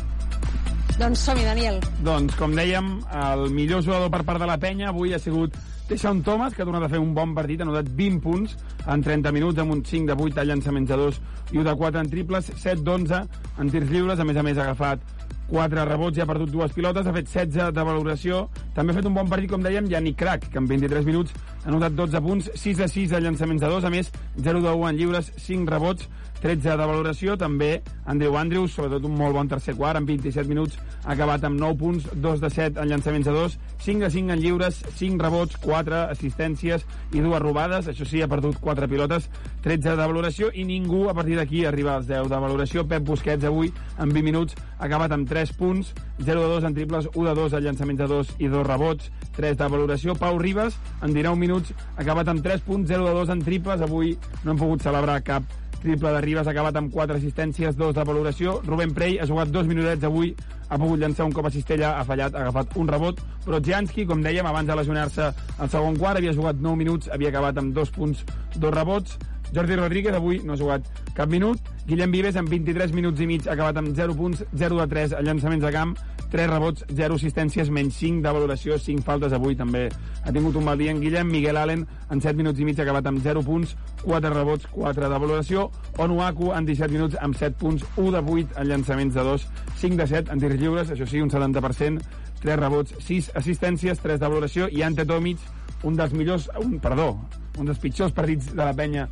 Doncs 0.96 1.18
som-hi, 1.26 1.44
Daniel. 1.44 1.80
Doncs, 2.02 2.34
com 2.36 2.54
dèiem, 2.56 3.02
el 3.12 3.50
millor 3.50 3.82
jugador 3.84 4.10
per 4.10 4.22
part 4.24 4.40
de 4.40 4.46
la 4.46 4.56
penya 4.56 4.88
avui 4.94 5.12
ha 5.12 5.18
sigut 5.18 5.52
Deixon 5.86 6.24
Thomas, 6.24 6.52
que 6.52 6.64
ha 6.64 6.66
tornat 6.66 6.82
a 6.82 6.88
fer 6.90 6.98
un 6.98 7.12
bon 7.14 7.30
partit, 7.34 7.60
ha 7.60 7.64
anotat 7.64 7.86
20 7.94 8.18
punts 8.24 8.56
en 8.90 9.02
30 9.06 9.30
minuts, 9.30 9.60
amb 9.62 9.70
un 9.70 9.84
5 9.86 10.08
de 10.10 10.16
8 10.24 10.34
de 10.34 10.44
llançaments 10.48 10.88
de 10.90 10.96
2 10.98 11.20
i 11.54 11.60
un 11.60 11.68
de 11.68 11.74
4 11.78 12.00
en 12.02 12.10
triples, 12.10 12.48
7 12.58 12.82
d'11 12.82 13.20
en 13.62 13.70
tirs 13.70 13.92
lliures, 13.92 14.18
a 14.18 14.26
més 14.26 14.36
a 14.36 14.42
més 14.42 14.58
ha 14.58 14.64
agafat 14.64 15.04
4 15.46 15.84
rebots 15.86 16.18
i 16.18 16.24
ha 16.24 16.26
perdut 16.26 16.50
dues 16.50 16.74
pilotes, 16.74 17.06
ha 17.06 17.14
fet 17.14 17.30
16 17.30 17.70
de 17.76 17.84
valoració. 17.86 18.40
També 18.74 18.90
ha 18.90 18.98
fet 18.98 19.06
un 19.06 19.14
bon 19.14 19.30
partit, 19.30 19.52
com 19.52 19.62
dèiem, 19.62 19.86
Yannick 19.92 20.18
Crac, 20.18 20.48
que 20.50 20.58
en 20.58 20.66
23 20.66 21.06
minuts 21.06 21.36
ha 21.62 21.68
anotat 21.70 21.94
12 21.94 22.22
punts, 22.24 22.50
6 22.66 22.82
de 22.82 22.88
6 22.90 23.14
a 23.14 23.22
llançaments 23.22 23.62
de 23.62 23.70
2, 23.70 23.86
a 23.86 23.94
més, 23.94 24.10
0 24.42 24.64
de 24.66 24.74
1 24.74 24.88
en 24.90 24.98
lliures, 24.98 25.30
5 25.38 25.70
rebots, 25.70 26.10
13 26.42 26.76
de 26.76 26.86
valoració. 26.86 27.36
També 27.36 27.82
Andrew 28.06 28.36
Andrews, 28.38 28.74
sobretot 28.76 29.04
un 29.08 29.16
molt 29.18 29.34
bon 29.34 29.48
tercer 29.48 29.74
quart, 29.76 29.98
en 29.98 30.06
27 30.06 30.48
minuts 30.48 30.78
ha 31.04 31.14
acabat 31.14 31.44
amb 31.46 31.58
9 31.60 31.78
punts, 31.78 32.06
2 32.14 32.40
de 32.42 32.50
7 32.50 32.82
en 32.82 32.88
llançaments 32.90 33.26
de 33.26 33.34
2, 33.34 33.58
5 33.86 34.04
de 34.04 34.10
5 34.10 34.32
en 34.34 34.40
lliures, 34.42 34.80
5 34.98 35.22
rebots, 35.22 35.56
4 35.62 36.02
assistències 36.10 36.86
i 37.12 37.22
dues 37.22 37.42
robades. 37.42 37.88
Això 37.90 38.06
sí, 38.06 38.22
ha 38.22 38.30
perdut 38.30 38.58
4 38.62 38.88
pilotes, 38.90 39.28
13 39.62 39.96
de 39.96 40.06
valoració 40.06 40.50
i 40.54 40.64
ningú 40.66 41.06
a 41.10 41.14
partir 41.14 41.36
d'aquí 41.38 41.64
arriba 41.64 41.96
als 41.96 42.08
10 42.10 42.30
de 42.30 42.40
valoració. 42.42 42.86
Pep 42.86 43.04
Busquets 43.06 43.44
avui, 43.44 43.72
en 43.98 44.10
20 44.12 44.24
minuts, 44.26 44.56
ha 44.78 44.86
acabat 44.86 45.12
amb 45.12 45.28
3 45.28 45.52
punts, 45.58 45.92
0 46.18 46.40
de 46.42 46.48
2 46.54 46.64
en 46.64 46.74
triples, 46.74 47.10
1 47.14 47.28
de 47.28 47.34
2 47.34 47.52
en 47.52 47.64
llançaments 47.64 48.00
de 48.02 48.08
2 48.10 48.34
i 48.38 48.50
2 48.52 48.66
rebots, 48.66 49.12
3 49.36 49.56
de 49.56 49.68
valoració. 49.68 50.16
Pau 50.16 50.38
Ribas, 50.38 50.78
en 51.02 51.14
19 51.14 51.38
minuts, 51.38 51.74
ha 51.96 52.02
acabat 52.02 52.28
amb 52.28 52.42
3 52.42 52.66
punts, 52.66 52.88
0 52.88 53.06
de 53.06 53.14
2 53.14 53.30
en 53.36 53.44
triples. 53.46 53.80
Avui 53.80 54.16
no 54.44 54.52
hem 54.52 54.58
pogut 54.58 54.82
celebrar 54.82 55.22
cap 55.22 55.46
triple 55.86 56.10
de 56.10 56.20
Ribas, 56.24 56.48
ha 56.48 56.52
acabat 56.52 56.76
amb 56.80 56.90
4 56.90 57.20
assistències, 57.20 57.76
2 57.78 57.94
de 57.94 58.04
valoració. 58.04 58.56
Rubén 58.66 58.92
Prey 58.94 59.20
ha 59.22 59.28
jugat 59.28 59.52
dos 59.54 59.68
minutets 59.70 60.04
avui, 60.08 60.32
ha 60.68 60.78
pogut 60.82 60.98
llançar 60.98 61.28
un 61.28 61.34
cop 61.36 61.46
a 61.46 61.52
cistella, 61.54 61.92
ha 62.00 62.04
fallat, 62.08 62.34
ha 62.34 62.42
agafat 62.42 62.74
un 62.80 62.90
rebot. 62.90 63.22
Brodzianski, 63.46 64.06
com 64.10 64.24
dèiem, 64.24 64.48
abans 64.50 64.66
de 64.66 64.76
lesionar-se 64.80 65.30
al 65.30 65.70
segon 65.70 65.98
quart, 66.00 66.18
havia 66.18 66.34
jugat 66.34 66.58
9 66.58 66.82
minuts, 66.82 67.10
havia 67.14 67.30
acabat 67.30 67.62
amb 67.62 67.74
2 67.76 67.94
punts, 67.94 68.24
2 68.56 68.74
rebots. 68.74 69.16
Jordi 69.54 69.76
Rodríguez 69.78 70.14
avui 70.18 70.40
no 70.42 70.56
ha 70.56 70.58
jugat 70.58 70.88
cap 71.14 71.30
minut. 71.30 71.62
Guillem 71.86 72.10
Vives 72.10 72.36
amb 72.36 72.50
23 72.50 72.90
minuts 72.96 73.22
i 73.22 73.28
mig 73.30 73.46
ha 73.46 73.54
acabat 73.54 73.78
amb 73.78 73.94
0 73.94 74.18
punts, 74.18 74.42
0 74.58 74.80
de 74.82 74.86
3 74.90 75.14
a 75.14 75.22
llançaments 75.22 75.62
de 75.62 75.70
camp, 75.72 75.94
3 76.32 76.48
rebots, 76.50 76.84
0 76.90 77.16
assistències, 77.16 77.70
menys 77.70 77.96
5 78.00 78.22
de 78.24 78.32
valoració, 78.34 78.78
5 78.82 79.04
faltes 79.06 79.34
avui 79.36 79.56
també. 79.56 79.86
Ha 80.24 80.32
tingut 80.34 80.56
un 80.58 80.66
mal 80.66 80.78
dia 80.78 80.90
en 80.94 81.00
Guillem, 81.00 81.28
Miguel 81.30 81.56
Allen 81.56 81.86
en 82.10 82.20
7 82.20 82.36
minuts 82.36 82.60
i 82.60 82.66
mig 82.66 82.78
ha 82.80 82.84
acabat 82.86 83.06
amb 83.06 83.22
0 83.22 83.44
punts, 83.46 83.76
4 84.02 84.32
rebots, 84.34 84.66
4 84.74 85.10
de 85.12 85.20
valoració, 85.22 85.68
Onuaku 86.02 86.52
en 86.56 86.66
17 86.66 86.92
minuts 86.92 87.18
amb 87.22 87.38
7 87.38 87.56
punts, 87.60 87.86
1 87.96 88.12
de 88.16 88.22
8 88.22 88.60
en 88.60 88.68
llançaments 88.72 89.14
de 89.14 89.26
2, 89.30 89.46
5 89.82 90.00
de 90.02 90.08
7 90.14 90.32
en 90.32 90.42
tirs 90.42 90.60
lliures, 90.60 90.90
això 90.90 91.06
sí, 91.06 91.22
un 91.22 91.30
70%, 91.30 92.02
3 92.42 92.60
rebots, 92.60 92.98
6 93.06 93.32
assistències, 93.34 94.02
3 94.02 94.20
de 94.20 94.28
valoració, 94.28 94.68
i 94.68 94.82
Ante 94.82 95.06
Tomic, 95.06 95.38
un 95.84 95.96
dels 95.96 96.12
millors, 96.12 96.50
un, 96.62 96.78
perdó, 96.82 97.12
un 97.58 97.66
dels 97.70 97.80
pitjors 97.80 98.12
partits 98.12 98.52
de 98.52 98.64
la 98.64 98.74
penya 98.76 99.08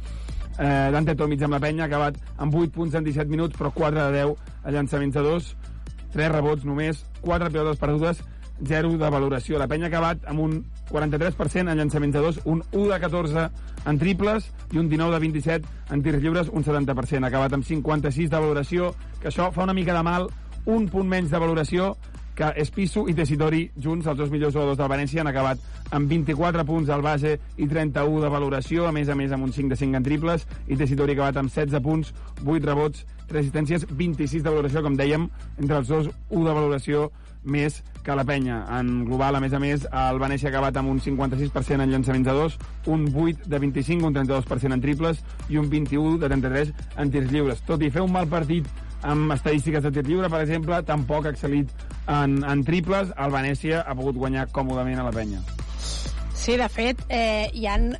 eh, 0.59 0.91
Dante 0.93 1.15
Tomic 1.15 1.43
amb 1.43 1.57
la 1.57 1.60
penya. 1.62 1.84
Ha 1.84 1.91
acabat 1.91 2.18
amb 2.39 2.55
8 2.55 2.73
punts 2.75 2.94
en 2.94 3.05
17 3.05 3.31
minuts, 3.31 3.57
però 3.59 3.73
4 3.75 4.01
de 4.01 4.25
10 4.25 4.34
a 4.65 4.75
llançaments 4.75 5.15
de 5.15 5.23
2, 5.23 5.55
3 6.15 6.31
rebots 6.33 6.65
només, 6.65 7.02
4 7.26 7.51
pilotes 7.51 7.83
perdudes, 7.83 8.23
0 8.62 8.94
de 8.99 9.10
valoració. 9.10 9.59
La 9.59 9.68
penya 9.68 9.89
ha 9.89 9.93
acabat 9.93 10.25
amb 10.31 10.41
un 10.41 10.57
43% 10.91 11.70
en 11.70 11.78
llançaments 11.78 12.15
de 12.15 12.23
2, 12.23 12.41
un 12.44 12.62
1 12.70 12.86
de 12.93 13.01
14 13.02 13.49
en 13.91 13.99
triples 13.99 14.49
i 14.73 14.78
un 14.78 14.89
19 14.89 15.12
de 15.15 15.20
27 15.26 15.94
en 15.94 16.02
tirs 16.02 16.23
lliures, 16.23 16.51
un 16.52 16.65
70%. 16.65 17.25
Ha 17.25 17.33
acabat 17.33 17.59
amb 17.59 17.67
56 17.67 18.31
de 18.31 18.39
valoració, 18.41 18.94
que 19.20 19.31
això 19.33 19.51
fa 19.52 19.67
una 19.67 19.75
mica 19.75 19.97
de 19.97 20.02
mal, 20.07 20.28
un 20.65 20.89
punt 20.89 21.09
menys 21.10 21.34
de 21.34 21.43
valoració 21.43 21.94
que 22.34 22.51
Espisu 22.59 23.05
i 23.09 23.15
Tessitori, 23.15 23.68
junts, 23.78 24.09
els 24.10 24.18
dos 24.18 24.31
millors 24.31 24.55
jugadors 24.55 24.78
del 24.78 24.91
València, 24.91 25.23
han 25.23 25.31
acabat 25.31 25.60
amb 25.94 26.10
24 26.10 26.65
punts 26.67 26.91
al 26.91 27.02
base 27.02 27.36
i 27.57 27.68
31 27.70 28.25
de 28.25 28.31
valoració, 28.33 28.89
a 28.89 28.93
més 28.93 29.09
a 29.09 29.15
més 29.15 29.33
amb 29.33 29.47
un 29.47 29.52
5 29.55 29.70
de 29.70 29.78
5 29.78 30.01
en 30.01 30.07
triples, 30.07 30.47
i 30.67 30.78
Tessitori 30.81 31.15
ha 31.15 31.20
acabat 31.20 31.39
amb 31.44 31.52
16 31.55 31.83
punts, 31.84 32.10
8 32.43 32.67
rebots, 32.67 33.07
3 33.28 33.44
assistències, 33.44 33.86
26 33.91 34.44
de 34.44 34.51
valoració, 34.51 34.83
com 34.85 34.97
dèiem, 34.99 35.28
entre 35.59 35.81
els 35.81 35.91
dos, 35.91 36.11
1 36.31 36.44
de 36.44 36.57
valoració 36.57 37.11
més 37.44 37.83
que 38.05 38.15
la 38.17 38.25
penya. 38.25 38.61
En 38.78 39.05
global, 39.09 39.36
a 39.36 39.41
més 39.41 39.53
a 39.53 39.61
més, 39.61 39.85
el 39.89 40.20
Venècia 40.20 40.49
ha 40.49 40.53
acabat 40.53 40.77
amb 40.81 40.93
un 40.93 41.01
56% 41.01 41.85
en 41.85 41.93
llançaments 41.93 42.28
de 42.28 42.36
dos, 42.36 42.57
un 42.86 43.07
8 43.09 43.49
de 43.49 43.61
25, 43.61 44.07
un 44.07 44.17
32% 44.17 44.77
en 44.77 44.85
triples 44.85 45.20
i 45.49 45.61
un 45.61 45.69
21 45.73 46.19
de 46.20 46.31
33 46.33 46.73
en 47.01 47.12
tirs 47.12 47.33
lliures. 47.33 47.65
Tot 47.69 47.83
i 47.83 47.91
fer 47.93 48.05
un 48.05 48.12
mal 48.12 48.28
partit 48.28 48.69
amb 49.05 49.33
estadístiques 49.35 49.85
de 49.85 49.93
tir 49.93 50.07
lliure, 50.07 50.31
per 50.33 50.41
exemple, 50.44 50.81
tampoc 50.89 51.28
ha 51.28 51.35
excel·lit 51.35 51.73
en, 52.09 52.41
en 52.44 52.65
triples. 52.65 53.12
El 53.20 53.33
Venècia 53.33 53.85
ha 53.85 53.97
pogut 53.97 54.20
guanyar 54.20 54.49
còmodament 54.53 55.01
a 55.01 55.09
la 55.09 55.12
penya. 55.12 55.44
Sí, 56.35 56.59
de 56.61 56.69
fet, 56.69 57.01
eh, 57.09 57.49
hi 57.57 57.69
han 57.70 57.93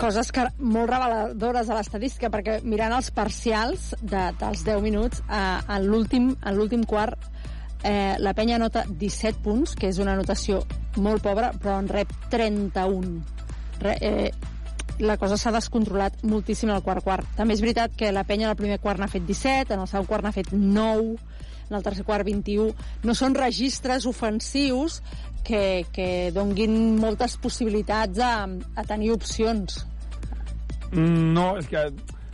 coses 0.00 0.32
que, 0.32 0.46
molt 0.58 0.90
reveladores 0.90 1.68
a 1.68 1.76
l'estadística, 1.76 2.30
perquè 2.32 2.60
mirant 2.64 2.96
els 2.96 3.10
parcials 3.14 3.92
de, 4.00 4.30
dels 4.40 4.64
10 4.66 4.80
minuts, 4.84 5.22
eh, 5.28 5.76
en 5.76 5.86
l'últim 5.86 6.86
quart 6.88 7.30
eh, 7.82 8.16
la 8.18 8.34
penya 8.34 8.56
anota 8.56 8.84
17 8.88 9.42
punts, 9.44 9.74
que 9.76 9.90
és 9.90 9.98
una 10.02 10.14
anotació 10.16 10.62
molt 11.00 11.22
pobra, 11.24 11.52
però 11.56 11.78
en 11.80 11.88
rep 11.88 12.12
31. 12.32 13.20
Re, 13.80 13.96
eh, 14.00 14.30
la 15.00 15.16
cosa 15.16 15.38
s'ha 15.40 15.52
descontrolat 15.54 16.20
moltíssim 16.28 16.70
al 16.72 16.84
quart 16.84 17.04
quart. 17.04 17.28
També 17.36 17.56
és 17.56 17.62
veritat 17.64 17.94
que 17.96 18.12
la 18.12 18.24
penya 18.28 18.48
en 18.48 18.54
el 18.54 18.58
primer 18.58 18.80
quart 18.82 19.00
n'ha 19.00 19.08
fet 19.08 19.24
17, 19.26 19.74
en 19.74 19.84
el 19.84 19.88
segon 19.88 20.08
quart 20.08 20.26
n'ha 20.26 20.34
fet 20.36 20.52
9, 20.52 21.16
en 21.70 21.78
el 21.78 21.86
tercer 21.86 22.04
quart 22.04 22.26
21. 22.26 22.74
No 23.06 23.14
són 23.16 23.36
registres 23.38 24.06
ofensius 24.10 25.00
que, 25.46 25.86
que 25.94 26.30
donguin 26.36 26.98
moltes 27.00 27.38
possibilitats 27.40 28.20
a, 28.20 28.34
a 28.76 28.84
tenir 28.84 29.14
opcions. 29.14 29.86
Mm, 30.92 31.32
No, 31.34 31.56
és 31.58 31.68
que 31.70 31.90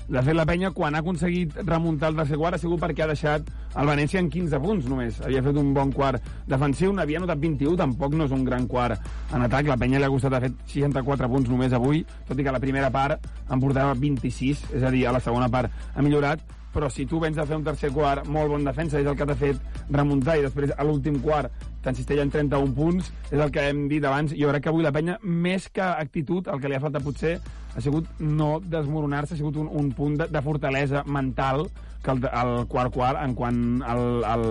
de 0.07 0.23
fet 0.23 0.36
la 0.39 0.44
penya 0.47 0.70
quan 0.70 0.94
ha 0.94 1.01
aconseguit 1.02 1.57
remuntar 1.67 2.12
el 2.12 2.17
tercer 2.20 2.36
quart 2.39 2.55
ha 2.55 2.60
sigut 2.62 2.78
perquè 2.78 3.02
ha 3.02 3.09
deixat 3.10 3.49
el 3.76 3.89
Venècia 3.91 4.20
en 4.23 4.28
15 4.31 4.60
punts 4.62 4.86
només. 4.86 5.18
Havia 5.20 5.43
fet 5.43 5.57
un 5.59 5.73
bon 5.75 5.91
quart 5.93 6.23
defensiu, 6.47 6.93
n'havia 6.94 7.18
notat 7.20 7.41
21, 7.43 7.75
tampoc 7.76 8.15
no 8.15 8.25
és 8.25 8.31
un 8.33 8.44
gran 8.47 8.68
quart 8.70 9.01
en 9.35 9.43
atac. 9.43 9.67
La 9.67 9.76
penya 9.76 9.99
li 9.99 10.07
ha 10.07 10.12
costat, 10.12 10.33
ha 10.39 10.41
fet 10.41 10.55
64 10.70 11.28
punts 11.28 11.51
només 11.51 11.75
avui, 11.75 12.05
tot 12.28 12.39
i 12.39 12.47
que 12.47 12.55
la 12.55 12.62
primera 12.62 12.91
part 12.94 13.26
en 13.51 13.60
portava 13.60 13.94
26, 13.99 14.70
és 14.78 14.83
a 14.86 14.94
dir, 14.94 15.09
a 15.09 15.12
la 15.12 15.20
segona 15.20 15.51
part 15.51 15.75
ha 15.94 16.02
millorat, 16.07 16.41
però 16.73 16.89
si 16.93 17.07
tu 17.09 17.18
vens 17.18 17.39
a 17.39 17.47
fer 17.49 17.57
un 17.57 17.65
tercer 17.65 17.91
quart 17.91 18.26
molt 18.28 18.52
bon 18.52 18.65
defensa, 18.65 19.01
és 19.01 19.07
el 19.07 19.17
que 19.17 19.26
t'ha 19.26 19.35
fet 19.35 19.57
remuntar, 19.91 20.39
i 20.39 20.47
després 20.47 20.70
a 20.76 20.85
l'últim 20.85 21.18
quart 21.25 21.51
t'encistella 21.86 22.26
en 22.26 22.34
31 22.34 22.74
punts, 22.76 23.12
és 23.31 23.39
el 23.39 23.52
que 23.55 23.68
hem 23.70 23.86
dit 23.92 24.05
abans. 24.05 24.34
Jo 24.34 24.50
crec 24.50 24.66
que 24.66 24.74
avui 24.74 24.86
la 24.86 24.94
penya, 24.94 25.20
més 25.23 25.70
que 25.70 25.86
actitud, 25.86 26.50
el 26.52 26.60
que 26.60 26.70
li 26.70 26.78
ha 26.78 26.82
faltat 26.82 27.06
potser 27.06 27.39
ha 27.76 27.82
sigut 27.84 28.08
no 28.18 28.56
desmoronar-se, 28.65 29.34
ha 29.34 29.40
sigut 29.40 29.58
un, 29.60 29.68
un 29.68 29.90
punt 29.92 30.16
de, 30.23 30.31
de 30.32 30.42
fortalesa 30.42 31.05
mental 31.05 31.66
que 32.06 32.12
el, 32.12 32.24
el 32.24 32.66
quart 32.70 32.92
quart, 32.94 33.18
en 33.20 33.34
quan 33.34 33.56
el, 33.82 34.24
el 34.24 34.44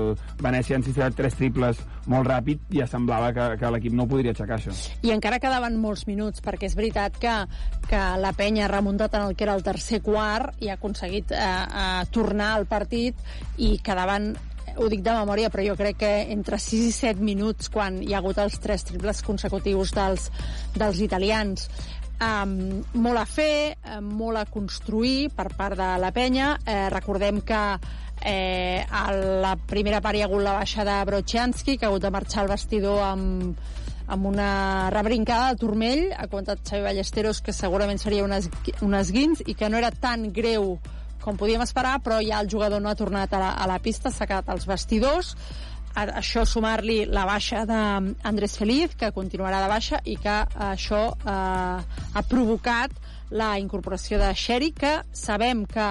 Venècia 0.44 0.76
ha 0.76 0.82
encistella 0.82 1.10
tres 1.16 1.38
triples 1.40 1.80
molt 2.12 2.28
ràpid, 2.28 2.66
ja 2.76 2.88
semblava 2.90 3.32
que, 3.34 3.46
que 3.62 3.72
l'equip 3.74 3.96
no 3.96 4.06
podria 4.12 4.34
aixecar, 4.36 4.60
això. 4.60 4.76
I 5.08 5.14
encara 5.16 5.40
quedaven 5.42 5.80
molts 5.82 6.06
minuts, 6.10 6.44
perquè 6.46 6.68
és 6.70 6.76
veritat 6.78 7.18
que, 7.22 7.36
que 7.90 8.02
la 8.22 8.34
penya 8.38 8.68
ha 8.68 8.74
remuntat 8.74 9.16
en 9.16 9.30
el 9.30 9.38
que 9.40 9.48
era 9.48 9.56
el 9.56 9.64
tercer 9.66 10.02
quart 10.06 10.60
i 10.62 10.70
ha 10.70 10.76
aconseguit 10.78 11.32
eh, 11.32 11.40
eh, 11.40 12.04
tornar 12.14 12.52
al 12.58 12.68
partit 12.70 13.18
i 13.58 13.78
quedaven 13.82 14.34
ho 14.78 14.88
dic 14.92 15.04
de 15.06 15.14
memòria, 15.16 15.50
però 15.54 15.64
jo 15.66 15.76
crec 15.80 16.00
que 16.04 16.14
entre 16.34 16.60
6 16.60 16.88
i 16.90 16.94
7 16.96 17.24
minuts, 17.24 17.70
quan 17.74 18.02
hi 18.04 18.14
ha 18.14 18.22
hagut 18.22 18.40
els 18.44 18.58
tres 18.64 18.84
triples 18.88 19.22
consecutius 19.26 19.94
dels, 19.96 20.30
dels 20.76 21.00
italians, 21.04 21.70
um, 22.20 22.56
molt 22.94 23.22
a 23.22 23.26
fer, 23.26 23.76
eh, 23.76 24.00
molt 24.02 24.40
a 24.40 24.46
construir 24.52 25.30
per 25.36 25.50
part 25.56 25.78
de 25.80 25.90
la 26.02 26.12
penya. 26.16 26.56
Eh, 26.66 26.90
recordem 26.94 27.42
que 27.42 27.62
eh, 28.22 28.86
a 28.90 29.12
la 29.14 29.56
primera 29.56 30.02
part 30.02 30.18
hi 30.18 30.24
ha 30.24 30.30
hagut 30.30 30.44
la 30.44 30.58
baixa 30.60 30.86
de 30.88 31.00
Brochanski, 31.06 31.78
que 31.78 31.86
ha 31.86 31.90
hagut 31.90 32.04
de 32.04 32.12
marxar 32.12 32.44
al 32.44 32.52
vestidor 32.52 33.02
amb, 33.04 33.58
amb 34.08 34.26
una 34.26 34.90
rebrincada 34.94 35.52
de 35.52 35.62
turmell, 35.62 36.06
ha 36.14 36.28
comentat 36.28 36.62
Xavi 36.68 36.86
Ballesteros 36.86 37.42
que 37.42 37.54
segurament 37.54 38.02
seria 38.02 38.26
un, 38.26 38.36
esgui, 38.36 38.76
un 38.86 38.94
esguins 38.98 39.44
i 39.46 39.56
que 39.56 39.70
no 39.70 39.78
era 39.82 39.92
tan 39.92 40.32
greu 40.34 40.76
com 41.26 41.38
podíem 41.40 41.64
esperar, 41.66 41.98
però 42.06 42.20
ja 42.22 42.40
el 42.44 42.50
jugador 42.52 42.84
no 42.84 42.92
ha 42.92 42.98
tornat 42.98 43.34
a 43.34 43.42
la, 43.42 43.54
a 43.58 43.66
la 43.70 43.80
pista, 43.82 44.14
s'ha 44.14 44.28
quedat 44.30 44.52
als 44.54 44.68
vestidors. 44.70 45.34
A 45.96 46.06
això 46.20 46.44
sumar-li 46.46 47.06
la 47.08 47.24
baixa 47.26 47.64
d'Andrés 47.66 48.58
Feliz, 48.60 48.94
que 49.00 49.14
continuarà 49.16 49.64
de 49.64 49.72
baixa, 49.72 50.02
i 50.06 50.18
que 50.22 50.36
això 50.70 51.02
eh, 51.16 51.80
ha 52.14 52.24
provocat 52.30 52.94
la 53.32 53.56
incorporació 53.60 54.20
de 54.22 54.30
Sherry, 54.36 54.74
que 54.76 55.00
sabem 55.16 55.66
que 55.66 55.88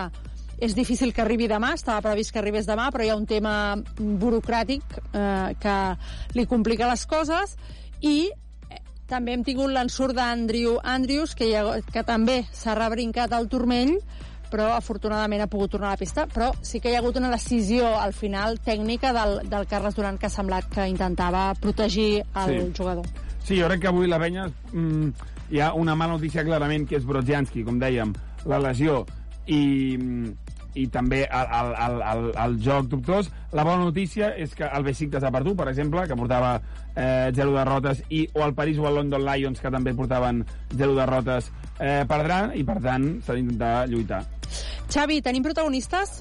és 0.63 0.75
difícil 0.77 1.13
que 1.13 1.25
arribi 1.25 1.49
demà, 1.51 1.73
estava 1.75 2.05
previst 2.05 2.33
que 2.33 2.39
arribés 2.39 2.69
demà, 2.69 2.91
però 2.95 3.05
hi 3.05 3.11
ha 3.11 3.19
un 3.19 3.27
tema 3.27 3.75
burocràtic 3.99 4.85
eh, 5.01 5.55
que 5.61 5.77
li 6.39 6.47
complica 6.47 6.89
les 6.91 7.05
coses, 7.11 7.57
i 8.01 8.29
eh, 8.29 8.83
també 9.11 9.35
hem 9.35 9.43
tingut 9.47 9.73
l'ensurt 9.73 10.15
d'Andrew 10.15 10.79
Andrews, 10.85 11.35
que, 11.35 11.51
ha, 11.59 11.81
que 11.91 12.05
també 12.07 12.43
s'ha 12.53 12.77
rebrincat 12.79 13.35
al 13.35 13.51
turmell, 13.51 13.97
però 14.51 14.73
afortunadament 14.77 15.43
ha 15.43 15.47
pogut 15.51 15.71
tornar 15.73 15.89
a 15.89 15.97
la 15.97 16.01
pista, 16.01 16.27
però 16.27 16.53
sí 16.63 16.81
que 16.81 16.91
hi 16.91 16.95
ha 16.95 17.01
hagut 17.03 17.17
una 17.21 17.31
decisió 17.31 17.95
al 18.01 18.13
final 18.13 18.59
tècnica 18.65 19.13
del, 19.17 19.41
del 19.49 19.67
Carles 19.67 19.95
Duran 19.97 20.19
que 20.19 20.27
ha 20.27 20.31
semblat 20.33 20.69
que 20.73 20.87
intentava 20.89 21.53
protegir 21.61 22.23
el 22.35 22.55
Sí. 22.55 22.73
jugador. 22.79 23.07
Sí, 23.45 23.59
jo 23.61 23.67
crec 23.69 23.81
que 23.83 23.89
avui 23.89 24.07
la 24.09 24.19
penya 24.19 24.47
mm, 24.73 25.09
hi 25.51 25.61
ha 25.61 25.73
una 25.75 25.95
mala 25.95 26.15
notícia 26.15 26.45
clarament, 26.45 26.87
que 26.89 26.97
és 26.97 27.05
Brodzianski, 27.05 27.65
com 27.65 27.79
dèiem, 27.79 28.15
la 28.47 28.59
lesió 28.59 29.05
i, 29.47 29.61
i 30.75 30.87
també 30.91 31.23
el, 31.29 31.51
el, 31.59 31.75
el, 31.85 31.99
el, 32.13 32.25
el 32.45 32.57
joc 32.65 32.89
dubtós. 32.91 33.29
La 33.53 33.63
bona 33.63 33.85
notícia 33.85 34.33
és 34.41 34.55
que 34.57 34.65
el 34.67 34.83
Besiktas 34.83 35.23
ha 35.23 35.31
perdut, 35.31 35.57
per 35.61 35.69
exemple, 35.71 36.07
que 36.09 36.17
portava 36.19 36.57
eh, 36.97 37.31
0 37.37 37.53
derrotes, 37.55 38.01
i 38.11 38.25
o 38.35 38.43
el 38.47 38.55
París 38.55 38.79
o 38.81 38.89
el 38.89 38.97
London 38.99 39.23
Lions, 39.29 39.61
que 39.61 39.71
també 39.71 39.93
portaven 39.95 40.43
0 40.75 40.97
derrotes, 40.97 41.53
eh, 41.79 42.03
perdran, 42.09 42.51
i 42.59 42.65
per 42.65 42.81
tant 42.83 43.21
s'ha 43.23 43.37
d'intentar 43.37 43.87
lluitar. 43.93 44.25
Xavi, 44.91 45.21
tenim 45.23 45.43
protagonistes? 45.43 46.21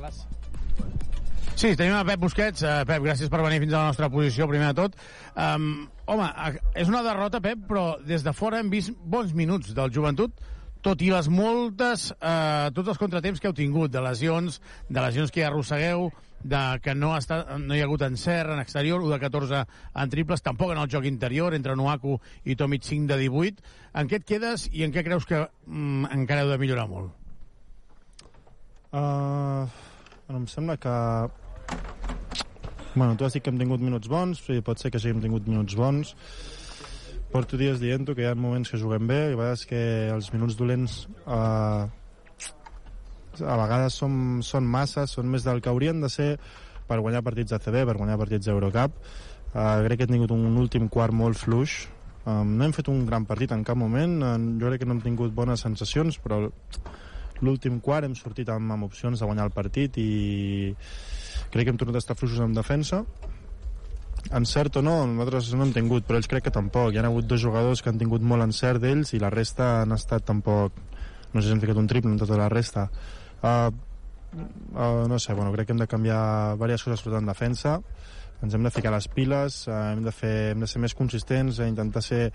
Sí, 1.55 1.75
tenim 1.77 1.93
a 1.95 2.03
Pep 2.07 2.19
Busquets. 2.19 2.63
Uh, 2.65 2.81
Pep, 2.89 3.03
gràcies 3.05 3.29
per 3.29 3.39
venir 3.43 3.59
fins 3.61 3.73
a 3.75 3.83
la 3.83 3.91
nostra 3.91 4.09
posició, 4.09 4.47
primer 4.49 4.71
de 4.73 4.79
tot. 4.81 4.95
Um, 5.37 5.87
home, 6.09 6.25
a- 6.25 6.55
és 6.75 6.89
una 6.89 7.03
derrota, 7.05 7.39
Pep, 7.41 7.67
però 7.69 7.97
des 8.03 8.23
de 8.25 8.33
fora 8.33 8.59
hem 8.59 8.71
vist 8.73 8.91
bons 8.97 9.33
minuts 9.37 9.73
del 9.77 9.91
joventut, 9.93 10.33
tot 10.83 11.01
i 11.01 11.11
les 11.13 11.29
moltes, 11.31 12.09
eh, 12.19 12.69
tots 12.75 12.89
els 12.89 12.97
contratemps 12.99 13.39
que 13.39 13.47
heu 13.47 13.53
tingut, 13.55 13.91
de 13.93 14.01
lesions, 14.03 14.59
de 14.89 14.99
lesions 14.99 15.31
que 15.31 15.39
ja 15.39 15.47
arrossegueu, 15.47 16.09
de 16.43 16.63
que 16.83 16.93
no, 16.93 17.13
ha 17.15 17.19
estat, 17.21 17.53
no 17.57 17.73
hi 17.73 17.79
ha 17.79 17.85
hagut 17.85 18.01
encert 18.03 18.49
en 18.51 18.59
exterior, 18.59 18.99
1 18.99 19.13
de 19.13 19.19
14 19.21 19.61
en 19.95 20.09
triples, 20.11 20.41
tampoc 20.43 20.73
en 20.73 20.81
el 20.81 20.89
joc 20.91 21.05
interior, 21.07 21.53
entre 21.55 21.77
Nuaku 21.77 22.17
i 22.43 22.57
Tomic 22.59 22.83
5 22.83 23.07
de 23.07 23.17
18. 23.21 23.63
En 23.93 24.09
què 24.09 24.19
et 24.19 24.25
quedes 24.27 24.67
i 24.73 24.83
en 24.83 24.91
què 24.91 25.05
creus 25.05 25.23
que 25.25 25.47
mm, 25.67 26.11
encara 26.11 26.41
heu 26.43 26.49
de 26.51 26.57
millorar 26.59 26.89
molt? 26.89 27.13
Uh, 28.93 29.65
bueno, 30.27 30.43
em 30.43 30.47
sembla 30.47 30.77
que... 30.77 30.89
Bueno, 32.93 33.17
tu 33.17 33.25
has 33.25 33.33
dit 33.33 33.41
que 33.41 33.49
hem 33.49 33.57
tingut 33.57 33.81
minuts 33.81 34.05
bons, 34.05 34.37
sí, 34.45 34.59
pot 34.61 34.77
ser 34.77 34.91
que 34.93 34.99
sí 35.01 35.09
que 35.09 35.15
hem 35.17 35.23
tingut 35.23 35.47
minuts 35.49 35.73
bons. 35.73 36.13
Porto 37.33 37.57
dies 37.57 37.79
dient-ho 37.81 38.13
que 38.13 38.21
hi 38.21 38.27
ha 38.29 38.35
moments 38.37 38.69
que 38.69 38.77
juguem 38.77 39.09
bé, 39.09 39.17
i 39.31 39.33
a 39.33 39.39
vegades 39.39 39.65
que 39.65 39.81
els 40.13 40.29
minuts 40.35 40.59
dolents 40.59 40.99
uh, 41.25 41.89
a 43.41 43.55
vegades 43.63 43.97
són, 43.97 44.43
són 44.45 44.69
massa, 44.69 45.07
són 45.09 45.31
més 45.33 45.47
del 45.47 45.63
que 45.65 45.73
haurien 45.73 46.05
de 46.05 46.11
ser 46.13 46.29
per 46.85 46.99
guanyar 47.01 47.23
partits 47.25 47.57
ACB, 47.57 47.81
per 47.89 47.97
guanyar 47.97 48.19
partits 48.21 48.45
d'Eurocup. 48.45 49.01
Uh, 49.55 49.81
crec 49.87 50.03
que 50.03 50.05
hem 50.05 50.19
tingut 50.19 50.37
un 50.37 50.53
últim 50.61 50.85
quart 50.93 51.17
molt 51.17 51.41
fluix. 51.41 51.87
Um, 52.29 52.53
no 52.59 52.67
hem 52.67 52.77
fet 52.77 52.93
un 52.93 53.07
gran 53.09 53.25
partit 53.25 53.57
en 53.57 53.65
cap 53.65 53.79
moment, 53.79 54.19
uh, 54.21 54.37
jo 54.61 54.69
crec 54.69 54.83
que 54.83 54.91
no 54.91 54.99
hem 54.99 55.01
tingut 55.09 55.33
bones 55.33 55.65
sensacions, 55.65 56.21
però 56.21 56.43
l'últim 57.43 57.79
quart 57.83 58.07
hem 58.07 58.15
sortit 58.17 58.49
amb, 58.49 58.71
amb 58.73 58.87
opcions 58.87 59.19
de 59.19 59.27
guanyar 59.27 59.49
el 59.49 59.55
partit 59.55 59.99
i 60.01 60.73
crec 61.51 61.67
que 61.67 61.73
hem 61.73 61.79
tornat 61.79 61.99
a 61.99 62.03
estar 62.03 62.17
fluixos 62.17 62.41
en 62.43 62.55
defensa. 62.55 63.03
Encert 64.31 64.79
o 64.79 64.81
no, 64.81 64.95
nosaltres 65.09 65.51
no 65.53 65.67
hem 65.67 65.75
tingut 65.75 66.07
però 66.07 66.17
ells 66.17 66.31
crec 66.31 66.47
que 66.47 66.55
tampoc, 66.55 66.93
hi 66.93 67.01
ha 67.01 67.05
hagut 67.09 67.27
dos 67.27 67.43
jugadors 67.43 67.83
que 67.83 67.91
han 67.91 67.99
tingut 67.99 68.23
molt 68.23 68.45
encert 68.47 68.81
d'ells 68.81 69.13
i 69.13 69.21
la 69.21 69.31
resta 69.33 69.81
han 69.81 69.91
estat 69.95 70.25
tampoc 70.25 70.79
no 71.33 71.41
sé 71.41 71.49
si 71.49 71.53
hem 71.53 71.61
ficat 71.61 71.79
un 71.81 71.89
triple 71.89 72.11
en 72.13 72.19
tota 72.21 72.37
la 72.37 72.47
resta. 72.49 72.87
Uh, 73.41 73.69
uh, 74.77 75.07
no 75.09 75.19
sé, 75.19 75.33
bueno, 75.33 75.51
crec 75.51 75.67
que 75.67 75.73
hem 75.73 75.81
de 75.81 75.89
canviar 75.89 76.53
diverses 76.53 76.85
coses 76.85 77.01
sobretot 77.01 77.21
en 77.21 77.31
defensa. 77.31 77.79
Ens 78.43 78.53
hem 78.53 78.63
de 78.63 78.71
ficar 78.75 78.91
les 78.93 79.07
piles, 79.09 79.63
uh, 79.67 79.79
hem, 79.93 80.03
de 80.05 80.13
fer, 80.13 80.35
hem 80.53 80.61
de 80.63 80.69
ser 80.69 80.81
més 80.83 80.93
consistents, 80.93 81.59
a 81.59 81.67
intentar 81.67 82.03
ser 82.05 82.27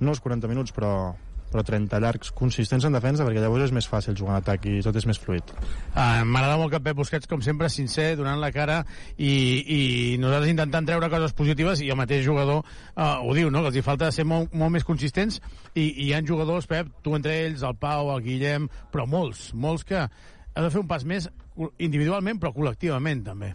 no 0.00 0.12
els 0.12 0.20
40 0.20 0.50
minuts, 0.50 0.74
però, 0.76 1.14
però 1.54 1.62
30 1.62 2.00
llargs 2.02 2.32
consistents 2.34 2.84
en 2.88 2.96
defensa 2.96 3.22
perquè 3.22 3.38
llavors 3.38 3.68
és 3.68 3.74
més 3.76 3.86
fàcil 3.86 4.16
jugar 4.18 4.34
en 4.34 4.42
atac 4.42 4.66
i 4.66 4.80
tot 4.82 4.96
és 4.98 5.06
més 5.06 5.20
fluid. 5.22 5.54
Uh, 5.94 6.24
M'agrada 6.26 6.58
molt 6.58 6.74
que 6.74 6.82
Pep 6.82 6.98
Busquets, 6.98 7.30
com 7.30 7.44
sempre, 7.46 7.70
sincer, 7.70 8.08
donant 8.18 8.42
la 8.42 8.50
cara 8.54 8.80
i, 9.14 9.30
i 9.30 9.80
nosaltres 10.18 10.50
intentant 10.50 10.88
treure 10.88 11.10
coses 11.12 11.36
positives 11.38 11.84
i 11.84 11.92
el 11.94 12.00
mateix 12.00 12.24
jugador 12.26 12.64
uh, 12.64 13.22
ho 13.22 13.36
diu, 13.38 13.52
no? 13.54 13.62
que 13.62 13.70
els 13.70 13.78
hi 13.78 13.86
falta 13.86 14.10
ser 14.14 14.26
molt, 14.26 14.50
molt 14.50 14.74
més 14.74 14.86
consistents 14.86 15.38
i, 15.74 15.86
i 15.86 16.08
hi 16.08 16.12
ha 16.16 16.22
jugadors, 16.26 16.66
Pep, 16.70 16.90
tu 17.06 17.14
entre 17.14 17.38
ells, 17.46 17.62
el 17.62 17.78
Pau, 17.78 18.10
el 18.16 18.24
Guillem, 18.26 18.66
però 18.90 19.06
molts, 19.06 19.52
molts 19.54 19.86
que 19.86 20.02
ha 20.02 20.62
de 20.62 20.70
fer 20.70 20.82
un 20.82 20.90
pas 20.90 21.06
més 21.06 21.30
individualment 21.78 22.42
però 22.42 22.50
col·lectivament 22.56 23.22
també. 23.30 23.54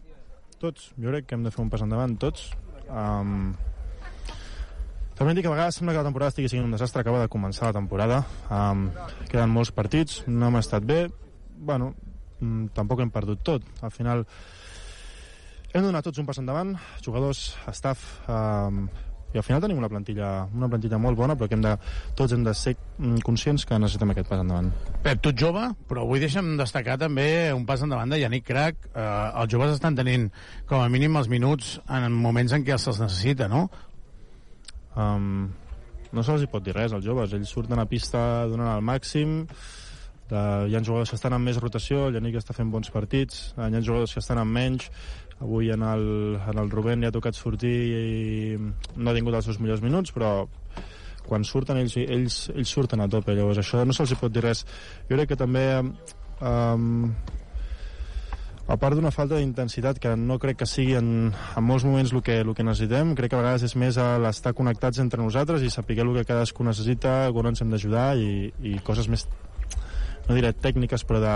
Tots, 0.60 0.94
jo 1.00 1.12
crec 1.12 1.28
que 1.28 1.38
hem 1.38 1.44
de 1.48 1.52
fer 1.56 1.64
un 1.64 1.72
pas 1.72 1.84
endavant, 1.84 2.16
tots. 2.20 2.50
Um, 2.90 3.52
també 5.20 5.34
dic 5.36 5.44
que 5.44 5.50
a 5.52 5.56
vegades 5.56 5.76
sembla 5.76 5.94
que 5.94 6.00
la 6.00 6.08
temporada 6.08 6.32
estigui 6.32 6.48
sent 6.48 6.64
un 6.64 6.72
desastre, 6.72 7.04
acaba 7.04 7.20
de 7.20 7.32
començar 7.32 7.68
la 7.68 7.76
temporada, 7.76 8.22
um, 8.48 8.86
queden 9.28 9.52
molts 9.52 9.74
partits, 9.76 10.22
no 10.32 10.48
hem 10.48 10.60
estat 10.62 10.88
bé, 10.88 11.02
bueno, 11.60 11.92
mm, 12.40 12.72
tampoc 12.78 13.04
hem 13.04 13.12
perdut 13.12 13.44
tot. 13.44 13.68
Al 13.84 13.92
final 13.92 14.24
hem 15.74 15.82
de 15.82 15.86
donar 15.90 16.02
tots 16.02 16.24
un 16.24 16.26
pas 16.26 16.40
endavant, 16.40 16.72
jugadors, 17.04 17.52
staff, 17.76 18.08
um, 18.32 18.88
i 19.34 19.38
al 19.38 19.44
final 19.46 19.62
tenim 19.62 19.78
una 19.78 19.90
plantilla, 19.92 20.30
una 20.56 20.70
plantilla 20.72 20.98
molt 20.98 21.18
bona, 21.18 21.36
però 21.38 21.50
que 21.50 21.58
hem 21.58 21.62
de, 21.62 21.76
tots 22.18 22.34
hem 22.34 22.42
de 22.48 22.54
ser 22.58 22.74
mm, 22.78 23.20
conscients 23.28 23.66
que 23.68 23.78
necessitem 23.78 24.16
aquest 24.16 24.30
pas 24.32 24.42
endavant. 24.42 24.72
Pep, 25.04 25.22
tu 25.22 25.34
jove, 25.38 25.68
però 25.90 26.08
avui 26.08 26.24
deixa'm 26.24 26.56
destacar 26.58 26.96
també 27.02 27.28
un 27.54 27.68
pas 27.68 27.84
endavant 27.86 28.10
de 28.10 28.22
Yannick 28.24 28.48
Crac. 28.48 28.88
Eh, 28.90 29.06
els 29.44 29.52
joves 29.54 29.76
estan 29.76 30.00
tenint 30.00 30.30
com 30.70 30.82
a 30.82 30.90
mínim 30.90 31.20
els 31.20 31.30
minuts 31.30 31.76
en 31.86 32.10
moments 32.16 32.56
en 32.58 32.66
què 32.66 32.80
se'ls 32.80 33.04
necessita, 33.04 33.52
no? 33.52 33.68
Um, 35.00 35.50
no 36.12 36.26
se'ls 36.26 36.48
pot 36.52 36.66
dir 36.66 36.76
res 36.76 36.94
als 36.96 37.06
joves, 37.06 37.34
ells 37.38 37.54
surten 37.54 37.80
a 37.80 37.88
pista 37.90 38.22
donant 38.50 38.74
el 38.74 38.86
màxim, 38.86 39.44
de, 40.30 40.42
hi 40.70 40.76
ha 40.76 40.84
jugadors 40.86 41.14
que 41.14 41.18
estan 41.18 41.36
amb 41.38 41.50
més 41.50 41.60
rotació, 41.62 42.08
el 42.08 42.18
Yannick 42.18 42.40
està 42.42 42.56
fent 42.58 42.70
bons 42.74 42.92
partits, 42.94 43.50
hi 43.58 43.68
ha 43.70 43.82
jugadors 43.82 44.14
que 44.14 44.24
estan 44.24 44.42
amb 44.42 44.54
menys, 44.54 44.90
avui 45.40 45.72
en 45.74 45.86
el, 45.86 46.06
en 46.52 46.62
el 46.62 46.72
Rubén 46.74 47.02
li 47.02 47.08
ha 47.08 47.16
tocat 47.16 47.38
sortir 47.38 47.76
i 47.88 48.58
no 48.60 49.12
ha 49.12 49.16
tingut 49.16 49.38
els 49.38 49.48
seus 49.48 49.62
millors 49.64 49.84
minuts, 49.86 50.12
però 50.16 50.34
quan 51.30 51.46
surten 51.46 51.78
ells, 51.78 51.96
ells, 52.02 52.40
ells 52.56 52.74
surten 52.74 53.02
a 53.02 53.10
tope, 53.12 53.36
llavors 53.38 53.62
això 53.62 53.86
no 53.86 53.94
se'ls 53.96 54.18
pot 54.20 54.34
dir 54.34 54.44
res. 54.44 54.66
Jo 55.10 55.16
crec 55.16 55.32
que 55.32 55.40
també 55.40 55.66
um, 55.80 57.14
a 58.70 58.78
part 58.78 58.94
d'una 58.96 59.10
falta 59.10 59.40
d'intensitat 59.40 59.98
que 60.00 60.14
no 60.16 60.38
crec 60.40 60.62
que 60.62 60.70
sigui 60.70 60.94
en, 61.00 61.32
en 61.34 61.66
molts 61.66 61.88
moments 61.88 62.14
el 62.14 62.22
que, 62.22 62.40
el 62.44 62.54
que 62.54 62.66
necessitem, 62.66 63.16
crec 63.18 63.34
que 63.34 63.40
a 63.40 63.42
vegades 63.42 63.66
és 63.66 63.76
més 63.82 63.98
l'estar 63.98 64.54
connectats 64.54 65.02
entre 65.02 65.22
nosaltres 65.24 65.66
i 65.66 65.74
saber 65.74 65.98
el 66.04 66.14
que 66.20 66.28
cadascú 66.30 66.64
necessita, 66.68 67.32
on 67.34 67.50
ens 67.50 67.64
hem 67.64 67.74
d'ajudar 67.74 68.12
i, 68.22 68.52
i 68.62 68.78
coses 68.86 69.10
més 69.10 69.26
no 70.30 70.36
diré 70.38 70.52
tècniques, 70.54 71.02
però 71.10 71.20
de, 71.24 71.36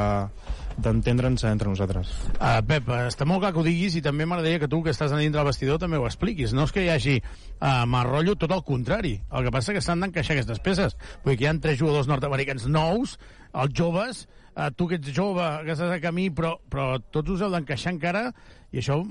d'entendre'ns 0.85 1.43
entre 1.49 1.71
nosaltres. 1.71 2.11
Uh, 2.35 2.59
Pep, 2.69 2.91
està 3.09 3.25
molt 3.25 3.41
clar 3.41 3.49
que 3.55 3.61
ho 3.63 3.65
diguis 3.65 3.97
i 3.97 4.03
també 4.05 4.27
m'agradaria 4.29 4.61
que 4.61 4.69
tu, 4.69 4.83
que 4.85 4.93
estàs 4.93 5.09
a 5.09 5.17
dintre 5.17 5.41
del 5.41 5.49
vestidor, 5.49 5.79
també 5.81 5.97
ho 5.97 6.05
expliquis. 6.05 6.53
No 6.53 6.67
és 6.67 6.75
que 6.75 6.85
hi 6.85 6.91
hagi 6.93 7.15
uh, 7.17 7.83
mal 7.89 8.05
rotllo, 8.09 8.37
tot 8.37 8.53
el 8.53 8.61
contrari. 8.67 9.15
El 9.33 9.47
que 9.47 9.55
passa 9.55 9.73
és 9.73 9.79
que 9.79 9.85
s'han 9.85 10.05
d'encaixar 10.05 10.37
aquestes 10.37 10.61
peces. 10.61 10.97
Vull 11.25 11.33
dir 11.33 11.41
que 11.41 11.47
hi 11.47 11.49
ha 11.49 11.57
tres 11.65 11.81
jugadors 11.81 12.09
nord-americans 12.11 12.69
nous, 12.69 13.17
els 13.63 13.73
joves, 13.77 14.27
uh, 14.55 14.69
tu 14.75 14.87
que 14.89 14.99
ets 15.01 15.13
jove, 15.15 15.45
que 15.65 15.75
estàs 15.75 15.93
a 15.93 16.01
camí, 16.03 16.29
però, 16.33 16.55
però 16.69 16.97
tots 17.13 17.35
us 17.35 17.43
heu 17.43 17.53
d'encaixar 17.53 17.95
encara 17.95 18.27
i 18.71 18.81
això 18.81 19.01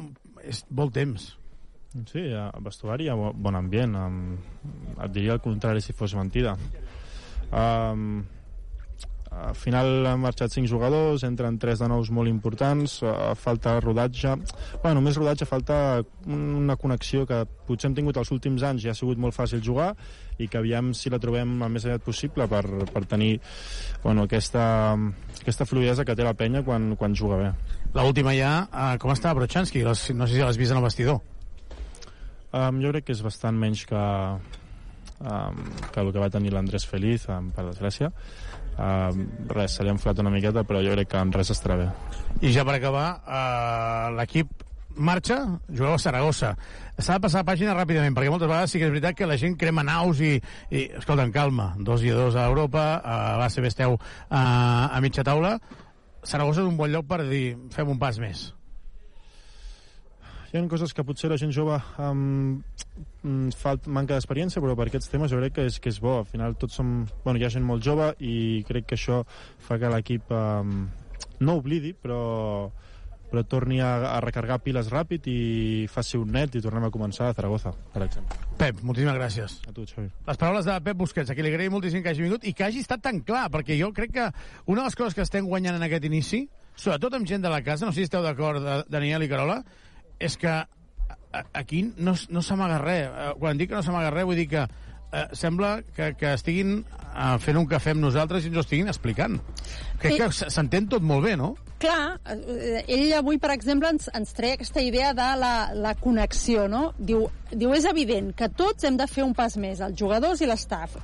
és 0.43 0.65
molt 0.71 0.95
temps. 0.97 1.33
Sí, 2.09 2.23
al 2.33 2.63
vestuari 2.65 3.07
hi 3.07 3.13
ha 3.13 3.17
bon 3.17 3.59
ambient. 3.59 3.97
Um, 4.01 4.39
et 4.97 5.13
diria 5.13 5.37
el 5.37 5.43
contrari 5.45 5.83
si 5.85 5.93
fos 5.97 6.15
mentida. 6.17 6.55
Um, 7.53 8.23
al 9.33 9.55
final 9.57 10.07
han 10.07 10.21
marxat 10.21 10.53
cinc 10.53 10.69
jugadors, 10.69 11.25
entren 11.27 11.57
tres 11.59 11.81
de 11.81 11.89
nous 11.91 12.11
molt 12.15 12.31
importants, 12.31 12.99
uh, 13.03 13.33
falta 13.39 13.79
rodatge... 13.81 14.37
Bueno, 14.83 15.01
només 15.01 15.17
rodatge, 15.17 15.49
falta 15.49 16.03
una 16.27 16.77
connexió 16.77 17.25
que 17.27 17.43
potser 17.67 17.91
hem 17.91 17.97
tingut 17.97 18.21
els 18.21 18.31
últims 18.35 18.63
anys 18.69 18.87
i 18.87 18.93
ha 18.93 18.97
sigut 18.99 19.21
molt 19.21 19.37
fàcil 19.37 19.63
jugar 19.65 19.93
i 20.39 20.49
que 20.49 20.61
aviam 20.61 20.93
si 20.97 21.11
la 21.13 21.21
trobem 21.23 21.59
el 21.63 21.73
més 21.73 21.87
aviat 21.89 22.05
possible 22.05 22.47
per, 22.51 22.63
per 22.93 23.05
tenir 23.09 23.35
bueno, 24.03 24.29
aquesta, 24.29 24.65
aquesta 25.41 25.69
fluidesa 25.69 26.05
que 26.05 26.17
té 26.19 26.27
la 26.27 26.37
penya 26.39 26.65
quan, 26.67 26.93
quan 27.01 27.17
juga 27.17 27.41
bé. 27.41 27.53
L'última 27.97 28.37
ja, 28.37 28.55
uh, 28.69 28.97
com 29.01 29.13
està 29.15 29.35
Brochanski? 29.37 29.85
No 29.85 29.97
sé 29.97 30.35
si 30.35 30.43
l'has 30.43 30.61
vist 30.61 30.75
en 30.75 30.83
el 30.83 30.89
vestidor. 30.89 31.23
Um, 32.53 32.83
jo 32.85 32.91
crec 32.93 33.09
que 33.09 33.15
és 33.17 33.23
bastant 33.25 33.57
menys 33.57 33.87
que, 33.89 34.01
um, 35.25 35.61
que 35.89 36.03
el 36.03 36.11
que 36.13 36.21
va 36.21 36.29
tenir 36.33 36.53
l'Andrés 36.53 36.85
Feliz, 36.85 37.25
um, 37.33 37.49
per 37.57 37.65
desgràcia. 37.71 38.11
Uh, 38.73 39.13
res, 39.53 39.77
se 39.77 39.85
li 39.85 39.93
ha 39.93 39.97
enflat 39.97 40.21
una 40.23 40.33
miqueta, 40.33 40.65
però 40.69 40.81
jo 40.85 40.95
crec 40.97 41.11
que 41.13 41.21
en 41.21 41.33
res 41.35 41.53
estarà 41.53 41.77
bé. 41.81 41.89
I 42.41 42.53
ja 42.55 42.65
per 42.69 42.79
acabar, 42.79 43.07
uh, 43.27 44.15
l'equip 44.17 44.65
marxa, 44.97 45.39
jugueu 45.69 45.95
a 45.97 46.01
Saragossa. 46.01 46.55
S'ha 46.99 47.19
de 47.19 47.25
passar 47.25 47.43
a 47.43 47.49
pàgina 47.49 47.77
ràpidament, 47.77 48.17
perquè 48.17 48.33
moltes 48.33 48.51
vegades 48.51 48.73
sí 48.73 48.81
que 48.81 48.89
és 48.89 48.95
veritat 48.95 49.17
que 49.19 49.29
la 49.29 49.39
gent 49.41 49.59
crema 49.61 49.85
naus 49.87 50.21
i, 50.25 50.35
i 50.71 50.87
escolta'm, 51.01 51.33
calma, 51.35 51.73
dos 51.79 52.05
i 52.05 52.13
dos 52.13 52.37
a 52.37 52.49
Europa, 52.49 52.87
a 53.05 53.37
l'ACB 53.43 53.69
esteu 53.69 53.99
uh, 53.99 54.03
a 54.33 54.99
mitja 55.05 55.25
taula. 55.27 55.59
Saragossa 56.23 56.65
és 56.65 56.69
un 56.69 56.81
bon 56.81 56.93
lloc 56.93 57.09
per 57.09 57.25
dir, 57.27 57.47
fem 57.75 57.93
un 57.93 58.01
pas 58.01 58.21
més 58.23 58.53
hi 60.53 60.61
ha 60.61 60.69
coses 60.69 60.93
que 60.93 61.05
potser 61.05 61.31
la 61.33 61.39
gent 61.41 61.53
jove 61.55 61.79
um, 62.05 62.61
falt, 63.57 63.87
manca 63.89 64.19
d'experiència, 64.19 64.61
però 64.61 64.77
per 64.77 64.91
aquests 64.91 65.09
temes 65.09 65.33
jo 65.33 65.41
crec 65.41 65.57
que 65.57 65.67
és, 65.71 65.79
que 65.81 65.89
és 65.89 66.01
bo. 66.03 66.19
Al 66.21 66.29
final 66.29 66.57
tots 66.61 66.77
som... 66.77 67.07
Bueno, 67.25 67.41
hi 67.41 67.47
ha 67.47 67.53
gent 67.55 67.65
molt 67.65 67.85
jove 67.85 68.13
i 68.21 68.61
crec 68.69 68.91
que 68.91 68.99
això 69.01 69.23
fa 69.65 69.81
que 69.81 69.91
l'equip 69.93 70.29
um, 70.37 70.85
no 71.41 71.57
oblidi, 71.63 71.95
però 71.97 72.71
però 73.33 73.47
torni 73.49 73.79
a, 73.81 73.95
a 74.13 74.19
recargar 74.21 74.59
piles 74.61 74.91
ràpid 74.93 75.25
i 75.33 75.37
faci 75.89 76.19
un 76.21 76.35
net 76.37 76.59
i 76.59 76.61
tornem 76.61 76.85
a 76.85 76.91
començar 76.93 77.31
a 77.31 77.33
Zaragoza, 77.33 77.71
per 77.95 78.03
exemple. 78.05 78.37
Pep, 78.61 78.83
moltíssimes 78.85 79.17
gràcies. 79.17 79.55
A 79.65 79.73
tu, 79.73 79.87
Xavi. 79.89 80.11
Les 80.27 80.41
paraules 80.43 80.69
de 80.69 80.75
Pep 80.85 80.99
Busquets, 81.01 81.33
a 81.33 81.37
qui 81.39 81.47
li 81.47 81.49
agraïm 81.49 81.73
moltíssim 81.73 82.05
que 82.05 82.13
hagi 82.13 82.27
vingut 82.27 82.45
i 82.45 82.53
que 82.53 82.67
hagi 82.67 82.83
estat 82.85 83.01
tan 83.01 83.23
clar, 83.25 83.47
perquè 83.55 83.79
jo 83.81 83.89
crec 83.97 84.13
que 84.19 84.27
una 84.67 84.83
de 84.83 84.91
les 84.91 84.99
coses 85.01 85.17
que 85.17 85.25
estem 85.25 85.49
guanyant 85.49 85.81
en 85.81 85.87
aquest 85.89 86.05
inici, 86.11 86.43
sobretot 86.77 87.17
amb 87.17 87.31
gent 87.31 87.41
de 87.41 87.55
la 87.55 87.63
casa, 87.65 87.89
no 87.89 87.97
sé 87.97 88.03
si 88.03 88.11
esteu 88.11 88.21
d'acord, 88.21 88.69
Daniel 88.93 89.25
i 89.25 89.31
Carola, 89.33 89.63
és 90.23 90.39
que 90.41 90.55
aquí 91.53 91.83
no, 91.97 92.15
no 92.29 92.43
s'amaga 92.45 92.79
res. 92.83 93.09
Eh, 93.09 93.33
quan 93.41 93.61
dic 93.61 93.73
que 93.73 93.79
no 93.79 93.85
s'amaga 93.85 94.13
res, 94.15 94.27
vull 94.29 94.39
dir 94.39 94.49
que 94.53 94.65
eh, 94.65 95.27
sembla 95.37 95.75
que, 95.97 96.13
que 96.19 96.35
estiguin 96.37 96.79
eh, 96.83 97.37
fent 97.43 97.61
un 97.61 97.69
cafè 97.71 97.97
amb 97.97 98.05
nosaltres 98.05 98.45
i 98.45 98.53
ens 98.53 98.61
ho 98.61 98.65
estiguin 98.67 98.93
explicant. 98.93 99.39
Crec 100.03 100.19
que 100.21 100.51
s'entén 100.53 100.89
tot 100.93 101.05
molt 101.07 101.27
bé, 101.29 101.37
no? 101.41 101.55
Clar, 101.83 102.21
eh, 102.31 102.85
ell 102.95 103.11
avui, 103.17 103.41
per 103.43 103.51
exemple, 103.51 103.89
ens, 103.91 104.07
ens 104.15 104.31
treia 104.37 104.55
aquesta 104.55 104.83
idea 104.85 105.11
de 105.19 105.29
la, 105.41 105.55
la 105.75 105.97
connexió, 105.99 106.69
no? 106.71 106.83
Diu, 107.11 107.25
diu, 107.51 107.73
és 107.75 107.89
evident 107.91 108.29
que 108.39 108.47
tots 108.55 108.87
hem 108.87 108.95
de 109.01 109.09
fer 109.11 109.25
un 109.27 109.35
pas 109.35 109.57
més, 109.59 109.83
els 109.83 109.99
jugadors 109.99 110.45
i 110.45 110.47
l'estaf. 110.47 110.95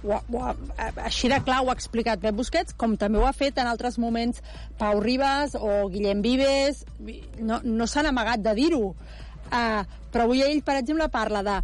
Així 1.02 1.32
de 1.32 1.40
clar 1.42 1.64
ho 1.64 1.72
ha 1.72 1.74
explicat 1.74 2.22
Pep 2.22 2.38
Busquets, 2.38 2.76
com 2.78 2.94
també 3.00 3.18
ho 3.18 3.26
ha 3.26 3.34
fet 3.34 3.58
en 3.58 3.66
altres 3.66 3.98
moments 3.98 4.38
Pau 4.78 5.02
Ribas 5.02 5.58
o 5.58 5.88
Guillem 5.90 6.22
Vives. 6.22 6.84
No, 7.42 7.58
no 7.64 7.90
s'han 7.90 8.12
amagat 8.12 8.46
de 8.46 8.54
dir-ho. 8.60 8.92
Uh, 9.48 9.82
però 10.12 10.28
avui 10.28 10.44
ell, 10.44 10.60
per 10.62 10.76
exemple, 10.78 11.08
parla 11.10 11.42
de 11.42 11.58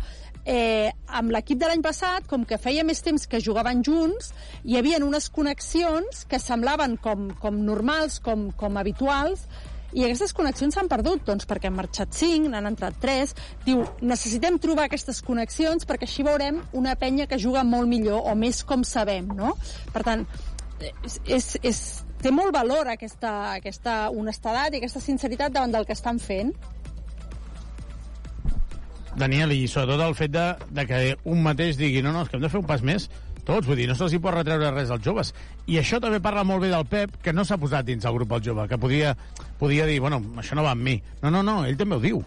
eh, 0.45 0.91
amb 1.09 1.33
l'equip 1.35 1.61
de 1.61 1.69
l'any 1.71 1.83
passat, 1.85 2.27
com 2.31 2.45
que 2.49 2.61
feia 2.61 2.85
més 2.85 3.03
temps 3.05 3.27
que 3.27 3.43
jugaven 3.43 3.83
junts, 3.87 4.33
hi 4.65 4.79
havia 4.79 5.03
unes 5.05 5.31
connexions 5.33 6.25
que 6.31 6.41
semblaven 6.41 6.99
com, 7.03 7.31
com 7.41 7.63
normals, 7.65 8.21
com, 8.25 8.51
com 8.59 8.77
habituals, 8.81 9.47
i 9.95 10.03
aquestes 10.03 10.33
connexions 10.35 10.75
s'han 10.75 10.89
perdut, 10.91 11.23
doncs 11.27 11.47
perquè 11.47 11.71
han 11.71 11.77
marxat 11.77 12.17
5, 12.19 12.49
n'han 12.51 12.67
entrat 12.67 12.97
3. 13.03 13.35
Diu, 13.63 13.85
necessitem 14.03 14.59
trobar 14.63 14.89
aquestes 14.89 15.21
connexions 15.23 15.87
perquè 15.87 16.09
així 16.09 16.27
veurem 16.27 16.59
una 16.75 16.97
penya 16.99 17.29
que 17.31 17.39
juga 17.39 17.63
molt 17.63 17.87
millor 17.89 18.27
o 18.27 18.35
més 18.35 18.65
com 18.67 18.83
sabem, 18.83 19.29
no? 19.39 19.55
Per 19.95 20.03
tant, 20.03 20.27
és, 20.83 21.21
és, 21.39 21.47
és, 21.63 21.83
té 22.25 22.33
molt 22.35 22.55
valor 22.57 22.91
aquesta, 22.91 23.55
aquesta 23.55 24.09
honestedat 24.11 24.75
i 24.75 24.83
aquesta 24.83 25.03
sinceritat 25.05 25.55
davant 25.55 25.75
del 25.77 25.87
que 25.87 25.95
estan 25.95 26.19
fent. 26.19 26.51
Daniel, 29.19 29.53
i 29.55 29.69
sobretot 29.71 30.03
el 30.09 30.17
fet 30.19 30.33
de, 30.35 30.49
de 30.75 30.87
que 30.89 31.05
un 31.31 31.43
mateix 31.45 31.79
digui 31.79 32.03
no, 32.03 32.13
no, 32.15 32.25
és 32.25 32.31
que 32.31 32.39
hem 32.39 32.43
de 32.45 32.51
fer 32.51 32.61
un 32.61 32.69
pas 32.69 32.83
més 32.83 33.09
tots, 33.45 33.67
vull 33.69 33.77
dir, 33.77 33.87
no 33.89 33.95
se'ls 33.97 34.15
hi 34.17 34.21
pot 34.25 34.35
retreure 34.35 34.73
res 34.73 34.91
als 34.91 35.05
joves. 35.05 35.35
I 35.69 35.77
això 35.81 36.01
també 36.01 36.21
parla 36.25 36.47
molt 36.49 36.65
bé 36.65 36.71
del 36.73 36.87
Pep, 36.89 37.19
que 37.23 37.35
no 37.37 37.45
s'ha 37.45 37.61
posat 37.61 37.85
dins 37.87 38.05
el 38.09 38.17
grup 38.17 38.33
el 38.33 38.45
jove, 38.47 38.65
que 38.71 38.79
podia, 38.81 39.13
podia 39.61 39.87
dir, 39.87 40.01
bueno, 40.01 40.23
això 40.41 40.57
no 40.57 40.65
va 40.65 40.73
amb 40.73 40.89
mi. 40.89 40.97
No, 41.23 41.31
no, 41.31 41.45
no, 41.45 41.59
ell 41.69 41.77
també 41.77 41.99
ho 41.99 42.05
diu. 42.05 42.23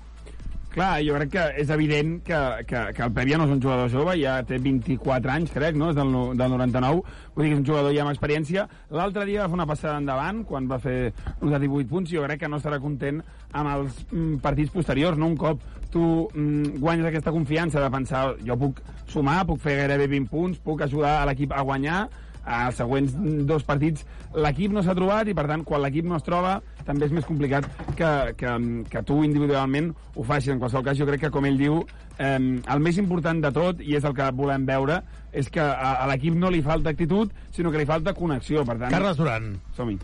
Clar, 0.74 1.00
jo 1.02 1.16
crec 1.16 1.32
que 1.34 1.44
és 1.64 1.70
evident 1.74 2.18
que, 2.28 2.40
que, 2.70 2.82
que 2.94 3.06
el 3.06 3.14
Pep 3.16 3.30
ja 3.32 3.40
no 3.40 3.48
és 3.48 3.54
un 3.56 3.62
jugador 3.64 3.90
jove, 3.90 4.18
ja 4.20 4.36
té 4.46 4.60
24 4.62 5.32
anys, 5.34 5.54
crec, 5.56 5.78
no? 5.80 5.90
És 5.90 5.98
del, 5.98 6.12
del 6.38 6.54
99, 6.54 7.16
vull 7.34 7.48
dir 7.48 7.54
que 7.54 7.56
és 7.56 7.62
un 7.64 7.70
jugador 7.70 7.96
ja 7.96 8.04
amb 8.04 8.14
experiència. 8.14 8.68
L'altre 8.94 9.26
dia 9.30 9.42
va 9.42 9.50
fer 9.50 9.58
una 9.58 9.70
passada 9.70 9.98
endavant, 9.98 10.44
quan 10.46 10.68
va 10.70 10.78
fer 10.84 10.98
uns 11.40 11.56
de 11.56 11.62
18 11.64 11.90
punts, 11.90 12.14
jo 12.14 12.28
crec 12.28 12.44
que 12.44 12.52
no 12.52 12.60
estarà 12.62 12.82
content 12.84 13.24
amb 13.54 13.74
els 13.74 14.04
mm, 14.12 14.38
partits 14.44 14.76
posteriors, 14.76 15.18
no? 15.18 15.32
Un 15.32 15.40
cop 15.40 15.64
tu 15.90 16.04
mm, 16.34 16.78
guanyes 16.84 17.08
aquesta 17.10 17.32
confiança 17.32 17.82
de 17.82 17.92
pensar 17.92 18.24
jo 18.46 18.60
puc 18.60 18.84
sumar, 19.10 19.46
puc 19.48 19.64
fer 19.64 19.80
gairebé 19.82 20.10
20 20.12 20.32
punts, 20.32 20.62
puc 20.64 20.84
ajudar 20.86 21.22
a 21.22 21.28
l'equip 21.30 21.56
a 21.56 21.64
guanyar, 21.66 22.02
als 22.48 22.80
següents 22.80 23.14
dos 23.50 23.66
partits 23.68 24.06
l'equip 24.36 24.74
no 24.74 24.84
s'ha 24.84 24.96
trobat 24.98 25.28
i 25.28 25.36
per 25.38 25.48
tant 25.50 25.64
quan 25.68 25.84
l'equip 25.84 26.08
no 26.08 26.18
es 26.18 26.26
troba 26.26 26.58
també 26.88 27.08
és 27.08 27.16
més 27.16 27.28
complicat 27.28 27.68
que, 28.00 28.12
que, 28.40 28.58
que 28.90 29.04
tu 29.08 29.22
individualment 29.28 29.92
ho 30.16 30.26
facis 30.28 30.54
en 30.56 30.62
qualsevol 30.64 30.86
cas 30.88 31.00
jo 31.00 31.08
crec 31.10 31.28
que 31.28 31.34
com 31.34 31.46
ell 31.46 31.60
diu 31.60 31.82
eh, 32.18 32.40
el 32.40 32.84
més 32.84 33.00
important 33.02 33.42
de 33.44 33.54
tot 33.54 33.84
i 33.84 33.98
és 34.00 34.08
el 34.08 34.16
que 34.18 34.30
volem 34.38 34.68
veure 34.68 35.02
és 35.32 35.50
que 35.52 35.64
a, 35.64 35.98
a 36.04 36.12
l'equip 36.12 36.38
no 36.40 36.52
li 36.54 36.64
falta 36.66 36.94
actitud 36.94 37.34
sinó 37.52 37.72
que 37.74 37.84
li 37.84 37.90
falta 37.90 38.16
connexió 38.18 38.66
per 38.66 38.80
tant, 38.80 38.94
Carles 38.94 39.20
Duran. 39.20 39.58
som-hi 39.76 40.00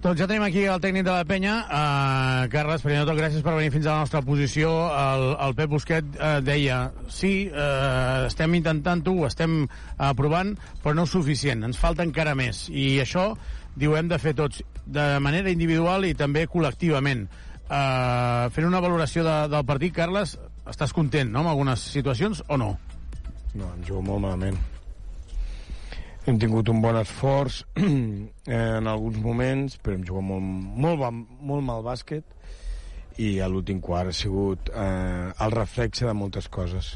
Doncs 0.00 0.16
ja 0.16 0.24
tenim 0.24 0.40
aquí 0.46 0.62
el 0.64 0.80
tècnic 0.80 1.04
de 1.04 1.12
la 1.12 1.26
penya. 1.28 1.54
Uh, 1.68 2.46
Carles, 2.48 2.80
primer 2.80 3.02
de 3.02 3.08
tot, 3.10 3.18
gràcies 3.18 3.42
per 3.44 3.52
venir 3.52 3.68
fins 3.74 3.84
a 3.84 3.98
la 3.98 4.06
nostra 4.06 4.22
posició. 4.24 4.70
El, 4.96 5.24
el 5.44 5.52
Pep 5.58 5.68
Busquet 5.74 6.14
uh, 6.16 6.38
deia, 6.40 6.78
sí, 7.12 7.50
uh, 7.52 8.24
estem 8.30 8.56
intentant-ho, 8.56 9.12
ho 9.20 9.28
estem 9.28 9.58
aprovant, 10.00 10.54
però 10.80 10.96
no 10.96 11.04
suficient, 11.04 11.68
ens 11.68 11.76
falta 11.76 12.08
encara 12.08 12.32
més. 12.32 12.64
I 12.72 12.96
això, 13.04 13.34
diu, 13.76 13.92
hem 14.00 14.08
de 14.08 14.16
fer 14.24 14.32
tots, 14.40 14.64
de 14.88 15.06
manera 15.20 15.52
individual 15.52 16.08
i 16.08 16.16
també 16.16 16.48
col·lectivament. 16.48 17.26
Uh, 17.68 18.48
fent 18.56 18.72
una 18.72 18.80
valoració 18.80 19.28
de, 19.28 19.38
del 19.52 19.68
partit, 19.68 19.98
Carles, 20.00 20.38
estàs 20.64 20.96
content, 20.96 21.28
no?, 21.28 21.44
amb 21.44 21.52
algunes 21.52 21.84
situacions, 21.92 22.40
o 22.48 22.56
no? 22.56 22.72
No, 23.52 23.68
em 23.76 23.84
jugo 23.84 24.06
molt 24.14 24.30
malament. 24.30 24.56
Hem 26.28 26.36
tingut 26.38 26.68
un 26.68 26.82
bon 26.84 26.98
esforç 27.00 27.62
en 27.80 28.90
alguns 28.90 29.16
moments, 29.22 29.78
però 29.80 29.96
hem 29.96 30.04
jugat 30.04 30.26
molt, 30.26 30.44
molt, 30.84 31.24
molt 31.40 31.64
mal 31.64 31.86
bàsquet 31.86 32.36
i 33.20 33.38
a 33.40 33.48
l'últim 33.50 33.80
quart 33.84 34.12
ha 34.12 34.16
sigut 34.16 34.70
eh, 34.72 35.30
el 35.44 35.54
reflexe 35.54 36.06
de 36.06 36.14
moltes 36.16 36.48
coses. 36.48 36.94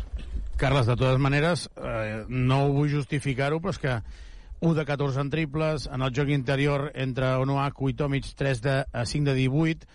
Carles, 0.56 0.86
de 0.86 0.96
totes 0.96 1.20
maneres, 1.20 1.66
eh, 1.76 2.24
no 2.28 2.64
ho 2.64 2.72
vull 2.76 2.92
justificar-ho, 2.92 3.60
però 3.60 3.74
és 3.74 3.80
que 3.82 3.96
1 4.64 4.74
de 4.78 4.84
14 4.86 5.20
en 5.20 5.30
triples, 5.32 5.88
en 5.92 6.04
el 6.06 6.14
joc 6.14 6.30
interior 6.32 6.90
entre 6.94 7.34
Onoaku 7.42 7.90
i 7.90 7.96
Tomic 7.98 8.30
3 8.38 8.62
de 8.64 8.76
a 8.86 9.04
5 9.04 9.28
de 9.28 9.34
18, 9.40 9.88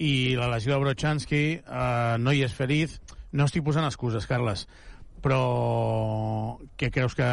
i 0.00 0.12
la 0.36 0.48
lesió 0.50 0.74
de 0.74 0.82
Brochanski 0.82 1.42
eh, 1.60 2.16
no 2.18 2.34
hi 2.34 2.44
és 2.44 2.56
feliç. 2.56 2.98
No 3.32 3.46
estic 3.46 3.62
posant 3.62 3.86
excuses, 3.86 4.26
Carles, 4.26 4.66
però 5.22 6.58
què 6.80 6.90
creus 6.94 7.16
que 7.18 7.26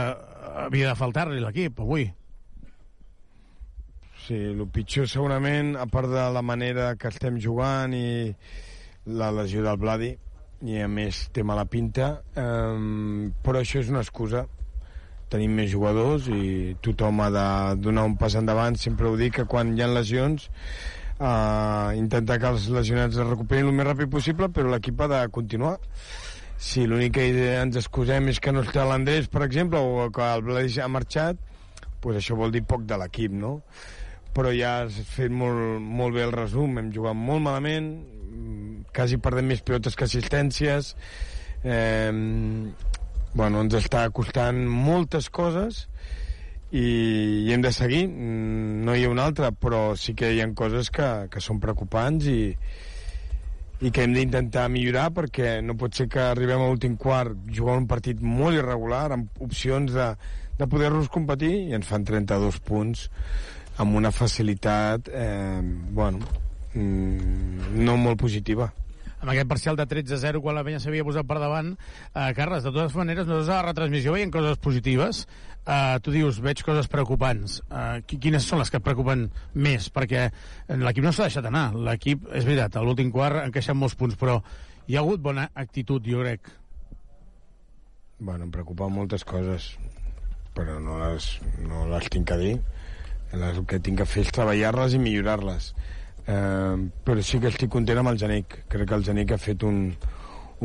havia 0.66 0.92
de 0.92 1.00
faltar-li 1.00 1.42
l'equip 1.44 1.82
avui? 1.84 2.08
Sí, 4.28 4.36
el 4.52 4.66
pitjor 4.74 5.08
segurament, 5.08 5.76
a 5.80 5.86
part 5.88 6.12
de 6.12 6.24
la 6.36 6.44
manera 6.44 6.92
que 7.00 7.08
estem 7.08 7.38
jugant 7.40 7.94
i 7.96 8.34
la 9.08 9.32
lesió 9.32 9.64
del 9.64 9.80
Bladi, 9.80 10.12
i 10.68 10.82
a 10.82 10.88
més 10.92 11.28
té 11.32 11.46
mala 11.48 11.68
pinta, 11.70 12.10
eh, 12.36 13.32
però 13.46 13.62
això 13.62 13.80
és 13.80 13.92
una 13.94 14.04
excusa. 14.04 14.44
Tenim 15.32 15.56
més 15.60 15.72
jugadors 15.72 16.30
i 16.32 16.76
tothom 16.84 17.20
ha 17.24 17.30
de 17.36 17.48
donar 17.84 18.06
un 18.08 18.16
pas 18.20 18.36
endavant. 18.40 18.78
Sempre 18.80 19.10
ho 19.10 19.18
dic 19.20 19.36
que 19.42 19.48
quan 19.48 19.74
hi 19.76 19.84
ha 19.84 19.90
lesions 19.92 20.48
eh, 21.20 21.98
intentar 22.00 22.40
que 22.40 22.52
els 22.54 22.70
lesionats 22.74 23.18
es 23.18 23.28
recuperin 23.28 23.68
el 23.68 23.76
més 23.76 23.88
ràpid 23.90 24.12
possible, 24.12 24.50
però 24.54 24.72
l'equip 24.72 25.02
ha 25.02 25.10
de 25.12 25.22
continuar. 25.36 25.78
Si 26.58 26.88
l'únic 26.90 27.14
que 27.20 27.28
ens 27.60 27.78
excusem 27.78 28.32
és 28.32 28.40
que 28.42 28.52
no 28.54 28.64
està 28.66 28.86
l'Andrés, 28.90 29.30
per 29.30 29.44
exemple, 29.46 29.78
o 29.78 30.10
que 30.14 30.26
el 30.26 30.42
Bladi 30.46 30.82
ha 30.82 30.90
marxat, 30.90 31.38
pues 32.02 32.18
això 32.18 32.38
vol 32.38 32.54
dir 32.54 32.64
poc 32.66 32.86
de 32.90 32.98
l'equip, 32.98 33.34
no? 33.34 33.60
Però 34.34 34.50
ja 34.54 34.80
has 34.84 34.98
fet 35.14 35.34
molt, 35.34 35.78
molt 35.82 36.18
bé 36.18 36.26
el 36.26 36.34
resum, 36.34 36.80
hem 36.82 36.90
jugat 36.94 37.18
molt 37.18 37.46
malament, 37.46 37.92
mm, 38.02 38.90
quasi 38.94 39.22
perdem 39.22 39.54
més 39.54 39.62
pilotes 39.62 39.96
que 39.96 40.06
assistències, 40.06 40.96
eh, 41.64 42.12
bueno, 43.34 43.62
ens 43.62 43.78
està 43.78 44.10
costant 44.10 44.66
moltes 44.66 45.30
coses 45.30 45.86
i, 46.72 47.46
i 47.46 47.54
hem 47.54 47.62
de 47.62 47.72
seguir, 47.72 48.08
Mm, 48.10 48.84
no 48.86 48.96
hi 48.96 49.06
ha 49.06 49.10
una 49.14 49.26
altra, 49.30 49.52
però 49.52 49.96
sí 49.96 50.16
que 50.16 50.34
hi 50.34 50.42
ha 50.42 50.50
coses 50.58 50.90
que, 50.90 51.28
que 51.30 51.40
són 51.40 51.62
preocupants 51.62 52.26
i, 52.26 52.56
i 53.82 53.92
que 53.94 54.04
hem 54.04 54.16
d'intentar 54.16 54.66
millorar 54.74 55.12
perquè 55.14 55.60
no 55.62 55.76
pot 55.78 55.94
ser 55.94 56.08
que 56.10 56.24
arribem 56.32 56.64
a 56.64 56.70
l'últim 56.70 56.96
quart 56.98 57.36
jugant 57.54 57.84
un 57.84 57.90
partit 57.90 58.22
molt 58.22 58.58
irregular 58.58 59.06
amb 59.14 59.44
opcions 59.46 59.94
de, 59.94 60.08
de 60.58 60.68
poder-nos 60.70 61.12
competir 61.14 61.54
i 61.68 61.78
ens 61.78 61.86
fan 61.90 62.08
32 62.08 62.58
punts 62.66 63.06
amb 63.78 64.00
una 64.00 64.12
facilitat 64.12 65.12
eh, 65.14 65.62
bueno, 65.94 66.26
mm, 66.74 67.78
no 67.78 67.98
molt 68.02 68.18
positiva. 68.18 68.72
Amb 69.18 69.32
aquest 69.34 69.50
parcial 69.50 69.78
de 69.78 69.86
13-0 69.90 70.42
quan 70.42 70.58
la 70.58 70.64
penya 70.66 70.82
s'havia 70.82 71.06
posat 71.06 71.26
per 71.30 71.38
davant 71.42 71.72
eh, 71.74 72.32
Carles, 72.38 72.66
de 72.66 72.74
totes 72.74 72.98
maneres 72.98 73.30
nosaltres 73.30 73.54
a 73.54 73.62
la 73.62 73.68
retransmissió 73.70 74.14
veiem 74.18 74.34
coses 74.34 74.58
positives 74.62 75.26
eh, 75.68 75.98
tu 76.02 76.12
dius, 76.16 76.40
veig 76.42 76.64
coses 76.66 76.88
preocupants 76.88 77.60
eh, 77.68 78.02
qui- 78.08 78.18
quines 78.24 78.46
són 78.48 78.60
les 78.64 78.72
que 78.72 78.80
et 78.80 78.86
preocupen 78.86 79.28
més 79.54 79.90
perquè 79.94 80.30
l'equip 80.80 81.04
no 81.04 81.12
s'ha 81.12 81.28
deixat 81.28 81.46
anar 81.52 81.68
l'equip, 81.76 82.24
és 82.34 82.48
veritat, 82.48 82.76
a 82.80 82.86
l'últim 82.88 83.12
quart 83.12 83.44
han 83.44 83.52
queixat 83.52 83.76
molts 83.76 83.96
punts 84.00 84.16
però 84.20 84.40
hi 84.88 84.96
ha 84.96 85.04
hagut 85.04 85.20
bona 85.22 85.50
actitud 85.56 86.02
jo 86.08 86.24
crec 86.24 86.48
Bueno, 88.20 88.48
em 88.48 88.52
preocupen 88.52 88.90
moltes 88.96 89.22
coses, 89.30 89.76
però 90.58 90.80
no 90.82 90.96
les, 90.98 91.28
no 91.62 91.84
les 91.92 92.08
tinc 92.10 92.32
a 92.34 92.38
dir. 92.42 92.56
Les, 93.30 93.60
el 93.60 93.66
que 93.70 93.78
tinc 93.84 94.02
a 94.02 94.08
fer 94.10 94.24
és 94.26 94.32
treballar-les 94.34 94.96
i 94.98 95.02
millorar-les. 95.04 95.68
Eh, 96.26 96.78
però 97.06 97.22
sí 97.22 97.38
que 97.44 97.52
estic 97.52 97.70
content 97.70 98.02
amb 98.02 98.10
el 98.10 98.18
Genic. 98.18 98.56
Crec 98.74 98.90
que 98.90 98.98
el 98.98 99.06
Genic 99.06 99.36
ha 99.36 99.38
fet 99.38 99.62
un, 99.70 99.84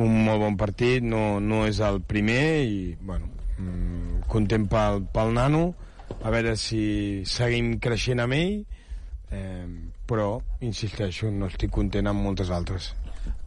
un 0.00 0.16
molt 0.24 0.40
bon 0.46 0.56
partit, 0.56 1.04
no, 1.04 1.40
no 1.44 1.66
és 1.68 1.82
el 1.84 2.00
primer 2.08 2.40
i, 2.64 2.80
bueno, 3.04 3.28
mm, 3.58 4.22
content 4.28 4.68
pel, 4.70 5.02
pel 5.12 5.32
nano, 5.34 5.74
a 6.22 6.30
veure 6.30 6.56
si 6.56 7.22
seguim 7.26 7.78
creixent 7.82 8.20
amb 8.20 8.32
ell, 8.36 8.54
eh, 9.32 9.66
però, 10.06 10.40
insisteixo, 10.60 11.30
no 11.30 11.46
estic 11.46 11.70
content 11.70 12.06
amb 12.10 12.20
moltes 12.22 12.50
altres. 12.50 12.92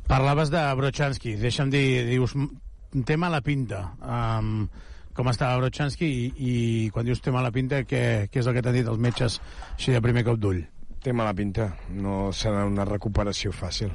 Parlaves 0.08 0.52
de 0.54 0.62
Brochanski, 0.78 1.36
deixa'm 1.42 1.70
dir, 1.74 2.06
dius, 2.06 2.36
"M- 2.36 3.04
té 3.06 3.18
mala 3.18 3.42
pinta. 3.42 3.94
Um, 4.02 4.68
com 5.14 5.28
estava 5.30 5.58
Brochanski 5.58 6.06
i, 6.06 6.32
i 6.38 6.90
quan 6.92 7.06
dius 7.06 7.22
té 7.22 7.32
mala 7.32 7.52
pinta, 7.52 7.84
què, 7.84 8.28
què 8.30 8.40
és 8.40 8.48
el 8.48 8.54
que 8.54 8.62
t'han 8.62 8.74
dit 8.74 8.88
els 8.88 9.00
metges 9.00 9.40
així 9.76 9.92
de 9.96 10.02
primer 10.02 10.24
cop 10.28 10.38
d'ull? 10.38 10.62
Té 11.02 11.14
mala 11.14 11.34
pinta, 11.34 11.70
no 11.90 12.32
serà 12.34 12.66
una 12.66 12.84
recuperació 12.86 13.52
fàcil. 13.52 13.92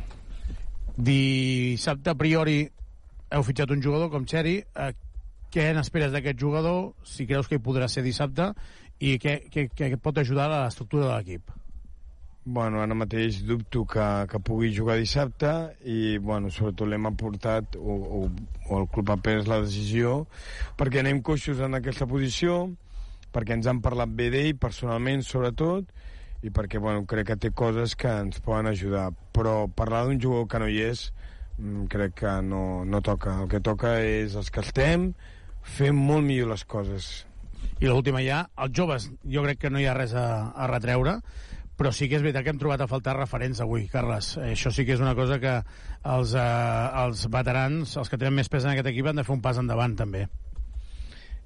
Dissabte, 0.96 2.10
a 2.10 2.14
priori, 2.14 2.68
heu 3.30 3.42
fitxat 3.46 3.70
un 3.70 3.82
jugador 3.82 4.10
com 4.10 4.24
Xeri. 4.26 4.58
Eh, 4.74 4.92
què 5.52 5.70
n'esperes 5.74 6.12
d'aquest 6.14 6.38
jugador, 6.40 6.92
si 7.06 7.26
creus 7.26 7.48
que 7.50 7.58
hi 7.58 7.64
podrà 7.64 7.88
ser 7.90 8.04
dissabte, 8.06 8.50
i 9.00 9.16
què, 9.20 9.40
què, 9.52 9.66
què 9.74 9.96
pot 10.02 10.20
ajudar 10.20 10.50
a 10.50 10.64
l'estructura 10.64 11.08
de 11.08 11.14
l'equip? 11.14 11.50
Bueno, 12.44 12.80
ara 12.80 12.96
mateix 12.96 13.42
dubto 13.44 13.84
que, 13.88 14.06
que 14.30 14.40
pugui 14.44 14.70
jugar 14.74 14.96
dissabte 14.98 15.50
i, 15.84 16.18
bueno, 16.18 16.48
sobretot 16.50 16.88
l'hem 16.88 17.10
aportat 17.10 17.76
o, 17.76 17.96
o, 18.00 18.20
o 18.68 18.78
el 18.80 18.88
club 18.92 19.12
ha 19.12 19.18
pres 19.20 19.48
la 19.50 19.60
decisió 19.62 20.22
perquè 20.80 21.02
anem 21.02 21.20
coixos 21.22 21.60
en 21.62 21.76
aquesta 21.76 22.08
posició 22.10 22.62
perquè 23.34 23.58
ens 23.58 23.68
han 23.70 23.82
parlat 23.84 24.16
bé 24.16 24.30
d'ell 24.32 24.56
personalment 24.58 25.22
sobretot 25.26 25.92
i 26.40 26.48
perquè, 26.48 26.80
bueno, 26.80 27.04
crec 27.04 27.28
que 27.28 27.36
té 27.36 27.50
coses 27.52 27.92
que 28.00 28.08
ens 28.24 28.40
poden 28.40 28.72
ajudar 28.72 29.10
però 29.36 29.68
parlar 29.68 30.06
d'un 30.08 30.20
jugador 30.20 30.48
que 30.48 30.62
no 30.64 30.70
hi 30.72 30.80
és 30.88 31.10
Mm, 31.60 31.86
crec 31.92 32.14
que 32.14 32.42
no, 32.42 32.84
no 32.84 33.02
toca. 33.02 33.36
El 33.42 33.48
que 33.52 33.60
toca 33.60 33.98
és 34.00 34.34
els 34.38 34.48
que 34.52 34.62
estem, 34.64 35.10
fem 35.62 35.96
molt 35.96 36.26
millor 36.26 36.52
les 36.52 36.64
coses. 36.64 37.10
I 37.80 37.88
l'última 37.88 38.20
ja, 38.24 38.42
els 38.60 38.76
joves, 38.76 39.08
jo 39.24 39.44
crec 39.46 39.62
que 39.62 39.70
no 39.72 39.80
hi 39.80 39.86
ha 39.88 39.96
res 39.96 40.12
a, 40.16 40.52
a 40.52 40.68
retreure, 40.68 41.18
però 41.80 41.92
sí 41.96 42.10
que 42.10 42.18
és 42.18 42.24
veritat 42.24 42.44
que 42.44 42.52
hem 42.52 42.60
trobat 42.60 42.82
a 42.84 42.88
faltar 42.90 43.14
referents 43.16 43.62
avui, 43.64 43.86
Carles. 43.88 44.34
Això 44.44 44.68
sí 44.74 44.84
que 44.84 44.92
és 44.98 45.00
una 45.00 45.14
cosa 45.16 45.38
que 45.40 45.54
els, 45.56 46.34
eh, 46.36 47.04
els 47.04 47.24
veterans, 47.32 47.96
els 47.96 48.12
que 48.12 48.18
tenen 48.20 48.36
més 48.36 48.52
pes 48.52 48.66
en 48.66 48.74
aquest 48.74 48.90
equip, 48.92 49.08
han 49.08 49.22
de 49.22 49.24
fer 49.24 49.32
un 49.32 49.40
pas 49.40 49.60
endavant, 49.60 49.96
també. 49.96 50.26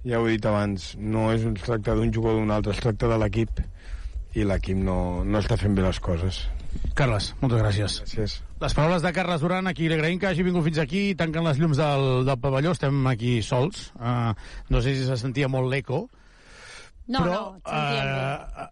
Ja 0.05 0.19
ho 0.19 0.27
he 0.27 0.35
dit 0.35 0.47
abans, 0.51 0.91
no 0.99 1.29
és 1.33 1.47
un 1.47 1.55
tracte 1.55 1.95
d'un 1.95 2.11
jugador 2.13 2.43
d'un 2.43 2.51
altre, 2.51 2.75
es 2.75 2.83
tracta 2.83 3.09
de 3.09 3.21
l'equip 3.23 3.63
i 4.35 4.43
l'equip 4.43 4.77
no, 4.77 4.99
no 5.23 5.39
està 5.39 5.57
fent 5.61 5.79
bé 5.79 5.87
les 5.87 6.03
coses. 6.03 6.43
Carles, 6.95 7.33
moltes 7.41 7.61
gràcies. 7.63 7.97
Gràcies. 8.05 8.37
Les 8.63 8.75
paraules 8.77 9.03
de 9.03 9.13
Carles 9.13 9.41
Duran, 9.43 9.67
aquí 9.67 9.89
li 9.91 9.97
agraïm 9.97 10.21
que 10.23 10.29
hagi 10.31 10.45
vingut 10.47 10.65
fins 10.65 10.79
aquí, 10.79 11.15
tanquen 11.19 11.45
les 11.45 11.59
llums 11.59 11.77
del, 11.81 12.25
del 12.29 12.39
pavelló, 12.41 12.71
estem 12.77 13.01
aquí 13.11 13.41
sols. 13.43 13.89
Uh, 13.99 14.31
no 14.71 14.81
sé 14.85 14.95
si 14.95 15.05
se 15.09 15.17
sentia 15.21 15.49
molt 15.51 15.71
l'eco, 15.73 16.05
No, 17.07 17.21
però, 17.21 17.33
no, 17.35 17.59
sentíem 17.69 18.07
eh, 18.09 18.69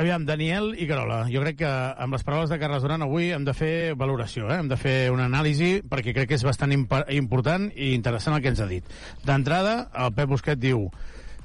aviam, 0.00 0.22
Daniel 0.24 0.70
i 0.80 0.86
Carola, 0.88 1.18
jo 1.28 1.42
crec 1.42 1.58
que 1.60 1.68
amb 2.00 2.14
les 2.16 2.22
paraules 2.24 2.48
de 2.48 2.56
Carles 2.62 2.80
Duran 2.86 3.02
avui 3.04 3.26
hem 3.36 3.44
de 3.44 3.52
fer 3.52 3.92
valoració, 4.00 4.46
eh? 4.48 4.56
hem 4.62 4.70
de 4.70 4.78
fer 4.80 4.94
una 5.12 5.26
anàlisi 5.28 5.82
perquè 5.84 6.14
crec 6.16 6.30
que 6.30 6.38
és 6.38 6.46
bastant 6.46 6.72
important 6.72 7.66
i 7.76 7.90
interessant 7.92 8.38
el 8.38 8.40
que 8.40 8.54
ens 8.54 8.62
ha 8.64 8.70
dit. 8.70 8.88
D'entrada, 9.28 9.74
el 9.92 10.14
Pep 10.16 10.30
Busquet 10.32 10.56
diu, 10.62 10.86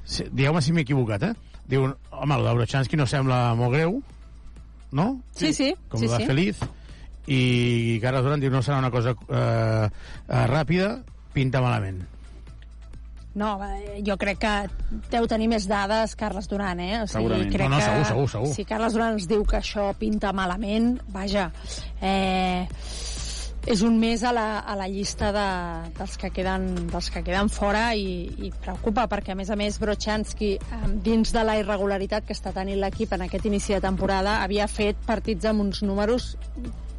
si- 0.08 0.24
digueu-me 0.32 0.62
si 0.64 0.72
m'he 0.72 0.86
equivocat, 0.86 1.28
eh? 1.28 1.34
Diu, 1.68 1.84
home, 2.10 2.34
el 2.40 2.48
d'Eurochansky 2.48 2.96
no 2.96 3.04
sembla 3.06 3.42
molt 3.60 3.76
greu, 3.76 3.98
no? 4.92 5.22
Sí, 5.36 5.52
sí, 5.56 5.72
Com 5.88 6.00
sí, 6.00 6.08
la 6.08 6.20
sí. 6.22 6.26
Feliz. 6.30 6.62
I 7.26 7.98
Carles 8.02 8.24
Duran 8.26 8.40
diu, 8.42 8.50
no 8.50 8.62
serà 8.66 8.80
una 8.82 8.90
cosa 8.90 9.12
eh, 9.14 9.86
eh, 9.86 10.46
ràpida, 10.50 10.96
pinta 11.32 11.60
malament. 11.62 12.02
No, 13.38 13.54
eh, 13.64 14.02
jo 14.04 14.18
crec 14.20 14.42
que 14.42 14.52
deu 15.12 15.24
tenir 15.30 15.46
més 15.48 15.64
dades 15.70 16.12
Carles 16.20 16.50
Duran, 16.50 16.82
eh? 16.84 16.98
O 17.00 17.06
sigui, 17.06 17.14
Segurament. 17.14 17.52
crec 17.54 17.70
No, 17.70 17.76
no, 17.76 17.80
que 17.80 17.86
segur, 17.86 18.08
segur, 18.10 18.26
segur. 18.34 18.50
Si 18.58 18.66
Carles 18.68 18.92
Duran 18.98 19.16
ens 19.16 19.28
diu 19.30 19.46
que 19.48 19.56
això 19.62 19.86
pinta 19.96 20.34
malament, 20.36 20.98
vaja, 21.14 21.46
eh, 22.02 22.66
és 23.66 23.82
un 23.86 23.98
més 24.00 24.24
a 24.26 24.32
la, 24.34 24.46
a 24.66 24.74
la 24.78 24.88
llista 24.90 25.30
de, 25.34 25.46
dels, 25.98 26.16
que 26.18 26.32
queden, 26.34 26.66
dels 26.90 27.10
que 27.14 27.22
queden 27.22 27.50
fora 27.52 27.92
i, 27.94 28.26
i 28.42 28.50
preocupa 28.64 29.06
perquè, 29.10 29.36
a 29.36 29.38
més 29.38 29.52
a 29.54 29.56
més, 29.58 29.78
Brochanski, 29.82 30.52
eh, 30.58 30.80
dins 31.06 31.30
de 31.34 31.44
la 31.46 31.58
irregularitat 31.60 32.26
que 32.26 32.34
està 32.34 32.54
tenint 32.56 32.80
l'equip 32.82 33.14
en 33.14 33.26
aquest 33.28 33.46
inici 33.46 33.76
de 33.76 33.82
temporada, 33.84 34.40
havia 34.42 34.66
fet 34.66 34.98
partits 35.06 35.46
amb 35.46 35.62
uns 35.68 35.84
números 35.86 36.32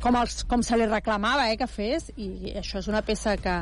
com, 0.03 0.17
els, 0.19 0.41
com 0.49 0.63
se 0.65 0.77
li 0.79 0.87
reclamava 0.89 1.47
eh, 1.51 1.57
que 1.59 1.67
fes 1.69 2.09
i 2.19 2.53
això 2.59 2.81
és 2.81 2.89
una 2.91 3.03
peça 3.05 3.37
que, 3.39 3.61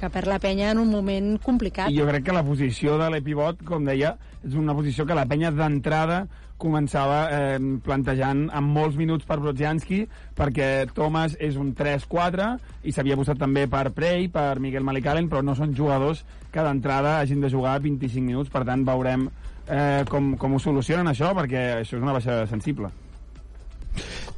que 0.00 0.10
perd 0.12 0.30
la 0.30 0.40
penya 0.42 0.72
en 0.74 0.82
un 0.82 0.90
moment 0.90 1.36
complicat. 1.42 1.92
I 1.92 2.00
jo 2.00 2.08
crec 2.08 2.26
que 2.26 2.34
la 2.34 2.44
posició 2.46 2.96
de 3.00 3.12
l'epivot, 3.14 3.62
com 3.68 3.86
deia, 3.86 4.16
és 4.42 4.58
una 4.58 4.74
posició 4.76 5.06
que 5.06 5.16
la 5.16 5.26
penya 5.30 5.52
d'entrada 5.54 6.24
començava 6.56 7.18
eh, 7.30 7.58
plantejant 7.84 8.46
amb 8.56 8.72
molts 8.72 8.96
minuts 8.96 9.28
per 9.28 9.36
Brodzianski, 9.42 10.02
perquè 10.36 10.86
Thomas 10.96 11.36
és 11.38 11.58
un 11.60 11.74
3-4 11.76 12.48
i 12.88 12.94
s'havia 12.96 13.18
posat 13.20 13.40
també 13.42 13.66
per 13.68 13.90
Prey, 13.96 14.30
per 14.32 14.56
Miguel 14.64 14.86
Malicalen, 14.86 15.28
però 15.28 15.44
no 15.44 15.54
són 15.54 15.76
jugadors 15.76 16.24
que 16.52 16.64
d'entrada 16.64 17.18
hagin 17.20 17.44
de 17.44 17.52
jugar 17.52 17.76
25 17.84 18.24
minuts, 18.24 18.52
per 18.52 18.64
tant 18.64 18.86
veurem 18.88 19.28
eh, 19.68 20.04
com, 20.08 20.32
com 20.40 20.56
ho 20.56 20.62
solucionen 20.62 21.12
això, 21.12 21.34
perquè 21.36 21.66
això 21.82 22.00
és 22.00 22.06
una 22.06 22.16
baixa 22.16 22.46
sensible. 22.48 22.94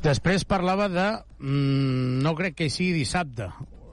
Després 0.03 0.45
parlava 0.49 0.89
de... 0.93 1.07
Mm, 1.41 2.23
no 2.25 2.35
crec 2.39 2.57
que 2.62 2.70
sigui 2.70 2.93
dissabte. 3.01 3.49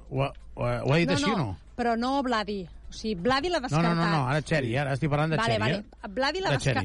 Ho, 0.09 0.21
ho, 0.21 0.29
ho 0.63 0.93
ha 0.93 0.97
dit 1.01 1.09
no, 1.09 1.17
així 1.17 1.29
no, 1.31 1.35
o 1.35 1.37
no? 1.43 1.57
però 1.75 1.95
no 1.99 2.21
Vladi. 2.23 2.61
O 2.89 2.93
sigui, 2.95 3.15
Vladi 3.25 3.49
l'ha 3.51 3.59
No, 3.59 3.67
descartat. 3.67 3.95
no, 3.95 4.05
no, 4.05 4.11
no, 4.11 4.23
ara 4.31 4.41
Xeri, 4.45 4.75
ara 4.79 4.93
estic 4.95 5.09
parlant 5.11 5.33
de 5.33 5.37
vale, 5.41 5.57
Xeri, 5.57 5.63
vale. 5.65 5.83
eh? 6.05 6.09
Vladi 6.15 6.41
l'ha 6.45 6.53
De 6.55 6.61
desca... 6.61 6.83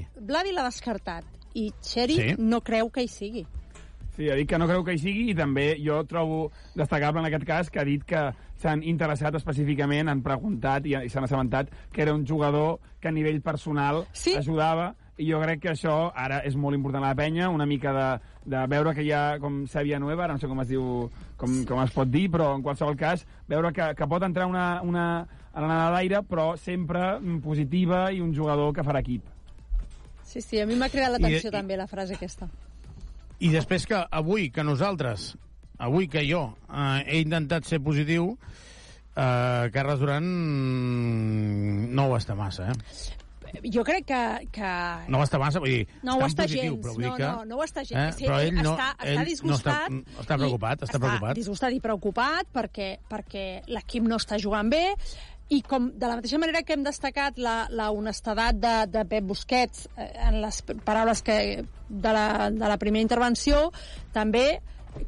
L'ha 0.56 0.64
descartat 0.66 1.24
i 1.54 1.68
Xeri 1.82 2.16
Sí. 2.16 2.34
no 2.38 2.60
creu 2.66 2.90
que 2.90 3.02
hi 3.04 3.08
sigui. 3.10 3.44
Sí, 4.16 4.28
ha 4.28 4.34
dit 4.34 4.48
que 4.50 4.58
no 4.58 4.66
creu 4.66 4.82
que 4.84 4.92
hi 4.96 4.98
sigui 4.98 5.28
i 5.30 5.34
també 5.38 5.76
jo 5.80 6.00
trobo 6.10 6.50
destacable 6.76 7.20
en 7.22 7.28
aquest 7.30 7.44
cas 7.46 7.70
que 7.70 7.78
ha 7.80 7.84
dit 7.86 8.02
que 8.04 8.24
s'han 8.60 8.82
interessat 8.82 9.34
específicament, 9.38 10.10
han 10.10 10.20
preguntat 10.22 10.84
i, 10.90 10.96
i 10.98 11.08
s'han 11.08 11.24
assabentat 11.24 11.70
que 11.92 12.02
era 12.02 12.12
un 12.14 12.26
jugador 12.26 12.80
que 13.00 13.08
a 13.08 13.12
nivell 13.14 13.40
personal 13.40 14.02
sí. 14.12 14.34
ajudava 14.36 14.90
i 15.16 15.30
jo 15.30 15.38
crec 15.40 15.62
que 15.62 15.70
això 15.76 16.10
ara 16.14 16.40
és 16.48 16.56
molt 16.56 16.74
important 16.74 17.04
a 17.04 17.12
la 17.14 17.16
penya, 17.16 17.48
una 17.52 17.66
mica 17.66 17.92
de, 17.94 18.08
de 18.44 18.60
veure 18.72 18.94
que 18.96 19.02
hi 19.04 19.10
ha 19.12 19.38
com 19.40 19.64
Sèvia 19.68 19.98
Nueva, 20.00 20.24
ara 20.24 20.32
no 20.34 20.40
sé 20.40 20.48
com 20.48 20.60
es 20.62 20.68
diu, 20.70 21.10
com, 21.36 21.58
com 21.68 21.82
es 21.82 21.90
pot 21.92 22.08
dir, 22.08 22.28
però 22.32 22.54
en 22.56 22.62
qualsevol 22.64 22.96
cas, 22.96 23.26
veure 23.48 23.72
que, 23.76 23.90
que 23.98 24.06
pot 24.08 24.22
entrar 24.24 24.46
una, 24.48 24.80
una 24.82 25.04
anada 25.52 25.90
d'aire, 25.96 26.22
però 26.24 26.54
sempre 26.56 27.18
mm, 27.20 27.40
positiva 27.44 28.06
i 28.12 28.20
un 28.24 28.32
jugador 28.34 28.72
que 28.74 28.84
farà 28.86 29.02
equip. 29.04 29.22
Sí, 30.24 30.40
sí, 30.40 30.60
a 30.62 30.66
mi 30.66 30.76
m'ha 30.78 30.88
cridat 30.88 31.16
l'atenció 31.16 31.50
i- 31.50 31.52
també 31.52 31.76
la 31.76 31.88
frase 31.90 32.14
aquesta. 32.14 32.48
I 33.40 33.48
després 33.50 33.86
que 33.88 33.98
avui, 34.10 34.50
que 34.52 34.62
nosaltres, 34.64 35.34
avui 35.78 36.08
que 36.12 36.22
jo 36.28 36.54
eh, 36.68 37.04
he 37.06 37.20
intentat 37.24 37.64
ser 37.64 37.80
positiu, 37.80 38.34
eh, 39.16 39.70
Carles 39.72 39.98
Duran 40.00 40.24
mm, 40.24 41.88
no 41.96 42.08
ho 42.10 42.16
està 42.18 42.36
massa, 42.38 42.70
eh? 42.70 43.16
Jo 43.74 43.84
crec 43.86 44.06
que... 44.08 44.20
que... 44.54 44.72
No 45.12 45.20
ho 45.20 45.26
està 45.26 45.40
massa, 45.42 45.62
vull 45.62 45.72
dir, 45.72 45.86
No 46.06 46.16
ho 46.18 46.24
està 46.26 46.30
està 46.30 46.48
positiu, 46.48 46.76
gens, 46.76 46.84
però 46.84 46.94
vull 46.96 47.06
no, 47.06 47.14
que... 47.16 47.26
no, 47.26 47.48
no 47.48 47.58
ho 47.58 47.66
està 47.66 47.84
gens. 47.86 48.18
Sí, 48.18 48.28
però 48.28 48.38
ell, 48.44 48.54
no, 48.60 48.76
està, 48.76 48.88
ell 49.04 49.16
està 49.16 49.26
disgustat. 49.30 49.90
No 49.90 50.04
està, 50.04 50.22
està 50.24 50.38
preocupat, 50.42 50.86
està, 50.86 51.00
i 51.00 51.04
preocupat. 51.04 51.40
disgustat 51.40 51.76
i 51.76 51.82
preocupat 51.84 52.54
perquè, 52.54 52.88
perquè 53.10 53.44
l'equip 53.70 54.08
no 54.08 54.20
està 54.20 54.38
jugant 54.42 54.70
bé 54.72 54.84
i 55.50 55.60
com 55.66 55.88
de 55.98 56.06
la 56.06 56.16
mateixa 56.20 56.38
manera 56.38 56.62
que 56.62 56.76
hem 56.76 56.84
destacat 56.86 57.38
la, 57.42 57.64
la 57.74 57.90
honestedat 57.90 58.58
de, 58.62 58.74
de 58.94 59.04
Pep 59.10 59.26
Busquets 59.26 59.88
eh, 59.96 60.10
en 60.28 60.38
les 60.44 60.60
paraules 60.86 61.22
que, 61.26 61.38
de, 61.88 62.12
la, 62.14 62.50
de 62.54 62.70
la 62.70 62.78
primera 62.78 63.02
intervenció, 63.02 63.68
també 64.14 64.60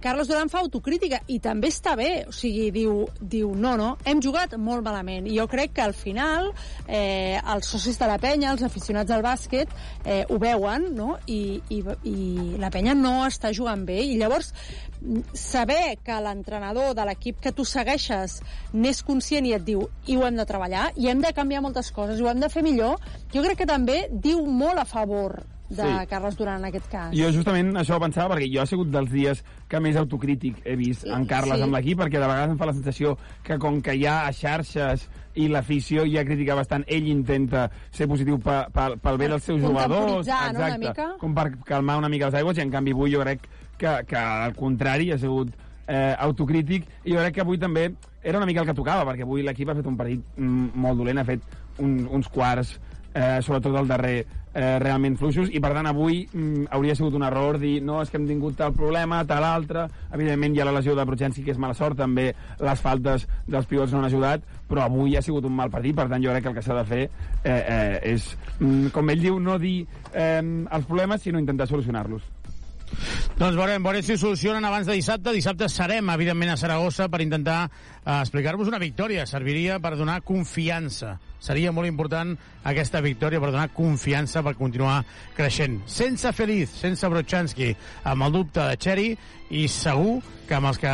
Carles 0.02 0.28
Duran 0.30 0.50
fa 0.50 0.60
autocrítica 0.62 1.20
i 1.30 1.38
també 1.42 1.70
està 1.72 1.94
bé, 1.98 2.24
o 2.28 2.34
sigui, 2.34 2.70
diu, 2.74 3.06
diu 3.20 3.52
no, 3.54 3.74
no, 3.78 3.92
hem 4.08 4.22
jugat 4.24 4.56
molt 4.58 4.84
malament 4.84 5.28
i 5.30 5.36
jo 5.38 5.46
crec 5.50 5.74
que 5.76 5.84
al 5.84 5.94
final 5.96 6.50
eh, 6.86 7.38
els 7.38 7.68
socis 7.70 7.98
de 8.00 8.08
la 8.10 8.18
penya, 8.22 8.52
els 8.52 8.64
aficionats 8.66 9.12
al 9.14 9.24
bàsquet 9.24 9.70
eh, 10.04 10.22
ho 10.28 10.38
veuen 10.42 10.90
no? 10.96 11.16
I, 11.26 11.60
i, 11.70 11.82
i 12.08 12.16
la 12.60 12.70
penya 12.72 12.94
no 12.98 13.20
està 13.26 13.52
jugant 13.54 13.84
bé. 13.86 14.00
I 14.02 14.18
llavors 14.20 14.52
saber 15.34 15.98
que 16.04 16.18
l'entrenador 16.22 16.94
de 16.94 17.06
l'equip 17.06 17.40
que 17.42 17.52
tu 17.54 17.66
segueixes 17.66 18.38
n'és 18.72 19.02
conscient 19.06 19.46
i 19.48 19.56
et 19.56 19.64
diu 19.66 19.86
i 20.06 20.16
ho 20.16 20.26
hem 20.26 20.38
de 20.38 20.46
treballar, 20.46 20.90
i 20.96 21.10
hem 21.10 21.22
de 21.22 21.32
canviar 21.34 21.62
moltes 21.64 21.90
coses 21.94 22.20
i 22.20 22.26
ho 22.26 22.30
hem 22.30 22.42
de 22.42 22.50
fer 22.52 22.62
millor, 22.62 23.00
jo 23.34 23.42
crec 23.42 23.62
que 23.62 23.70
també 23.70 24.04
diu 24.12 24.44
molt 24.46 24.82
a 24.82 24.86
favor 24.88 25.40
de 25.76 25.82
Sí. 25.82 26.06
Carles 26.10 26.36
Duran 26.36 26.58
en 26.60 26.64
aquest 26.68 26.86
cas. 26.90 27.10
Jo 27.16 27.30
justament 27.32 27.72
això 27.80 27.98
pensava, 28.00 28.34
perquè 28.34 28.48
jo 28.52 28.62
ha 28.62 28.66
sigut 28.66 28.90
dels 28.92 29.10
dies 29.10 29.42
que 29.68 29.80
més 29.80 29.96
autocrític 29.96 30.60
he 30.64 30.76
vist 30.76 31.04
en 31.06 31.26
Carles 31.26 31.56
Sí. 31.58 31.62
amb 31.62 31.74
l'equip, 31.74 31.98
perquè 31.98 32.20
de 32.20 32.26
vegades 32.28 32.50
em 32.50 32.58
fa 32.58 32.66
la 32.66 32.74
sensació 32.76 33.16
que 33.42 33.58
com 33.58 33.80
que 33.82 33.94
hi 33.96 34.06
ha 34.06 34.26
a 34.26 34.32
xarxes 34.32 35.08
i 35.34 35.48
l'afició 35.48 36.04
ja 36.04 36.24
critica 36.24 36.54
bastant, 36.54 36.84
ell 36.86 37.08
intenta 37.08 37.70
ser 37.90 38.06
positiu 38.08 38.38
pe, 38.38 38.58
pe, 38.72 38.86
pel 39.00 39.16
bé 39.18 39.28
dels 39.28 39.42
seus 39.42 39.60
jugadors. 39.62 40.26
Contemporitzar, 40.26 40.52
no, 40.52 40.58
una 40.66 40.78
mica? 40.78 41.10
Com 41.18 41.34
per 41.34 41.46
calmar 41.64 41.96
una 41.98 42.08
mica 42.12 42.26
les 42.28 42.34
aigües, 42.42 42.58
i 42.58 42.60
en 42.60 42.70
canvi 42.70 42.92
avui 42.92 43.12
jo 43.14 43.20
crec 43.24 43.48
que, 43.78 44.04
que 44.06 44.16
al 44.16 44.54
contrari 44.54 45.10
ha 45.12 45.18
sigut 45.18 45.48
eh, 45.88 46.14
autocrític, 46.18 46.84
i 47.04 47.12
jo 47.14 47.18
crec 47.18 47.34
que 47.34 47.40
avui 47.40 47.58
també 47.58 47.94
era 48.22 48.38
una 48.38 48.46
mica 48.46 48.60
el 48.60 48.66
que 48.68 48.74
tocava, 48.74 49.06
perquè 49.10 49.24
avui 49.24 49.42
l'equip 49.42 49.68
ha 49.72 49.74
fet 49.74 49.86
un 49.86 49.96
partit 49.96 50.20
mm, 50.36 50.68
molt 50.74 50.98
dolent, 51.00 51.18
ha 51.18 51.24
fet 51.24 51.40
un, 51.78 52.06
uns 52.12 52.28
quarts 52.28 52.76
eh, 53.14 53.40
sobretot 53.42 53.74
el 53.80 53.88
darrer, 53.88 54.26
eh, 54.54 54.78
realment 54.82 55.16
fluixos, 55.20 55.50
i 55.52 55.60
per 55.62 55.72
tant 55.76 55.88
avui 55.90 56.22
mm, 56.26 56.68
hauria 56.76 56.96
sigut 56.98 57.16
un 57.18 57.26
error 57.26 57.58
dir 57.62 57.76
no, 57.84 58.00
és 58.02 58.10
que 58.10 58.20
hem 58.20 58.26
tingut 58.28 58.58
tal 58.58 58.74
problema, 58.76 59.22
tal 59.28 59.46
altre, 59.48 59.86
evidentment 60.12 60.56
hi 60.56 60.62
ha 60.62 60.68
la 60.68 60.76
lesió 60.78 60.96
de 60.98 61.06
Brochenski, 61.08 61.44
que 61.46 61.54
és 61.54 61.62
mala 61.62 61.76
sort, 61.78 61.98
també 61.98 62.30
les 62.60 62.84
faltes 62.84 63.26
dels 63.46 63.70
pivots 63.70 63.94
no 63.94 64.02
han 64.02 64.10
ajudat, 64.10 64.44
però 64.68 64.86
avui 64.86 65.16
ha 65.16 65.24
sigut 65.24 65.48
un 65.48 65.56
mal 65.56 65.72
partit, 65.72 65.96
per 65.96 66.08
tant 66.10 66.22
jo 66.22 66.34
crec 66.34 66.46
que 66.46 66.52
el 66.52 66.58
que 66.58 66.66
s'ha 66.66 66.78
de 66.82 66.86
fer 66.88 67.02
eh, 67.06 67.56
eh, 67.56 67.98
és, 68.14 68.28
mm, 68.58 68.92
com 68.94 69.10
ell 69.12 69.26
diu, 69.28 69.40
no 69.40 69.58
dir 69.62 69.80
eh, 70.12 70.40
els 70.42 70.88
problemes, 70.88 71.24
sinó 71.24 71.42
intentar 71.42 71.68
solucionar-los. 71.70 72.30
Doncs 73.38 73.56
veurem, 73.56 73.82
veurem 73.82 74.04
si 74.04 74.18
solucionen 74.20 74.64
abans 74.68 74.86
de 74.86 74.96
dissabte. 74.98 75.32
Dissabte 75.32 75.68
serem, 75.72 76.10
evidentment, 76.12 76.52
a 76.52 76.58
Saragossa 76.60 77.08
per 77.08 77.22
intentar 77.24 77.64
eh, 77.64 78.18
explicar-vos 78.20 78.68
una 78.68 78.80
victòria. 78.82 79.24
Serviria 79.26 79.78
per 79.80 79.96
donar 79.96 80.20
confiança. 80.26 81.16
Seria 81.42 81.72
molt 81.74 81.90
important 81.90 82.36
aquesta 82.70 83.00
victòria 83.02 83.40
per 83.42 83.50
donar 83.50 83.72
confiança 83.74 84.44
per 84.46 84.54
continuar 84.54 85.00
creixent. 85.34 85.80
Sense 85.90 86.30
Feliz, 86.36 86.70
sense 86.78 87.08
Brochanski, 87.10 87.72
amb 88.06 88.28
el 88.28 88.36
dubte 88.38 88.62
de 88.62 88.78
Xeri 88.78 89.08
i 89.50 89.66
segur 89.68 90.20
que 90.46 90.54
amb 90.56 90.70
els 90.70 90.78
que 90.78 90.92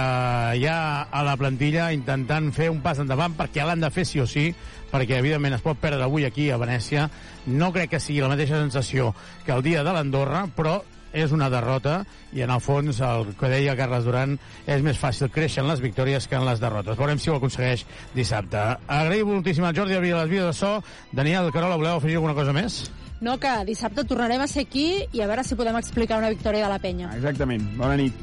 hi 0.58 0.64
ha 0.66 0.80
a 1.12 1.22
la 1.26 1.36
plantilla 1.36 1.90
intentant 1.92 2.48
fer 2.56 2.70
un 2.72 2.80
pas 2.84 2.98
endavant 2.98 3.36
perquè 3.36 3.66
l'han 3.66 3.84
de 3.84 3.92
fer 3.92 4.06
sí 4.08 4.22
o 4.24 4.26
sí 4.26 4.48
perquè 4.88 5.18
evidentment 5.20 5.58
es 5.58 5.64
pot 5.64 5.78
perdre 5.80 6.06
avui 6.06 6.24
aquí 6.24 6.48
a 6.50 6.58
Venècia 6.60 7.08
no 7.46 7.70
crec 7.74 7.92
que 7.94 8.00
sigui 8.00 8.24
la 8.24 8.32
mateixa 8.32 8.58
sensació 8.58 9.12
que 9.44 9.52
el 9.52 9.62
dia 9.66 9.84
de 9.84 9.92
l'Andorra 9.92 10.46
però 10.56 10.78
és 11.24 11.32
una 11.34 11.50
derrota 11.52 12.02
i 12.36 12.42
en 12.44 12.52
el 12.55 12.62
fons 12.62 13.00
el 13.05 13.32
que 13.38 13.50
deia 13.50 13.76
Carles 13.78 14.06
Duran 14.06 14.36
és 14.66 14.84
més 14.84 14.98
fàcil 15.00 15.30
créixer 15.32 15.64
en 15.64 15.70
les 15.70 15.82
victòries 15.84 16.28
que 16.28 16.38
en 16.38 16.47
les 16.47 16.62
derrotes. 16.62 16.98
Veurem 16.98 17.18
si 17.18 17.30
ho 17.30 17.36
aconsegueix 17.38 17.84
dissabte. 18.14 18.62
Agraïm 18.86 19.34
moltíssim 19.34 19.66
al 19.66 19.76
Jordi 19.76 19.98
Avila 19.98 20.24
les 20.24 20.32
vides 20.32 20.50
de 20.50 20.56
so. 20.56 20.72
Daniel 21.12 21.52
Carola, 21.52 21.76
voleu 21.76 21.98
afegir 21.98 22.18
alguna 22.20 22.36
cosa 22.38 22.55
més? 22.56 22.82
No, 23.20 23.34
que 23.42 23.50
dissabte 23.66 24.05
tornarem 24.06 24.42
a 24.44 24.47
ser 24.47 24.66
aquí 24.68 24.88
i 25.12 25.22
a 25.22 25.26
veure 25.26 25.42
si 25.44 25.58
podem 25.58 25.76
explicar 25.78 26.20
una 26.22 26.30
victòria 26.30 26.66
de 26.66 26.72
la 26.72 26.78
penya. 26.82 27.10
Exactament. 27.18 27.64
Bona 27.78 27.97
nit. 27.98 28.14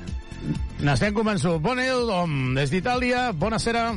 N'estem 0.85 1.15
convençuts. 1.15 1.59
Bon 1.63 1.79
nit, 1.79 1.91
hom, 1.91 2.53
des 2.55 2.71
d'Itàlia. 2.71 3.31
Bona 3.35 3.59
sera. 3.59 3.89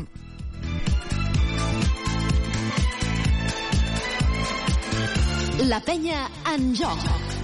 La 5.68 5.80
penya 5.84 6.26
en 6.54 6.72
joc. 6.78 7.37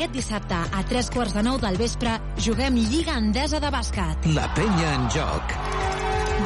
Aquest 0.00 0.14
dissabte, 0.16 0.56
a 0.56 0.80
tres 0.88 1.10
quarts 1.12 1.34
de 1.36 1.42
nou 1.44 1.58
del 1.60 1.74
vespre, 1.76 2.14
juguem 2.40 2.78
Lliga 2.88 3.18
Endesa 3.20 3.58
de 3.60 3.68
Bàsquet. 3.68 4.30
La 4.32 4.46
penya 4.56 4.94
en 4.96 5.02
joc. 5.12 5.52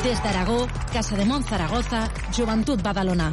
Des 0.03 0.19
d'Aragó, 0.25 0.57
Casa 0.91 1.15
de 1.15 1.25
Zaragoza, 1.49 2.01
Joventut 2.35 2.83
Badalona. 2.83 3.31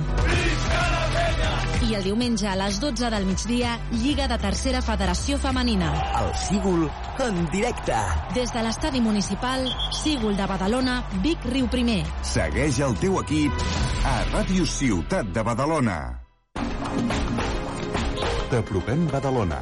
I 1.89 1.95
el 1.95 2.03
diumenge 2.03 2.47
a 2.47 2.55
les 2.55 2.79
12 2.79 3.09
del 3.09 3.25
migdia, 3.25 3.79
Lliga 3.93 4.27
de 4.27 4.37
Tercera 4.37 4.83
Federació 4.83 5.39
Femenina. 5.39 5.89
El 6.21 6.31
Sígul 6.37 6.87
en 7.17 7.49
directe. 7.49 7.97
Des 8.35 8.53
de 8.53 8.61
l'estadi 8.61 9.01
municipal, 9.01 9.65
Sígul 10.03 10.37
de 10.37 10.45
Badalona, 10.45 11.03
Vic 11.23 11.39
Riu 11.49 11.65
Primer. 11.67 12.05
Segueix 12.21 12.77
el 12.79 12.93
teu 13.01 13.17
equip 13.25 13.51
a 14.05 14.19
Ràdio 14.35 14.69
Ciutat 14.69 15.33
de 15.33 15.41
Badalona. 15.41 16.21
T'apropem 18.51 19.05
Badalona. 19.07 19.61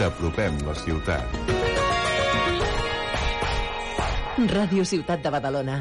T'apropem 0.00 0.56
la 0.66 0.74
ciutat. 0.74 1.38
Ràdio 4.50 4.82
Ciutat 4.82 5.22
de 5.22 5.30
Badalona. 5.30 5.76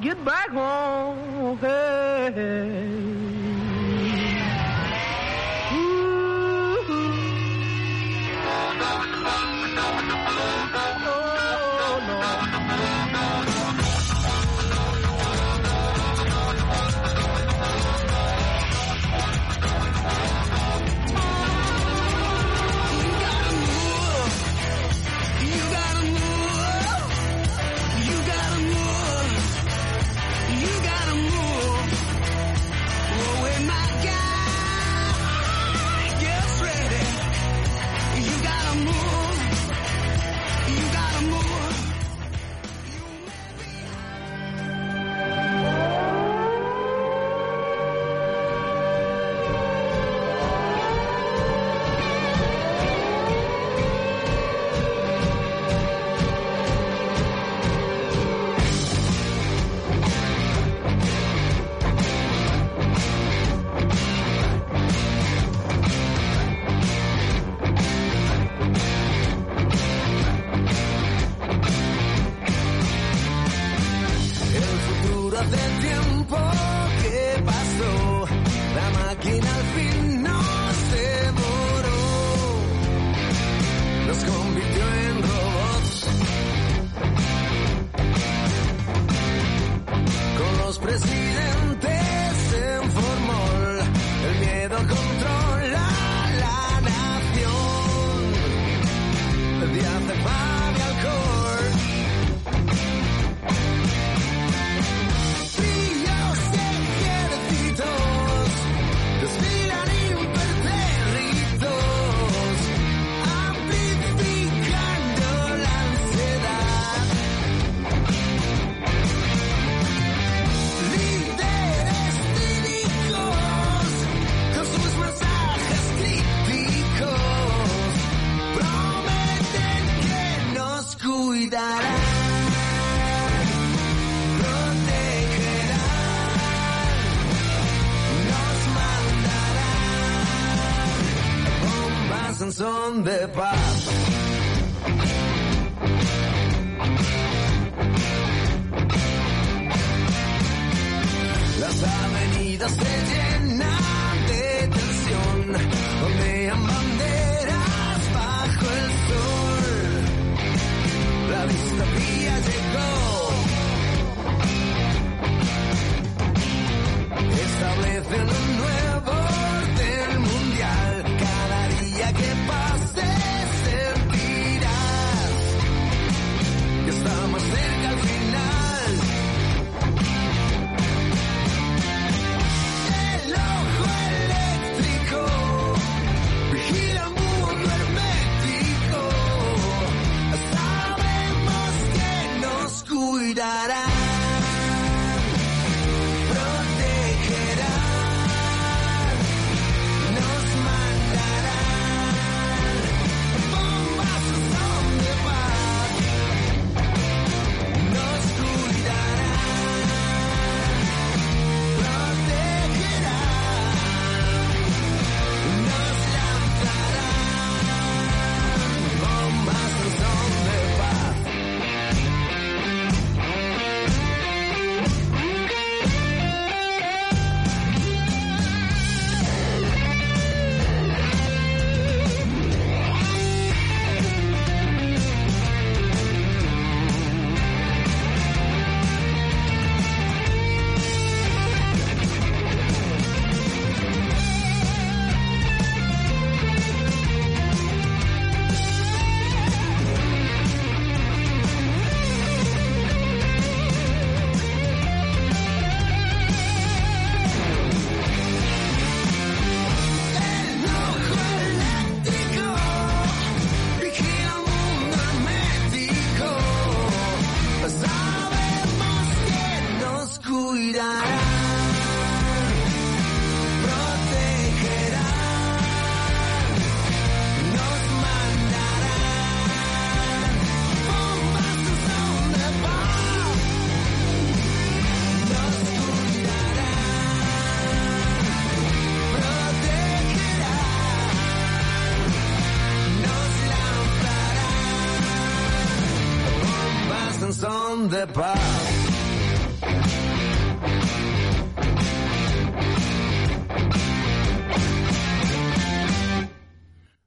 Get 0.00 0.22
back 0.24 0.50
home? 0.50 1.58
Hey. 1.58 2.75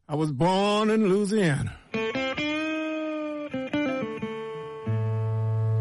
I 0.08 0.16
was 0.16 0.32
born 0.32 0.90
in 0.90 1.10
Louisiana. 1.10 1.76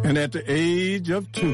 And 0.04 0.18
at 0.18 0.32
the 0.32 0.42
age 0.48 1.10
of 1.10 1.30
two, 1.32 1.52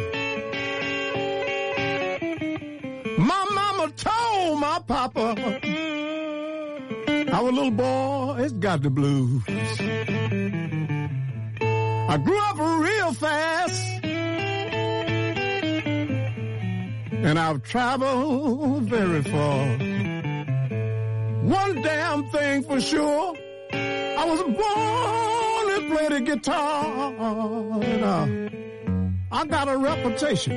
my 3.18 3.44
mama 3.54 3.92
told 3.96 4.60
my 4.60 4.80
papa, 4.86 5.60
our 7.32 7.52
little 7.52 7.70
boy's 7.70 8.52
got 8.52 8.82
the 8.82 8.90
blues. 8.90 9.13
Traveled 17.74 18.86
very 18.86 19.18
far. 19.24 19.66
One 21.42 21.82
damn 21.82 22.22
thing 22.30 22.62
for 22.62 22.80
sure. 22.80 23.34
I 23.72 24.24
was 24.30 24.42
born 24.42 25.66
to 25.74 25.80
play 25.90 26.06
the 26.14 26.20
guitar. 26.20 26.84
And, 27.82 28.04
uh, 28.04 28.26
I 29.32 29.44
got 29.46 29.66
a 29.66 29.76
reputation. 29.76 30.52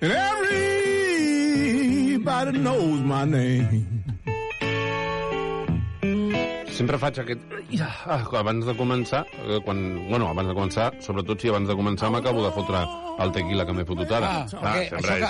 everybody 0.00 0.56
knows 2.56 3.02
my 3.02 3.26
name. 3.26 4.02
Sempre 6.72 6.96
faig 6.96 7.20
aquest... 7.20 7.44
Ah, 7.84 8.24
abans 8.40 8.64
de 8.64 8.72
començar, 8.80 9.28
eh, 9.44 9.60
quan, 9.60 10.08
bueno, 10.08 10.32
abans 10.32 10.48
de 10.48 10.56
començar, 10.56 10.96
sobretot 11.04 11.36
si 11.36 11.52
abans 11.52 11.68
de 11.68 11.76
començar 11.76 12.08
m'acabo 12.08 12.40
de 12.48 12.56
fotre 12.56 12.80
el 13.26 13.32
tequila 13.34 13.66
que 13.68 13.74
m'he 13.76 13.84
fotut 13.88 14.12
ara. 14.18 14.30
Ah, 14.32 14.44
perquè 14.52 14.84
això 14.86 15.00
que, 15.06 15.18